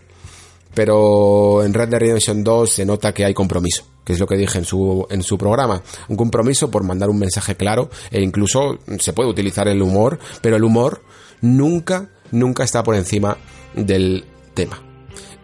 pero 0.74 1.64
en 1.64 1.74
Red 1.74 1.88
Dead 1.88 2.00
Redemption 2.00 2.42
2 2.42 2.70
se 2.70 2.84
nota 2.84 3.12
que 3.12 3.24
hay 3.24 3.34
compromiso, 3.34 3.84
que 4.04 4.14
es 4.14 4.18
lo 4.18 4.26
que 4.26 4.36
dije 4.36 4.58
en 4.58 4.64
su, 4.64 5.06
en 5.10 5.22
su 5.22 5.36
programa. 5.36 5.82
Un 6.08 6.16
compromiso 6.16 6.70
por 6.70 6.84
mandar 6.84 7.10
un 7.10 7.18
mensaje 7.18 7.56
claro 7.56 7.90
e 8.10 8.22
incluso 8.22 8.78
se 8.98 9.12
puede 9.12 9.30
utilizar 9.30 9.68
el 9.68 9.82
humor, 9.82 10.18
pero 10.40 10.56
el 10.56 10.64
humor 10.64 11.02
nunca, 11.40 12.10
nunca 12.30 12.64
está 12.64 12.82
por 12.82 12.94
encima 12.94 13.36
del 13.74 14.24
tema. 14.54 14.82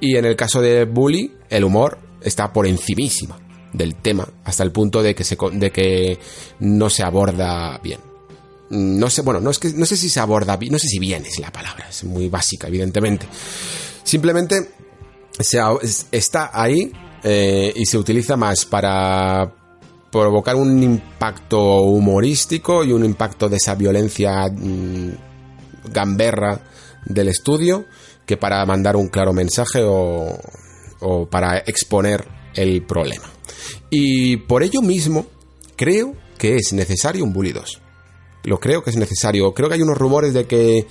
Y 0.01 0.17
en 0.17 0.25
el 0.25 0.37
caso 0.37 0.61
de 0.61 0.85
Bully, 0.85 1.35
el 1.51 1.65
humor 1.65 1.99
está 2.23 2.53
por 2.53 2.67
encimísima 2.67 3.39
del 3.73 3.97
tema, 3.97 4.29
hasta 4.45 4.63
el 4.63 4.73
punto 4.73 5.03
de 5.03 5.15
que, 5.15 5.25
se, 5.25 5.37
de 5.53 5.71
que 5.71 6.19
no 6.61 6.89
se 6.89 7.03
aborda 7.03 7.79
bien. 7.83 8.01
No 8.71 9.09
sé, 9.09 9.23
bueno, 9.23 9.41
no, 9.41 9.51
es 9.51 9.59
que, 9.59 9.73
no 9.73 9.87
sé 9.87 9.97
si 9.97 10.11
se 10.11 10.21
aborda 10.21 10.59
no 10.71 10.79
sé 10.79 10.89
si 10.89 10.99
bien 10.99 11.25
es 11.25 11.39
la 11.39 11.51
palabra, 11.51 11.87
es 11.89 12.05
muy 12.05 12.29
básica, 12.29 12.69
evidentemente. 12.69 13.27
Simplemente 14.05 14.73
se, 15.39 15.61
está 16.13 16.51
ahí 16.53 16.93
eh, 17.23 17.73
y 17.75 17.87
se 17.87 17.99
utiliza 17.99 18.37
más 18.37 18.65
para 18.65 19.55
provocar 20.11 20.57
un 20.57 20.83
impacto 20.83 21.83
humorístico 21.83 22.85
y 22.85 22.93
un 22.93 23.05
impacto 23.05 23.49
de 23.49 23.57
esa 23.57 23.75
violencia 23.75 24.49
mm, 24.49 25.11
gamberra 25.93 26.61
del 27.05 27.29
estudio 27.29 27.85
que 28.27 28.37
para 28.37 28.65
mandar 28.67 28.97
un 28.97 29.09
claro 29.09 29.33
mensaje 29.33 29.83
o, 29.83 30.39
o 31.01 31.27
para 31.27 31.59
exponer 31.59 32.27
el 32.55 32.85
problema. 32.85 33.27
Y 33.91 34.37
por 34.37 34.63
ello 34.63 34.83
mismo 34.83 35.27
creo 35.77 36.15
que 36.37 36.57
es 36.57 36.73
necesario 36.73 37.25
un 37.25 37.33
Bully 37.33 37.53
2. 37.53 37.81
Lo 38.45 38.61
creo 38.61 38.83
que 38.83 38.91
es 38.91 38.97
necesario. 38.97 39.53
Creo 39.55 39.69
que 39.69 39.75
hay 39.75 39.83
unos 39.83 39.99
rumores 39.99 40.33
de 40.33 40.47
que, 40.47 40.87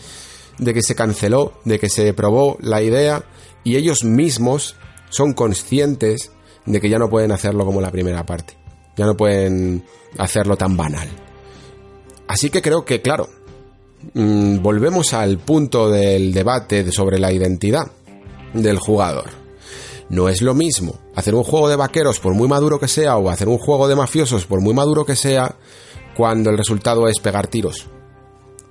de 0.58 0.74
que 0.74 0.82
se 0.82 0.96
canceló, 0.96 1.54
de 1.66 1.80
que 1.80 1.90
se 1.90 2.14
probó 2.14 2.58
la 2.62 2.82
idea 2.82 3.24
y 3.68 3.76
ellos 3.76 4.06
mismos 4.06 4.78
son 5.10 5.34
conscientes 5.34 6.32
de 6.66 6.80
que 6.80 6.90
ya 6.90 7.00
no 7.00 7.10
pueden 7.10 7.34
hacerlo 7.34 7.66
como 7.66 7.82
la 7.82 7.92
primera 7.92 8.26
parte. 8.26 8.54
Ya 8.96 9.06
no 9.06 9.18
pueden 9.18 9.84
hacerlo 10.18 10.56
tan 10.56 10.78
banal. 10.78 11.10
Así 12.30 12.50
que 12.50 12.62
creo 12.62 12.86
que, 12.86 13.02
claro, 13.02 13.28
mm, 14.14 14.62
volvemos 14.62 15.14
al 15.14 15.40
punto 15.40 15.90
del 15.90 16.34
debate 16.34 16.90
sobre 16.94 17.20
la 17.20 17.34
identidad 17.34 17.92
del 18.54 18.80
jugador. 18.80 19.32
No 20.08 20.30
es 20.30 20.42
lo 20.42 20.54
mismo 20.54 20.98
hacer 21.14 21.36
un 21.36 21.44
juego 21.44 21.68
de 21.68 21.76
vaqueros 21.76 22.22
por 22.22 22.36
muy 22.36 22.48
maduro 22.48 22.80
que 22.80 22.88
sea 22.88 23.18
o 23.18 23.30
hacer 23.30 23.50
un 23.50 23.58
juego 23.58 23.90
de 23.90 23.98
mafiosos 23.98 24.46
por 24.46 24.62
muy 24.62 24.74
maduro 24.74 25.06
que 25.06 25.18
sea 25.18 25.58
cuando 26.16 26.52
el 26.52 26.58
resultado 26.58 27.10
es 27.10 27.20
pegar 27.20 27.48
tiros. 27.48 27.88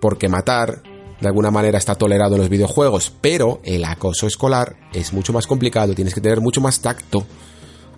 Porque 0.00 0.30
matar 0.30 0.82
de 1.20 1.28
alguna 1.28 1.50
manera 1.50 1.78
está 1.78 1.94
tolerado 1.94 2.34
en 2.34 2.42
los 2.42 2.50
videojuegos, 2.50 3.12
pero 3.20 3.60
el 3.64 3.84
acoso 3.84 4.26
escolar 4.26 4.76
es 4.92 5.12
mucho 5.12 5.32
más 5.32 5.46
complicado, 5.46 5.94
tienes 5.94 6.14
que 6.14 6.20
tener 6.20 6.40
mucho 6.40 6.60
más 6.60 6.80
tacto 6.80 7.26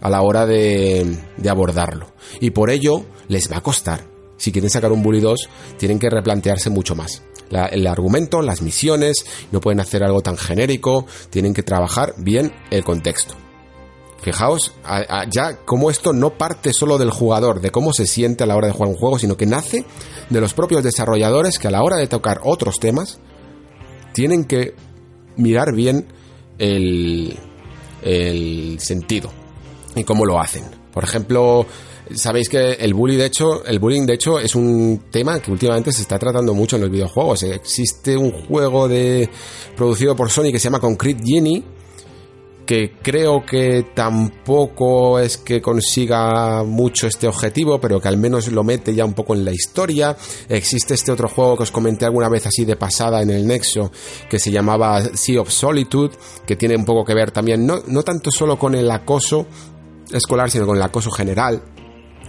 a 0.01 0.09
la 0.09 0.23
hora 0.23 0.47
de, 0.47 1.19
abordarlo. 1.49 2.13
Y 2.41 2.51
por 2.51 2.71
ello 2.71 3.05
les 3.29 3.51
va 3.51 3.59
a 3.59 3.63
costar. 3.63 4.05
Si 4.37 4.53
quieren 4.53 4.71
sacar 4.71 4.93
un 4.93 5.03
Bully 5.03 5.21
2, 5.21 5.49
tienen 5.77 5.99
que 5.99 6.11
replantearse 6.11 6.71
mucho 6.71 6.95
más. 6.95 7.23
el 7.51 7.87
argumento, 7.87 8.43
las 8.43 8.63
misiones, 8.63 9.25
no 9.51 9.61
pueden 9.61 9.81
hacer 9.81 10.05
algo 10.05 10.21
tan 10.21 10.37
genérico, 10.37 11.07
tienen 11.31 11.55
que 11.55 11.63
trabajar 11.63 12.15
bien 12.19 12.53
el 12.71 12.85
contexto. 12.85 13.48
Fijaos 14.21 14.75
ya 15.31 15.59
cómo 15.65 15.91
esto 15.91 16.13
no 16.13 16.31
parte 16.31 16.73
solo 16.73 16.99
del 16.99 17.11
jugador, 17.11 17.61
de 17.61 17.71
cómo 17.71 17.93
se 17.93 18.07
siente 18.07 18.43
a 18.45 18.47
la 18.47 18.57
hora 18.57 18.67
de 18.67 18.73
jugar 18.73 18.91
un 18.91 18.97
juego, 18.97 19.19
sino 19.19 19.37
que 19.37 19.47
nace 19.47 19.85
de 20.29 20.41
los 20.41 20.55
propios 20.55 20.83
desarrolladores 20.83 21.59
que 21.59 21.69
a 21.69 21.71
la 21.71 21.83
hora 21.83 21.97
de 21.97 22.09
tocar 22.09 22.41
otros 22.45 22.77
temas 22.81 23.21
tienen 24.13 24.45
que 24.45 24.75
mirar 25.37 25.73
bien 25.73 26.09
el, 26.59 27.39
el 28.03 28.81
sentido 28.81 29.31
y 29.95 30.03
cómo 30.03 30.25
lo 30.25 30.41
hacen. 30.41 30.65
Por 30.93 31.05
ejemplo, 31.05 31.65
sabéis 32.13 32.49
que 32.49 32.73
el 32.73 32.95
bullying 32.95 33.19
de 33.19 33.27
hecho, 33.27 33.65
el 33.65 33.79
bullying 33.79 34.05
de 34.05 34.15
hecho 34.15 34.41
es 34.41 34.57
un 34.57 35.05
tema 35.13 35.39
que 35.41 35.53
últimamente 35.53 35.93
se 35.93 36.03
está 36.03 36.19
tratando 36.19 36.55
mucho 36.55 36.75
en 36.75 36.83
los 36.83 36.91
videojuegos. 36.91 37.45
Existe 37.45 38.17
un 38.17 38.33
juego 38.33 38.89
de 38.89 39.31
producido 39.77 40.17
por 40.17 40.29
Sony 40.29 40.51
que 40.51 40.59
se 40.59 40.65
llama 40.65 40.81
Concrete 40.81 41.23
Genie 41.25 41.78
que 42.69 42.93
creo 43.01 43.47
que 43.47 43.87
tampoco 43.95 45.19
es 45.19 45.39
que 45.39 45.63
consiga 45.63 46.63
mucho 46.65 47.07
este 47.07 47.27
objetivo, 47.27 47.81
pero 47.81 47.99
que 47.99 48.09
al 48.09 48.19
menos 48.19 48.53
lo 48.53 48.63
mete 48.63 48.95
ya 48.95 49.07
un 49.07 49.15
poco 49.15 49.35
en 49.35 49.43
la 49.43 49.53
historia. 49.53 50.15
Existe 50.51 50.93
este 50.93 51.11
otro 51.11 51.31
juego 51.31 51.57
que 51.57 51.63
os 51.63 51.71
comenté 51.71 52.05
alguna 52.05 52.29
vez 52.29 52.45
así 52.45 52.67
de 52.67 52.77
pasada 52.77 53.23
en 53.23 53.31
el 53.31 53.47
Nexo, 53.47 53.91
que 54.29 54.39
se 54.39 54.51
llamaba 54.51 55.01
Sea 55.01 55.41
of 55.41 55.49
Solitude, 55.49 56.15
que 56.47 56.57
tiene 56.57 56.77
un 56.77 56.85
poco 56.85 57.07
que 57.07 57.15
ver 57.15 57.31
también, 57.31 57.67
no, 57.67 57.79
no 57.87 58.03
tanto 58.03 58.31
solo 58.31 58.59
con 58.59 58.75
el 58.75 58.91
acoso 58.91 59.47
escolar, 60.13 60.51
sino 60.51 60.67
con 60.67 60.77
el 60.77 60.83
acoso 60.83 61.11
general 61.11 61.63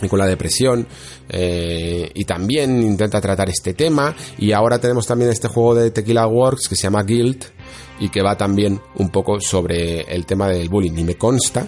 y 0.02 0.08
con 0.08 0.20
la 0.20 0.26
depresión 0.26 0.88
eh, 1.28 2.10
y 2.14 2.24
también 2.24 2.82
intenta 2.82 3.20
tratar 3.20 3.50
este 3.50 3.74
tema 3.74 4.16
y 4.38 4.54
ahora 4.54 4.80
tenemos 4.80 5.06
también 5.06 5.32
este 5.32 5.50
juego 5.50 5.76
de 5.76 5.92
Tequila 5.92 6.26
Works 6.28 6.70
que 6.70 6.78
se 6.78 6.84
llama 6.84 7.04
Guild 7.04 7.59
y 8.00 8.10
que 8.10 8.22
va 8.22 8.38
también 8.38 8.82
un 8.96 9.10
poco 9.10 9.40
sobre 9.40 10.02
el 10.02 10.26
tema 10.26 10.48
del 10.48 10.70
bullying 10.70 10.98
y 10.98 11.04
me 11.04 11.16
consta 11.16 11.68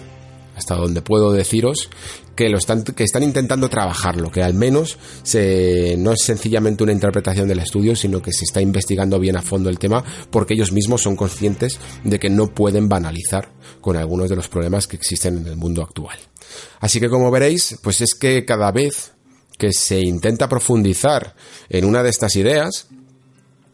hasta 0.56 0.74
donde 0.74 1.02
puedo 1.02 1.32
deciros 1.32 1.88
que 2.36 2.46
están 2.46 2.82
que 2.82 3.04
están 3.04 3.22
intentando 3.22 3.68
trabajarlo, 3.68 4.30
que 4.30 4.42
al 4.42 4.54
menos 4.54 4.98
se, 5.22 5.96
no 5.98 6.12
es 6.12 6.22
sencillamente 6.22 6.82
una 6.82 6.92
interpretación 6.92 7.48
del 7.48 7.58
estudio, 7.58 7.94
sino 7.94 8.20
que 8.22 8.32
se 8.32 8.44
está 8.44 8.60
investigando 8.60 9.18
bien 9.18 9.36
a 9.36 9.42
fondo 9.42 9.68
el 9.68 9.78
tema 9.78 10.04
porque 10.30 10.54
ellos 10.54 10.72
mismos 10.72 11.02
son 11.02 11.16
conscientes 11.16 11.78
de 12.04 12.18
que 12.18 12.30
no 12.30 12.48
pueden 12.48 12.88
banalizar 12.88 13.48
con 13.80 13.96
algunos 13.96 14.28
de 14.28 14.36
los 14.36 14.48
problemas 14.48 14.86
que 14.86 14.96
existen 14.96 15.38
en 15.38 15.46
el 15.46 15.56
mundo 15.56 15.82
actual. 15.82 16.18
Así 16.80 17.00
que 17.00 17.08
como 17.08 17.30
veréis, 17.30 17.78
pues 17.82 18.00
es 18.00 18.14
que 18.14 18.44
cada 18.44 18.70
vez 18.72 19.12
que 19.58 19.72
se 19.72 20.00
intenta 20.00 20.48
profundizar 20.48 21.34
en 21.68 21.84
una 21.84 22.02
de 22.02 22.10
estas 22.10 22.34
ideas, 22.36 22.88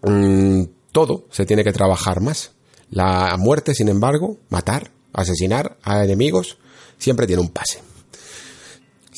mm, 0.02 0.62
todo 0.98 1.26
se 1.30 1.46
tiene 1.46 1.62
que 1.62 1.72
trabajar 1.72 2.20
más. 2.20 2.50
La 2.90 3.36
muerte, 3.38 3.72
sin 3.72 3.88
embargo, 3.88 4.36
matar, 4.48 4.90
asesinar 5.12 5.76
a 5.84 6.02
enemigos, 6.02 6.58
siempre 6.98 7.24
tiene 7.28 7.40
un 7.40 7.50
pase. 7.50 7.87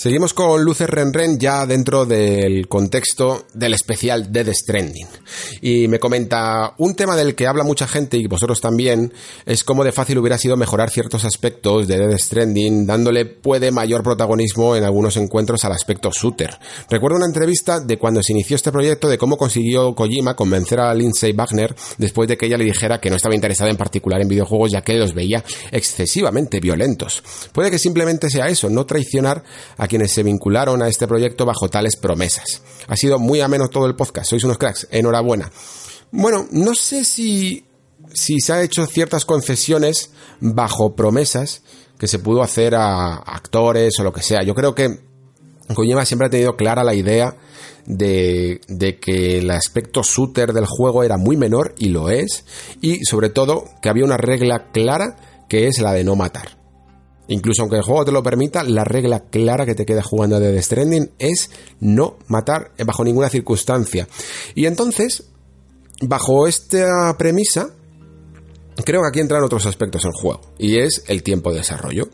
Seguimos 0.02 0.32
con 0.32 0.64
Luces 0.64 0.88
Renren 0.88 1.38
ya 1.38 1.66
dentro 1.66 2.06
del 2.06 2.68
contexto 2.68 3.44
del 3.52 3.74
especial 3.74 4.32
Dead 4.32 4.50
Stranding. 4.50 5.06
Y 5.60 5.88
me 5.88 5.98
comenta, 6.00 6.72
un 6.78 6.94
tema 6.94 7.16
del 7.16 7.34
que 7.34 7.46
habla 7.46 7.64
mucha 7.64 7.86
gente 7.86 8.16
y 8.16 8.26
vosotros 8.26 8.62
también, 8.62 9.12
es 9.44 9.62
cómo 9.62 9.84
de 9.84 9.92
fácil 9.92 10.16
hubiera 10.16 10.38
sido 10.38 10.56
mejorar 10.56 10.88
ciertos 10.88 11.26
aspectos 11.26 11.86
de 11.86 11.98
Dead 11.98 12.16
Stranding, 12.16 12.86
dándole 12.86 13.26
puede 13.26 13.72
mayor 13.72 14.02
protagonismo 14.02 14.74
en 14.74 14.84
algunos 14.84 15.18
encuentros 15.18 15.66
al 15.66 15.72
aspecto 15.72 16.10
shooter. 16.10 16.56
Recuerdo 16.88 17.18
una 17.18 17.26
entrevista 17.26 17.78
de 17.78 17.98
cuando 17.98 18.22
se 18.22 18.32
inició 18.32 18.56
este 18.56 18.72
proyecto 18.72 19.06
de 19.06 19.18
cómo 19.18 19.36
consiguió 19.36 19.94
Kojima 19.94 20.34
convencer 20.34 20.80
a 20.80 20.94
Lindsay 20.94 21.32
Wagner 21.32 21.76
después 21.98 22.26
de 22.26 22.38
que 22.38 22.46
ella 22.46 22.56
le 22.56 22.64
dijera 22.64 23.02
que 23.02 23.10
no 23.10 23.16
estaba 23.16 23.34
interesada 23.34 23.70
en 23.70 23.76
particular 23.76 24.22
en 24.22 24.28
videojuegos 24.28 24.72
ya 24.72 24.80
que 24.80 24.94
los 24.94 25.12
veía 25.12 25.44
excesivamente 25.70 26.58
violentos. 26.58 27.22
Puede 27.52 27.70
que 27.70 27.78
simplemente 27.78 28.30
sea 28.30 28.48
eso, 28.48 28.70
no 28.70 28.86
traicionar 28.86 29.44
a 29.76 29.89
quienes 29.90 30.12
se 30.12 30.22
vincularon 30.22 30.82
a 30.82 30.88
este 30.88 31.08
proyecto 31.08 31.44
bajo 31.44 31.68
tales 31.68 31.96
promesas. 31.96 32.62
Ha 32.86 32.96
sido 32.96 33.18
muy 33.18 33.40
ameno 33.40 33.68
todo 33.68 33.86
el 33.86 33.96
podcast, 33.96 34.30
sois 34.30 34.44
unos 34.44 34.56
cracks, 34.56 34.86
enhorabuena. 34.90 35.50
Bueno, 36.12 36.46
no 36.52 36.76
sé 36.76 37.04
si, 37.04 37.66
si 38.12 38.40
se 38.40 38.52
ha 38.52 38.62
hecho 38.62 38.86
ciertas 38.86 39.24
concesiones 39.24 40.12
bajo 40.40 40.94
promesas 40.94 41.62
que 41.98 42.06
se 42.06 42.20
pudo 42.20 42.42
hacer 42.42 42.76
a 42.76 43.16
actores 43.16 43.98
o 43.98 44.04
lo 44.04 44.12
que 44.12 44.22
sea. 44.22 44.42
Yo 44.44 44.54
creo 44.54 44.76
que 44.76 45.00
Kojima 45.74 46.06
siempre 46.06 46.28
ha 46.28 46.30
tenido 46.30 46.56
clara 46.56 46.84
la 46.84 46.94
idea 46.94 47.36
de, 47.86 48.60
de, 48.68 48.98
que 49.00 49.38
el 49.38 49.50
aspecto 49.50 50.02
shooter 50.02 50.52
del 50.52 50.66
juego 50.66 51.02
era 51.02 51.16
muy 51.16 51.36
menor 51.36 51.74
y 51.78 51.88
lo 51.88 52.10
es, 52.10 52.44
y 52.80 53.04
sobre 53.04 53.28
todo 53.28 53.64
que 53.82 53.88
había 53.88 54.04
una 54.04 54.16
regla 54.16 54.70
clara 54.72 55.16
que 55.48 55.66
es 55.66 55.80
la 55.80 55.92
de 55.92 56.04
no 56.04 56.14
matar. 56.14 56.59
Incluso 57.30 57.62
aunque 57.62 57.76
el 57.76 57.82
juego 57.82 58.04
te 58.04 58.10
lo 58.10 58.24
permita, 58.24 58.64
la 58.64 58.82
regla 58.82 59.20
clara 59.30 59.64
que 59.64 59.76
te 59.76 59.86
queda 59.86 60.02
jugando 60.02 60.40
de 60.40 60.52
The 60.52 60.62
Stranding 60.62 61.12
es 61.20 61.50
no 61.78 62.16
matar 62.26 62.72
bajo 62.84 63.04
ninguna 63.04 63.28
circunstancia. 63.28 64.08
Y 64.56 64.66
entonces, 64.66 65.28
bajo 66.02 66.48
esta 66.48 67.16
premisa, 67.16 67.70
creo 68.84 69.02
que 69.02 69.08
aquí 69.08 69.20
entran 69.20 69.44
otros 69.44 69.64
aspectos 69.66 70.04
en 70.04 70.10
juego, 70.10 70.40
y 70.58 70.80
es 70.80 71.04
el 71.06 71.22
tiempo 71.22 71.52
de 71.52 71.58
desarrollo. 71.58 72.08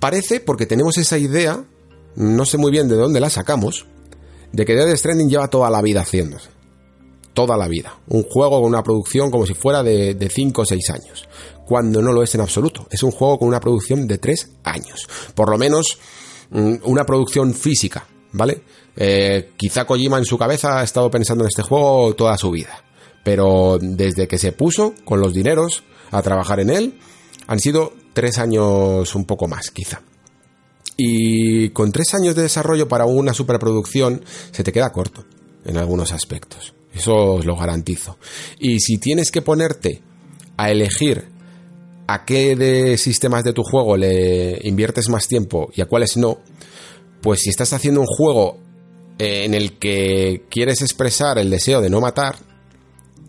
Parece, 0.00 0.40
porque 0.40 0.64
tenemos 0.64 0.96
esa 0.96 1.18
idea, 1.18 1.62
no 2.16 2.46
sé 2.46 2.56
muy 2.56 2.70
bien 2.72 2.88
de 2.88 2.96
dónde 2.96 3.20
la 3.20 3.28
sacamos, 3.28 3.84
de 4.50 4.64
que 4.64 4.74
Dead 4.74 4.96
Stranding 4.96 5.28
lleva 5.28 5.48
toda 5.48 5.68
la 5.68 5.82
vida 5.82 6.00
haciéndose. 6.00 6.48
Toda 7.34 7.58
la 7.58 7.68
vida. 7.68 7.98
Un 8.06 8.22
juego 8.22 8.62
con 8.62 8.70
una 8.70 8.82
producción 8.82 9.30
como 9.30 9.44
si 9.44 9.52
fuera 9.54 9.82
de 9.82 10.30
5 10.32 10.62
o 10.62 10.64
6 10.64 10.90
años 10.90 11.28
cuando 11.66 12.02
no 12.02 12.12
lo 12.12 12.22
es 12.22 12.34
en 12.34 12.40
absoluto. 12.40 12.86
Es 12.90 13.02
un 13.02 13.10
juego 13.10 13.38
con 13.38 13.48
una 13.48 13.60
producción 13.60 14.06
de 14.06 14.18
tres 14.18 14.50
años. 14.64 15.08
Por 15.34 15.50
lo 15.50 15.58
menos 15.58 15.98
mm, 16.50 16.74
una 16.84 17.04
producción 17.04 17.54
física, 17.54 18.06
¿vale? 18.32 18.62
Eh, 18.96 19.52
quizá 19.56 19.84
Kojima 19.84 20.18
en 20.18 20.24
su 20.24 20.38
cabeza 20.38 20.78
ha 20.78 20.84
estado 20.84 21.10
pensando 21.10 21.44
en 21.44 21.48
este 21.48 21.62
juego 21.62 22.14
toda 22.14 22.36
su 22.38 22.50
vida. 22.50 22.84
Pero 23.24 23.78
desde 23.80 24.28
que 24.28 24.38
se 24.38 24.52
puso 24.52 24.94
con 25.04 25.20
los 25.20 25.32
dineros 25.32 25.82
a 26.10 26.22
trabajar 26.22 26.60
en 26.60 26.70
él, 26.70 26.98
Han 27.46 27.60
sido 27.60 27.92
tres 28.12 28.38
años 28.38 29.14
un 29.14 29.24
poco 29.24 29.48
más, 29.48 29.70
quizá. 29.70 30.00
Y 30.96 31.70
con 31.70 31.92
tres 31.92 32.14
años 32.14 32.34
de 32.34 32.42
desarrollo 32.42 32.88
para 32.88 33.04
una 33.04 33.34
superproducción 33.34 34.24
se 34.52 34.62
te 34.62 34.72
queda 34.72 34.92
corto 34.92 35.24
en 35.64 35.76
algunos 35.76 36.12
aspectos. 36.12 36.74
Eso 36.94 37.14
os 37.34 37.44
lo 37.44 37.56
garantizo. 37.56 38.18
Y 38.58 38.80
si 38.80 38.98
tienes 38.98 39.30
que 39.30 39.42
ponerte 39.42 40.02
a 40.56 40.70
elegir 40.70 41.28
a 42.06 42.24
qué 42.24 42.56
de 42.56 42.96
sistemas 42.98 43.44
de 43.44 43.52
tu 43.52 43.62
juego 43.62 43.96
le 43.96 44.58
inviertes 44.62 45.08
más 45.08 45.28
tiempo 45.28 45.70
y 45.74 45.80
a 45.80 45.86
cuáles 45.86 46.16
no, 46.16 46.38
pues 47.22 47.40
si 47.40 47.50
estás 47.50 47.72
haciendo 47.72 48.00
un 48.00 48.06
juego 48.06 48.58
eh, 49.18 49.44
en 49.44 49.54
el 49.54 49.78
que 49.78 50.44
quieres 50.50 50.82
expresar 50.82 51.38
el 51.38 51.50
deseo 51.50 51.80
de 51.80 51.90
no 51.90 52.00
matar, 52.00 52.36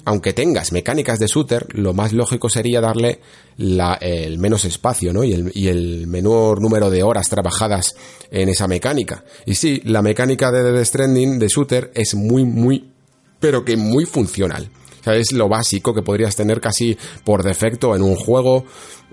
aunque 0.06 0.34
tengas 0.34 0.72
mecánicas 0.72 1.18
de 1.20 1.28
shooter, 1.28 1.68
lo 1.74 1.94
más 1.94 2.14
lógico 2.14 2.48
sería 2.48 2.80
darle 2.80 3.20
el 3.58 4.38
menos 4.38 4.64
espacio 4.66 5.12
¿no? 5.12 5.24
y, 5.24 5.34
el, 5.68 6.08
menor 6.08 6.62
número 6.62 6.92
de 6.92 7.02
horas 7.02 7.28
trabajadas 7.28 7.96
en 8.30 8.50
esa 8.50 8.68
mecánica. 8.68 9.24
Y 9.46 9.56
sí, 9.56 9.82
la 9.84 10.04
mecánica 10.04 10.52
de 10.52 10.72
The 10.72 10.86
Stranding 10.86 11.40
de 11.40 11.48
shooter 11.48 11.92
es 11.96 12.14
muy, 12.14 12.46
muy, 12.46 12.92
pero 13.40 13.66
que 13.66 13.78
muy 13.78 14.06
funcional. 14.06 14.70
Es 15.14 15.32
lo 15.34 15.48
básico 15.48 15.94
que 15.94 16.02
podrías 16.02 16.36
tener 16.36 16.60
casi 16.60 16.98
por 17.24 17.44
defecto 17.44 17.96
en 17.96 18.02
un 18.02 18.16
juego, 18.16 18.66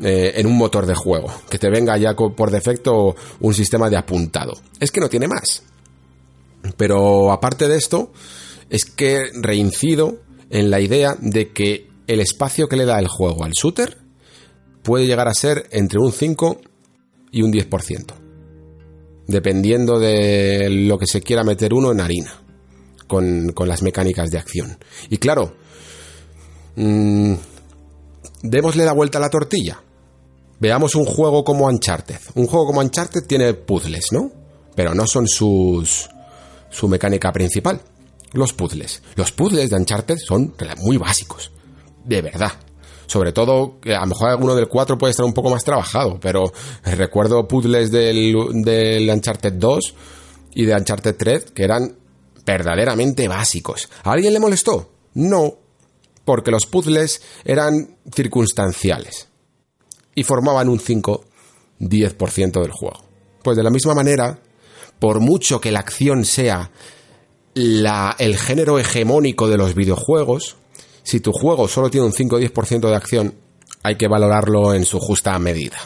eh, 0.02 0.32
en 0.36 0.46
un 0.46 0.56
motor 0.56 0.86
de 0.86 0.94
juego. 0.94 1.32
Que 1.50 1.58
te 1.58 1.68
venga 1.68 1.96
ya 1.98 2.14
por 2.14 2.50
defecto 2.50 3.14
un 3.40 3.54
sistema 3.54 3.90
de 3.90 3.96
apuntado. 3.96 4.52
Es 4.80 4.90
que 4.90 5.00
no 5.00 5.08
tiene 5.08 5.28
más. 5.28 5.62
Pero 6.76 7.32
aparte 7.32 7.68
de 7.68 7.76
esto, 7.76 8.12
es 8.70 8.84
que 8.84 9.30
reincido 9.34 10.18
en 10.50 10.70
la 10.70 10.80
idea 10.80 11.16
de 11.20 11.50
que 11.52 11.88
el 12.06 12.20
espacio 12.20 12.68
que 12.68 12.76
le 12.76 12.84
da 12.84 12.98
el 12.98 13.08
juego 13.08 13.44
al 13.44 13.52
shooter 13.52 13.98
puede 14.82 15.06
llegar 15.06 15.28
a 15.28 15.34
ser 15.34 15.66
entre 15.70 15.98
un 15.98 16.12
5 16.12 16.60
y 17.30 17.42
un 17.42 17.52
10%, 17.52 18.14
dependiendo 19.26 19.98
de 19.98 20.68
lo 20.68 20.98
que 20.98 21.06
se 21.06 21.22
quiera 21.22 21.44
meter 21.44 21.72
uno 21.72 21.92
en 21.92 22.00
harina 22.00 22.42
con, 23.06 23.52
las 23.66 23.82
mecánicas 23.82 24.30
de 24.30 24.38
acción. 24.38 24.78
Y 25.10 25.18
claro, 25.18 25.54
mmm, 26.76 27.34
démosle 28.42 28.84
la 28.84 28.92
vuelta 28.92 29.18
a 29.18 29.20
la 29.20 29.30
tortilla. 29.30 29.80
Veamos 30.60 30.94
un 30.94 31.04
juego 31.04 31.42
como 31.42 31.66
Uncharted. 31.66 32.18
Un 32.34 32.46
juego 32.46 32.66
como 32.66 32.80
Uncharted 32.80 33.26
tiene 33.26 33.54
puzzles, 33.54 34.12
¿no? 34.12 34.30
Pero 34.74 34.94
no 34.94 35.06
son 35.06 35.26
sus, 35.26 36.08
su 36.70 36.88
mecánica 36.88 37.32
principal 37.32 37.80
los 38.32 38.52
puzzles. 38.52 39.02
Los 39.14 39.32
puzzles 39.32 39.70
de 39.70 39.76
Uncharted 39.76 40.16
son 40.18 40.54
muy 40.78 40.96
básicos. 40.96 41.52
De 42.04 42.22
verdad. 42.22 42.52
Sobre 43.06 43.32
todo, 43.32 43.78
a 43.84 44.00
lo 44.00 44.06
mejor 44.06 44.30
alguno 44.30 44.54
del 44.54 44.68
4 44.68 44.96
puede 44.96 45.10
estar 45.10 45.26
un 45.26 45.34
poco 45.34 45.50
más 45.50 45.64
trabajado, 45.64 46.18
pero 46.20 46.52
recuerdo 46.84 47.46
puzzles 47.46 47.90
del, 47.90 48.34
del 48.64 49.10
Uncharted 49.10 49.52
2 49.54 49.94
y 50.54 50.64
de 50.64 50.74
Uncharted 50.74 51.16
3 51.16 51.50
que 51.52 51.64
eran 51.64 51.96
verdaderamente 52.46 53.28
básicos. 53.28 53.88
¿A 54.02 54.12
alguien 54.12 54.32
le 54.32 54.40
molestó? 54.40 54.90
No, 55.14 55.58
porque 56.24 56.50
los 56.50 56.66
puzzles 56.66 57.22
eran 57.44 57.96
circunstanciales 58.14 59.28
y 60.14 60.24
formaban 60.24 60.68
un 60.68 60.78
5-10% 60.78 62.60
del 62.60 62.70
juego. 62.70 63.02
Pues 63.42 63.56
de 63.56 63.62
la 63.62 63.70
misma 63.70 63.94
manera, 63.94 64.38
por 64.98 65.20
mucho 65.20 65.60
que 65.60 65.72
la 65.72 65.80
acción 65.80 66.24
sea 66.24 66.70
la, 67.54 68.14
el 68.18 68.36
género 68.36 68.78
hegemónico 68.78 69.48
de 69.48 69.58
los 69.58 69.74
videojuegos, 69.74 70.56
si 71.02 71.20
tu 71.20 71.32
juego 71.32 71.68
solo 71.68 71.90
tiene 71.90 72.06
un 72.06 72.12
5 72.12 72.36
o 72.36 72.40
10% 72.40 72.88
de 72.88 72.94
acción, 72.96 73.34
hay 73.82 73.96
que 73.96 74.08
valorarlo 74.08 74.74
en 74.74 74.84
su 74.84 74.98
justa 75.00 75.38
medida. 75.38 75.78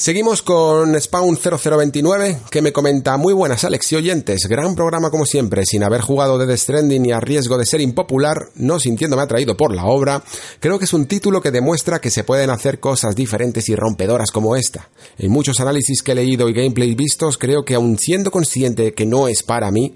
Seguimos 0.00 0.40
con 0.40 0.98
Spawn 0.98 1.36
0029 1.36 2.38
que 2.50 2.62
me 2.62 2.72
comenta 2.72 3.18
muy 3.18 3.34
buenas 3.34 3.64
Alex 3.64 3.92
y 3.92 3.96
oyentes, 3.96 4.46
gran 4.48 4.74
programa 4.74 5.10
como 5.10 5.26
siempre, 5.26 5.66
sin 5.66 5.82
haber 5.82 6.00
jugado 6.00 6.38
de 6.38 6.56
Stranding 6.56 7.04
y 7.04 7.12
a 7.12 7.20
riesgo 7.20 7.58
de 7.58 7.66
ser 7.66 7.82
impopular, 7.82 8.48
no 8.54 8.80
sintiéndome 8.80 9.22
atraído 9.22 9.58
por 9.58 9.74
la 9.74 9.84
obra, 9.84 10.22
creo 10.58 10.78
que 10.78 10.86
es 10.86 10.94
un 10.94 11.04
título 11.04 11.42
que 11.42 11.50
demuestra 11.50 12.00
que 12.00 12.10
se 12.10 12.24
pueden 12.24 12.48
hacer 12.48 12.80
cosas 12.80 13.14
diferentes 13.14 13.68
y 13.68 13.76
rompedoras 13.76 14.30
como 14.30 14.56
esta. 14.56 14.88
En 15.18 15.30
muchos 15.30 15.60
análisis 15.60 16.02
que 16.02 16.12
he 16.12 16.14
leído 16.14 16.48
y 16.48 16.54
gameplay 16.54 16.94
vistos, 16.94 17.36
creo 17.36 17.62
que 17.66 17.74
aun 17.74 17.98
siendo 17.98 18.30
consciente 18.30 18.84
de 18.84 18.94
que 18.94 19.04
no 19.04 19.28
es 19.28 19.42
para 19.42 19.70
mí, 19.70 19.94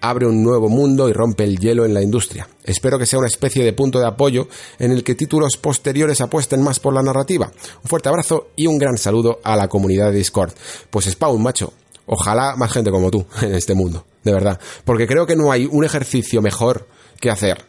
abre 0.00 0.26
un 0.26 0.42
nuevo 0.42 0.68
mundo 0.68 1.08
y 1.08 1.12
rompe 1.12 1.44
el 1.44 1.58
hielo 1.58 1.84
en 1.84 1.94
la 1.94 2.02
industria. 2.02 2.48
Espero 2.64 2.98
que 2.98 3.06
sea 3.06 3.18
una 3.18 3.28
especie 3.28 3.64
de 3.64 3.72
punto 3.72 3.98
de 3.98 4.06
apoyo 4.06 4.48
en 4.78 4.92
el 4.92 5.04
que 5.04 5.14
títulos 5.14 5.56
posteriores 5.56 6.20
apuesten 6.20 6.62
más 6.62 6.80
por 6.80 6.94
la 6.94 7.02
narrativa. 7.02 7.50
Un 7.82 7.88
fuerte 7.88 8.08
abrazo 8.08 8.48
y 8.56 8.66
un 8.66 8.78
gran 8.78 8.98
saludo 8.98 9.40
a 9.42 9.56
la 9.56 9.68
comunidad 9.68 10.10
de 10.10 10.18
Discord. 10.18 10.52
Pues 10.90 11.06
Spawn, 11.06 11.42
macho, 11.42 11.72
ojalá 12.06 12.56
más 12.56 12.72
gente 12.72 12.90
como 12.90 13.10
tú 13.10 13.24
en 13.42 13.54
este 13.54 13.74
mundo, 13.74 14.04
de 14.22 14.32
verdad. 14.32 14.60
Porque 14.84 15.06
creo 15.06 15.26
que 15.26 15.36
no 15.36 15.52
hay 15.52 15.66
un 15.70 15.84
ejercicio 15.84 16.42
mejor 16.42 16.86
que 17.20 17.30
hacer 17.30 17.64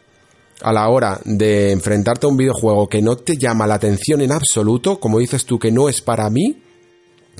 a 0.62 0.72
la 0.72 0.88
hora 0.88 1.20
de 1.24 1.72
enfrentarte 1.72 2.26
a 2.26 2.28
un 2.28 2.36
videojuego 2.36 2.88
que 2.88 3.02
no 3.02 3.16
te 3.16 3.36
llama 3.36 3.66
la 3.66 3.74
atención 3.74 4.20
en 4.20 4.32
absoluto, 4.32 5.00
como 5.00 5.18
dices 5.18 5.44
tú 5.46 5.58
que 5.58 5.72
no 5.72 5.88
es 5.88 6.02
para 6.02 6.28
mí, 6.30 6.62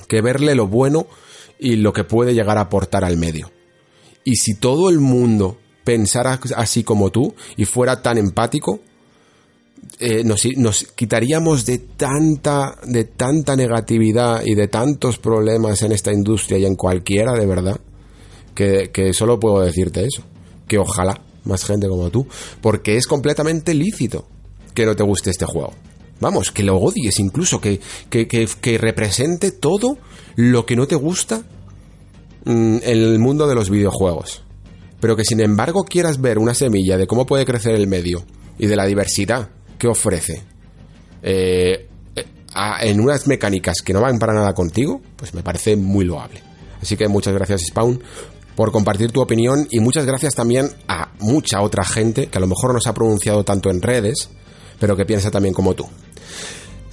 que 0.07 0.21
verle 0.21 0.55
lo 0.55 0.67
bueno 0.67 1.07
y 1.59 1.75
lo 1.75 1.93
que 1.93 2.03
puede 2.03 2.33
llegar 2.33 2.57
a 2.57 2.61
aportar 2.61 3.05
al 3.05 3.17
medio. 3.17 3.51
Y 4.23 4.35
si 4.35 4.55
todo 4.55 4.89
el 4.89 4.99
mundo 4.99 5.57
pensara 5.83 6.39
así 6.55 6.83
como 6.83 7.09
tú 7.09 7.33
y 7.57 7.65
fuera 7.65 8.01
tan 8.01 8.17
empático, 8.17 8.79
eh, 9.99 10.23
nos, 10.23 10.83
quitaríamos 10.95 11.65
de 11.65 11.79
tanta, 11.79 12.77
de 12.85 13.03
tanta 13.03 13.55
negatividad 13.55 14.43
y 14.45 14.55
de 14.55 14.67
tantos 14.67 15.17
problemas 15.17 15.81
en 15.81 15.91
esta 15.91 16.11
industria 16.11 16.57
y 16.57 16.65
en 16.65 16.75
cualquiera, 16.75 17.33
de 17.33 17.45
verdad, 17.45 17.79
que, 18.55 19.11
solo 19.13 19.39
puedo 19.39 19.61
decirte 19.61 20.05
eso. 20.05 20.23
Que 20.67 20.77
ojalá 20.77 21.21
más 21.43 21.65
gente 21.65 21.87
como 21.87 22.09
tú, 22.09 22.27
porque 22.61 22.95
es 22.95 23.07
completamente 23.07 23.73
lícito 23.73 24.27
que 24.73 24.85
no 24.85 24.95
te 24.95 25.03
guste 25.03 25.31
este 25.31 25.45
juego. 25.45 25.73
Vamos, 26.19 26.51
que 26.51 26.63
lo 26.63 26.77
odies 26.77 27.19
incluso, 27.19 27.59
que, 27.59 27.79
que 28.09 28.77
represente 28.77 29.51
todo 29.51 29.97
lo 30.35 30.65
que 30.65 30.75
no 30.75 30.87
te 30.87 30.95
gusta 30.95 31.43
Mm, 32.45 32.77
el 32.83 33.19
mundo 33.19 33.47
de 33.47 33.55
los 33.55 33.69
videojuegos. 33.69 34.43
Pero 34.99 35.15
que 35.15 35.23
sin 35.23 35.39
embargo 35.39 35.83
quieras 35.83 36.21
ver 36.21 36.37
una 36.39 36.53
semilla 36.53 36.97
de 36.97 37.07
cómo 37.07 37.25
puede 37.25 37.45
crecer 37.45 37.75
el 37.75 37.87
medio 37.87 38.23
y 38.57 38.67
de 38.67 38.75
la 38.75 38.85
diversidad 38.85 39.49
que 39.77 39.87
ofrece 39.87 40.43
eh, 41.23 41.87
eh, 42.15 42.25
en 42.81 42.99
unas 42.99 43.27
mecánicas 43.27 43.81
que 43.81 43.93
no 43.93 44.01
van 44.01 44.19
para 44.19 44.33
nada 44.33 44.53
contigo, 44.53 45.01
pues 45.15 45.33
me 45.33 45.43
parece 45.43 45.75
muy 45.75 46.05
loable. 46.05 46.41
Así 46.81 46.97
que 46.97 47.07
muchas 47.07 47.33
gracias 47.33 47.65
Spawn 47.67 48.01
por 48.55 48.71
compartir 48.71 49.11
tu 49.11 49.21
opinión 49.21 49.67
y 49.71 49.79
muchas 49.79 50.05
gracias 50.05 50.35
también 50.35 50.69
a 50.87 51.11
mucha 51.19 51.61
otra 51.61 51.83
gente 51.83 52.27
que 52.27 52.37
a 52.37 52.41
lo 52.41 52.47
mejor 52.47 52.73
no 52.73 52.81
se 52.81 52.89
ha 52.89 52.93
pronunciado 52.93 53.43
tanto 53.43 53.69
en 53.69 53.81
redes, 53.81 54.29
pero 54.79 54.95
que 54.95 55.05
piensa 55.05 55.31
también 55.31 55.53
como 55.53 55.73
tú. 55.73 55.87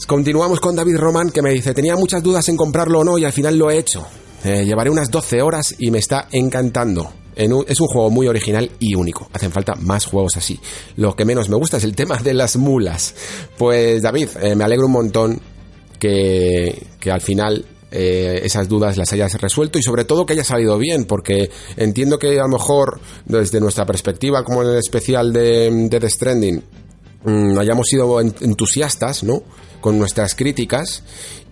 Continuamos 0.06 0.60
con 0.60 0.76
David 0.76 0.96
Roman 0.96 1.30
que 1.30 1.42
me 1.42 1.50
dice, 1.50 1.74
tenía 1.74 1.96
muchas 1.96 2.22
dudas 2.22 2.48
en 2.48 2.56
comprarlo 2.56 3.00
o 3.00 3.04
no 3.04 3.18
y 3.18 3.24
al 3.24 3.32
final 3.32 3.58
lo 3.58 3.70
he 3.70 3.78
hecho. 3.78 4.06
Eh, 4.44 4.64
llevaré 4.64 4.90
unas 4.90 5.10
12 5.10 5.42
horas 5.42 5.74
y 5.78 5.90
me 5.90 5.98
está 5.98 6.28
encantando. 6.32 7.12
es 7.34 7.80
un 7.80 7.86
juego 7.86 8.10
muy 8.10 8.26
original 8.26 8.70
y 8.78 8.94
único. 8.94 9.28
Hacen 9.32 9.52
falta 9.52 9.74
más 9.74 10.06
juegos 10.06 10.36
así. 10.36 10.58
Lo 10.96 11.14
que 11.14 11.24
menos 11.24 11.48
me 11.48 11.56
gusta 11.56 11.76
es 11.76 11.84
el 11.84 11.94
tema 11.94 12.16
de 12.16 12.34
las 12.34 12.56
mulas. 12.56 13.14
Pues 13.56 14.02
David, 14.02 14.28
eh, 14.40 14.54
me 14.54 14.64
alegro 14.64 14.86
un 14.86 14.92
montón 14.92 15.40
que, 15.98 16.86
que 17.00 17.10
al 17.10 17.20
final 17.20 17.64
eh, 17.90 18.40
esas 18.44 18.68
dudas 18.68 18.98
las 18.98 19.12
hayas 19.14 19.32
resuelto 19.40 19.78
y 19.78 19.82
sobre 19.82 20.04
todo 20.04 20.26
que 20.26 20.34
haya 20.34 20.44
salido 20.44 20.76
bien, 20.78 21.06
porque 21.06 21.50
entiendo 21.76 22.18
que 22.18 22.38
a 22.38 22.42
lo 22.42 22.48
mejor 22.48 23.00
desde 23.24 23.60
nuestra 23.60 23.86
perspectiva, 23.86 24.44
como 24.44 24.62
en 24.62 24.70
el 24.70 24.76
especial 24.76 25.32
de, 25.32 25.70
de 25.88 26.00
The 26.00 26.10
Stranding, 26.10 26.62
mm, 27.24 27.58
hayamos 27.58 27.86
sido 27.88 28.20
entusiastas, 28.20 29.24
¿no? 29.24 29.42
Con 29.80 29.98
nuestras 29.98 30.34
críticas 30.34 31.02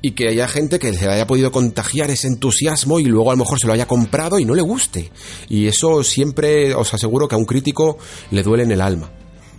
y 0.06 0.12
que 0.12 0.28
haya 0.28 0.46
gente 0.46 0.78
que 0.78 0.94
se 0.94 1.08
haya 1.08 1.26
podido 1.26 1.50
contagiar 1.50 2.12
ese 2.12 2.28
entusiasmo 2.28 3.00
y 3.00 3.06
luego 3.06 3.32
a 3.32 3.34
lo 3.34 3.38
mejor 3.38 3.58
se 3.58 3.66
lo 3.66 3.72
haya 3.72 3.88
comprado 3.88 4.38
y 4.38 4.44
no 4.44 4.54
le 4.54 4.62
guste. 4.62 5.10
Y 5.48 5.66
eso 5.66 6.04
siempre 6.04 6.76
os 6.76 6.94
aseguro 6.94 7.26
que 7.26 7.34
a 7.34 7.38
un 7.38 7.44
crítico 7.44 7.98
le 8.30 8.44
duele 8.44 8.62
en 8.62 8.70
el 8.70 8.80
alma. 8.80 9.10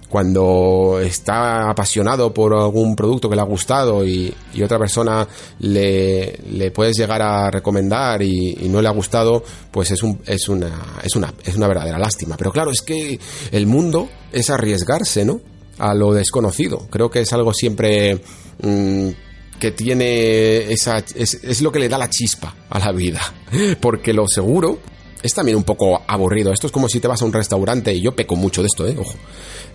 Cuando 0.07 1.01
está 1.03 1.69
apasionado 1.69 2.33
por 2.33 2.55
algún 2.55 2.95
producto 2.95 3.29
que 3.29 3.35
le 3.35 3.41
ha 3.41 3.45
gustado 3.45 4.07
y, 4.07 4.33
otra 4.63 4.79
persona 4.79 5.27
le, 5.59 6.39
le, 6.49 6.71
puedes 6.71 6.95
llegar 6.95 7.21
a 7.21 7.51
recomendar 7.51 8.21
y, 8.21 8.69
no 8.69 8.81
le 8.81 8.87
ha 8.87 8.91
gustado, 8.91 9.43
pues 9.69 9.91
es, 9.91 10.01
un, 10.01 10.21
es, 10.25 10.47
una, 10.47 11.01
es, 11.03 11.13
una, 11.17 11.33
es 11.43 11.57
una 11.57 11.67
verdadera 11.67 11.99
lástima. 11.99 12.37
Pero 12.37 12.53
claro, 12.53 12.71
es 12.71 12.81
que 12.81 13.19
el 13.51 13.67
mundo 13.67 14.07
es 14.31 14.49
arriesgarse, 14.49 15.25
¿no? 15.25 15.41
A 15.77 15.93
lo 15.93 16.13
desconocido. 16.13 16.87
Creo 16.89 17.09
que 17.09 17.19
es 17.19 17.33
algo 17.33 17.53
siempre... 17.53 18.21
Mm, 18.61 19.26
que 19.59 19.71
tiene 19.71 20.71
esa... 20.71 20.97
Es, 21.15 21.61
lo 21.61 21.71
que 21.71 21.79
le 21.79 21.89
da 21.89 21.97
la 21.97 22.09
chispa 22.09 22.55
a 22.69 22.79
la 22.79 22.91
vida. 22.91 23.21
Porque 23.81 24.13
lo 24.13 24.27
seguro 24.27 24.79
es 25.21 25.33
también 25.33 25.57
un 25.57 25.63
poco 25.63 26.01
aburrido. 26.07 26.51
Esto 26.53 26.67
es 26.67 26.73
como 26.73 26.89
si 26.89 26.99
te 26.99 27.07
vas 27.07 27.21
a 27.21 27.25
un 27.25 27.33
restaurante, 27.33 27.93
y 27.93 28.01
yo 28.01 28.15
peco 28.15 28.35
mucho 28.35 28.61
de 28.61 28.67
esto, 28.67 28.87
¿eh? 28.87 28.95
Ojo. 28.97 29.15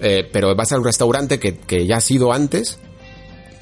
Eh, 0.00 0.28
pero 0.32 0.54
vas 0.54 0.72
a 0.72 0.78
un 0.78 0.84
restaurante 0.84 1.38
que, 1.38 1.56
que 1.58 1.86
ya 1.86 1.96
ha 1.96 2.00
sido 2.00 2.32
antes 2.32 2.78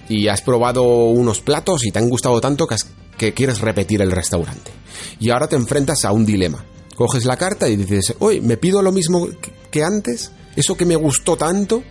y 0.08 0.28
has 0.28 0.42
probado 0.42 0.84
unos 0.84 1.40
platos 1.40 1.84
y 1.84 1.90
te 1.90 1.98
han 1.98 2.08
gustado 2.08 2.40
tanto 2.40 2.66
que, 2.66 2.76
que 3.16 3.32
quieres 3.32 3.60
repetir 3.60 4.02
el 4.02 4.10
restaurante. 4.10 4.70
Y 5.18 5.30
ahora 5.30 5.48
te 5.48 5.56
enfrentas 5.56 6.04
a 6.04 6.12
un 6.12 6.26
dilema. 6.26 6.64
Coges 6.96 7.24
la 7.24 7.36
carta 7.36 7.68
y 7.68 7.76
dices, 7.76 8.14
oye, 8.18 8.40
¿me 8.40 8.56
pido 8.56 8.82
lo 8.82 8.92
mismo 8.92 9.28
que 9.70 9.82
antes? 9.82 10.32
¿Eso 10.56 10.76
que 10.76 10.84
me 10.84 10.96
gustó 10.96 11.36
tanto? 11.36 11.82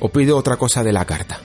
¿O 0.00 0.10
pido 0.10 0.36
otra 0.36 0.56
cosa 0.56 0.82
de 0.82 0.92
la 0.92 1.04
carta? 1.06 1.40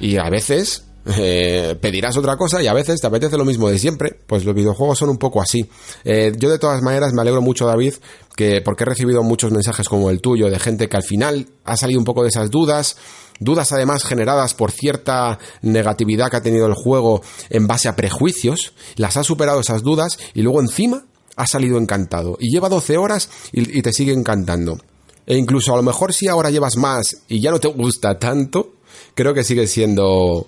Y 0.00 0.16
a 0.16 0.28
veces 0.30 0.86
eh, 1.18 1.76
pedirás 1.80 2.16
otra 2.16 2.36
cosa 2.36 2.60
y 2.60 2.66
a 2.66 2.72
veces 2.72 3.00
te 3.00 3.06
apetece 3.06 3.38
lo 3.38 3.44
mismo 3.44 3.68
de 3.68 3.78
siempre. 3.78 4.18
Pues 4.26 4.44
los 4.44 4.54
videojuegos 4.54 4.98
son 4.98 5.08
un 5.08 5.18
poco 5.18 5.40
así. 5.40 5.68
Eh, 6.04 6.32
yo 6.36 6.50
de 6.50 6.58
todas 6.58 6.82
maneras 6.82 7.12
me 7.12 7.22
alegro 7.22 7.40
mucho, 7.40 7.66
David, 7.66 7.94
que 8.34 8.60
porque 8.60 8.84
he 8.84 8.86
recibido 8.86 9.22
muchos 9.22 9.52
mensajes 9.52 9.88
como 9.88 10.10
el 10.10 10.20
tuyo 10.20 10.50
de 10.50 10.58
gente 10.58 10.88
que 10.88 10.96
al 10.96 11.04
final 11.04 11.48
ha 11.64 11.76
salido 11.76 12.00
un 12.00 12.04
poco 12.04 12.22
de 12.22 12.28
esas 12.28 12.50
dudas. 12.50 12.96
Dudas 13.38 13.70
además 13.72 14.02
generadas 14.04 14.54
por 14.54 14.72
cierta 14.72 15.38
negatividad 15.62 16.30
que 16.30 16.38
ha 16.38 16.42
tenido 16.42 16.66
el 16.66 16.74
juego 16.74 17.22
en 17.50 17.66
base 17.66 17.88
a 17.88 17.96
prejuicios. 17.96 18.72
Las 18.96 19.16
ha 19.16 19.22
superado 19.22 19.60
esas 19.60 19.82
dudas 19.82 20.18
y 20.34 20.42
luego 20.42 20.60
encima 20.60 21.04
ha 21.36 21.46
salido 21.46 21.78
encantado. 21.78 22.36
Y 22.40 22.50
lleva 22.50 22.68
12 22.68 22.96
horas 22.96 23.28
y, 23.52 23.78
y 23.78 23.82
te 23.82 23.92
sigue 23.92 24.12
encantando. 24.12 24.78
E 25.26 25.36
incluso 25.36 25.72
a 25.72 25.76
lo 25.76 25.82
mejor 25.82 26.14
si 26.14 26.28
ahora 26.28 26.50
llevas 26.50 26.76
más 26.76 27.18
y 27.28 27.40
ya 27.40 27.50
no 27.50 27.58
te 27.58 27.68
gusta 27.68 28.18
tanto, 28.18 28.75
creo 29.16 29.34
que 29.34 29.42
sigue 29.42 29.66
siendo 29.66 30.46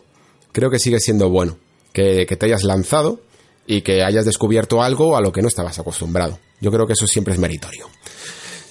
creo 0.52 0.70
que 0.70 0.78
sigue 0.78 1.00
siendo 1.00 1.28
bueno 1.28 1.58
que, 1.92 2.26
te 2.26 2.46
hayas 2.46 2.62
lanzado 2.62 3.20
y 3.66 3.82
que 3.82 4.04
hayas 4.04 4.24
descubierto 4.24 4.82
algo 4.82 5.16
a 5.16 5.20
lo 5.20 5.32
que 5.32 5.42
no 5.42 5.48
estabas 5.48 5.80
acostumbrado. 5.80 6.38
Yo 6.60 6.70
creo 6.70 6.86
que 6.86 6.92
eso 6.92 7.08
siempre 7.08 7.34
es 7.34 7.40
meritorio. 7.40 7.88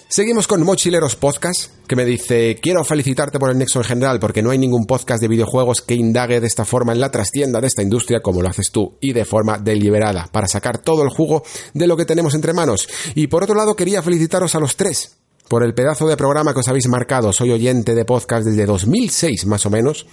Seguimos 0.08 0.48
con 0.48 0.64
Mochileros 0.64 1.18
Podcast, 1.18 1.72
que 1.86 1.98
me 1.98 2.06
dice, 2.06 2.58
quiero 2.62 2.86
felicitarte 2.86 3.38
por 3.38 3.50
el 3.50 3.58
Nexo 3.58 3.80
en 3.80 3.86
general, 3.86 4.20
porque 4.20 4.42
no 4.42 4.52
hay 4.52 4.58
ningún 4.58 4.86
podcast 4.86 5.22
de 5.22 5.28
videojuegos 5.28 5.82
que 5.82 5.96
indague 5.96 6.40
de 6.40 6.48
esta 6.48 6.64
forma 6.64 6.94
en 6.94 7.02
la 7.02 7.12
trastienda 7.12 7.60
de 7.60 7.68
esta 7.68 7.84
industria 7.84 8.22
como 8.22 8.42
lo 8.42 8.48
haces 8.48 8.72
tú, 8.72 8.98
y 9.02 9.12
de 9.12 9.26
forma 9.26 9.58
deliberada, 9.58 10.30
para 10.32 10.48
sacar 10.48 10.78
todo 10.78 11.04
el 11.04 11.10
jugo 11.10 11.44
de 11.74 11.88
lo 11.88 11.98
que 11.98 12.06
tenemos 12.06 12.36
entre 12.36 12.54
manos. 12.54 12.88
Y 13.16 13.28
por 13.28 13.44
otro 13.44 13.56
lado, 13.56 13.76
quería 13.76 14.02
felicitaros 14.02 14.56
a 14.56 14.60
los 14.62 14.78
tres, 14.78 15.18
por 15.48 15.64
el 15.64 15.74
pedazo 15.74 16.08
de 16.08 16.18
programa 16.18 16.54
que 16.54 16.60
os 16.60 16.68
habéis 16.68 16.88
marcado. 16.88 17.32
Soy 17.32 17.52
oyente 17.52 17.96
de 17.96 18.06
podcast 18.06 18.46
desde 18.46 18.66
2006, 18.66 19.46
más 19.46 19.66
o 19.66 19.70
menos, 19.70 20.06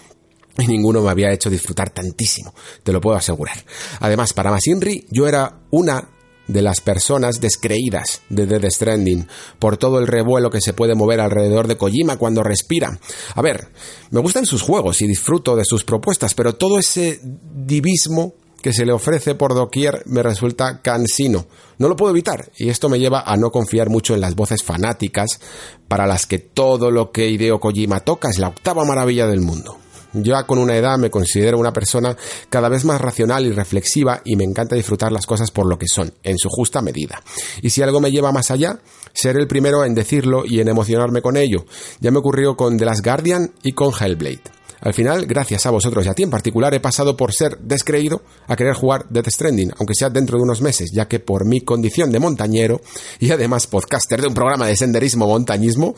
y 0.59 0.67
ninguno 0.67 1.03
me 1.03 1.11
había 1.11 1.33
hecho 1.33 1.51
disfrutar 1.51 1.91
tantísimo, 1.91 2.55
te 2.83 2.93
lo 2.93 3.01
puedo 3.01 3.17
asegurar. 3.17 3.57
Además, 4.01 4.33
para 4.33 4.51
Masinri, 4.51 5.07
yo 5.11 5.27
era 5.27 5.61
una 5.71 6.09
de 6.47 6.63
las 6.63 6.81
personas 6.81 7.41
descreídas 7.41 8.21
de 8.29 8.47
Dead 8.47 8.71
Stranding 8.71 9.27
por 9.59 9.79
todo 9.79 9.99
el 9.99 10.07
revuelo 10.07 10.51
que 10.51 10.61
se 10.61 10.75
puede 10.75 10.95
mover 10.95 11.21
alrededor 11.21 11.67
de 11.67 11.77
Kojima 11.77 12.19
cuando 12.19 12.43
respira. 12.43 12.99
A 13.35 13.43
ver, 13.43 13.69
me 14.11 14.21
gustan 14.21 14.45
sus 14.45 14.63
juegos 14.63 15.01
y 15.01 15.07
disfruto 15.07 15.57
de 15.57 15.65
sus 15.65 15.85
propuestas, 15.85 16.35
pero 16.35 16.55
todo 16.55 16.79
ese 16.79 17.21
divismo 17.23 18.35
que 18.65 18.73
se 18.73 18.86
le 18.86 18.93
ofrece 18.93 19.34
por 19.34 19.52
doquier 19.52 20.02
me 20.07 20.23
resulta 20.23 20.81
cansino. 20.81 21.44
No 21.76 21.86
lo 21.86 21.97
puedo 21.97 22.12
evitar 22.12 22.51
y 22.57 22.70
esto 22.70 22.89
me 22.89 22.99
lleva 22.99 23.20
a 23.20 23.36
no 23.36 23.51
confiar 23.51 23.91
mucho 23.91 24.15
en 24.15 24.23
las 24.23 24.34
voces 24.34 24.62
fanáticas 24.62 25.39
para 25.86 26.07
las 26.07 26.25
que 26.25 26.39
todo 26.39 26.91
lo 26.91 27.12
que 27.12 27.28
Hideo 27.28 27.60
Kojima 27.60 28.01
toca 28.01 28.31
es 28.31 28.39
la 28.39 28.49
octava 28.49 28.86
maravilla 28.86 29.26
del 29.26 29.43
mundo. 29.43 29.76
Ya 30.15 30.44
con 30.44 30.59
una 30.59 30.78
edad 30.78 30.97
me 30.97 31.10
considero 31.10 31.59
una 31.59 31.75
persona 31.75 32.17
cada 32.49 32.70
vez 32.70 32.86
más 32.86 33.02
racional 33.02 33.44
y 33.44 33.52
reflexiva 33.52 34.23
y 34.25 34.34
me 34.34 34.44
encanta 34.44 34.76
disfrutar 34.76 35.12
las 35.12 35.26
cosas 35.26 35.51
por 35.51 35.67
lo 35.67 35.76
que 35.78 35.86
son, 35.86 36.15
en 36.23 36.39
su 36.39 36.49
justa 36.49 36.81
medida. 36.81 37.23
Y 37.60 37.68
si 37.68 37.83
algo 37.83 38.01
me 38.01 38.12
lleva 38.12 38.33
más 38.33 38.51
allá, 38.51 38.78
seré 39.12 39.41
el 39.41 39.47
primero 39.47 39.84
en 39.84 39.94
decirlo 39.94 40.47
y 40.47 40.60
en 40.60 40.68
emocionarme 40.68 41.20
con 41.20 41.36
ello. 41.36 41.67
Ya 42.01 42.10
me 42.10 42.20
ocurrió 42.20 42.57
con 42.57 42.78
The 42.78 42.86
Last 42.86 43.05
Guardian 43.05 43.52
y 43.62 43.73
con 43.73 43.93
Hellblade. 43.93 44.64
Al 44.85 44.93
final, 44.93 45.25
gracias 45.25 45.65
a 45.65 45.71
vosotros 45.71 46.05
y 46.05 46.11
a 46.11 46.15
ti 46.15 46.23
en 46.25 46.31
particular, 46.31 46.75
he 46.75 46.81
pasado 46.81 47.17
por 47.17 47.33
ser 47.33 47.57
descreído 47.59 48.21
a 48.47 48.55
querer 48.55 48.75
jugar 48.75 49.07
Death 49.09 49.31
Stranding, 49.31 49.73
aunque 49.79 49.95
sea 49.95 50.11
dentro 50.11 50.37
de 50.37 50.45
unos 50.45 50.61
meses, 50.61 50.91
ya 50.93 51.09
que 51.09 51.21
por 51.21 51.47
mi 51.47 51.63
condición 51.63 52.13
de 52.13 52.19
montañero 52.19 52.83
y 53.19 53.31
además 53.31 53.67
podcaster 53.67 54.21
de 54.21 54.29
un 54.29 54.35
programa 54.35 54.67
de 54.67 54.77
senderismo 54.77 55.27
montañismo, 55.27 55.95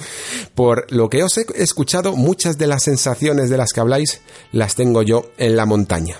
por 0.54 0.86
lo 0.92 1.10
que 1.10 1.24
os 1.24 1.36
he 1.36 1.46
escuchado, 1.56 2.14
muchas 2.14 2.58
de 2.58 2.68
las 2.68 2.84
sensaciones 2.84 3.50
de 3.50 3.56
las 3.56 3.72
que 3.72 3.80
habláis 3.80 4.20
las 4.52 4.76
tengo 4.76 5.02
yo 5.02 5.32
en 5.36 5.56
la 5.56 5.66
montaña 5.66 6.16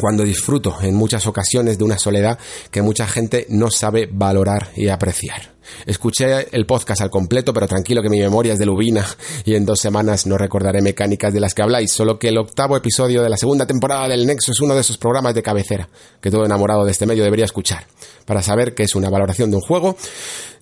cuando 0.00 0.24
disfruto 0.24 0.76
en 0.82 0.94
muchas 0.96 1.24
ocasiones 1.26 1.78
de 1.78 1.84
una 1.84 1.98
soledad 1.98 2.36
que 2.72 2.82
mucha 2.82 3.06
gente 3.06 3.46
no 3.48 3.70
sabe 3.70 4.08
valorar 4.10 4.70
y 4.74 4.88
apreciar. 4.88 5.53
Escuché 5.86 6.48
el 6.50 6.66
podcast 6.66 7.00
al 7.02 7.10
completo, 7.10 7.52
pero 7.52 7.66
tranquilo 7.66 8.02
que 8.02 8.08
mi 8.08 8.20
memoria 8.20 8.54
es 8.54 8.58
de 8.58 8.66
lubina 8.66 9.04
y 9.44 9.54
en 9.54 9.64
dos 9.64 9.80
semanas 9.80 10.26
no 10.26 10.38
recordaré 10.38 10.82
mecánicas 10.82 11.32
de 11.32 11.40
las 11.40 11.54
que 11.54 11.62
habláis, 11.62 11.92
solo 11.92 12.18
que 12.18 12.28
el 12.28 12.38
octavo 12.38 12.76
episodio 12.76 13.22
de 13.22 13.28
la 13.28 13.36
segunda 13.36 13.66
temporada 13.66 14.08
del 14.08 14.26
Nexo 14.26 14.52
es 14.52 14.60
uno 14.60 14.74
de 14.74 14.80
esos 14.80 14.98
programas 14.98 15.34
de 15.34 15.42
cabecera 15.42 15.88
que 16.20 16.30
todo 16.30 16.44
enamorado 16.44 16.84
de 16.84 16.92
este 16.92 17.06
medio 17.06 17.24
debería 17.24 17.44
escuchar, 17.44 17.86
para 18.24 18.42
saber 18.42 18.74
que 18.74 18.84
es 18.84 18.94
una 18.94 19.10
valoración 19.10 19.50
de 19.50 19.56
un 19.56 19.62
juego, 19.62 19.96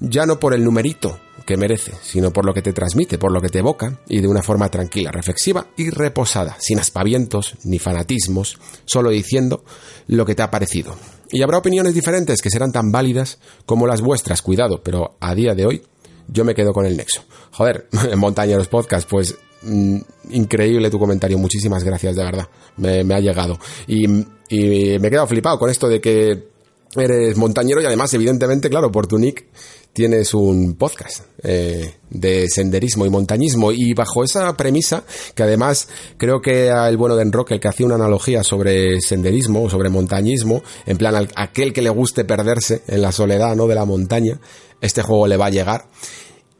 ya 0.00 0.26
no 0.26 0.38
por 0.38 0.54
el 0.54 0.64
numerito 0.64 1.18
que 1.46 1.56
merece, 1.56 1.92
sino 2.02 2.32
por 2.32 2.44
lo 2.44 2.54
que 2.54 2.62
te 2.62 2.72
transmite, 2.72 3.18
por 3.18 3.32
lo 3.32 3.40
que 3.40 3.48
te 3.48 3.58
evoca, 3.58 4.00
y 4.08 4.20
de 4.20 4.28
una 4.28 4.42
forma 4.42 4.68
tranquila, 4.68 5.10
reflexiva 5.10 5.66
y 5.76 5.90
reposada, 5.90 6.56
sin 6.58 6.78
aspavientos 6.78 7.54
ni 7.64 7.78
fanatismos, 7.78 8.58
solo 8.84 9.10
diciendo 9.10 9.64
lo 10.06 10.24
que 10.24 10.34
te 10.34 10.42
ha 10.42 10.50
parecido. 10.50 10.96
Y 11.32 11.42
habrá 11.42 11.58
opiniones 11.58 11.94
diferentes 11.94 12.40
que 12.42 12.50
serán 12.50 12.72
tan 12.72 12.92
válidas 12.92 13.38
como 13.64 13.86
las 13.86 14.02
vuestras, 14.02 14.42
cuidado, 14.42 14.82
pero 14.82 15.16
a 15.18 15.34
día 15.34 15.54
de 15.54 15.66
hoy 15.66 15.82
yo 16.28 16.44
me 16.44 16.54
quedo 16.54 16.72
con 16.72 16.86
el 16.86 16.96
nexo. 16.96 17.24
Joder, 17.52 17.88
Montañeros 18.16 18.68
Podcast, 18.68 19.08
pues 19.08 19.34
mm, 19.62 19.96
increíble 20.30 20.90
tu 20.90 20.98
comentario, 20.98 21.38
muchísimas 21.38 21.82
gracias, 21.82 22.16
de 22.16 22.22
verdad, 22.22 22.48
me, 22.76 23.14
ha 23.14 23.20
llegado. 23.20 23.58
Y, 23.86 24.04
y 24.04 24.98
me 24.98 25.08
he 25.08 25.10
quedado 25.10 25.26
flipado 25.26 25.58
con 25.58 25.70
esto 25.70 25.88
de 25.88 26.00
que 26.00 26.52
eres 26.94 27.36
montañero 27.38 27.80
y 27.80 27.86
además, 27.86 28.12
evidentemente, 28.12 28.68
claro, 28.68 28.92
por 28.92 29.06
tu 29.06 29.18
nick 29.18 29.46
tienes 29.92 30.32
un 30.32 30.74
podcast 30.74 31.24
eh, 31.42 31.94
de 32.08 32.48
senderismo 32.48 33.04
y 33.04 33.10
montañismo 33.10 33.72
y 33.72 33.92
bajo 33.92 34.24
esa 34.24 34.56
premisa, 34.56 35.04
que 35.34 35.42
además 35.42 35.88
creo 36.16 36.40
que 36.40 36.68
el 36.68 36.96
bueno 36.96 37.16
de 37.16 37.22
Enroque 37.22 37.60
que 37.60 37.68
hacía 37.68 37.86
una 37.86 37.96
analogía 37.96 38.42
sobre 38.42 39.00
senderismo, 39.00 39.68
sobre 39.68 39.90
montañismo, 39.90 40.62
en 40.86 40.96
plan 40.96 41.28
aquel 41.36 41.72
que 41.72 41.82
le 41.82 41.90
guste 41.90 42.24
perderse 42.24 42.82
en 42.86 43.02
la 43.02 43.12
soledad 43.12 43.54
¿no? 43.54 43.66
de 43.66 43.74
la 43.74 43.84
montaña, 43.84 44.40
este 44.80 45.02
juego 45.02 45.26
le 45.26 45.36
va 45.36 45.46
a 45.46 45.50
llegar. 45.50 45.88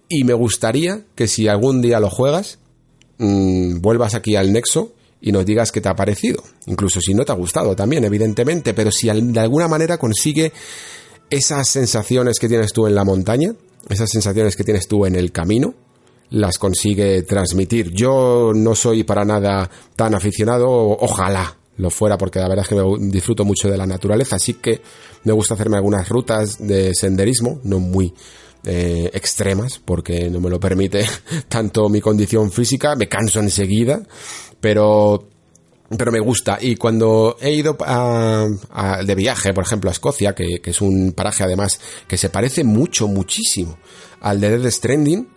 Y 0.09 0.25
me 0.25 0.35
gustaría 0.35 1.05
que 1.15 1.27
si 1.27 1.49
algún 1.49 1.81
día 1.81 1.99
lo 1.99 2.11
juegas, 2.11 2.59
mmm, 3.19 3.81
vuelvas 3.81 4.15
aquí 4.15 4.37
al 4.37 4.53
Nexo 4.53 4.93
y 5.23 5.33
nos 5.33 5.47
digas 5.47 5.73
qué 5.73 5.81
te 5.81 5.89
ha 5.89 5.97
parecido. 5.97 6.43
Incluso 6.67 7.01
si 7.01 7.15
no 7.15 7.25
te 7.25 7.33
ha 7.33 7.37
gustado 7.37 7.75
también, 7.75 8.05
evidentemente, 8.05 8.75
pero 8.75 8.91
si 8.91 9.09
de 9.09 9.41
alguna 9.41 9.69
manera 9.69 9.97
consigue 9.97 10.53
esas 11.33 11.67
sensaciones 11.67 12.39
que 12.39 12.47
tienes 12.47 12.75
tú 12.75 12.87
en 12.87 12.95
la 12.95 13.05
montaña, 13.05 13.55
esas 13.89 14.11
sensaciones 14.11 14.55
que 14.55 14.65
tienes 14.65 14.87
tú 14.87 15.07
en 15.07 15.17
el 15.17 15.33
camino, 15.33 15.75
las 16.29 16.59
consigue 16.59 17.23
transmitir. 17.23 17.91
Yo 17.91 18.53
no 18.55 18.75
soy 18.75 19.03
para 19.03 19.25
nada 19.25 19.71
tan 19.97 20.15
aficionado, 20.15 20.69
ojalá 20.71 21.57
lo 21.79 21.89
fuera, 21.89 22.19
porque 22.19 22.39
la 22.39 22.49
verdad 22.49 22.65
es 22.65 22.69
que 22.69 22.75
me 22.75 23.11
disfruto 23.11 23.47
mucho 23.47 23.71
de 23.71 23.79
la 23.79 23.87
naturaleza, 23.87 24.37
así 24.37 24.55
que 24.55 24.83
me 25.25 25.33
gusta 25.33 25.55
hacerme 25.55 25.79
algunas 25.79 26.07
rutas 26.07 26.59
de 26.59 26.95
senderismo, 26.95 27.61
no 27.65 27.79
muy 27.79 28.13
eh, 28.65 29.11
extremas, 29.15 29.81
porque 29.83 30.29
no 30.29 30.39
me 30.39 30.51
lo 30.51 30.61
permite 30.61 31.07
tanto 31.49 31.89
mi 31.89 32.03
condición 32.03 32.53
física, 32.53 32.95
me 32.95 33.09
canso 33.09 33.41
enseguida, 33.41 34.03
pero 34.61 35.32
pero 35.97 36.13
me 36.13 36.21
gusta. 36.21 36.59
Y 36.61 36.77
cuando 36.77 37.37
he 37.41 37.53
ido 37.53 37.77
a, 37.81 38.49
de 39.05 39.15
viaje, 39.15 39.53
por 39.53 39.65
ejemplo, 39.65 39.91
a 39.91 39.93
Escocia, 39.93 40.35
que, 40.35 40.61
es 40.65 40.81
un 40.81 41.13
paraje 41.13 41.45
además 41.45 41.81
que 42.07 42.17
se 42.17 42.31
parece 42.31 42.65
mucho, 42.65 43.09
muchísimo 43.09 43.79
al 44.21 44.41
de 44.41 44.59
Dead 44.59 44.71
Stranding, 44.71 45.29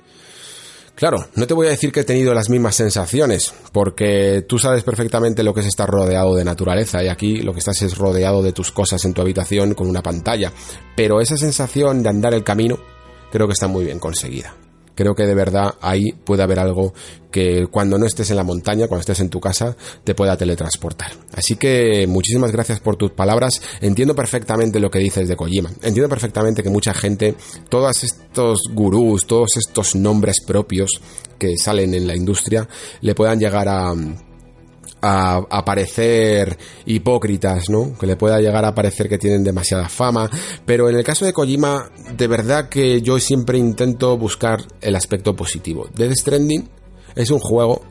Claro, 0.95 1.27
no 1.35 1.45
te 1.45 1.53
voy 1.53 1.67
a 1.67 1.72
decir 1.72 1.92
que 1.92 2.00
he 2.00 2.03
tenido 2.06 2.34
las 2.34 2.50
mismas 2.50 2.75
sensaciones, 2.75 3.53
porque 3.74 4.45
tú 4.48 4.58
sabes 4.58 4.82
perfectamente 4.82 5.43
lo 5.43 5.53
que 5.53 5.59
es 5.59 5.66
estar 5.66 5.90
rodeado 5.90 6.35
de 6.35 6.45
naturaleza 6.45 7.03
y 7.03 7.09
aquí 7.09 7.42
lo 7.42 7.51
que 7.51 7.59
estás 7.59 7.82
es 7.82 7.98
rodeado 7.98 8.42
de 8.42 8.53
tus 8.53 8.72
cosas 8.72 9.03
en 9.03 9.14
tu 9.14 9.19
habitación 9.19 9.74
con 9.74 9.90
una 9.90 10.01
pantalla. 10.01 10.53
Pero 10.95 11.19
esa 11.19 11.35
sensación 11.35 12.01
de 12.01 12.08
andar 12.08 12.34
el 12.34 12.45
camino 12.45 12.80
creo 13.30 13.45
que 13.45 13.51
está 13.51 13.67
muy 13.67 13.84
bien 13.84 14.00
conseguida 14.00 14.56
creo 14.95 15.14
que 15.14 15.24
de 15.24 15.35
verdad 15.35 15.75
ahí 15.82 16.11
puede 16.11 16.43
haber 16.43 16.59
algo 16.59 16.93
que 17.32 17.67
cuando 17.69 17.98
no 17.98 18.06
estés 18.06 18.30
en 18.30 18.38
la 18.38 18.43
montaña, 18.43 18.88
cuando 18.88 19.01
estés 19.01 19.19
en 19.19 19.30
tu 19.30 19.41
casa, 19.41 19.75
te 20.03 20.15
pueda 20.15 20.38
teletransportar. 20.38 21.11
Así 21.33 21.57
que 21.57 22.07
muchísimas 22.07 22.51
gracias 22.51 22.80
por 22.80 22.95
tus 22.95 23.11
palabras. 23.11 23.61
Entiendo 23.82 24.15
perfectamente 24.15 24.80
lo 24.80 24.90
que 24.90 24.99
dices 24.99 25.27
de 25.27 25.35
Kojima. 25.35 25.69
Entiendo 25.82 26.07
perfectamente 26.07 26.64
que 26.64 26.69
mucha 26.69 26.93
gente, 26.93 27.35
todos 27.69 28.03
estos 28.06 28.59
gurús, 28.72 29.27
todos 29.27 29.57
estos 29.57 29.95
nombres 29.95 30.38
propios 30.48 31.01
que 31.38 31.57
salen 31.57 31.93
en 31.93 32.07
la 32.07 32.15
industria, 32.15 32.67
le 33.01 33.14
puedan 33.14 33.38
llegar 33.38 33.67
a 33.67 33.93
a, 35.06 35.66
parecer 35.66 36.58
hipócritas, 36.85 37.69
¿no? 37.69 37.98
Que 37.98 38.08
le 38.08 38.16
pueda 38.16 38.40
llegar 38.40 38.66
a 38.66 38.75
parecer 38.75 39.08
que 39.09 39.17
tienen 39.17 39.43
demasiada 39.43 39.90
fama. 39.90 40.30
Pero 40.66 40.90
en 40.90 40.95
el 40.95 41.03
caso 41.03 41.25
de 41.25 41.34
Kojima, 41.34 41.90
de 42.16 42.27
verdad 42.27 42.69
que 42.69 43.01
yo 43.01 43.19
siempre 43.19 43.58
intento 43.58 44.17
buscar 44.17 44.59
el 44.82 44.95
aspecto 44.95 45.35
positivo. 45.35 45.88
Death 45.95 46.16
Stranding 46.16 46.69
es 47.16 47.32
un 47.32 47.40
juego 47.40 47.82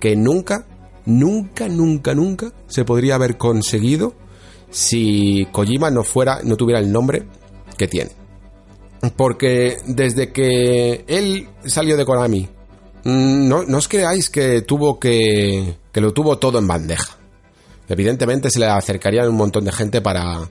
que 0.00 0.16
nunca 0.16 0.66
nunca, 1.08 1.68
nunca, 1.68 2.14
nunca 2.14 2.52
se 2.66 2.84
podría 2.84 3.14
haber 3.14 3.38
conseguido 3.38 4.14
si 4.70 5.46
Kojima 5.50 5.90
no 5.90 6.04
fuera, 6.04 6.40
no 6.44 6.56
tuviera 6.56 6.80
el 6.80 6.92
nombre 6.92 7.24
que 7.76 7.88
tiene. 7.88 8.10
Porque 9.16 9.78
desde 9.86 10.32
que 10.32 11.04
él 11.06 11.48
salió 11.64 11.96
de 11.96 12.04
Konami, 12.04 12.48
no, 13.04 13.64
no 13.64 13.78
os 13.78 13.88
creáis 13.88 14.30
que 14.30 14.62
tuvo 14.62 14.98
que, 14.98 15.76
que 15.92 16.00
lo 16.00 16.12
tuvo 16.12 16.38
todo 16.38 16.58
en 16.58 16.66
bandeja. 16.66 17.16
Evidentemente 17.88 18.50
se 18.50 18.60
le 18.60 18.66
acercarían 18.66 19.28
un 19.28 19.36
montón 19.36 19.64
de 19.64 19.72
gente 19.72 20.00
para, 20.00 20.48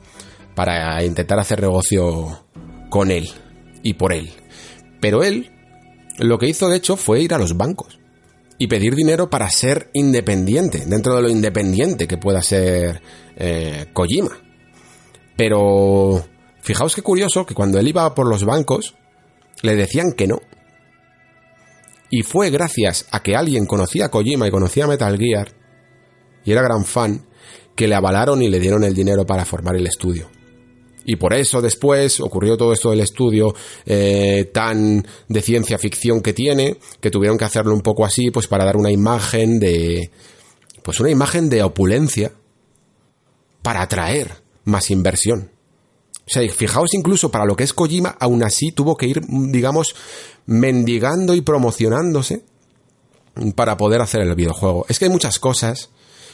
para 0.56 1.04
intentar 1.04 1.40
hacer 1.40 1.62
negocio 1.62 2.46
con 2.90 3.12
él 3.12 3.30
y 3.84 3.94
por 3.94 4.14
él. 4.14 4.32
Pero 5.00 5.24
él 5.24 5.52
lo 6.18 6.40
que 6.40 6.48
hizo 6.48 6.68
de 6.68 6.78
hecho 6.78 6.98
fue 6.98 7.22
ir 7.22 7.34
a 7.34 7.38
los 7.38 7.56
bancos 7.56 8.00
y 8.58 8.68
pedir 8.68 8.96
dinero 8.96 9.30
para 9.30 9.50
ser 9.50 9.90
independiente, 9.94 10.86
dentro 10.88 11.16
de 11.16 11.22
lo 11.22 11.30
independiente 11.30 12.08
que 12.08 12.18
pueda 12.18 12.42
ser 12.42 13.02
eh, 13.36 13.86
Kojima. 13.94 14.36
Pero 15.36 16.26
fijaos 16.62 16.96
qué 16.96 17.04
curioso 17.04 17.46
que 17.46 17.54
cuando 17.54 17.78
él 17.80 17.88
iba 17.88 18.16
por 18.16 18.28
los 18.28 18.44
bancos 18.44 18.96
le 19.62 19.76
decían 19.76 20.14
que 20.14 20.28
no. 20.28 20.40
Y 22.10 22.24
fue 22.24 22.50
gracias 22.50 23.06
a 23.12 23.22
que 23.22 23.36
alguien 23.36 23.66
conocía 23.66 24.06
a 24.06 24.10
Kojima 24.10 24.48
y 24.48 24.52
conocía 24.52 24.86
a 24.86 24.88
Metal 24.88 25.18
Gear 25.18 25.54
y 26.46 26.52
era 26.52 26.62
gran 26.62 26.86
fan 26.86 27.28
que 27.76 27.88
le 27.88 27.96
avalaron 27.96 28.42
y 28.42 28.48
le 28.48 28.60
dieron 28.60 28.84
el 28.84 28.94
dinero 28.94 29.26
para 29.26 29.46
formar 29.46 29.76
el 29.76 29.86
estudio. 29.86 30.30
Y 31.06 31.18
por 31.18 31.34
eso 31.34 31.62
después 31.62 32.20
ocurrió 32.20 32.58
todo 32.58 32.74
esto 32.74 32.92
del 32.92 33.02
estudio 33.02 33.54
eh, 33.86 34.50
tan 34.54 35.06
de 35.28 35.42
ciencia 35.42 35.78
ficción 35.78 36.22
que 36.22 36.34
tiene, 36.34 36.78
que 37.00 37.12
tuvieron 37.12 37.38
que 37.38 37.46
hacerlo 37.46 37.74
un 37.74 37.82
poco 37.82 38.06
así, 38.06 38.32
pues 38.32 38.48
para 38.48 38.66
dar 38.66 38.78
una 38.78 38.92
imagen 38.92 39.60
de, 39.60 40.12
pues 40.84 41.00
una 41.00 41.10
imagen 41.10 41.50
de 41.50 41.64
opulencia 41.64 42.32
para 43.62 43.82
atraer 43.82 44.32
más 44.64 44.90
inversión. 44.90 45.52
O 46.26 46.30
sea, 46.30 46.50
fijaos 46.50 46.94
incluso 46.94 47.32
para 47.32 47.46
lo 47.46 47.56
que 47.56 47.64
es 47.64 47.74
Kojima, 47.74 48.18
aún 48.20 48.44
así 48.44 48.72
tuvo 48.72 48.98
que 48.98 49.08
ir, 49.08 49.22
digamos, 49.30 49.96
mendigando 50.48 51.36
y 51.36 51.42
promocionándose 51.42 52.44
para 53.56 53.78
poder 53.78 54.02
hacer 54.02 54.22
el 54.22 54.34
videojuego. 54.34 54.86
Es 54.90 54.98
que 54.98 55.06
hay 55.06 55.12
muchas 55.12 55.38
cosas 55.40 55.90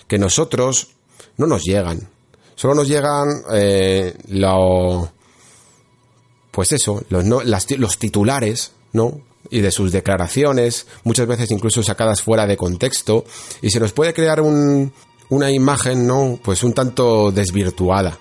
que 0.08 0.18
nosotros 0.18 0.92
no 1.38 1.48
nos 1.48 1.64
llegan. 1.64 2.10
Solo 2.56 2.76
nos 2.76 2.88
llegan 2.88 3.28
eh, 3.52 4.16
lo, 4.30 5.12
pues 6.52 6.72
eso, 6.72 7.04
los, 7.10 7.26
los 7.78 7.98
titulares, 7.98 8.72
¿no? 8.94 9.22
Y 9.50 9.60
de 9.60 9.72
sus 9.72 9.92
declaraciones, 9.92 10.88
muchas 11.04 11.28
veces 11.28 11.52
incluso 11.52 11.84
sacadas 11.84 12.22
fuera 12.22 12.48
de 12.48 12.56
contexto, 12.56 13.26
y 13.62 13.72
se 13.72 13.80
nos 13.80 13.92
puede 13.92 14.14
crear 14.14 14.40
un, 14.40 14.94
una 15.30 15.52
imagen, 15.52 16.08
¿no? 16.08 16.40
Pues 16.42 16.64
un 16.64 16.74
tanto 16.74 17.32
desvirtuada, 17.32 18.18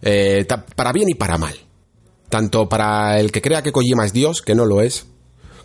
eh, 0.00 0.46
para 0.76 0.92
bien 0.92 1.08
y 1.10 1.14
para 1.14 1.36
mal. 1.36 1.54
Tanto 2.28 2.68
para 2.68 3.20
el 3.20 3.30
que 3.30 3.42
crea 3.42 3.62
que 3.62 3.72
Kojima 3.72 4.06
es 4.06 4.12
Dios, 4.14 4.40
que 4.40 4.54
no 4.54 4.64
lo 4.64 4.80
es, 4.80 5.06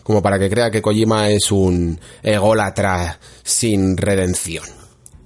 como 0.08 0.22
para 0.22 0.38
que 0.38 0.48
crea 0.48 0.70
que 0.70 0.80
Kojima 0.80 1.28
es 1.28 1.52
un 1.52 2.00
ególatra 2.22 3.20
sin 3.42 3.94
redención. 3.94 4.64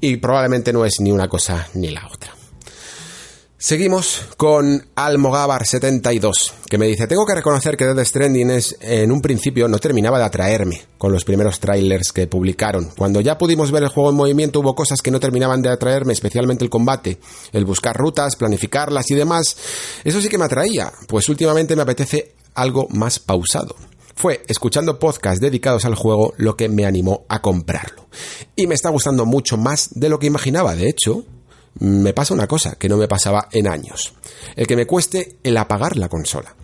Y 0.00 0.16
probablemente 0.16 0.72
no 0.72 0.84
es 0.84 0.94
ni 0.98 1.12
una 1.12 1.28
cosa 1.28 1.68
ni 1.74 1.90
la 1.90 2.04
otra. 2.12 2.32
Seguimos 3.56 4.22
con 4.36 4.84
Almogávar72, 4.96 6.52
que 6.68 6.78
me 6.78 6.88
dice, 6.88 7.06
tengo 7.06 7.24
que 7.24 7.36
reconocer 7.36 7.76
que 7.76 7.84
Death 7.84 8.04
Stranding 8.04 8.50
es, 8.50 8.76
en 8.80 9.12
un 9.12 9.20
principio 9.20 9.68
no 9.68 9.78
terminaba 9.78 10.18
de 10.18 10.24
atraerme 10.24 10.82
con 10.98 11.12
los 11.12 11.24
primeros 11.24 11.60
trailers 11.60 12.10
que 12.10 12.26
publicaron. 12.26 12.90
Cuando 12.96 13.20
ya 13.20 13.38
pudimos 13.38 13.70
ver 13.70 13.84
el 13.84 13.88
juego 13.88 14.10
en 14.10 14.16
movimiento 14.16 14.58
hubo 14.58 14.74
cosas 14.74 15.00
que 15.00 15.12
no 15.12 15.20
terminaban 15.20 15.62
de 15.62 15.68
atraerme, 15.68 16.12
especialmente 16.12 16.64
el 16.64 16.70
combate, 16.70 17.20
el 17.52 17.64
buscar 17.64 17.96
rutas, 17.96 18.34
planificarlas 18.34 19.08
y 19.12 19.14
demás. 19.14 19.56
Eso 20.02 20.20
sí 20.20 20.28
que 20.28 20.38
me 20.38 20.46
atraía, 20.46 20.92
pues 21.06 21.28
últimamente 21.28 21.76
me 21.76 21.82
apetece 21.82 22.34
algo 22.54 22.88
más 22.90 23.20
pausado. 23.20 23.76
Fue 24.22 24.40
escuchando 24.46 25.00
podcasts 25.00 25.40
dedicados 25.40 25.84
al 25.84 25.96
juego 25.96 26.32
lo 26.36 26.56
que 26.56 26.68
me 26.68 26.86
animó 26.86 27.24
a 27.28 27.42
comprarlo. 27.42 28.06
Y 28.54 28.68
me 28.68 28.76
está 28.76 28.88
gustando 28.88 29.26
mucho 29.26 29.56
más 29.56 29.88
de 29.96 30.08
lo 30.08 30.20
que 30.20 30.28
imaginaba, 30.28 30.76
de 30.76 30.88
hecho, 30.88 31.24
me 31.80 32.12
pasa 32.12 32.32
una 32.32 32.46
cosa 32.46 32.76
que 32.76 32.88
no 32.88 32.96
me 32.96 33.08
pasaba 33.08 33.48
en 33.50 33.66
años. 33.66 34.14
El 34.54 34.68
que 34.68 34.76
me 34.76 34.86
cueste 34.86 35.38
el 35.42 35.56
apagar 35.56 35.96
la 35.96 36.08
consola. 36.08 36.54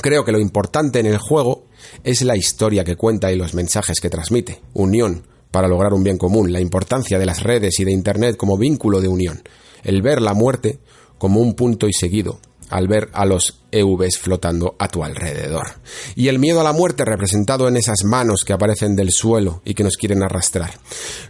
Creo 0.00 0.24
que 0.24 0.30
lo 0.30 0.38
importante 0.38 1.00
en 1.00 1.06
el 1.06 1.18
juego 1.18 1.64
es 2.04 2.22
la 2.22 2.36
historia 2.36 2.84
que 2.84 2.94
cuenta 2.94 3.32
y 3.32 3.36
los 3.36 3.54
mensajes 3.54 3.98
que 3.98 4.08
transmite. 4.08 4.60
Unión 4.72 5.26
para 5.50 5.66
lograr 5.66 5.94
un 5.94 6.04
bien 6.04 6.16
común, 6.16 6.52
la 6.52 6.60
importancia 6.60 7.18
de 7.18 7.26
las 7.26 7.42
redes 7.42 7.80
y 7.80 7.84
de 7.84 7.90
Internet 7.90 8.36
como 8.36 8.56
vínculo 8.56 9.00
de 9.00 9.08
unión, 9.08 9.42
el 9.82 10.00
ver 10.00 10.22
la 10.22 10.34
muerte 10.34 10.78
como 11.18 11.40
un 11.40 11.54
punto 11.54 11.88
y 11.88 11.92
seguido, 11.92 12.38
al 12.74 12.88
ver 12.88 13.08
a 13.12 13.24
los 13.24 13.60
EVs 13.70 14.18
flotando 14.18 14.74
a 14.80 14.88
tu 14.88 15.04
alrededor. 15.04 15.74
Y 16.16 16.26
el 16.26 16.40
miedo 16.40 16.60
a 16.60 16.64
la 16.64 16.72
muerte 16.72 17.04
representado 17.04 17.68
en 17.68 17.76
esas 17.76 18.02
manos 18.02 18.44
que 18.44 18.52
aparecen 18.52 18.96
del 18.96 19.12
suelo 19.12 19.62
y 19.64 19.74
que 19.74 19.84
nos 19.84 19.96
quieren 19.96 20.24
arrastrar. 20.24 20.74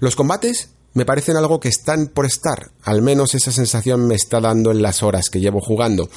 Los 0.00 0.16
combates 0.16 0.70
me 0.94 1.04
parecen 1.04 1.36
algo 1.36 1.60
que 1.60 1.68
están 1.68 2.06
por 2.06 2.24
estar. 2.24 2.70
Al 2.84 3.02
menos 3.02 3.34
esa 3.34 3.52
sensación 3.52 4.06
me 4.06 4.14
está 4.14 4.40
dando 4.40 4.70
en 4.70 4.80
las 4.80 5.02
horas 5.02 5.28
que 5.28 5.40
llevo 5.40 5.60
jugando. 5.60 6.08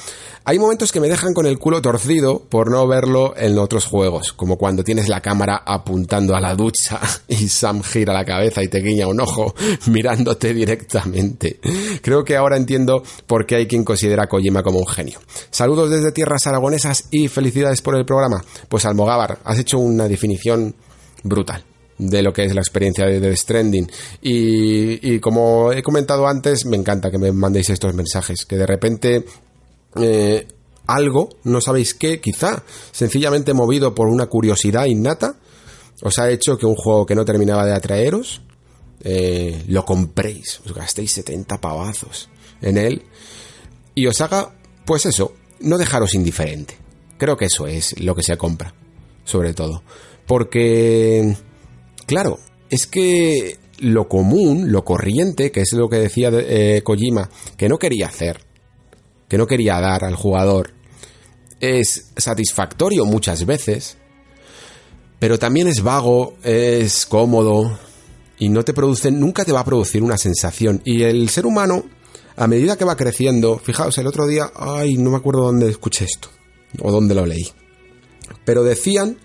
Hay 0.45 0.59
momentos 0.59 0.91
que 0.91 0.99
me 0.99 1.09
dejan 1.09 1.33
con 1.33 1.45
el 1.45 1.59
culo 1.59 1.81
torcido 1.81 2.39
por 2.39 2.71
no 2.71 2.87
verlo 2.87 3.33
en 3.35 3.57
otros 3.57 3.85
juegos, 3.85 4.33
como 4.33 4.57
cuando 4.57 4.83
tienes 4.83 5.09
la 5.09 5.21
cámara 5.21 5.63
apuntando 5.65 6.35
a 6.35 6.39
la 6.39 6.55
ducha 6.55 7.01
y 7.27 7.49
Sam 7.49 7.81
gira 7.83 8.13
la 8.13 8.23
cabeza 8.23 8.63
y 8.63 8.67
te 8.67 8.79
guiña 8.79 9.07
un 9.07 9.19
ojo 9.19 9.53
mirándote 9.87 10.53
directamente. 10.53 11.59
Creo 12.01 12.23
que 12.23 12.37
ahora 12.37 12.55
entiendo 12.55 13.03
por 13.25 13.45
qué 13.45 13.55
hay 13.55 13.67
quien 13.67 13.83
considera 13.83 14.23
a 14.23 14.27
Kojima 14.27 14.63
como 14.63 14.79
un 14.79 14.87
genio. 14.87 15.19
Saludos 15.49 15.89
desde 15.89 16.11
tierras 16.11 16.45
aragonesas 16.47 17.05
y 17.11 17.27
felicidades 17.27 17.81
por 17.81 17.95
el 17.95 18.05
programa. 18.05 18.43
Pues 18.69 18.85
Almogávar, 18.85 19.39
has 19.43 19.59
hecho 19.59 19.79
una 19.79 20.07
definición 20.07 20.75
brutal 21.23 21.65
de 21.97 22.21
lo 22.21 22.33
que 22.33 22.45
es 22.45 22.53
la 22.53 22.61
experiencia 22.61 23.05
de 23.05 23.19
The 23.19 23.35
Stranding. 23.35 23.89
Y, 24.21 25.19
como 25.19 25.71
he 25.71 25.83
comentado 25.83 26.27
antes, 26.27 26.65
me 26.65 26.77
encanta 26.77 27.11
que 27.11 27.17
me 27.17 27.31
mandéis 27.31 27.69
estos 27.69 27.93
mensajes, 27.93 28.45
que 28.45 28.57
de 28.57 28.65
repente 28.65 29.25
eh, 29.95 30.47
algo, 30.85 31.29
no 31.43 31.61
sabéis 31.61 31.93
qué, 31.93 32.21
quizá 32.21 32.63
sencillamente 32.91 33.53
movido 33.53 33.93
por 33.93 34.07
una 34.07 34.27
curiosidad 34.27 34.85
innata, 34.85 35.35
os 36.01 36.19
ha 36.19 36.29
hecho 36.29 36.57
que 36.57 36.65
un 36.65 36.75
juego 36.75 37.05
que 37.05 37.15
no 37.15 37.25
terminaba 37.25 37.65
de 37.65 37.73
atraeros, 37.73 38.41
eh, 39.03 39.63
lo 39.67 39.85
compréis, 39.85 40.61
os 40.65 40.73
gastéis 40.73 41.11
70 41.11 41.61
pavazos 41.61 42.29
en 42.61 42.77
él 42.77 43.03
y 43.93 44.07
os 44.07 44.21
haga, 44.21 44.53
pues 44.85 45.05
eso, 45.05 45.33
no 45.59 45.77
dejaros 45.77 46.13
indiferente. 46.13 46.77
Creo 47.17 47.35
que 47.35 47.45
eso 47.45 47.65
es 47.65 47.99
lo 47.99 48.13
que 48.13 48.21
se 48.21 48.37
compra, 48.37 48.73
sobre 49.23 49.53
todo. 49.53 49.81
Porque 50.27 51.35
Claro, 52.07 52.39
es 52.69 52.87
que 52.87 53.59
lo 53.79 54.07
común, 54.07 54.71
lo 54.71 54.83
corriente, 54.83 55.51
que 55.51 55.61
es 55.61 55.73
lo 55.73 55.89
que 55.89 55.97
decía 55.97 56.31
eh, 56.33 56.81
Kojima, 56.83 57.29
que 57.57 57.67
no 57.67 57.77
quería 57.77 58.07
hacer, 58.07 58.39
que 59.27 59.37
no 59.37 59.45
quería 59.45 59.79
dar 59.81 60.05
al 60.05 60.15
jugador, 60.15 60.71
es 61.59 62.11
satisfactorio 62.15 63.05
muchas 63.05 63.45
veces, 63.45 63.97
pero 65.19 65.37
también 65.37 65.67
es 65.67 65.83
vago, 65.83 66.35
es 66.43 67.05
cómodo 67.05 67.77
y 68.39 68.47
no 68.47 68.63
te 68.63 68.73
produce, 68.73 69.11
nunca 69.11 69.43
te 69.43 69.51
va 69.51 69.59
a 69.59 69.65
producir 69.65 70.01
una 70.01 70.17
sensación. 70.17 70.81
Y 70.85 71.03
el 71.03 71.27
ser 71.27 71.45
humano, 71.45 71.83
a 72.37 72.47
medida 72.47 72.77
que 72.77 72.85
va 72.85 72.95
creciendo, 72.95 73.59
fijaos, 73.59 73.97
el 73.97 74.07
otro 74.07 74.27
día, 74.27 74.49
ay, 74.55 74.95
no 74.95 75.11
me 75.11 75.17
acuerdo 75.17 75.43
dónde 75.43 75.69
escuché 75.69 76.05
esto 76.05 76.29
o 76.79 76.89
dónde 76.89 77.15
lo 77.15 77.25
leí, 77.25 77.49
pero 78.45 78.63
decían 78.63 79.17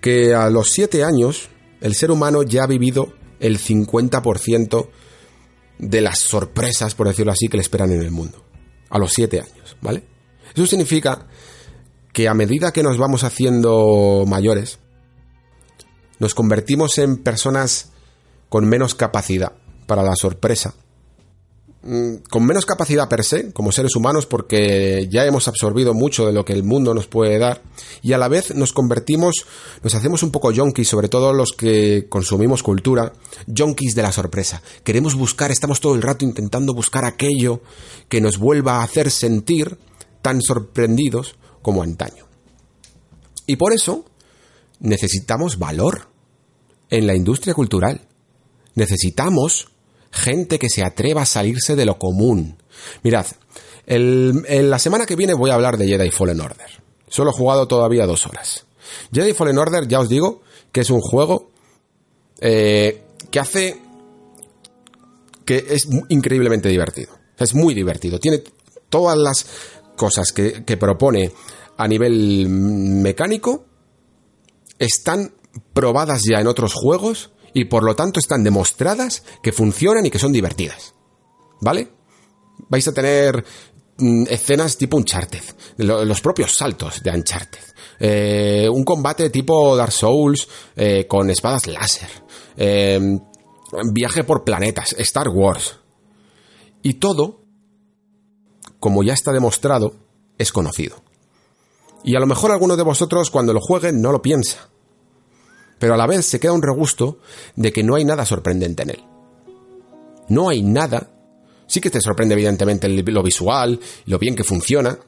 que 0.00 0.34
a 0.34 0.48
los 0.48 0.70
siete 0.70 1.04
años 1.04 1.50
el 1.86 1.94
ser 1.94 2.10
humano 2.10 2.42
ya 2.42 2.64
ha 2.64 2.66
vivido 2.66 3.12
el 3.40 3.58
50% 3.58 4.88
de 5.78 6.00
las 6.00 6.18
sorpresas, 6.18 6.94
por 6.94 7.06
decirlo 7.06 7.32
así, 7.32 7.48
que 7.48 7.56
le 7.56 7.62
esperan 7.62 7.92
en 7.92 8.00
el 8.00 8.10
mundo. 8.10 8.44
A 8.90 8.98
los 8.98 9.12
7 9.12 9.40
años, 9.40 9.76
¿vale? 9.80 10.04
Eso 10.54 10.66
significa 10.66 11.26
que 12.12 12.28
a 12.28 12.34
medida 12.34 12.72
que 12.72 12.82
nos 12.82 12.98
vamos 12.98 13.24
haciendo 13.24 14.24
mayores, 14.26 14.78
nos 16.18 16.34
convertimos 16.34 16.98
en 16.98 17.18
personas 17.18 17.92
con 18.48 18.66
menos 18.66 18.94
capacidad 18.94 19.52
para 19.86 20.02
la 20.02 20.16
sorpresa 20.16 20.74
con 22.30 22.44
menos 22.44 22.66
capacidad 22.66 23.08
per 23.08 23.24
se, 23.24 23.52
como 23.52 23.72
seres 23.72 23.94
humanos, 23.96 24.26
porque 24.26 25.08
ya 25.10 25.24
hemos 25.24 25.48
absorbido 25.48 25.94
mucho 25.94 26.26
de 26.26 26.32
lo 26.32 26.44
que 26.44 26.52
el 26.52 26.64
mundo 26.64 26.94
nos 26.94 27.06
puede 27.06 27.38
dar, 27.38 27.62
y 28.02 28.12
a 28.12 28.18
la 28.18 28.28
vez 28.28 28.54
nos 28.54 28.72
convertimos, 28.72 29.46
nos 29.82 29.94
hacemos 29.94 30.22
un 30.22 30.30
poco 30.30 30.52
yonkis, 30.52 30.88
sobre 30.88 31.08
todo 31.08 31.32
los 31.32 31.52
que 31.52 32.06
consumimos 32.08 32.62
cultura, 32.62 33.12
yonkis 33.46 33.94
de 33.94 34.02
la 34.02 34.12
sorpresa. 34.12 34.62
Queremos 34.84 35.14
buscar, 35.14 35.50
estamos 35.50 35.80
todo 35.80 35.94
el 35.94 36.02
rato 36.02 36.24
intentando 36.24 36.74
buscar 36.74 37.04
aquello 37.04 37.60
que 38.08 38.20
nos 38.20 38.38
vuelva 38.38 38.76
a 38.76 38.82
hacer 38.82 39.10
sentir 39.10 39.78
tan 40.22 40.42
sorprendidos 40.42 41.36
como 41.62 41.82
antaño. 41.82 42.26
Y 43.46 43.56
por 43.56 43.72
eso 43.72 44.04
necesitamos 44.80 45.58
valor 45.58 46.08
en 46.90 47.06
la 47.06 47.14
industria 47.14 47.54
cultural 47.54 48.06
Necesitamos 48.76 49.70
gente 50.16 50.58
que 50.58 50.68
se 50.68 50.82
atreva 50.82 51.22
a 51.22 51.26
salirse 51.26 51.76
de 51.76 51.86
lo 51.86 51.98
común. 51.98 52.56
Mirad, 53.02 53.26
en 53.86 54.70
la 54.70 54.78
semana 54.78 55.06
que 55.06 55.16
viene 55.16 55.34
voy 55.34 55.50
a 55.50 55.54
hablar 55.54 55.76
de 55.76 55.86
Jedi 55.86 56.10
Fallen 56.10 56.40
Order. 56.40 56.68
Solo 57.08 57.30
he 57.30 57.34
jugado 57.34 57.68
todavía 57.68 58.06
dos 58.06 58.26
horas. 58.26 58.66
Jedi 59.12 59.32
Fallen 59.32 59.58
Order, 59.58 59.86
ya 59.86 60.00
os 60.00 60.08
digo, 60.08 60.42
que 60.72 60.80
es 60.80 60.90
un 60.90 61.00
juego 61.00 61.50
eh, 62.40 63.02
que 63.30 63.40
hace 63.40 63.80
que 65.44 65.64
es 65.70 65.86
increíblemente 66.08 66.68
divertido. 66.68 67.12
Es 67.38 67.54
muy 67.54 67.72
divertido. 67.72 68.18
Tiene 68.18 68.42
todas 68.88 69.16
las 69.16 69.46
cosas 69.96 70.32
que, 70.32 70.64
que 70.64 70.76
propone 70.76 71.32
a 71.76 71.86
nivel 71.86 72.48
mecánico 72.48 73.64
están 74.78 75.32
probadas 75.72 76.22
ya 76.28 76.40
en 76.40 76.46
otros 76.46 76.74
juegos 76.74 77.30
y 77.56 77.64
por 77.64 77.84
lo 77.84 77.96
tanto 77.96 78.20
están 78.20 78.44
demostradas 78.44 79.22
que 79.42 79.50
funcionan 79.50 80.04
y 80.04 80.10
que 80.10 80.18
son 80.18 80.30
divertidas. 80.30 80.92
¿Vale? 81.62 81.88
Vais 82.68 82.86
a 82.86 82.92
tener 82.92 83.42
mm, 83.96 84.24
escenas 84.28 84.76
tipo 84.76 84.98
Uncharted, 84.98 85.42
los 85.78 86.20
propios 86.20 86.52
saltos 86.52 87.02
de 87.02 87.10
Uncharted, 87.12 87.62
eh, 87.98 88.68
un 88.70 88.84
combate 88.84 89.30
tipo 89.30 89.74
Dark 89.74 89.92
Souls 89.92 90.46
eh, 90.76 91.06
con 91.08 91.30
espadas 91.30 91.66
láser, 91.66 92.10
eh, 92.58 93.00
viaje 93.90 94.22
por 94.24 94.44
planetas, 94.44 94.94
Star 94.98 95.30
Wars. 95.30 95.76
Y 96.82 96.94
todo, 96.94 97.40
como 98.78 99.02
ya 99.02 99.14
está 99.14 99.32
demostrado, 99.32 99.94
es 100.36 100.52
conocido. 100.52 101.02
Y 102.04 102.16
a 102.16 102.20
lo 102.20 102.26
mejor 102.26 102.52
alguno 102.52 102.76
de 102.76 102.82
vosotros 102.82 103.30
cuando 103.30 103.54
lo 103.54 103.62
jueguen 103.62 104.02
no 104.02 104.12
lo 104.12 104.20
piensa 104.20 104.68
pero 105.78 105.94
a 105.94 105.96
la 105.96 106.06
vez 106.06 106.26
se 106.26 106.40
queda 106.40 106.52
un 106.52 106.62
regusto 106.62 107.18
de 107.54 107.72
que 107.72 107.82
no 107.82 107.96
hay 107.96 108.04
nada 108.04 108.24
sorprendente 108.24 108.82
en 108.82 108.90
él. 108.90 109.04
No 110.28 110.48
hay 110.48 110.62
nada. 110.62 111.10
Sí 111.66 111.80
que 111.80 111.90
te 111.90 112.00
sorprende 112.00 112.34
evidentemente 112.34 112.88
lo 112.88 113.22
visual, 113.22 113.78
lo 114.06 114.18
bien 114.18 114.36
que 114.36 114.44
funciona, 114.44 114.98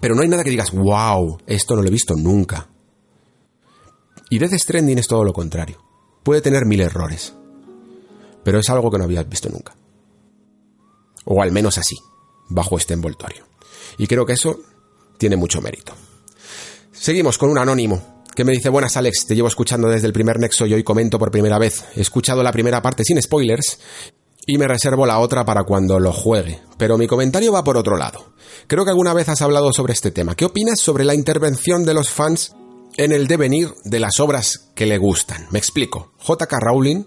pero 0.00 0.14
no 0.14 0.22
hay 0.22 0.28
nada 0.28 0.44
que 0.44 0.50
digas, 0.50 0.72
wow, 0.72 1.38
esto 1.46 1.74
no 1.74 1.82
lo 1.82 1.88
he 1.88 1.92
visto 1.92 2.14
nunca. 2.14 2.68
Y 4.30 4.38
Death 4.38 4.54
Stranding 4.54 4.98
es 4.98 5.08
todo 5.08 5.24
lo 5.24 5.32
contrario. 5.32 5.82
Puede 6.22 6.40
tener 6.40 6.66
mil 6.66 6.80
errores, 6.80 7.34
pero 8.42 8.58
es 8.58 8.68
algo 8.70 8.90
que 8.90 8.98
no 8.98 9.04
habías 9.04 9.28
visto 9.28 9.48
nunca. 9.48 9.76
O 11.24 11.42
al 11.42 11.52
menos 11.52 11.78
así, 11.78 11.96
bajo 12.48 12.76
este 12.76 12.94
envoltorio. 12.94 13.44
Y 13.98 14.06
creo 14.06 14.26
que 14.26 14.32
eso 14.32 14.58
tiene 15.18 15.36
mucho 15.36 15.60
mérito. 15.60 15.92
Seguimos 16.92 17.38
con 17.38 17.50
un 17.50 17.58
anónimo 17.58 18.15
que 18.36 18.44
me 18.44 18.52
dice, 18.52 18.68
buenas 18.68 18.98
Alex, 18.98 19.26
te 19.26 19.34
llevo 19.34 19.48
escuchando 19.48 19.88
desde 19.88 20.06
el 20.06 20.12
primer 20.12 20.38
nexo 20.38 20.66
y 20.66 20.74
hoy 20.74 20.84
comento 20.84 21.18
por 21.18 21.30
primera 21.30 21.58
vez. 21.58 21.84
He 21.96 22.02
escuchado 22.02 22.42
la 22.42 22.52
primera 22.52 22.82
parte 22.82 23.02
sin 23.02 23.20
spoilers 23.20 23.78
y 24.46 24.58
me 24.58 24.68
reservo 24.68 25.06
la 25.06 25.18
otra 25.18 25.46
para 25.46 25.64
cuando 25.64 25.98
lo 25.98 26.12
juegue. 26.12 26.60
Pero 26.76 26.98
mi 26.98 27.06
comentario 27.06 27.50
va 27.50 27.64
por 27.64 27.78
otro 27.78 27.96
lado. 27.96 28.34
Creo 28.66 28.84
que 28.84 28.90
alguna 28.90 29.14
vez 29.14 29.30
has 29.30 29.40
hablado 29.40 29.72
sobre 29.72 29.94
este 29.94 30.10
tema. 30.10 30.34
¿Qué 30.34 30.44
opinas 30.44 30.78
sobre 30.80 31.04
la 31.04 31.14
intervención 31.14 31.84
de 31.86 31.94
los 31.94 32.10
fans 32.10 32.54
en 32.98 33.12
el 33.12 33.26
devenir 33.26 33.70
de 33.84 34.00
las 34.00 34.20
obras 34.20 34.68
que 34.74 34.84
le 34.84 34.98
gustan? 34.98 35.46
Me 35.50 35.58
explico. 35.58 36.12
JK 36.20 36.52
Rowling 36.60 37.04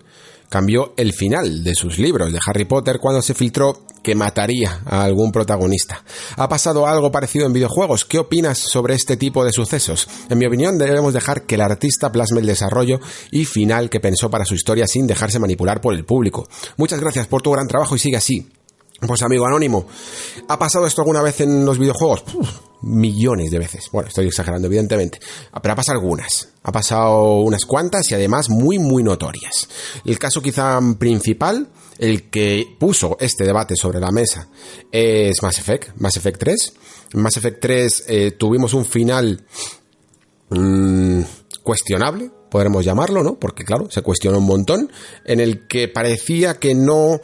cambió 0.50 0.94
el 0.98 1.14
final 1.14 1.64
de 1.64 1.76
sus 1.76 2.00
libros 2.00 2.34
de 2.34 2.40
Harry 2.46 2.66
Potter 2.66 3.00
cuando 3.00 3.22
se 3.22 3.34
filtró 3.34 3.84
que 4.04 4.16
mataría 4.16 4.82
a 4.86 5.04
algún 5.04 5.32
protagonista. 5.32 6.04
¿Ha 6.36 6.50
pasado 6.50 6.88
algo 6.88 7.12
parecido 7.12 7.46
en 7.46 7.54
videojuegos? 7.54 8.06
¿Qué 8.06 8.18
opinas 8.18 8.58
sobre 8.58 8.96
este 8.96 9.18
tipo 9.18 9.44
de 9.46 9.52
sucesos? 9.52 10.08
En 10.30 10.38
mi 10.38 10.46
opinión, 10.46 10.78
debemos 10.78 11.14
dejar 11.14 11.44
que 11.44 11.56
el 11.56 11.62
artista 11.62 12.12
plasme 12.12 12.40
el 12.40 12.48
desarrollo 12.48 13.00
y 13.32 13.46
final 13.46 13.90
que 13.90 14.00
pensó 14.00 14.30
para 14.30 14.46
su 14.46 14.56
historia 14.56 14.88
sin 14.88 15.08
dejarse 15.08 15.40
manipular 15.40 15.82
por 15.82 15.94
el 15.94 16.06
público. 16.06 16.48
Muchas 16.78 17.00
gracias 17.00 17.28
por 17.28 17.42
tu 17.42 17.52
gran 17.52 17.68
trabajo 17.68 17.96
y 17.96 18.00
sigue 18.00 18.18
así. 18.18 18.48
Pues 19.06 19.22
amigo 19.22 19.46
anónimo, 19.46 19.86
¿ha 20.48 20.60
pasado 20.60 20.86
esto 20.86 21.02
alguna 21.02 21.22
vez 21.22 21.42
en 21.42 21.66
los 21.66 21.78
videojuegos? 21.78 22.24
millones 22.82 23.52
de 23.52 23.60
veces. 23.60 23.90
Bueno, 23.92 24.08
estoy 24.08 24.28
exagerando 24.28 24.68
evidentemente, 24.68 25.20
pero 25.62 25.74
ha 25.74 25.76
pasado 25.76 26.00
algunas. 26.00 26.50
Ha 26.64 26.72
pasado 26.72 27.40
unas 27.42 27.66
cuantas 27.66 28.10
y 28.12 28.16
además 28.16 28.50
muy 28.50 28.80
muy 28.80 29.04
notorias. 29.04 29.68
El 30.06 30.18
caso 30.18 30.42
quizá 30.42 30.80
principal, 30.98 31.70
el 31.98 32.30
que 32.30 32.66
puso 32.80 33.18
este 33.20 33.46
debate 33.46 33.76
sobre 33.76 34.00
la 34.00 34.12
mesa, 34.12 34.48
es 34.92 35.42
Mass 35.42 35.60
Effect, 35.60 35.96
Mass 35.98 36.18
Effect 36.18 36.40
3. 36.40 36.74
En 37.14 37.22
Mass 37.22 37.38
Effect 37.38 37.62
3 37.62 38.04
eh, 38.08 38.32
tuvimos 38.32 38.74
un 38.74 38.86
final 38.86 39.44
mmm, 40.50 41.22
cuestionable, 41.64 42.32
podremos 42.50 42.86
llamarlo, 42.86 43.24
¿no? 43.24 43.36
Porque 43.40 43.64
claro, 43.64 43.90
se 43.92 44.02
cuestionó 44.02 44.38
un 44.38 44.46
montón, 44.46 44.92
en 45.26 45.40
el 45.40 45.68
que 45.68 45.88
parecía 45.88 46.60
que 46.60 46.76
no 46.76 47.20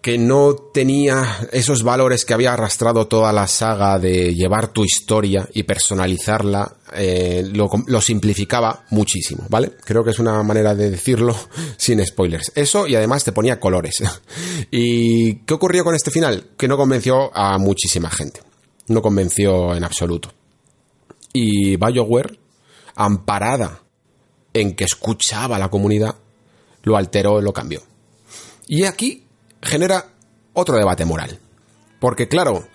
que 0.00 0.16
no 0.16 0.54
tenía 0.54 1.48
esos 1.52 1.82
valores 1.82 2.24
que 2.24 2.32
había 2.32 2.54
arrastrado 2.54 3.06
toda 3.06 3.32
la 3.32 3.46
saga 3.46 3.98
de 3.98 4.34
llevar 4.34 4.68
tu 4.68 4.82
historia 4.82 5.46
y 5.52 5.64
personalizarla, 5.64 6.74
eh, 6.94 7.46
lo, 7.52 8.00
simplificaba 8.00 8.86
muchísimo, 8.90 9.44
¿vale? 9.50 9.72
Creo 9.84 10.02
que 10.02 10.10
es 10.10 10.18
una 10.18 10.42
manera 10.42 10.74
de 10.74 10.90
decirlo 10.90 11.36
sin 11.76 12.04
spoilers. 12.04 12.52
Eso 12.54 12.86
y 12.86 12.94
además 12.94 13.24
te 13.24 13.32
ponía 13.32 13.60
colores. 13.60 14.02
¿Y 14.70 15.40
qué 15.44 15.54
ocurrió 15.54 15.84
con 15.84 15.94
este 15.94 16.10
final? 16.10 16.50
Que 16.56 16.68
no 16.68 16.78
convenció 16.78 17.36
a 17.36 17.58
muchísima 17.58 18.10
gente. 18.10 18.40
No 18.88 19.02
convenció 19.02 19.74
en 19.74 19.84
absoluto. 19.84 20.32
Y 21.32 21.76
BioWare, 21.76 22.38
amparada 22.96 23.82
en 24.54 24.74
que 24.74 24.84
escuchaba 24.84 25.56
a 25.56 25.58
la 25.58 25.68
comunidad, 25.68 26.16
lo 26.82 26.96
alteró, 26.96 27.40
lo 27.42 27.52
cambió. 27.52 27.82
Y 28.66 28.84
aquí 28.84 29.26
genera 29.62 30.06
otro 30.52 30.76
debate 30.76 31.04
moral. 31.04 31.38
Porque 31.98 32.28
claro, 32.28 32.66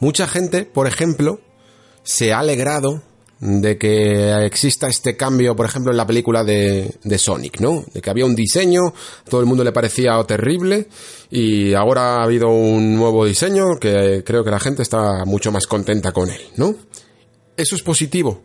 mucha 0.00 0.26
gente, 0.26 0.64
por 0.64 0.86
ejemplo, 0.86 1.40
se 2.02 2.32
ha 2.32 2.40
alegrado 2.40 3.02
de 3.42 3.76
que 3.76 4.46
exista 4.46 4.86
este 4.86 5.16
cambio, 5.16 5.56
por 5.56 5.66
ejemplo, 5.66 5.90
en 5.90 5.96
la 5.96 6.06
película 6.06 6.44
de, 6.44 6.94
de, 7.02 7.18
Sonic, 7.18 7.60
¿no? 7.60 7.84
De 7.92 8.00
que 8.00 8.08
había 8.08 8.24
un 8.24 8.36
diseño, 8.36 8.94
todo 9.28 9.40
el 9.40 9.46
mundo 9.46 9.64
le 9.64 9.72
parecía 9.72 10.22
terrible 10.22 10.86
y 11.28 11.74
ahora 11.74 12.18
ha 12.18 12.22
habido 12.22 12.50
un 12.50 12.94
nuevo 12.94 13.24
diseño 13.24 13.80
que 13.80 14.22
creo 14.24 14.44
que 14.44 14.50
la 14.52 14.60
gente 14.60 14.82
está 14.82 15.24
mucho 15.24 15.50
más 15.50 15.66
contenta 15.66 16.12
con 16.12 16.30
él, 16.30 16.40
¿no? 16.56 16.72
¿Eso 17.56 17.74
es 17.74 17.82
positivo? 17.82 18.42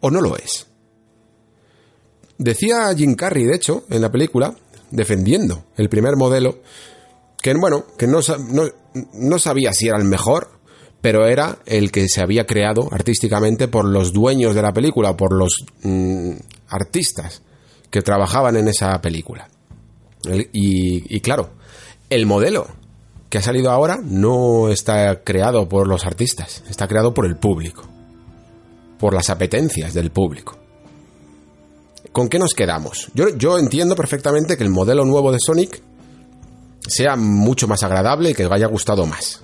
¿O 0.00 0.10
no 0.10 0.20
lo 0.20 0.36
es? 0.36 0.68
Decía 2.38 2.94
Jim 2.96 3.16
Carrey, 3.16 3.44
de 3.44 3.56
hecho, 3.56 3.84
en 3.90 4.02
la 4.02 4.12
película, 4.12 4.54
defendiendo 4.90 5.64
el 5.76 5.88
primer 5.88 6.16
modelo, 6.16 6.58
que 7.40 7.54
bueno, 7.54 7.84
que 7.96 8.06
no, 8.06 8.20
no, 9.12 9.38
sabía 9.38 9.72
si 9.72 9.88
era 9.88 9.98
el 9.98 10.04
mejor, 10.04 10.50
pero 11.00 11.26
era 11.26 11.58
el 11.66 11.92
que 11.92 12.08
se 12.08 12.20
había 12.20 12.46
creado 12.46 12.88
artísticamente 12.90 13.68
por 13.68 13.84
los 13.84 14.12
dueños 14.12 14.54
de 14.54 14.62
la 14.62 14.72
película, 14.72 15.16
por 15.16 15.32
los 15.32 15.64
mm, 15.82 16.32
artistas 16.68 17.42
que 17.90 18.02
trabajaban 18.02 18.56
en 18.56 18.68
esa 18.68 19.00
película. 19.00 19.48
y 20.52 21.20
claro, 21.20 21.50
el 22.10 22.26
modelo 22.26 22.66
que 23.28 23.38
ha 23.38 23.42
salido 23.42 23.70
ahora 23.70 23.98
no 24.02 24.68
está 24.68 25.22
creado 25.22 25.68
por 25.68 25.86
los 25.86 26.06
artistas, 26.06 26.62
está 26.68 26.88
creado 26.88 27.12
por 27.12 27.26
el 27.26 27.36
público, 27.36 27.82
por 28.98 29.14
las 29.14 29.30
apetencias 29.30 29.94
del 29.94 30.10
público. 30.10 30.58
¿Con 32.12 32.28
qué 32.28 32.38
nos 32.38 32.54
quedamos? 32.54 33.10
Yo, 33.14 33.58
entiendo 33.58 33.94
perfectamente 33.94 34.56
que 34.56 34.64
el 34.64 34.70
modelo 34.70 35.04
nuevo 35.04 35.32
de 35.32 35.38
Sonic 35.40 35.82
sea 36.86 37.16
mucho 37.16 37.68
más 37.68 37.82
agradable 37.82 38.30
y 38.30 38.34
que 38.34 38.46
os 38.46 38.52
haya 38.52 38.66
gustado 38.66 39.06
más. 39.06 39.42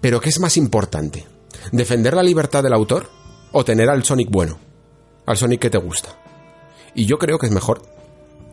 Pero 0.00 0.20
¿qué 0.20 0.28
es 0.28 0.38
más 0.38 0.56
importante? 0.56 1.26
¿Defender 1.72 2.14
la 2.14 2.22
libertad 2.22 2.62
del 2.62 2.72
autor 2.72 3.10
o 3.52 3.64
tener 3.64 3.90
al 3.90 4.04
Sonic 4.04 4.30
bueno? 4.30 4.58
Al 5.26 5.36
Sonic 5.36 5.60
que 5.60 5.70
te 5.70 5.78
gusta. 5.78 6.10
Y 6.94 7.06
yo 7.06 7.18
creo 7.18 7.38
que 7.38 7.46
es 7.46 7.52
mejor, 7.52 7.82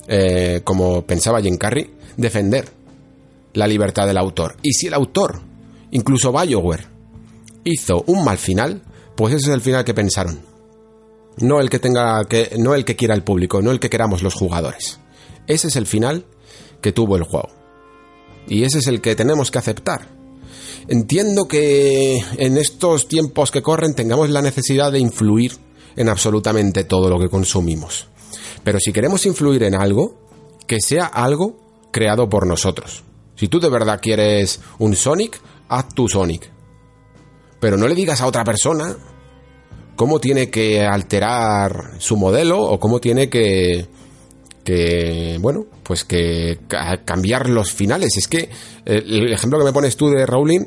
eh, 0.08 0.62
como 0.64 1.06
pensaba 1.06 1.42
Jim 1.42 1.58
Carrey, 1.58 1.94
defender 2.18 2.68
la 3.54 3.68
libertad 3.68 4.08
del 4.08 4.18
autor. 4.18 4.58
Y 4.64 4.74
si 4.74 4.88
el 4.88 4.94
autor, 4.96 5.40
incluso 5.92 6.32
BioWare, 6.32 6.88
hizo 7.64 8.04
un 8.08 8.26
mal 8.26 8.38
final, 8.38 8.82
pues 9.16 9.36
ese 9.36 9.50
es 9.50 9.54
el 9.54 9.62
final 9.62 9.86
que 9.86 9.94
pensaron 9.94 10.53
no 11.38 11.60
el 11.60 11.70
que 11.70 11.80
tenga 11.80 12.24
que 12.26 12.56
no 12.58 12.76
el 12.76 12.86
que 12.86 12.96
quiera 12.96 13.16
el 13.16 13.24
público, 13.24 13.62
no 13.62 13.72
el 13.72 13.80
que 13.80 13.90
queramos 13.90 14.24
los 14.24 14.34
jugadores. 14.34 15.00
Ese 15.48 15.68
es 15.68 15.76
el 15.76 15.88
final 15.88 16.26
que 16.82 16.92
tuvo 16.92 17.16
el 17.16 17.24
juego. 17.24 17.50
Y 18.48 18.64
ese 18.64 18.80
es 18.80 18.88
el 18.88 19.02
que 19.02 19.16
tenemos 19.16 19.52
que 19.52 19.60
aceptar. 19.60 20.08
Entiendo 20.88 21.48
que 21.48 22.18
en 22.38 22.58
estos 22.58 23.08
tiempos 23.08 23.52
que 23.52 23.62
corren 23.62 23.96
tengamos 23.96 24.30
la 24.30 24.42
necesidad 24.42 24.92
de 24.92 25.00
influir 25.00 25.54
en 25.96 26.10
absolutamente 26.10 26.84
todo 26.84 27.10
lo 27.10 27.20
que 27.20 27.30
consumimos. 27.30 28.08
Pero 28.64 28.80
si 28.80 28.92
queremos 28.92 29.26
influir 29.26 29.64
en 29.64 29.76
algo, 29.76 30.16
que 30.68 30.80
sea 30.82 31.06
algo 31.06 31.88
creado 31.92 32.28
por 32.28 32.48
nosotros. 32.48 33.04
Si 33.36 33.48
tú 33.48 33.60
de 33.60 33.70
verdad 33.70 34.00
quieres 34.02 34.60
un 34.80 34.96
Sonic, 34.96 35.40
haz 35.70 35.90
tu 35.94 36.08
Sonic. 36.08 36.52
Pero 37.60 37.78
no 37.78 37.88
le 37.88 37.96
digas 37.96 38.22
a 38.22 38.28
otra 38.28 38.44
persona 38.44 38.98
cómo 39.96 40.20
tiene 40.20 40.50
que 40.50 40.86
alterar 40.86 41.92
su 42.00 42.18
modelo 42.18 42.62
o 42.62 42.80
cómo 42.80 43.00
tiene 43.00 43.30
que, 43.30 43.88
que, 44.64 45.38
bueno, 45.40 45.66
pues 45.84 46.04
que 46.04 46.60
cambiar 47.06 47.50
los 47.50 47.72
finales. 47.72 48.18
Es 48.18 48.28
que 48.28 48.50
el 48.86 49.32
ejemplo 49.32 49.60
que 49.60 49.66
me 49.66 49.74
pones 49.74 49.96
tú 49.96 50.10
de 50.10 50.26
Rowling 50.26 50.66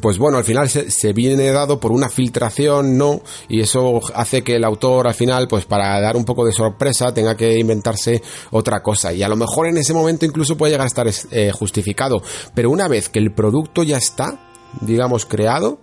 pues 0.00 0.18
bueno, 0.18 0.38
al 0.38 0.44
final 0.44 0.68
se, 0.68 1.12
viene 1.12 1.52
dado 1.52 1.78
por 1.78 1.92
una 1.92 2.08
filtración, 2.08 2.98
¿no? 2.98 3.22
Y 3.48 3.60
eso 3.60 4.00
hace 4.14 4.42
que 4.42 4.56
el 4.56 4.64
autor 4.64 5.06
al 5.06 5.14
final, 5.14 5.46
pues 5.46 5.66
para 5.66 6.00
dar 6.00 6.16
un 6.16 6.24
poco 6.24 6.44
de 6.44 6.52
sorpresa, 6.52 7.14
tenga 7.14 7.36
que 7.36 7.58
inventarse 7.58 8.22
otra 8.50 8.82
cosa. 8.82 9.12
Y 9.12 9.22
a 9.22 9.28
lo 9.28 9.36
mejor 9.36 9.68
en 9.68 9.76
ese 9.76 9.94
momento 9.94 10.26
incluso 10.26 10.56
puede 10.56 10.72
llegar 10.72 10.84
a 10.84 10.88
estar 10.88 11.06
eh, 11.30 11.52
justificado. 11.52 12.22
Pero 12.54 12.70
una 12.70 12.88
vez 12.88 13.08
que 13.08 13.20
el 13.20 13.32
producto 13.32 13.82
ya 13.82 13.98
está, 13.98 14.50
digamos, 14.80 15.26
creado, 15.26 15.78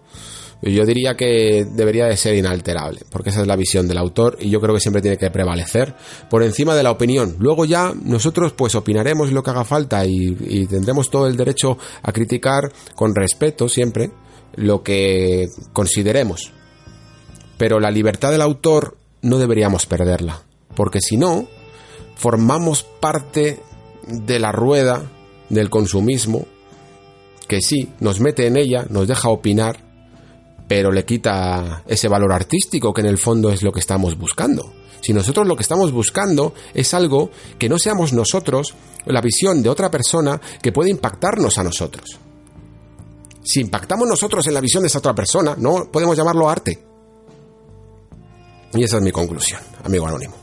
yo 0.61 0.85
diría 0.85 1.17
que 1.17 1.65
debería 1.69 2.05
de 2.05 2.17
ser 2.17 2.35
inalterable, 2.35 3.01
porque 3.09 3.31
esa 3.31 3.41
es 3.41 3.47
la 3.47 3.55
visión 3.55 3.87
del 3.87 3.97
autor 3.97 4.37
y 4.39 4.49
yo 4.49 4.61
creo 4.61 4.75
que 4.75 4.81
siempre 4.81 5.01
tiene 5.01 5.17
que 5.17 5.31
prevalecer 5.31 5.95
por 6.29 6.43
encima 6.43 6.75
de 6.75 6.83
la 6.83 6.91
opinión. 6.91 7.35
Luego 7.39 7.65
ya 7.65 7.93
nosotros 8.03 8.53
pues 8.53 8.75
opinaremos 8.75 9.31
lo 9.31 9.41
que 9.41 9.49
haga 9.49 9.65
falta 9.65 10.05
y, 10.05 10.67
tendremos 10.67 11.09
todo 11.09 11.27
el 11.27 11.35
derecho 11.35 11.77
a 12.03 12.11
criticar 12.11 12.71
con 12.95 13.15
respeto 13.15 13.67
siempre 13.67 14.11
lo 14.55 14.83
que 14.83 15.47
consideremos. 15.73 16.51
Pero 17.57 17.79
la 17.79 17.89
libertad 17.89 18.31
del 18.31 18.41
autor 18.41 18.97
no 19.23 19.39
deberíamos 19.39 19.87
perderla, 19.87 20.43
porque 20.75 21.01
si 21.01 21.17
no, 21.17 21.47
formamos 22.15 22.83
parte 22.83 23.59
de 24.07 24.39
la 24.39 24.51
rueda 24.51 25.03
del 25.49 25.69
consumismo 25.69 26.45
que 27.47 27.61
sí, 27.61 27.89
nos 27.99 28.21
mete 28.21 28.47
en 28.47 28.55
ella, 28.55 28.85
nos 28.89 29.09
deja 29.09 29.27
opinar, 29.27 29.90
pero 30.71 30.89
le 30.89 31.03
quita 31.03 31.83
ese 31.85 32.07
valor 32.07 32.31
artístico 32.31 32.93
que 32.93 33.01
en 33.01 33.07
el 33.07 33.17
fondo 33.17 33.49
es 33.49 33.61
lo 33.61 33.73
que 33.73 33.81
estamos 33.81 34.17
buscando. 34.17 34.71
Si 35.01 35.11
nosotros 35.11 35.45
lo 35.45 35.57
que 35.57 35.63
estamos 35.63 35.91
buscando 35.91 36.53
es 36.73 36.93
algo 36.93 37.29
que 37.59 37.67
no 37.67 37.77
seamos 37.77 38.13
nosotros, 38.13 38.73
la 39.05 39.19
visión 39.19 39.61
de 39.61 39.67
otra 39.67 39.91
persona 39.91 40.39
que 40.61 40.71
puede 40.71 40.89
impactarnos 40.89 41.57
a 41.57 41.63
nosotros. 41.65 42.17
Si 43.43 43.59
impactamos 43.59 44.07
nosotros 44.07 44.47
en 44.47 44.53
la 44.53 44.61
visión 44.61 44.83
de 44.83 44.87
esa 44.87 44.99
otra 44.99 45.13
persona, 45.13 45.55
no 45.57 45.91
podemos 45.91 46.15
llamarlo 46.15 46.49
arte. 46.49 46.81
Y 48.73 48.81
esa 48.81 48.95
es 48.95 49.03
mi 49.03 49.11
conclusión, 49.11 49.59
amigo 49.83 50.07
anónimo. 50.07 50.35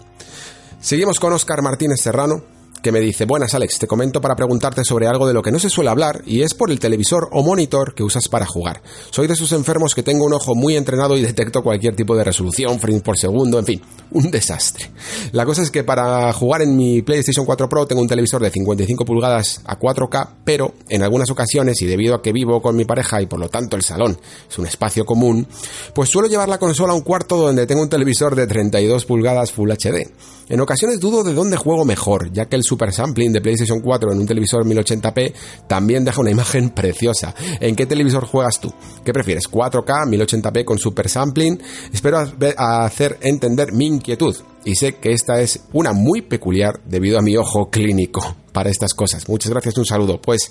Seguimos 0.78 1.18
con 1.18 1.32
Oscar 1.32 1.62
Martínez 1.62 2.02
Serrano, 2.02 2.44
que 2.82 2.92
me 2.92 3.00
dice, 3.00 3.24
buenas 3.24 3.54
Alex, 3.54 3.78
te 3.78 3.86
comento 3.86 4.20
para 4.20 4.36
preguntarte 4.36 4.84
sobre 4.84 5.06
algo 5.06 5.26
de 5.26 5.34
lo 5.34 5.42
que 5.42 5.50
no 5.50 5.58
se 5.58 5.70
suele 5.70 5.90
hablar 5.90 6.22
y 6.26 6.42
es 6.42 6.54
por 6.54 6.70
el 6.70 6.78
televisor 6.78 7.28
o 7.32 7.42
monitor 7.42 7.94
que 7.94 8.02
usas 8.02 8.28
para 8.28 8.46
jugar. 8.46 8.82
Soy 9.10 9.26
de 9.26 9.34
esos 9.34 9.52
enfermos 9.52 9.94
que 9.94 10.02
tengo 10.02 10.24
un 10.24 10.32
ojo 10.32 10.54
muy 10.54 10.76
entrenado 10.76 11.16
y 11.16 11.22
detecto 11.22 11.62
cualquier 11.62 11.96
tipo 11.96 12.16
de 12.16 12.24
resolución, 12.24 12.78
frames 12.78 13.02
por 13.02 13.18
segundo, 13.18 13.58
en 13.58 13.64
fin, 13.64 13.82
un 14.12 14.30
desastre. 14.30 14.90
La 15.32 15.44
cosa 15.44 15.62
es 15.62 15.70
que 15.70 15.84
para 15.84 16.32
jugar 16.32 16.62
en 16.62 16.76
mi 16.76 17.02
PlayStation 17.02 17.44
4 17.44 17.68
Pro 17.68 17.86
tengo 17.86 18.02
un 18.02 18.08
televisor 18.08 18.42
de 18.42 18.50
55 18.50 19.04
pulgadas 19.04 19.60
a 19.64 19.78
4K, 19.78 20.28
pero 20.44 20.74
en 20.88 21.02
algunas 21.02 21.30
ocasiones 21.30 21.80
y 21.82 21.86
debido 21.86 22.14
a 22.14 22.22
que 22.22 22.32
vivo 22.32 22.62
con 22.62 22.76
mi 22.76 22.84
pareja 22.84 23.20
y 23.20 23.26
por 23.26 23.40
lo 23.40 23.48
tanto 23.48 23.76
el 23.76 23.82
salón 23.82 24.18
es 24.48 24.58
un 24.58 24.66
espacio 24.66 25.04
común, 25.04 25.46
pues 25.94 26.08
suelo 26.08 26.28
llevar 26.28 26.48
la 26.48 26.58
consola 26.58 26.92
a 26.92 26.96
un 26.96 27.02
cuarto 27.02 27.36
donde 27.36 27.66
tengo 27.66 27.82
un 27.82 27.88
televisor 27.88 28.34
de 28.34 28.46
32 28.46 29.04
pulgadas 29.04 29.52
Full 29.52 29.70
HD. 29.70 30.10
En 30.48 30.60
ocasiones 30.60 30.98
dudo 30.98 31.24
de 31.24 31.34
dónde 31.34 31.58
juego 31.58 31.84
mejor, 31.84 32.32
ya 32.32 32.46
que 32.46 32.56
el 32.56 32.64
super 32.68 32.92
sampling 32.92 33.32
de 33.32 33.40
PlayStation 33.40 33.80
4 33.80 34.12
en 34.12 34.18
un 34.18 34.26
televisor 34.26 34.64
1080p 34.64 35.32
también 35.66 36.04
deja 36.04 36.20
una 36.20 36.30
imagen 36.30 36.70
preciosa. 36.70 37.34
¿En 37.60 37.74
qué 37.74 37.86
televisor 37.86 38.26
juegas 38.26 38.60
tú? 38.60 38.72
¿Qué 39.04 39.12
prefieres? 39.12 39.44
¿4K, 39.50 40.06
1080p 40.06 40.64
con 40.64 40.78
super 40.78 41.08
sampling? 41.08 41.60
Espero 41.92 42.18
hacer 42.56 43.18
entender 43.20 43.72
mi 43.72 43.86
inquietud 43.86 44.36
y 44.64 44.74
sé 44.74 44.96
que 44.96 45.12
esta 45.12 45.40
es 45.40 45.60
una 45.72 45.92
muy 45.92 46.22
peculiar 46.22 46.80
debido 46.84 47.18
a 47.18 47.22
mi 47.22 47.36
ojo 47.36 47.70
clínico 47.70 48.36
para 48.52 48.70
estas 48.70 48.94
cosas. 48.94 49.28
Muchas 49.28 49.50
gracias, 49.50 49.78
un 49.78 49.86
saludo. 49.86 50.20
Pues, 50.20 50.50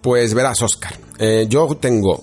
pues 0.00 0.34
verás, 0.34 0.60
Oscar. 0.62 0.94
Eh, 1.18 1.46
yo 1.48 1.76
tengo 1.80 2.22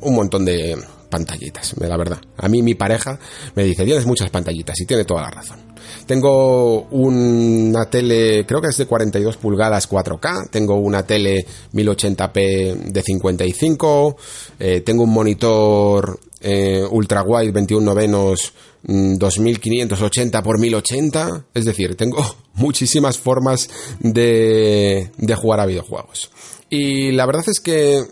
un 0.00 0.14
montón 0.14 0.44
de 0.44 0.76
pantallitas, 1.10 1.74
la 1.78 1.96
verdad. 1.96 2.18
A 2.38 2.48
mí 2.48 2.62
mi 2.62 2.74
pareja 2.74 3.18
me 3.54 3.64
dice, 3.64 3.84
tienes 3.84 4.06
muchas 4.06 4.30
pantallitas 4.30 4.80
y 4.80 4.86
tiene 4.86 5.04
toda 5.04 5.22
la 5.22 5.30
razón. 5.30 5.71
Tengo 6.06 6.82
una 6.90 7.86
tele, 7.86 8.44
creo 8.46 8.60
que 8.60 8.68
es 8.68 8.76
de 8.76 8.86
42 8.86 9.36
pulgadas 9.36 9.88
4K. 9.88 10.50
Tengo 10.50 10.76
una 10.76 11.04
tele 11.06 11.46
1080p 11.72 12.74
de 12.92 13.02
55. 13.02 14.16
Eh, 14.58 14.80
tengo 14.80 15.04
un 15.04 15.10
monitor 15.10 16.18
eh, 16.40 16.84
ultra 16.90 17.22
wide 17.22 17.52
21 17.52 17.84
novenos 17.84 18.52
2580 18.82 20.40
mm, 20.40 20.44
por 20.44 20.58
1080. 20.58 21.44
Es 21.54 21.64
decir, 21.64 21.96
tengo 21.96 22.24
muchísimas 22.54 23.18
formas 23.18 23.70
de, 24.00 25.10
de 25.16 25.34
jugar 25.34 25.60
a 25.60 25.66
videojuegos. 25.66 26.30
Y 26.68 27.12
la 27.12 27.26
verdad 27.26 27.44
es 27.46 27.60
que 27.60 28.02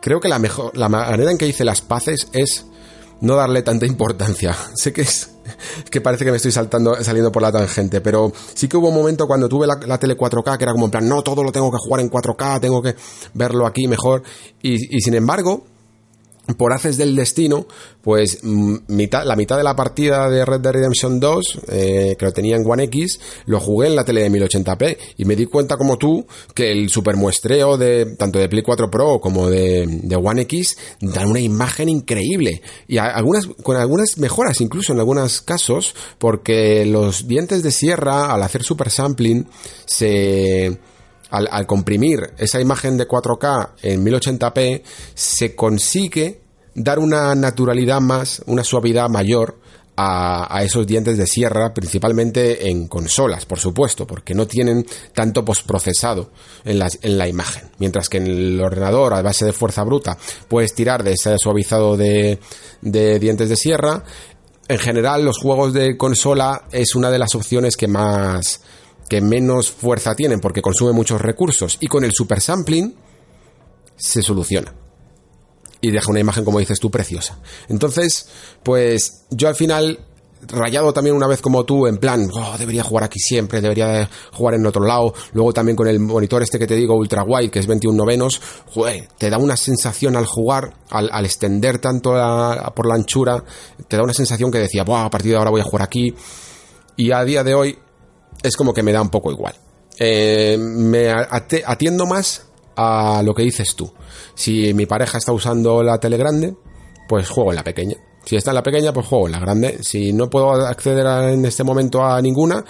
creo 0.00 0.20
que 0.20 0.28
la 0.28 0.38
mejor, 0.38 0.76
la 0.76 0.88
manera 0.88 1.30
en 1.30 1.38
que 1.38 1.48
hice 1.48 1.64
las 1.64 1.80
paces 1.80 2.28
es 2.34 2.66
no 3.24 3.34
darle 3.34 3.62
tanta 3.62 3.86
importancia. 3.86 4.54
Sé 4.74 4.92
que 4.92 5.02
es 5.02 5.30
que 5.90 6.00
parece 6.00 6.24
que 6.24 6.30
me 6.30 6.38
estoy 6.38 6.52
saltando, 6.52 7.02
saliendo 7.02 7.30
por 7.30 7.42
la 7.42 7.52
tangente, 7.52 8.00
pero 8.00 8.32
sí 8.54 8.66
que 8.66 8.78
hubo 8.78 8.88
un 8.88 8.94
momento 8.94 9.26
cuando 9.26 9.48
tuve 9.48 9.66
la, 9.66 9.98
tele 9.98 10.16
4K 10.16 10.56
que 10.56 10.64
era 10.64 10.72
como 10.72 10.86
en 10.86 10.90
plan, 10.90 11.08
no, 11.08 11.22
todo 11.22 11.42
lo 11.42 11.52
tengo 11.52 11.70
que 11.70 11.76
jugar 11.78 12.00
en 12.00 12.10
4K, 12.10 12.60
tengo 12.60 12.80
que 12.80 12.94
verlo 13.34 13.66
aquí 13.66 13.86
mejor. 13.86 14.22
y, 14.62 14.96
y 14.96 15.00
sin 15.00 15.14
embargo, 15.14 15.64
por 16.56 16.72
haces 16.72 16.96
del 16.96 17.16
destino, 17.16 17.66
pues 18.02 18.40
mm, 18.42 18.76
la 19.24 19.36
mitad 19.36 19.56
de 19.56 19.64
la 19.64 19.74
partida 19.74 20.28
de 20.28 20.44
Red 20.44 20.60
Dead 20.60 20.72
Redemption 20.72 21.18
2, 21.18 21.60
eh, 21.68 22.16
que 22.18 22.24
lo 22.24 22.32
tenía 22.32 22.56
en 22.56 22.70
One 22.70 22.84
X, 22.84 23.18
lo 23.46 23.60
jugué 23.60 23.88
en 23.88 23.96
la 23.96 24.04
tele 24.04 24.22
de 24.22 24.30
1080p 24.30 24.96
y 25.16 25.24
me 25.24 25.36
di 25.36 25.46
cuenta 25.46 25.76
como 25.76 25.96
tú 25.96 26.26
que 26.54 26.70
el 26.70 26.90
super 26.90 27.16
muestreo 27.16 27.78
de 27.78 28.16
tanto 28.16 28.38
de 28.38 28.48
Play 28.48 28.62
4 28.62 28.90
Pro 28.90 29.20
como 29.20 29.48
de, 29.48 29.86
de 29.86 30.16
One 30.16 30.42
X 30.42 30.76
dan 31.00 31.30
una 31.30 31.40
imagen 31.40 31.88
increíble. 31.88 32.60
Y 32.88 32.98
algunas 32.98 33.46
con 33.62 33.76
algunas 33.76 34.18
mejoras 34.18 34.60
incluso 34.60 34.92
en 34.92 34.98
algunos 34.98 35.40
casos 35.40 35.94
porque 36.18 36.84
los 36.84 37.26
dientes 37.26 37.62
de 37.62 37.70
sierra 37.70 38.32
al 38.32 38.42
hacer 38.42 38.62
super 38.62 38.90
sampling 38.90 39.46
se 39.86 40.78
al, 41.34 41.66
comprimir 41.66 42.32
esa 42.38 42.60
imagen 42.60 42.96
de 42.96 43.08
4K 43.08 43.70
en 43.82 44.04
1080p, 44.04 44.82
se 45.14 45.54
consigue 45.54 46.40
dar 46.74 46.98
una 46.98 47.34
naturalidad 47.34 48.00
más, 48.00 48.42
una 48.46 48.64
suavidad 48.64 49.08
mayor 49.08 49.58
a, 49.96 50.62
esos 50.64 50.86
dientes 50.86 51.16
de 51.16 51.26
sierra, 51.26 51.72
principalmente 51.72 52.68
en 52.68 52.88
consolas, 52.88 53.46
por 53.46 53.60
supuesto, 53.60 54.06
porque 54.06 54.34
no 54.34 54.46
tienen 54.46 54.84
tanto 55.12 55.44
postprocesado 55.44 56.30
en 56.64 56.80
la, 56.80 56.90
en 57.02 57.16
la 57.16 57.28
imagen. 57.28 57.70
Mientras 57.78 58.08
que 58.08 58.18
en 58.18 58.26
el 58.26 58.60
ordenador, 58.60 59.14
a 59.14 59.22
base 59.22 59.44
de 59.44 59.52
fuerza 59.52 59.84
bruta, 59.84 60.18
puedes 60.48 60.74
tirar 60.74 61.04
de 61.04 61.12
ese 61.12 61.38
suavizado 61.38 61.96
de, 61.96 62.40
de 62.80 63.18
dientes 63.20 63.48
de 63.48 63.56
sierra. 63.56 64.02
En 64.66 64.78
general, 64.78 65.24
los 65.24 65.38
juegos 65.38 65.72
de 65.72 65.96
consola 65.96 66.64
es 66.72 66.96
una 66.96 67.10
de 67.10 67.18
las 67.18 67.34
opciones 67.36 67.76
que 67.76 67.86
más 67.86 68.62
que 69.08 69.20
menos 69.20 69.70
fuerza 69.70 70.14
tienen 70.14 70.40
porque 70.40 70.62
consume 70.62 70.92
muchos 70.92 71.20
recursos 71.20 71.76
y 71.80 71.86
con 71.86 72.04
el 72.04 72.12
super 72.12 72.40
sampling 72.40 72.94
se 73.96 74.22
soluciona. 74.22 74.74
Y 75.80 75.90
deja 75.90 76.10
una 76.10 76.20
imagen, 76.20 76.44
como 76.44 76.60
dices 76.60 76.80
tú, 76.80 76.90
preciosa. 76.90 77.38
Entonces, 77.68 78.26
pues 78.62 79.26
yo 79.30 79.48
al 79.48 79.54
final, 79.54 79.98
rayado 80.48 80.94
también 80.94 81.14
una 81.14 81.26
vez 81.26 81.42
como 81.42 81.64
tú, 81.64 81.86
en 81.86 81.98
plan, 81.98 82.26
oh, 82.32 82.56
debería 82.58 82.82
jugar 82.82 83.04
aquí 83.04 83.18
siempre, 83.18 83.60
debería 83.60 84.08
jugar 84.32 84.54
en 84.54 84.64
otro 84.64 84.82
lado. 84.82 85.12
Luego 85.34 85.52
también 85.52 85.76
con 85.76 85.86
el 85.86 86.00
monitor 86.00 86.42
este 86.42 86.58
que 86.58 86.66
te 86.66 86.74
digo, 86.74 86.94
ultra 86.94 87.22
wide, 87.22 87.50
que 87.50 87.58
es 87.58 87.66
21 87.66 87.96
novenos, 87.96 88.40
te 89.18 89.28
da 89.28 89.36
una 89.36 89.58
sensación 89.58 90.16
al 90.16 90.24
jugar, 90.24 90.72
al, 90.88 91.24
extender 91.26 91.78
tanto 91.78 92.12
por 92.74 92.86
la 92.86 92.94
anchura, 92.94 93.44
te 93.86 93.98
da 93.98 94.02
una 94.02 94.14
sensación 94.14 94.50
que 94.50 94.58
decía, 94.58 94.84
a 94.86 95.10
partir 95.10 95.32
de 95.32 95.36
ahora 95.36 95.50
voy 95.50 95.60
a 95.60 95.64
jugar 95.64 95.82
aquí. 95.82 96.14
Y 96.96 97.12
a 97.12 97.24
día 97.24 97.44
de 97.44 97.54
hoy, 97.54 97.78
es 98.44 98.56
como 98.56 98.72
que 98.72 98.82
me 98.82 98.92
da 98.92 99.02
un 99.02 99.08
poco 99.08 99.32
igual. 99.32 99.54
Eh, 99.98 100.56
me 100.58 101.10
atiendo 101.10 102.06
más 102.06 102.46
a 102.76 103.22
lo 103.24 103.34
que 103.34 103.42
dices 103.42 103.74
tú. 103.74 103.92
Si 104.34 104.74
mi 104.74 104.86
pareja 104.86 105.18
está 105.18 105.32
usando 105.32 105.82
la 105.82 105.98
tele 105.98 106.18
grande, 106.18 106.54
pues 107.08 107.28
juego 107.28 107.50
en 107.50 107.56
la 107.56 107.64
pequeña. 107.64 107.96
Si 108.24 108.36
está 108.36 108.50
en 108.50 108.56
la 108.56 108.62
pequeña, 108.62 108.92
pues 108.92 109.06
juego 109.06 109.26
en 109.26 109.32
la 109.32 109.40
grande. 109.40 109.78
Si 109.82 110.12
no 110.12 110.28
puedo 110.28 110.52
acceder 110.52 111.06
en 111.32 111.44
este 111.46 111.64
momento 111.64 112.04
a 112.04 112.20
ninguna, 112.20 112.64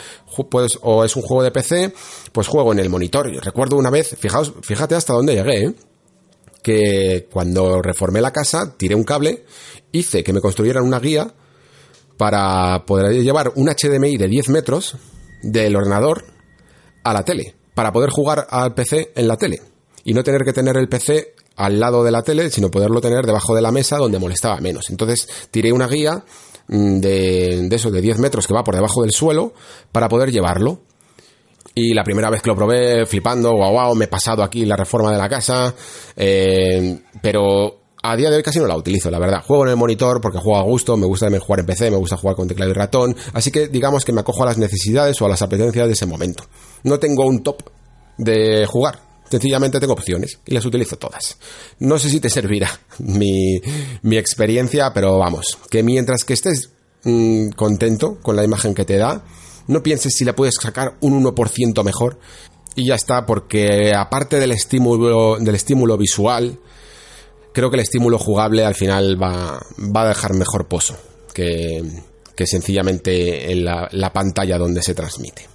pues, 0.49 0.79
o 0.83 1.05
es 1.05 1.17
un 1.17 1.23
juego 1.23 1.43
de 1.43 1.51
PC, 1.51 1.93
pues 2.33 2.47
juego 2.47 2.73
en 2.73 2.79
el 2.79 2.89
monitor. 2.89 3.31
recuerdo 3.45 3.77
una 3.77 3.91
vez, 3.91 4.17
fijaos, 4.19 4.53
fíjate 4.63 4.95
hasta 4.95 5.13
dónde 5.13 5.35
llegué, 5.35 5.65
¿eh? 5.65 5.75
que 6.63 7.29
cuando 7.31 7.83
reformé 7.83 8.21
la 8.21 8.33
casa, 8.33 8.75
tiré 8.77 8.95
un 8.95 9.05
cable, 9.05 9.45
hice 9.93 10.25
que 10.25 10.33
me 10.33 10.41
construyeran 10.41 10.85
una 10.85 10.99
guía 10.99 11.35
para 12.17 12.85
poder 12.87 13.23
llevar 13.23 13.53
un 13.57 13.69
HDMI 13.69 14.17
de 14.17 14.29
10 14.29 14.49
metros, 14.49 14.97
del 15.45 15.77
ordenador 15.77 16.25
a 17.03 17.13
la 17.13 17.25
tele, 17.25 17.55
para 17.75 17.93
poder 17.93 18.11
jugar 18.11 18.47
al 18.51 18.75
PC 18.75 19.13
en 19.15 19.29
la 19.29 19.37
tele. 19.37 19.61
Y 20.05 20.15
no 20.15 20.23
tener 20.23 20.43
que 20.43 20.53
tener 20.53 20.77
el 20.77 20.89
PC 20.89 21.35
al 21.57 21.79
lado 21.79 22.03
de 22.03 22.11
la 22.11 22.23
tele, 22.23 22.51
sino 22.51 22.71
poderlo 22.71 23.01
tener 23.01 23.25
debajo 23.25 23.55
de 23.55 23.63
la 23.63 23.73
mesa 23.73 23.97
donde 23.97 24.19
molestaba 24.19 24.61
menos. 24.61 24.91
Entonces 24.91 25.29
tiré 25.51 25.73
una 25.73 25.87
guía 25.87 26.25
mm, 26.69 26.99
de, 26.99 27.69
de 27.69 27.77
eso, 27.77 27.91
de 27.91 28.01
10 28.01 28.19
metros 28.19 28.47
que 28.47 28.55
va 28.55 28.65
por 28.65 28.75
debajo 28.75 29.03
del 29.03 29.13
suelo, 29.13 29.53
para 29.93 30.09
poder 30.09 30.31
llevarlo. 30.31 30.81
Y 31.75 31.93
la 31.93 32.05
primera 32.05 32.31
vez 32.31 32.41
que 32.41 32.51
lo 32.51 32.57
probé, 32.57 33.05
flipando, 33.07 33.53
guau, 33.53 33.73
guau, 33.73 33.95
me 33.95 34.05
he 34.05 34.09
pasado 34.09 34.43
aquí 34.43 34.65
la 34.65 34.77
reforma 34.77 35.11
de 35.11 35.19
la 35.19 35.29
casa, 35.29 35.75
eh, 36.17 37.01
pero 37.21 37.84
a 38.07 38.17
día 38.17 38.29
de 38.29 38.37
hoy 38.37 38.43
casi 38.43 38.59
no 38.59 38.67
la 38.67 38.77
utilizo, 38.77 39.11
la 39.11 39.19
verdad. 39.19 39.43
Juego 39.43 39.65
en 39.65 39.71
el 39.71 39.77
monitor 39.77 40.21
porque 40.21 40.39
juego 40.39 40.59
a 40.59 40.63
gusto, 40.63 40.95
me 40.95 41.07
gusta 41.07 41.25
también 41.25 41.41
jugar 41.41 41.61
en 41.61 41.67
PC, 41.67 41.91
me 41.91 41.97
gusta 41.97 42.19
jugar 42.19 42.37
con 42.37 42.47
teclado 42.47 42.71
y 42.71 42.75
ratón, 42.75 43.17
así 43.33 43.51
que 43.51 43.69
digamos 43.69 44.05
que 44.05 44.13
me 44.13 44.21
acojo 44.21 44.43
a 44.43 44.47
las 44.47 44.59
necesidades 44.59 45.21
o 45.23 45.25
a 45.25 45.29
las 45.31 45.41
apetencias 45.41 45.87
de 45.87 45.95
ese 45.95 46.05
momento. 46.05 46.45
No 46.83 46.99
tengo 46.99 47.25
un 47.25 47.43
top 47.43 47.63
de 48.19 48.67
jugar, 48.67 49.01
sencillamente 49.31 49.81
tengo 49.81 49.95
opciones 49.95 50.39
y 50.45 50.53
las 50.53 50.67
utilizo 50.67 50.97
todas. 50.97 51.39
No 51.79 51.99
sé 51.99 52.11
si 52.11 52.21
te 52.21 52.29
servirá 52.29 52.79
mi, 52.99 53.59
mi 54.03 54.19
experiencia, 54.19 54.93
pero 54.93 55.17
vamos, 55.17 55.59
que 55.71 55.83
mientras 55.83 56.25
que 56.25 56.35
estés 56.35 56.73
mmm, 57.05 57.53
contento 57.57 58.19
con 58.21 58.37
la 58.37 58.45
imagen 58.45 58.75
que 58.75 58.85
te 58.85 58.99
da, 58.99 59.25
no 59.67 59.83
pienses 59.83 60.15
si 60.15 60.27
le 60.27 60.35
puedes 60.35 60.57
sacar 60.61 60.99
un 61.01 61.25
1% 61.25 61.83
mejor 61.83 62.19
y 62.77 62.89
ya 62.89 62.97
está, 62.97 63.25
porque 63.25 63.95
aparte 63.97 64.39
del 64.39 64.53
estímulo, 64.53 65.39
del 65.39 65.55
estímulo 65.55 65.97
visual, 65.97 66.59
creo 67.55 67.71
que 67.71 67.77
el 67.77 67.83
estímulo 67.83 68.19
jugable 68.19 68.65
al 68.65 68.75
final 68.75 69.21
va, 69.21 69.65
va 69.79 70.03
a 70.03 70.09
dejar 70.09 70.35
mejor 70.35 70.67
pozo 70.67 70.97
que, 71.33 71.83
que 72.37 72.47
sencillamente 72.47 73.51
en 73.51 73.65
la, 73.65 73.89
la 73.93 74.13
pantalla 74.13 74.59
donde 74.59 74.83
se 74.83 74.95
transmite. 74.95 75.49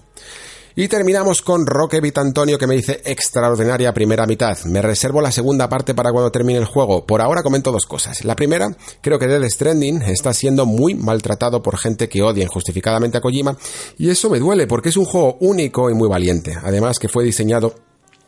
Y 0.75 0.87
terminamos 0.87 1.41
con 1.41 1.65
Roque 1.65 1.99
Vitantonio 1.99 2.57
que 2.57 2.65
me 2.65 2.75
dice 2.75 3.01
extraordinaria 3.03 3.93
primera 3.93 4.25
mitad. 4.25 4.57
Me 4.63 4.81
reservo 4.81 5.19
la 5.19 5.31
segunda 5.31 5.67
parte 5.67 5.93
para 5.93 6.11
cuando 6.11 6.31
termine 6.31 6.57
el 6.57 6.63
juego. 6.63 7.05
Por 7.05 7.21
ahora 7.21 7.43
comento 7.43 7.71
dos 7.73 7.85
cosas. 7.85 8.23
La 8.23 8.35
primera, 8.35 8.69
creo 9.01 9.19
que 9.19 9.27
Dead 9.27 9.43
Stranding 9.49 10.03
está 10.03 10.33
siendo 10.33 10.65
muy 10.65 10.95
maltratado 10.95 11.61
por 11.61 11.77
gente 11.77 12.07
que 12.07 12.21
odia 12.21 12.45
injustificadamente 12.45 13.17
a 13.17 13.21
Kojima 13.21 13.57
y 13.97 14.09
eso 14.09 14.29
me 14.29 14.39
duele 14.39 14.67
porque 14.67 14.87
es 14.87 14.95
un 14.95 15.03
juego 15.03 15.35
único 15.41 15.89
y 15.89 15.95
muy 15.95 16.07
valiente. 16.07 16.55
Además 16.63 16.97
que 16.97 17.09
fue 17.09 17.25
diseñado 17.25 17.75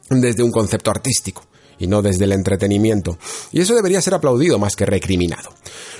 desde 0.09 0.43
un 0.43 0.51
concepto 0.51 0.91
artístico 0.91 1.43
y 1.81 1.87
no 1.87 2.03
desde 2.03 2.25
el 2.25 2.31
entretenimiento. 2.31 3.17
Y 3.51 3.61
eso 3.61 3.73
debería 3.73 4.01
ser 4.01 4.13
aplaudido 4.13 4.59
más 4.59 4.75
que 4.75 4.85
recriminado. 4.85 5.49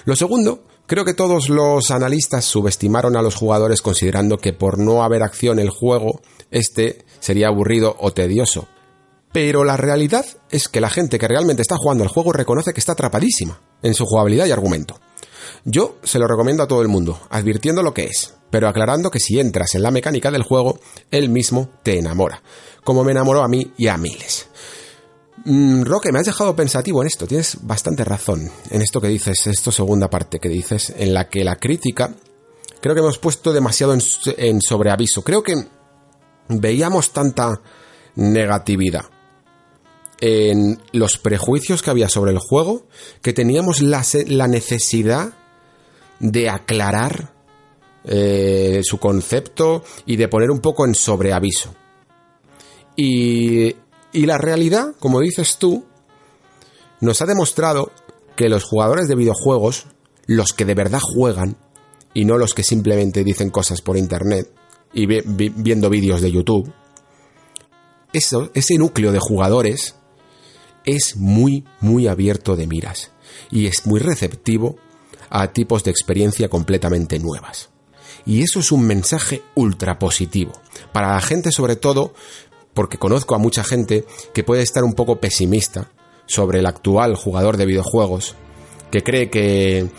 Lo 0.06 0.16
segundo, 0.16 0.64
creo 0.86 1.04
que 1.04 1.16
todos 1.16 1.50
los 1.50 1.90
analistas 1.90 2.46
subestimaron 2.46 3.18
a 3.18 3.24
los 3.24 3.36
jugadores 3.36 3.82
considerando 3.82 4.38
que 4.38 4.54
por 4.54 4.78
no 4.78 5.04
haber 5.04 5.24
acción 5.24 5.58
el 5.58 5.72
juego, 5.72 6.22
este 6.52 7.04
sería 7.20 7.48
aburrido 7.48 7.96
o 8.00 8.14
tedioso. 8.14 8.68
Pero 9.34 9.64
la 9.64 9.76
realidad 9.76 10.26
es 10.52 10.68
que 10.68 10.82
la 10.82 10.90
gente 10.90 11.18
que 11.18 11.28
realmente 11.28 11.64
está 11.64 11.78
jugando 11.78 12.04
al 12.04 12.10
juego 12.10 12.32
reconoce 12.32 12.74
que 12.74 12.80
está 12.80 12.92
atrapadísima 12.92 13.60
en 13.82 13.96
su 13.96 14.06
jugabilidad 14.06 14.46
y 14.46 14.52
argumento. 14.52 15.00
Yo 15.66 15.98
se 16.04 16.20
lo 16.20 16.28
recomiendo 16.28 16.62
a 16.62 16.68
todo 16.68 16.82
el 16.82 16.90
mundo, 16.90 17.20
advirtiendo 17.30 17.82
lo 17.82 17.94
que 17.94 18.06
es, 18.06 18.36
pero 18.52 18.68
aclarando 18.68 19.10
que 19.10 19.20
si 19.20 19.40
entras 19.40 19.74
en 19.74 19.84
la 19.84 19.92
mecánica 19.92 20.30
del 20.30 20.44
juego, 20.44 20.80
él 21.10 21.30
mismo 21.30 21.70
te 21.82 21.98
enamora, 21.98 22.44
como 22.84 23.04
me 23.04 23.14
enamoró 23.14 23.42
a 23.42 23.48
mí 23.48 23.72
y 23.78 23.88
a 23.88 23.98
miles. 23.98 24.48
Mm, 25.44 25.84
Roque, 25.84 26.12
me 26.12 26.20
has 26.20 26.26
dejado 26.26 26.56
pensativo 26.56 27.02
en 27.02 27.08
esto, 27.08 27.26
tienes 27.26 27.58
bastante 27.62 28.04
razón 28.04 28.52
en 28.70 28.82
esto 28.82 29.02
que 29.02 29.08
dices, 29.08 29.48
esto 29.48 29.72
segunda 29.72 30.10
parte 30.10 30.40
que 30.40 30.50
dices, 30.50 30.94
en 30.96 31.14
la 31.14 31.30
que 31.30 31.44
la 31.44 31.56
crítica 31.56 32.14
creo 32.80 32.94
que 32.94 33.02
hemos 33.02 33.18
puesto 33.18 33.52
demasiado 33.52 33.94
en, 33.94 34.62
sobreaviso. 34.62 35.24
Creo 35.24 35.42
que 35.42 35.56
veíamos 36.48 37.12
tanta 37.12 37.62
negatividad 38.16 39.06
en 40.20 40.80
los 40.92 41.18
prejuicios 41.18 41.82
que 41.82 41.90
había 41.90 42.10
sobre 42.10 42.32
el 42.32 42.40
juego 42.40 42.86
que 43.24 43.34
teníamos 43.34 43.82
la, 43.82 44.06
la 44.28 44.48
necesidad 44.48 45.34
de 46.20 46.50
aclarar 46.50 47.34
eh, 48.04 48.82
su 48.84 49.00
concepto 49.00 49.84
y 50.06 50.18
de 50.18 50.28
poner 50.28 50.52
un 50.52 50.60
poco 50.60 50.86
en 50.86 50.94
sobreaviso. 50.94 51.74
Y, 52.96 53.76
y 54.14 54.26
la 54.26 54.38
realidad, 54.38 54.96
como 55.00 55.20
dices 55.20 55.58
tú, 55.58 55.86
nos 57.00 57.22
ha 57.22 57.26
demostrado 57.26 57.92
que 58.36 58.50
los 58.50 58.64
jugadores 58.64 59.08
de 59.08 59.16
videojuegos, 59.16 59.88
los 60.26 60.54
que 60.54 60.66
de 60.66 60.76
verdad 60.76 61.00
juegan, 61.02 61.58
y 62.14 62.26
no 62.26 62.38
los 62.38 62.54
que 62.54 62.64
simplemente 62.64 63.24
dicen 63.24 63.50
cosas 63.50 63.82
por 63.82 63.98
internet, 63.98 64.52
y 64.94 65.06
vi, 65.06 65.22
vi, 65.26 65.50
viendo 65.50 65.90
vídeos 65.90 66.22
de 66.22 66.32
YouTube, 66.32 66.74
eso, 68.14 68.52
ese 68.54 68.76
núcleo 68.78 69.12
de 69.12 69.20
jugadores 69.20 69.96
es 70.86 71.16
muy, 71.16 71.64
muy 71.80 72.08
abierto 72.08 72.56
de 72.56 72.68
miras 72.68 73.12
y 73.50 73.68
es 73.68 73.86
muy 73.86 74.00
receptivo 74.00 74.78
a 75.30 75.54
tipos 75.54 75.84
de 75.84 75.92
experiencia 75.92 76.50
completamente 76.50 77.20
nuevas. 77.20 77.70
Y 78.26 78.44
eso 78.44 78.60
es 78.60 78.72
un 78.72 78.86
mensaje 78.86 79.42
ultra 79.56 79.98
positivo. 79.98 80.52
Para 80.92 81.14
la 81.14 81.22
gente 81.22 81.52
sobre 81.52 81.76
todo, 81.76 82.14
porque 82.74 82.98
conozco 82.98 83.36
a 83.36 83.40
mucha 83.40 83.64
gente 83.64 84.06
que 84.34 84.44
puede 84.44 84.62
estar 84.62 84.84
un 84.84 84.94
poco 84.94 85.20
pesimista 85.20 85.92
sobre 86.26 86.60
el 86.60 86.66
actual 86.66 87.16
jugador 87.16 87.58
de 87.58 87.66
videojuegos, 87.66 88.36
que 88.90 89.04
cree 89.04 89.30
que, 89.30 89.90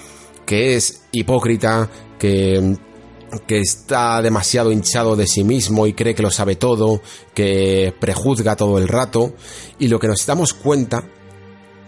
que 0.46 0.76
es 0.76 1.02
hipócrita, 1.12 1.90
que 2.18 2.76
que 3.46 3.58
está 3.58 4.20
demasiado 4.20 4.72
hinchado 4.72 5.16
de 5.16 5.26
sí 5.26 5.44
mismo 5.44 5.86
y 5.86 5.94
cree 5.94 6.14
que 6.14 6.22
lo 6.22 6.30
sabe 6.30 6.56
todo, 6.56 7.00
que 7.34 7.94
prejuzga 7.98 8.56
todo 8.56 8.78
el 8.78 8.88
rato, 8.88 9.32
y 9.78 9.88
lo 9.88 9.98
que 9.98 10.08
nos 10.08 10.26
damos 10.26 10.52
cuenta 10.52 11.08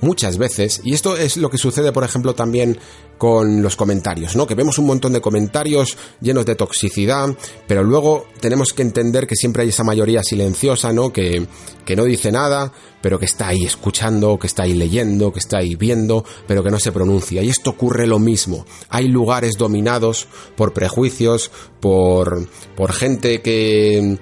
muchas 0.05 0.39
veces, 0.39 0.81
y 0.85 0.93
esto 0.95 1.17
es 1.17 1.37
lo 1.37 1.51
que 1.51 1.59
sucede, 1.59 1.91
por 1.91 2.05
ejemplo, 2.05 2.35
también 2.35 2.79
con 3.19 3.63
los 3.63 3.75
comentarios, 3.75 4.37
¿no? 4.37 4.47
Que 4.47 4.55
vemos 4.55 4.79
un 4.79 4.87
montón 4.87 5.13
de 5.13 5.21
comentarios 5.21 5.97
llenos 6.21 6.45
de 6.45 6.55
toxicidad, 6.55 7.29
pero 7.67 7.83
luego 7.83 8.27
tenemos 8.41 8.73
que 8.73 8.83
entender 8.83 9.27
que 9.27 9.35
siempre 9.37 9.63
hay 9.63 9.71
esa 9.71 9.85
mayoría 9.85 10.23
silenciosa, 10.23 10.93
¿no? 10.93 11.13
Que, 11.13 11.47
que 11.85 11.97
no 11.97 12.05
dice 12.05 12.31
nada, 12.31 12.73
pero 13.01 13.19
que 13.19 13.25
está 13.25 13.49
ahí 13.49 13.65
escuchando, 13.65 14.39
que 14.39 14.47
está 14.47 14.65
ahí 14.65 14.75
leyendo, 14.75 15.33
que 15.33 15.39
está 15.39 15.59
ahí 15.59 15.75
viendo, 15.75 16.25
pero 16.47 16.63
que 16.63 16.71
no 16.71 16.79
se 16.79 16.93
pronuncia. 16.93 17.43
Y 17.43 17.49
esto 17.49 17.71
ocurre 17.71 18.07
lo 18.07 18.19
mismo. 18.19 18.67
Hay 18.89 19.09
lugares 19.09 19.57
dominados 19.57 20.27
por 20.57 20.73
prejuicios, 20.73 21.51
por, 21.81 22.49
por 22.77 22.93
gente 22.93 23.41
que 23.43 24.19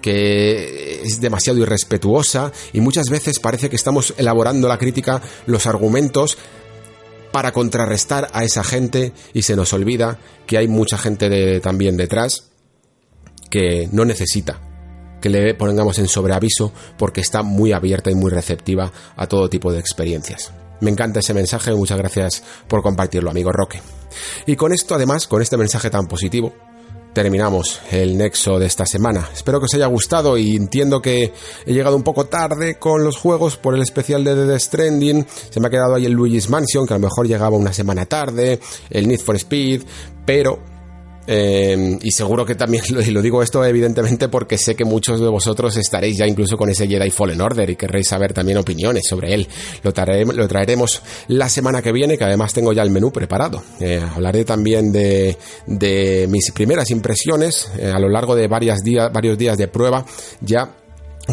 que 0.00 1.02
es 1.02 1.20
demasiado 1.20 1.58
irrespetuosa 1.58 2.52
y 2.72 2.80
muchas 2.80 3.08
veces 3.10 3.38
parece 3.38 3.68
que 3.68 3.76
estamos 3.76 4.14
elaborando 4.16 4.68
la 4.68 4.78
crítica, 4.78 5.22
los 5.46 5.66
argumentos 5.66 6.38
para 7.32 7.52
contrarrestar 7.52 8.28
a 8.32 8.44
esa 8.44 8.64
gente 8.64 9.12
y 9.32 9.42
se 9.42 9.56
nos 9.56 9.72
olvida 9.72 10.18
que 10.46 10.58
hay 10.58 10.68
mucha 10.68 10.98
gente 10.98 11.60
también 11.60 11.96
detrás 11.96 12.50
que 13.50 13.88
no 13.92 14.04
necesita 14.04 14.60
que 15.20 15.28
le 15.28 15.54
pongamos 15.54 15.98
en 15.98 16.08
sobreaviso 16.08 16.72
porque 16.96 17.20
está 17.20 17.42
muy 17.42 17.72
abierta 17.72 18.10
y 18.10 18.14
muy 18.14 18.30
receptiva 18.30 18.90
a 19.16 19.26
todo 19.26 19.50
tipo 19.50 19.72
de 19.72 19.78
experiencias. 19.78 20.52
Me 20.80 20.90
encanta 20.90 21.20
ese 21.20 21.34
mensaje, 21.34 21.74
muchas 21.74 21.98
gracias 21.98 22.42
por 22.66 22.82
compartirlo, 22.82 23.30
amigo 23.30 23.52
Roque. 23.52 23.82
Y 24.46 24.56
con 24.56 24.72
esto, 24.72 24.94
además, 24.94 25.26
con 25.26 25.42
este 25.42 25.58
mensaje 25.58 25.90
tan 25.90 26.06
positivo, 26.06 26.54
terminamos 27.12 27.80
el 27.90 28.16
nexo 28.16 28.58
de 28.58 28.66
esta 28.66 28.86
semana. 28.86 29.28
Espero 29.32 29.58
que 29.58 29.66
os 29.66 29.74
haya 29.74 29.86
gustado 29.86 30.38
y 30.38 30.56
entiendo 30.56 31.02
que 31.02 31.32
he 31.66 31.72
llegado 31.72 31.96
un 31.96 32.02
poco 32.02 32.26
tarde 32.26 32.78
con 32.78 33.04
los 33.04 33.16
juegos 33.16 33.56
por 33.56 33.74
el 33.74 33.82
especial 33.82 34.24
de 34.24 34.46
The 34.46 34.58
Stranding. 34.58 35.26
Se 35.50 35.60
me 35.60 35.66
ha 35.66 35.70
quedado 35.70 35.94
ahí 35.94 36.06
el 36.06 36.12
Luigi's 36.12 36.48
Mansion, 36.48 36.86
que 36.86 36.94
a 36.94 36.98
lo 36.98 37.06
mejor 37.06 37.26
llegaba 37.26 37.56
una 37.56 37.72
semana 37.72 38.06
tarde, 38.06 38.60
el 38.90 39.08
Need 39.08 39.20
for 39.20 39.36
Speed, 39.36 39.82
pero 40.24 40.69
eh, 41.26 41.98
y 42.02 42.10
seguro 42.10 42.44
que 42.44 42.54
también 42.54 42.82
lo, 42.90 43.00
y 43.06 43.10
lo, 43.10 43.22
digo 43.22 43.42
esto 43.42 43.64
evidentemente 43.64 44.28
porque 44.28 44.58
sé 44.58 44.74
que 44.74 44.84
muchos 44.84 45.20
de 45.20 45.28
vosotros 45.28 45.76
estaréis 45.76 46.16
ya 46.16 46.26
incluso 46.26 46.56
con 46.56 46.70
ese 46.70 46.88
Jedi 46.88 47.10
Fallen 47.10 47.40
Order 47.40 47.70
y 47.70 47.76
querréis 47.76 48.08
saber 48.08 48.32
también 48.32 48.58
opiniones 48.58 49.04
sobre 49.08 49.34
él. 49.34 49.48
Lo, 49.82 49.92
traeremos, 49.92 51.02
la 51.28 51.48
semana 51.48 51.82
que 51.82 51.92
viene, 51.92 52.16
que 52.16 52.24
además 52.24 52.52
tengo 52.52 52.72
ya 52.72 52.82
el 52.82 52.90
menú 52.90 53.12
preparado. 53.12 53.62
Eh, 53.80 54.00
hablaré 54.14 54.44
también 54.44 54.92
de, 54.92 55.36
de, 55.66 56.26
mis 56.28 56.50
primeras 56.52 56.90
impresiones 56.90 57.70
eh, 57.78 57.90
a 57.94 57.98
lo 57.98 58.08
largo 58.08 58.34
de 58.34 58.48
varios 58.48 58.82
días 58.82 59.58
de 59.58 59.68
prueba 59.68 60.04
ya 60.40 60.79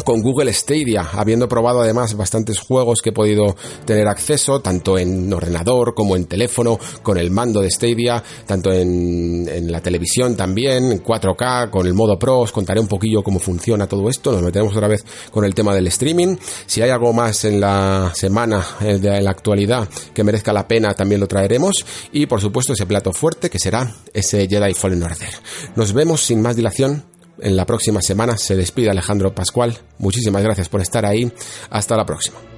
con 0.04 0.22
Google 0.22 0.52
Stadia, 0.52 1.08
habiendo 1.12 1.48
probado 1.48 1.80
además 1.80 2.14
bastantes 2.14 2.58
juegos 2.60 3.00
que 3.02 3.10
he 3.10 3.12
podido 3.12 3.56
tener 3.84 4.06
acceso, 4.08 4.60
tanto 4.60 4.98
en 4.98 5.32
ordenador 5.32 5.94
como 5.94 6.16
en 6.16 6.26
teléfono, 6.26 6.78
con 7.02 7.18
el 7.18 7.30
mando 7.30 7.60
de 7.60 7.70
Stadia, 7.70 8.22
tanto 8.46 8.72
en, 8.72 9.48
en 9.48 9.72
la 9.72 9.80
televisión 9.80 10.36
también, 10.36 10.92
en 10.92 11.02
4K, 11.02 11.70
con 11.70 11.86
el 11.86 11.94
modo 11.94 12.18
Pro, 12.18 12.40
os 12.40 12.52
contaré 12.52 12.80
un 12.80 12.88
poquillo 12.88 13.22
cómo 13.22 13.38
funciona 13.38 13.86
todo 13.86 14.08
esto, 14.08 14.32
nos 14.32 14.42
metemos 14.42 14.74
otra 14.74 14.88
vez 14.88 15.04
con 15.30 15.44
el 15.44 15.54
tema 15.54 15.74
del 15.74 15.86
streaming, 15.88 16.36
si 16.66 16.82
hay 16.82 16.90
algo 16.90 17.12
más 17.12 17.44
en 17.44 17.60
la 17.60 18.12
semana, 18.14 18.64
en 18.80 19.24
la 19.24 19.30
actualidad, 19.30 19.88
que 20.14 20.24
merezca 20.24 20.52
la 20.52 20.68
pena, 20.68 20.94
también 20.94 21.20
lo 21.20 21.26
traeremos, 21.26 21.84
y 22.12 22.26
por 22.26 22.40
supuesto 22.40 22.72
ese 22.72 22.86
plato 22.86 23.12
fuerte 23.12 23.50
que 23.50 23.58
será 23.58 23.94
ese 24.12 24.46
Jedi 24.48 24.74
Fallen 24.74 25.02
Order. 25.02 25.30
Nos 25.76 25.92
vemos 25.92 26.22
sin 26.22 26.42
más 26.42 26.56
dilación 26.56 27.04
en 27.40 27.56
la 27.56 27.66
próxima 27.66 28.00
semana. 28.02 28.36
Se 28.36 28.56
despide 28.56 28.90
Alejandro 28.90 29.34
Pascual. 29.34 29.78
Muchísimas 29.98 30.42
gracias 30.42 30.68
por 30.68 30.80
estar 30.80 31.04
ahí. 31.04 31.30
Hasta 31.70 31.96
la 31.96 32.04
próxima. 32.04 32.57